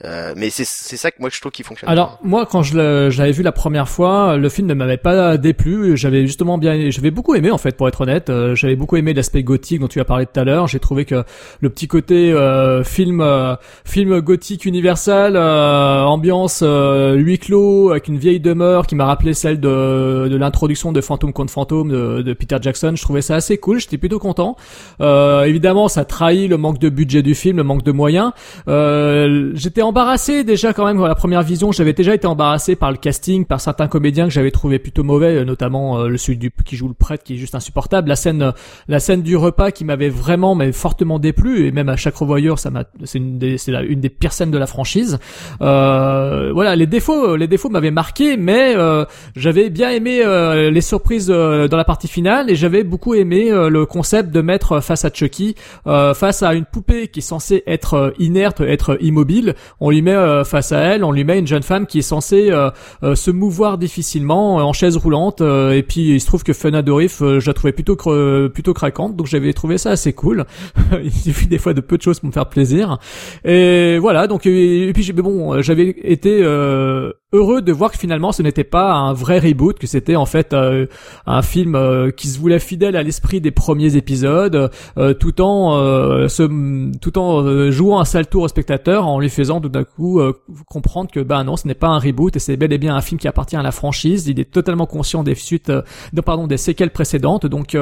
euh, 0.03 0.33
mais 0.35 0.49
c'est 0.49 0.65
c'est 0.65 0.98
ça 0.98 1.11
que 1.11 1.17
moi 1.19 1.30
je 1.32 1.40
trouve 1.40 1.51
qui 1.51 1.61
fonctionne. 1.61 1.91
Alors 1.91 2.19
moi 2.24 2.48
quand 2.48 2.64
je 2.64 2.75
l'avais 2.75 3.32
vu 3.32 3.43
la 3.43 3.51
première 3.51 3.88
fois, 3.88 4.35
le 4.35 4.49
film 4.49 4.67
ne 4.67 4.74
m'avait 4.74 4.98
pas 4.98 5.38
déplu. 5.38 5.95
J'avais 5.95 6.25
justement 6.25 6.57
bien, 6.57 6.90
j'avais 6.90 7.11
beaucoup 7.11 7.34
aimé 7.35 7.51
en 7.51 7.57
fait 7.57 7.75
pour 7.77 7.88
être 7.88 8.01
honnête. 8.01 8.30
Euh, 8.30 8.55
J'avais 8.55 8.75
beaucoup 8.75 8.95
aimé 8.95 9.14
l'aspect 9.14 9.43
gothique 9.43 9.80
dont 9.80 9.88
tu 9.88 9.99
as 9.99 10.05
parlé 10.05 10.25
tout 10.25 10.39
à 10.39 10.43
l'heure. 10.43 10.67
J'ai 10.67 10.80
trouvé 10.80 11.05
que 11.05 11.23
le 11.61 11.69
petit 11.69 11.88
côté 11.88 12.31
euh, 12.33 12.83
film 12.83 13.22
euh, 13.22 13.55
film 13.83 14.19
gothique 14.22 14.65
universel, 14.65 15.35
euh, 15.35 16.03
ambiance 16.03 16.61
euh, 16.64 17.14
huis 17.15 17.39
clos 17.39 17.91
avec 17.91 18.07
une 18.07 18.17
vieille 18.17 18.39
demeure 18.39 18.88
qui 18.88 18.95
m'a 18.95 19.05
rappelé 19.05 19.33
celle 19.33 19.59
de, 19.59 20.27
de 20.30 20.35
l'introduction 20.38 20.91
de 20.91 21.01
Phantom 21.01 21.33
contre 21.33 21.51
Fantôme 21.51 21.89
de, 21.89 22.22
de 22.22 22.33
Peter 22.33 22.57
Jackson. 22.61 22.93
Je 22.95 23.01
trouvais 23.01 23.22
ça 23.22 23.35
assez 23.35 23.57
cool. 23.57 23.80
J'étais 23.80 23.97
plutôt 23.97 24.19
content. 24.19 24.55
Évidemment, 24.99 25.88
ça 25.88 26.05
trahit 26.05 26.49
le 26.49 26.57
manque 26.57 26.80
de 26.80 26.89
budget 26.89 27.22
du 27.22 27.35
film, 27.35 27.57
le 27.57 27.64
manque 27.64 27.83
de 27.83 27.91
moyens. 27.91 28.31
J'étais 28.67 29.81
embarrassé 29.81 30.43
déjà 30.43 30.73
quand 30.73 30.85
même 30.85 31.03
la 31.05 31.15
première 31.15 31.43
vision. 31.43 31.72
J'avais 31.72 31.93
déjà 31.93 32.14
été 32.15 32.27
embarrassé 32.27 32.75
par 32.75 32.91
le 32.91 32.97
casting, 32.97 33.45
par 33.45 33.61
certains 33.61 33.88
comédiens 33.88 34.25
que 34.25 34.33
j'avais 34.33 34.51
trouvé 34.51 34.80
plutôt 34.80 35.03
mauvais, 35.03 35.43
notamment 35.45 36.03
le 36.03 36.17
celui 36.17 36.38
du 36.38 36.51
qui 36.65 36.75
joue 36.75 36.88
le 36.88 36.93
prêtre 36.93 37.23
qui 37.25 37.33
est 37.33 37.37
juste 37.37 37.55
insupportable. 37.55 38.07
La 38.07 38.15
scène, 38.15 38.41
euh, 38.41 38.51
la 38.87 38.99
scène 38.99 39.21
du 39.21 39.35
repas 39.35 39.71
qui 39.71 39.83
m'avait 39.83 40.09
vraiment 40.09 40.55
mais 40.55 40.71
fortement 40.71 41.19
déplu 41.19 41.67
et 41.67 41.71
même 41.71 41.89
à 41.89 41.97
chaque 41.97 42.15
revoyeur, 42.15 42.59
ça 42.59 42.69
m'a, 42.69 42.85
c'est 43.03 43.17
une 43.17 43.37
des, 43.37 43.57
c'est 43.57 43.73
une 43.73 43.99
des 43.99 44.09
pires 44.09 44.31
scènes 44.31 44.51
de 44.51 44.57
la 44.57 44.67
franchise. 44.67 45.19
Euh, 45.61 46.51
voilà, 46.53 46.75
les 46.75 46.87
défauts, 46.87 47.35
les 47.35 47.47
défauts 47.47 47.69
m'avaient 47.69 47.91
marqué, 47.91 48.37
mais 48.37 48.75
euh, 48.75 49.05
j'avais 49.35 49.69
bien 49.69 49.89
aimé 49.89 50.21
euh, 50.23 50.71
les 50.71 50.81
surprises 50.81 51.29
euh, 51.29 51.67
dans 51.67 51.77
la 51.77 51.83
partie 51.83 52.07
finale 52.07 52.49
et 52.49 52.55
j'avais 52.55 52.83
beaucoup 52.83 53.15
aimé 53.15 53.51
euh, 53.51 53.69
le 53.69 53.85
concept 53.85 54.31
de 54.31 54.41
mettre 54.41 54.79
face 54.79 55.05
à 55.05 55.09
Chucky, 55.11 55.55
euh, 55.87 56.13
face 56.13 56.43
à 56.43 56.53
une 56.53 56.65
poupée 56.65 57.07
qui 57.07 57.19
est 57.19 57.23
censée 57.23 57.63
être 57.67 57.93
euh, 57.95 58.11
inerte, 58.19 58.61
être 58.61 58.97
immobile, 59.01 59.55
on 59.79 59.89
lui 59.89 60.01
met 60.01 60.13
euh, 60.13 60.43
face 60.43 60.71
à 60.71 60.79
elle, 60.79 61.03
on 61.03 61.11
lui 61.11 61.23
met 61.23 61.39
une 61.39 61.47
jeune 61.47 61.63
femme 61.63 61.87
qui 61.87 61.99
est 61.99 62.03
censée 62.03 62.51
euh, 62.51 62.69
euh, 63.03 63.15
se 63.15 63.31
mouvoir 63.31 63.77
difficilement 63.77 64.59
euh, 64.59 64.63
en 64.63 64.73
chaise 64.73 64.97
roulante 64.97 65.41
euh, 65.41 65.71
et 65.71 65.83
puis 65.83 66.15
il 66.15 66.21
se 66.21 66.27
trouve 66.27 66.43
que 66.43 66.53
Fena 66.53 66.81
Dorif, 66.81 67.15
euh, 67.22 67.40
je 67.40 67.48
la 67.48 67.53
trouvais 67.53 67.72
plutôt 67.74 67.95
cre- 67.95 68.50
plutôt 68.50 68.74
craquante, 68.74 69.16
donc 69.16 69.27
j'avais 69.27 69.53
trouvé 69.53 69.77
ça 69.77 69.92
assez 69.92 70.14
cool. 70.14 70.45
il 71.03 71.11
suffit 71.11 71.48
des 71.48 71.58
fois 71.58 71.74
de 71.74 71.82
peu 71.82 71.98
de 71.98 72.02
choses 72.02 72.19
pour 72.19 72.27
me 72.27 72.34
faire 72.34 72.48
plaisir. 72.50 72.98
Et 73.44 73.98
voilà, 74.00 74.27
donc 74.27 74.45
et, 74.45 74.88
et 74.90 74.94
puis 74.94 75.03
j'ai- 75.03 75.14
mais 75.14 75.22
bon, 75.22 75.61
j'avais 75.61 75.90
été 76.03 76.40
euh, 76.44 77.11
heureux 77.33 77.61
de 77.61 77.71
voir 77.71 77.91
que 77.91 77.97
finalement 77.97 78.31
ce 78.31 78.41
n'était 78.41 78.63
pas 78.63 78.93
un 78.93 79.13
vrai 79.13 79.39
reboot, 79.39 79.77
que 79.77 79.87
c'était 79.87 80.15
en 80.15 80.25
fait 80.25 80.53
euh, 80.53 80.85
un 81.25 81.41
film 81.41 81.75
euh, 81.75 82.11
qui 82.11 82.27
se 82.27 82.39
voulait 82.39 82.59
fidèle 82.59 82.95
à 82.95 83.03
l'esprit 83.03 83.41
des 83.41 83.51
premiers 83.51 83.95
épisodes, 83.97 84.71
euh, 84.97 85.13
tout 85.13 85.41
en 85.41 85.77
euh, 85.77 86.27
se, 86.27 86.43
tout 86.99 87.17
en 87.17 87.43
euh, 87.43 87.71
jouant 87.71 87.99
un 87.99 88.05
sale 88.05 88.27
tour 88.27 88.43
au 88.43 88.47
spectateur, 88.47 89.07
en 89.07 89.19
lui 89.19 89.29
faisant 89.29 89.59
tout 89.59 89.69
d'un 89.69 89.83
coup 89.83 90.19
euh, 90.19 90.33
comprendre 90.67 91.11
que 91.11 91.19
ben 91.19 91.43
non, 91.43 91.57
ce 91.57 91.67
n'est 91.67 91.73
pas 91.73 91.87
un 91.87 91.99
reboot 91.99 92.35
et 92.35 92.39
c'est 92.39 92.57
bel 92.57 92.71
et 92.71 92.77
bien 92.77 92.95
un 92.95 93.01
film 93.01 93.19
qui 93.19 93.27
appartient 93.27 93.57
à 93.57 93.63
la 93.63 93.71
franchise. 93.71 94.27
Il 94.27 94.39
est 94.39 94.51
totalement 94.51 94.85
conscient 94.85 95.23
des 95.23 95.35
suites, 95.35 95.71
de, 96.13 96.21
pardon, 96.21 96.47
des 96.47 96.57
séquelles 96.57 96.91
précédentes. 96.91 97.45
Donc 97.45 97.75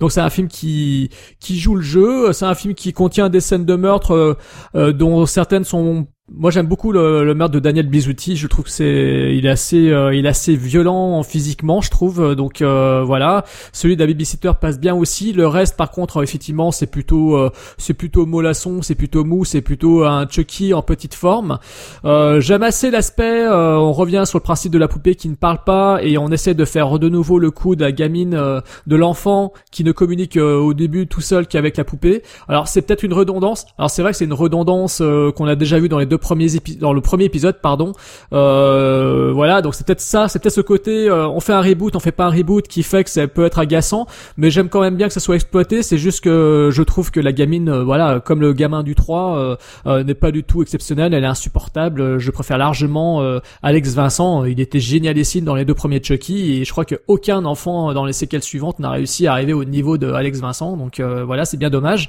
donc 0.00 0.12
c'est 0.12 0.20
un 0.20 0.30
film 0.30 0.48
qui 0.48 1.10
qui 1.40 1.58
joue 1.58 1.74
le 1.76 1.82
jeu. 1.82 2.32
C'est 2.32 2.44
un 2.44 2.54
film 2.54 2.74
qui 2.74 2.92
contient 2.92 3.28
des 3.30 3.40
scènes 3.40 3.64
de 3.64 3.74
meurtre 3.74 4.36
dont 4.74 5.26
certaines 5.26 5.64
sont 5.64 6.06
moi 6.30 6.50
j'aime 6.50 6.66
beaucoup 6.66 6.92
le, 6.92 7.24
le 7.24 7.34
meurtre 7.34 7.52
de 7.52 7.58
Daniel 7.58 7.88
Bizuti. 7.88 8.36
Je 8.36 8.46
trouve 8.46 8.66
que 8.66 8.70
c'est 8.70 9.34
il 9.36 9.44
est 9.44 9.50
assez 9.50 9.90
euh, 9.90 10.14
il 10.14 10.24
est 10.24 10.28
assez 10.28 10.54
violent 10.54 11.22
physiquement, 11.22 11.80
je 11.80 11.90
trouve. 11.90 12.34
Donc 12.36 12.62
euh, 12.62 13.02
voilà, 13.04 13.44
celui 13.72 13.96
de 13.96 14.04
la 14.04 14.54
passe 14.54 14.78
bien 14.78 14.94
aussi. 14.94 15.32
Le 15.32 15.46
reste 15.48 15.76
par 15.76 15.90
contre 15.90 16.22
effectivement 16.22 16.70
c'est 16.70 16.86
plutôt 16.86 17.36
euh, 17.36 17.50
c'est 17.76 17.94
plutôt 17.94 18.24
mollasson, 18.24 18.82
c'est 18.82 18.94
plutôt 18.94 19.24
mou, 19.24 19.44
c'est 19.44 19.62
plutôt 19.62 20.04
un 20.04 20.26
Chucky 20.28 20.74
en 20.74 20.82
petite 20.82 21.14
forme. 21.14 21.58
Euh, 22.04 22.40
j'aime 22.40 22.62
assez 22.62 22.90
l'aspect. 22.90 23.44
euh, 23.44 23.76
on 23.76 23.92
revient 23.92 24.22
sur 24.24 24.38
le 24.38 24.42
principe 24.44 24.72
de 24.72 24.78
la 24.78 24.88
poupée 24.88 25.16
qui 25.16 25.28
ne 25.28 25.34
parle 25.34 25.64
pas 25.64 25.98
et 26.02 26.18
on 26.18 26.28
essaie 26.28 26.54
de 26.54 26.64
faire 26.64 26.98
de 26.98 27.08
nouveau 27.08 27.38
le 27.40 27.50
coup 27.50 27.74
de 27.74 27.82
la 27.82 27.92
gamine 27.92 28.34
euh, 28.34 28.60
de 28.86 28.96
l'enfant 28.96 29.52
qui 29.70 29.82
ne 29.82 29.92
communique 29.92 30.36
au 30.36 30.72
début 30.72 31.08
tout 31.08 31.20
seul 31.20 31.46
qu'avec 31.48 31.76
la 31.76 31.84
poupée. 31.84 32.22
Alors 32.48 32.68
c'est 32.68 32.82
peut-être 32.82 33.02
une 33.02 33.12
redondance. 33.12 33.66
Alors 33.76 33.90
c'est 33.90 34.02
vrai 34.02 34.12
que 34.12 34.18
c'est 34.18 34.24
une 34.24 34.32
redondance 34.32 35.02
qu'on 35.36 35.46
a 35.46 35.56
déjà 35.56 35.78
vu 35.78 35.88
dans 35.88 35.98
les 35.98 36.11
deux 36.12 36.18
premiers 36.18 36.54
épisodes, 36.56 36.80
dans 36.80 36.92
le 36.92 37.00
premier 37.00 37.24
épisode, 37.24 37.56
pardon. 37.62 37.92
Euh, 38.32 39.32
voilà, 39.34 39.62
donc 39.62 39.74
c'est 39.74 39.86
peut-être 39.86 40.00
ça, 40.00 40.28
c'est 40.28 40.38
peut-être 40.38 40.54
ce 40.54 40.60
côté, 40.60 41.08
euh, 41.08 41.26
on 41.26 41.40
fait 41.40 41.54
un 41.54 41.62
reboot, 41.62 41.96
on 41.96 42.00
fait 42.00 42.12
pas 42.12 42.26
un 42.26 42.30
reboot, 42.30 42.68
qui 42.68 42.82
fait 42.82 43.02
que 43.04 43.10
ça 43.10 43.26
peut 43.26 43.46
être 43.46 43.58
agaçant. 43.58 44.06
Mais 44.36 44.50
j'aime 44.50 44.68
quand 44.68 44.80
même 44.80 44.96
bien 44.96 45.08
que 45.08 45.14
ça 45.14 45.20
soit 45.20 45.34
exploité. 45.36 45.82
C'est 45.82 45.98
juste 45.98 46.22
que 46.22 46.70
je 46.70 46.82
trouve 46.82 47.10
que 47.10 47.20
la 47.20 47.32
gamine, 47.32 47.68
euh, 47.68 47.84
voilà, 47.84 48.20
comme 48.20 48.40
le 48.40 48.52
gamin 48.52 48.82
du 48.82 48.94
3, 48.94 49.38
euh, 49.38 49.56
euh, 49.86 50.04
n'est 50.04 50.14
pas 50.14 50.30
du 50.30 50.44
tout 50.44 50.62
exceptionnelle. 50.62 51.14
Elle 51.14 51.24
est 51.24 51.26
insupportable. 51.26 52.18
Je 52.18 52.30
préfère 52.30 52.58
largement 52.58 53.22
Alex 53.62 53.94
Vincent. 53.94 54.44
Il 54.44 54.60
était 54.60 54.80
génialissime 54.80 55.44
dans 55.44 55.54
les 55.54 55.64
deux 55.64 55.74
premiers 55.74 56.02
Chucky 56.02 56.60
et 56.60 56.64
je 56.64 56.70
crois 56.72 56.84
qu'aucun 56.84 57.44
enfant 57.44 57.92
dans 57.94 58.04
les 58.04 58.12
séquelles 58.12 58.42
suivantes 58.42 58.78
n'a 58.78 58.90
réussi 58.90 59.26
à 59.26 59.32
arriver 59.32 59.52
au 59.52 59.64
niveau 59.64 59.98
de 59.98 60.10
Alex 60.10 60.40
Vincent. 60.40 60.76
Donc 60.76 61.00
voilà, 61.00 61.44
c'est 61.44 61.56
bien 61.56 61.70
dommage. 61.70 62.08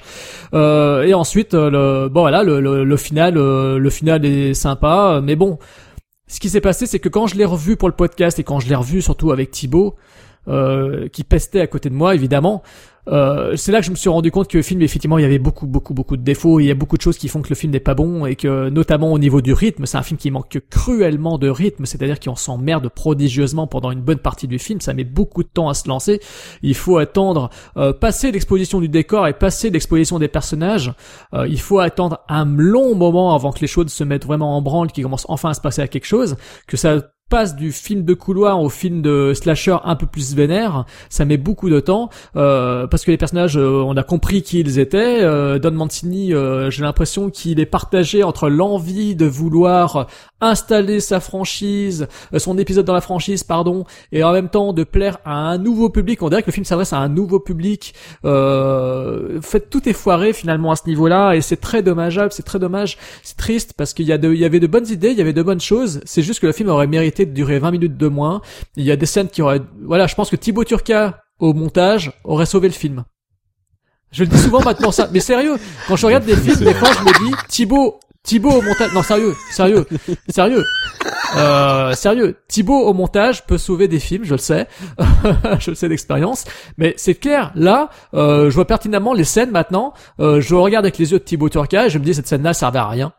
Et 0.53 1.14
ensuite, 1.14 1.53
le, 1.53 2.09
bon 2.09 2.22
voilà, 2.22 2.43
le, 2.43 2.59
le, 2.59 2.83
le 2.83 2.98
final, 2.98 3.35
le 3.35 3.90
final 3.93 4.25
est 4.25 4.53
sympa, 4.53 5.22
mais 5.23 5.35
bon. 5.35 5.57
Ce 6.27 6.39
qui 6.39 6.49
s'est 6.49 6.61
passé, 6.61 6.88
c'est 6.88 6.99
que 6.99 7.09
quand 7.09 7.27
je 7.27 7.35
l'ai 7.35 7.45
revu 7.45 7.77
pour 7.77 7.88
le 7.88 7.95
podcast 7.95 8.39
et 8.39 8.43
quand 8.43 8.59
je 8.59 8.67
l'ai 8.67 8.75
revu 8.75 9.01
surtout 9.01 9.31
avec 9.31 9.51
Thibaut, 9.51 9.95
euh, 10.47 11.07
qui 11.07 11.23
pestait 11.23 11.61
à 11.61 11.67
côté 11.67 11.89
de 11.89 11.95
moi 11.95 12.15
évidemment, 12.15 12.63
euh, 13.07 13.56
c'est 13.56 13.72
là 13.72 13.80
que 13.80 13.85
je 13.85 13.91
me 13.91 13.95
suis 13.95 14.09
rendu 14.09 14.32
compte 14.32 14.48
que 14.48 14.57
le 14.57 14.64
film 14.64 14.82
effectivement 14.82 15.17
il 15.17 15.23
y 15.23 15.25
avait 15.25 15.40
beaucoup 15.40 15.67
beaucoup 15.67 15.93
beaucoup 15.93 16.17
de 16.17 16.22
défauts. 16.22 16.59
Il 16.59 16.65
y 16.65 16.72
a 16.72 16.75
beaucoup 16.75 16.98
de 16.98 17.01
choses 17.01 17.17
qui 17.17 17.27
font 17.27 17.41
que 17.41 17.49
le 17.49 17.56
film 17.56 17.73
n'est 17.73 17.80
pas 17.80 17.95
bon 17.95 18.25
et 18.25 18.35
que 18.35 18.69
notamment 18.69 19.11
au 19.11 19.19
niveau 19.19 19.41
du 19.41 19.53
rythme 19.53 19.85
c'est 19.85 19.98
un 19.98 20.03
film 20.03 20.17
qui 20.17 20.32
manque 20.32 20.59
cruellement 20.69 21.38
de 21.38 21.49
rythme. 21.49 21.85
C'est-à-dire 21.85 22.19
qu'on 22.19 22.35
s'emmerde 22.35 22.90
prodigieusement 22.90 23.67
pendant 23.67 23.91
une 23.91 24.01
bonne 24.01 24.19
partie 24.19 24.48
du 24.48 24.59
film. 24.59 24.82
Ça 24.82 24.93
met 24.93 25.03
beaucoup 25.03 25.43
de 25.43 25.49
temps 25.49 25.69
à 25.69 25.73
se 25.73 25.88
lancer. 25.88 26.22
Il 26.61 26.75
faut 26.75 26.98
attendre 26.98 27.49
euh, 27.77 27.93
passer 27.93 28.32
l'exposition 28.32 28.80
du 28.80 28.90
décor 28.90 29.27
et 29.27 29.33
passer 29.33 29.69
l'exposition 29.69 30.19
des 30.19 30.27
personnages. 30.27 30.93
Euh, 31.33 31.48
il 31.48 31.59
faut 31.59 31.80
attendre 31.80 32.19
un 32.30 32.45
long 32.45 32.95
moment 32.95 33.35
avant 33.35 33.51
que 33.51 33.59
les 33.59 33.67
choses 33.67 33.91
se 33.91 34.03
mettent 34.03 34.25
vraiment 34.25 34.56
en 34.56 34.61
branle 34.61 34.91
qu'il 34.91 35.03
commence 35.03 35.25
enfin 35.30 35.49
à 35.49 35.53
se 35.53 35.61
passer 35.61 35.82
à 35.82 35.88
quelque 35.88 36.06
chose. 36.06 36.35
Que 36.67 36.77
ça 36.77 37.01
passe 37.33 37.55
du 37.55 37.71
film 37.71 38.05
de 38.05 38.13
couloir 38.13 38.61
au 38.61 38.69
film 38.69 39.01
de 39.01 39.33
slasher 39.33 39.77
un 39.85 39.95
peu 39.95 40.05
plus 40.05 40.35
vénère, 40.35 40.85
ça 41.09 41.25
met 41.25 41.37
beaucoup 41.37 41.67
de 41.67 41.79
temps 41.79 42.11
euh, 42.35 42.85
parce 42.85 43.03
que 43.03 43.09
les 43.09 43.17
personnages, 43.17 43.57
euh, 43.57 43.81
on 43.83 43.97
a 43.97 44.03
compris 44.03 44.43
qui 44.43 44.59
ils 44.59 44.77
étaient. 44.77 45.23
Euh, 45.23 45.57
Don 45.57 45.71
Mancini, 45.71 46.31
euh, 46.31 46.69
j'ai 46.69 46.83
l'impression 46.83 47.31
qu'il 47.31 47.59
est 47.59 47.65
partagé 47.65 48.21
entre 48.21 48.49
l'envie 48.49 49.15
de 49.15 49.25
vouloir 49.25 50.05
installer 50.43 50.99
sa 50.99 51.19
franchise, 51.19 52.07
euh, 52.33 52.39
son 52.39 52.57
épisode 52.57 52.85
dans 52.85 52.93
la 52.93 53.01
franchise, 53.01 53.43
pardon, 53.43 53.85
et 54.11 54.23
en 54.23 54.31
même 54.31 54.49
temps 54.49 54.73
de 54.73 54.83
plaire 54.83 55.17
à 55.25 55.33
un 55.33 55.57
nouveau 55.57 55.89
public. 55.89 56.21
On 56.21 56.29
dirait 56.29 56.43
que 56.43 56.47
le 56.47 56.53
film 56.53 56.65
s'adresse 56.65 56.93
à 56.93 56.97
un 56.97 57.09
nouveau 57.09 57.39
public. 57.39 57.95
Euh, 58.25 59.41
fait 59.41 59.69
tout 59.69 59.87
est 59.89 59.93
foiré 59.93 60.33
finalement 60.33 60.71
à 60.71 60.75
ce 60.75 60.87
niveau-là 60.87 61.33
et 61.33 61.41
c'est 61.41 61.57
très 61.57 61.81
dommageable, 61.81 62.31
c'est 62.31 62.43
très 62.43 62.59
dommage, 62.59 62.97
c'est 63.23 63.37
triste 63.37 63.73
parce 63.75 63.93
qu'il 63.93 64.05
y 64.05 64.11
a 64.11 64.17
de, 64.17 64.31
il 64.33 64.39
y 64.39 64.45
avait 64.45 64.59
de 64.59 64.67
bonnes 64.67 64.87
idées, 64.87 65.11
il 65.11 65.17
y 65.17 65.21
avait 65.21 65.33
de 65.33 65.41
bonnes 65.41 65.61
choses. 65.61 66.01
C'est 66.05 66.21
juste 66.21 66.39
que 66.41 66.47
le 66.47 66.53
film 66.53 66.69
aurait 66.69 66.87
mérité 66.87 67.23
de 67.26 67.32
durer 67.32 67.60
20 67.60 67.72
minutes 67.72 67.98
de 67.98 68.08
moins. 68.08 68.42
Il 68.76 68.84
y 68.84 68.92
a 68.92 68.95
des 68.95 69.06
scènes 69.06 69.30
qui 69.30 69.42
auraient, 69.42 69.61
voilà, 69.82 70.08
je 70.08 70.16
pense 70.16 70.30
que 70.30 70.35
Thibaut 70.35 70.64
Turca 70.64 71.24
au 71.40 71.53
montage 71.53 72.11
aurait 72.24 72.45
sauvé 72.45 72.68
le 72.68 72.74
film. 72.74 73.03
Je 74.11 74.24
le 74.24 74.30
dis 74.30 74.38
souvent 74.38 74.61
maintenant 74.61 74.92
ça, 74.92 75.10
mais 75.11 75.19
sérieux, 75.19 75.56
quand 75.88 75.95
je 75.95 76.06
regarde 76.06 76.24
des 76.24 76.35
films, 76.35 76.60
des 76.60 76.74
fois 76.76 76.90
je 76.93 77.03
me 77.03 77.26
dis 77.26 77.35
Thibaut, 77.50 78.00
Thibaut 78.22 78.52
au 78.52 78.61
montage, 78.61 78.93
non 78.93 79.02
sérieux, 79.02 79.34
sérieux, 79.52 79.88
sérieux, 80.30 80.64
euh, 81.35 81.93
sérieux, 81.93 82.38
Thibaut 82.48 82.80
au 82.80 82.93
montage 82.93 83.43
peut 83.48 83.58
sauver 83.58 83.88
des 83.88 83.98
films, 83.98 84.24
je 84.24 84.34
le 84.34 84.38
sais, 84.38 84.68
je 85.60 85.72
le 85.72 85.76
sais 85.76 85.90
d'expérience, 85.90 86.45
mais 86.77 86.93
c'est 86.95 87.16
clair, 87.16 87.52
là, 87.56 87.90
euh, 88.14 88.52
je 88.52 88.56
vois 88.56 88.68
pertinemment 88.68 89.14
les 89.14 89.24
scènes 89.24 89.50
maintenant, 89.50 89.93
euh, 90.19 90.40
je 90.42 90.53
regarde 90.53 90.85
avec 90.85 91.00
les 91.00 91.11
yeux 91.11 91.18
de 91.18 91.24
Thibaut 91.24 91.50
Turca 91.50 91.88
et 91.88 91.90
je 91.90 91.98
me 91.98 92.03
dis 92.03 92.14
cette 92.14 92.27
scène-là 92.27 92.53
servait 92.53 92.80
à 92.80 92.88
rien. 92.88 93.14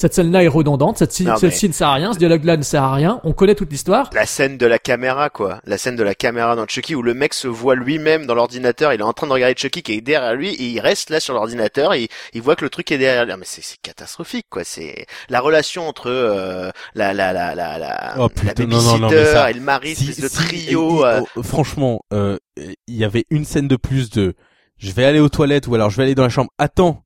Cette 0.00 0.14
scène-là 0.14 0.44
est 0.44 0.48
redondante, 0.48 0.96
cette 0.96 1.10
ci- 1.12 1.24
Non, 1.24 1.36
celle-ci 1.38 1.66
ne 1.68 1.72
sert 1.72 1.88
à 1.88 1.94
rien, 1.94 2.12
ce 2.12 2.18
dialogue-là 2.20 2.56
ne 2.56 2.62
sert 2.62 2.84
à 2.84 2.94
rien, 2.94 3.20
on 3.24 3.32
connaît 3.32 3.56
toute 3.56 3.68
l'histoire. 3.72 4.10
La 4.12 4.26
scène 4.26 4.56
de 4.56 4.64
la 4.64 4.78
caméra, 4.78 5.28
quoi. 5.28 5.60
La 5.64 5.76
scène 5.76 5.96
de 5.96 6.04
la 6.04 6.14
caméra 6.14 6.54
dans 6.54 6.66
Chucky 6.68 6.94
où 6.94 7.02
le 7.02 7.14
mec 7.14 7.34
se 7.34 7.48
voit 7.48 7.74
lui-même 7.74 8.24
dans 8.24 8.36
l'ordinateur. 8.36 8.92
Il 8.92 9.00
est 9.00 9.02
en 9.02 9.12
train 9.12 9.26
de 9.26 9.32
regarder 9.32 9.56
Chucky 9.56 9.82
qui 9.82 9.94
est 9.94 10.00
derrière 10.00 10.34
lui 10.36 10.50
et 10.54 10.68
il 10.68 10.78
reste 10.78 11.10
là 11.10 11.18
sur 11.18 11.34
l'ordinateur 11.34 11.94
et 11.94 12.06
il 12.32 12.42
voit 12.42 12.54
que 12.54 12.62
le 12.64 12.70
truc 12.70 12.92
est 12.92 12.98
derrière 12.98 13.26
lui. 13.26 13.32
Mais 13.36 13.44
c'est 13.44 13.60
c'est 13.60 13.78
catastrophique, 13.82 14.46
quoi. 14.48 14.62
C'est 14.62 15.06
la 15.30 15.40
relation 15.40 15.88
entre 15.88 16.08
euh, 16.08 16.70
la 16.94 17.12
la 17.12 17.32
la 17.32 17.56
la 17.56 17.78
la, 17.80 18.14
Oh, 18.18 18.28
la 18.44 18.52
putain, 18.54 18.66
non, 18.66 18.80
non, 18.80 18.98
non, 18.98 19.08
mais 19.10 19.16
babysitter 19.16 19.32
ça- 19.32 19.50
et 19.50 19.54
le 19.54 19.60
mari, 19.60 19.94
Si- 19.96 20.14
si- 20.14 20.30
trio. 20.30 21.00
et- 21.00 21.08
euh, 21.08 21.20
oh, 21.34 21.42
franchement, 21.42 22.02
euh, 22.12 22.36
il 22.56 22.76
y 22.96 23.02
avait 23.02 23.24
une 23.30 23.44
scène 23.44 23.66
de 23.66 23.74
plus 23.74 24.10
de 24.10 24.34
je 24.76 24.92
vais 24.92 25.04
aller 25.04 25.18
aux 25.18 25.28
toilettes 25.28 25.66
ou 25.66 25.74
alors 25.74 25.90
je 25.90 25.96
vais 25.96 26.04
aller 26.04 26.14
dans 26.14 26.22
la 26.22 26.28
chambre. 26.28 26.50
Attends, 26.56 27.02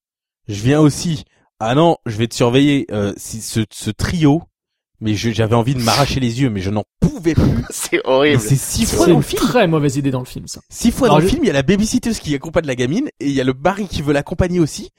je 0.47 0.61
viens 0.63 0.79
aussi. 0.81 1.25
Ah 1.65 1.75
non, 1.77 1.97
je 2.07 2.17
vais 2.17 2.27
te 2.27 2.35
surveiller. 2.35 2.87
Euh, 2.91 3.13
si 3.17 3.41
ce, 3.41 3.61
ce 3.73 3.91
trio, 3.91 4.43
mais 5.01 5.15
je- 5.15 5.31
j'avais 5.31 5.55
envie 5.55 5.75
de 5.75 5.81
m'arracher 5.83 6.19
les 6.19 6.41
yeux, 6.43 6.51
mais 6.51 6.61
je 6.61 6.71
n'en 6.71 6.85
pouvais 7.01 7.35
plus. 7.35 7.45
c'est 7.71 8.01
horrible. 8.05 8.41
c'est 8.41 8.57
six 8.57 8.85
C'est 8.87 8.97
fois 8.97 9.07
dans 9.07 9.13
une 9.13 9.19
le 9.19 9.25
film. 9.25 9.41
très 9.43 9.67
mauvaise 9.69 9.97
idée 9.97 10.11
dans 10.11 10.19
le 10.21 10.25
film, 10.27 10.49
ça. 10.49 10.61
Six 10.71 10.91
fois 10.91 11.07
Alors, 11.09 11.19
dans 11.19 11.23
le 11.25 11.29
film, 11.29 11.45
il 11.45 11.47
y 11.47 11.51
a 11.51 11.53
la 11.53 11.63
babysitteuse 11.63 12.19
qui 12.19 12.35
accompagne 12.35 12.67
la 12.67 12.75
gamine 12.75 13.09
et 13.21 13.27
il 13.29 13.33
y 13.33 13.41
a 13.41 13.45
le 13.45 13.55
mari 13.55 13.87
qui 13.87 14.03
veut 14.03 14.13
l'accompagner 14.13 14.59
aussi. 14.61 14.91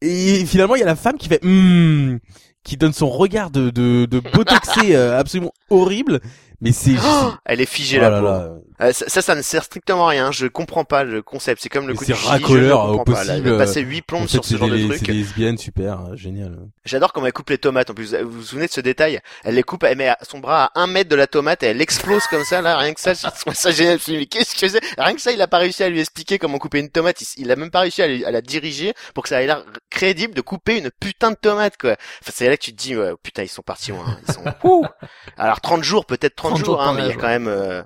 Et 0.00 0.46
finalement, 0.46 0.76
il 0.76 0.78
y 0.78 0.82
a 0.82 0.86
la 0.86 0.96
femme 0.96 1.18
qui 1.18 1.28
fait 1.28 1.44
hmm, 1.44 2.18
qui 2.64 2.76
donne 2.76 2.92
son 2.92 3.10
regard 3.10 3.50
de 3.50 3.70
de, 3.70 4.06
de 4.06 4.20
botoxé 4.20 4.94
euh, 4.96 5.18
absolument 5.18 5.52
horrible. 5.70 6.20
Mais 6.60 6.72
c'est 6.72 6.94
Oh, 7.04 7.32
elle 7.44 7.60
est 7.60 7.66
figée 7.66 7.98
Oh 7.98 8.02
là. 8.02 8.10
là 8.10 8.20
pauvre. 8.20 8.30
là. 8.30 8.50
Euh, 8.80 8.92
ça, 8.92 9.04
ça, 9.08 9.22
ça 9.22 9.34
ne 9.34 9.42
sert 9.42 9.64
strictement 9.64 10.06
à 10.06 10.10
rien. 10.10 10.30
Je 10.32 10.46
comprends 10.46 10.84
pas 10.84 11.02
le 11.04 11.20
concept. 11.22 11.60
C'est 11.62 11.68
comme 11.68 11.86
le 11.86 11.92
Mais 11.94 11.98
coup 11.98 12.04
c'est 12.04 12.14
Gigi, 12.14 12.28
racoleur 12.28 12.84
au 12.90 13.04
pas. 13.04 13.12
Possible. 13.14 13.50
va 13.50 13.58
passer 13.58 13.80
huit 13.80 14.00
En 14.00 14.06
plombes 14.06 14.22
fait, 14.22 14.28
sur 14.28 14.44
ce 14.44 14.50
c'est 14.50 14.58
genre 14.58 14.68
des, 14.70 14.84
de 14.84 14.90
c'est 14.92 14.96
truc. 14.98 15.08
des 15.08 15.14
lesbiennes, 15.14 15.58
super, 15.58 16.00
euh, 16.00 16.16
génial. 16.16 16.56
J'adore 16.84 17.12
comment 17.12 17.26
elle 17.26 17.32
coupe 17.32 17.50
les 17.50 17.58
tomates. 17.58 17.90
En 17.90 17.94
plus, 17.94 18.14
vous 18.14 18.30
vous 18.30 18.42
souvenez 18.42 18.66
de 18.66 18.72
ce 18.72 18.80
détail? 18.80 19.20
Elle 19.44 19.54
les 19.56 19.62
coupe, 19.64 19.82
elle 19.84 19.96
met 19.98 20.12
son 20.22 20.38
bras 20.38 20.70
à 20.74 20.80
un 20.80 20.86
mètre 20.86 21.10
de 21.10 21.16
la 21.16 21.26
tomate 21.26 21.62
et 21.62 21.66
elle 21.66 21.80
explose 21.80 22.24
comme 22.28 22.44
ça. 22.44 22.60
Là, 22.60 22.76
rien 22.76 22.92
que 22.94 23.00
ça, 23.00 23.14
je 23.14 23.26
trouve 23.40 23.54
ça 23.54 23.70
génial. 23.72 23.98
Mais 24.08 24.26
qu'est-ce 24.26 24.54
que 24.60 24.68
c'est? 24.68 24.80
Rien 24.96 25.14
que 25.14 25.20
ça, 25.20 25.32
il 25.32 25.40
a 25.42 25.48
pas 25.48 25.58
réussi 25.58 25.82
à 25.82 25.88
lui 25.88 26.00
expliquer 26.00 26.38
comment 26.38 26.58
couper 26.58 26.78
une 26.80 26.90
tomate. 26.90 27.20
Il, 27.20 27.42
il 27.42 27.50
a 27.52 27.56
même 27.56 27.70
pas 27.70 27.80
réussi 27.80 28.02
à, 28.02 28.06
lui- 28.08 28.24
à 28.24 28.30
la 28.32 28.40
diriger 28.42 28.94
pour 29.14 29.22
que 29.24 29.28
ça 29.28 29.42
ait 29.42 29.46
l'air 29.46 29.64
crédible 29.90 30.34
de 30.34 30.40
couper 30.40 30.78
une 30.78 30.90
putain 31.00 31.30
de 31.32 31.36
tomate, 31.36 31.76
quoi. 31.78 31.92
Enfin, 32.22 32.32
c'est 32.34 32.48
là 32.48 32.56
que 32.56 32.62
tu 32.62 32.72
te 32.72 32.80
dis, 32.80 32.96
ouais, 32.96 33.12
putain, 33.22 33.42
ils 33.42 33.48
sont 33.48 33.62
partis 33.62 33.90
loin. 33.90 34.04
Ils 34.28 34.34
sont. 34.34 34.44
Alors 35.36 35.60
30 35.60 35.82
jours, 35.82 36.06
peut-être 36.06 36.36
30, 36.36 36.47
30 36.48 36.64
jours, 36.64 36.66
jours 36.66 36.80
hein, 36.80 36.92
par 36.92 36.94
mais 36.94 37.02
il 37.02 37.08
y 37.08 37.12
a 37.12 37.14
âge, 37.14 37.16
quand 37.16 37.28
même. 37.28 37.48
euh, 37.48 37.82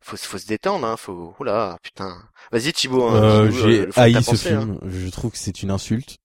faut, 0.00 0.16
faut 0.16 0.38
se 0.38 0.46
détendre, 0.46 0.86
hein. 0.86 0.96
Faut. 0.96 1.34
Oula, 1.40 1.78
putain. 1.82 2.16
Vas-y, 2.52 2.72
Thibaut. 2.72 3.04
hein, 3.08 3.22
Euh, 3.22 3.50
j'ai 3.50 3.86
de 3.86 3.90
haï 3.96 4.22
ce 4.22 4.30
pensée, 4.30 4.52
hein. 4.52 4.60
film. 4.62 4.78
Je 4.84 5.08
trouve 5.10 5.30
que 5.32 5.38
c'est 5.38 5.62
une 5.62 5.70
insulte 5.70 6.18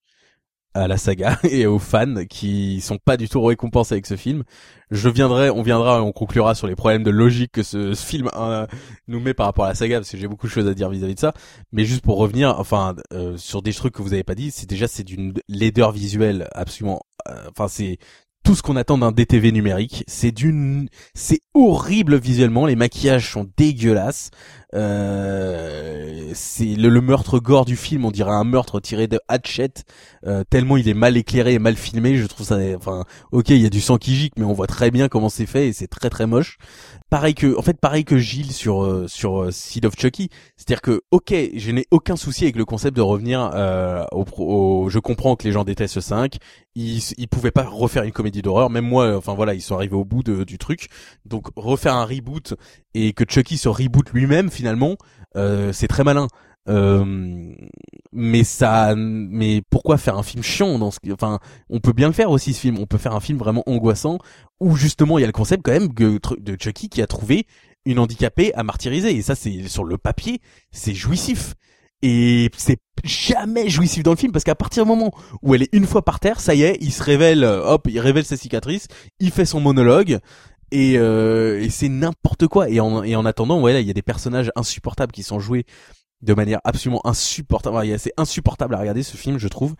à 0.74 0.88
la 0.88 0.98
saga 0.98 1.38
et 1.44 1.66
aux 1.68 1.80
fans 1.80 2.26
qui 2.30 2.80
sont 2.82 2.98
pas 2.98 3.18
du 3.18 3.28
tout 3.30 3.44
récompensés 3.44 3.94
avec 3.96 4.06
ce 4.06 4.16
film. 4.16 4.44
Je 4.90 5.10
viendrai, 5.10 5.50
on 5.50 5.62
viendra 5.64 5.98
et 5.98 6.02
on 6.02 6.12
conclura 6.14 6.56
sur 6.56 6.68
les 6.68 6.76
problèmes 6.76 7.04
de 7.04 7.12
logique 7.12 7.52
que 7.54 7.64
ce, 7.64 7.94
ce 7.94 8.06
film 8.06 8.30
euh, 8.36 8.66
nous 9.08 9.20
met 9.20 9.34
par 9.34 9.48
rapport 9.48 9.66
à 9.66 9.70
la 9.70 9.76
saga 9.76 9.98
parce 10.00 10.10
que 10.10 10.18
j'ai 10.18 10.28
beaucoup 10.28 10.48
de 10.48 10.52
choses 10.52 10.68
à 10.68 10.74
dire 10.74 10.90
vis-à-vis 10.90 11.16
de 11.16 11.20
ça. 11.20 11.34
Mais 11.74 11.84
juste 11.86 12.04
pour 12.04 12.18
revenir, 12.18 12.58
enfin, 12.60 12.96
euh, 13.14 13.36
sur 13.38 13.62
des 13.62 13.74
trucs 13.74 13.94
que 13.96 14.02
vous 14.02 14.14
avez 14.14 14.24
pas 14.24 14.36
dit, 14.36 14.52
c'est 14.52 14.68
déjà 14.70 14.88
c'est 14.88 15.04
d'une 15.04 15.34
laideur 15.50 15.92
visuelle 15.92 16.48
absolument. 16.54 17.02
euh, 17.30 17.50
Enfin, 17.50 17.68
c'est 17.68 17.98
tout 18.44 18.56
ce 18.56 18.62
qu'on 18.62 18.76
attend 18.76 18.98
d'un 18.98 19.12
DTV 19.12 19.52
numérique. 19.52 20.04
C'est 20.08 20.32
d'une, 20.32 20.88
c'est 21.14 21.42
horrible 21.54 22.18
visuellement. 22.18 22.66
Les 22.66 22.76
maquillages 22.76 23.32
sont 23.32 23.48
dégueulasses. 23.58 24.32
Euh, 24.74 26.32
c'est 26.34 26.76
le, 26.76 27.02
meurtre 27.02 27.40
gore 27.40 27.66
du 27.66 27.76
film. 27.76 28.06
On 28.06 28.12
dirait 28.12 28.32
un 28.32 28.44
meurtre 28.44 28.80
tiré 28.80 29.08
de 29.08 29.20
Hatchet. 29.28 29.74
euh, 30.26 30.44
tellement 30.50 30.78
il 30.78 30.88
est 30.88 30.94
mal 30.94 31.18
éclairé 31.18 31.54
et 31.54 31.60
mal 31.60 31.76
filmé. 31.76 32.16
Je 32.18 32.26
trouve 32.26 32.46
ça. 32.48 32.58
Enfin, 32.76 33.04
ok, 33.32 33.50
il 33.50 33.58
y 33.62 33.66
a 33.66 33.70
du 33.70 33.82
sang 33.82 33.98
qui 33.98 34.16
gicle, 34.16 34.40
mais 34.40 34.46
on 34.46 34.54
voit 34.54 34.68
très 34.68 34.92
bien 34.92 35.08
comment 35.08 35.30
c'est 35.30 35.46
fait 35.46 35.68
et 35.68 35.74
c'est 35.74 35.88
très 35.88 36.10
très 36.10 36.26
moche. 36.26 36.58
Pareil 37.10 37.34
que, 37.36 37.58
en 37.58 37.62
fait, 37.62 37.80
pareil 37.80 38.06
que 38.06 38.18
Gilles 38.18 38.54
sur 38.54 38.84
euh, 38.84 39.08
sur 39.08 39.52
Seed 39.52 39.86
of 39.86 39.96
Chucky. 40.00 40.30
C'est-à-dire 40.56 40.82
que, 40.82 41.02
ok, 41.12 41.34
je 41.56 41.72
n'ai 41.72 41.86
aucun 41.92 42.16
souci 42.16 42.46
avec 42.46 42.56
le 42.56 42.66
concept 42.66 42.96
de 42.96 43.02
revenir 43.02 43.52
au, 44.14 44.26
au- 44.38 44.90
Je 44.90 45.00
comprends 45.00 45.36
que 45.36 45.44
les 45.44 45.52
gens 45.52 45.64
détestent 45.66 45.96
ce 45.96 46.02
5 46.02 46.38
ils, 46.76 47.02
ils 47.18 47.28
pouvaient 47.28 47.52
pas 47.52 47.64
refaire 47.64 48.04
une 48.04 48.12
comédie 48.12 48.42
d'horreur. 48.42 48.70
Même 48.70 48.86
moi, 48.86 49.06
euh, 49.06 49.18
enfin 49.18 49.34
voilà, 49.34 49.54
ils 49.54 49.62
sont 49.62 49.76
arrivés 49.76 49.96
au 49.96 50.06
bout 50.06 50.24
de- 50.24 50.44
du 50.44 50.58
truc. 50.58 50.88
Donc 51.26 51.48
refaire 51.56 51.96
un 51.96 52.06
reboot 52.06 52.54
et 52.94 53.14
que 53.14 53.24
Chucky 53.28 53.58
se 53.58 53.70
reboot 53.70 54.10
lui-même 54.12 54.50
finalement, 54.50 54.96
euh, 55.36 55.74
c'est 55.74 55.88
très 55.88 56.04
malin. 56.04 56.28
Euh, 56.70 57.54
mais 58.12 58.44
ça, 58.44 58.94
mais 58.96 59.64
pourquoi 59.70 59.98
faire 59.98 60.18
un 60.18 60.24
film 60.24 60.44
chiant 60.44 60.78
dans 60.78 60.92
ce, 60.92 61.00
enfin, 61.12 61.40
on 61.70 61.80
peut 61.80 61.94
bien 61.94 62.08
le 62.08 62.14
faire 62.14 62.30
aussi 62.30 62.54
ce 62.54 62.60
film. 62.60 62.78
On 62.78 62.86
peut 62.86 63.00
faire 63.00 63.16
un 63.16 63.20
film 63.20 63.40
vraiment 63.40 63.64
angoissant 63.66 64.20
où 64.60 64.76
justement 64.76 65.18
il 65.18 65.22
y 65.22 65.24
a 65.24 65.28
le 65.28 65.34
concept 65.34 65.64
quand 65.64 65.72
même 65.72 65.90
de 65.90 66.58
Chucky 66.60 66.88
qui 66.90 67.02
a 67.02 67.08
trouvé 67.08 67.48
une 67.86 67.98
handicapée 67.98 68.54
à 68.54 68.62
martyriser 68.64 69.16
et 69.16 69.22
ça 69.24 69.34
c'est 69.34 69.68
sur 69.68 69.84
le 69.84 69.98
papier, 69.98 70.40
c'est 70.72 70.94
jouissif. 70.94 71.56
Et 72.02 72.50
c'est 72.58 72.80
jamais 73.04 73.70
jouissif 73.70 74.04
dans 74.04 74.12
le 74.12 74.18
film 74.18 74.32
parce 74.32 74.44
qu'à 74.44 74.56
partir 74.56 74.84
du 74.84 74.90
moment 74.90 75.12
où 75.42 75.54
elle 75.56 75.64
est 75.64 75.74
une 75.74 75.86
fois 75.86 76.04
par 76.04 76.20
terre, 76.20 76.40
ça 76.40 76.56
y 76.56 76.64
est, 76.64 76.78
il 76.82 76.92
se 76.92 77.04
révèle, 77.04 77.44
euh, 77.44 77.64
hop, 77.64 77.88
il 77.90 78.00
révèle 78.00 78.26
sa 78.26 78.38
cicatrice, 78.38 78.88
il 79.20 79.32
fait 79.32 79.46
son 79.46 79.60
monologue 79.60 80.20
et, 80.72 80.98
euh, 80.98 81.68
c'est 81.70 81.90
n'importe 81.90 82.48
quoi. 82.48 82.70
Et 82.70 82.80
en, 82.80 83.04
et 83.04 83.16
en 83.16 83.26
attendant, 83.26 83.60
voilà, 83.60 83.82
il 83.82 83.88
y 83.88 83.92
a 83.92 83.94
des 83.94 84.02
personnages 84.02 84.52
insupportables 84.56 85.12
qui 85.12 85.24
sont 85.24 85.40
joués 85.40 85.66
de 86.22 86.34
manière 86.34 86.60
absolument 86.64 87.02
insupportable. 87.06 87.78
C'est 88.00 88.14
insupportable 88.18 88.76
à 88.76 88.80
regarder 88.80 89.04
ce 89.04 89.18
film, 89.18 89.38
je 89.38 89.48
trouve. 89.48 89.76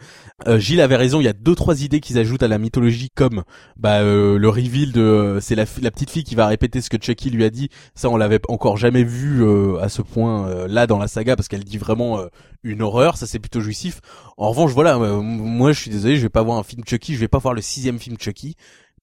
Euh, 0.48 0.60
Gilles 0.60 0.82
avait 0.82 0.96
raison. 0.96 1.20
Il 1.20 1.26
y 1.26 1.30
a 1.30 1.34
deux 1.34 1.56
trois 1.56 1.84
idées 1.84 2.00
qu'ils 2.00 2.18
ajoutent 2.18 2.44
à 2.44 2.48
la 2.48 2.58
mythologie, 2.58 3.10
comme 3.14 3.44
bah 3.78 4.02
euh, 4.02 4.38
le 4.38 4.50
reveal 4.50 4.92
de 4.92 5.40
c'est 5.42 5.56
la, 5.56 5.66
la 5.82 5.92
petite 5.92 6.10
fille 6.10 6.24
qui 6.24 6.36
va 6.36 6.48
répéter 6.48 6.82
ce 6.82 6.90
que 6.90 6.98
Chucky 7.02 7.30
lui 7.30 7.44
a 7.44 7.50
dit. 7.50 7.70
Ça, 7.96 8.10
on 8.10 8.18
l'avait 8.18 8.40
encore 8.48 8.78
jamais 8.78 9.04
vu 9.04 9.44
euh, 9.44 9.80
à 9.80 9.90
ce 9.90 10.02
point 10.02 10.48
euh, 10.48 10.68
là 10.68 10.88
dans 10.88 10.98
la 10.98 11.08
saga 11.08 11.36
parce 11.36 11.48
qu'elle 11.48 11.64
dit 11.64 11.78
vraiment 11.78 12.20
euh, 12.20 12.28
une 12.64 12.82
horreur. 12.82 13.18
Ça, 13.18 13.28
c'est 13.28 13.40
plutôt 13.40 13.62
jouissif. 13.62 14.02
En 14.38 14.50
revanche, 14.50 14.72
voilà, 14.72 14.96
euh, 14.98 15.22
moi, 15.22 15.72
je 15.72 15.80
suis 15.80 15.92
désolé, 15.92 16.16
je 16.16 16.22
vais 16.22 16.30
pas 16.30 16.44
voir 16.44 16.58
un 16.58 16.64
film 16.64 16.84
Chucky. 16.86 17.14
Je 17.14 17.20
vais 17.20 17.28
pas 17.28 17.40
voir 17.40 17.54
le 17.54 17.62
sixième 17.62 18.00
film 18.00 18.18
Chucky 18.20 18.56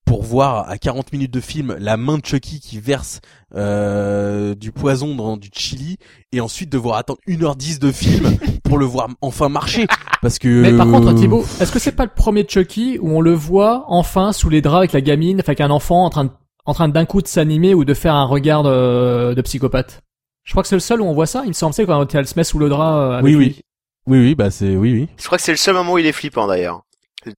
pour 0.09 0.23
voir 0.23 0.71
à 0.71 0.79
40 0.79 1.13
minutes 1.13 1.31
de 1.31 1.41
film 1.41 1.77
la 1.79 1.99
main 1.99 2.17
de 2.17 2.25
Chucky 2.25 2.61
qui 2.61 2.81
verse 2.81 3.21
euh, 3.55 4.55
du 4.55 4.73
poison 4.73 5.15
dans 5.15 5.37
du 5.37 5.51
chili 5.53 5.99
et 6.33 6.41
ensuite 6.41 6.71
devoir 6.73 6.97
attendre 6.97 7.19
1h10 7.29 7.79
de 7.79 7.93
film 7.93 8.39
pour 8.65 8.79
le 8.79 8.87
voir 8.87 9.09
enfin 9.21 9.51
marcher 9.51 9.87
parce 10.23 10.39
que 10.39 10.63
Mais 10.63 10.73
par 10.73 10.87
contre, 10.87 11.13
Thibaut, 11.15 11.45
est-ce 11.61 11.71
que 11.71 11.79
c'est 11.79 11.93
pas 11.93 12.05
le 12.05 12.11
premier 12.15 12.47
Chucky 12.49 12.99
où 13.03 13.11
on 13.11 13.21
le 13.21 13.35
voit 13.35 13.85
enfin 13.89 14.33
sous 14.33 14.49
les 14.49 14.63
draps 14.63 14.79
avec 14.79 14.93
la 14.93 15.03
gamine, 15.03 15.41
enfin 15.41 15.51
avec 15.53 15.61
un 15.61 15.71
enfant 15.71 16.07
en 16.07 16.11
train 16.11 16.25
de, 16.25 16.31
en 16.65 16.73
train 16.73 16.89
d'un 16.89 17.05
coup 17.05 17.21
de 17.21 17.29
s'animer 17.29 17.75
ou 17.75 17.85
de 17.85 17.93
faire 17.93 18.15
un 18.15 18.25
regard 18.25 18.63
de, 18.63 19.35
de 19.35 19.43
psychopathe? 19.43 20.01
Je 20.45 20.53
crois 20.53 20.63
que 20.63 20.69
c'est 20.71 20.77
le 20.77 20.81
seul 20.81 21.03
où 21.03 21.05
on 21.05 21.13
voit 21.13 21.27
ça. 21.27 21.43
Il 21.45 21.49
me 21.49 21.53
semble 21.53 21.75
c'est 21.75 21.85
quand 21.85 22.15
elle 22.15 22.27
se 22.27 22.33
met 22.37 22.45
sous 22.45 22.59
le 22.59 22.71
drap. 22.71 22.97
euh, 22.97 23.13
avec 23.19 23.25
oui 23.27 23.35
lui. 23.35 23.47
oui 23.47 24.19
oui 24.19 24.19
oui 24.29 24.35
bah 24.35 24.51
c'est 24.51 24.75
oui 24.75 24.93
oui 24.95 25.09
Je 25.19 25.27
crois 25.27 25.37
que 25.37 25.45
c'est 25.45 25.53
le 25.53 25.59
seul 25.59 25.75
moment 25.75 25.93
où 25.93 25.99
il 25.99 26.07
est 26.07 26.13
flippant 26.13 26.47
d'ailleurs. 26.47 26.81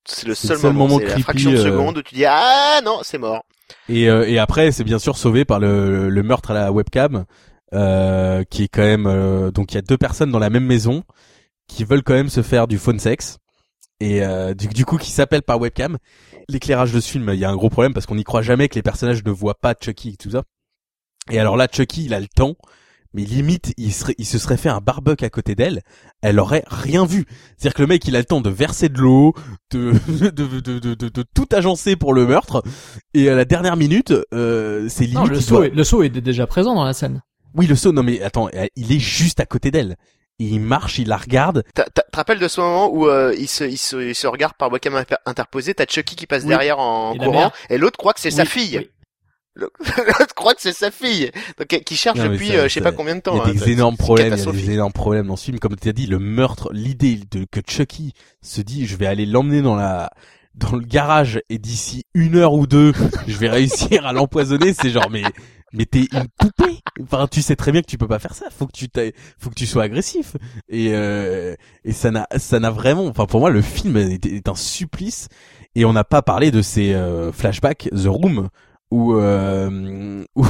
C'est 0.05 0.26
le 0.26 0.34
seul, 0.34 0.57
le 0.57 0.60
seul 0.60 0.73
moment, 0.73 0.99
moment 0.99 1.00
la 1.07 1.18
fraction 1.18 1.50
de 1.52 1.57
euh, 1.57 1.65
seconde 1.65 1.99
où 1.99 2.02
tu 2.02 2.15
dis 2.15 2.25
ah 2.26 2.81
non 2.84 2.99
c'est 3.02 3.18
mort. 3.18 3.42
et 3.89 4.09
euh, 4.10 4.28
et 4.28 4.39
après 4.39 4.73
c'est 4.73 4.84
bien 4.84 4.99
sûr 4.99 5.17
sauvé 5.17 5.44
par 5.44 5.59
le 5.59 6.09
le 6.10 6.23
meurtre 6.23 6.50
à 6.50 6.55
la 6.55 6.73
webcam 6.73 7.25
euh, 7.73 8.42
qui 8.50 8.65
est 8.65 8.68
quand 8.68 8.83
même 8.83 9.07
euh, 9.07 9.50
donc 9.50 9.73
il 9.73 9.76
y 9.76 9.78
a 9.78 9.83
deux 9.83 9.97
personnes 9.97 10.31
dans 10.31 10.39
la 10.41 10.50
même 10.50 10.67
maison 10.67 11.05
qui 11.68 11.84
veulent 11.84 12.02
quand 12.02 12.15
même 12.15 12.28
se 12.28 12.42
faire 12.42 12.67
du 12.67 12.78
phone 12.78 12.99
sex. 12.99 13.39
Et 14.00 14.25
euh, 14.25 14.55
du, 14.55 14.67
du 14.68 14.84
coup 14.84 14.97
qui 14.97 15.10
s'appellent 15.10 15.42
par 15.42 15.60
webcam. 15.60 15.99
L'éclairage 16.49 16.92
de 16.92 17.00
ce 17.00 17.09
film 17.10 17.31
il 17.33 17.39
y 17.39 17.44
a 17.44 17.50
un 17.50 17.57
gros 17.57 17.70
problème 17.70 17.94
parce 17.94 18.07
qu'on 18.07 18.17
n'y 18.17 18.25
croit 18.25 18.42
jamais 18.42 18.68
que 18.68 18.75
les 18.75 18.83
personnages 18.83 19.23
ne 19.25 19.31
voient 19.31 19.59
pas 19.60 19.75
Chucky 19.81 20.10
et 20.10 20.17
tout 20.17 20.31
ça. 20.31 20.42
Et 21.31 21.39
alors 21.39 21.57
là 21.57 21.68
Chucky 21.70 22.05
il 22.07 22.15
a 22.15 22.20
le 22.20 22.26
temps 22.26 22.57
mais 23.13 23.23
limite 23.23 23.73
il 23.77 23.93
serait 23.93 24.15
il 24.19 24.27
se 24.27 24.39
serait 24.39 24.57
fait 24.57 24.69
un 24.69 24.81
barbecue 24.81 25.25
à 25.25 25.31
côté 25.31 25.55
d'elle 25.55 25.83
elle 26.23 26.39
aurait 26.39 26.63
rien 26.69 27.05
vu 27.05 27.25
c'est-à-dire 27.57 27.75
que 27.75 27.83
le 27.83 27.89
mec 27.89 28.07
il 28.07 28.15
a 28.17 28.19
le 28.21 28.25
temps 28.25 28.41
de 28.41 28.51
verser 28.51 28.89
de 28.89 28.99
l'eau 28.99 29.35
de 29.73 29.93
de, 30.09 30.31
de, 30.31 30.61
de, 30.61 30.79
de, 30.95 31.09
de 31.09 31.25
tout 31.35 31.49
agencer 31.53 31.97
pour 31.97 32.15
le 32.15 32.27
meurtre 32.27 32.63
et 33.15 33.29
à 33.29 33.35
la 33.35 33.45
dernière 33.45 33.77
minute 33.77 34.13
euh, 34.33 34.87
c'est 34.89 35.05
limite 35.05 35.17
Non, 35.19 35.27
le 35.27 35.41
saut, 35.41 35.57
doit- 35.57 35.67
est, 35.67 35.71
le 35.75 35.85
saut 35.85 36.03
est 36.03 36.11
déjà 36.11 36.47
présent 36.47 36.75
dans 36.75 36.85
la 36.85 36.93
scène. 36.93 37.23
oui 37.55 37.67
le 37.67 37.75
saut 37.77 37.93
non 37.93 38.03
mais 38.03 38.23
attends 38.23 38.49
euh, 38.55 38.67
il 38.77 38.93
est 38.93 38.99
juste 39.01 39.41
à 39.41 39.47
côté 39.47 39.71
d'elle 39.71 39.97
il 40.39 40.59
marche 40.61 40.99
il 40.99 41.09
la 41.09 41.17
regarde 41.19 41.65
T'as- 41.75 41.85
t'as- 41.93 42.03
Tu 42.05 42.11
te 42.13 42.17
rappelles 42.17 42.39
de 42.39 42.49
ce 42.49 42.61
moment 42.61 42.89
où 42.95 43.07
euh, 43.09 43.35
il, 43.39 43.47
se, 43.49 43.65
il, 43.65 43.77
se, 43.77 43.97
il 43.97 44.15
se 44.15 44.27
regarde 44.27 44.55
par 44.55 44.71
webcam 44.73 44.95
inter- 44.97 45.17
interposée, 45.27 45.75
t'as 45.75 45.85
Chucky 45.87 46.17
qui 46.17 46.27
passe 46.27 46.43
Oui. 46.45 46.49
derrière 46.49 46.79
en 46.79 47.13
Et 47.15 47.19
courant, 47.19 47.53
et 47.69 47.77
l'autre 47.79 47.99
croit 47.99 48.15
que 48.15 48.21
c'est 48.21 48.31
sa 48.31 48.45
fille. 48.47 48.79
oui. 48.79 48.91
L'autre 49.57 50.35
croit 50.35 50.55
que 50.55 50.62
c'est 50.62 50.73
sa 50.73 50.91
fille. 50.91 51.31
Donc 51.59 51.69
qui 51.85 51.97
cherche 51.97 52.19
Non, 52.19 52.29
depuis 52.31 52.49
ça- 52.49 52.55
euh, 52.55 52.69
je 52.69 52.75
sais 52.75 52.81
pas 52.81 52.93
combien 52.93 53.15
de 53.15 53.20
Il 53.20 53.23
temps. 53.23 53.37
y 53.37 53.41
a 53.41 53.45
hein. 53.45 53.53
des 53.53 53.70
énormes 53.70 53.97
problèmes, 53.97 54.35
il 54.35 54.45
y 54.45 54.49
a 54.49 54.53
des 54.53 54.70
énormes 54.70 54.93
problèmes 54.93 55.27
dans 55.27 55.37
ce 55.37 55.45
film. 55.47 55.59
Comme 55.59 55.77
tu 55.77 55.89
as 55.89 55.93
dit, 55.93 56.07
le 56.07 56.19
meurtre, 56.19 56.70
l'idée 56.73 57.20
de 57.31 57.45
que 57.51 57.61
Chucky 57.69 58.12
se 58.43 58.61
dit, 58.61 58.87
je 58.87 58.97
vais 58.97 59.07
aller 59.07 59.27
l'emmener 59.27 59.62
dans 59.62 59.75
la 59.77 60.11
dans 60.55 60.73
le 60.77 60.81
garage 60.85 61.41
et 61.49 61.59
d'ici 61.59 62.05
une 62.15 62.37
heure 62.37 62.55
ou 62.55 62.67
deux, 62.67 62.93
je 63.29 63.37
vais 63.37 63.49
réussir 63.49 64.07
à 64.07 64.12
l'empoisonner. 64.12 64.73
C'est 64.73 64.91
genre, 64.91 65.09
mais 65.11 65.23
mais 65.73 65.87
t'es 65.87 66.07
une 66.12 66.27
poupée. 66.39 66.81
Enfin, 67.03 67.29
tu 67.31 67.43
sais 67.43 67.55
très 67.57 67.70
bien 67.73 67.81
que 67.83 67.87
tu 67.87 67.99
peux 67.99 68.09
pas 68.09 68.19
faire 68.19 68.35
ça. 68.35 68.47
Faut 68.51 68.67
que 68.67 68.73
tu 68.73 68.89
faut 69.39 69.51
que 69.51 69.55
tu 69.55 69.67
sois 69.67 69.83
agressif. 69.85 70.37
Et 70.69 70.89
euh, 70.93 71.55
et 71.85 71.93
ça 71.93 72.11
n'a 72.11 72.27
ça 72.37 72.59
n'a 72.61 72.70
vraiment. 72.70 73.07
Enfin, 73.07 73.27
pour 73.27 73.41
moi, 73.41 73.51
le 73.51 73.62
film 73.62 73.97
est, 73.97 74.27
est 74.27 74.49
un 74.49 74.55
supplice. 74.55 75.29
Et 75.77 75.85
on 75.85 75.93
n'a 75.93 76.03
pas 76.05 76.23
parlé 76.23 76.51
de 76.51 76.62
ces 76.62 76.93
euh, 76.95 77.31
flashbacks 77.33 77.89
The 77.93 78.07
Room 78.07 78.49
où 78.91 79.15
euh, 79.15 80.25
où, 80.35 80.43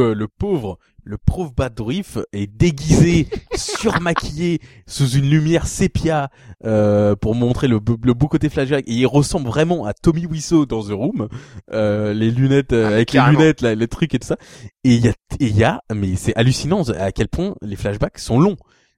euh, 0.00 0.14
le 0.14 0.28
pauvre 0.28 0.78
le 1.04 1.16
pauvre 1.16 1.52
Bad 1.56 1.74
Dourif 1.74 2.18
est 2.32 2.46
déguisé, 2.46 3.28
surmaquillé 3.54 4.60
sous 4.86 5.08
une 5.10 5.28
lumière 5.30 5.66
sépia 5.66 6.28
euh, 6.66 7.16
pour 7.16 7.34
montrer 7.34 7.66
le, 7.66 7.78
beau- 7.80 7.96
le 8.02 8.12
beau 8.12 8.28
côté 8.28 8.48
flashback 8.50 8.84
et 8.86 8.92
il 8.92 9.06
ressemble 9.06 9.46
vraiment 9.46 9.86
à 9.86 9.94
Tommy 9.94 10.26
Wiseau 10.26 10.66
dans 10.66 10.82
The 10.82 10.90
Room, 10.92 11.28
euh, 11.72 12.12
les 12.12 12.30
lunettes 12.30 12.72
euh, 12.74 12.88
Ah, 12.90 12.94
avec 12.94 13.08
carrément. 13.10 13.38
les 13.38 13.44
lunettes 13.44 13.60
là, 13.62 13.74
les 13.74 13.88
trucs 13.88 14.14
et 14.14 14.18
tout 14.18 14.26
ça. 14.26 14.36
Et 14.84 14.94
il 14.96 15.04
y 15.04 15.08
a 15.08 15.12
et 15.40 15.46
il 15.46 15.56
y 15.56 15.64
a 15.64 15.82
mais 15.94 16.14
c'est 16.16 16.34
hallucinant 16.36 16.82
à 16.90 17.10
quel 17.12 17.28
point 17.28 17.54
les 17.62 17.76
flashbacks 17.76 18.18
sont 18.18 18.38
longs. 18.38 18.56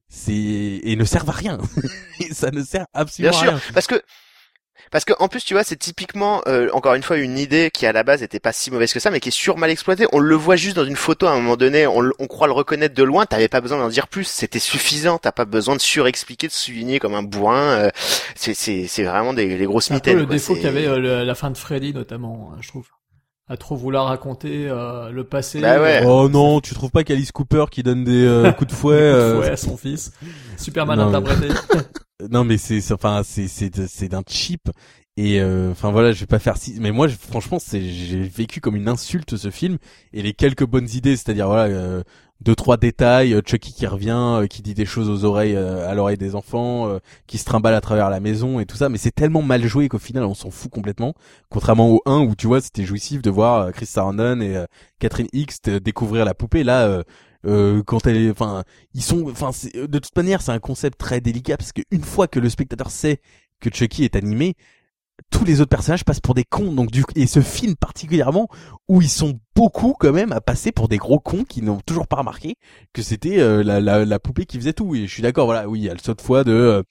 C'est 0.09 0.33
et 0.33 0.95
ne 0.97 1.05
servent 1.05 1.29
à 1.29 1.33
rien. 1.33 1.57
Ça 2.31 2.51
ne 2.51 2.61
sert 2.63 2.81
Bien 2.93 3.01
absolument 3.01 3.33
à 3.37 3.39
sûr, 3.39 3.51
rien. 3.51 3.61
parce 3.73 3.87
que 3.87 4.01
parce 4.89 5.05
que 5.05 5.13
en 5.19 5.27
plus 5.27 5.43
tu 5.45 5.53
vois 5.53 5.63
c'est 5.63 5.75
typiquement 5.75 6.41
euh, 6.47 6.69
encore 6.73 6.93
une 6.95 7.03
fois 7.03 7.17
une 7.17 7.37
idée 7.37 7.69
qui 7.73 7.85
à 7.85 7.91
la 7.91 8.03
base 8.03 8.23
était 8.23 8.39
pas 8.39 8.51
si 8.53 8.71
mauvaise 8.71 8.91
que 8.93 8.99
ça 8.99 9.11
mais 9.11 9.19
qui 9.19 9.29
est 9.29 9.31
sur 9.31 9.57
mal 9.57 9.69
exploitée. 9.69 10.07
On 10.11 10.19
le 10.19 10.35
voit 10.35 10.55
juste 10.55 10.75
dans 10.75 10.85
une 10.85 10.95
photo 10.95 11.27
à 11.27 11.31
un 11.31 11.35
moment 11.35 11.57
donné, 11.57 11.85
on, 11.87 12.01
le- 12.01 12.13
on 12.19 12.27
croit 12.27 12.47
le 12.47 12.53
reconnaître 12.53 12.95
de 12.95 13.03
loin. 13.03 13.25
T'avais 13.25 13.47
pas 13.47 13.61
besoin 13.61 13.77
d'en 13.77 13.89
dire 13.89 14.07
plus, 14.07 14.23
c'était 14.25 14.59
suffisant. 14.59 15.17
T'as 15.17 15.31
pas 15.31 15.45
besoin 15.45 15.75
de 15.75 15.81
surexpliquer, 15.81 16.47
de 16.47 16.53
souligner 16.53 16.99
comme 16.99 17.13
un 17.13 17.23
bourrin. 17.23 17.69
euh, 17.85 17.89
c'est 18.35 18.53
c'est 18.53 18.87
c'est 18.87 19.03
vraiment 19.03 19.33
des, 19.33 19.57
des 19.57 19.65
grosses 19.65 19.85
C'est 19.85 19.93
un 19.93 19.99
peu 19.99 20.11
mitaines. 20.11 20.19
le 20.19 20.25
quoi. 20.25 20.35
défaut 20.35 20.55
qu'avait 20.55 20.87
euh, 20.87 20.97
le- 20.99 21.23
la 21.23 21.35
fin 21.35 21.51
de 21.51 21.57
Freddy 21.57 21.93
notamment, 21.93 22.51
euh, 22.53 22.57
je 22.61 22.67
trouve. 22.69 22.87
À 23.49 23.57
trop 23.57 23.75
vouloir 23.75 24.05
raconter 24.05 24.67
euh, 24.69 25.09
le 25.09 25.25
passé. 25.25 25.59
Bah 25.59 25.81
ouais. 25.81 26.01
euh, 26.03 26.07
Oh 26.07 26.29
non, 26.29 26.61
tu 26.61 26.73
trouves 26.73 26.91
pas 26.91 27.03
qu'Alice 27.03 27.33
Cooper 27.33 27.65
qui 27.69 27.83
donne 27.83 28.05
des 28.05 28.23
euh, 28.25 28.49
coups 28.53 28.71
de 28.71 28.75
fouet, 28.75 28.95
coup 28.95 29.01
de 29.01 29.01
euh, 29.03 29.41
fouet 29.41 29.49
à 29.49 29.57
son 29.57 29.75
fils. 29.75 30.11
Super 30.57 30.85
mal 30.85 30.99
Non, 30.99 31.13
interprété. 31.13 31.53
Non 32.29 32.43
mais 32.43 32.57
c'est 32.57 32.91
enfin 32.91 33.21
c'est 33.23 33.47
c'est 33.47 33.87
c'est 33.87 34.07
d'un 34.09 34.23
cheap. 34.27 34.69
Et 35.17 35.41
euh, 35.41 35.71
enfin 35.71 35.91
voilà 35.91 36.13
je 36.13 36.21
vais 36.21 36.25
pas 36.25 36.39
faire 36.39 36.55
si 36.57 36.77
mais 36.79 36.91
moi 36.91 37.07
franchement 37.09 37.59
c'est 37.59 37.81
j'ai 37.81 38.21
vécu 38.21 38.61
comme 38.61 38.75
une 38.75 38.87
insulte 38.87 39.35
ce 39.37 39.49
film. 39.51 39.77
Et 40.13 40.21
les 40.21 40.33
quelques 40.33 40.65
bonnes 40.65 40.87
idées 40.93 41.17
c'est-à-dire 41.17 41.47
voilà 41.47 41.65
euh, 41.65 42.03
deux 42.39 42.55
trois 42.55 42.77
détails 42.77 43.33
euh, 43.33 43.41
Chucky 43.45 43.73
qui 43.73 43.85
revient 43.87 44.11
euh, 44.41 44.47
qui 44.47 44.61
dit 44.61 44.73
des 44.73 44.85
choses 44.85 45.09
aux 45.09 45.25
oreilles 45.25 45.55
euh, 45.55 45.87
à 45.89 45.93
l'oreille 45.95 46.17
des 46.17 46.33
enfants 46.35 46.87
euh, 46.87 46.99
qui 47.27 47.37
se 47.37 47.45
trimballe 47.45 47.73
à 47.73 47.81
travers 47.81 48.09
la 48.09 48.19
maison 48.21 48.59
et 48.59 48.65
tout 48.65 48.77
ça. 48.77 48.87
Mais 48.89 48.97
c'est 48.97 49.11
tellement 49.11 49.41
mal 49.41 49.63
joué 49.65 49.89
qu'au 49.89 49.99
final 49.99 50.23
on 50.23 50.33
s'en 50.33 50.49
fout 50.49 50.71
complètement. 50.71 51.13
Contrairement 51.49 51.89
au 51.89 52.01
1 52.05 52.19
où 52.21 52.35
tu 52.35 52.47
vois 52.47 52.61
c'était 52.61 52.85
jouissif 52.85 53.21
de 53.21 53.29
voir 53.29 53.61
euh, 53.67 53.71
Chris 53.71 53.85
Sarandon 53.87 54.39
et 54.41 54.55
euh, 54.55 54.65
Catherine 54.99 55.27
te- 55.27 55.77
découvrir 55.77 56.23
la 56.25 56.33
poupée. 56.33 56.63
Là 56.63 57.03
euh, 57.45 57.79
euh, 57.79 57.83
quand 57.83 58.07
elle 58.07 58.17
est 58.17 58.29
enfin 58.31 58.63
ils 58.93 59.01
sont 59.03 59.29
enfin 59.29 59.51
c'est- 59.51 59.75
de 59.75 59.99
toute 59.99 60.15
manière 60.15 60.41
c'est 60.41 60.51
un 60.51 60.59
concept 60.59 60.97
très 60.99 61.21
délicat 61.21 61.57
parce 61.57 61.71
qu'une 61.71 62.03
fois 62.03 62.27
que 62.27 62.39
le 62.39 62.49
spectateur 62.49 62.91
sait 62.91 63.19
que 63.59 63.69
Chucky 63.73 64.03
est 64.03 64.15
animé 64.15 64.55
tous 65.29 65.45
les 65.45 65.61
autres 65.61 65.69
personnages 65.69 66.03
passent 66.03 66.19
pour 66.19 66.33
des 66.33 66.43
cons. 66.43 66.73
Donc 66.73 66.89
du 66.91 67.03
et 67.15 67.27
ce 67.27 67.41
film 67.41 67.75
particulièrement 67.75 68.47
où 68.87 69.01
ils 69.01 69.09
sont 69.09 69.39
beaucoup 69.55 69.95
quand 69.99 70.11
même 70.13 70.31
à 70.31 70.41
passer 70.41 70.71
pour 70.71 70.87
des 70.87 70.97
gros 70.97 71.19
cons 71.19 71.43
qui 71.43 71.61
n'ont 71.61 71.79
toujours 71.85 72.07
pas 72.07 72.17
remarqué 72.17 72.55
que 72.93 73.01
c'était 73.03 73.39
euh, 73.39 73.63
la, 73.63 73.79
la, 73.79 74.03
la 74.05 74.19
poupée 74.19 74.45
qui 74.45 74.57
faisait 74.57 74.73
tout. 74.73 74.95
Et 74.95 75.05
je 75.07 75.13
suis 75.13 75.21
d'accord 75.23 75.45
voilà 75.45 75.67
oui 75.69 75.79
il 75.81 75.85
y 75.85 75.89
a 75.89 75.93
le 75.93 75.99
saut 75.99 76.13
de 76.15 76.21
foi 76.21 76.43
de 76.43 76.51
euh, 76.51 76.83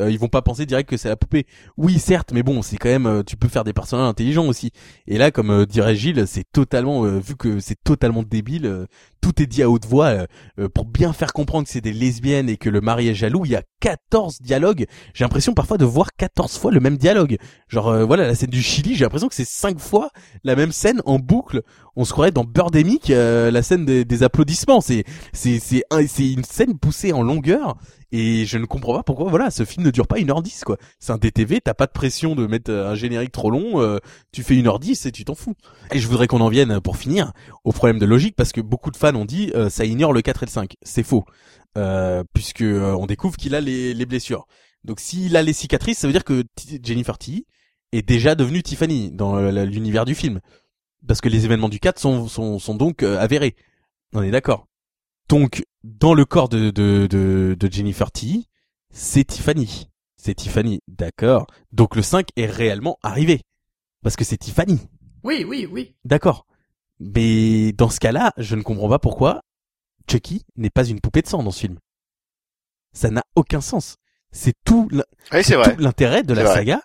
euh, 0.00 0.10
ils 0.10 0.18
vont 0.18 0.28
pas 0.28 0.42
penser 0.42 0.66
direct 0.66 0.88
que 0.90 0.96
c'est 0.96 1.08
la 1.10 1.16
poupée. 1.16 1.46
Oui 1.76 1.98
certes 1.98 2.32
mais 2.32 2.42
bon 2.42 2.62
c'est 2.62 2.78
quand 2.78 2.88
même 2.88 3.06
euh, 3.06 3.22
tu 3.22 3.36
peux 3.36 3.48
faire 3.48 3.64
des 3.64 3.74
personnages 3.74 4.08
intelligents 4.08 4.46
aussi. 4.46 4.70
Et 5.06 5.18
là 5.18 5.30
comme 5.30 5.50
euh, 5.50 5.66
dirait 5.66 5.94
Gilles 5.94 6.24
c'est 6.26 6.50
totalement 6.50 7.04
euh, 7.04 7.18
vu 7.18 7.36
que 7.36 7.60
c'est 7.60 7.76
totalement 7.84 8.22
débile 8.22 8.64
euh, 8.66 8.86
tout 9.24 9.40
est 9.40 9.46
dit 9.46 9.62
à 9.62 9.70
haute 9.70 9.86
voix 9.86 10.08
euh, 10.08 10.26
euh, 10.58 10.68
pour 10.68 10.84
bien 10.84 11.14
faire 11.14 11.32
comprendre 11.32 11.64
que 11.64 11.72
c'est 11.72 11.80
des 11.80 11.94
lesbiennes 11.94 12.50
et 12.50 12.58
que 12.58 12.68
le 12.68 12.82
mari 12.82 13.08
est 13.08 13.14
jaloux 13.14 13.46
il 13.46 13.52
y 13.52 13.56
a 13.56 13.62
14 13.80 14.42
dialogues. 14.42 14.84
J'ai 15.14 15.24
l'impression 15.24 15.54
parfois 15.54 15.78
de 15.78 15.86
voir 15.86 16.08
14 16.18 16.58
fois 16.58 16.70
le 16.70 16.80
même 16.80 16.98
dialogue. 16.98 17.38
Genre 17.68 17.88
euh, 17.88 18.04
voilà 18.04 18.26
la 18.26 18.34
scène 18.34 18.50
du 18.50 18.62
Chili 18.62 18.94
j'ai 18.94 19.04
l'impression 19.04 19.28
que 19.28 19.34
c'est 19.34 19.48
cinq 19.48 19.78
fois 19.78 20.10
la 20.42 20.56
même 20.56 20.72
scène 20.72 21.00
en 21.06 21.18
boucle. 21.18 21.62
On 21.96 22.04
se 22.04 22.12
croirait 22.12 22.32
dans 22.32 22.44
Birdemic 22.44 23.10
euh, 23.10 23.50
la 23.50 23.62
scène 23.62 23.84
des, 23.84 24.04
des 24.04 24.22
applaudissements. 24.22 24.80
C'est 24.80 25.04
c'est 25.32 25.58
c'est 25.58 25.84
c'est 26.06 26.32
une 26.32 26.44
scène 26.44 26.78
poussée 26.78 27.12
en 27.12 27.22
longueur 27.22 27.76
et 28.10 28.46
je 28.46 28.58
ne 28.58 28.64
comprends 28.64 28.94
pas 28.94 29.02
pourquoi 29.02 29.28
voilà 29.28 29.50
ce 29.50 29.64
film 29.64 29.84
ne 29.84 29.90
dure 29.90 30.06
pas 30.06 30.16
1h10 30.16 30.62
quoi. 30.64 30.76
C'est 30.98 31.12
un 31.12 31.18
DTV 31.18 31.60
t'as 31.60 31.74
pas 31.74 31.86
de 31.86 31.92
pression 31.92 32.34
de 32.34 32.46
mettre 32.46 32.70
euh, 32.70 32.90
un 32.90 32.94
générique 32.94 33.32
trop 33.32 33.50
long 33.50 33.80
euh, 33.80 33.98
tu 34.32 34.42
fais 34.42 34.54
1h10 34.54 35.08
et 35.08 35.12
tu 35.12 35.24
t'en 35.24 35.34
fous. 35.34 35.54
Et 35.92 35.98
je 35.98 36.08
voudrais 36.08 36.26
qu'on 36.26 36.40
en 36.40 36.48
vienne 36.48 36.80
pour 36.80 36.96
finir 36.96 37.32
au 37.64 37.72
problème 37.72 37.98
de 37.98 38.06
logique 38.06 38.36
parce 38.36 38.52
que 38.52 38.60
beaucoup 38.60 38.90
de 38.90 38.96
fans 38.96 39.13
ont 39.16 39.24
dit 39.24 39.50
euh, 39.54 39.68
ça 39.70 39.84
ignore 39.84 40.12
le 40.12 40.22
4 40.22 40.42
et 40.42 40.46
le 40.46 40.50
5 40.50 40.76
c'est 40.82 41.02
faux 41.02 41.24
euh, 41.76 42.24
puisque 42.32 42.62
euh, 42.62 42.92
on 42.94 43.06
découvre 43.06 43.36
qu'il 43.36 43.54
a 43.54 43.60
les, 43.60 43.94
les 43.94 44.06
blessures 44.06 44.46
donc 44.84 45.00
s'il 45.00 45.36
a 45.36 45.42
les 45.42 45.52
cicatrices 45.52 45.98
ça 45.98 46.06
veut 46.06 46.12
dire 46.12 46.24
que 46.24 46.42
T- 46.54 46.80
Jennifer 46.82 47.18
T 47.18 47.46
est 47.92 48.02
déjà 48.02 48.34
devenue 48.34 48.62
Tiffany 48.62 49.10
dans 49.12 49.36
euh, 49.36 49.64
l'univers 49.64 50.04
du 50.04 50.14
film 50.14 50.40
parce 51.06 51.20
que 51.20 51.28
les 51.28 51.44
événements 51.44 51.68
du 51.68 51.80
4 51.80 51.98
sont, 51.98 52.28
sont, 52.28 52.58
sont 52.58 52.74
donc 52.74 53.02
avérés. 53.02 53.56
On 54.14 54.22
est 54.22 54.30
d'accord. 54.30 54.66
Donc, 55.28 55.62
dans 55.82 56.14
le 56.14 56.24
corps 56.24 56.48
de, 56.48 56.70
de, 56.70 57.06
de, 57.10 57.54
de 57.60 57.70
Jennifer 57.70 58.10
T, 58.10 58.44
c'est 58.90 59.24
Tiffany. 59.24 59.90
C'est 60.16 60.34
Tiffany, 60.34 60.80
d'accord. 60.88 61.46
Donc 61.72 61.94
le 61.94 62.00
5 62.00 62.28
est 62.36 62.46
réellement 62.46 62.96
arrivé. 63.02 63.42
Parce 64.02 64.16
que 64.16 64.24
c'est 64.24 64.38
Tiffany, 64.38 64.78
Oui, 65.24 65.44
oui, 65.46 65.68
oui. 65.70 65.94
d'accord. 66.06 66.46
Mais 67.00 67.72
dans 67.72 67.88
ce 67.90 68.00
cas-là, 68.00 68.32
je 68.38 68.54
ne 68.56 68.62
comprends 68.62 68.88
pas 68.88 68.98
pourquoi 68.98 69.42
Chucky 70.10 70.44
n'est 70.56 70.70
pas 70.70 70.84
une 70.86 71.00
poupée 71.00 71.22
de 71.22 71.26
sang 71.26 71.42
dans 71.42 71.50
ce 71.50 71.60
film. 71.60 71.78
Ça 72.92 73.10
n'a 73.10 73.24
aucun 73.34 73.60
sens. 73.60 73.96
C'est 74.30 74.54
tout 74.64 74.88
Oui, 74.92 75.40
l'intérêt 75.78 76.22
de 76.22 76.34
la 76.34 76.46
saga, 76.46 76.80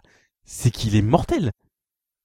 c'est 0.45 0.71
qu'il 0.71 0.95
est 0.95 1.01
mortel 1.01 1.51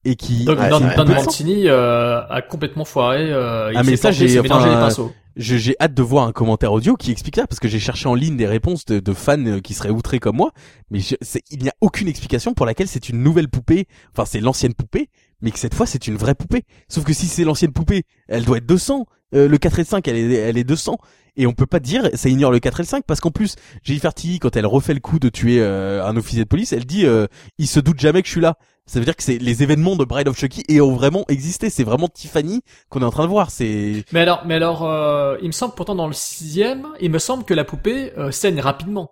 et 0.05 0.17
qui 0.17 0.45
Donc, 0.45 0.59
Ouais, 0.59 0.69
Don. 0.69 0.81
Don. 0.81 1.05
Mancini 1.07 1.67
euh, 1.69 2.27
a 2.29 2.43
complètement 2.43 2.85
foiré. 2.85 3.31
Euh, 3.33 3.71
il 3.73 3.77
Ah, 3.79 3.83
mais 3.83 3.93
s'est 3.93 4.03
ça, 4.03 4.11
j'ai- 4.13 4.29
s'est 4.29 4.43
mélangé 4.43 4.69
enfin, 4.69 4.75
les 4.77 4.81
pinceaux. 4.87 5.13
Je- 5.37 5.57
j'ai 5.57 5.75
hâte 5.81 5.95
de 5.95 6.03
voir 6.03 6.27
un 6.27 6.33
commentaire 6.33 6.73
audio 6.73 6.95
qui 6.97 7.11
explique 7.11 7.37
ça 7.37 7.47
parce 7.47 7.59
que 7.59 7.69
j'ai 7.69 7.81
cherché 7.81 8.07
en 8.09 8.15
ligne 8.15 8.37
des 8.37 8.47
réponses 8.47 8.85
de, 8.85 9.01
de 9.01 9.13
fans 9.15 9.45
euh, 9.47 9.61
qui 9.61 9.75
seraient 9.75 9.91
outrés 9.91 10.21
comme 10.21 10.37
moi, 10.37 10.53
mais 10.91 11.01
je- 11.01 11.17
il 11.51 11.63
n'y 11.63 11.69
a 11.71 11.75
aucune 11.81 12.07
explication 12.07 12.53
pour 12.55 12.67
laquelle 12.67 12.87
c'est 12.87 13.09
une 13.09 13.23
nouvelle 13.23 13.49
poupée. 13.49 13.89
Enfin, 14.13 14.27
c'est 14.27 14.41
l'ancienne 14.41 14.75
poupée, 14.75 15.09
mais 15.41 15.51
que 15.51 15.59
cette 15.59 15.75
fois 15.75 15.87
c'est 15.87 16.07
une 16.07 16.17
vraie 16.17 16.35
poupée. 16.35 16.63
Sauf 16.89 17.05
que 17.05 17.13
si 17.13 17.27
c'est 17.27 17.45
l'ancienne 17.45 17.73
poupée, 17.73 18.05
elle 18.29 18.45
doit 18.45 18.59
être 18.59 18.67
200. 18.67 19.07
Euh, 19.35 19.49
le 19.49 19.59
4 19.59 19.79
et 19.81 19.83
le 19.83 19.87
5, 19.87 20.07
elle 20.09 20.17
est, 20.17 20.33
elle 20.35 20.57
est 20.59 20.65
200. 20.65 20.97
Et 21.37 21.49
on 21.49 21.53
peut 21.53 21.67
pas 21.67 21.81
dire, 21.81 22.09
ça 22.15 22.29
ignore 22.29 22.53
le 22.53 22.61
4 22.61 22.79
et 22.79 22.83
le 22.85 22.87
5 22.87 23.05
parce 23.05 23.21
qu'en 23.21 23.33
plus, 23.33 23.57
Jennifer 23.83 24.15
Tilly, 24.15 24.39
quand 24.39 24.55
elle 24.55 24.67
refait 24.67 24.95
le 24.95 25.01
coup 25.01 25.19
de 25.19 25.29
tuer 25.29 25.61
euh, 25.61 26.05
un 26.07 26.17
officier 26.17 26.45
de 26.45 26.49
police, 26.49 26.73
elle 26.73 26.85
dit, 26.87 27.05
euh, 27.05 27.27
il 27.59 27.67
se 27.67 27.81
doute 27.81 27.99
jamais 27.99 28.23
que 28.23 28.29
je 28.29 28.33
suis 28.33 28.41
là. 28.41 28.55
Ça 28.87 29.01
veut 29.01 29.05
dire 29.05 29.17
que 29.17 29.23
c'est 29.25 29.39
les 29.39 29.63
événements 29.65 29.97
de 29.97 30.05
Bride 30.05 30.29
of 30.29 30.39
Chucky 30.39 30.63
et 30.69 30.81
ont 30.81 30.95
vraiment 30.95 31.25
existé. 31.29 31.71
C'est 31.71 31.83
vraiment 31.83 32.07
Tiffany 32.07 32.61
qu'on 32.91 33.01
est 33.01 33.05
en 33.05 33.11
train 33.11 33.25
de 33.25 33.31
voir. 33.31 33.51
C'est 33.51 34.05
Mais 34.13 34.21
alors, 34.21 34.45
mais 34.47 34.55
alors, 34.55 34.85
euh, 34.85 35.37
il 35.43 35.49
me 35.49 35.53
semble 35.53 35.75
pourtant 35.75 35.95
dans 35.97 36.07
le 36.07 36.13
sixième, 36.13 36.87
il 37.01 37.11
me 37.11 37.19
semble 37.19 37.45
que 37.45 37.55
la 37.55 37.65
poupée 37.65 38.13
euh, 38.19 38.31
saigne 38.31 38.61
rapidement. 38.61 39.11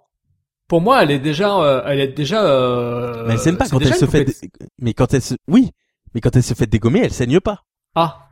Pour 0.69 0.81
moi, 0.83 1.03
elle 1.03 1.11
est 1.11 1.19
déjà, 1.19 1.59
euh, 1.61 1.83
elle 1.87 2.01
est 2.01 2.09
déjà. 2.09 2.45
Euh, 2.47 3.25
Mais 3.27 3.33
elle 3.35 3.39
saigne 3.41 3.57
pas 3.57 3.69
quand 3.69 3.81
elle 3.81 3.95
se 3.95 4.07
fait. 4.07 4.25
dé- 4.27 4.37
Mais 4.79 4.95
quand 4.95 5.13
elle 5.15 5.23
se, 5.23 5.35
oui, 5.49 5.71
mais 6.15 6.21
quand 6.21 6.35
elle 6.37 6.43
se 6.43 6.55
fait 6.55 6.67
dégommer, 6.67 7.01
elle 7.01 7.13
saigne 7.13 7.41
pas. 7.41 7.65
Ah, 7.95 8.29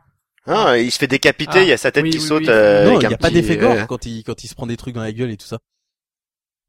Ah, 0.47 0.77
il 0.77 0.91
se 0.91 0.97
fait 0.97 1.07
décapiter, 1.07 1.59
Ah, 1.59 1.63
il 1.63 1.69
y 1.69 1.71
a 1.71 1.77
sa 1.77 1.91
tête 1.91 2.03
oui, 2.03 2.09
qui 2.11 2.17
oui, 2.17 2.23
saute. 2.23 2.41
oui. 2.43 2.49
euh, 2.49 2.85
non, 2.85 2.99
il 2.99 3.05
un 3.05 3.09
y 3.09 3.13
a 3.13 3.17
pas 3.17 3.29
d'effet 3.29 3.57
gore 3.57 3.71
euh, 3.73 3.85
quand 3.85 4.05
il 4.05 4.23
quand 4.23 4.43
il 4.43 4.47
se 4.47 4.55
prend 4.55 4.65
des 4.67 4.77
trucs 4.77 4.95
dans 4.95 5.01
la 5.01 5.11
gueule 5.11 5.29
et 5.31 5.37
tout 5.37 5.45
ça. 5.47 5.59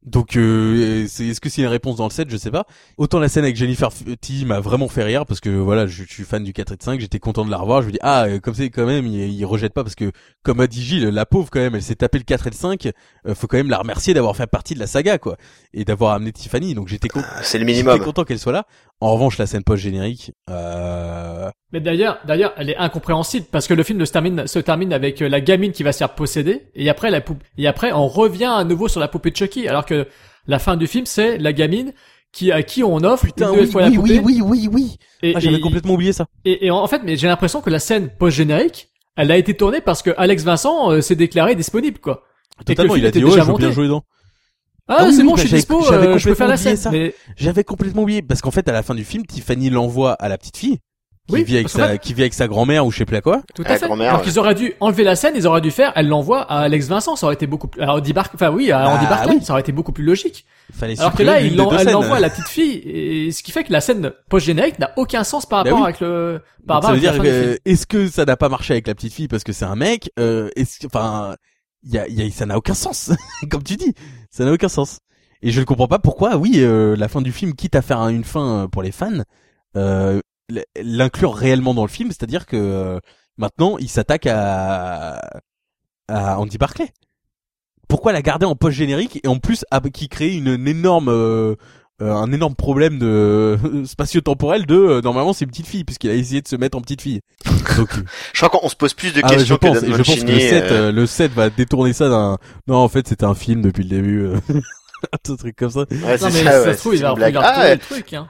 Donc, 0.05 0.36
euh, 0.36 1.07
c'est, 1.08 1.26
est-ce 1.28 1.41
que 1.41 1.49
c'est 1.49 1.62
une 1.62 1.68
réponse 1.68 1.94
dans 1.94 2.07
le 2.07 2.10
7 2.10 2.28
Je 2.28 2.36
sais 2.36 2.50
pas. 2.50 2.66
Autant 2.97 3.20
la 3.20 3.28
scène 3.28 3.44
avec 3.44 3.55
Jennifer 3.55 3.89
F- 3.89 4.16
Tilly 4.20 4.44
m'a 4.44 4.58
vraiment 4.58 4.89
fait 4.89 5.05
rire 5.05 5.26
parce 5.26 5.39
que 5.39 5.49
voilà, 5.49 5.86
je, 5.86 6.02
je 6.02 6.12
suis 6.12 6.24
fan 6.24 6.42
du 6.42 6.52
4 6.52 6.73
et 6.73 6.76
de 6.76 6.82
5, 6.82 7.00
j'étais 7.00 7.20
content 7.20 7.44
de 7.44 7.52
la 7.52 7.57
revoir. 7.58 7.82
Je 7.82 7.86
me 7.86 7.92
dis 7.92 8.00
ah, 8.02 8.24
euh, 8.24 8.41
comme 8.41 8.52
c'est 8.52 8.68
quand 8.70 8.84
même, 8.84 9.07
il, 9.07 9.31
il 9.32 9.44
rejette 9.44 9.73
pas 9.73 9.84
parce 9.84 9.94
que 9.94 10.10
comme 10.42 10.58
a 10.58 10.66
dit 10.66 10.82
Gilles, 10.82 11.07
la 11.07 11.24
pauvre 11.24 11.50
quand 11.52 11.60
même, 11.60 11.76
elle 11.76 11.84
s'est 11.84 11.94
tapé 11.94 12.18
le 12.18 12.24
4 12.24 12.49
et 12.49 12.50
le 12.50 12.57
5. 12.57 12.89
euh, 13.28 13.34
faut 13.36 13.47
quand 13.47 13.58
même 13.58 13.70
la 13.70 13.78
remercier 13.78 14.12
d'avoir 14.12 14.34
fait 14.36 14.49
partie 14.49 14.74
de 14.74 14.81
la 14.81 14.89
saga 14.89 15.18
quoi 15.18 15.36
et 15.73 15.84
d'avoir 15.84 16.15
amené 16.15 16.32
Tiffany. 16.32 16.74
Donc 16.74 16.89
j'étais 16.89 17.07
content. 17.07 17.28
C'est 17.44 17.58
le 17.60 17.65
J'étais 17.68 17.84
minimum. 17.84 18.00
content 18.05 18.24
qu'elle 18.24 18.41
soit 18.41 18.50
là. 18.52 18.66
En 19.02 19.14
revanche, 19.14 19.36
la 19.36 19.47
scène 19.47 19.64
post 19.64 19.82
générique, 19.82 20.31
euh, 20.48 21.50
mais 21.72 21.81
d'ailleurs, 21.81 22.18
d'ailleurs, 22.24 22.52
elle 22.56 22.70
est 22.70 22.76
incompréhensible 22.76 23.47
parce 23.50 23.66
que 23.66 23.74
le 23.74 23.82
film 23.82 24.05
se 24.06 24.12
termine, 24.12 24.47
se 24.47 24.60
termine 24.60 24.92
avec 24.92 25.20
euh, 25.22 25.28
la 25.28 25.40
gamine 25.40 25.72
qui 25.72 25.82
va 25.82 25.90
se 25.92 25.98
faire 25.98 26.14
posséder 26.14 26.68
et 26.76 26.89
après 26.89 27.10
la 27.10 27.20
poupe, 27.20 27.42
et 27.58 27.66
après 27.66 27.90
on 27.92 28.06
revient 28.06 28.44
à 28.44 28.62
nouveau 28.62 28.86
sur 28.86 29.00
la 29.00 29.08
poupée 29.08 29.32
de 29.32 29.36
Chucky 29.36 29.66
alors 29.66 29.86
que 29.86 30.06
la 30.47 30.60
fin 30.60 30.76
du 30.76 30.86
film 30.86 31.05
c'est 31.06 31.36
la 31.39 31.52
gamine 31.52 31.92
qui 32.32 32.52
à 32.52 32.62
qui 32.62 32.84
on 32.84 32.98
offre 32.98 33.24
putain, 33.24 33.50
oui, 33.50 33.66
fois 33.66 33.82
oui, 33.82 33.90
la 33.90 33.97
poupée. 33.97 34.18
oui, 34.20 34.40
oui, 34.40 34.68
oui, 34.68 34.68
oui. 34.72 34.97
Et, 35.22 35.32
Ah, 35.34 35.40
j'avais 35.40 35.58
complètement 35.58 35.94
oublié 35.94 36.12
ça. 36.12 36.26
Et, 36.44 36.66
et 36.66 36.70
en 36.70 36.86
fait, 36.86 37.02
mais 37.05 37.16
j'ai 37.16 37.26
l'impression 37.26 37.60
que 37.60 37.70
la 37.70 37.81
scène 37.81 38.08
post-générique, 38.16 38.90
elle 39.16 39.32
a 39.32 39.36
été 39.36 39.55
tournée 39.55 39.81
parce 39.81 40.02
que 40.02 40.10
Alex 40.16 40.44
Vincent 40.44 40.92
euh, 40.92 41.00
s'est 41.00 41.16
déclaré 41.16 41.56
disponible, 41.56 41.98
quoi. 41.98 42.22
Et 42.60 42.64
que 42.64 42.70
le 42.70 42.76
Totalement, 42.76 42.94
film 42.94 43.05
il 43.05 43.08
a 43.08 43.10
dit 43.10 43.24
ouais, 43.24 43.40
je 43.40 43.50
veux 43.50 43.58
bien 43.58 43.72
jouer 43.72 43.84
dedans. 43.86 44.05
Ah, 44.89 44.97
Ah 44.99 45.05
oui, 45.07 45.12
c'est 45.12 45.19
oui, 45.23 45.25
bon, 45.25 45.31
bah, 45.31 45.36
je 45.36 45.41
suis 45.41 45.49
j'avais- 45.51 45.61
dispo, 45.61 45.93
euh, 45.93 46.19
je 46.19 46.28
peux 46.28 46.35
faire 46.35 46.49
la 46.49 46.57
complètement 46.57 46.77
scène. 46.83 46.89
oublié 46.93 47.15
Mais 47.28 47.35
J'avais 47.36 47.65
complètement 47.65 48.02
oublié 48.02 48.23
parce 48.23 48.41
qu'en 48.41 48.51
fait 48.51 48.69
à 48.69 48.73
la 48.73 48.83
fin 48.83 48.94
du 48.94 49.05
film, 49.05 49.25
Tiffany 49.27 49.70
l'envoie 49.70 50.12
à 50.15 50.28
la 50.28 50.36
petite 50.39 50.57
fille 50.57 50.78
qui 51.28 51.35
Oui, 51.35 51.44
vit 51.44 51.55
avec 51.55 51.69
sa 51.69 51.86
fait- 51.91 51.99
qui 52.01 52.15
vit 52.15 52.23
avec 52.23 52.35
sa 52.35 52.49
grand-mère 52.49 52.85
ou 52.85 52.91
je 52.91 52.99
sais 52.99 53.05
plus 53.05 53.15
à 53.17 53.20
quoi. 53.20 53.43
tout 53.55 53.62
Ah, 53.65 53.75
à 53.75 53.78
fait. 53.78 53.86
grand-mère, 53.86 54.09
Alors 54.09 54.20
ouais. 54.20 54.27
qu'ils 54.27 54.41
auraient 54.41 54.57
dû 54.57 54.73
enlever 54.81 55.05
la 55.05 55.15
scène, 55.15 55.35
ils 55.36 55.47
auraient 55.47 55.61
dû 55.61 55.70
faire, 55.70 55.93
elle 55.94 56.09
l'envoie 56.09 56.43
à 56.43 56.62
Alex 56.62 56.89
Vincent, 56.89 57.15
ça 57.15 57.27
aurait 57.27 57.35
été 57.36 57.47
beaucoup 57.47 57.69
plus, 57.69 57.81
à 57.81 57.94
Andy 57.94 58.12
Bar, 58.12 58.28
enfin 58.35 58.51
oui, 58.51 58.73
à 58.73 58.81
Bah, 58.83 58.89
Andy 58.97 59.07
Barclay, 59.07 59.35
oui. 59.36 59.44
ça 59.44 59.52
aurait 59.52 59.62
été 59.62 59.70
beaucoup 59.70 59.93
plus 59.93 60.02
logique. 60.05 60.44
Fallait 60.75 60.99
Alors 60.99 61.15
que 61.15 61.23
là, 61.23 61.41
il 61.41 61.52
elle 61.52 61.57
l'envoie 61.93 62.17
à 62.17 62.20
la 62.20 62.28
petite 62.28 62.49
fille, 62.49 62.78
et 62.85 63.31
ce 63.31 63.44
qui 63.44 63.52
fait 63.52 63.62
que 63.62 63.73
la 63.73 63.81
scène 63.81 64.11
post-générique 64.31 64.81
n'a 64.81 64.91
aucun 64.97 65.23
sens 65.23 65.47
par 65.47 65.62
Bah 65.62 65.70
rapport 65.70 65.78
oui. 65.86 65.91
avec 65.91 66.01
le, 66.01 66.41
par 66.67 66.81
Donc, 66.81 66.83
ça 66.83 66.89
rapport 66.89 67.01
veut 67.02 67.09
avec 67.09 67.23
dire 67.23 67.55
que, 67.55 67.70
est-ce 67.70 67.86
que 67.86 68.09
ça 68.09 68.25
n'a 68.25 68.36
pas 68.36 68.49
marché 68.49 68.75
avec 68.75 68.89
la 68.89 68.94
petite 68.97 69.12
fille 69.15 69.28
parce 69.28 69.44
que 69.44 69.52
c'est 69.52 69.65
un 69.65 69.77
mec 69.77 70.11
euh, 70.19 70.49
est-ce 70.57 70.85
enfin 70.86 71.36
il 71.85 71.93
y 71.94 71.99
a, 71.99 72.09
y 72.09 72.23
a 72.23 72.31
ça 72.33 72.47
n'a 72.47 72.57
aucun 72.57 72.75
sens 72.75 73.11
comme 73.51 73.62
tu 73.62 73.77
dis 73.77 73.94
ça 74.33 74.44
n'a 74.44 74.52
aucun 74.52 74.69
sens. 74.69 74.99
Et 75.43 75.51
je 75.52 75.61
ne 75.61 75.65
comprends 75.65 75.86
pas 75.89 76.01
pourquoi 76.01 76.36
oui 76.36 76.55
euh, 76.57 76.97
la 76.97 77.07
fin 77.09 77.20
du 77.23 77.31
film 77.33 77.55
quitte 77.55 77.77
à 77.77 77.83
faire 77.83 77.99
un- 78.01 78.09
une 78.09 78.25
fin 78.25 78.65
euh, 78.65 78.69
pour 78.69 78.83
les 78.83 78.91
fans 78.93 79.23
euh, 79.77 80.20
l'inclure 80.83 81.35
réellement 81.35 81.75
dans 81.75 81.83
le 81.83 81.89
film 81.89 82.11
c'est-à-dire 82.11 82.47
que 82.47 82.57
euh, 82.57 82.99
maintenant 83.39 83.78
il 83.78 83.89
s'attaque 83.89 84.27
à 84.27 85.20
à 86.09 86.39
Andy 86.41 86.59
Barclay. 86.59 86.91
Pourquoi 87.89 88.12
la 88.12 88.23
garder 88.23 88.47
en 88.47 88.55
post 88.57 88.77
générique 88.77 89.20
et 89.23 89.28
en 89.28 89.39
plus 89.39 89.65
qui 89.93 90.09
crée 90.09 90.35
une, 90.35 90.49
une 90.49 90.69
énorme 90.69 91.09
euh, 92.02 92.08
euh, 92.10 92.14
un 92.14 92.32
énorme 92.32 92.55
problème 92.55 92.98
de 92.98 93.58
spatio-temporel 93.84 94.66
de 94.66 94.74
euh, 94.76 95.00
normalement 95.00 95.32
c'est 95.32 95.44
une 95.44 95.50
petite 95.50 95.66
fille 95.66 95.84
puisqu'il 95.84 96.10
a 96.10 96.14
essayé 96.14 96.40
de 96.42 96.48
se 96.48 96.56
mettre 96.56 96.76
en 96.76 96.81
petite 96.81 97.02
fille. 97.02 97.20
Donc 97.76 97.97
euh, 97.97 98.02
Je 98.32 98.44
crois 98.47 98.60
qu'on 98.60 98.68
se 98.68 98.76
pose 98.76 98.94
plus 98.94 99.12
de 99.12 99.20
ah 99.22 99.28
je 99.31 99.34
questions 99.36 99.56
pense 99.56 99.78
que 99.81 99.84
et 99.86 99.89
Don 99.90 99.97
je 99.97 100.02
pense 100.02 100.14
que 100.16 100.20
le 100.20 100.26
Mancini, 100.32 100.40
7 100.48 100.64
euh, 100.64 100.72
euh, 100.89 100.92
le 100.92 101.06
7 101.06 101.32
va 101.32 101.50
détourner 101.50 101.92
ça 101.92 102.08
d'un 102.08 102.39
non 102.66 102.76
en 102.76 102.89
fait 102.89 103.06
c'était 103.08 103.24
un 103.24 103.34
film 103.34 103.62
depuis 103.62 103.84
le 103.84 103.89
début 103.90 104.20
euh, 104.22 104.36
un 105.31 105.36
truc 105.36 105.56
comme 105.56 105.70
ça. 105.70 105.81
ouais, 105.81 105.86
Non, 105.90 106.16
c'est 106.18 106.24
mais 106.26 106.44
ça, 106.44 106.50
ça 106.52 106.62
ouais, 106.68 106.74
se 106.74 106.78
trouve, 106.78 106.94
il 106.94 106.98
c'est 106.98 107.05
va 107.05 107.28
il 107.28 107.34
va 107.34 107.40
Ah, 107.42 107.60
ouais. 107.62 107.74
le 107.74 107.81
truc, 107.81 108.12
hein. 108.12 108.28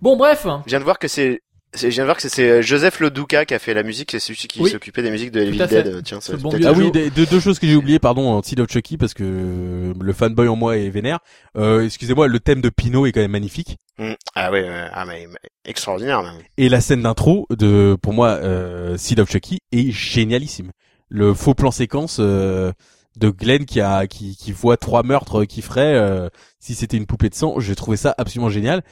Bon, 0.00 0.16
bref. 0.16 0.46
Je 0.66 0.70
viens 0.70 0.78
de 0.78 0.84
voir 0.84 0.98
que 0.98 1.08
c'est 1.08 1.16
c'est- 1.32 1.40
je 1.76 1.86
viens 1.88 2.02
de 2.02 2.06
voir 2.06 2.16
que 2.16 2.22
c'est- 2.22 2.28
c'est 2.28 2.62
Joseph 2.62 3.00
Loduca 3.00 3.44
qui 3.44 3.54
a 3.54 3.58
fait 3.58 3.74
la 3.74 3.82
musique, 3.82 4.10
c'est 4.12 4.18
celui 4.18 4.36
qui 4.48 4.60
Oui. 4.60 4.70
s'occupait 4.70 5.02
des 5.02 5.10
musiques 5.10 5.30
de 5.30 5.40
Evil. 5.42 5.58
Dead. 5.58 6.02
Tiens, 6.04 6.20
ça 6.20 6.36
bon 6.36 6.50
Ah 6.64 6.72
oui, 6.72 6.90
des- 6.90 7.10
deux, 7.10 7.26
deux 7.26 7.40
choses 7.40 7.58
que 7.58 7.66
j'ai 7.66 7.76
oubliées, 7.76 7.98
pardon, 7.98 8.28
en 8.28 8.42
Seed 8.42 8.60
of 8.60 8.70
Chucky, 8.70 8.96
parce 8.96 9.14
que 9.14 9.22
euh, 9.24 9.92
le 10.00 10.12
fanboy 10.12 10.48
en 10.48 10.56
moi 10.56 10.76
est 10.76 10.88
vénère. 10.90 11.18
Euh, 11.56 11.84
excusez-moi, 11.84 12.28
le 12.28 12.40
thème 12.40 12.60
de 12.60 12.68
Pino 12.70 13.06
est 13.06 13.12
quand 13.12 13.20
même 13.20 13.30
magnifique. 13.30 13.76
Mm. 13.98 14.12
Ah 14.34 14.50
ouais, 14.52 14.62
ouais, 14.62 14.88
ah 14.92 15.04
mais 15.06 15.26
mais 15.30 15.38
extraordinaire 15.64 16.22
même. 16.22 16.34
Et 16.58 16.68
la 16.68 16.80
scène 16.80 17.02
d'intro 17.02 17.46
de, 17.50 17.96
pour 18.00 18.12
moi, 18.12 18.28
euh, 18.30 18.96
Seed 18.96 19.20
of 19.20 19.30
Chucky 19.30 19.58
est 19.72 19.90
génialissime. 19.90 20.70
Le 21.08 21.34
faux 21.34 21.54
plan 21.54 21.70
séquence 21.70 22.18
euh, 22.20 22.72
de 23.16 23.30
Glenn 23.30 23.64
qui 23.64 23.80
a, 23.80 24.06
qui, 24.06 24.36
qui 24.36 24.52
voit 24.52 24.76
trois 24.76 25.02
meurtres 25.02 25.44
qui 25.44 25.62
ferait 25.62 25.94
euh, 25.94 26.28
si 26.60 26.74
c'était 26.74 26.96
une 26.96 27.06
poupée 27.06 27.28
de 27.30 27.34
sang. 27.34 27.58
J'ai 27.60 27.74
trouvé 27.76 27.96
ça 27.96 28.14
absolument 28.18 28.50
génial. 28.50 28.82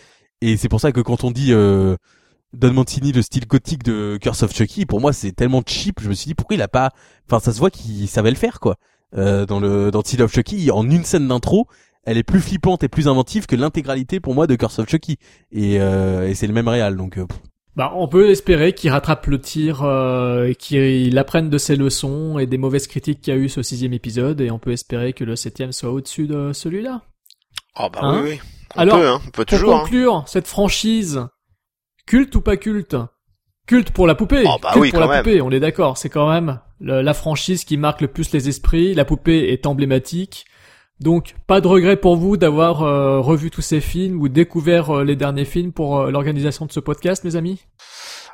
Et 0.41 0.57
c'est 0.57 0.69
pour 0.69 0.81
ça 0.81 0.93
que 0.93 1.01
quand 1.01 1.25
on 1.25 1.31
dit 1.31 1.53
euh, 1.53 1.97
Don 2.55 2.73
Mancini 2.73 3.13
le 3.13 3.23
style 3.23 3.47
gothique 3.47 3.83
de 3.83 4.19
Curse 4.21 4.43
of 4.45 4.55
Chucky, 4.55 4.87
pour 4.87 5.01
moi 5.01 5.13
c'est 5.13 5.33
tellement 5.33 5.63
cheap. 5.67 6.01
Je 6.01 6.09
me 6.09 6.15
suis 6.15 6.27
dit 6.29 6.35
pourquoi 6.35 6.57
il 6.57 6.63
a 6.63 6.69
pas, 6.69 6.91
enfin 7.29 7.41
ça 7.41 7.53
se 7.53 7.59
voit 7.59 7.71
qu'il 7.71 8.09
savait 8.09 8.31
le 8.31 8.37
faire 8.37 8.61
quoi. 8.61 8.77
Euh, 9.17 9.47
dans 9.47 9.61
le 9.61 9.91
dans 9.91 10.03
Seed 10.03 10.21
of 10.21 10.33
Chucky, 10.33 10.71
en 10.71 10.89
une 10.91 11.05
scène 11.05 11.29
d'intro, 11.29 11.67
elle 12.05 12.19
est 12.19 12.23
plus 12.25 12.41
flippante 12.41 12.83
et 12.83 12.89
plus 12.89 13.09
inventive 13.09 13.47
que 13.47 13.57
l'intégralité 13.57 14.21
pour 14.21 14.35
moi 14.35 14.47
de 14.47 14.57
Curse 14.57 14.79
of 14.81 14.89
Chucky. 14.89 15.19
Et, 15.53 15.81
euh, 15.81 16.29
et 16.29 16.35
c'est 16.35 16.47
le 16.47 16.53
même 16.53 16.69
réal 16.69 16.97
donc. 16.97 17.19
euh, 17.19 17.27
pff. 17.27 17.39
Bah, 17.77 17.93
on 17.97 18.07
peut 18.07 18.31
espérer 18.31 18.73
qu'il 18.73 18.91
rattrape 18.91 19.27
le 19.27 19.41
tir, 19.41 19.83
euh, 19.83 20.47
et 20.47 20.55
qu'il 20.55 21.19
apprenne 21.19 21.51
de 21.51 21.59
ses 21.59 21.75
leçons 21.75 22.39
et 22.39 22.47
des 22.47 22.57
mauvaises 22.59 22.87
critiques 22.87 23.21
qu'il 23.21 23.35
y 23.35 23.37
a 23.37 23.41
eu 23.41 23.49
ce 23.49 23.63
sixième 23.63 23.93
épisode, 23.93 24.41
et 24.41 24.53
on 24.53 24.61
peut 24.61 24.71
espérer 24.71 25.13
que 25.13 25.25
le 25.25 25.35
septième 25.35 25.73
soit 25.73 25.91
au-dessus 25.91 26.29
de 26.29 26.53
celui-là. 26.53 27.03
Oh 27.81 27.89
bah 27.93 27.99
Hein 28.03 28.21
oui, 28.23 28.31
oui. 28.35 28.41
On 28.77 28.81
Alors, 28.81 28.99
peut, 28.99 29.09
hein, 29.09 29.21
on 29.27 29.31
peut 29.31 29.45
Pour 29.45 29.59
toujours. 29.59 29.75
hein. 29.75 29.81
conclure 29.81 30.23
cette 30.29 30.47
franchise, 30.47 31.21
culte 32.07 32.35
ou 32.37 32.41
pas 32.41 32.57
culte? 32.57 32.97
Culte 33.67 33.91
pour 33.93 34.07
la 34.07 34.15
poupée. 34.15 34.45
Oh, 34.47 34.57
bah 34.63 34.71
culte 34.73 34.83
oui, 34.83 34.91
pour 34.91 35.01
la 35.01 35.07
même. 35.09 35.23
poupée, 35.23 35.41
on 35.41 35.51
est 35.51 35.61
d'accord. 35.61 35.97
C'est 35.97 36.11
quand 36.11 36.31
même 36.31 36.61
le- 36.81 37.01
la 37.01 37.15
franchise 37.15 37.65
qui 37.65 37.77
marque 37.77 38.01
le 38.03 38.09
plus 38.09 38.31
les 38.33 38.49
esprits. 38.49 38.95
La 38.95 39.05
poupée 39.05 39.53
est 39.53 39.67
emblématique. 39.67 40.45
Donc, 41.01 41.35
pas 41.47 41.61
de 41.61 41.67
regret 41.67 41.97
pour 41.97 42.17
vous 42.17 42.37
d'avoir 42.37 42.83
euh, 42.83 43.19
revu 43.21 43.51
tous 43.51 43.63
ces 43.63 43.81
films 43.81 44.21
ou 44.21 44.29
découvert 44.29 44.91
euh, 44.99 45.05
les 45.05 45.17
derniers 45.17 45.45
films 45.45 45.73
pour 45.73 45.99
euh, 45.99 46.11
l'organisation 46.11 46.67
de 46.67 46.73
ce 46.73 46.79
podcast, 46.79 47.25
mes 47.25 47.35
amis? 47.37 47.63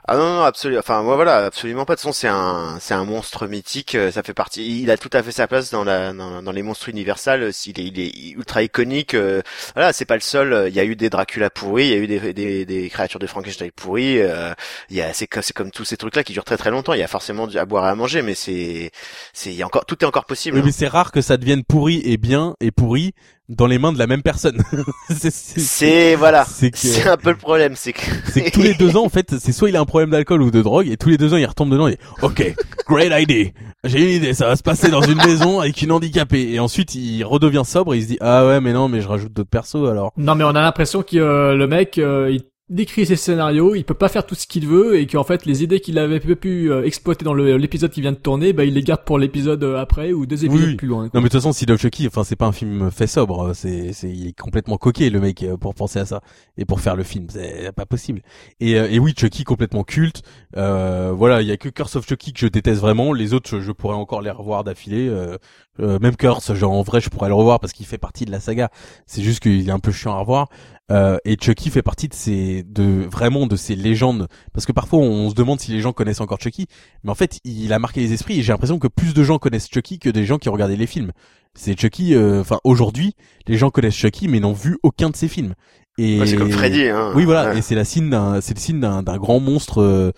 Ah 0.08 0.16
non, 0.16 0.34
non, 0.36 0.42
absolument. 0.42 0.80
Enfin, 0.80 1.02
moi, 1.02 1.14
voilà, 1.14 1.44
absolument 1.46 1.84
pas. 1.84 1.94
De 1.94 2.00
façon, 2.00 2.12
c'est 2.12 2.26
un, 2.26 2.78
c'est 2.80 2.94
un 2.94 3.04
monstre 3.04 3.46
mythique. 3.46 3.94
euh, 3.94 4.10
Ça 4.10 4.22
fait 4.22 4.34
partie. 4.34 4.82
Il 4.82 4.90
a 4.90 4.96
tout 4.96 5.10
à 5.12 5.22
fait 5.22 5.30
sa 5.30 5.46
place 5.46 5.70
dans 5.70 5.84
la, 5.84 6.12
dans, 6.12 6.42
dans 6.42 6.52
les 6.52 6.62
monstres 6.62 6.88
universels. 6.88 7.42
euh, 7.44 7.52
S'il 7.52 7.78
est, 7.78 7.84
il 7.84 8.00
est 8.00 8.30
ultra 8.32 8.62
iconique. 8.62 9.14
euh, 9.14 9.42
Voilà, 9.74 9.92
c'est 9.92 10.06
pas 10.06 10.14
le 10.14 10.20
seul. 10.20 10.66
Il 10.68 10.74
y 10.74 10.80
a 10.80 10.84
eu 10.84 10.96
des 10.96 11.10
Dracula 11.10 11.50
pourris. 11.50 11.84
Il 11.86 11.90
y 11.90 11.94
a 11.94 11.98
eu 11.98 12.06
des, 12.06 12.32
des, 12.32 12.64
des 12.64 12.88
créatures 12.90 13.20
de 13.20 13.26
Frankenstein 13.26 13.70
pourries. 13.76 14.20
euh, 14.20 14.52
Il 14.88 14.96
y 14.96 15.02
a, 15.02 15.12
c'est 15.12 15.26
comme, 15.26 15.42
c'est 15.42 15.52
comme 15.54 15.70
tous 15.70 15.84
ces 15.84 15.96
trucs-là 15.96 16.24
qui 16.24 16.32
durent 16.32 16.44
très 16.44 16.56
très 16.56 16.70
longtemps. 16.70 16.94
Il 16.94 17.00
y 17.00 17.02
a 17.04 17.08
forcément 17.08 17.46
du- 17.46 17.58
à 17.58 17.64
boire 17.66 17.86
et 17.86 17.90
à 17.90 17.94
manger, 17.94 18.22
mais 18.22 18.34
c'est, 18.34 18.90
c'est, 19.32 19.50
il 19.50 19.56
y 19.56 19.62
a 19.62 19.66
encore, 19.66 19.84
tout 19.86 20.02
est 20.02 20.06
encore 20.06 20.24
possible. 20.24 20.56
Oui, 20.56 20.62
hein. 20.62 20.64
mais 20.66 20.72
c'est 20.72 20.88
rare 20.88 21.12
que 21.12 21.20
ça 21.20 21.36
devienne 21.36 21.62
pourri 21.64 22.00
et 22.04 22.16
bien 22.16 22.54
et 22.60 22.70
pourri 22.70 23.12
dans 23.50 23.66
les 23.66 23.78
mains 23.78 23.92
de 23.92 23.98
la 23.98 24.06
même 24.06 24.22
personne. 24.22 24.62
c'est 25.10 26.14
voilà. 26.14 26.44
c'est 26.44 26.70
que- 26.70 26.78
C'est 26.78 27.08
un 27.08 27.16
peu 27.16 27.30
le 27.30 27.36
problème, 27.36 27.74
c'est 27.76 27.92
que. 27.92 28.00
c'est 28.32 28.42
que 28.44 28.50
tous 28.50 28.62
les 28.62 28.74
deux 28.74 28.96
ans, 28.96 29.04
en 29.04 29.08
fait, 29.08 29.34
c'est 29.38 29.52
soit 29.52 29.68
il 29.68 29.76
a 29.76 29.80
un 29.80 29.84
problème 29.84 30.10
d'alcool 30.10 30.42
ou 30.42 30.50
de 30.50 30.62
drogue, 30.62 30.88
et 30.88 30.96
tous 30.96 31.08
les 31.10 31.18
deux 31.18 31.34
ans, 31.34 31.36
il 31.36 31.44
retombe 31.46 31.70
dedans 31.70 31.88
et 31.88 31.98
ok, 32.22 32.54
great 32.88 33.12
idea. 33.12 33.50
J'ai 33.84 34.02
une 34.02 34.16
idée, 34.16 34.34
ça 34.34 34.46
va 34.46 34.56
se 34.56 34.62
passer 34.62 34.90
dans 34.90 35.00
une 35.00 35.16
maison 35.16 35.60
avec 35.60 35.80
une 35.80 35.90
handicapée. 35.92 36.52
Et 36.52 36.60
ensuite, 36.60 36.94
il 36.94 37.24
redevient 37.24 37.62
sobre 37.64 37.94
et 37.94 37.98
il 37.98 38.02
se 38.02 38.08
dit 38.08 38.18
ah 38.20 38.46
ouais, 38.46 38.60
mais 38.60 38.72
non, 38.72 38.88
mais 38.88 39.00
je 39.00 39.08
rajoute 39.08 39.32
d'autres 39.32 39.48
persos 39.50 39.88
alors. 39.88 40.12
Non, 40.16 40.34
mais 40.34 40.44
on 40.44 40.50
a 40.50 40.60
l'impression 40.60 41.02
que 41.02 41.16
euh, 41.16 41.54
le 41.56 41.66
mec, 41.66 41.96
euh, 41.98 42.30
il, 42.30 42.42
décrit 42.70 43.04
ses 43.04 43.16
scénarios, 43.16 43.74
il 43.74 43.84
peut 43.84 43.94
pas 43.94 44.08
faire 44.08 44.24
tout 44.24 44.34
ce 44.34 44.46
qu'il 44.46 44.66
veut 44.66 44.96
et 44.98 45.06
qu'en 45.06 45.24
fait 45.24 45.44
les 45.44 45.62
idées 45.62 45.80
qu'il 45.80 45.98
avait 45.98 46.20
pu 46.20 46.70
euh, 46.70 46.84
exploiter 46.84 47.24
dans 47.24 47.34
l'épisode 47.34 47.90
qui 47.90 48.00
vient 48.00 48.12
de 48.12 48.16
tourner, 48.16 48.52
bah 48.52 48.64
il 48.64 48.74
les 48.74 48.82
garde 48.82 49.04
pour 49.04 49.18
l'épisode 49.18 49.62
euh, 49.64 49.76
après 49.76 50.12
ou 50.12 50.24
deux 50.24 50.44
épisodes 50.44 50.68
Oui. 50.68 50.76
plus 50.76 50.86
loin. 50.88 51.04
Non 51.04 51.10
mais 51.14 51.20
de 51.22 51.24
toute 51.24 51.32
façon, 51.34 51.52
Seed 51.52 51.70
of 51.70 51.80
Chucky, 51.80 52.06
enfin 52.06 52.24
c'est 52.24 52.36
pas 52.36 52.46
un 52.46 52.52
film 52.52 52.90
fait 52.90 53.06
sobre, 53.08 53.52
c'est 53.54 53.92
c'est 53.92 54.08
il 54.10 54.28
est 54.28 54.38
complètement 54.40 54.76
coquet 54.78 55.10
le 55.10 55.20
mec 55.20 55.42
euh, 55.42 55.56
pour 55.56 55.74
penser 55.74 55.98
à 55.98 56.04
ça 56.06 56.22
et 56.56 56.64
pour 56.64 56.80
faire 56.80 56.94
le 56.96 57.02
film, 57.02 57.26
c'est 57.28 57.72
pas 57.72 57.86
possible. 57.86 58.22
Et 58.60 58.78
euh, 58.78 58.88
et 58.90 58.98
oui, 58.98 59.14
Chucky 59.18 59.44
complètement 59.44 59.82
culte. 59.84 60.22
Euh, 60.56 61.12
voilà, 61.14 61.42
il 61.42 61.48
y 61.48 61.52
a 61.52 61.56
que 61.56 61.68
Curse 61.68 61.96
of 61.96 62.08
Chucky 62.08 62.32
que 62.32 62.40
je 62.40 62.46
déteste 62.48 62.80
vraiment, 62.80 63.12
les 63.12 63.34
autres 63.34 63.48
je, 63.50 63.60
je 63.60 63.72
pourrais 63.72 63.94
encore 63.94 64.20
les 64.20 64.30
revoir 64.30 64.64
d'affilée. 64.64 65.08
Euh, 65.08 65.36
euh, 65.78 65.98
même 66.00 66.16
Curse, 66.16 66.52
genre 66.54 66.72
en 66.72 66.82
vrai, 66.82 67.00
je 67.00 67.08
pourrais 67.08 67.28
le 67.28 67.34
revoir 67.34 67.60
parce 67.60 67.72
qu'il 67.72 67.86
fait 67.86 67.98
partie 67.98 68.24
de 68.24 68.30
la 68.32 68.40
saga. 68.40 68.68
C'est 69.06 69.22
juste 69.22 69.40
qu'il 69.40 69.68
est 69.68 69.72
un 69.72 69.78
peu 69.78 69.92
chiant 69.92 70.12
à 70.14 70.18
revoir. 70.18 70.48
Euh, 70.90 71.18
et 71.24 71.36
Chucky 71.40 71.70
fait 71.70 71.82
partie 71.82 72.08
de 72.08 72.14
ces 72.14 72.64
de 72.64 73.06
vraiment 73.08 73.46
de 73.46 73.54
ces 73.54 73.76
légendes 73.76 74.26
parce 74.52 74.66
que 74.66 74.72
parfois 74.72 74.98
on 74.98 75.30
se 75.30 75.36
demande 75.36 75.60
si 75.60 75.70
les 75.70 75.78
gens 75.80 75.92
connaissent 75.92 76.20
encore 76.20 76.40
Chucky 76.40 76.66
mais 77.04 77.10
en 77.12 77.14
fait 77.14 77.38
il 77.44 77.72
a 77.72 77.78
marqué 77.78 78.00
les 78.00 78.12
esprits 78.12 78.40
et 78.40 78.42
j'ai 78.42 78.50
l'impression 78.52 78.80
que 78.80 78.88
plus 78.88 79.14
de 79.14 79.22
gens 79.22 79.38
connaissent 79.38 79.68
Chucky 79.72 80.00
que 80.00 80.10
des 80.10 80.24
gens 80.24 80.38
qui 80.38 80.48
regardaient 80.48 80.74
les 80.74 80.88
films 80.88 81.12
c'est 81.54 81.78
Chucky 81.80 82.16
euh, 82.16 82.40
enfin 82.40 82.58
aujourd'hui 82.64 83.14
les 83.46 83.56
gens 83.56 83.70
connaissent 83.70 83.94
Chucky 83.94 84.26
mais 84.26 84.40
n'ont 84.40 84.52
vu 84.52 84.78
aucun 84.82 85.10
de 85.10 85.16
ses 85.16 85.28
films 85.28 85.54
et 85.96 86.18
Ouais, 86.18 86.26
c'est 86.26 86.34
comme 86.36 86.50
Freddy, 86.50 86.88
hein. 86.88 87.12
oui 87.14 87.24
voilà 87.24 87.50
Ouais. 87.52 87.58
et 87.58 87.62
c'est 87.62 87.76
la 87.76 87.84
signe 87.84 88.10
d'un 88.10 88.40
c'est 88.40 88.54
le 88.54 88.60
signe 88.60 88.80
d'un 88.80 89.04
d'un 89.04 89.16
grand 89.16 89.38
monstre 89.38 90.12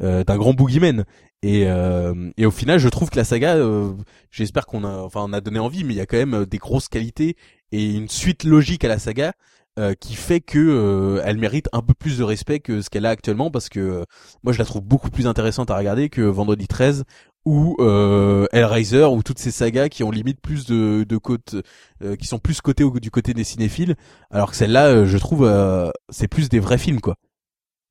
euh, 0.00 0.24
d'un 0.24 0.36
grand 0.36 0.54
boogeyman. 0.54 1.04
Et 1.42 1.68
euh, 1.68 2.30
et 2.36 2.46
au 2.46 2.50
final 2.50 2.80
je 2.80 2.88
trouve 2.88 3.10
que 3.10 3.16
la 3.16 3.22
saga 3.22 3.54
euh, 3.54 3.92
j'espère 4.32 4.66
qu'on 4.66 4.82
a 4.82 4.88
enfin 4.88 5.20
on 5.22 5.32
a 5.32 5.40
donné 5.40 5.60
envie 5.60 5.84
mais 5.84 5.94
il 5.94 5.96
y 5.96 6.00
a 6.00 6.06
quand 6.06 6.16
même 6.16 6.34
euh, 6.34 6.46
des 6.46 6.58
grosses 6.58 6.88
qualités 6.88 7.36
et 7.70 7.94
une 7.94 8.08
suite 8.08 8.42
logique 8.42 8.84
à 8.84 8.88
la 8.88 8.98
saga 8.98 9.34
euh, 9.78 9.94
qui 9.94 10.14
fait 10.14 10.40
que 10.40 11.22
elle 11.24 11.38
mérite 11.38 11.68
un 11.72 11.80
peu 11.80 11.94
plus 11.94 12.18
de 12.18 12.24
respect 12.24 12.58
que 12.58 12.80
ce 12.80 12.90
qu'elle 12.90 13.06
a 13.06 13.10
actuellement 13.10 13.52
parce 13.52 13.68
que 13.68 14.04
moi 14.42 14.52
je 14.52 14.58
la 14.58 14.64
trouve 14.64 14.82
beaucoup 14.82 15.10
plus 15.10 15.28
intéressante 15.28 15.70
à 15.70 15.76
regarder 15.76 16.08
que 16.08 16.22
Vendredi 16.22 16.66
13 16.66 17.04
ou 17.44 17.76
euh, 17.78 18.46
Hellraiser 18.52 19.04
ou 19.04 19.22
toutes 19.22 19.38
ces 19.38 19.50
sagas 19.52 19.88
qui 19.88 20.02
ont 20.02 20.10
limite 20.10 20.40
plus 20.40 20.66
de, 20.66 21.04
de 21.08 21.16
côtes 21.16 21.54
euh, 22.02 22.16
qui 22.16 22.26
sont 22.26 22.38
plus 22.38 22.60
côté 22.60 22.84
du 23.00 23.10
côté 23.12 23.32
des 23.32 23.44
cinéphiles 23.44 23.94
alors 24.30 24.50
que 24.50 24.56
celle-là 24.56 25.04
je 25.04 25.18
trouve 25.18 25.44
euh, 25.44 25.90
c'est 26.10 26.28
plus 26.28 26.48
des 26.48 26.58
vrais 26.58 26.78
films 26.78 27.00
quoi 27.00 27.16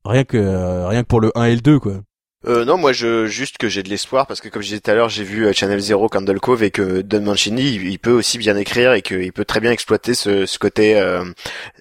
rien 0.08 0.24
que 0.24 0.38
euh, 0.38 0.88
rien 0.88 1.04
que 1.04 1.08
pour 1.08 1.22
le 1.22 1.32
1 1.36 1.46
et 1.46 1.56
le 1.56 1.62
2 1.62 1.80
quoi 1.80 2.02
Euh, 2.46 2.66
non, 2.66 2.78
moi 2.78 2.94
je 2.94 3.26
juste 3.26 3.58
que 3.58 3.68
j'ai 3.68 3.84
de 3.84 3.90
l'espoir 3.90 4.28
parce 4.28 4.42
que 4.42 4.48
comme 4.48 4.62
je 4.62 4.68
disais 4.70 4.80
tout 4.80 4.92
à 4.92 4.94
l'heure, 4.94 5.10
j'ai 5.10 5.24
vu 5.24 5.46
euh, 5.46 5.54
Channel 5.54 5.80
Zero 5.80 6.08
Candle 6.08 6.40
Cove 6.40 6.64
et 6.64 6.72
que 6.72 7.02
Don 7.02 7.22
Mancini, 7.22 7.64
il, 7.76 8.00
peut 8.00 8.12
aussi 8.12 8.38
bien 8.38 8.56
écrire 8.56 8.94
et 8.94 9.02
qu'il 9.02 9.34
peut 9.34 9.44
très 9.44 9.60
bien 9.60 9.72
exploiter 9.72 10.14
ce, 10.14 10.46
ce 10.46 10.60
côté, 10.60 11.00
euh, 11.00 11.26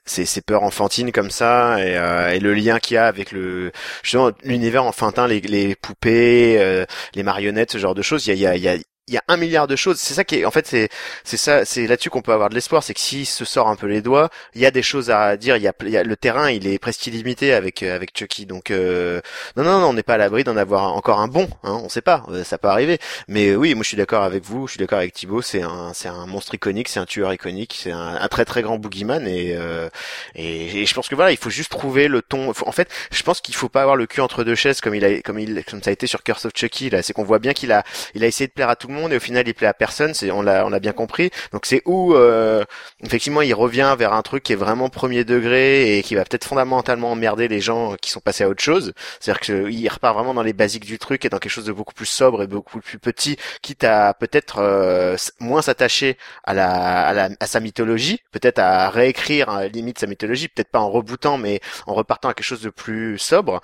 ces, 0.06 0.24
ces 0.24 0.40
peurs 0.40 0.62
enfantines 0.62 1.12
comme 1.12 1.30
ça 1.30 1.78
et, 1.78 1.96
euh, 1.96 2.30
et 2.32 2.40
le 2.40 2.54
lien 2.54 2.78
qu'il 2.78 2.94
y 2.94 2.98
a 2.98 3.06
avec 3.06 3.32
le 3.32 3.70
justement 4.02 4.30
l'univers 4.44 4.84
enfantin, 4.84 5.26
les, 5.28 5.40
les 5.40 5.74
poupées, 5.76 6.56
euh, 6.58 6.84
les 7.14 7.22
marionnettes, 7.22 7.72
ce 7.72 7.78
genre 7.78 7.94
de 7.94 8.02
choses. 8.02 8.26
Il 8.26 8.34
y 8.34 8.46
a, 8.46 8.56
il 8.56 8.62
y 8.62 8.68
a, 8.68 8.76
il 9.08 9.14
y 9.14 9.16
a 9.16 9.22
un 9.28 9.36
milliard 9.36 9.68
de 9.68 9.76
choses. 9.76 9.98
C'est 9.98 10.14
ça 10.14 10.24
qui 10.24 10.36
est, 10.36 10.44
en 10.44 10.50
fait, 10.50 10.66
c'est, 10.66 10.88
c'est 11.22 11.36
ça, 11.36 11.64
c'est 11.64 11.86
là-dessus 11.86 12.10
qu'on 12.10 12.22
peut 12.22 12.32
avoir 12.32 12.48
de 12.50 12.54
l'espoir. 12.54 12.82
C'est 12.82 12.94
que 12.94 13.00
s'il 13.00 13.24
se 13.24 13.44
sort 13.44 13.68
un 13.68 13.76
peu 13.76 13.86
les 13.86 14.00
doigts, 14.00 14.30
il 14.54 14.60
y 14.60 14.66
a 14.66 14.72
des 14.72 14.82
choses 14.82 15.10
à 15.10 15.36
dire. 15.36 15.56
Il 15.56 15.62
y 15.62 15.68
a, 15.68 15.72
y 15.84 15.96
a 15.96 16.02
le 16.02 16.16
terrain, 16.16 16.50
il 16.50 16.66
est 16.66 16.78
presque 16.80 17.06
illimité 17.06 17.54
avec 17.54 17.84
euh, 17.84 17.94
avec 17.94 18.18
Chucky. 18.18 18.46
Donc 18.46 18.70
euh, 18.72 19.20
non, 19.56 19.62
non, 19.62 19.78
non, 19.78 19.88
on 19.88 19.92
n'est 19.92 20.02
pas 20.02 20.14
à 20.14 20.18
l'abri 20.18 20.42
d'en 20.42 20.56
avoir 20.56 20.92
encore 20.94 21.20
un 21.20 21.28
bon. 21.28 21.48
Hein, 21.62 21.80
on 21.84 21.88
sait 21.88 22.00
pas, 22.00 22.24
euh, 22.30 22.42
ça 22.42 22.58
peut 22.58 22.66
arriver. 22.68 22.98
Mais 23.28 23.54
oui, 23.54 23.74
moi 23.74 23.84
je 23.84 23.88
suis 23.88 23.96
d'accord 23.96 24.24
avec 24.24 24.44
vous. 24.44 24.66
Je 24.66 24.72
suis 24.72 24.80
d'accord 24.80 24.98
avec 24.98 25.12
Thibaut. 25.12 25.40
C'est 25.40 25.62
un, 25.62 25.92
c'est 25.94 26.08
un 26.08 26.26
monstre 26.26 26.54
iconique, 26.54 26.88
c'est 26.88 26.98
un 27.00 27.06
tueur 27.06 27.32
iconique, 27.32 27.78
c'est 27.80 27.92
un, 27.92 28.16
un 28.16 28.28
très 28.28 28.44
très 28.44 28.62
grand 28.62 28.76
boogeyman. 28.76 29.26
Et, 29.28 29.54
euh, 29.56 29.88
et 30.34 30.84
je 30.84 30.94
pense 30.94 31.08
que 31.08 31.14
voilà, 31.14 31.30
il 31.30 31.38
faut 31.38 31.50
juste 31.50 31.70
trouver 31.70 32.08
le 32.08 32.22
ton. 32.22 32.50
En 32.50 32.72
fait, 32.72 32.88
je 33.12 33.22
pense 33.22 33.40
qu'il 33.40 33.54
faut 33.54 33.68
pas 33.68 33.82
avoir 33.82 33.94
le 33.94 34.06
cul 34.06 34.20
entre 34.20 34.42
deux 34.42 34.56
chaises 34.56 34.80
comme 34.80 34.96
il 34.96 35.04
a, 35.04 35.20
comme 35.22 35.38
il, 35.38 35.64
comme 35.64 35.80
ça 35.80 35.90
a 35.90 35.92
été 35.92 36.08
sur 36.08 36.24
Curse 36.24 36.46
of 36.46 36.52
Chucky. 36.56 36.90
Là, 36.90 37.02
c'est 37.04 37.12
qu'on 37.12 37.22
voit 37.22 37.38
bien 37.38 37.52
qu'il 37.52 37.70
a 37.70 37.84
il 38.14 38.24
a 38.24 38.26
essayé 38.26 38.48
de 38.48 38.52
plaire 38.52 38.68
à 38.68 38.74
tout 38.74 38.88
le 38.88 38.94
monde 38.94 38.95
et 39.10 39.16
au 39.16 39.20
final 39.20 39.46
il 39.46 39.54
plaît 39.54 39.66
à 39.66 39.74
personne. 39.74 40.14
C'est 40.14 40.30
on 40.30 40.42
l'a 40.42 40.66
on 40.66 40.70
l'a 40.70 40.80
bien 40.80 40.92
compris. 40.92 41.30
Donc 41.52 41.66
c'est 41.66 41.82
où 41.84 42.14
euh, 42.14 42.64
effectivement 43.04 43.42
il 43.42 43.54
revient 43.54 43.94
vers 43.98 44.12
un 44.12 44.22
truc 44.22 44.42
qui 44.42 44.52
est 44.52 44.56
vraiment 44.56 44.88
premier 44.88 45.24
degré 45.24 45.98
et 45.98 46.02
qui 46.02 46.14
va 46.14 46.24
peut-être 46.24 46.44
fondamentalement 46.46 47.10
emmerder 47.12 47.48
les 47.48 47.60
gens 47.60 47.96
qui 48.00 48.10
sont 48.10 48.20
passés 48.20 48.44
à 48.44 48.48
autre 48.48 48.62
chose. 48.62 48.92
C'est-à-dire 49.20 49.40
qu'il 49.40 49.88
repart 49.88 50.14
vraiment 50.14 50.34
dans 50.34 50.42
les 50.42 50.52
basiques 50.52 50.84
du 50.86 50.98
truc 50.98 51.24
et 51.24 51.28
dans 51.28 51.38
quelque 51.38 51.52
chose 51.52 51.66
de 51.66 51.72
beaucoup 51.72 51.94
plus 51.94 52.06
sobre 52.06 52.42
et 52.42 52.46
beaucoup 52.46 52.80
plus 52.80 52.98
petit, 52.98 53.36
quitte 53.62 53.84
à 53.84 54.14
peut-être 54.14 54.58
euh, 54.58 55.16
moins 55.40 55.62
s'attacher 55.62 56.16
à 56.44 56.54
la, 56.54 57.06
à 57.08 57.12
la 57.12 57.28
à 57.40 57.46
sa 57.46 57.60
mythologie, 57.60 58.20
peut-être 58.32 58.58
à 58.58 58.90
réécrire 58.90 59.50
la 59.52 59.68
limite 59.68 59.98
sa 59.98 60.06
mythologie, 60.06 60.48
peut-être 60.48 60.70
pas 60.70 60.80
en 60.80 60.90
rebootant 60.90 61.38
mais 61.38 61.60
en 61.86 61.94
repartant 61.94 62.28
à 62.28 62.34
quelque 62.34 62.46
chose 62.46 62.62
de 62.62 62.70
plus 62.70 63.18
sobre. 63.18 63.60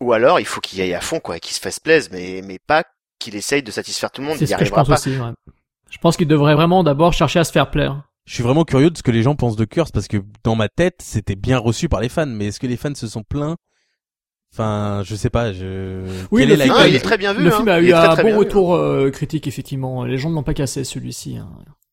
Ou 0.00 0.12
alors 0.12 0.40
il 0.40 0.46
faut 0.46 0.60
qu'il 0.60 0.78
y 0.78 0.82
aille 0.82 0.94
à 0.94 1.00
fond 1.00 1.20
quoi, 1.20 1.38
qu'il 1.38 1.54
se 1.54 1.60
fasse 1.60 1.80
plaisir, 1.80 2.10
mais 2.12 2.42
mais 2.44 2.58
pas 2.58 2.84
qu'il 3.18 3.34
essaye 3.36 3.62
de 3.62 3.70
satisfaire 3.70 4.10
tout 4.10 4.20
le 4.22 4.26
monde. 4.28 4.36
C'est 4.38 4.44
Il 4.44 4.50
y 4.50 4.52
ce 4.52 4.56
que 4.58 4.64
je 4.64 4.70
pense 4.70 4.88
pas. 4.88 4.94
aussi. 4.94 5.10
ouais. 5.10 5.32
Je 5.90 5.98
pense 5.98 6.16
qu'il 6.16 6.26
devrait 6.28 6.54
vraiment 6.54 6.82
d'abord 6.84 7.12
chercher 7.12 7.38
à 7.38 7.44
se 7.44 7.52
faire 7.52 7.70
plaire. 7.70 8.02
je 8.26 8.34
suis 8.34 8.42
vraiment 8.42 8.64
curieux 8.64 8.90
de 8.90 8.96
ce 8.96 9.02
que 9.02 9.10
les 9.12 9.22
gens 9.22 9.36
pensent 9.36 9.56
de 9.56 9.64
Curse 9.64 9.92
parce 9.92 10.08
que 10.08 10.18
dans 10.44 10.56
ma 10.56 10.68
tête 10.68 10.96
c'était 11.00 11.36
bien 11.36 11.58
reçu 11.58 11.88
par 11.88 12.00
les 12.00 12.08
fans 12.08 12.26
mais 12.26 12.46
est-ce 12.46 12.58
que 12.60 12.66
les 12.66 12.76
fans 12.76 12.94
se 12.94 13.06
sont 13.06 13.22
plaints? 13.22 13.56
Enfin 14.52 15.02
je 15.04 15.14
sais 15.14 15.30
pas 15.30 15.52
je 15.52 16.02
Oui, 16.30 16.42
Quelle 16.46 16.50
le 16.58 16.64
film, 16.64 16.74
gueule 16.74 16.88
il 16.90 16.96
est 16.96 17.00
très 17.00 17.18
bien 17.18 17.32
vu. 17.32 17.44
le 17.44 17.52
hein. 17.52 17.56
film 17.56 17.68
a 17.68 17.80
Il 17.80 17.88
eu 17.88 17.92
un 17.92 18.08
très 18.14 18.22
bon 18.22 18.30
vu. 18.30 18.36
retour 18.36 18.74
euh, 18.74 19.10
critique 19.10 19.46
effectivement. 19.46 20.04
Les 20.04 20.18
gens 20.18 20.30
ne 20.30 20.34
l'ont 20.34 20.42
pas 20.42 20.54
cassé 20.54 20.82
celui-ci. 20.84 21.36
hein. 21.36 21.48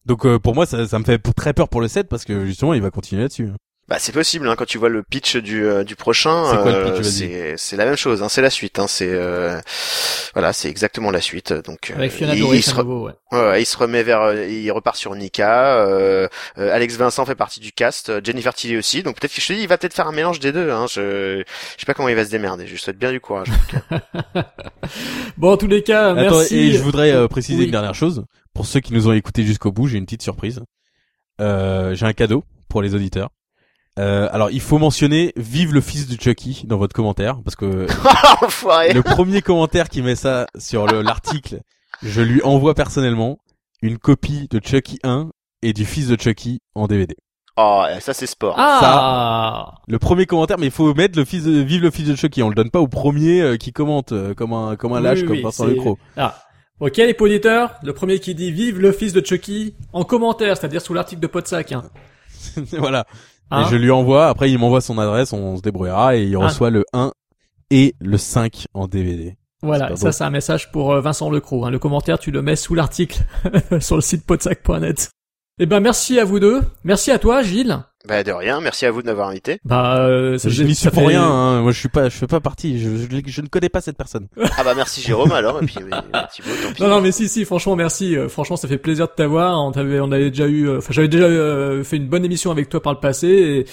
donc 0.06 0.26
euh, 0.26 0.40
pour 0.40 0.56
moi 0.56 0.66
ça, 0.66 0.88
ça 0.88 0.98
me 1.00 1.04
fait 1.04 1.20
très 1.36 1.54
peur 1.54 1.70
pour 1.70 1.82
le 1.82 1.88
7 1.88 2.08
parce 2.10 2.26
que 2.26 2.46
justement 2.46 2.74
il 2.74 2.82
va 2.82 2.90
continuer 2.90 3.22
là-dessus 3.22 3.50
Bah 3.90 3.98
c'est 4.00 4.14
possible 4.14 4.48
hein, 4.48 4.56
quand 4.58 4.66
tu 4.66 4.78
vois 4.78 4.88
le 4.88 5.04
pitch 5.04 5.36
du 5.36 5.66
euh, 5.66 5.84
du 5.84 5.98
prochain. 5.98 6.46
C'est 6.50 6.56
quoi 6.62 6.72
le 6.72 6.78
euh, 6.78 7.78
la 7.78 7.86
même 7.86 7.98
chose. 7.98 8.24
Hein, 8.24 8.30
c'est 8.30 8.42
la 8.42 8.50
suite. 8.50 8.80
Hein, 8.80 8.86
c'est 8.88 9.10
euh, 9.10 9.60
voilà, 10.34 10.54
c'est 10.54 10.70
exactement 10.70 11.12
la 11.12 11.20
suite. 11.20 11.52
Donc 11.52 11.92
euh, 11.92 11.96
Avec 11.98 12.12
Fiona 12.14 12.34
il, 12.34 12.40
Doris 12.40 12.60
il 12.62 12.64
se 12.64 12.72
à 12.72 12.76
re- 12.76 12.78
nouveau, 12.86 13.08
ouais. 13.08 13.14
ouais, 13.34 13.62
il 13.62 13.66
se 13.66 13.78
remet 13.78 14.02
vers, 14.04 14.22
euh, 14.22 14.46
il 14.48 14.72
repart 14.72 14.96
sur 14.96 15.14
Nika. 15.16 15.76
Euh, 15.86 16.30
euh, 16.58 16.74
Alex 16.74 16.96
Vincent 16.96 17.26
fait 17.26 17.36
partie 17.36 17.60
du 17.60 17.74
cast. 17.74 18.08
euh, 18.10 18.22
Jennifer 18.24 18.54
Tilly 18.54 18.78
aussi. 18.78 19.04
Donc 19.04 19.20
peut-être 19.20 19.34
que 19.36 19.42
je 19.42 19.48
te 19.48 19.52
dis, 19.54 19.62
il 19.64 19.68
va 19.68 19.78
peut-être 19.78 19.94
faire 19.94 20.08
un 20.08 20.14
mélange 20.14 20.40
des 20.40 20.54
deux. 20.54 20.72
Hein, 20.72 20.86
je 20.90 21.44
je 21.46 21.80
sais 21.80 21.86
pas 21.86 21.94
comment 21.94 22.08
il 22.10 22.16
va 22.16 22.24
se 22.24 22.32
démerder. 22.32 22.66
Je 22.66 22.72
lui 22.72 22.80
souhaite 22.80 22.98
bien 22.98 23.12
du 23.12 23.20
courage. 23.20 23.50
en 23.50 23.54
tout 23.54 23.88
cas. 23.90 24.44
Bon, 25.38 25.52
en 25.52 25.58
tous 25.58 25.68
les 25.68 25.84
cas, 25.84 26.12
Attends, 26.12 26.38
merci. 26.38 26.56
et 26.58 26.72
je 26.72 26.80
voudrais 26.82 27.12
euh, 27.12 27.28
préciser 27.28 27.60
Oui. 27.60 27.66
une 27.66 27.72
dernière 27.72 27.96
chose 27.96 28.24
pour 28.54 28.66
ceux 28.66 28.80
qui 28.80 28.94
nous 28.94 29.08
ont 29.08 29.14
écoutés 29.14 29.44
jusqu'au 29.44 29.72
bout 29.72 29.88
j'ai 29.88 29.98
une 29.98 30.06
petite 30.06 30.22
surprise 30.22 30.62
euh, 31.42 31.96
j'ai 31.96 32.06
un 32.06 32.14
cadeau 32.14 32.44
pour 32.70 32.82
les 32.82 32.94
auditeurs 32.96 33.30
euh, 34.00 34.28
alors 34.32 34.50
il 34.52 34.62
faut 34.62 34.80
mentionner 34.80 35.34
vive 35.36 35.74
le 35.74 35.82
fils 35.82 36.08
de 36.08 36.20
Chucky 36.20 36.64
dans 36.66 36.78
votre 36.78 36.96
commentaire 36.96 37.40
parce 37.44 37.56
que 37.56 37.66
le 38.94 39.02
premier 39.02 39.42
commentaire 39.42 39.90
qui 39.90 40.02
met 40.02 40.16
ça 40.16 40.48
sur 40.58 40.88
le- 40.88 41.02
l'article, 41.02 41.60
je 42.02 42.22
lui 42.22 42.42
envoie 42.44 42.74
personnellement 42.74 43.38
une 43.82 43.98
copie 43.98 44.48
de 44.50 44.60
Chucky 44.64 45.00
1 45.04 45.30
et 45.62 45.74
du 45.74 45.86
fils 45.86 46.08
de 46.08 46.20
Chucky 46.20 46.60
en 46.74 46.88
DVD. 46.88 47.16
Oh, 47.56 47.84
ça 48.00 48.14
c'est 48.14 48.26
sport. 48.26 48.56
Ah. 48.58 49.76
Le 49.88 50.00
premier 50.00 50.26
commentaire, 50.26 50.58
mais 50.58 50.66
il 50.66 50.72
faut 50.72 50.92
mettre 50.96 51.20
le 51.20 51.24
fils 51.26 51.44
de, 51.44 51.60
vive 51.60 51.84
le 51.84 51.92
fils 51.92 52.08
de 52.08 52.16
Chucky. 52.16 52.42
On 52.42 52.50
le 52.50 52.56
donne 52.56 52.72
pas 52.72 52.80
au 52.80 52.88
premier 52.88 53.42
euh, 53.42 53.58
qui 53.58 53.72
commente 53.72 54.12
euh, 54.12 54.34
comme 54.34 54.54
un 54.54 54.76
comme 54.76 54.94
un 54.94 54.98
Oui, 54.98 55.04
lâche 55.04 55.20
oui, 55.22 55.28
comme 55.28 55.42
Vincent 55.42 55.66
Lecro. 55.66 56.00
Ah. 56.18 56.36
Ok, 56.80 56.98
les 56.98 57.16
auditeurs, 57.20 57.76
le 57.84 57.94
premier 57.94 58.20
qui 58.20 58.34
dit 58.34 58.52
vive 58.52 58.80
le 58.80 58.92
fils 58.92 59.14
de 59.14 59.24
Chucky 59.24 59.76
en 59.94 60.04
commentaire, 60.04 60.58
c'est-à-dire 60.58 60.82
sous 60.82 60.96
l'article 60.96 61.22
de 61.22 61.28
Podsac. 61.28 61.72
Hein. 61.74 61.84
voilà. 62.72 63.06
Hein 63.54 63.66
et 63.66 63.70
je 63.72 63.76
lui 63.76 63.92
envoie. 63.92 64.28
Après, 64.28 64.50
il 64.52 64.58
m'envoie 64.58 64.82
son 64.82 64.98
adresse, 64.98 65.32
on 65.34 65.56
se 65.58 65.62
débrouillera 65.62 66.16
et 66.18 66.24
il 66.24 66.36
Ah. 66.36 66.40
reçoit 66.46 66.70
le 66.70 66.84
1 66.94 67.12
et 67.72 67.96
le 68.00 68.18
5 68.18 68.66
en 68.74 68.88
DVD. 68.88 69.36
Voilà, 69.62 69.96
ça 69.96 70.12
c'est 70.12 70.24
un 70.26 70.30
message 70.30 70.72
pour 70.72 70.92
euh, 70.92 71.00
Vincent 71.00 71.30
Lecroux. 71.30 71.66
Hein. 71.66 71.72
Le 71.72 71.80
commentaire, 71.80 72.20
tu 72.20 72.32
le 72.32 72.42
mets 72.42 72.58
sous 72.58 72.76
l'article 72.76 73.22
sur 73.80 73.96
le 73.96 74.02
site 74.02 74.26
podsac.net. 74.26 75.10
Eh 75.60 75.66
ben 75.66 75.80
merci 75.80 76.20
à 76.20 76.26
vous 76.26 76.40
deux. 76.40 76.62
Merci 76.84 77.12
à 77.12 77.20
toi, 77.20 77.44
Gilles. 77.44 77.80
Bah 78.06 78.22
de 78.22 78.32
rien. 78.34 78.60
Merci 78.60 78.86
à 78.86 78.92
vous 78.92 79.02
de 79.02 79.08
m'avoir 79.08 79.30
invité. 79.30 79.60
Bah, 79.64 79.98
euh, 80.00 80.38
ça, 80.38 80.50
Je 80.50 80.74
ça 80.74 80.92
pour 80.92 81.08
rien. 81.08 81.24
Hein. 81.24 81.62
Moi, 81.62 81.72
je 81.72 81.80
suis 81.80 81.88
pas, 81.88 82.10
je 82.10 82.18
fais 82.18 82.28
pas 82.28 82.42
partie. 82.42 82.78
Je, 82.78 82.90
je, 82.98 83.22
je 83.26 83.42
ne 83.42 83.48
connais 83.48 83.70
pas 83.70 83.80
cette 83.82 83.98
personne. 83.98 84.28
Ah 84.56 84.64
bah 84.64 84.74
merci 84.76 85.02
Jérôme 85.02 85.32
alors. 85.32 85.62
Et 85.64 85.66
puis 85.66 85.76
Thibaut, 85.76 86.50
tant 86.62 86.74
pis. 86.74 86.82
Non, 86.84 86.88
non, 86.90 87.02
mais 87.02 87.12
si, 87.12 87.28
si, 87.28 87.44
franchement, 87.44 87.76
merci. 87.76 88.16
Euh, 88.16 88.30
franchement, 88.30 88.56
ça 88.56 88.68
fait 88.68 88.78
plaisir 88.78 89.08
de 89.08 89.14
t'avoir. 89.14 89.60
On 89.60 89.72
t'avait, 89.72 90.00
on 90.00 90.12
avait 90.12 90.30
déjà 90.30 90.46
eu, 90.48 90.68
euh, 90.68 90.78
enfin, 90.78 90.94
j'avais 90.94 91.08
déjà 91.08 91.26
euh, 91.26 91.84
fait 91.84 91.98
une 91.98 92.08
bonne 92.08 92.24
émission 92.24 92.52
avec 92.52 92.70
toi 92.70 92.82
par 92.82 92.94
le 92.94 93.00
passé. 93.00 93.28
Et 93.28 93.66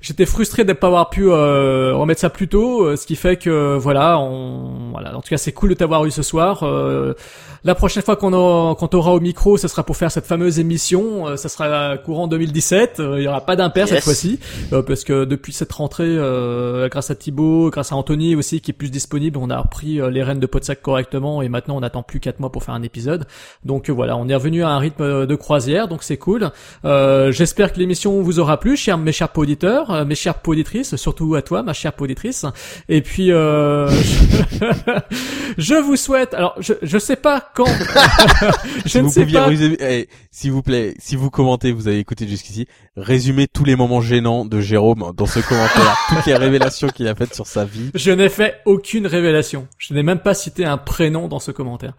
j'étais 0.00 0.26
frustré 0.26 0.62
de 0.64 0.68
ne 0.68 0.74
pas 0.74 0.86
avoir 0.86 1.10
pu 1.10 1.24
euh, 1.28 1.94
remettre 1.94 2.20
ça 2.20 2.30
plus 2.30 2.48
tôt, 2.48 2.96
ce 2.96 3.06
qui 3.06 3.16
fait 3.16 3.36
que, 3.36 3.76
voilà, 3.76 4.18
on, 4.20 4.90
voilà. 4.92 5.16
En 5.16 5.20
tout 5.20 5.30
cas, 5.30 5.36
c'est 5.38 5.52
cool 5.52 5.70
de 5.70 5.74
t'avoir 5.74 6.04
eu 6.04 6.10
ce 6.10 6.22
soir. 6.22 6.62
Euh, 6.62 7.14
la 7.62 7.74
prochaine 7.74 8.02
fois 8.02 8.16
qu'on 8.16 8.32
aura, 8.32 8.74
qu'on 8.74 8.88
t'aura 8.88 9.12
au 9.12 9.20
micro, 9.20 9.58
ce 9.58 9.68
sera 9.68 9.82
pour 9.82 9.96
faire 9.96 10.10
cette 10.10 10.26
fameuse 10.26 10.58
émission. 10.58 11.28
Euh, 11.28 11.36
ça 11.36 11.48
sera 11.50 11.98
courant 11.98 12.26
2017. 12.26 13.00
Euh, 13.00 13.16
Il 13.18 13.24
y 13.24 13.28
aura 13.28 13.42
pas 13.42 13.56
impair 13.70 13.88
cette 13.88 14.04
fois-ci, 14.04 14.38
euh, 14.72 14.82
parce 14.82 15.04
que 15.04 15.24
depuis 15.24 15.52
cette 15.52 15.72
rentrée, 15.72 16.04
euh, 16.08 16.88
grâce 16.88 17.10
à 17.10 17.14
Thibaut, 17.14 17.70
grâce 17.70 17.92
à 17.92 17.96
Anthony 17.96 18.34
aussi 18.34 18.60
qui 18.60 18.70
est 18.70 18.74
plus 18.74 18.90
disponible, 18.90 19.38
on 19.38 19.50
a 19.50 19.58
repris 19.58 20.00
euh, 20.00 20.10
les 20.10 20.22
rênes 20.22 20.40
de 20.40 20.46
Podsac 20.46 20.82
correctement 20.82 21.42
et 21.42 21.48
maintenant 21.48 21.76
on 21.76 21.80
n'attend 21.80 22.02
plus 22.02 22.20
quatre 22.20 22.40
mois 22.40 22.50
pour 22.52 22.64
faire 22.64 22.74
un 22.74 22.82
épisode. 22.82 23.26
Donc 23.64 23.88
euh, 23.88 23.92
voilà, 23.92 24.16
on 24.16 24.28
est 24.28 24.34
revenu 24.34 24.62
à 24.64 24.68
un 24.70 24.78
rythme 24.78 25.02
euh, 25.02 25.26
de 25.26 25.34
croisière, 25.34 25.88
donc 25.88 26.02
c'est 26.02 26.16
cool. 26.16 26.50
Euh, 26.84 27.32
J'espère 27.32 27.72
que 27.72 27.78
l'émission 27.78 28.20
vous 28.22 28.38
aura 28.40 28.58
plu, 28.58 28.76
chers 28.76 28.98
mes 28.98 29.12
chers 29.12 29.36
auditeurs, 29.36 30.04
mes 30.04 30.14
chères 30.14 30.34
auditrices, 30.46 30.96
surtout 30.96 31.34
à 31.34 31.42
toi, 31.42 31.62
ma 31.62 31.72
chère 31.72 31.92
auditrice. 32.00 32.44
Et 32.88 33.00
puis 33.02 33.30
euh, 33.30 33.88
je 35.58 35.74
vous 35.74 35.96
souhaite. 35.96 36.34
Alors 36.34 36.54
je 36.60 36.74
je 36.82 36.98
sais 36.98 37.16
pas 37.16 37.50
quand. 37.54 37.66
je 38.84 38.88
Si 38.88 39.02
ne 39.02 39.08
sais 39.08 39.26
pas. 39.26 39.48
eh, 39.52 40.08
s'il 40.30 40.52
vous 40.52 40.62
plaît, 40.62 40.94
si 40.98 41.16
vous 41.16 41.30
commentez, 41.30 41.72
vous 41.72 41.88
avez 41.88 41.98
écouté 41.98 42.26
jusqu'ici, 42.26 42.66
résumez 42.96 43.46
tous 43.60 43.66
les 43.66 43.76
moments 43.76 44.00
gênants 44.00 44.46
de 44.46 44.58
Jérôme 44.58 45.12
dans 45.14 45.26
ce 45.26 45.38
commentaire, 45.38 45.94
toutes 46.08 46.24
les 46.24 46.34
révélations 46.34 46.88
qu'il 46.88 47.06
a 47.08 47.14
faites 47.14 47.34
sur 47.34 47.46
sa 47.46 47.66
vie. 47.66 47.90
Je 47.94 48.10
n'ai 48.10 48.30
fait 48.30 48.54
aucune 48.64 49.06
révélation. 49.06 49.66
Je 49.76 49.92
n'ai 49.92 50.02
même 50.02 50.20
pas 50.20 50.32
cité 50.32 50.64
un 50.64 50.78
prénom 50.78 51.28
dans 51.28 51.40
ce 51.40 51.50
commentaire, 51.50 51.92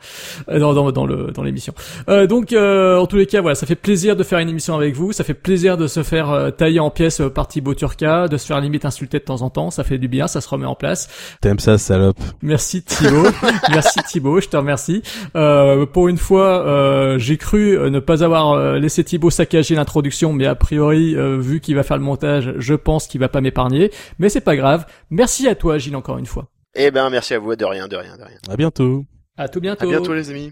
euh, 0.49 0.57
dans, 0.57 0.73
dans, 0.73 0.91
dans 0.91 1.06
le 1.06 1.30
dans 1.30 1.43
l'émission. 1.43 1.75
Euh, 2.09 2.25
donc, 2.25 2.51
euh, 2.51 2.98
en 2.98 3.06
tous 3.06 3.17
les 3.17 3.27
cas, 3.27 3.41
voilà, 3.41 3.53
ça 3.53 3.67
fait 3.67 3.75
plaisir 3.75 4.15
de 4.15 4.23
faire 4.23 4.40
une 4.40 4.49
émission 4.49 4.73
avec 4.73 4.95
vous. 4.95 5.11
Ça 5.11 5.23
fait 5.23 5.35
plaisir 5.35 5.77
de 5.77 5.85
se 5.85 6.01
faire 6.01 6.31
euh, 6.31 6.49
tailler 6.49 6.80
en 6.80 6.90
pièces 6.90 7.22
euh, 7.22 7.30
par 7.30 7.48
Thibaut 7.48 7.75
Turca, 7.75 8.27
de 8.27 8.38
se 8.38 8.48
faire 8.48 8.59
limite 8.59 8.83
insulter 8.83 9.19
de 9.19 9.23
temps 9.23 9.43
en 9.43 9.51
temps. 9.51 9.69
Ça 9.69 9.83
fait 9.83 9.99
du 9.99 10.07
bien, 10.07 10.25
ça 10.25 10.41
se 10.41 10.49
remet 10.49 10.65
en 10.65 10.73
place. 10.73 11.09
T'aimes 11.41 11.59
ça, 11.59 11.77
salope? 11.77 12.17
Merci 12.41 12.81
Thibaut, 12.81 13.27
merci 13.69 13.99
Thibaut, 14.07 14.41
je 14.41 14.48
te 14.48 14.57
remercie. 14.57 15.03
Euh, 15.35 15.85
pour 15.85 16.07
une 16.07 16.17
fois, 16.17 16.65
euh, 16.65 17.19
j'ai 17.19 17.38
cru 17.38 17.77
ne 17.77 17.99
pas 17.99 18.23
avoir 18.23 18.80
laissé 18.80 19.03
Thibaut 19.03 19.30
saccager 19.30 19.75
l'introduction, 19.75 20.33
mais 20.33 20.48
a 20.48 20.56
priori, 20.56 21.15
euh, 21.15 21.38
vu 21.51 21.59
qu'il 21.59 21.75
va 21.75 21.83
faire 21.83 21.97
le 21.97 22.03
montage, 22.03 22.53
je 22.57 22.73
pense 22.73 23.07
qu'il 23.07 23.19
va 23.19 23.30
pas 23.30 23.41
m'épargner. 23.41 23.91
Mais 24.19 24.30
c'est 24.30 24.41
pas 24.41 24.55
grave. 24.55 24.85
Merci 25.09 25.47
à 25.47 25.55
toi, 25.55 25.77
Gilles, 25.77 25.95
encore 25.95 26.17
une 26.17 26.25
fois. 26.25 26.47
Eh 26.73 26.89
ben, 26.91 27.09
merci 27.09 27.33
à 27.33 27.39
vous, 27.39 27.55
de 27.55 27.65
rien, 27.65 27.88
de 27.88 27.95
rien, 27.95 28.17
de 28.17 28.23
rien. 28.23 28.38
À 28.49 28.55
bientôt. 28.55 29.05
À 29.38 29.49
tout 29.49 29.59
bientôt. 29.59 29.85
À 29.85 29.89
bientôt 29.89 30.13
les 30.13 30.30
amis. 30.30 30.51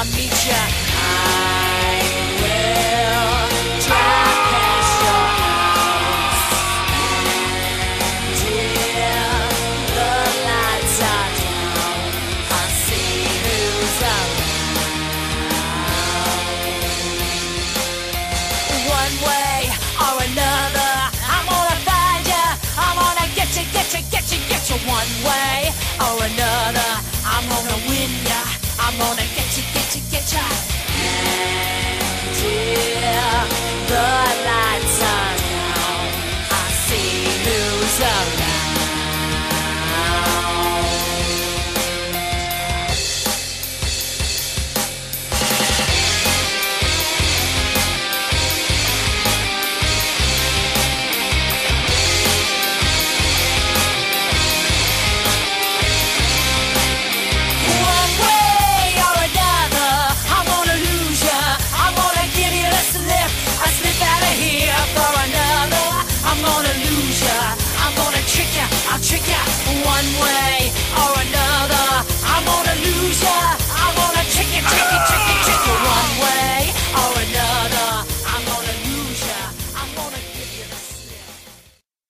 I 0.00 0.04
meet 0.16 0.39